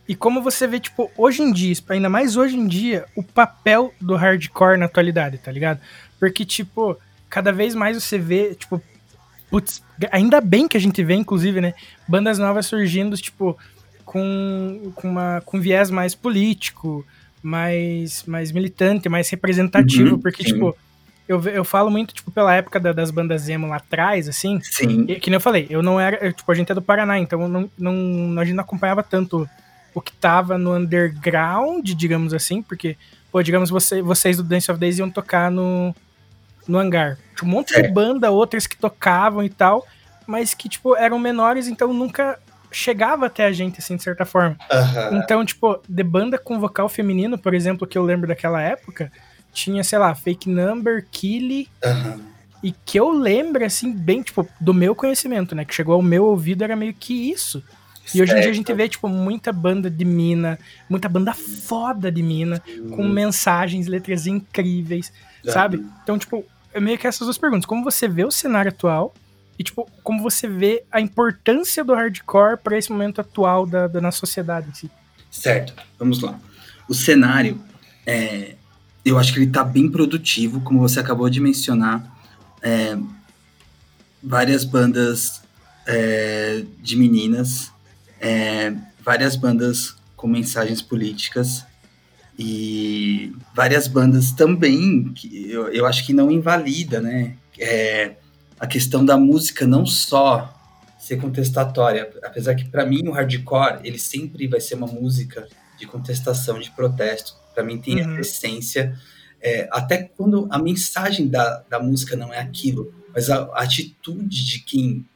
E 0.07 0.15
como 0.15 0.43
você 0.43 0.67
vê, 0.67 0.79
tipo, 0.79 1.11
hoje 1.17 1.41
em 1.43 1.51
dia, 1.51 1.75
ainda 1.89 2.11
mais 2.11 2.37
hoje 2.37 2.59
em 2.59 2.67
dia, 2.67 3.07
o 3.17 3.23
papel 3.23 3.95
do 3.99 4.15
hardcore 4.15 4.77
na 4.77 4.85
atualidade, 4.85 5.39
tá 5.39 5.51
ligado? 5.51 5.81
Porque, 6.21 6.45
tipo, 6.45 6.99
cada 7.31 7.51
vez 7.51 7.75
mais 7.75 7.97
você 8.03 8.19
vê, 8.19 8.55
tipo, 8.55 8.83
putz, 9.55 9.81
ainda 10.11 10.41
bem 10.41 10.67
que 10.67 10.77
a 10.77 10.81
gente 10.81 11.01
vê, 11.05 11.15
inclusive, 11.15 11.61
né, 11.61 11.75
bandas 12.09 12.41
novas 12.41 12.67
surgindo, 12.67 13.17
tipo, 13.17 13.57
com, 14.05 14.91
com, 14.97 15.09
uma, 15.09 15.41
com 15.45 15.61
viés 15.61 15.91
mais 15.93 16.13
político, 16.13 17.07
mais, 17.41 18.25
mais 18.27 18.51
militante, 18.51 19.09
mais 19.09 19.29
representativo, 19.31 20.17
Uhum, 20.17 20.19
porque, 20.21 20.43
sim. 20.43 20.55
tipo, 20.55 20.77
eu, 21.29 21.41
eu 21.45 21.65
falo 21.65 21.89
muito, 21.89 22.13
tipo, 22.13 22.33
pela 22.33 22.53
época 22.53 22.81
da- 22.81 22.93
das 22.93 23.13
bandas 23.13 23.49
emo 23.49 23.69
lá 23.69 23.77
atrás, 23.77 24.29
assim, 24.29 24.61
Sim. 24.61 25.05
e, 25.09 25.21
que 25.21 25.31
nem 25.31 25.37
eu 25.37 25.41
falei, 25.41 25.69
eu 25.71 25.83
não 25.85 26.01
era. 26.01 26.17
eu, 26.27 26.33
tipo, 26.33 26.51
a 26.51 26.55
gente 26.55 26.73
é 26.73 26.75
do 26.75 26.83
Paraná, 26.83 27.19
então 27.21 27.49
não, 27.49 27.71
não, 27.79 28.41
a 28.41 28.45
gente 28.45 28.57
não 28.57 28.65
acompanhava 28.65 29.05
tanto 29.05 29.49
o 29.95 30.01
que 30.01 30.13
tava 30.13 30.59
no 30.59 30.75
underground, 30.75 31.87
digamos 31.91 32.35
assim, 32.35 32.61
porque, 32.61 32.97
pô, 33.31 33.41
digamos, 33.41 33.71
você, 33.71 34.03
vocês 34.03 34.37
do 34.37 34.43
Dance 34.43 34.69
of 34.69 34.81
Days 34.81 34.99
iam 34.99 35.09
tocar 35.09 35.49
no, 35.51 35.95
no 36.67 36.79
hangar. 36.79 37.19
Tinha 37.37 37.49
um 37.49 37.53
monte 37.53 37.69
de 37.69 37.75
Certo. 37.75 37.93
banda, 37.93 38.31
outras 38.31 38.67
que 38.67 38.77
tocavam 38.77 39.43
e 39.43 39.51
tal, 39.51 39.87
mas 40.27 40.55
que, 40.55 40.69
tipo, 40.69 40.97
eram 40.97 41.19
menores, 41.19 41.69
então 41.69 41.93
nunca 41.93 42.39
chegava 42.71 43.27
até 43.27 43.45
a 43.45 43.53
gente, 43.53 43.79
assim, 43.79 43.97
de 43.97 44.03
certa 44.03 44.25
forma. 44.25 44.57
Então, 45.13 45.45
tipo, 45.45 45.81
de 45.89 46.03
banda 46.03 46.39
com 46.39 46.59
vocal 46.59 46.89
feminino, 46.89 47.39
por 47.39 47.55
exemplo, 47.55 47.87
que 47.87 47.97
eu 47.97 48.03
lembro 48.03 48.27
daquela 48.27 48.61
época, 48.61 49.13
tinha, 49.53 49.85
sei 49.85 49.99
lá, 49.99 50.15
Fake 50.15 50.49
Number, 50.51 51.07
Killy, 51.11 51.69
e 52.63 52.73
que 52.73 52.99
eu 52.99 53.11
lembro, 53.11 53.65
assim, 53.65 53.93
bem, 53.93 54.23
tipo, 54.23 54.49
do 54.61 54.75
meu 54.75 54.95
conhecimento, 54.95 55.55
né? 55.55 55.65
Que 55.65 55.75
chegou 55.75 55.95
ao 55.95 56.03
meu 56.03 56.25
ouvido, 56.25 56.65
era 56.65 56.75
meio 56.75 56.95
que 56.95 57.31
isso. 57.31 57.63
E 58.15 58.21
hoje 58.21 58.33
em 58.37 58.41
dia 58.41 58.51
a 58.51 58.55
gente 58.55 58.73
vê, 58.73 58.89
tipo, 58.89 59.09
muita 59.09 59.53
banda 59.53 59.89
de 59.91 60.05
mina, 60.05 60.59
muita 60.91 61.09
banda 61.09 61.33
foda 61.33 62.11
de 62.11 62.23
mina, 62.23 62.61
com 62.91 63.07
mensagens, 63.09 63.87
letras 63.87 64.27
incríveis, 64.27 65.13
sabe? 65.45 65.85
Então, 66.03 66.19
tipo, 66.19 66.45
é 66.75 66.81
meio 66.81 66.99
que 66.99 67.07
essas 67.07 67.27
duas 67.27 67.39
perguntas. 67.39 67.65
Como 67.65 67.85
você 67.85 68.09
vê 68.09 68.25
o 68.25 68.31
cenário 68.31 68.69
atual 68.69 69.15
e, 69.59 69.63
tipo, 69.63 69.89
como 70.03 70.21
você 70.21 70.49
vê 70.49 70.85
a 70.91 71.01
importância 71.01 71.85
do 71.85 71.95
hardcore 71.95 72.59
para 72.59 72.77
esse 72.77 72.91
momento 72.91 73.21
atual 73.21 73.65
da, 73.65 73.87
da 73.87 74.01
nossa 74.01 74.19
sociedade 74.19 74.69
em 74.69 74.75
si. 74.75 74.91
Certo, 75.31 75.73
vamos 75.99 76.21
lá. 76.21 76.39
O 76.89 76.95
cenário, 76.95 77.61
é, 78.05 78.57
eu 79.05 79.17
acho 79.17 79.33
que 79.33 79.39
ele 79.39 79.51
tá 79.51 79.63
bem 79.63 79.89
produtivo, 79.89 80.61
como 80.61 80.81
você 80.81 80.99
acabou 80.99 81.31
de 81.31 81.41
mencionar. 81.41 82.05
É, 82.61 82.99
várias 84.21 84.65
bandas 84.65 85.43
é, 85.87 86.65
de 86.83 86.97
meninas, 86.97 87.71
é, 88.21 88.75
várias 89.01 89.37
bandas 89.37 89.95
com 90.17 90.27
mensagens 90.27 90.83
políticas 90.83 91.65
e 92.39 93.33
várias 93.55 93.87
bandas 93.87 94.33
também 94.33 95.13
que 95.13 95.51
eu, 95.51 95.69
eu 95.69 95.87
acho 95.87 96.05
que 96.05 96.13
não 96.13 96.31
invalida, 96.31 97.01
né? 97.01 97.37
É, 97.59 98.17
a 98.59 98.67
questão 98.67 99.05
da 99.05 99.17
música 99.17 99.67
não 99.67 99.87
só 99.87 100.53
ser 100.99 101.19
contestatória, 101.19 102.11
apesar 102.23 102.55
que 102.55 102.65
para 102.65 102.85
mim 102.87 103.07
o 103.07 103.13
hardcore 103.13 103.81
ele 103.85 103.99
sempre 103.99 104.49
vai 104.49 104.61
ser 104.61 104.75
uma 104.75 104.87
música 104.87 105.47
de 105.79 105.87
contestação, 105.87 106.59
de 106.59 106.71
protesto. 106.71 107.35
Para 107.55 107.63
mim 107.63 107.79
tem 107.79 107.97
Uhum. 108.01 108.19
essa 108.19 108.21
essência, 108.21 108.99
é, 109.41 109.69
até 109.71 110.03
quando 110.03 110.49
a 110.51 110.59
mensagem 110.59 111.29
da, 111.29 111.63
da 111.69 111.79
música 111.79 112.17
não 112.17 112.33
é 112.33 112.39
aquilo, 112.41 112.93
mas 113.15 113.29
a, 113.29 113.43
a 113.53 113.63
atitude 113.63 114.45
de 114.45 114.61
quem 114.61 115.07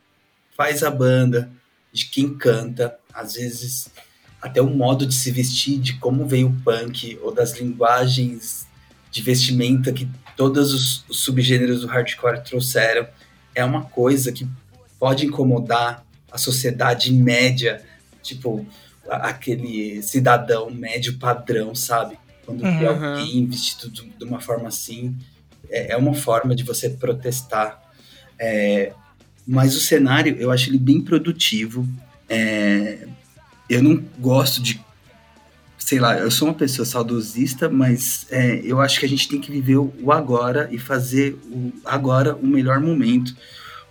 faz 0.57 0.83
a 0.83 0.91
banda, 0.91 1.51
de 1.93 2.07
quem 2.07 2.37
canta, 2.37 2.99
às 3.13 3.35
vezes 3.35 3.89
até 4.41 4.61
o 4.63 4.69
modo 4.71 5.07
de 5.07 5.15
se 5.15 5.31
vestir, 5.31 5.79
de 5.79 5.95
como 5.95 6.27
veio 6.27 6.49
o 6.49 6.61
punk, 6.63 7.19
ou 7.23 7.33
das 7.35 7.59
linguagens 7.59 8.67
de 9.11 9.23
vestimenta 9.23 9.93
que 9.93 10.09
todos 10.37 10.73
os, 10.73 11.05
os 11.09 11.21
subgêneros 11.21 11.81
do 11.81 11.87
hardcore 11.89 12.43
trouxeram, 12.45 13.07
é 13.55 13.65
uma 13.65 13.83
coisa 13.85 14.31
que 14.31 14.47
pode 14.99 15.27
incomodar 15.27 16.05
a 16.31 16.39
sociedade 16.39 17.13
média, 17.13 17.83
tipo 18.23 18.65
aquele 19.09 20.03
cidadão 20.03 20.71
médio 20.71 21.19
padrão, 21.19 21.75
sabe? 21.75 22.19
Quando 22.45 22.61
vê 22.63 22.87
Uhum. 22.87 22.89
alguém 23.19 23.47
vestido 23.47 23.91
de 23.91 24.09
de 24.19 24.25
uma 24.25 24.41
forma 24.41 24.69
assim, 24.69 25.17
é, 25.71 25.93
é 25.93 25.97
uma 25.97 26.15
forma 26.15 26.55
de 26.55 26.63
você 26.63 26.91
protestar. 26.91 27.83
É, 28.39 28.93
mas 29.47 29.75
o 29.75 29.81
cenário, 29.81 30.37
eu 30.39 30.51
acho 30.51 30.69
ele 30.69 30.79
bem 30.79 31.01
produtivo. 31.01 31.89
É, 32.29 33.07
eu 33.69 33.83
não 33.83 34.03
gosto 34.19 34.63
de. 34.63 34.81
Sei 35.79 35.99
lá, 35.99 36.19
eu 36.19 36.31
sou 36.31 36.49
uma 36.49 36.55
pessoa 36.55 36.85
saudosista, 36.85 37.69
mas 37.69 38.27
é, 38.31 38.61
eu 38.63 38.81
acho 38.81 39.01
que 39.01 39.07
a 39.07 39.09
gente 39.09 39.29
tem 39.29 39.41
que 39.41 39.51
viver 39.51 39.77
o, 39.77 40.13
agora 40.13 40.69
e 40.71 40.79
fazer 40.79 41.39
o 41.51 41.73
agora 41.85 42.37
o 42.37 42.47
melhor 42.47 42.81
momento. 42.81 43.35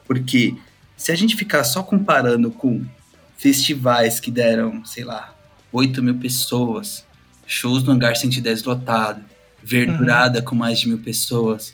Porque 0.06 0.56
se 0.96 1.12
a 1.12 1.16
gente 1.16 1.36
ficar 1.36 1.64
só 1.64 1.82
comparando 1.82 2.52
com 2.52 2.86
festivais 3.38 4.20
que 4.20 4.30
deram, 4.30 4.84
sei 4.86 5.04
lá, 5.04 5.36
8 5.72 6.02
mil 6.04 6.16
pessoas, 6.16 7.06
shows 7.46 7.84
no 7.84 7.92
Hangar 7.92 8.16
110 8.16 8.64
lotado, 8.64 9.22
Verdurada 9.64 10.42
com 10.42 10.56
mais 10.56 10.80
de 10.80 10.88
mil 10.88 11.00
pessoas, 11.00 11.74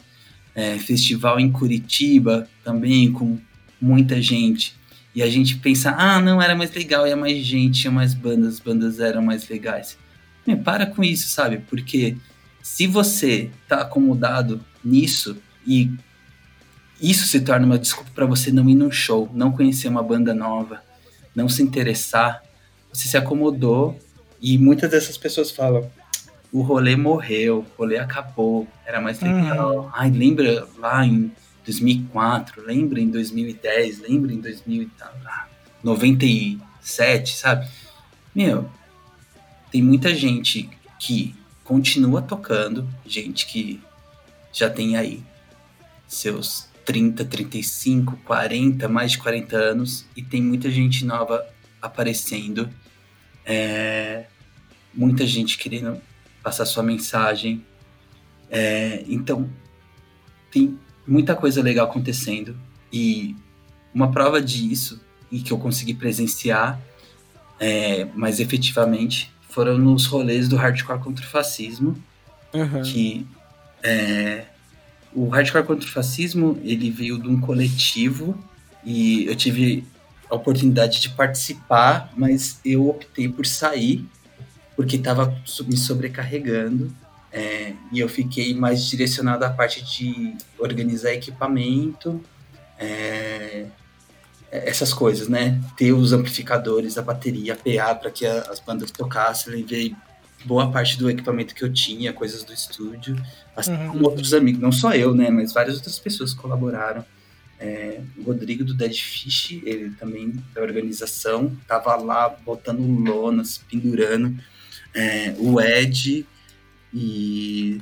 é, 0.56 0.80
festival 0.80 1.40
em 1.40 1.52
Curitiba 1.52 2.48
também 2.64 3.12
com 3.12 3.38
muita 3.80 4.22
gente. 4.22 4.76
E 5.16 5.22
a 5.22 5.30
gente 5.30 5.58
pensa, 5.58 5.92
ah, 5.98 6.20
não, 6.20 6.42
era 6.42 6.56
mais 6.56 6.72
legal, 6.72 7.08
ia 7.08 7.16
mais 7.16 7.38
gente, 7.46 7.82
tinha 7.82 7.92
mais 7.92 8.14
bandas, 8.14 8.56
as 8.56 8.60
bandas 8.60 9.00
eram 9.00 9.22
mais 9.22 9.48
legais. 9.48 9.98
Meu, 10.46 10.58
para 10.58 10.86
com 10.86 11.04
isso, 11.04 11.30
sabe? 11.30 11.58
Porque 11.58 12.18
se 12.62 12.88
você 12.88 13.52
tá 13.68 13.82
acomodado 13.82 14.60
nisso 14.84 15.38
e 15.66 15.92
isso 17.00 17.28
se 17.28 17.42
torna 17.42 17.66
uma 17.66 17.78
desculpa 17.78 18.10
para 18.16 18.26
você 18.26 18.52
não 18.52 18.68
ir 18.70 18.76
num 18.76 18.92
show, 18.92 19.30
não 19.34 19.52
conhecer 19.52 19.88
uma 19.88 20.02
banda 20.02 20.34
nova, 20.34 20.82
não 21.36 21.48
se 21.50 21.62
interessar, 21.62 22.42
você 22.92 23.08
se 23.08 23.18
acomodou 23.18 24.00
e 24.42 24.58
muitas 24.58 24.90
dessas 24.90 25.18
pessoas 25.18 25.52
falam: 25.52 25.90
o 26.52 26.62
rolê 26.62 26.96
morreu, 26.96 27.66
o 27.76 27.78
rolê 27.78 27.98
acabou, 27.98 28.68
era 28.86 29.02
mais 29.02 29.20
legal. 29.20 29.92
Ai, 29.94 30.12
lembra 30.12 30.68
lá 30.78 31.06
em 31.06 31.32
2004, 31.66 32.66
lembra 32.66 33.00
em 33.00 33.10
2010, 33.10 34.00
lembra 34.00 34.34
em 34.34 34.40
2000 34.40 34.84
e 34.84 34.86
tal, 34.88 35.14
ah, 35.26 35.48
97, 35.84 37.36
sabe? 37.36 37.68
Meu, 38.36 38.70
tem 39.72 39.82
muita 39.82 40.14
gente 40.14 40.70
que 41.00 41.36
continua 41.64 42.22
tocando, 42.22 42.88
gente 43.06 43.46
que 43.46 43.82
já 44.52 44.70
tem 44.70 44.98
aí 44.98 45.24
seus 46.08 46.68
30, 46.86 47.26
35, 47.26 48.18
40, 48.18 48.88
mais 48.88 49.14
de 49.14 49.18
40 49.18 49.56
anos, 49.56 50.06
e 50.16 50.22
tem 50.22 50.42
muita 50.42 50.70
gente 50.70 51.06
nova 51.06 51.46
aparecendo, 51.82 52.70
é, 53.46 54.26
muita 54.94 55.26
gente 55.26 55.58
querendo 55.58 56.02
passar 56.42 56.66
sua 56.66 56.84
mensagem. 56.84 57.66
É, 58.50 59.04
então, 59.08 59.50
tem 60.52 60.78
muita 61.08 61.36
coisa 61.36 61.62
legal 61.62 61.90
acontecendo, 61.90 62.56
e 62.92 63.36
uma 63.94 64.12
prova 64.12 64.42
disso, 64.42 65.02
e 65.32 65.40
que 65.40 65.52
eu 65.52 65.58
consegui 65.58 65.94
presenciar 65.94 66.80
é, 67.60 68.06
mais 68.14 68.40
efetivamente, 68.40 69.32
foram 69.50 69.78
nos 69.78 70.06
rolês 70.06 70.48
do 70.48 70.56
Hardcore 70.56 71.00
contra 71.00 71.26
o 71.26 71.28
Fascismo, 71.28 71.96
Aham. 72.54 72.82
que 72.82 73.26
é, 73.84 74.46
o 75.14 75.28
hardcore 75.28 75.66
contra 75.66 75.88
o 75.88 75.92
fascismo 75.92 76.60
ele 76.64 76.90
veio 76.90 77.18
de 77.20 77.28
um 77.28 77.40
coletivo 77.40 78.38
e 78.84 79.26
eu 79.26 79.36
tive 79.36 79.84
a 80.30 80.36
oportunidade 80.36 81.00
de 81.00 81.10
participar, 81.10 82.12
mas 82.16 82.60
eu 82.66 82.90
optei 82.90 83.30
por 83.30 83.46
sair 83.46 84.06
porque 84.76 84.96
estava 84.96 85.38
me 85.68 85.78
sobrecarregando 85.78 86.92
é, 87.34 87.74
e 87.92 88.00
eu 88.00 88.08
fiquei 88.08 88.54
mais 88.54 88.86
direcionado 88.86 89.44
à 89.44 89.50
parte 89.50 89.84
de 89.84 90.36
organizar 90.60 91.12
equipamento, 91.14 92.24
é, 92.78 93.66
essas 94.52 94.94
coisas, 94.94 95.28
né? 95.28 95.60
Ter 95.76 95.94
os 95.94 96.14
amplificadores, 96.14 96.98
a 96.98 97.02
bateria, 97.02 97.54
a 97.54 97.56
PA 97.56 97.96
para 97.96 98.12
que 98.12 98.26
a- 98.26 98.42
as 98.52 98.60
bandas 98.60 98.92
tocassem. 98.92 99.52
Levei 99.54 99.96
boa 100.46 100.72
parte 100.72 100.98
do 100.98 101.10
equipamento 101.10 101.56
que 101.56 101.64
eu 101.64 101.74
tinha, 101.74 102.14
coisas 102.14 102.44
do 102.44 102.54
estúdio, 102.54 103.16
assim 103.56 103.74
Uhum. 103.74 103.88
como 103.88 104.06
outros 104.06 104.34
amigos, 104.34 104.62
não 104.62 104.72
só 104.72 104.94
eu, 104.94 105.16
né, 105.16 105.30
mas 105.32 105.54
várias 105.54 105.76
outras 105.78 105.98
pessoas 105.98 106.34
colaboraram. 106.34 107.04
É, 107.60 108.02
o 108.18 108.24
Rodrigo 108.24 108.64
do 108.64 108.74
Dead 108.74 108.94
Fish, 108.94 109.60
ele 109.64 109.92
também 109.92 110.34
da 110.54 110.62
organização, 110.62 111.56
tava 111.68 111.96
lá 111.96 112.28
botando 112.30 112.82
lonas, 112.82 113.58
pendurando. 113.72 114.36
É, 114.94 115.34
o 115.40 115.60
Ed 115.62 116.26
e 116.94 117.82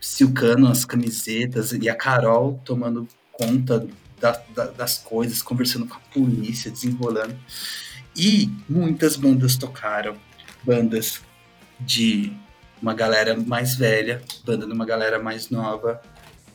silcando 0.00 0.66
as 0.66 0.84
camisetas 0.84 1.72
e 1.72 1.88
a 1.88 1.94
Carol 1.94 2.60
tomando 2.64 3.06
conta 3.32 3.86
da, 4.20 4.42
da, 4.54 4.66
das 4.66 4.98
coisas, 4.98 5.42
conversando 5.42 5.86
com 5.86 5.94
a 5.94 6.00
polícia, 6.12 6.70
desenrolando. 6.70 7.36
E 8.16 8.50
muitas 8.68 9.16
bandas 9.16 9.56
tocaram, 9.56 10.16
bandas 10.64 11.20
de 11.78 12.32
uma 12.82 12.94
galera 12.94 13.36
mais 13.36 13.74
velha, 13.74 14.22
banda 14.44 14.66
de 14.66 14.72
uma 14.72 14.84
galera 14.84 15.18
mais 15.18 15.50
nova 15.50 16.00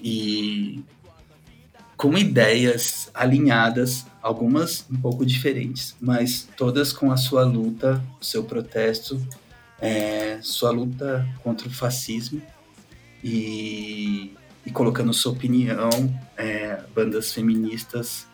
e 0.01 0.83
com 1.95 2.17
ideias 2.17 3.09
alinhadas, 3.14 4.06
algumas 4.22 4.85
um 4.91 4.98
pouco 4.98 5.25
diferentes, 5.25 5.95
mas 5.99 6.48
todas 6.57 6.91
com 6.91 7.11
a 7.11 7.17
sua 7.17 7.43
luta, 7.43 8.03
o 8.19 8.25
seu 8.25 8.43
protesto, 8.43 9.19
é, 9.80 10.40
sua 10.42 10.72
luta 10.72 11.28
contra 11.44 11.68
o 11.68 11.72
fascismo 11.72 12.42
e, 13.24 14.34
e 14.66 14.72
colocando 14.72 15.14
sua 15.14 15.32
opinião, 15.32 15.90
é, 16.38 16.80
bandas 16.94 17.34
feministas, 17.34 18.28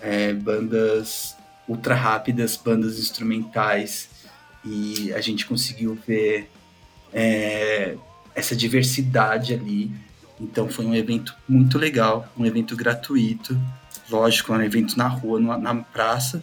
é, 0.00 0.32
bandas 0.32 1.36
ultra 1.68 1.94
rápidas, 1.94 2.56
bandas 2.56 2.98
instrumentais, 2.98 4.10
e 4.64 5.12
a 5.12 5.20
gente 5.20 5.46
conseguiu 5.46 5.98
ver 6.06 6.50
é, 7.12 7.96
essa 8.34 8.56
diversidade 8.56 9.54
ali. 9.54 9.90
Então 10.40 10.68
foi 10.68 10.84
um 10.84 10.94
evento 10.94 11.34
muito 11.48 11.78
legal, 11.78 12.28
um 12.36 12.44
evento 12.44 12.74
gratuito, 12.76 13.58
lógico, 14.10 14.52
um 14.52 14.62
evento 14.62 14.96
na 14.96 15.06
rua, 15.06 15.40
na 15.40 15.74
praça, 15.76 16.42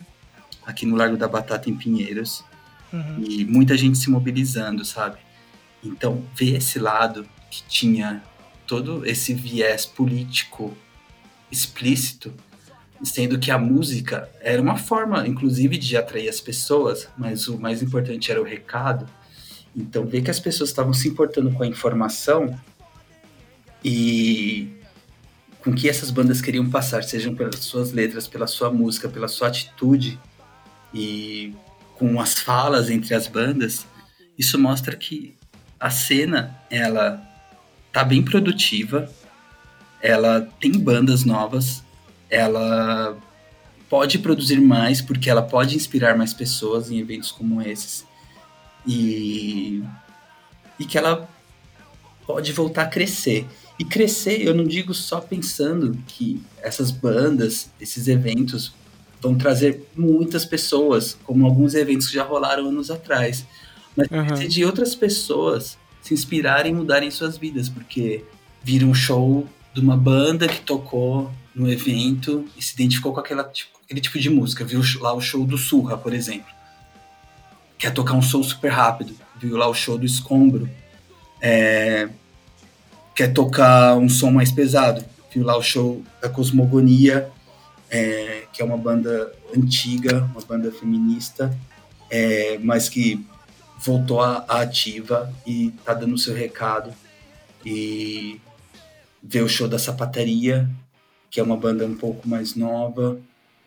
aqui 0.66 0.86
no 0.86 0.96
Largo 0.96 1.18
da 1.18 1.28
Batata 1.28 1.70
em 1.70 1.76
Pinheiros, 1.76 2.44
uhum. 2.92 3.24
e 3.24 3.46
muita 3.46 3.78
gente 3.78 3.98
se 3.98 4.10
mobilizando, 4.10 4.84
sabe? 4.86 5.18
Então 5.84 6.24
ver 6.36 6.58
esse 6.58 6.80
lado 6.80 7.28
que 7.50 7.64
tinha 7.64 8.24
todo 8.68 9.06
esse 9.06 9.34
viés 9.34 9.86
político 9.86 10.76
explícito 11.52 12.34
sendo 13.04 13.40
que 13.40 13.52
a 13.52 13.58
música 13.58 14.30
era 14.42 14.62
uma 14.62 14.78
forma, 14.78 15.28
inclusive, 15.28 15.78
de 15.78 15.98
atrair 15.98 16.30
as 16.30 16.40
pessoas, 16.40 17.10
mas 17.18 17.48
o 17.48 17.58
mais 17.58 17.82
importante 17.82 18.32
era 18.32 18.40
o 18.40 18.44
recado. 18.44 19.08
Então, 19.76 20.06
ver 20.06 20.22
que 20.22 20.32
as 20.32 20.40
pessoas 20.40 20.70
estavam 20.70 20.94
se 20.94 21.08
importando 21.08 21.52
com 21.52 21.64
a 21.64 21.68
informação 21.68 22.56
e 23.84 24.70
com 25.64 25.74
que 25.74 25.90
essas 25.90 26.12
bandas 26.12 26.42
queriam 26.42 26.70
passar, 26.70 27.04
sejam 27.04 27.36
pelas 27.36 27.60
suas 27.60 27.92
letras, 27.92 28.28
pela 28.28 28.48
sua 28.48 28.72
música, 28.72 29.08
pela 29.08 29.28
sua 29.28 29.48
atitude 29.48 30.20
e 30.94 31.54
com 32.02 32.20
as 32.20 32.40
falas 32.40 32.90
entre 32.90 33.14
as 33.14 33.28
bandas, 33.28 33.86
isso 34.36 34.58
mostra 34.58 34.96
que 34.96 35.36
a 35.80 35.92
cena 35.92 36.60
ela 36.68 37.22
tá 37.94 38.04
bem 38.04 38.24
produtiva, 38.24 39.08
ela 40.02 40.42
tem 40.60 40.72
bandas 40.72 41.24
novas, 41.24 41.84
ela 42.28 43.16
pode 43.88 44.18
produzir 44.18 44.60
mais 44.60 45.00
porque 45.00 45.30
ela 45.30 45.44
pode 45.44 45.76
inspirar 45.76 46.18
mais 46.18 46.34
pessoas 46.34 46.90
em 46.90 46.98
eventos 46.98 47.32
como 47.32 47.62
esses 47.62 48.04
e 48.88 49.84
e 50.80 50.86
que 50.86 50.98
ela 50.98 51.30
pode 52.26 52.52
voltar 52.52 52.84
a 52.84 52.88
crescer. 52.88 53.46
E 53.78 53.86
crescer 53.86 54.42
eu 54.42 54.56
não 54.56 54.64
digo 54.64 54.92
só 54.96 55.22
pensando 55.22 55.96
que 56.08 56.42
essas 56.64 56.90
bandas 56.90 57.70
esses 57.80 58.08
eventos 58.08 58.74
vão 59.22 59.36
trazer 59.36 59.88
muitas 59.96 60.46
pessoas 60.46 61.18
como 61.24 61.46
alguns 61.46 61.74
eventos 61.76 62.08
que 62.08 62.16
já 62.16 62.24
rolaram 62.24 62.68
anos 62.68 62.90
atrás 62.90 63.46
mas 63.96 64.08
uhum. 64.10 64.48
de 64.48 64.66
outras 64.66 64.96
pessoas 64.96 65.78
se 66.02 66.14
inspirarem 66.14 66.72
e 66.72 66.76
mudarem 66.76 67.12
suas 67.12 67.38
vidas 67.38 67.70
porque 67.70 68.24
viram 68.64 68.90
um 68.90 68.94
show 68.94 69.48
de 69.74 69.82
uma 69.82 69.96
banda 69.96 70.48
que 70.48 70.62
tocou 70.62 71.32
no 71.54 71.70
evento 71.70 72.46
e 72.58 72.62
se 72.62 72.74
identificou 72.74 73.14
com 73.14 73.20
aquela, 73.20 73.44
tipo, 73.44 73.72
aquele 73.84 74.02
tipo 74.02 74.20
de 74.20 74.30
música. 74.30 74.64
Viu 74.64 74.82
lá 75.00 75.14
o 75.14 75.22
show 75.22 75.46
do 75.46 75.58
Surra, 75.58 75.98
por 75.98 76.14
exemplo. 76.14 76.52
Quer 77.78 77.94
tocar 77.94 78.14
um 78.14 78.22
som 78.22 78.42
super 78.42 78.72
rápido. 78.72 79.16
Viu 79.38 79.58
lá 79.58 79.68
o 79.68 79.74
show 79.74 79.98
do 79.98 80.06
Escombro. 80.06 80.70
É, 81.42 82.10
quer 83.16 83.34
tocar 83.34 83.98
um 83.98 84.08
som 84.08 84.32
mais 84.32 84.52
pesado. 84.52 85.04
Viu 85.34 85.44
lá 85.44 85.58
o 85.58 85.64
show 85.64 86.02
da 86.22 86.30
Cosmogonia, 86.30 87.30
é, 87.92 88.46
que 88.54 88.62
é 88.62 88.66
uma 88.66 88.78
banda 88.78 89.34
antiga, 89.56 90.24
uma 90.32 90.42
banda 90.42 90.72
feminista, 90.72 91.56
é, 92.10 92.58
mas 92.60 92.88
que 92.88 93.24
voltou 93.78 94.22
à 94.22 94.46
ativa 94.48 95.32
e 95.46 95.72
tá 95.84 95.94
dando 95.94 96.16
o 96.16 96.18
seu 96.18 96.34
recado. 96.34 96.94
E 97.66 98.40
ver 99.22 99.44
o 99.44 99.50
show 99.50 99.68
da 99.68 99.78
Sapataria, 99.78 100.68
que 101.30 101.40
é 101.40 101.44
uma 101.44 101.58
banda 101.58 101.86
um 101.86 101.96
pouco 101.96 102.28
mais 102.28 102.56
nova, 102.56 103.20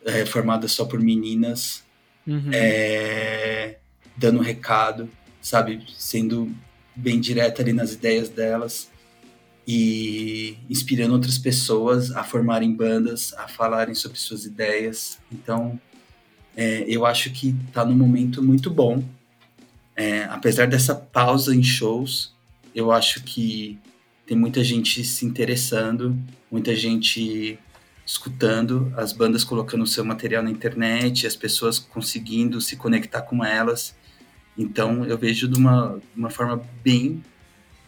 é, 0.04 0.26
formada 0.26 0.66
só 0.66 0.84
por 0.84 0.98
meninas, 0.98 1.84
uhum. 2.26 2.50
é, 2.52 3.76
dando 4.16 4.40
recado, 4.40 5.08
sabe? 5.40 5.86
Sendo 5.96 6.50
bem 6.96 7.20
direta 7.20 7.62
ali 7.62 7.72
nas 7.72 7.92
ideias 7.92 8.28
delas 8.28 8.88
e 9.66 10.58
inspirando 10.68 11.14
outras 11.14 11.38
pessoas 11.38 12.10
a 12.10 12.22
formarem 12.22 12.74
bandas, 12.74 13.32
a 13.34 13.48
falarem 13.48 13.94
sobre 13.94 14.18
suas 14.18 14.44
ideias. 14.44 15.18
Então, 15.32 15.80
é, 16.56 16.84
eu 16.86 17.06
acho 17.06 17.30
que 17.30 17.54
está 17.68 17.84
num 17.84 17.96
momento 17.96 18.42
muito 18.42 18.70
bom. 18.70 19.02
É, 19.96 20.24
apesar 20.24 20.66
dessa 20.66 20.94
pausa 20.94 21.54
em 21.54 21.62
shows, 21.62 22.34
eu 22.74 22.92
acho 22.92 23.22
que 23.22 23.78
tem 24.26 24.36
muita 24.36 24.62
gente 24.62 25.04
se 25.04 25.24
interessando, 25.24 26.16
muita 26.50 26.74
gente 26.74 27.58
escutando, 28.06 28.92
as 28.96 29.12
bandas 29.12 29.44
colocando 29.44 29.86
seu 29.86 30.04
material 30.04 30.42
na 30.42 30.50
internet, 30.50 31.26
as 31.26 31.36
pessoas 31.36 31.78
conseguindo 31.78 32.60
se 32.60 32.76
conectar 32.76 33.22
com 33.22 33.44
elas. 33.44 33.94
Então 34.56 35.04
eu 35.04 35.16
vejo 35.16 35.48
de 35.48 35.58
uma, 35.58 35.98
uma 36.14 36.30
forma 36.30 36.62
bem, 36.82 37.22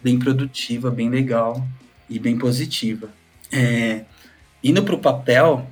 bem 0.02 0.18
produtiva, 0.18 0.90
bem 0.90 1.08
legal 1.08 1.66
e 2.08 2.18
bem 2.18 2.38
positiva. 2.38 3.10
É, 3.50 4.04
indo 4.62 4.82
para 4.82 4.94
o 4.94 4.98
papel 4.98 5.68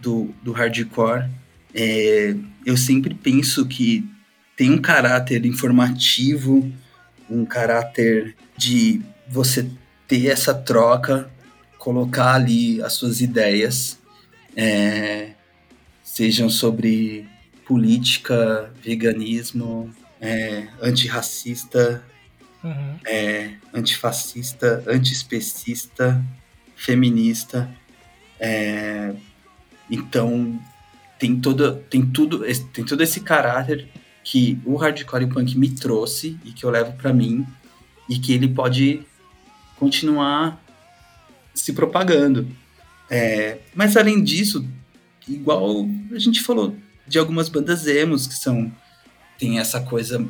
do, 0.00 0.34
do 0.42 0.52
hardcore, 0.52 1.28
é, 1.74 2.34
eu 2.64 2.76
sempre 2.76 3.14
penso 3.14 3.66
que 3.66 4.08
tem 4.56 4.70
um 4.70 4.78
caráter 4.78 5.44
informativo, 5.44 6.70
um 7.28 7.44
caráter 7.44 8.34
de 8.56 9.02
você 9.28 9.68
ter 10.08 10.28
essa 10.28 10.54
troca, 10.54 11.30
colocar 11.78 12.34
ali 12.34 12.80
as 12.82 12.94
suas 12.94 13.20
ideias, 13.20 13.98
é, 14.56 15.30
sejam 16.02 16.48
sobre 16.48 17.28
política, 17.66 18.72
veganismo, 18.82 19.90
é, 20.20 20.68
antirracista, 20.80 22.02
uhum. 22.62 22.98
é, 23.06 23.54
antifascista, 23.72 24.82
antiespecista, 24.86 26.24
feminista. 26.74 27.68
É, 28.38 29.14
então 29.90 30.60
tem 31.18 31.40
todo, 31.40 31.76
tem 31.90 32.04
tudo, 32.04 32.44
tem 32.72 32.84
todo 32.84 33.02
esse 33.02 33.20
caráter 33.20 33.88
que 34.22 34.58
o 34.64 34.76
hardcore 34.76 35.26
punk 35.26 35.56
me 35.56 35.70
trouxe 35.70 36.38
e 36.44 36.52
que 36.52 36.64
eu 36.64 36.70
levo 36.70 36.92
para 36.94 37.12
mim 37.12 37.46
e 38.08 38.18
que 38.18 38.32
ele 38.32 38.48
pode 38.48 39.02
continuar 39.76 40.60
se 41.54 41.72
propagando. 41.72 42.48
É, 43.08 43.58
mas 43.74 43.96
além 43.96 44.22
disso, 44.22 44.66
igual 45.28 45.86
a 46.12 46.18
gente 46.18 46.42
falou 46.42 46.76
de 47.06 47.18
algumas 47.18 47.48
bandas 47.48 47.86
emos 47.86 48.26
que 48.26 48.34
são 48.34 48.72
tem 49.38 49.58
essa 49.58 49.80
coisa 49.80 50.26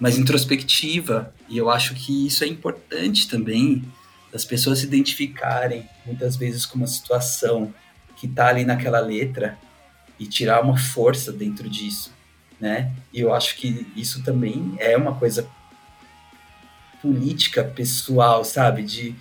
mais 0.00 0.18
introspectiva 0.18 1.32
e 1.46 1.58
eu 1.58 1.68
acho 1.68 1.94
que 1.94 2.26
isso 2.26 2.42
é 2.42 2.46
importante 2.46 3.28
também 3.28 3.84
das 4.32 4.44
pessoas 4.46 4.78
se 4.78 4.86
identificarem 4.86 5.86
muitas 6.06 6.36
vezes 6.36 6.64
com 6.64 6.78
uma 6.78 6.86
situação 6.86 7.72
que 8.16 8.26
tá 8.26 8.48
ali 8.48 8.64
naquela 8.64 8.98
letra 8.98 9.58
e 10.18 10.26
tirar 10.26 10.62
uma 10.62 10.78
força 10.78 11.32
dentro 11.32 11.68
disso, 11.68 12.12
né? 12.58 12.92
E 13.12 13.20
eu 13.20 13.34
acho 13.34 13.56
que 13.56 13.86
isso 13.96 14.22
também 14.22 14.74
é 14.78 14.96
uma 14.96 15.14
coisa 15.14 15.48
política 17.02 17.64
pessoal, 17.64 18.44
sabe? 18.44 18.82
De 18.82 19.14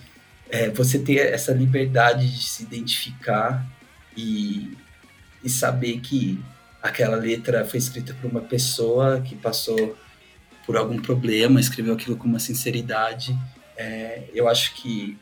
é, 0.50 0.70
você 0.70 1.00
ter 1.00 1.34
essa 1.34 1.54
liberdade 1.54 2.30
de 2.30 2.44
se 2.44 2.64
identificar 2.64 3.66
e, 4.16 4.78
e 5.44 5.50
saber 5.50 6.00
que 6.02 6.44
aquela 6.82 7.16
letra 7.16 7.66
foi 7.66 7.80
escrita 7.80 8.14
por 8.14 8.30
uma 8.30 8.42
pessoa 8.42 9.22
que 9.22 9.36
passou 9.36 9.98
por 10.70 10.78
algum 10.78 11.02
problema, 11.02 11.60
escreveu 11.60 11.96
aquilo 11.96 12.16
com 12.16 12.28
uma 12.28 12.38
sinceridade. 12.38 13.36
É, 13.76 14.26
eu 14.36 14.48
acho 14.48 14.76
que, 14.76 15.18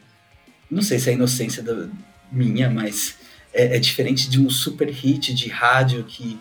não 0.69 0.81
sei 0.81 0.99
se 0.99 1.09
é 1.09 1.13
inocência 1.13 1.63
da, 1.63 1.87
minha, 2.29 2.69
mas 2.69 3.15
é, 3.53 3.77
é, 3.77 3.79
diferente 3.79 4.29
de 4.29 4.41
um 4.41 4.49
super 4.49 4.89
hit 4.89 5.33
de 5.33 5.47
rádio 5.47 6.03
que 6.03 6.37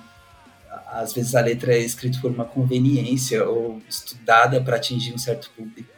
às 0.89 1.13
vezes 1.13 1.37
a 1.37 1.41
letra 1.41 1.73
é 1.73 1.79
escrita 1.79 2.19
por 2.21 2.33
uma 2.33 2.45
conveniência 2.45 3.49
ou 3.49 3.81
estudada 3.89 4.61
para 4.61 4.75
atingir 4.75 5.15
um 5.15 5.19
certo 5.19 5.53
público. 5.57 5.89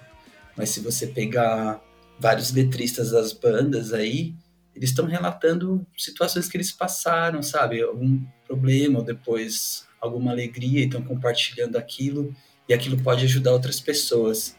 Mas 0.54 0.68
se 0.68 0.80
você 0.80 1.06
pegar 1.06 1.80
vários 2.20 2.52
letristas 2.52 3.12
das 3.12 3.32
bandas 3.32 3.94
aí, 3.94 4.34
eles 4.76 4.90
estão 4.90 5.06
relatando 5.06 5.82
situações 5.96 6.46
que 6.46 6.58
eles 6.58 6.72
passaram, 6.72 7.42
sabe? 7.42 7.80
Algum 7.80 8.20
problema 8.46 8.98
ou 8.98 9.04
depois 9.06 9.86
alguma 9.98 10.30
alegria 10.30 10.80
e 10.80 10.84
estão 10.84 11.00
compartilhando 11.00 11.76
aquilo 11.78 12.36
e 12.68 12.74
aquilo 12.74 12.98
pode 12.98 13.24
ajudar 13.24 13.52
outras 13.52 13.80
pessoas. 13.80 14.54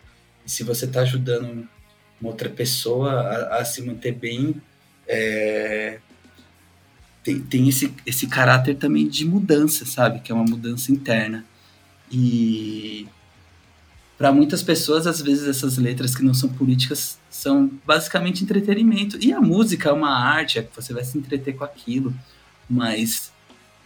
E 0.45 0.49
se 0.49 0.63
você 0.63 0.85
está 0.85 1.01
ajudando 1.01 1.67
uma 2.19 2.31
outra 2.31 2.49
pessoa 2.49 3.11
a, 3.11 3.57
a 3.57 3.65
se 3.65 3.81
manter 3.81 4.13
bem, 4.13 4.61
é, 5.07 5.99
tem, 7.23 7.39
tem 7.39 7.69
esse, 7.69 7.93
esse 8.05 8.27
caráter 8.27 8.75
também 8.75 9.07
de 9.07 9.25
mudança, 9.25 9.85
sabe? 9.85 10.19
Que 10.19 10.31
é 10.31 10.35
uma 10.35 10.43
mudança 10.43 10.91
interna. 10.91 11.45
E 12.11 13.07
para 14.17 14.31
muitas 14.31 14.63
pessoas, 14.63 15.07
às 15.07 15.21
vezes, 15.21 15.47
essas 15.47 15.77
letras 15.77 16.15
que 16.15 16.23
não 16.23 16.33
são 16.33 16.49
políticas 16.49 17.17
são 17.29 17.71
basicamente 17.85 18.43
entretenimento. 18.43 19.17
E 19.23 19.31
a 19.31 19.39
música 19.39 19.89
é 19.89 19.93
uma 19.93 20.09
arte, 20.09 20.59
é 20.59 20.63
que 20.63 20.75
você 20.75 20.93
vai 20.93 21.03
se 21.03 21.17
entreter 21.17 21.55
com 21.55 21.63
aquilo. 21.63 22.13
Mas 22.69 23.31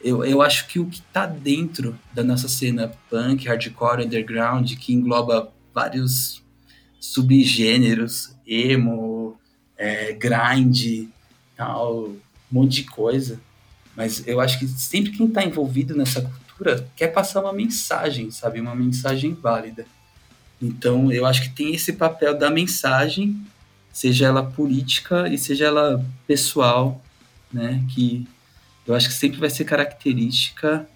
eu, 0.04 0.24
eu 0.24 0.42
acho 0.42 0.68
que 0.68 0.80
o 0.80 0.86
que 0.86 0.98
está 1.00 1.26
dentro 1.26 1.98
da 2.14 2.24
nossa 2.24 2.48
cena 2.48 2.92
punk, 3.10 3.48
hardcore, 3.48 4.06
underground, 4.06 4.74
que 4.76 4.94
engloba 4.94 5.52
vários 5.74 6.44
subgêneros, 7.00 8.36
emo, 8.46 9.38
é, 9.78 10.14
grind, 10.14 11.08
tal, 11.56 12.10
um 12.10 12.20
monte 12.52 12.82
de 12.82 12.84
coisa. 12.84 13.40
Mas 13.96 14.28
eu 14.28 14.40
acho 14.40 14.60
que 14.60 14.68
sempre 14.68 15.12
quem 15.12 15.28
está 15.28 15.44
envolvido 15.44 15.96
nessa 15.96 16.22
cultura 16.22 16.88
quer 16.96 17.08
passar 17.08 17.42
uma 17.42 17.54
mensagem, 17.54 18.30
sabe? 18.32 18.60
Uma 18.60 18.76
mensagem 18.76 19.34
válida. 19.34 19.86
Então 20.62 21.12
eu 21.12 21.26
acho 21.26 21.44
que 21.44 21.50
tem 21.50 21.74
esse 21.74 21.94
papel 21.94 22.38
da 22.38 22.50
mensagem, 22.50 23.42
seja 23.92 24.28
ela 24.28 24.44
política 24.44 25.28
e 25.28 25.38
seja 25.38 25.66
ela 25.66 26.06
pessoal, 26.26 27.02
né? 27.52 27.84
Que 27.94 28.28
eu 28.86 28.94
acho 28.94 29.08
que 29.08 29.14
sempre 29.14 29.40
vai 29.40 29.50
ser 29.50 29.66
característica 29.66 30.88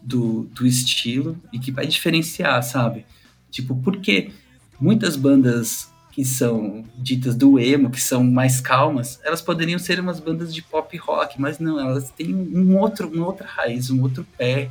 do, 0.00 0.44
do 0.52 0.66
estilo 0.66 1.36
e 1.52 1.58
que 1.58 1.70
vai 1.70 1.86
diferenciar, 1.86 2.62
sabe? 2.62 3.06
Tipo, 3.50 3.76
porque 3.76 4.32
muitas 4.80 5.16
bandas 5.16 5.90
que 6.10 6.24
são 6.24 6.84
ditas 6.96 7.34
do 7.34 7.58
emo, 7.58 7.90
que 7.90 8.00
são 8.00 8.22
mais 8.22 8.60
calmas, 8.60 9.18
elas 9.24 9.40
poderiam 9.40 9.78
ser 9.78 9.98
umas 9.98 10.20
bandas 10.20 10.54
de 10.54 10.60
pop 10.60 10.94
rock, 10.98 11.40
mas 11.40 11.58
não, 11.58 11.80
elas 11.80 12.10
têm 12.10 12.34
um 12.34 12.76
outro, 12.76 13.08
uma 13.08 13.26
outra 13.26 13.46
raiz, 13.46 13.88
um 13.88 14.02
outro 14.02 14.26
pé, 14.36 14.70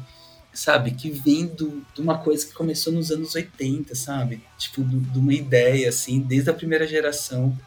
sabe? 0.53 0.91
Que 0.91 1.09
vem 1.09 1.47
do, 1.47 1.83
de 1.95 2.01
uma 2.01 2.17
coisa 2.19 2.45
que 2.45 2.53
começou 2.53 2.93
nos 2.93 3.09
anos 3.09 3.33
80, 3.33 3.95
sabe? 3.95 4.43
Tipo, 4.57 4.83
de 4.83 5.17
uma 5.17 5.33
ideia, 5.33 5.89
assim, 5.89 6.19
desde 6.19 6.49
a 6.49 6.53
primeira 6.53 6.85
geração 6.85 7.57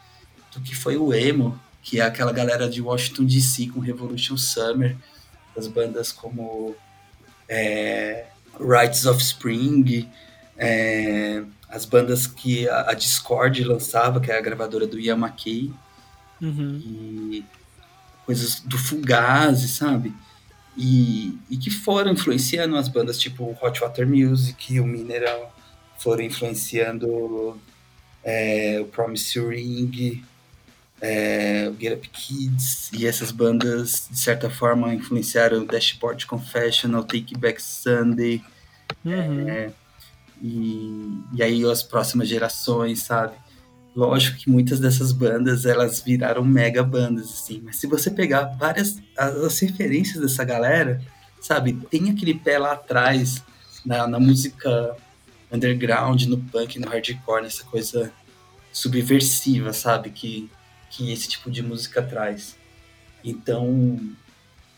do 0.53 0.61
que 0.61 0.73
foi 0.73 0.95
o 0.95 1.13
emo, 1.13 1.59
que 1.85 1.99
é 1.99 2.03
aquela 2.03 2.33
galera 2.33 2.67
de 2.67 2.81
Washington 2.81 3.25
DC 3.25 3.67
com 3.67 3.79
Revolution 3.79 4.35
Summer, 4.35 4.97
as 5.55 5.67
bandas 5.67 6.11
como 6.11 6.75
é, 7.47 8.25
Rights 8.59 9.05
of 9.05 9.21
Spring, 9.21 10.09
é, 10.57 11.43
as 11.69 11.85
bandas 11.85 12.25
que 12.25 12.67
a, 12.67 12.89
a, 12.89 12.93
Discord 12.95 13.63
lançava, 13.63 14.19
que 14.19 14.31
é 14.31 14.37
a 14.37 14.41
gravadora 14.41 14.87
do 14.87 14.99
Ian 14.99 15.17
McKay, 15.17 15.71
uhum. 16.41 16.81
e 16.83 17.45
coisas 18.25 18.61
do 18.61 18.79
Fugazi, 18.79 19.67
sabe? 19.67 20.11
E, 20.75 21.37
e 21.51 21.55
que 21.55 21.69
foram 21.69 22.13
influenciando 22.13 22.75
as 22.77 22.87
bandas 22.87 23.19
tipo 23.19 23.55
Hot 23.61 23.79
Water 23.79 24.07
Music, 24.07 24.79
o 24.79 24.87
Mineral, 24.87 25.55
foram 25.99 26.23
influenciando 26.23 27.61
é, 28.23 28.79
o 28.81 28.85
Promise 28.85 29.39
Ring, 29.39 30.23
é, 31.05 31.69
o 31.69 31.79
Get 31.79 31.93
Up 31.93 32.09
Kids, 32.09 32.89
e 32.91 33.05
essas 33.05 33.31
bandas, 33.31 34.07
de 34.09 34.19
certa 34.19 34.49
forma, 34.49 34.91
influenciaram 34.93 35.61
o 35.61 35.65
Dashboard 35.65 36.25
Confessional, 36.25 37.03
Take 37.03 37.37
Back 37.37 37.61
Sunday, 37.61 38.41
uhum. 39.05 39.47
é, 39.47 39.71
e, 40.41 41.21
e 41.33 41.43
aí 41.43 41.63
as 41.69 41.83
próximas 41.83 42.27
gerações, 42.27 43.03
sabe? 43.03 43.35
Lógico 43.95 44.37
que 44.39 44.49
muitas 44.49 44.79
dessas 44.79 45.11
bandas 45.11 45.65
elas 45.65 46.01
viraram 46.01 46.43
mega 46.43 46.83
bandas, 46.83 47.25
assim, 47.25 47.61
mas 47.63 47.77
se 47.77 47.87
você 47.87 48.09
pegar 48.09 48.55
várias 48.57 48.97
as, 49.15 49.35
as 49.35 49.59
referências 49.59 50.19
dessa 50.19 50.43
galera, 50.43 51.01
sabe, 51.39 51.73
tem 51.89 52.09
aquele 52.09 52.33
pé 52.33 52.57
lá 52.57 52.73
atrás 52.73 53.43
na, 53.85 54.07
na 54.07 54.19
música 54.19 54.97
underground, 55.51 56.23
no 56.23 56.37
punk, 56.39 56.79
no 56.79 56.89
hardcore, 56.89 57.43
nessa 57.43 57.63
coisa 57.63 58.11
subversiva, 58.73 59.71
sabe, 59.71 60.09
que, 60.09 60.49
que 60.89 61.11
esse 61.11 61.27
tipo 61.27 61.51
de 61.51 61.61
música 61.61 62.01
traz. 62.01 62.55
Então, 63.23 63.99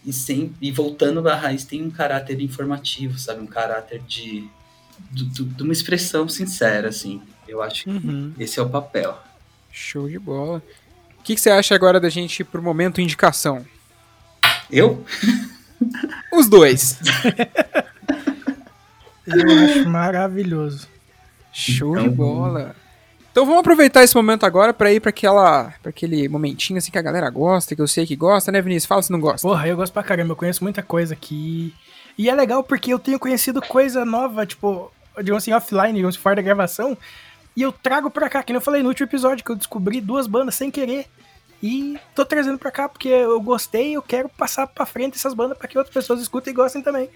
e, 0.05 0.13
sem, 0.13 0.53
e 0.61 0.71
voltando 0.71 1.27
à 1.27 1.35
raiz, 1.35 1.65
tem 1.65 1.83
um 1.83 1.91
caráter 1.91 2.41
informativo, 2.41 3.17
sabe, 3.19 3.41
um 3.41 3.47
caráter 3.47 4.01
de, 4.07 4.47
de, 5.11 5.25
de 5.25 5.63
uma 5.63 5.73
expressão 5.73 6.27
sincera, 6.29 6.89
assim. 6.89 7.21
Eu 7.47 7.61
acho 7.61 7.83
que 7.83 7.89
uhum. 7.89 8.33
esse 8.39 8.59
é 8.59 8.63
o 8.63 8.69
papel. 8.69 9.17
Show 9.71 10.09
de 10.09 10.17
bola. 10.17 10.61
O 11.19 11.23
que, 11.23 11.35
que 11.35 11.41
você 11.41 11.49
acha 11.49 11.75
agora 11.75 11.99
da 11.99 12.09
gente 12.09 12.39
ir 12.39 12.45
pro 12.45 12.61
momento 12.61 13.01
indicação? 13.01 13.65
Eu? 14.71 15.05
Os 16.31 16.47
dois. 16.47 16.99
Eu 19.27 19.65
acho 19.65 19.89
maravilhoso. 19.89 20.87
Show 21.51 21.97
então, 21.97 22.09
de 22.09 22.15
bola. 22.15 22.75
Então 23.37 23.45
vamos 23.45 23.59
aproveitar 23.59 24.03
esse 24.03 24.15
momento 24.15 24.47
agora 24.47 24.73
para 24.73 24.91
ir 24.91 24.99
para 24.99 25.11
aquela, 25.11 25.71
para 25.83 25.91
aquele 25.91 26.27
momentinho 26.27 26.79
assim 26.79 26.89
que 26.89 26.97
a 26.97 27.03
galera 27.03 27.29
gosta, 27.29 27.75
que 27.75 27.81
eu 27.83 27.87
sei 27.87 28.03
que 28.03 28.15
gosta, 28.15 28.51
né, 28.51 28.59
Vinícius? 28.59 28.87
Fala 28.87 29.03
se 29.03 29.11
não 29.11 29.19
gosta. 29.19 29.47
Porra, 29.47 29.67
eu 29.67 29.75
gosto 29.75 29.93
pra 29.93 30.01
caramba, 30.01 30.31
eu 30.31 30.35
conheço 30.35 30.63
muita 30.63 30.81
coisa 30.81 31.13
aqui. 31.13 31.71
E 32.17 32.31
é 32.31 32.33
legal 32.33 32.63
porque 32.63 32.91
eu 32.91 32.97
tenho 32.97 33.19
conhecido 33.19 33.61
coisa 33.61 34.03
nova, 34.03 34.43
tipo, 34.43 34.91
digamos 35.19 35.43
assim, 35.43 35.53
offline, 35.53 35.93
digamos, 35.93 36.15
fora 36.15 36.37
da 36.37 36.41
gravação, 36.41 36.97
e 37.55 37.61
eu 37.61 37.71
trago 37.71 38.09
pra 38.09 38.27
cá, 38.27 38.41
que 38.41 38.51
eu 38.51 38.59
falei 38.59 38.81
no 38.81 38.89
último 38.89 39.07
episódio, 39.07 39.45
que 39.45 39.51
eu 39.51 39.55
descobri 39.55 40.01
duas 40.01 40.25
bandas 40.25 40.55
sem 40.55 40.71
querer. 40.71 41.05
E 41.61 41.95
tô 42.15 42.25
trazendo 42.25 42.57
pra 42.57 42.71
cá 42.71 42.89
porque 42.89 43.07
eu 43.07 43.39
gostei 43.39 43.95
eu 43.95 44.01
quero 44.01 44.29
passar 44.29 44.65
pra 44.65 44.83
frente 44.83 45.15
essas 45.15 45.35
bandas 45.35 45.59
para 45.59 45.67
que 45.67 45.77
outras 45.77 45.93
pessoas 45.93 46.21
escutem 46.21 46.51
e 46.51 46.55
gostem 46.55 46.81
também. 46.81 47.07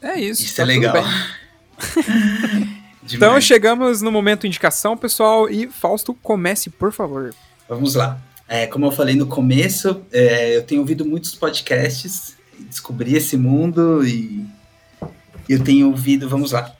É 0.00 0.14
isso. 0.16 0.44
Isso 0.44 0.54
tá 0.54 0.62
é 0.62 0.66
legal. 0.66 0.94
então 3.04 3.40
chegamos 3.40 4.02
no 4.02 4.10
momento 4.12 4.46
indicação, 4.46 4.96
pessoal. 4.96 5.48
E 5.48 5.68
Fausto, 5.68 6.14
comece, 6.14 6.70
por 6.70 6.92
favor. 6.92 7.34
Vamos 7.68 7.94
lá. 7.94 8.20
É, 8.48 8.66
como 8.66 8.86
eu 8.86 8.90
falei 8.90 9.14
no 9.14 9.26
começo, 9.26 10.02
é, 10.12 10.56
eu 10.56 10.62
tenho 10.64 10.80
ouvido 10.80 11.04
muitos 11.04 11.34
podcasts, 11.36 12.36
descobri 12.58 13.14
esse 13.14 13.36
mundo 13.36 14.04
e 14.04 14.44
eu 15.48 15.62
tenho 15.62 15.86
ouvido, 15.86 16.28
vamos 16.28 16.50
lá. 16.50 16.74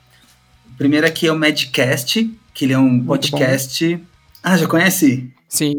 O 0.72 0.76
primeiro 0.76 1.06
aqui 1.06 1.28
é 1.28 1.32
o 1.32 1.38
Madcast, 1.38 2.28
que 2.52 2.64
ele 2.64 2.72
é 2.72 2.78
um 2.78 3.04
podcast. 3.04 4.00
Ah, 4.42 4.56
já 4.56 4.66
conhece? 4.66 5.32
Sim. 5.48 5.76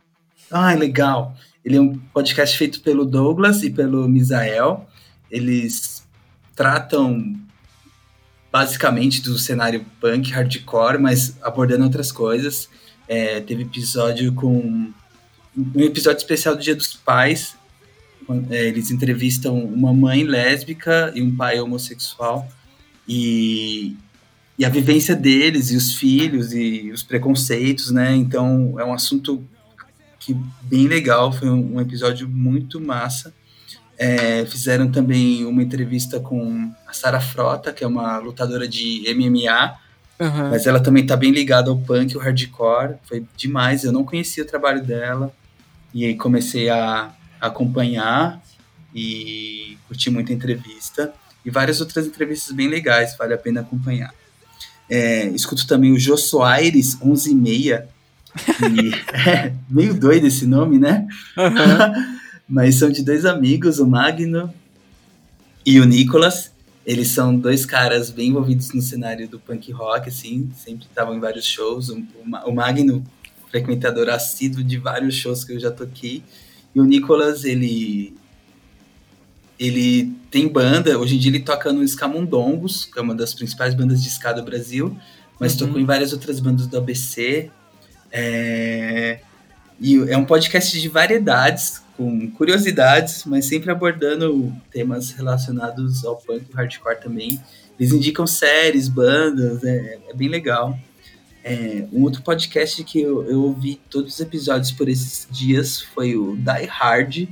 Ah, 0.50 0.74
legal. 0.74 1.36
Ele 1.64 1.76
é 1.76 1.82
um 1.82 1.98
podcast 2.14 2.58
feito 2.58 2.82
pelo 2.82 3.06
Douglas 3.06 3.62
e 3.64 3.70
pelo 3.70 4.08
Misael. 4.08 4.88
Eles 5.30 6.08
tratam 6.56 7.36
basicamente 8.52 9.22
do 9.22 9.38
cenário 9.38 9.86
punk, 10.00 10.32
hardcore, 10.32 11.00
mas 11.00 11.38
abordando 11.42 11.84
outras 11.84 12.12
coisas. 12.12 12.70
É, 13.08 13.40
teve 13.42 13.64
episódio 13.64 14.34
com. 14.34 14.92
Um 15.56 15.82
episódio 15.82 16.20
especial 16.20 16.56
do 16.56 16.62
Dia 16.62 16.76
dos 16.76 16.94
Pais. 16.94 17.56
É, 18.50 18.68
eles 18.68 18.92
entrevistam 18.92 19.58
uma 19.58 19.94
mãe 19.94 20.24
lésbica 20.24 21.12
e 21.16 21.22
um 21.22 21.36
pai 21.36 21.60
homossexual. 21.60 22.48
E 23.08 23.96
e 24.62 24.66
a 24.66 24.70
vivência 24.70 25.16
deles 25.16 25.72
e 25.72 25.76
os 25.76 25.96
filhos 25.96 26.54
e 26.54 26.92
os 26.92 27.02
preconceitos, 27.02 27.90
né? 27.90 28.16
Então 28.16 28.80
é 28.80 28.86
um 28.86 28.94
assunto 28.94 29.44
que 30.20 30.38
bem 30.62 30.88
legal, 30.88 31.34
foi 31.34 31.50
um, 31.50 31.78
um 31.78 31.82
episódio 31.82 32.30
muito 32.30 32.80
massa. 32.80 33.34
É, 34.04 34.48
fizeram 34.48 34.92
também 34.92 35.46
uma 35.46 35.62
entrevista 35.62 36.20
com 36.20 36.72
a 36.88 36.92
Sara 36.92 37.22
Frota, 37.22 37.72
que 37.72 37.84
é 37.84 37.88
uma 37.88 38.18
lutadora 38.18 38.68
de 38.68 39.04
MMA, 39.14 39.78
uhum. 40.20 40.50
mas 40.50 40.66
ela 40.66 40.80
também 40.80 41.06
tá 41.06 41.16
bem 41.16 41.30
ligada 41.30 41.70
ao 41.70 41.78
punk, 41.78 42.16
ao 42.16 42.22
hardcore, 42.24 42.96
foi 43.04 43.24
demais. 43.38 43.84
Eu 43.84 43.92
não 43.92 44.04
conhecia 44.04 44.44
o 44.44 44.48
trabalho 44.48 44.84
dela 44.84 45.32
e 45.94 46.04
aí 46.04 46.16
comecei 46.16 46.68
a, 46.68 47.12
acompanhar 47.40 48.42
e 48.92 49.78
curti 49.88 50.10
muito 50.10 50.32
a 50.32 50.36
entrevista 50.36 51.14
e 51.46 51.52
várias 51.52 51.80
outras 51.80 52.08
entrevistas 52.08 52.56
bem 52.56 52.68
legais, 52.68 53.16
vale 53.16 53.36
a 53.36 53.38
pena 53.38 53.62
acompanhar. 53.62 54.12
É, 54.90 55.28
escuto 55.28 55.68
também 55.68 55.92
o 55.92 56.00
Jô 56.00 56.18
Soares, 56.18 56.98
11 57.00 57.30
e 57.30 57.36
meia. 57.36 57.88
é 59.28 59.54
meio 59.70 59.94
doido 59.94 60.26
esse 60.26 60.48
nome, 60.48 60.80
né? 60.80 61.08
Uhum. 61.38 62.22
Mas 62.48 62.76
são 62.76 62.90
de 62.90 63.04
dois 63.04 63.26
amigos, 63.26 63.80
o 63.80 63.88
Magno 63.88 64.54
e 65.66 65.80
o 65.80 65.86
Nicolas. 65.86 66.52
Eles 66.86 67.10
são 67.10 67.36
dois 67.36 67.66
caras 67.66 68.10
bem 68.10 68.30
envolvidos 68.30 68.74
no 68.74 68.82
cenário 68.82 69.28
do 69.28 69.40
punk 69.40 69.72
rock, 69.72 70.10
assim, 70.10 70.50
sempre 70.58 70.88
estavam 70.88 71.16
em 71.16 71.20
vários 71.20 71.46
shows. 71.46 71.90
O, 71.90 72.04
o 72.46 72.52
Magno 72.52 73.04
frequentador 73.50 74.10
assíduo 74.10 74.64
de 74.64 74.78
vários 74.78 75.14
shows 75.16 75.44
que 75.44 75.54
eu 75.54 75.60
já 75.60 75.70
toquei. 75.70 76.24
E 76.74 76.80
o 76.80 76.86
Nicolas, 76.86 77.44
ele 77.44 78.16
ele 79.60 80.12
tem 80.32 80.48
banda, 80.48 80.98
hoje 80.98 81.16
em 81.16 81.20
dia 81.20 81.30
ele 81.30 81.40
toca 81.40 81.72
no 81.72 81.84
Escamundongos, 81.84 82.86
que 82.86 82.98
é 82.98 83.02
uma 83.02 83.14
das 83.14 83.32
principais 83.32 83.76
bandas 83.76 84.02
de 84.02 84.10
ska 84.10 84.34
do 84.34 84.42
Brasil, 84.42 84.98
mas 85.40 85.54
uhum. 85.54 85.68
tocou 85.68 85.80
em 85.80 85.86
várias 85.86 86.14
outras 86.14 86.40
bandas 86.40 86.66
do 86.66 86.78
ABC. 86.78 87.52
É... 88.12 89.20
E 89.80 89.98
é 90.10 90.18
um 90.18 90.26
podcast 90.26 90.80
de 90.80 90.90
variedades, 90.90 91.84
com 92.02 92.32
curiosidades, 92.32 93.26
mas 93.26 93.46
sempre 93.46 93.70
abordando 93.70 94.52
temas 94.72 95.12
relacionados 95.12 96.04
ao 96.04 96.18
punk 96.18 96.48
e 96.50 96.56
hardcore 96.56 97.00
também. 97.00 97.40
Eles 97.80 97.94
indicam 97.94 98.26
séries, 98.26 98.88
bandas, 98.88 99.64
é, 99.64 100.00
é 100.10 100.14
bem 100.16 100.28
legal. 100.28 100.78
É, 101.44 101.86
um 101.94 102.02
outro 102.02 102.24
podcast 102.24 102.84
que 102.84 103.02
eu, 103.02 103.24
eu, 103.30 103.44
ouvi 103.44 103.80
todos 103.88 104.16
os 104.16 104.20
episódios 104.20 104.72
por 104.72 104.90
esses 104.90 105.28
dias 105.30 105.80
foi 105.80 106.16
o 106.16 106.36
Die 106.36 106.66
Hard. 106.68 107.28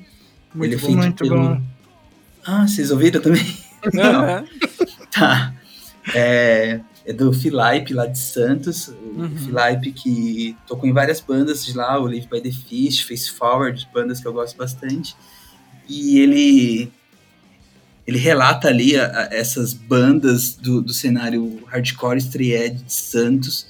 Muito 0.54 0.74
Ele 0.74 0.78
feito 0.78 0.98
muito 0.98 1.24
pelo. 1.24 1.56
Bom. 1.56 1.62
Ah, 2.46 2.68
vocês 2.68 2.92
ouviram 2.92 3.22
também? 3.22 3.58
Não. 3.92 4.46
tá. 5.12 5.54
É, 6.14 6.80
é 7.10 7.14
do 7.14 7.34
Filipe 7.34 7.92
lá 7.92 8.06
de 8.06 8.20
Santos. 8.20 8.90
Uhum. 8.90 9.26
O 9.26 9.40
Filipe 9.40 9.92
que 9.92 10.56
tocou 10.68 10.88
em 10.88 10.94
várias 10.94 11.20
bandas 11.20 11.66
de 11.66 11.76
lá, 11.76 12.00
o 12.00 12.06
Live 12.06 12.28
by 12.32 12.40
the 12.40 12.52
Fish, 12.52 13.02
Face 13.02 13.32
Forward, 13.32 13.90
bandas 13.92 14.20
que 14.20 14.28
eu 14.28 14.34
gosto 14.34 14.56
bastante. 14.56 15.16
E 15.88 16.20
ele 16.20 16.92
ele 18.06 18.20
relata 18.20 18.68
ali 18.68 18.96
a, 18.96 19.06
a, 19.06 19.24
essas 19.32 19.74
bandas 19.74 20.56
do, 20.56 20.82
do 20.82 20.94
cenário 20.94 21.64
hardcore 21.66 22.20
estreed 22.20 22.76
de 22.76 22.94
Santos, 22.94 23.66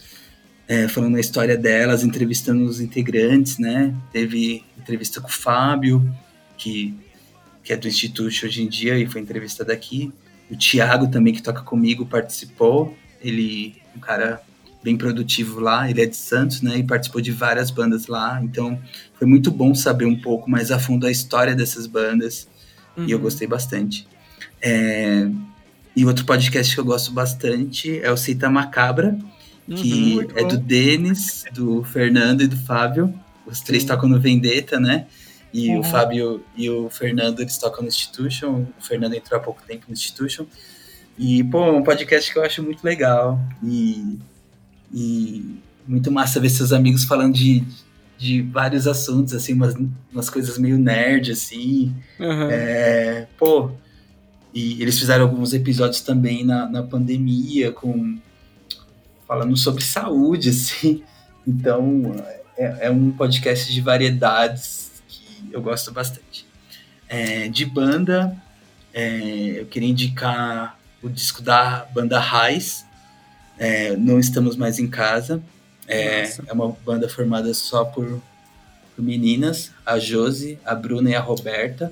é, 0.68 0.90
falando 0.90 1.16
a 1.16 1.20
história 1.22 1.58
delas, 1.58 2.04
entrevistando 2.04 2.66
os 2.66 2.82
integrantes, 2.82 3.58
né? 3.58 3.96
Teve 4.12 4.66
entrevista 4.78 5.22
com 5.22 5.30
o 5.30 5.32
Fábio, 5.32 6.14
que, 6.58 6.94
que 7.64 7.72
é 7.72 7.78
do 7.78 7.88
Instituto 7.88 8.46
hoje 8.46 8.64
em 8.64 8.68
dia 8.68 9.00
e 9.00 9.06
foi 9.06 9.22
entrevistado 9.22 9.72
aqui. 9.72 10.12
O 10.52 10.58
Thiago 10.58 11.08
também, 11.08 11.34
que 11.34 11.42
toca 11.42 11.62
comigo, 11.62 12.06
participou. 12.06 12.98
Ele 13.22 13.76
um 13.96 14.00
cara 14.00 14.42
bem 14.82 14.98
produtivo 14.98 15.60
lá, 15.60 15.90
ele 15.90 16.02
é 16.02 16.06
de 16.06 16.16
Santos, 16.16 16.62
né? 16.62 16.78
E 16.78 16.84
participou 16.84 17.22
de 17.22 17.32
várias 17.32 17.70
bandas 17.70 18.08
lá. 18.08 18.40
Então, 18.42 18.80
foi 19.16 19.28
muito 19.28 19.52
bom 19.52 19.76
saber 19.76 20.06
um 20.06 20.20
pouco 20.20 20.50
mais 20.50 20.72
a 20.72 20.80
fundo 20.80 21.06
a 21.06 21.12
história 21.12 21.54
dessas 21.56 21.86
bandas. 21.86 22.48
Uhum. 22.96 23.06
E 23.06 23.12
eu 23.12 23.18
uhum. 23.18 23.24
gostei 23.24 23.48
bastante. 23.48 24.08
É, 24.62 25.30
e 25.96 26.06
outro 26.06 26.26
podcast 26.26 26.74
que 26.74 26.80
eu 26.80 26.86
gosto 26.86 27.12
bastante 27.12 28.00
é 28.00 28.12
o 28.12 28.18
Cita 28.18 28.50
Macabra, 28.50 29.18
que 29.68 30.18
uhum, 30.18 30.28
é 30.36 30.44
do 30.46 30.58
Denis, 30.58 31.44
do 31.54 31.84
Fernando 31.84 32.42
e 32.42 32.48
do 32.48 32.56
Fábio. 32.56 33.14
Os 33.46 33.60
três 33.60 33.84
Sim. 33.84 33.90
tocam 33.90 34.08
no 34.08 34.20
Vendetta, 34.20 34.80
né? 34.80 35.08
E 35.54 35.70
uhum. 35.70 35.80
o 35.80 35.84
Fábio 35.84 36.44
e 36.56 36.70
o 36.70 36.90
Fernando, 36.90 37.42
eles 37.42 37.58
tocam 37.58 37.82
no 37.82 37.90
Institution. 37.90 38.66
O 38.80 38.82
Fernando 38.82 39.14
entrou 39.14 39.40
há 39.40 39.44
pouco 39.44 39.62
tempo 39.68 39.86
no 39.88 39.94
Institution. 39.94 40.46
E, 41.20 41.44
pô, 41.44 41.66
é 41.66 41.72
um 41.72 41.84
podcast 41.84 42.32
que 42.32 42.40
eu 42.40 42.44
acho 42.44 42.64
muito 42.64 42.82
legal. 42.82 43.38
E, 43.62 44.18
e 44.94 45.60
muito 45.86 46.10
massa 46.10 46.40
ver 46.40 46.50
seus 46.50 46.72
amigos 46.72 47.04
falando 47.04 47.34
de, 47.34 47.62
de 48.18 48.42
vários 48.42 48.88
assuntos, 48.88 49.34
assim, 49.34 49.52
umas, 49.52 49.76
umas 50.14 50.30
coisas 50.30 50.58
meio 50.58 50.78
nerd, 50.78 51.34
assim. 51.34 51.94
Uhum. 52.18 52.50
É, 52.50 53.28
pô, 53.38 53.70
e 54.54 54.82
eles 54.82 54.98
fizeram 54.98 55.26
alguns 55.26 55.54
episódios 55.54 56.00
também 56.00 56.46
na, 56.46 56.70
na 56.70 56.84
pandemia, 56.84 57.74
com 57.74 58.18
falando 59.28 59.58
sobre 59.58 59.84
saúde, 59.84 60.50
assim. 60.50 61.04
Então, 61.46 62.16
é, 62.58 62.88
é 62.88 62.90
um 62.90 63.12
podcast 63.12 63.74
de 63.74 63.82
variedades 63.82 65.04
que 65.06 65.50
eu 65.52 65.62
gosto 65.62 65.92
bastante. 65.92 66.48
É, 67.10 67.50
de 67.50 67.66
banda, 67.66 68.36
é, 68.94 69.60
eu 69.60 69.66
queria 69.66 69.90
indicar 69.90 70.79
o 71.02 71.10
disco 71.10 71.42
da 71.42 71.86
banda 71.94 72.20
Raiz, 72.20 72.86
é, 73.58 73.96
Não 73.96 74.20
Estamos 74.20 74.56
Mais 74.56 74.80
em 74.80 74.88
Casa. 74.88 75.42
É, 75.88 76.24
é 76.48 76.54
uma 76.54 76.70
banda 76.86 77.10
formada 77.10 77.54
só 77.54 77.84
por, 77.84 78.22
por 78.96 79.04
meninas, 79.04 79.72
a 79.86 79.98
Josi, 79.98 80.60
a 80.64 80.76
Bruna 80.76 81.10
e 81.10 81.16
a 81.16 81.20
Roberta. 81.20 81.92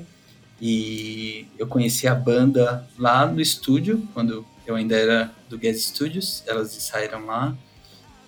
E 0.61 1.47
eu 1.57 1.67
conheci 1.67 2.07
a 2.07 2.15
banda 2.15 2.87
lá 2.97 3.25
no 3.25 3.39
estúdio, 3.41 4.07
quando 4.13 4.45
eu 4.65 4.75
ainda 4.75 4.95
era 4.95 5.31
do 5.49 5.57
Gas 5.57 5.81
Studios, 5.83 6.43
elas 6.47 6.71
saíram 6.71 7.25
lá. 7.25 7.55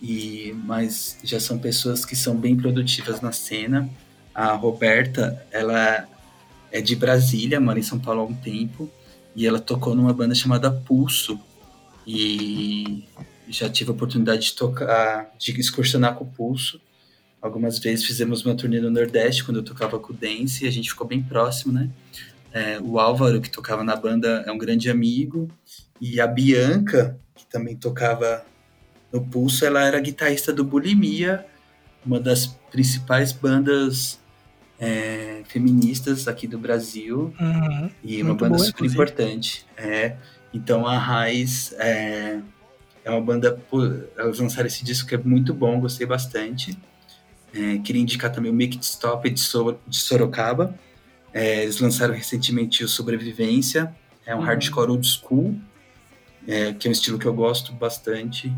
E 0.01 0.56
mas 0.66 1.17
já 1.24 1.40
são 1.40 1.59
pessoas 1.59 2.06
que 2.06 2.16
são 2.16 2.35
bem 2.35 2.56
produtivas 2.56 3.22
na 3.22 3.32
cena. 3.32 3.90
A 4.33 4.53
Roberta, 4.53 5.45
ela 5.51 6.08
é 6.72 6.82
de 6.82 6.95
Brasília, 6.95 7.59
mora 7.59 7.80
em 7.80 7.83
São 7.83 7.99
Paulo 7.99 8.22
há 8.22 8.25
um 8.25 8.33
tempo, 8.33 8.90
e 9.35 9.45
ela 9.45 9.59
tocou 9.59 9.95
numa 9.95 10.14
banda 10.14 10.35
chamada 10.35 10.72
Pulso. 10.72 11.40
E 12.06 13.03
já 13.48 13.69
tive 13.69 13.90
a 13.91 13.93
oportunidade 13.93 14.43
de 14.43 14.53
tocar, 14.53 15.32
de 15.38 15.59
excursionar 15.59 16.16
com 16.16 16.24
o 16.24 16.27
Pulso. 16.27 16.80
Algumas 17.41 17.80
vezes 17.80 18.06
fizemos 18.06 18.43
uma 18.45 18.56
turnê 18.56 18.80
no 18.80 18.90
Nordeste 18.90 19.43
quando 19.43 19.58
eu 19.58 19.64
tocava 19.64 19.98
com 19.99 20.11
o 20.11 20.16
Dance 20.16 20.66
e 20.66 20.67
a 20.67 20.72
gente 20.72 20.90
ficou 20.90 21.08
bem 21.08 21.22
próximo, 21.22 21.72
né? 21.72 21.90
É, 22.51 22.80
o 22.82 22.99
Álvaro, 22.99 23.40
que 23.40 23.49
tocava 23.49 23.83
na 23.83 23.95
banda, 23.95 24.43
é 24.45 24.51
um 24.51 24.58
grande 24.58 24.90
amigo. 24.90 25.49
E 26.01 26.19
a 26.19 26.27
Bianca, 26.27 27.17
que 27.35 27.45
também 27.45 27.75
tocava 27.75 28.45
no 29.11 29.22
Pulso, 29.22 29.66
ela 29.66 29.83
era 29.83 29.99
guitarrista 29.99 30.51
do 30.51 30.64
Bulimia, 30.64 31.45
uma 32.06 32.19
das 32.19 32.48
principais 32.72 33.32
bandas 33.32 34.19
é, 34.80 35.41
feministas 35.45 36.27
aqui 36.27 36.48
do 36.48 36.58
Brasil. 36.58 37.33
Uhum, 37.40 37.90
e 38.03 38.24
uma 38.24 38.33
banda 38.33 38.56
boa, 38.56 38.59
super 38.59 38.85
inclusive. 38.85 38.93
importante. 38.95 39.66
É, 39.75 40.16
então 40.53 40.88
a 40.88 40.98
Raiz 40.98 41.74
é, 41.74 42.40
é 43.03 43.11
uma 43.11 43.22
banda. 43.22 43.61
elas 44.17 44.40
lançaram 44.40 44.67
esse 44.67 44.83
disco 44.83 45.08
que 45.08 45.16
é 45.16 45.17
muito 45.17 45.53
bom, 45.53 45.80
gostei 45.80 46.08
bastante. 46.08 46.77
É, 47.53 47.77
queria 47.80 48.01
indicar 48.01 48.32
também 48.32 48.51
o 48.51 48.53
Make 48.53 48.75
It 48.75 48.85
Stop 48.85 49.30
de, 49.30 49.40
so, 49.40 49.77
de 49.88 49.98
Sorocaba. 49.98 50.74
É, 51.33 51.64
eles 51.64 51.80
lançaram 51.80 52.14
recentemente 52.14 52.83
o 52.83 52.88
Sobrevivência, 52.88 53.93
é 54.25 54.33
um 54.33 54.40
uhum. 54.40 54.45
hardcore 54.45 54.91
old 54.91 55.08
school, 55.08 55.56
é, 56.48 56.74
que 56.74 56.88
é 56.88 56.90
um 56.90 56.91
estilo 56.91 57.19
que 57.19 57.25
eu 57.25 57.33
gosto 57.33 57.74
bastante. 57.74 58.51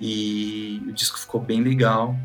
E 0.00 0.82
o 0.86 0.92
disco 0.92 1.18
ficou 1.18 1.40
bem 1.40 1.62
legal. 1.62 2.16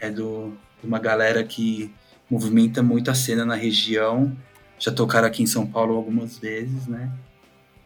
É 0.00 0.10
do, 0.10 0.52
de 0.80 0.86
uma 0.86 0.98
galera 0.98 1.44
que 1.44 1.92
movimenta 2.32 2.82
muito 2.82 3.10
a 3.10 3.14
cena 3.14 3.44
na 3.44 3.54
região. 3.54 4.34
Já 4.78 4.90
tocaram 4.90 5.28
aqui 5.28 5.42
em 5.42 5.46
São 5.46 5.66
Paulo 5.66 5.94
algumas 5.94 6.38
vezes, 6.38 6.86
né? 6.86 7.12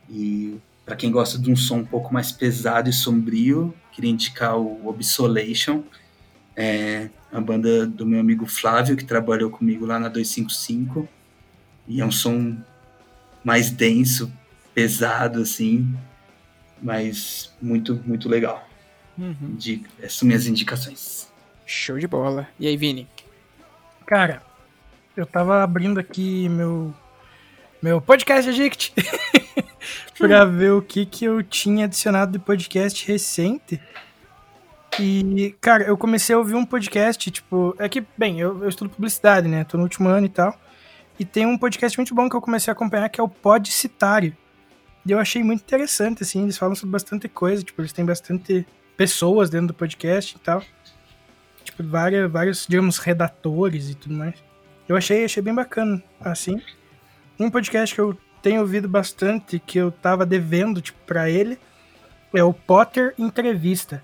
E 0.09 0.59
para 0.85 0.95
quem 0.95 1.11
gosta 1.11 1.37
de 1.37 1.51
um 1.51 1.57
som 1.57 1.79
um 1.79 1.85
pouco 1.85 2.15
mais 2.15 2.31
pesado 2.31 2.89
e 2.89 2.93
sombrio, 2.93 3.75
queria 3.91 4.11
indicar 4.11 4.57
o 4.57 4.87
Obsolation, 4.87 5.83
é 6.55 7.11
a 7.33 7.41
banda 7.41 7.85
do 7.89 8.07
meu 8.07 8.21
amigo 8.21 8.47
Flávio, 8.47 8.97
que 8.97 9.05
trabalhou 9.05 9.51
comigo 9.51 9.85
lá 9.85 9.99
na 9.99 10.09
255. 10.09 11.09
E 11.89 12.01
é 12.01 12.07
um 12.07 12.13
som 12.13 12.57
mais 13.43 13.69
denso, 13.69 14.33
pesado, 14.73 15.41
assim, 15.41 15.93
mas 16.81 17.53
muito, 17.61 18.01
muito 18.07 18.29
legal. 18.29 18.67
Uhum. 19.19 19.59
Essas 19.99 20.13
são 20.13 20.29
minhas 20.29 20.47
indicações. 20.47 21.27
Show 21.67 21.99
de 21.99 22.07
bola. 22.07 22.49
E 22.61 22.67
aí, 22.69 22.77
Vini? 22.77 23.09
Cara, 24.07 24.41
eu 25.17 25.27
tava 25.27 25.65
abrindo 25.65 25.99
aqui 25.99 26.49
meu, 26.49 26.95
meu 27.83 28.01
podcast 28.01 28.49
Addict 28.49 28.95
pra 30.17 30.45
ver 30.45 30.71
o 30.71 30.81
que, 30.81 31.05
que 31.05 31.25
eu 31.25 31.43
tinha 31.43 31.87
adicionado 31.87 32.31
de 32.31 32.39
podcast 32.39 33.05
recente. 33.05 33.81
E, 35.01 35.57
cara, 35.61 35.83
eu 35.83 35.99
comecei 35.99 36.37
a 36.37 36.39
ouvir 36.39 36.55
um 36.55 36.65
podcast, 36.65 37.31
tipo, 37.33 37.75
é 37.81 37.89
que, 37.89 38.07
bem, 38.17 38.39
eu, 38.39 38.63
eu 38.63 38.69
estudo 38.69 38.91
publicidade, 38.91 39.49
né? 39.49 39.65
Tô 39.65 39.77
no 39.77 39.83
último 39.83 40.09
ano 40.09 40.27
e 40.27 40.31
tal. 40.31 40.57
E 41.19 41.25
tem 41.25 41.45
um 41.45 41.59
podcast 41.59 41.99
muito 41.99 42.15
bom 42.15 42.31
que 42.31 42.37
eu 42.37 42.41
comecei 42.41 42.71
a 42.71 42.75
acompanhar, 42.75 43.09
que 43.09 43.21
é 43.21 43.25
o 43.25 43.29
Podcitário. 43.29 44.37
E 45.05 45.11
eu 45.11 45.19
achei 45.19 45.43
muito 45.43 45.63
interessante, 45.63 46.23
assim, 46.23 46.45
eles 46.45 46.57
falam 46.57 46.77
sobre 46.77 46.93
bastante 46.93 47.29
coisa, 47.29 47.63
tipo, 47.63 47.83
eles 47.83 47.93
têm 47.93 48.05
bastante 48.05 48.65
pessoas 48.97 49.51
dentro 49.51 49.69
do 49.69 49.75
podcast 49.75 50.37
e 50.37 50.39
tal. 50.39 50.63
Tipo, 51.67 51.83
várias, 51.83 52.31
vários, 52.31 52.67
digamos, 52.67 52.99
redatores 52.99 53.91
e 53.91 53.95
tudo 53.95 54.15
mais. 54.15 54.35
Eu 54.89 54.97
achei, 54.97 55.25
achei 55.25 55.43
bem 55.43 55.53
bacana, 55.53 56.03
assim. 56.21 56.63
Um 57.39 57.51
podcast 57.51 57.93
que 57.93 58.01
eu 58.01 58.17
tenho 58.41 58.61
ouvido 58.61 58.89
bastante, 58.89 59.59
que 59.59 59.77
eu 59.77 59.91
tava 59.91 60.25
devendo, 60.25 60.81
tipo, 60.81 60.99
pra 61.05 61.29
ele, 61.29 61.59
é 62.33 62.45
o 62.45 62.53
Potter 62.53 63.13
Entrevista. 63.19 64.01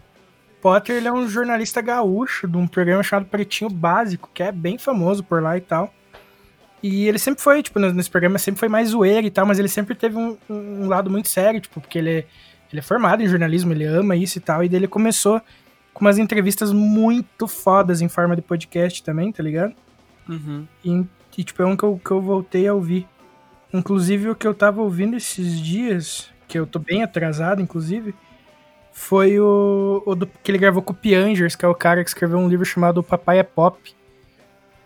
Potter 0.61 0.97
ele 0.97 1.07
é 1.07 1.13
um 1.13 1.29
jornalista 1.29 1.81
gaúcho 1.81 2.49
de 2.49 2.57
um 2.57 2.67
programa 2.67 3.03
chamado 3.03 3.27
Pretinho 3.27 3.71
Básico, 3.71 4.29
que 4.35 4.43
é 4.43 4.51
bem 4.51 4.77
famoso 4.77 5.23
por 5.23 5.41
lá 5.41 5.57
e 5.57 5.61
tal. 5.61 5.95
E 6.83 7.07
ele 7.07 7.19
sempre 7.19 7.41
foi, 7.41 7.63
tipo, 7.63 7.79
nesse 7.79 8.11
programa 8.11 8.39
sempre 8.39 8.59
foi 8.59 8.69
mais 8.69 8.89
zoeiro 8.89 9.25
e 9.25 9.31
tal, 9.31 9.47
mas 9.47 9.61
ele 9.61 9.69
sempre 9.69 9.95
teve 9.95 10.17
um, 10.17 10.37
um 10.51 10.89
lado 10.89 11.09
muito 11.09 11.29
sério, 11.29 11.61
tipo, 11.61 11.81
porque 11.81 11.99
ele 11.99 12.11
é, 12.11 12.25
ele 12.73 12.81
é 12.81 12.83
formado 12.83 13.23
em 13.23 13.29
jornalismo, 13.29 13.73
ele 13.73 13.85
ama 13.85 14.17
isso 14.17 14.39
e 14.39 14.41
tal, 14.41 14.65
e 14.65 14.69
daí 14.69 14.81
ele 14.81 14.89
começou 14.89 15.41
com 15.93 16.05
umas 16.05 16.19
entrevistas 16.19 16.73
muito 16.73 17.47
fodas 17.47 18.01
em 18.01 18.09
forma 18.09 18.35
de 18.35 18.43
podcast 18.43 19.03
também, 19.03 19.31
tá 19.33 19.43
ligado? 19.43 19.75
Uhum. 20.29 20.67
E, 20.85 21.05
e, 21.39 21.45
tipo, 21.45 21.63
é 21.63 21.67
um 21.67 21.77
que 21.77 21.85
eu, 21.85 22.01
que 22.03 22.11
eu 22.11 22.21
voltei 22.21 22.67
a 22.67 22.75
ouvir. 22.75 23.07
Inclusive, 23.73 24.31
o 24.31 24.35
que 24.35 24.47
eu 24.47 24.55
tava 24.55 24.83
ouvindo 24.83 25.17
esses 25.17 25.59
dias, 25.61 26.31
que 26.47 26.59
eu 26.59 26.67
tô 26.67 26.79
bem 26.79 27.03
atrasado, 27.03 27.63
inclusive, 27.63 28.15
foi 28.93 29.41
o, 29.41 30.03
o 30.05 30.15
do, 30.15 30.27
que 30.27 30.51
ele 30.51 30.59
gravou 30.59 30.83
com 30.83 30.93
o 30.93 30.97
Piangers, 30.97 31.57
que 31.57 31.65
é 31.65 31.69
o 31.69 31.75
cara 31.75 32.03
que 32.03 32.11
escreveu 32.11 32.39
um 32.39 32.49
livro 32.49 32.65
chamado 32.65 32.99
O 32.99 33.03
Papai 33.03 33.39
é 33.39 33.43
Pop. 33.43 33.95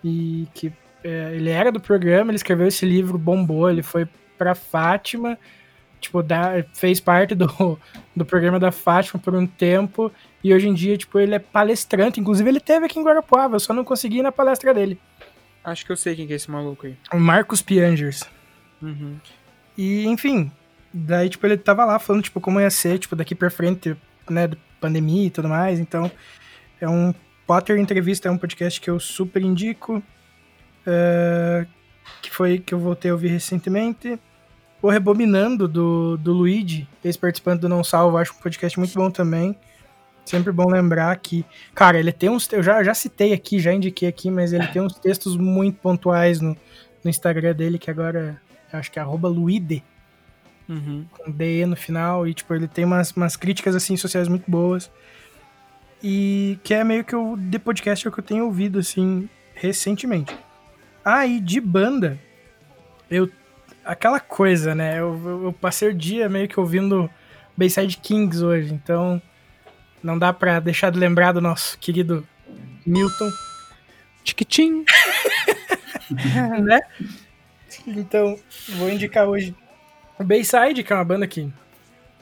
E 0.04 0.46
que 0.54 0.72
é, 1.02 1.34
ele 1.34 1.50
era 1.50 1.72
do 1.72 1.80
programa, 1.80 2.30
ele 2.30 2.36
escreveu 2.36 2.66
esse 2.66 2.86
livro, 2.86 3.18
bombou, 3.18 3.68
ele 3.68 3.82
foi 3.82 4.08
pra 4.38 4.54
Fátima, 4.54 5.38
tipo, 6.06 6.22
da, 6.22 6.64
fez 6.72 7.00
parte 7.00 7.34
do, 7.34 7.78
do 8.14 8.24
programa 8.24 8.58
da 8.58 8.72
Fátima 8.72 9.20
por 9.20 9.34
um 9.34 9.46
tempo, 9.46 10.10
e 10.42 10.54
hoje 10.54 10.68
em 10.68 10.74
dia, 10.74 10.96
tipo, 10.96 11.18
ele 11.18 11.34
é 11.34 11.38
palestrante, 11.38 12.20
inclusive 12.20 12.48
ele 12.48 12.60
teve 12.60 12.86
aqui 12.86 12.98
em 12.98 13.04
Guarapuava, 13.04 13.56
eu 13.56 13.60
só 13.60 13.74
não 13.74 13.84
consegui 13.84 14.18
ir 14.18 14.22
na 14.22 14.32
palestra 14.32 14.72
dele. 14.72 14.98
Acho 15.64 15.84
que 15.84 15.92
eu 15.92 15.96
sei 15.96 16.14
quem 16.14 16.26
que 16.26 16.32
é 16.32 16.36
esse 16.36 16.50
maluco 16.50 16.86
aí. 16.86 16.96
O 17.12 17.18
Marcos 17.18 17.60
Piangers. 17.60 18.22
Uhum. 18.80 19.16
E, 19.76 20.06
enfim, 20.06 20.50
daí, 20.92 21.28
tipo, 21.28 21.44
ele 21.46 21.56
tava 21.56 21.84
lá 21.84 21.98
falando, 21.98 22.22
tipo, 22.22 22.40
como 22.40 22.60
ia 22.60 22.70
ser, 22.70 22.98
tipo, 22.98 23.16
daqui 23.16 23.34
pra 23.34 23.50
frente, 23.50 23.96
né, 24.30 24.48
pandemia 24.80 25.26
e 25.26 25.30
tudo 25.30 25.48
mais, 25.48 25.80
então, 25.80 26.10
é 26.80 26.88
um 26.88 27.12
Potter 27.46 27.78
Entrevista, 27.78 28.28
é 28.28 28.30
um 28.30 28.38
podcast 28.38 28.80
que 28.80 28.88
eu 28.88 28.98
super 29.00 29.42
indico, 29.42 30.02
uh, 30.86 31.66
que 32.22 32.30
foi 32.30 32.58
que 32.58 32.74
eu 32.74 32.78
voltei 32.78 33.10
a 33.10 33.14
ouvir 33.14 33.28
recentemente. 33.28 34.18
O 34.86 34.90
Rebobinando, 34.90 35.66
do, 35.66 36.16
do 36.16 36.32
Luigi, 36.32 36.88
ex-participante 37.04 37.62
do 37.62 37.68
Não 37.68 37.82
Salvo, 37.82 38.18
acho 38.18 38.32
um 38.32 38.36
podcast 38.36 38.78
muito 38.78 38.94
bom 38.94 39.10
também. 39.10 39.56
Sempre 40.24 40.52
bom 40.52 40.70
lembrar 40.70 41.16
que, 41.16 41.44
cara, 41.74 41.98
ele 41.98 42.12
tem 42.12 42.30
uns. 42.30 42.52
Eu 42.52 42.62
já, 42.62 42.84
já 42.84 42.94
citei 42.94 43.32
aqui, 43.32 43.58
já 43.58 43.72
indiquei 43.72 44.08
aqui, 44.08 44.30
mas 44.30 44.52
ele 44.52 44.64
tem 44.68 44.80
uns 44.80 44.94
textos 44.94 45.36
muito 45.36 45.80
pontuais 45.80 46.40
no, 46.40 46.56
no 47.02 47.10
Instagram 47.10 47.52
dele, 47.52 47.80
que 47.80 47.90
agora 47.90 48.40
acho 48.72 48.92
que 48.92 49.00
é 49.00 49.02
Luide, 49.02 49.82
uhum. 50.68 51.04
com 51.10 51.32
DE 51.32 51.66
no 51.66 51.74
final, 51.74 52.24
e 52.24 52.32
tipo, 52.32 52.54
ele 52.54 52.68
tem 52.68 52.84
umas, 52.84 53.10
umas 53.10 53.36
críticas 53.36 53.74
assim 53.74 53.96
sociais 53.96 54.28
muito 54.28 54.48
boas. 54.48 54.88
E 56.00 56.60
que 56.62 56.72
é 56.72 56.84
meio 56.84 57.04
que 57.04 57.16
o 57.16 57.36
de 57.36 57.58
podcast 57.58 58.08
que 58.08 58.20
eu 58.20 58.24
tenho 58.24 58.44
ouvido 58.44 58.78
assim 58.78 59.28
recentemente. 59.52 60.32
Aí, 61.04 61.38
ah, 61.38 61.44
de 61.44 61.60
banda, 61.60 62.20
eu. 63.10 63.28
Aquela 63.86 64.20
coisa, 64.20 64.74
né? 64.74 64.98
Eu, 64.98 65.20
eu, 65.24 65.44
eu 65.44 65.52
passei 65.52 65.88
o 65.88 65.94
dia 65.94 66.28
meio 66.28 66.48
que 66.48 66.58
ouvindo 66.58 67.08
Bayside 67.56 67.96
Kings 67.98 68.44
hoje, 68.44 68.74
então 68.74 69.22
não 70.02 70.18
dá 70.18 70.32
pra 70.32 70.60
deixar 70.60 70.90
de 70.90 70.98
lembrar 70.98 71.32
do 71.32 71.40
nosso 71.40 71.78
querido 71.78 72.26
Milton. 72.84 73.30
Tiquitim! 74.24 74.84
né? 76.62 76.80
Então, 77.86 78.38
vou 78.70 78.90
indicar 78.90 79.28
hoje 79.28 79.54
o 80.18 80.24
Bayside, 80.24 80.82
que 80.82 80.92
é 80.92 80.96
uma 80.96 81.04
banda 81.04 81.26
que 81.26 81.52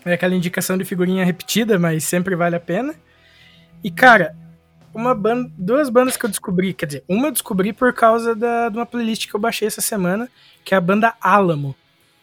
é 0.05 0.12
aquela 0.12 0.34
indicação 0.34 0.76
de 0.76 0.84
figurinha 0.84 1.25
repetida, 1.25 1.78
mas 1.78 2.05
sempre 2.05 2.36
vale 2.36 2.57
a 2.57 2.60
pena. 2.60 2.94
E, 3.83 3.91
cara, 3.91 4.36
uma 4.95 5.15
banda, 5.15 5.51
duas 5.57 5.89
bandas 5.89 6.17
que 6.17 6.25
eu 6.25 6.31
descobri, 6.31 6.73
quer 6.73 6.87
dizer, 6.87 7.05
uma 7.09 7.29
eu 7.29 7.33
descobri 7.33 7.73
por 7.73 7.93
causa 7.93 8.35
da, 8.35 8.69
de 8.69 8.77
uma 8.77 8.87
playlist 8.87 9.29
que 9.29 9.35
eu 9.35 9.41
baixei 9.41 9.67
essa 9.67 9.81
semana, 9.81 10.29
que 10.65 10.75
é 10.75 10.77
a 10.77 10.81
banda 10.81 11.15
Alamo. 11.21 11.75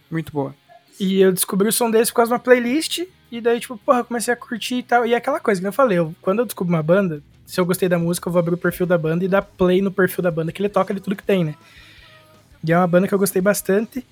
Muito 0.09 0.31
boa. 0.31 0.55
E 0.99 1.19
eu 1.19 1.31
descobri 1.31 1.67
o 1.67 1.73
som 1.73 1.89
deles 1.89 2.09
por 2.09 2.17
causa 2.17 2.29
de 2.29 2.33
uma 2.33 2.39
playlist, 2.39 3.05
e 3.31 3.41
daí, 3.41 3.59
tipo, 3.59 3.77
porra, 3.77 4.03
comecei 4.03 4.33
a 4.33 4.37
curtir 4.37 4.75
e 4.75 4.83
tal. 4.83 5.05
E 5.05 5.13
é 5.13 5.17
aquela 5.17 5.39
coisa 5.39 5.59
que 5.59 5.67
eu 5.67 5.73
falei, 5.73 5.97
eu, 5.97 6.13
quando 6.21 6.39
eu 6.39 6.45
descubro 6.45 6.73
uma 6.73 6.83
banda, 6.83 7.23
se 7.45 7.59
eu 7.59 7.65
gostei 7.65 7.89
da 7.89 7.97
música, 7.97 8.27
eu 8.27 8.31
vou 8.31 8.39
abrir 8.39 8.53
o 8.53 8.57
perfil 8.57 8.85
da 8.85 8.97
banda 8.97 9.25
e 9.25 9.27
dar 9.27 9.41
play 9.41 9.81
no 9.81 9.91
perfil 9.91 10.21
da 10.21 10.31
banda, 10.31 10.51
que 10.51 10.61
ele 10.61 10.69
toca 10.69 10.93
de 10.93 10.99
tudo 10.99 11.15
que 11.15 11.23
tem, 11.23 11.43
né? 11.43 11.55
E 12.63 12.71
é 12.71 12.77
uma 12.77 12.87
banda 12.87 13.07
que 13.07 13.13
eu 13.13 13.19
gostei 13.19 13.41
bastante. 13.41 14.05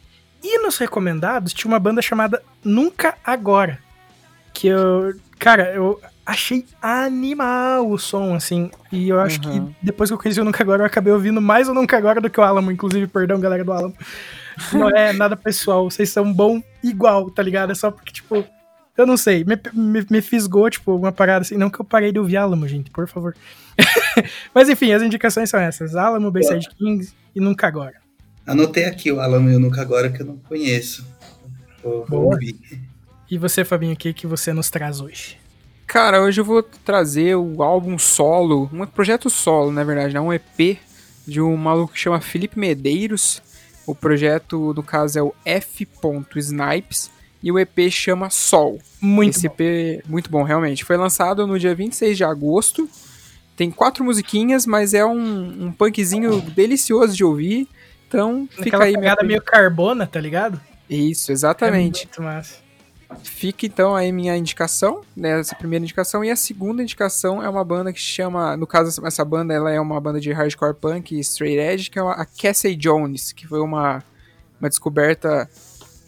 E 0.43 0.59
nos 0.59 0.77
recomendados 0.77 1.53
tinha 1.53 1.69
uma 1.69 1.79
banda 1.79 2.01
chamada 2.01 2.41
Nunca 2.63 3.17
Agora. 3.23 3.79
Que 4.53 4.67
eu. 4.67 5.15
Cara, 5.37 5.73
eu 5.73 6.01
achei 6.29 6.63
animal 6.79 7.89
o 7.89 7.97
som, 7.97 8.35
assim. 8.35 8.69
E 8.91 9.09
eu 9.09 9.19
acho 9.19 9.41
uhum. 9.43 9.65
que 9.67 9.75
depois 9.81 10.09
que 10.09 10.13
eu 10.13 10.17
conheci 10.17 10.39
o 10.39 10.45
Nunca 10.45 10.63
Agora, 10.63 10.83
eu 10.83 10.85
acabei 10.85 11.11
ouvindo 11.11 11.41
mais 11.41 11.67
o 11.67 11.73
Nunca 11.73 11.97
Agora 11.97 12.21
do 12.21 12.29
que 12.29 12.39
o 12.39 12.43
Alamo. 12.43 12.71
Inclusive, 12.71 13.07
perdão, 13.07 13.39
galera 13.39 13.63
do 13.63 13.73
Alamo. 13.73 13.95
Não 14.71 14.89
é 14.89 15.11
nada 15.11 15.35
pessoal. 15.35 15.89
Vocês 15.89 16.09
são 16.09 16.31
bom 16.31 16.61
igual, 16.83 17.31
tá 17.31 17.41
ligado? 17.41 17.71
É 17.71 17.75
só 17.75 17.89
porque, 17.89 18.13
tipo, 18.13 18.45
eu 18.95 19.07
não 19.07 19.17
sei. 19.17 19.43
Me, 19.43 19.59
me, 19.73 20.05
me 20.07 20.21
fisgou, 20.21 20.69
tipo, 20.69 20.95
uma 20.95 21.11
parada 21.11 21.41
assim. 21.41 21.57
Não 21.57 21.69
que 21.69 21.81
eu 21.81 21.85
parei 21.85 22.11
de 22.11 22.19
ouvir 22.19 22.37
Alamo, 22.37 22.67
gente, 22.67 22.91
por 22.91 23.07
favor. 23.07 23.35
Mas 24.53 24.69
enfim, 24.69 24.91
as 24.91 25.01
indicações 25.01 25.49
são 25.49 25.59
essas: 25.59 25.95
Alamo, 25.95 26.29
Bayside 26.29 26.69
Kings 26.77 27.11
e 27.35 27.39
Nunca 27.39 27.67
Agora. 27.67 27.95
Anotei 28.45 28.85
aqui 28.85 29.11
o 29.11 29.19
Alamo 29.19 29.49
e 29.49 29.55
o 29.55 29.59
Nunca 29.59 29.81
Agora 29.81 30.11
que 30.11 30.21
eu 30.21 30.25
não 30.27 30.37
conheço. 30.37 31.07
Vou, 31.83 32.05
vou 32.05 32.25
ouvir. 32.25 32.55
E 33.31 33.37
você, 33.37 33.65
Fabinho, 33.65 33.93
o 33.93 33.97
que, 33.97 34.13
que 34.13 34.27
você 34.27 34.53
nos 34.53 34.69
traz 34.69 35.01
hoje? 35.01 35.37
Cara, 35.89 36.21
hoje 36.21 36.39
eu 36.39 36.45
vou 36.45 36.61
trazer 36.61 37.35
o 37.35 37.63
álbum 37.63 37.97
solo, 37.97 38.69
um 38.71 38.85
projeto 38.85 39.27
solo, 39.27 39.71
na 39.71 39.83
verdade, 39.83 40.13
né? 40.13 40.21
um 40.21 40.31
EP 40.31 40.77
de 41.27 41.41
um 41.41 41.57
maluco 41.57 41.93
que 41.93 41.99
chama 41.99 42.21
Felipe 42.21 42.59
Medeiros. 42.59 43.41
O 43.87 43.95
projeto, 43.95 44.71
no 44.75 44.83
caso, 44.83 45.17
é 45.17 45.23
o 45.23 45.33
F. 45.43 45.87
Snipes 46.35 47.09
e 47.41 47.51
o 47.51 47.57
EP 47.57 47.89
chama 47.89 48.29
Sol. 48.29 48.77
Muito 49.01 49.37
Esse 49.37 49.47
bom. 49.47 49.55
EP, 49.57 50.03
muito 50.07 50.29
bom, 50.29 50.43
realmente. 50.43 50.85
Foi 50.85 50.95
lançado 50.95 51.47
no 51.47 51.57
dia 51.57 51.73
26 51.73 52.15
de 52.15 52.23
agosto. 52.23 52.87
Tem 53.57 53.71
quatro 53.71 54.03
musiquinhas, 54.03 54.67
mas 54.67 54.93
é 54.93 55.03
um, 55.03 55.65
um 55.65 55.71
punkzinho 55.71 56.39
delicioso 56.39 57.15
de 57.15 57.23
ouvir. 57.23 57.67
Então, 58.07 58.47
Aquela 58.51 58.63
fica 58.63 58.83
aí. 58.83 58.93
pegada 58.93 59.23
meio 59.23 59.41
carbona, 59.41 60.05
tá 60.05 60.21
ligado? 60.21 60.61
Isso, 60.87 61.31
exatamente. 61.31 62.03
É 62.03 62.05
muito 62.05 62.21
massa. 62.21 62.68
Fica 63.23 63.65
então 63.65 63.95
aí 63.95 64.11
minha 64.11 64.37
indicação, 64.37 65.01
né, 65.15 65.39
essa 65.39 65.55
primeira 65.55 65.83
indicação. 65.83 66.23
E 66.23 66.29
a 66.29 66.35
segunda 66.35 66.83
indicação 66.83 67.41
é 67.41 67.49
uma 67.49 67.63
banda 67.63 67.91
que 67.91 67.99
chama, 67.99 68.55
no 68.55 68.67
caso, 68.67 69.05
essa 69.05 69.25
banda 69.25 69.53
ela 69.53 69.71
é 69.71 69.79
uma 69.79 69.99
banda 69.99 70.19
de 70.19 70.31
hardcore 70.31 70.75
punk 70.75 71.15
e 71.15 71.19
straight 71.19 71.59
edge, 71.59 71.89
que 71.89 71.97
é 71.97 72.01
a 72.01 72.25
Cassie 72.25 72.75
Jones, 72.75 73.31
que 73.31 73.47
foi 73.47 73.59
uma, 73.59 74.03
uma 74.59 74.69
descoberta 74.69 75.49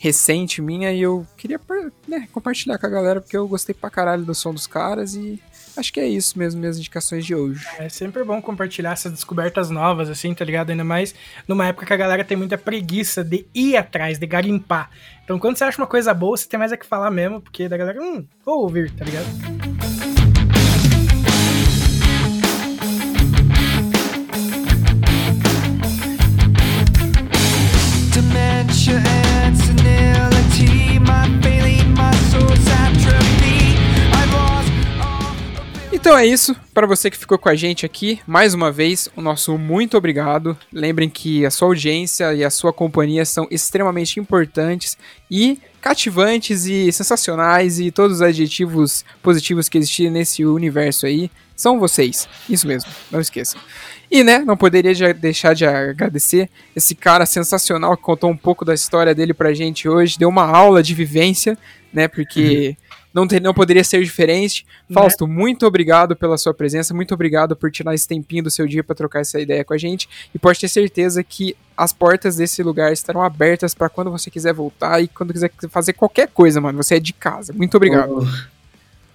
recente 0.01 0.63
minha 0.63 0.91
e 0.91 0.99
eu 0.99 1.27
queria 1.37 1.61
né, 2.07 2.27
compartilhar 2.31 2.79
com 2.79 2.87
a 2.87 2.89
galera 2.89 3.21
porque 3.21 3.37
eu 3.37 3.47
gostei 3.47 3.75
pra 3.75 3.87
caralho 3.87 4.25
do 4.25 4.33
som 4.33 4.51
dos 4.51 4.65
caras 4.65 5.13
e 5.13 5.39
acho 5.77 5.93
que 5.93 5.99
é 5.99 6.07
isso 6.07 6.39
mesmo, 6.39 6.59
minhas 6.59 6.79
indicações 6.79 7.23
de 7.23 7.35
hoje. 7.35 7.63
É 7.77 7.87
sempre 7.87 8.23
bom 8.23 8.41
compartilhar 8.41 8.93
essas 8.93 9.11
descobertas 9.11 9.69
novas, 9.69 10.09
assim, 10.09 10.33
tá 10.33 10.43
ligado? 10.43 10.71
Ainda 10.71 10.83
mais 10.83 11.13
numa 11.47 11.67
época 11.67 11.85
que 11.85 11.93
a 11.93 11.97
galera 11.97 12.23
tem 12.23 12.35
muita 12.35 12.57
preguiça 12.57 13.23
de 13.23 13.45
ir 13.53 13.77
atrás, 13.77 14.17
de 14.17 14.25
garimpar. 14.25 14.89
Então 15.23 15.37
quando 15.37 15.57
você 15.57 15.65
acha 15.65 15.79
uma 15.79 15.87
coisa 15.87 16.15
boa, 16.15 16.35
você 16.35 16.49
tem 16.49 16.57
mais 16.57 16.71
a 16.71 16.77
que 16.77 16.85
falar 16.85 17.11
mesmo, 17.11 17.39
porque 17.39 17.69
da 17.69 17.77
galera, 17.77 18.01
hum, 18.01 18.25
vou 18.43 18.63
ouvir, 18.63 18.91
tá 18.93 19.05
ligado? 19.05 19.60
Então 36.01 36.17
é 36.17 36.25
isso, 36.25 36.55
para 36.73 36.87
você 36.87 37.11
que 37.11 37.17
ficou 37.17 37.37
com 37.37 37.47
a 37.47 37.53
gente 37.53 37.85
aqui, 37.85 38.19
mais 38.25 38.55
uma 38.55 38.71
vez, 38.71 39.07
o 39.15 39.21
nosso 39.21 39.55
muito 39.55 39.95
obrigado. 39.95 40.57
Lembrem 40.73 41.07
que 41.07 41.45
a 41.45 41.51
sua 41.51 41.67
audiência 41.67 42.33
e 42.33 42.43
a 42.43 42.49
sua 42.49 42.73
companhia 42.73 43.23
são 43.23 43.47
extremamente 43.51 44.19
importantes 44.19 44.97
e 45.29 45.59
cativantes 45.79 46.65
e 46.65 46.91
sensacionais 46.91 47.79
e 47.79 47.91
todos 47.91 48.17
os 48.17 48.21
adjetivos 48.23 49.05
positivos 49.21 49.69
que 49.69 49.77
existem 49.77 50.09
nesse 50.09 50.43
universo 50.43 51.05
aí 51.05 51.29
são 51.55 51.79
vocês. 51.79 52.27
Isso 52.49 52.67
mesmo, 52.67 52.89
não 53.11 53.21
esqueçam. 53.21 53.61
E, 54.09 54.23
né, 54.23 54.39
não 54.39 54.57
poderia 54.57 55.13
deixar 55.13 55.53
de 55.53 55.67
agradecer 55.67 56.49
esse 56.75 56.95
cara 56.95 57.27
sensacional 57.27 57.95
que 57.95 58.01
contou 58.01 58.31
um 58.31 58.37
pouco 58.37 58.65
da 58.65 58.73
história 58.73 59.13
dele 59.13 59.35
pra 59.35 59.53
gente 59.53 59.87
hoje, 59.87 60.17
deu 60.17 60.29
uma 60.29 60.47
aula 60.47 60.81
de 60.81 60.95
vivência, 60.95 61.55
né, 61.93 62.07
porque 62.07 62.75
uhum 62.81 62.90
não, 63.13 63.27
ter, 63.27 63.41
não 63.41 63.53
poderia 63.53 63.83
ser 63.83 64.03
diferente. 64.03 64.65
Né? 64.89 64.93
Fausto, 64.93 65.27
muito 65.27 65.65
obrigado 65.65 66.15
pela 66.15 66.37
sua 66.37 66.53
presença, 66.53 66.93
muito 66.93 67.13
obrigado 67.13 67.55
por 67.55 67.71
tirar 67.71 67.93
esse 67.93 68.07
tempinho 68.07 68.43
do 68.43 68.51
seu 68.51 68.67
dia 68.67 68.83
para 68.83 68.95
trocar 68.95 69.21
essa 69.21 69.39
ideia 69.39 69.63
com 69.63 69.73
a 69.73 69.77
gente. 69.77 70.07
E 70.33 70.39
pode 70.39 70.59
ter 70.59 70.67
certeza 70.67 71.23
que 71.23 71.55
as 71.75 71.91
portas 71.91 72.35
desse 72.35 72.61
lugar 72.63 72.91
estarão 72.93 73.21
abertas 73.21 73.73
para 73.73 73.89
quando 73.89 74.11
você 74.11 74.29
quiser 74.29 74.53
voltar 74.53 75.01
e 75.01 75.07
quando 75.07 75.33
quiser 75.33 75.51
fazer 75.69 75.93
qualquer 75.93 76.27
coisa, 76.27 76.61
mano. 76.61 76.81
Você 76.81 76.95
é 76.95 76.99
de 76.99 77.13
casa. 77.13 77.53
Muito 77.53 77.75
obrigado. 77.75 78.19
Oh, 78.19 78.27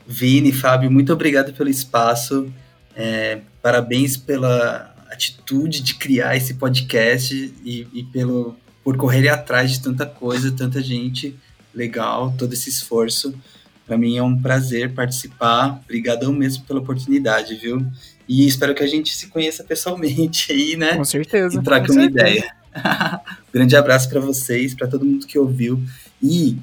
Vini, 0.06 0.52
Fábio, 0.52 0.90
muito 0.90 1.12
obrigado 1.12 1.52
pelo 1.52 1.68
espaço. 1.68 2.52
É, 2.94 3.40
parabéns 3.62 4.16
pela 4.16 4.94
atitude 5.10 5.82
de 5.82 5.94
criar 5.94 6.36
esse 6.36 6.54
podcast 6.54 7.34
e, 7.64 7.86
e 7.92 8.02
pelo 8.04 8.56
por 8.86 8.96
correr 8.96 9.28
atrás 9.28 9.72
de 9.72 9.80
tanta 9.80 10.06
coisa, 10.06 10.52
tanta 10.52 10.80
gente 10.80 11.36
legal, 11.74 12.32
todo 12.38 12.52
esse 12.52 12.70
esforço. 12.70 13.34
Para 13.86 13.96
mim 13.96 14.16
é 14.16 14.22
um 14.22 14.36
prazer 14.40 14.92
participar. 14.94 15.80
Obrigadão 15.84 16.32
mesmo 16.32 16.64
pela 16.64 16.80
oportunidade, 16.80 17.54
viu? 17.54 17.86
E 18.28 18.46
espero 18.46 18.74
que 18.74 18.82
a 18.82 18.86
gente 18.86 19.14
se 19.16 19.28
conheça 19.28 19.62
pessoalmente 19.62 20.50
aí, 20.52 20.76
né? 20.76 20.96
Com 20.96 21.04
certeza. 21.04 21.58
E 21.58 21.62
troque 21.62 21.86
com 21.86 21.92
uma 21.92 22.02
certeza. 22.02 22.28
ideia. 22.28 22.50
Grande 23.54 23.76
abraço 23.76 24.08
para 24.08 24.20
vocês, 24.20 24.74
para 24.74 24.88
todo 24.88 25.04
mundo 25.04 25.26
que 25.26 25.38
ouviu. 25.38 25.80
E, 26.22 26.56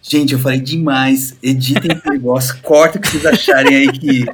gente, 0.00 0.32
eu 0.34 0.38
falei 0.38 0.60
demais. 0.60 1.36
Editem 1.42 1.96
esse 1.96 2.08
negócio, 2.08 2.56
corta 2.62 2.98
o 2.98 3.00
que 3.00 3.08
vocês 3.08 3.26
acharem 3.26 3.74
aí 3.76 3.92
que, 3.92 4.24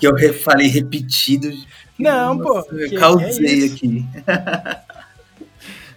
que 0.00 0.06
eu 0.06 0.34
falei 0.34 0.66
repetido. 0.66 1.50
Não, 1.98 2.38
pô, 2.38 2.54
Nossa, 2.54 2.74
Eu 2.74 2.88
que- 2.90 2.96
causei 2.96 3.62
é 3.62 3.66
aqui. 3.66 4.04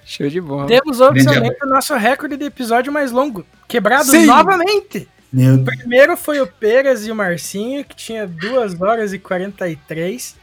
Show 0.06 0.28
de 0.30 0.42
bola. 0.42 0.68
Temos 0.68 1.00
oficialmente 1.00 1.58
o 1.64 1.68
nosso 1.70 1.96
recorde 1.96 2.36
de 2.38 2.46
episódio 2.46 2.92
mais 2.92 3.12
longo. 3.12 3.46
Quebrado 3.68 4.12
Sim. 4.12 4.26
novamente. 4.26 5.08
Meu 5.32 5.56
O 5.56 5.64
primeiro 5.66 6.18
foi 6.18 6.42
o 6.42 6.48
Peras 6.48 7.06
e 7.08 7.12
o 7.12 7.16
Marcinho, 7.16 7.86
que 7.86 7.96
tinha 7.96 8.28
2 8.28 8.80
horas 8.82 9.14
e 9.14 9.20
43. 9.20 10.36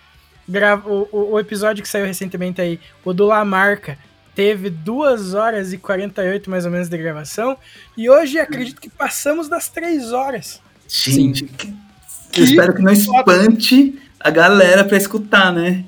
Gra- 0.48 0.76
o, 0.84 1.08
o, 1.12 1.32
o 1.32 1.38
episódio 1.40 1.82
que 1.82 1.88
saiu 1.88 2.06
recentemente 2.06 2.60
aí, 2.60 2.80
o 3.04 3.12
do 3.12 3.26
Lamarca, 3.26 3.98
teve 4.34 4.70
2 4.70 5.34
horas 5.34 5.72
e 5.72 5.78
48 5.78 6.48
mais 6.48 6.64
ou 6.64 6.70
menos 6.70 6.88
de 6.88 6.96
gravação. 6.96 7.56
E 7.96 8.08
hoje 8.08 8.38
acredito 8.38 8.80
que 8.80 8.88
passamos 8.88 9.48
das 9.48 9.68
3 9.68 10.12
horas. 10.12 10.60
Gente, 10.88 11.44
que- 11.44 11.74
eu 12.36 12.44
espero 12.44 12.74
que 12.74 12.82
não 12.82 12.92
espante 12.92 14.00
a 14.20 14.30
galera 14.30 14.84
pra 14.84 14.96
escutar, 14.96 15.52
né? 15.52 15.84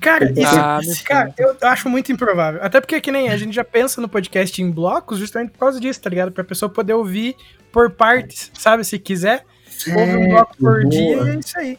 Cara, 0.00 0.30
isso, 0.32 0.54
Ah, 0.56 0.80
cara, 1.04 1.34
eu 1.38 1.56
acho 1.62 1.88
muito 1.90 2.10
improvável. 2.10 2.60
Até 2.62 2.80
porque 2.80 3.00
que 3.00 3.10
nem 3.12 3.28
a 3.28 3.36
gente 3.36 3.54
já 3.54 3.64
pensa 3.64 4.00
no 4.00 4.08
podcast 4.08 4.60
em 4.62 4.70
blocos 4.70 5.18
justamente 5.18 5.50
por 5.50 5.58
causa 5.58 5.78
disso, 5.80 6.00
tá 6.00 6.08
ligado? 6.10 6.32
Pra 6.32 6.42
pessoa 6.44 6.68
poder 6.70 6.94
ouvir 6.94 7.36
por 7.70 7.90
partes, 7.90 8.50
sabe? 8.54 8.84
Se 8.84 8.98
quiser, 8.98 9.44
ouve 9.94 10.16
um 10.16 10.28
bloco 10.28 10.56
por 10.56 10.74
Certo, 10.80 10.88
dia 10.90 11.16
boa. 11.16 11.28
e 11.28 11.36
é 11.36 11.38
isso 11.38 11.58
aí. 11.58 11.78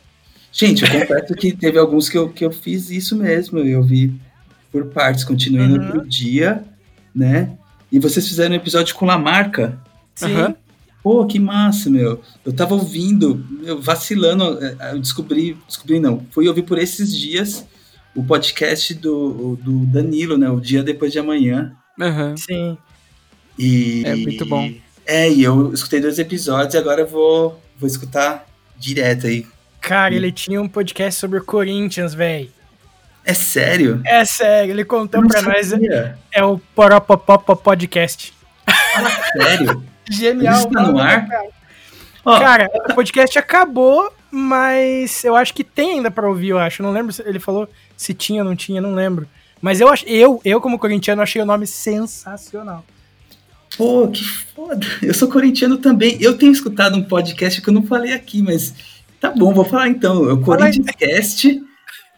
Gente, 0.51 0.83
eu 0.83 0.91
confesso 0.99 1.33
que 1.35 1.51
teve 1.55 1.77
alguns 1.79 2.07
que 2.07 2.17
eu, 2.17 2.29
que 2.29 2.45
eu 2.45 2.51
fiz 2.51 2.89
isso 2.89 3.15
mesmo. 3.15 3.59
Eu 3.59 3.81
vi 3.83 4.13
por 4.71 4.85
partes, 4.85 5.23
continuei 5.23 5.67
no 5.67 5.77
Uhum. 5.77 5.85
outro 5.87 6.07
dia, 6.07 6.63
né? 7.13 7.51
E 7.91 7.99
vocês 7.99 8.27
fizeram 8.27 8.51
um 8.53 8.57
episódio 8.57 8.93
com 8.95 9.05
Lamarca. 9.05 9.77
Sim. 10.13 10.33
Aham. 10.33 10.55
Pô, 11.03 11.25
que 11.25 11.39
massa, 11.39 11.89
meu. 11.89 12.21
Eu 12.43 12.51
tava 12.51 12.73
ouvindo, 12.73 13.45
eu 13.63 13.79
vacilando, 13.81 14.57
eh, 14.63 14.91
eu 14.93 14.99
descobri, 14.99 15.55
descobri 15.67 15.99
não, 15.99 16.25
fui 16.31 16.47
ouvir 16.47 16.63
por 16.63 16.79
esses 16.79 17.15
dias 17.15 17.63
o 18.15 18.23
podcast 18.23 18.93
do, 18.93 19.57
do 19.61 19.85
Danilo, 19.85 20.37
né? 20.37 20.49
O 20.49 20.59
Dia 20.59 20.81
Depois 20.83 21.11
de 21.11 21.19
Amanhã. 21.19 21.73
Aham. 21.99 22.35
Sim. 22.37 22.77
E, 23.57 24.03
É 24.05 24.15
muito 24.15 24.45
bom. 24.45 24.71
É, 25.05 25.29
e 25.29 25.43
eu 25.43 25.71
escutei 25.73 25.99
dois 26.01 26.17
episódios 26.17 26.73
e 26.73 26.77
agora 26.77 27.01
eu 27.01 27.07
vou, 27.07 27.61
vou 27.77 27.87
escutar 27.87 28.45
direto 28.77 29.27
aí. 29.27 29.45
Cara, 29.79 30.15
ele 30.15 30.31
tinha 30.31 30.59
um 30.61 30.67
podcast 30.67 31.19
sobre 31.19 31.37
o 31.39 31.43
Corinthians, 31.43 32.13
velho. 32.13 32.49
É 33.23 33.33
sério? 33.33 34.01
É 34.05 34.23
sério, 34.25 34.71
ele 34.71 34.83
contou 34.85 35.21
Não 35.21 35.27
pra 35.27 35.41
nós. 35.41 35.67
sabia. 35.67 36.17
É 36.31 36.43
o 36.43 36.57
Poropopop 36.75 37.61
Podcast. 37.63 38.33
Sério? 39.37 39.83
Genial. 40.09 40.55
Isso 40.57 40.69
tá 40.69 40.81
no 40.83 40.99
ar? 40.99 41.27
Cara. 41.27 41.49
Ó, 42.23 42.39
Cara, 42.39 42.71
o 42.89 42.93
podcast 42.95 43.37
acabou, 43.37 44.11
mas 44.31 45.23
eu 45.23 45.35
acho 45.35 45.53
que 45.53 45.63
tem 45.63 45.93
ainda 45.93 46.09
pra 46.09 46.27
ouvir, 46.27 46.49
eu 46.49 46.59
acho. 46.59 46.81
Não 46.81 46.91
lembro 46.91 47.13
se 47.13 47.21
ele 47.23 47.39
falou 47.39 47.69
se 47.95 48.13
tinha 48.13 48.41
ou 48.41 48.47
não 48.47 48.55
tinha, 48.55 48.81
não 48.81 48.93
lembro. 48.93 49.27
Mas 49.61 49.81
eu, 49.81 49.89
eu, 50.05 50.41
eu 50.43 50.61
como 50.61 50.77
corintiano, 50.77 51.21
achei 51.21 51.41
o 51.41 51.45
nome 51.45 51.65
sensacional. 51.65 52.85
Pô, 53.77 54.07
que 54.07 54.23
foda. 54.23 54.85
Eu 55.01 55.13
sou 55.13 55.27
corintiano 55.27 55.77
também. 55.77 56.17
Eu 56.21 56.37
tenho 56.37 56.51
escutado 56.51 56.95
um 56.95 57.03
podcast 57.03 57.61
que 57.61 57.67
eu 57.67 57.73
não 57.73 57.83
falei 57.83 58.13
aqui, 58.13 58.41
mas 58.41 58.73
tá 59.19 59.31
bom, 59.31 59.53
vou 59.53 59.65
falar 59.65 59.89
então. 59.89 60.21
O 60.21 60.45
Fala 60.45 60.65
aí. 60.65 60.71
Corinthians 60.71 60.95
Cast 60.95 61.63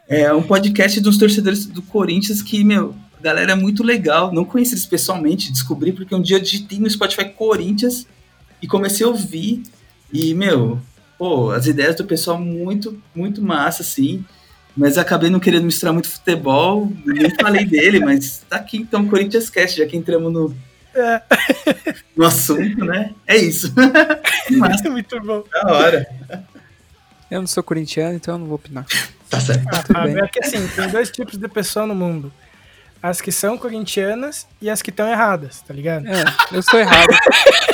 é 0.07 0.31
um 0.33 0.43
podcast 0.43 1.01
dos 1.01 1.17
torcedores 1.17 1.65
do 1.65 1.81
Corinthians 1.81 2.41
que, 2.41 2.63
meu, 2.63 2.95
a 3.19 3.23
galera 3.23 3.53
é 3.53 3.55
muito 3.55 3.83
legal. 3.83 4.31
Não 4.31 4.45
conheci 4.45 4.73
eles 4.73 4.85
pessoalmente, 4.85 5.51
descobri 5.51 5.91
porque 5.91 6.13
um 6.13 6.21
dia 6.21 6.37
eu 6.37 6.41
digitei 6.41 6.79
no 6.79 6.89
Spotify 6.89 7.25
Corinthians 7.25 8.05
e 8.61 8.67
comecei 8.67 9.05
a 9.05 9.09
ouvir. 9.09 9.63
E, 10.13 10.33
meu, 10.33 10.79
pô, 11.17 11.51
as 11.51 11.65
ideias 11.65 11.95
do 11.95 12.05
pessoal 12.05 12.39
muito, 12.39 13.01
muito 13.15 13.41
massa, 13.41 13.81
assim. 13.81 14.23
Mas 14.77 14.97
acabei 14.97 15.29
não 15.29 15.39
querendo 15.39 15.63
misturar 15.65 15.91
muito 15.91 16.07
futebol, 16.09 16.91
nem 17.03 17.33
falei 17.35 17.65
dele, 17.65 17.99
mas 17.99 18.45
tá 18.47 18.57
aqui 18.57 18.77
então 18.77 19.01
o 19.03 19.07
Corinthians 19.09 19.49
Cast, 19.49 19.77
já 19.79 19.85
que 19.87 19.97
entramos 19.97 20.31
no, 20.31 20.55
É. 20.93 21.21
no 22.15 22.23
assunto, 22.23 22.85
né? 22.85 23.13
É 23.25 23.35
isso. 23.37 23.73
Massa, 24.55 24.89
Muito 24.89 25.19
bom. 25.21 25.43
da 25.51 25.73
hora. 25.73 26.07
Eu 27.29 27.41
não 27.41 27.47
sou 27.47 27.63
corintiano, 27.63 28.15
então 28.15 28.35
eu 28.35 28.39
não 28.39 28.45
vou 28.45 28.55
opinar. 28.55 28.85
Tá 29.29 29.39
certo. 29.39 29.65
Ah, 29.93 30.05
bem. 30.05 30.17
é 30.17 30.27
que 30.27 30.39
assim, 30.39 30.65
tem 30.67 30.87
dois 30.89 31.09
tipos 31.11 31.37
de 31.37 31.47
pessoa 31.49 31.85
no 31.85 31.93
mundo. 31.95 32.31
As 33.01 33.21
que 33.21 33.31
são 33.31 33.57
corintianas 33.57 34.47
e 34.61 34.69
as 34.69 34.81
que 34.81 34.89
estão 34.89 35.07
erradas, 35.07 35.61
tá 35.61 35.73
ligado? 35.73 36.07
É, 36.07 36.23
eu 36.51 36.61
sou 36.61 36.79
errado. 36.79 37.07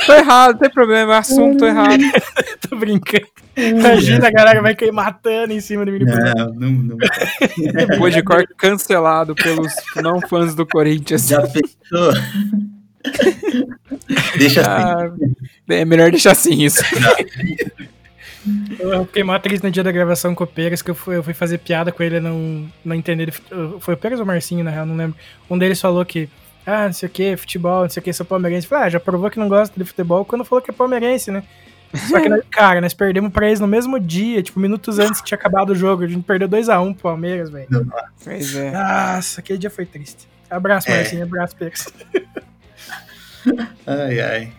tô 0.06 0.12
errado, 0.12 0.52
não 0.52 0.58
tem 0.58 0.70
problema, 0.70 1.18
assumo, 1.18 1.56
tô 1.56 1.66
errado. 1.66 2.02
Tô 2.68 2.76
brincando. 2.76 3.26
Imagina 3.56 4.28
a 4.28 4.30
galera 4.30 4.62
vai 4.62 4.74
cair 4.74 4.92
matando 4.92 5.52
em 5.52 5.60
cima 5.60 5.84
do 5.84 5.92
mini 5.92 6.06
Não, 6.06 6.46
não, 6.54 6.70
não. 6.70 6.96
Depois 7.88 8.14
de 8.14 8.22
cor 8.22 8.44
cancelado 8.56 9.34
pelos 9.34 9.72
não 9.96 10.20
fãs 10.20 10.54
do 10.54 10.66
Corinthians. 10.66 11.28
Já 11.28 11.42
pensou? 11.42 12.12
Deixa 14.38 14.60
assim. 14.60 14.70
Ah, 14.70 15.10
é 15.68 15.84
melhor 15.84 16.10
deixar 16.10 16.32
assim 16.32 16.62
isso. 16.62 16.82
Eu 18.78 19.04
fiquei 19.06 19.22
mó 19.24 19.38
triste 19.38 19.62
no 19.64 19.70
dia 19.70 19.82
da 19.82 19.90
gravação 19.92 20.34
com 20.34 20.44
o 20.44 20.46
Pegas, 20.46 20.82
que 20.82 20.90
eu 20.90 20.94
fui, 20.94 21.16
eu 21.16 21.22
fui 21.22 21.32
fazer 21.34 21.58
piada 21.58 21.90
com 21.90 22.02
ele, 22.02 22.20
não, 22.20 22.68
não 22.84 22.94
entender. 22.94 23.32
Foi 23.80 23.94
o 23.94 23.96
Pegas 23.96 24.18
ou 24.18 24.24
o 24.24 24.26
Marcinho, 24.26 24.62
na 24.64 24.70
real, 24.70 24.84
não 24.86 24.96
lembro. 24.96 25.16
Um 25.48 25.56
deles 25.58 25.80
falou 25.80 26.04
que, 26.04 26.28
ah, 26.66 26.86
não 26.86 26.92
sei 26.92 27.08
o 27.08 27.12
que, 27.12 27.36
futebol, 27.36 27.82
não 27.82 27.88
sei 27.88 28.00
o 28.00 28.04
que, 28.04 28.12
sou 28.12 28.26
palmeirense. 28.26 28.66
Eu 28.66 28.70
falei, 28.70 28.84
ah, 28.86 28.90
já 28.90 29.00
provou 29.00 29.30
que 29.30 29.38
não 29.38 29.48
gosta 29.48 29.74
de 29.78 29.84
futebol 29.84 30.24
quando 30.24 30.44
falou 30.44 30.62
que 30.62 30.70
é 30.70 30.74
palmeirense, 30.74 31.30
né? 31.30 31.42
Só 31.94 32.20
que, 32.20 32.28
nós- 32.28 32.42
cara, 32.50 32.80
nós 32.80 32.92
perdemos 32.92 33.32
pra 33.32 33.46
eles 33.46 33.60
no 33.60 33.66
mesmo 33.68 33.98
dia, 34.00 34.42
tipo, 34.42 34.58
minutos 34.60 34.98
antes 34.98 35.20
que 35.20 35.26
tinha 35.28 35.38
acabado 35.38 35.70
o 35.70 35.74
jogo. 35.74 36.02
A 36.02 36.06
gente 36.08 36.22
perdeu 36.24 36.48
2x1 36.48 36.92
pro 36.94 37.02
Palmeiras, 37.02 37.50
velho. 37.50 37.68
Pois 38.22 38.54
é. 38.56 38.70
Nossa, 38.72 39.40
aquele 39.40 39.58
dia 39.58 39.70
foi 39.70 39.86
triste. 39.86 40.26
Abraço, 40.50 40.90
É. 40.90 40.96
Marcinho, 40.96 41.22
abraço, 41.22 41.56
Pegas. 41.56 41.86
Ai, 43.86 44.20
ai. 44.20 44.52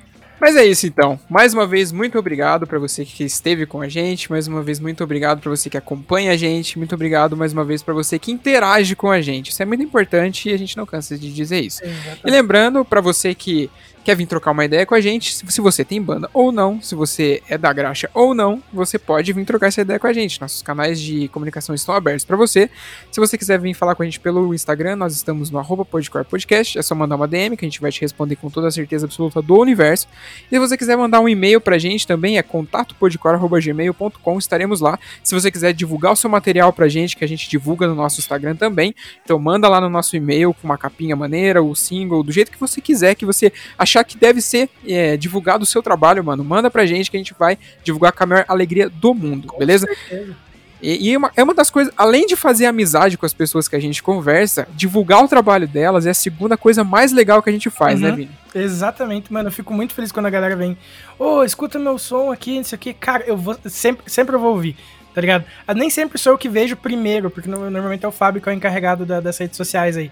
Mas 0.46 0.56
é 0.56 0.64
isso 0.64 0.86
então. 0.86 1.20
Mais 1.28 1.56
uma 1.56 1.66
vez, 1.66 1.92
muito 1.92 2.20
obrigado 2.20 2.68
pra 2.68 2.78
você 2.78 3.04
que 3.04 3.24
esteve 3.24 3.66
com 3.66 3.82
a 3.82 3.90
gente. 3.90 4.30
Mais 4.30 4.48
uma 4.48 4.62
vez, 4.62 4.80
muito 4.80 5.04
obrigado 5.04 5.42
pra 5.42 5.50
você 5.50 5.72
que 5.72 5.78
acompanha 5.78 6.34
a 6.34 6.38
gente. 6.38 6.78
Muito 6.78 6.94
obrigado 6.94 7.36
mais 7.36 7.52
uma 7.52 7.66
vez 7.66 7.82
pra 7.82 7.96
você 7.96 8.20
que 8.20 8.32
interage 8.32 8.96
com 8.96 9.10
a 9.10 9.20
gente. 9.22 9.50
Isso 9.50 9.64
é 9.64 9.66
muito 9.66 9.82
importante 9.82 10.48
e 10.48 10.54
a 10.54 10.58
gente 10.58 10.78
não 10.78 10.86
cansa 10.86 11.18
de 11.18 11.34
dizer 11.34 11.62
isso. 11.62 11.82
E 12.24 12.30
lembrando, 12.30 12.86
pra 12.86 13.02
você 13.02 13.34
que 13.34 13.72
quer 14.06 14.16
vir 14.16 14.28
trocar 14.28 14.52
uma 14.52 14.64
ideia 14.64 14.86
com 14.86 14.94
a 14.94 15.02
gente, 15.02 15.34
se 15.34 15.62
você 15.62 15.84
tem 15.84 16.00
banda 16.00 16.30
ou 16.32 16.52
não, 16.52 16.80
se 16.80 16.94
você 16.94 17.42
é 17.50 17.58
da 17.58 17.74
graxa 17.74 18.08
ou 18.14 18.36
não, 18.36 18.62
você 18.72 19.00
pode 19.00 19.34
vir 19.34 19.44
trocar 19.46 19.68
essa 19.68 19.82
ideia 19.82 20.00
com 20.00 20.06
a 20.06 20.14
gente. 20.14 20.40
Nossos 20.40 20.62
canais 20.62 21.02
de 21.02 21.28
comunicação 21.30 21.74
estão 21.74 21.96
abertos 21.96 22.24
pra 22.24 22.38
você. 22.38 22.70
Se 23.12 23.20
você 23.20 23.36
quiser 23.36 23.60
vir 23.60 23.74
falar 23.74 23.96
com 23.96 24.04
a 24.04 24.06
gente 24.06 24.20
pelo 24.20 24.54
Instagram, 24.54 24.96
nós 24.96 25.16
estamos 25.16 25.50
no 25.50 25.58
arroba 25.58 25.84
Podcast. 25.84 26.78
É 26.78 26.84
só 26.84 26.94
mandar 26.94 27.16
uma 27.16 27.28
DM 27.28 27.58
que 27.58 27.66
a 27.66 27.68
gente 27.68 27.82
vai 27.82 27.92
te 27.92 28.00
responder 28.00 28.36
com 28.36 28.48
toda 28.48 28.68
a 28.68 28.72
certeza 28.72 29.08
absoluta 29.08 29.42
do 29.42 29.60
universo. 29.60 30.08
E 30.52 30.56
se 30.56 30.60
você 30.60 30.78
quiser 30.78 30.96
mandar 30.96 31.20
um 31.20 31.28
e-mail 31.28 31.60
pra 31.60 31.80
gente 31.80 32.06
também, 32.06 32.38
é 32.38 32.44
contatopodcore.gmail.com, 32.44 34.38
estaremos 34.38 34.82
lá. 34.82 35.00
Se 35.24 35.34
você 35.34 35.50
quiser 35.50 35.74
divulgar 35.74 36.14
o 36.14 36.16
seu 36.16 36.30
material 36.30 36.72
pra 36.72 36.88
gente, 36.88 37.18
que 37.18 37.26
a 37.26 37.28
gente 37.28 37.50
divulga 37.50 37.88
no 37.88 37.96
nosso 37.96 38.20
Instagram 38.20 38.56
também, 38.56 38.94
então 39.24 39.40
manda 39.40 39.68
lá 39.68 39.82
no 39.82 39.90
nosso 39.90 40.16
e-mail 40.16 40.54
com 40.54 40.68
uma 40.68 40.78
capinha 40.78 41.16
maneira, 41.16 41.64
o 41.64 41.74
single, 41.74 42.22
do 42.22 42.32
jeito 42.32 42.52
que 42.52 42.60
você 42.60 42.80
quiser, 42.80 43.16
que 43.16 43.26
você 43.26 43.52
achar 43.76 43.95
que 44.04 44.18
deve 44.18 44.42
ser 44.42 44.70
é, 44.88 45.16
divulgado 45.18 45.64
o 45.64 45.66
seu 45.66 45.82
trabalho, 45.82 46.24
mano. 46.24 46.44
Manda 46.44 46.70
pra 46.70 46.86
gente 46.86 47.10
que 47.10 47.18
a 47.18 47.20
gente 47.20 47.34
vai 47.38 47.58
divulgar 47.84 48.12
com 48.12 48.24
a 48.24 48.28
maior 48.28 48.46
alegria 48.48 48.90
do 48.90 49.14
mundo, 49.14 49.54
beleza? 49.58 49.88
certeza. 49.88 50.36
E, 50.82 51.10
e 51.10 51.14
é 51.14 51.18
uma- 51.18 51.32
é 51.36 51.42
uma 51.44 51.54
das 51.54 51.70
coisas, 51.70 51.92
além 51.98 52.28
de 52.28 52.36
fazer 52.36 52.66
amizade 52.66 53.18
com 53.18 53.26
as 53.26 53.34
pessoas 53.34 53.68
que 53.68 53.76
a 53.76 53.80
gente 53.80 54.04
conversa, 54.04 54.68
divulgar 54.76 55.24
o 55.24 55.28
trabalho 55.28 55.68
delas 55.68 56.06
é 56.06 56.10
a 56.12 56.14
segunda 56.14 56.58
coisa 56.58 56.84
mais 56.84 57.12
legal 57.14 57.42
que 57.42 57.50
a 57.50 57.54
gente 57.54 57.70
faz, 57.70 58.00
né, 58.00 58.10
Uhum. 58.10 58.16
Vini? 58.18 58.32
Exatamente, 58.54 59.32
mano. 59.32 59.48
Eu 59.48 59.54
fico 59.54 59.74
muito 59.74 59.94
feliz 59.94 60.12
quando 60.12 60.26
a 60.26 60.30
galera 60.30 60.56
vem. 60.56 60.78
Ô, 61.18 61.44
escuta 61.44 61.80
meu 61.80 61.98
som 61.98 62.32
aqui, 62.32 62.58
não 62.58 62.64
sei 62.64 62.76
o 62.76 62.80
que. 62.80 62.94
Cara, 62.94 63.24
eu 63.26 63.38
vou. 63.38 63.58
Sempre, 63.66 64.04
sempre 64.12 64.36
eu 64.36 64.40
vou 64.40 64.52
ouvir, 64.52 64.76
tá 65.14 65.22
ligado? 65.22 65.46
Ah, 65.66 65.74
Nem 65.74 65.90
sempre 65.90 66.18
sou 66.20 66.34
eu 66.34 66.38
que 66.38 66.50
vejo 66.50 66.76
primeiro, 66.76 67.30
porque 67.30 67.50
no- 67.50 67.70
normalmente 67.72 68.06
é 68.06 68.08
o 68.08 68.12
Fábio 68.12 68.42
que 68.42 68.48
é 68.50 68.52
o 68.52 68.56
encarregado 68.56 69.06
da- 69.06 69.22
das 69.22 69.38
redes 69.38 69.58
sociais 69.58 69.96
aí. 69.98 70.12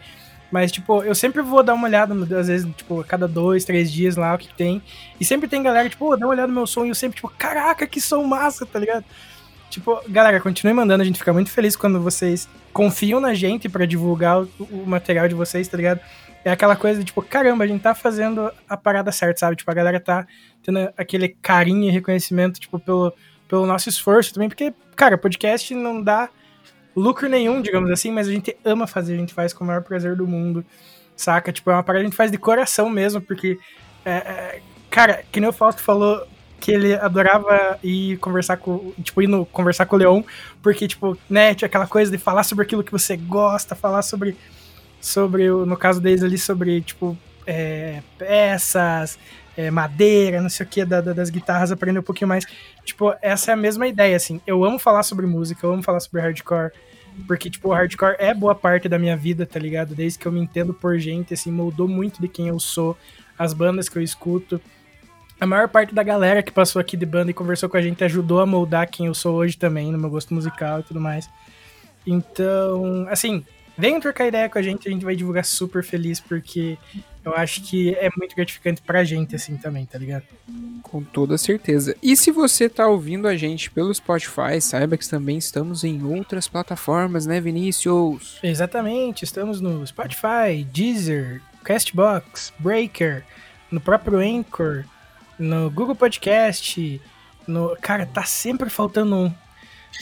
Mas, 0.53 0.71
tipo, 0.71 1.01
eu 1.01 1.15
sempre 1.15 1.41
vou 1.41 1.63
dar 1.63 1.73
uma 1.73 1.87
olhada, 1.87 2.13
às 2.39 2.47
vezes, 2.47 2.71
tipo, 2.75 3.01
a 3.01 3.03
cada 3.03 3.27
dois, 3.27 3.65
três 3.65 3.91
dias 3.91 4.15
lá, 4.15 4.35
o 4.35 4.37
que 4.37 4.53
tem. 4.53 4.83
E 5.19 5.25
sempre 5.25 5.47
tem 5.47 5.63
galera, 5.63 5.89
tipo, 5.89 6.05
ô, 6.05 6.15
dá 6.15 6.27
uma 6.27 6.31
olhada 6.31 6.47
no 6.47 6.53
meu 6.53 6.67
som. 6.67 6.85
E 6.85 6.89
eu 6.89 6.95
sempre, 6.95 7.15
tipo, 7.15 7.27
caraca, 7.27 7.87
que 7.87 7.99
som 7.99 8.23
massa, 8.23 8.63
tá 8.63 8.77
ligado? 8.77 9.03
Tipo, 9.71 9.99
galera, 10.07 10.39
continue 10.39 10.71
mandando, 10.71 11.01
a 11.01 11.05
gente 11.07 11.17
fica 11.17 11.33
muito 11.33 11.49
feliz 11.49 11.75
quando 11.75 11.99
vocês 11.99 12.47
confiam 12.71 13.19
na 13.19 13.33
gente 13.33 13.67
pra 13.67 13.87
divulgar 13.87 14.43
o, 14.43 14.49
o 14.69 14.83
material 14.85 15.27
de 15.27 15.33
vocês, 15.33 15.67
tá 15.67 15.75
ligado? 15.75 15.99
é 16.45 16.51
aquela 16.51 16.75
coisa 16.75 16.99
de, 16.99 17.05
tipo, 17.05 17.21
caramba, 17.23 17.63
a 17.63 17.67
gente 17.67 17.81
tá 17.81 17.95
fazendo 17.95 18.51
a 18.69 18.77
parada 18.77 19.11
certa, 19.11 19.39
sabe? 19.39 19.55
Tipo, 19.55 19.71
a 19.71 19.73
galera 19.73 19.99
tá 19.99 20.27
tendo 20.61 20.77
aquele 20.95 21.29
carinho 21.29 21.85
e 21.85 21.89
reconhecimento, 21.89 22.59
tipo, 22.59 22.77
pelo, 22.77 23.11
pelo 23.47 23.65
nosso 23.65 23.89
esforço 23.89 24.33
também, 24.33 24.49
porque, 24.49 24.71
cara, 24.95 25.17
podcast 25.17 25.73
não 25.73 25.99
dá 25.99 26.29
lucro 26.95 27.27
nenhum, 27.27 27.61
digamos 27.61 27.89
assim, 27.91 28.11
mas 28.11 28.27
a 28.27 28.31
gente 28.31 28.55
ama 28.63 28.87
fazer, 28.87 29.13
a 29.13 29.17
gente 29.17 29.33
faz 29.33 29.53
com 29.53 29.63
o 29.63 29.67
maior 29.67 29.81
prazer 29.81 30.15
do 30.15 30.27
mundo, 30.27 30.65
saca? 31.15 31.51
Tipo, 31.51 31.71
é 31.71 31.73
uma 31.73 31.83
parada 31.83 32.03
que 32.03 32.07
a 32.07 32.09
gente 32.09 32.17
faz 32.17 32.31
de 32.31 32.37
coração 32.37 32.89
mesmo, 32.89 33.21
porque, 33.21 33.59
é, 34.05 34.11
é, 34.11 34.61
cara, 34.89 35.23
que 35.31 35.39
nem 35.39 35.49
o 35.49 35.53
Fausto 35.53 35.81
falou, 35.81 36.25
que 36.59 36.71
ele 36.71 36.93
adorava 36.95 37.77
ir 37.83 38.17
conversar 38.17 38.57
com, 38.57 38.93
tipo, 39.03 39.21
ir 39.21 39.27
no, 39.27 39.45
conversar 39.45 39.85
com 39.85 39.95
o 39.95 39.99
Leon, 39.99 40.23
porque, 40.61 40.87
tipo, 40.87 41.17
né, 41.29 41.53
tinha 41.53 41.67
aquela 41.67 41.87
coisa 41.87 42.11
de 42.11 42.17
falar 42.17 42.43
sobre 42.43 42.63
aquilo 42.63 42.83
que 42.83 42.91
você 42.91 43.17
gosta, 43.17 43.75
falar 43.75 44.01
sobre, 44.01 44.37
sobre 45.01 45.49
no 45.49 45.75
caso 45.75 45.99
deles 45.99 46.23
ali, 46.23 46.37
sobre, 46.37 46.81
tipo, 46.81 47.17
é, 47.45 48.01
peças, 48.17 49.19
é, 49.55 49.69
madeira, 49.69 50.41
não 50.41 50.49
sei 50.49 50.65
o 50.65 50.69
que, 50.69 50.83
da, 50.83 51.01
da, 51.01 51.13
das 51.13 51.29
guitarras, 51.29 51.71
aprender 51.71 51.99
um 51.99 52.03
pouquinho 52.03 52.27
mais. 52.27 52.45
Tipo, 52.83 53.13
essa 53.21 53.51
é 53.51 53.53
a 53.53 53.57
mesma 53.57 53.87
ideia, 53.87 54.15
assim. 54.15 54.41
Eu 54.45 54.63
amo 54.63 54.79
falar 54.79 55.03
sobre 55.03 55.25
música, 55.25 55.65
eu 55.65 55.73
amo 55.73 55.83
falar 55.83 55.99
sobre 55.99 56.21
hardcore, 56.21 56.71
porque, 57.27 57.49
tipo, 57.49 57.69
o 57.69 57.73
hardcore 57.73 58.15
é 58.19 58.33
boa 58.33 58.55
parte 58.55 58.89
da 58.89 58.97
minha 58.97 59.15
vida, 59.15 59.45
tá 59.45 59.59
ligado? 59.59 59.93
Desde 59.95 60.17
que 60.17 60.25
eu 60.25 60.31
me 60.31 60.39
entendo 60.39 60.73
por 60.73 60.97
gente, 60.97 61.33
assim, 61.33 61.51
moldou 61.51 61.87
muito 61.87 62.21
de 62.21 62.27
quem 62.27 62.47
eu 62.47 62.59
sou, 62.59 62.97
as 63.37 63.53
bandas 63.53 63.87
que 63.87 63.97
eu 63.97 64.01
escuto. 64.01 64.59
A 65.39 65.45
maior 65.45 65.67
parte 65.67 65.93
da 65.93 66.03
galera 66.03 66.41
que 66.41 66.51
passou 66.51 66.79
aqui 66.79 66.95
de 66.95 67.05
banda 67.05 67.31
e 67.31 67.33
conversou 67.33 67.67
com 67.67 67.77
a 67.77 67.81
gente 67.81 68.03
ajudou 68.03 68.39
a 68.39 68.45
moldar 68.45 68.89
quem 68.89 69.07
eu 69.07 69.13
sou 69.13 69.35
hoje 69.35 69.57
também, 69.57 69.91
no 69.91 69.97
meu 69.97 70.09
gosto 70.09 70.33
musical 70.33 70.79
e 70.79 70.83
tudo 70.83 71.01
mais. 71.01 71.29
Então, 72.05 73.07
assim, 73.09 73.43
venham 73.77 73.99
trocar 73.99 74.27
ideia 74.27 74.49
com 74.49 74.57
a 74.57 74.61
gente, 74.61 74.87
a 74.87 74.91
gente 74.91 75.05
vai 75.05 75.15
divulgar 75.15 75.45
super 75.45 75.83
feliz, 75.83 76.19
porque 76.19 76.77
eu 77.25 77.33
acho 77.35 77.61
que 77.61 77.95
é 77.95 78.09
muito 78.17 78.35
gratificante 78.35 78.81
pra 78.81 79.03
gente, 79.03 79.35
assim, 79.35 79.55
também, 79.55 79.85
tá 79.85 79.97
ligado? 79.97 80.25
Com 80.81 81.01
toda 81.03 81.37
certeza. 81.37 81.95
E 82.03 82.17
se 82.17 82.31
você 82.31 82.67
tá 82.67 82.87
ouvindo 82.87 83.27
a 83.27 83.35
gente 83.35 83.71
pelo 83.71 83.93
Spotify, 83.93 84.59
saiba 84.59 84.97
que 84.97 85.07
também 85.07 85.37
estamos 85.37 85.83
em 85.83 86.03
outras 86.03 86.47
plataformas, 86.47 87.25
né, 87.25 87.39
Vinícius? 87.39 88.39
Exatamente, 88.43 89.23
estamos 89.23 89.61
no 89.61 89.85
Spotify, 89.87 90.63
Deezer, 90.71 91.41
Castbox, 91.63 92.53
Breaker, 92.59 93.23
no 93.71 93.79
próprio 93.79 94.19
Anchor, 94.19 94.83
no 95.39 95.69
Google 95.71 95.95
Podcast, 95.95 97.01
no. 97.47 97.75
Cara, 97.81 98.05
tá 98.05 98.23
sempre 98.23 98.69
faltando 98.69 99.15
um. 99.15 99.33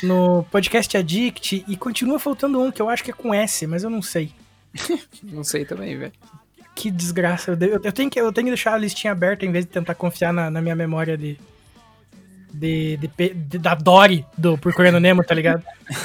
No 0.04 0.44
Podcast 0.50 0.98
Addict 0.98 1.66
e 1.68 1.76
continua 1.76 2.18
faltando 2.18 2.62
um, 2.62 2.72
que 2.72 2.82
eu 2.82 2.88
acho 2.88 3.04
que 3.04 3.12
é 3.12 3.14
com 3.14 3.34
S, 3.34 3.68
mas 3.68 3.84
eu 3.84 3.90
não 3.90 4.02
sei. 4.02 4.32
não 5.22 5.44
sei 5.44 5.66
também, 5.66 5.98
velho. 5.98 6.14
Que 6.76 6.90
desgraça. 6.90 7.58
Eu, 7.60 7.82
eu, 7.84 7.92
tenho 7.92 8.10
que, 8.10 8.20
eu 8.20 8.32
tenho 8.32 8.46
que 8.46 8.52
deixar 8.52 8.74
a 8.74 8.78
listinha 8.78 9.12
aberta 9.12 9.46
em 9.46 9.52
vez 9.52 9.66
de 9.66 9.72
tentar 9.72 9.94
confiar 9.96 10.34
na, 10.34 10.50
na 10.50 10.62
minha 10.62 10.76
memória 10.76 11.18
de, 11.18 11.38
de, 12.54 12.98
de, 12.98 13.08
de, 13.34 13.58
da 13.58 13.76
Dory 13.76 14.26
do 14.38 14.58
Procurando 14.58 15.00
Nemo, 15.00 15.24
tá 15.24 15.36
ligado? 15.36 15.64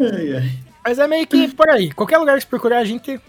ai, 0.00 0.36
ai. 0.36 0.58
Mas 0.84 0.98
é 0.98 1.06
meio 1.06 1.26
que 1.26 1.48
por 1.54 1.70
aí. 1.70 1.90
Qualquer 1.92 2.18
lugar 2.18 2.36
que 2.36 2.42
você 2.42 2.48
procurar, 2.48 2.78
a 2.78 2.84
gente 2.84 3.20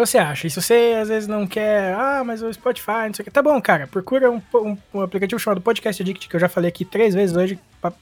você 0.00 0.18
acha. 0.18 0.48
E 0.48 0.50
se 0.50 0.60
você 0.60 0.96
às 1.00 1.08
vezes 1.08 1.28
não 1.28 1.46
quer, 1.46 1.94
ah, 1.94 2.24
mas 2.24 2.42
o 2.42 2.52
Spotify, 2.52 3.06
não 3.06 3.14
sei 3.14 3.22
o 3.22 3.24
que. 3.24 3.30
Tá 3.30 3.40
bom, 3.40 3.60
cara. 3.62 3.86
Procura 3.86 4.28
um, 4.28 4.42
um, 4.52 4.76
um 4.92 5.00
aplicativo 5.00 5.38
chamado 5.38 5.60
Podcast 5.60 6.02
Addict, 6.02 6.28
que 6.28 6.34
eu 6.34 6.40
já 6.40 6.48
falei 6.48 6.68
aqui 6.68 6.84
três 6.84 7.14
vezes 7.14 7.36
hoje. 7.36 7.56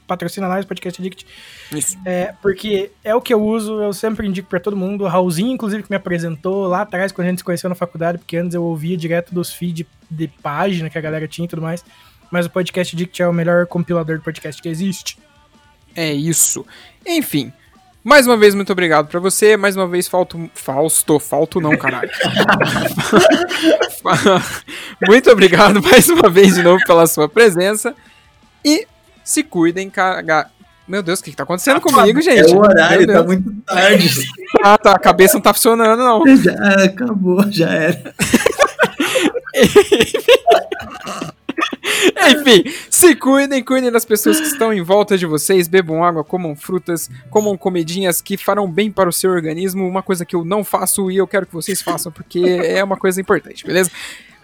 patrocina 0.07 0.47
nós, 0.47 0.65
Podcast 0.65 0.99
Addict. 0.99 1.27
Isso. 1.71 1.95
É, 2.03 2.33
porque 2.41 2.89
é 3.03 3.13
o 3.13 3.21
que 3.21 3.31
eu 3.31 3.43
uso, 3.43 3.79
eu 3.79 3.93
sempre 3.93 4.27
indico 4.27 4.49
pra 4.49 4.59
todo 4.59 4.75
mundo. 4.75 5.03
O 5.03 5.07
Raulzinho, 5.07 5.51
inclusive, 5.51 5.83
que 5.83 5.89
me 5.91 5.95
apresentou 5.95 6.67
lá 6.67 6.81
atrás, 6.81 7.11
quando 7.11 7.27
a 7.27 7.29
gente 7.29 7.39
se 7.39 7.43
conheceu 7.43 7.69
na 7.69 7.75
faculdade, 7.75 8.17
porque 8.17 8.37
antes 8.37 8.55
eu 8.55 8.63
ouvia 8.63 8.97
direto 8.97 9.31
dos 9.31 9.53
feeds 9.53 9.85
de 10.09 10.27
página 10.27 10.89
que 10.89 10.97
a 10.97 11.01
galera 11.01 11.27
tinha 11.27 11.45
e 11.45 11.49
tudo 11.49 11.61
mais. 11.61 11.85
Mas 12.31 12.47
o 12.47 12.49
Podcast 12.49 12.95
Addict 12.95 13.21
é 13.21 13.27
o 13.27 13.33
melhor 13.33 13.67
compilador 13.67 14.17
de 14.17 14.23
podcast 14.23 14.59
que 14.59 14.67
existe. 14.67 15.19
É 15.95 16.11
isso. 16.11 16.65
Enfim. 17.05 17.53
Mais 18.03 18.27
uma 18.27 18.35
vez, 18.35 18.53
muito 18.53 18.71
obrigado 18.71 19.07
para 19.07 19.19
você. 19.19 19.55
Mais 19.55 19.77
uma 19.77 19.87
vez, 19.87 20.07
falto. 20.07 20.49
Fausto, 20.53 21.19
falto 21.19 21.61
não, 21.61 21.77
caralho. 21.77 22.11
muito 25.07 25.31
obrigado 25.31 25.81
mais 25.81 26.09
uma 26.09 26.29
vez 26.29 26.55
de 26.55 26.63
novo 26.63 26.83
pela 26.85 27.07
sua 27.07 27.29
presença. 27.29 27.95
E 28.63 28.85
se 29.23 29.41
cuidem, 29.41 29.89
cara. 29.89 30.49
Meu 30.85 31.01
Deus, 31.01 31.21
o 31.21 31.23
que, 31.23 31.31
que 31.31 31.37
tá 31.37 31.43
acontecendo 31.43 31.79
comigo, 31.79 32.21
gente? 32.21 32.51
É 32.51 32.55
o 32.55 32.59
horário, 32.59 33.07
tá 33.07 33.23
muito 33.23 33.49
tarde. 33.65 34.27
ah, 34.61 34.77
tá. 34.77 34.91
A 34.91 34.99
cabeça 34.99 35.35
não 35.35 35.41
tá 35.41 35.53
funcionando, 35.53 36.03
não. 36.03 36.23
Já 36.37 36.83
acabou, 36.83 37.49
já 37.49 37.69
era. 37.69 38.13
Enfim, 42.29 42.63
se 42.89 43.15
cuidem, 43.15 43.63
cuidem 43.63 43.91
das 43.91 44.05
pessoas 44.05 44.39
que 44.39 44.47
estão 44.47 44.73
em 44.73 44.81
volta 44.81 45.17
de 45.17 45.25
vocês, 45.25 45.67
bebam 45.67 46.03
água, 46.03 46.23
comam 46.23 46.55
frutas, 46.55 47.09
comam 47.29 47.57
comidinhas 47.57 48.21
que 48.21 48.37
farão 48.37 48.69
bem 48.69 48.91
para 48.91 49.09
o 49.09 49.13
seu 49.13 49.31
organismo. 49.31 49.87
Uma 49.87 50.03
coisa 50.03 50.25
que 50.25 50.35
eu 50.35 50.43
não 50.43 50.63
faço 50.63 51.09
e 51.11 51.17
eu 51.17 51.27
quero 51.27 51.45
que 51.45 51.53
vocês 51.53 51.81
façam, 51.81 52.11
porque 52.11 52.39
é 52.39 52.83
uma 52.83 52.97
coisa 52.97 53.19
importante, 53.19 53.65
beleza? 53.65 53.91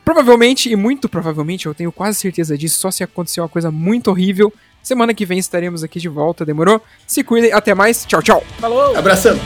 Provavelmente, 0.04 0.72
e 0.72 0.76
muito 0.76 1.08
provavelmente, 1.08 1.66
eu 1.68 1.74
tenho 1.74 1.92
quase 1.92 2.18
certeza 2.20 2.58
disso, 2.58 2.80
só 2.80 2.90
se 2.90 3.04
acontecer 3.04 3.42
uma 3.42 3.50
coisa 3.50 3.70
muito 3.70 4.10
horrível. 4.10 4.52
Semana 4.82 5.14
que 5.14 5.26
vem 5.26 5.38
estaremos 5.38 5.84
aqui 5.84 6.00
de 6.00 6.10
volta, 6.10 6.46
demorou? 6.46 6.82
Se 7.06 7.24
cuidem, 7.24 7.52
até 7.52 7.76
mais, 7.76 8.06
tchau, 8.06 8.22
tchau. 8.22 8.44
Falou! 8.60 8.96
Abração! 8.98 9.38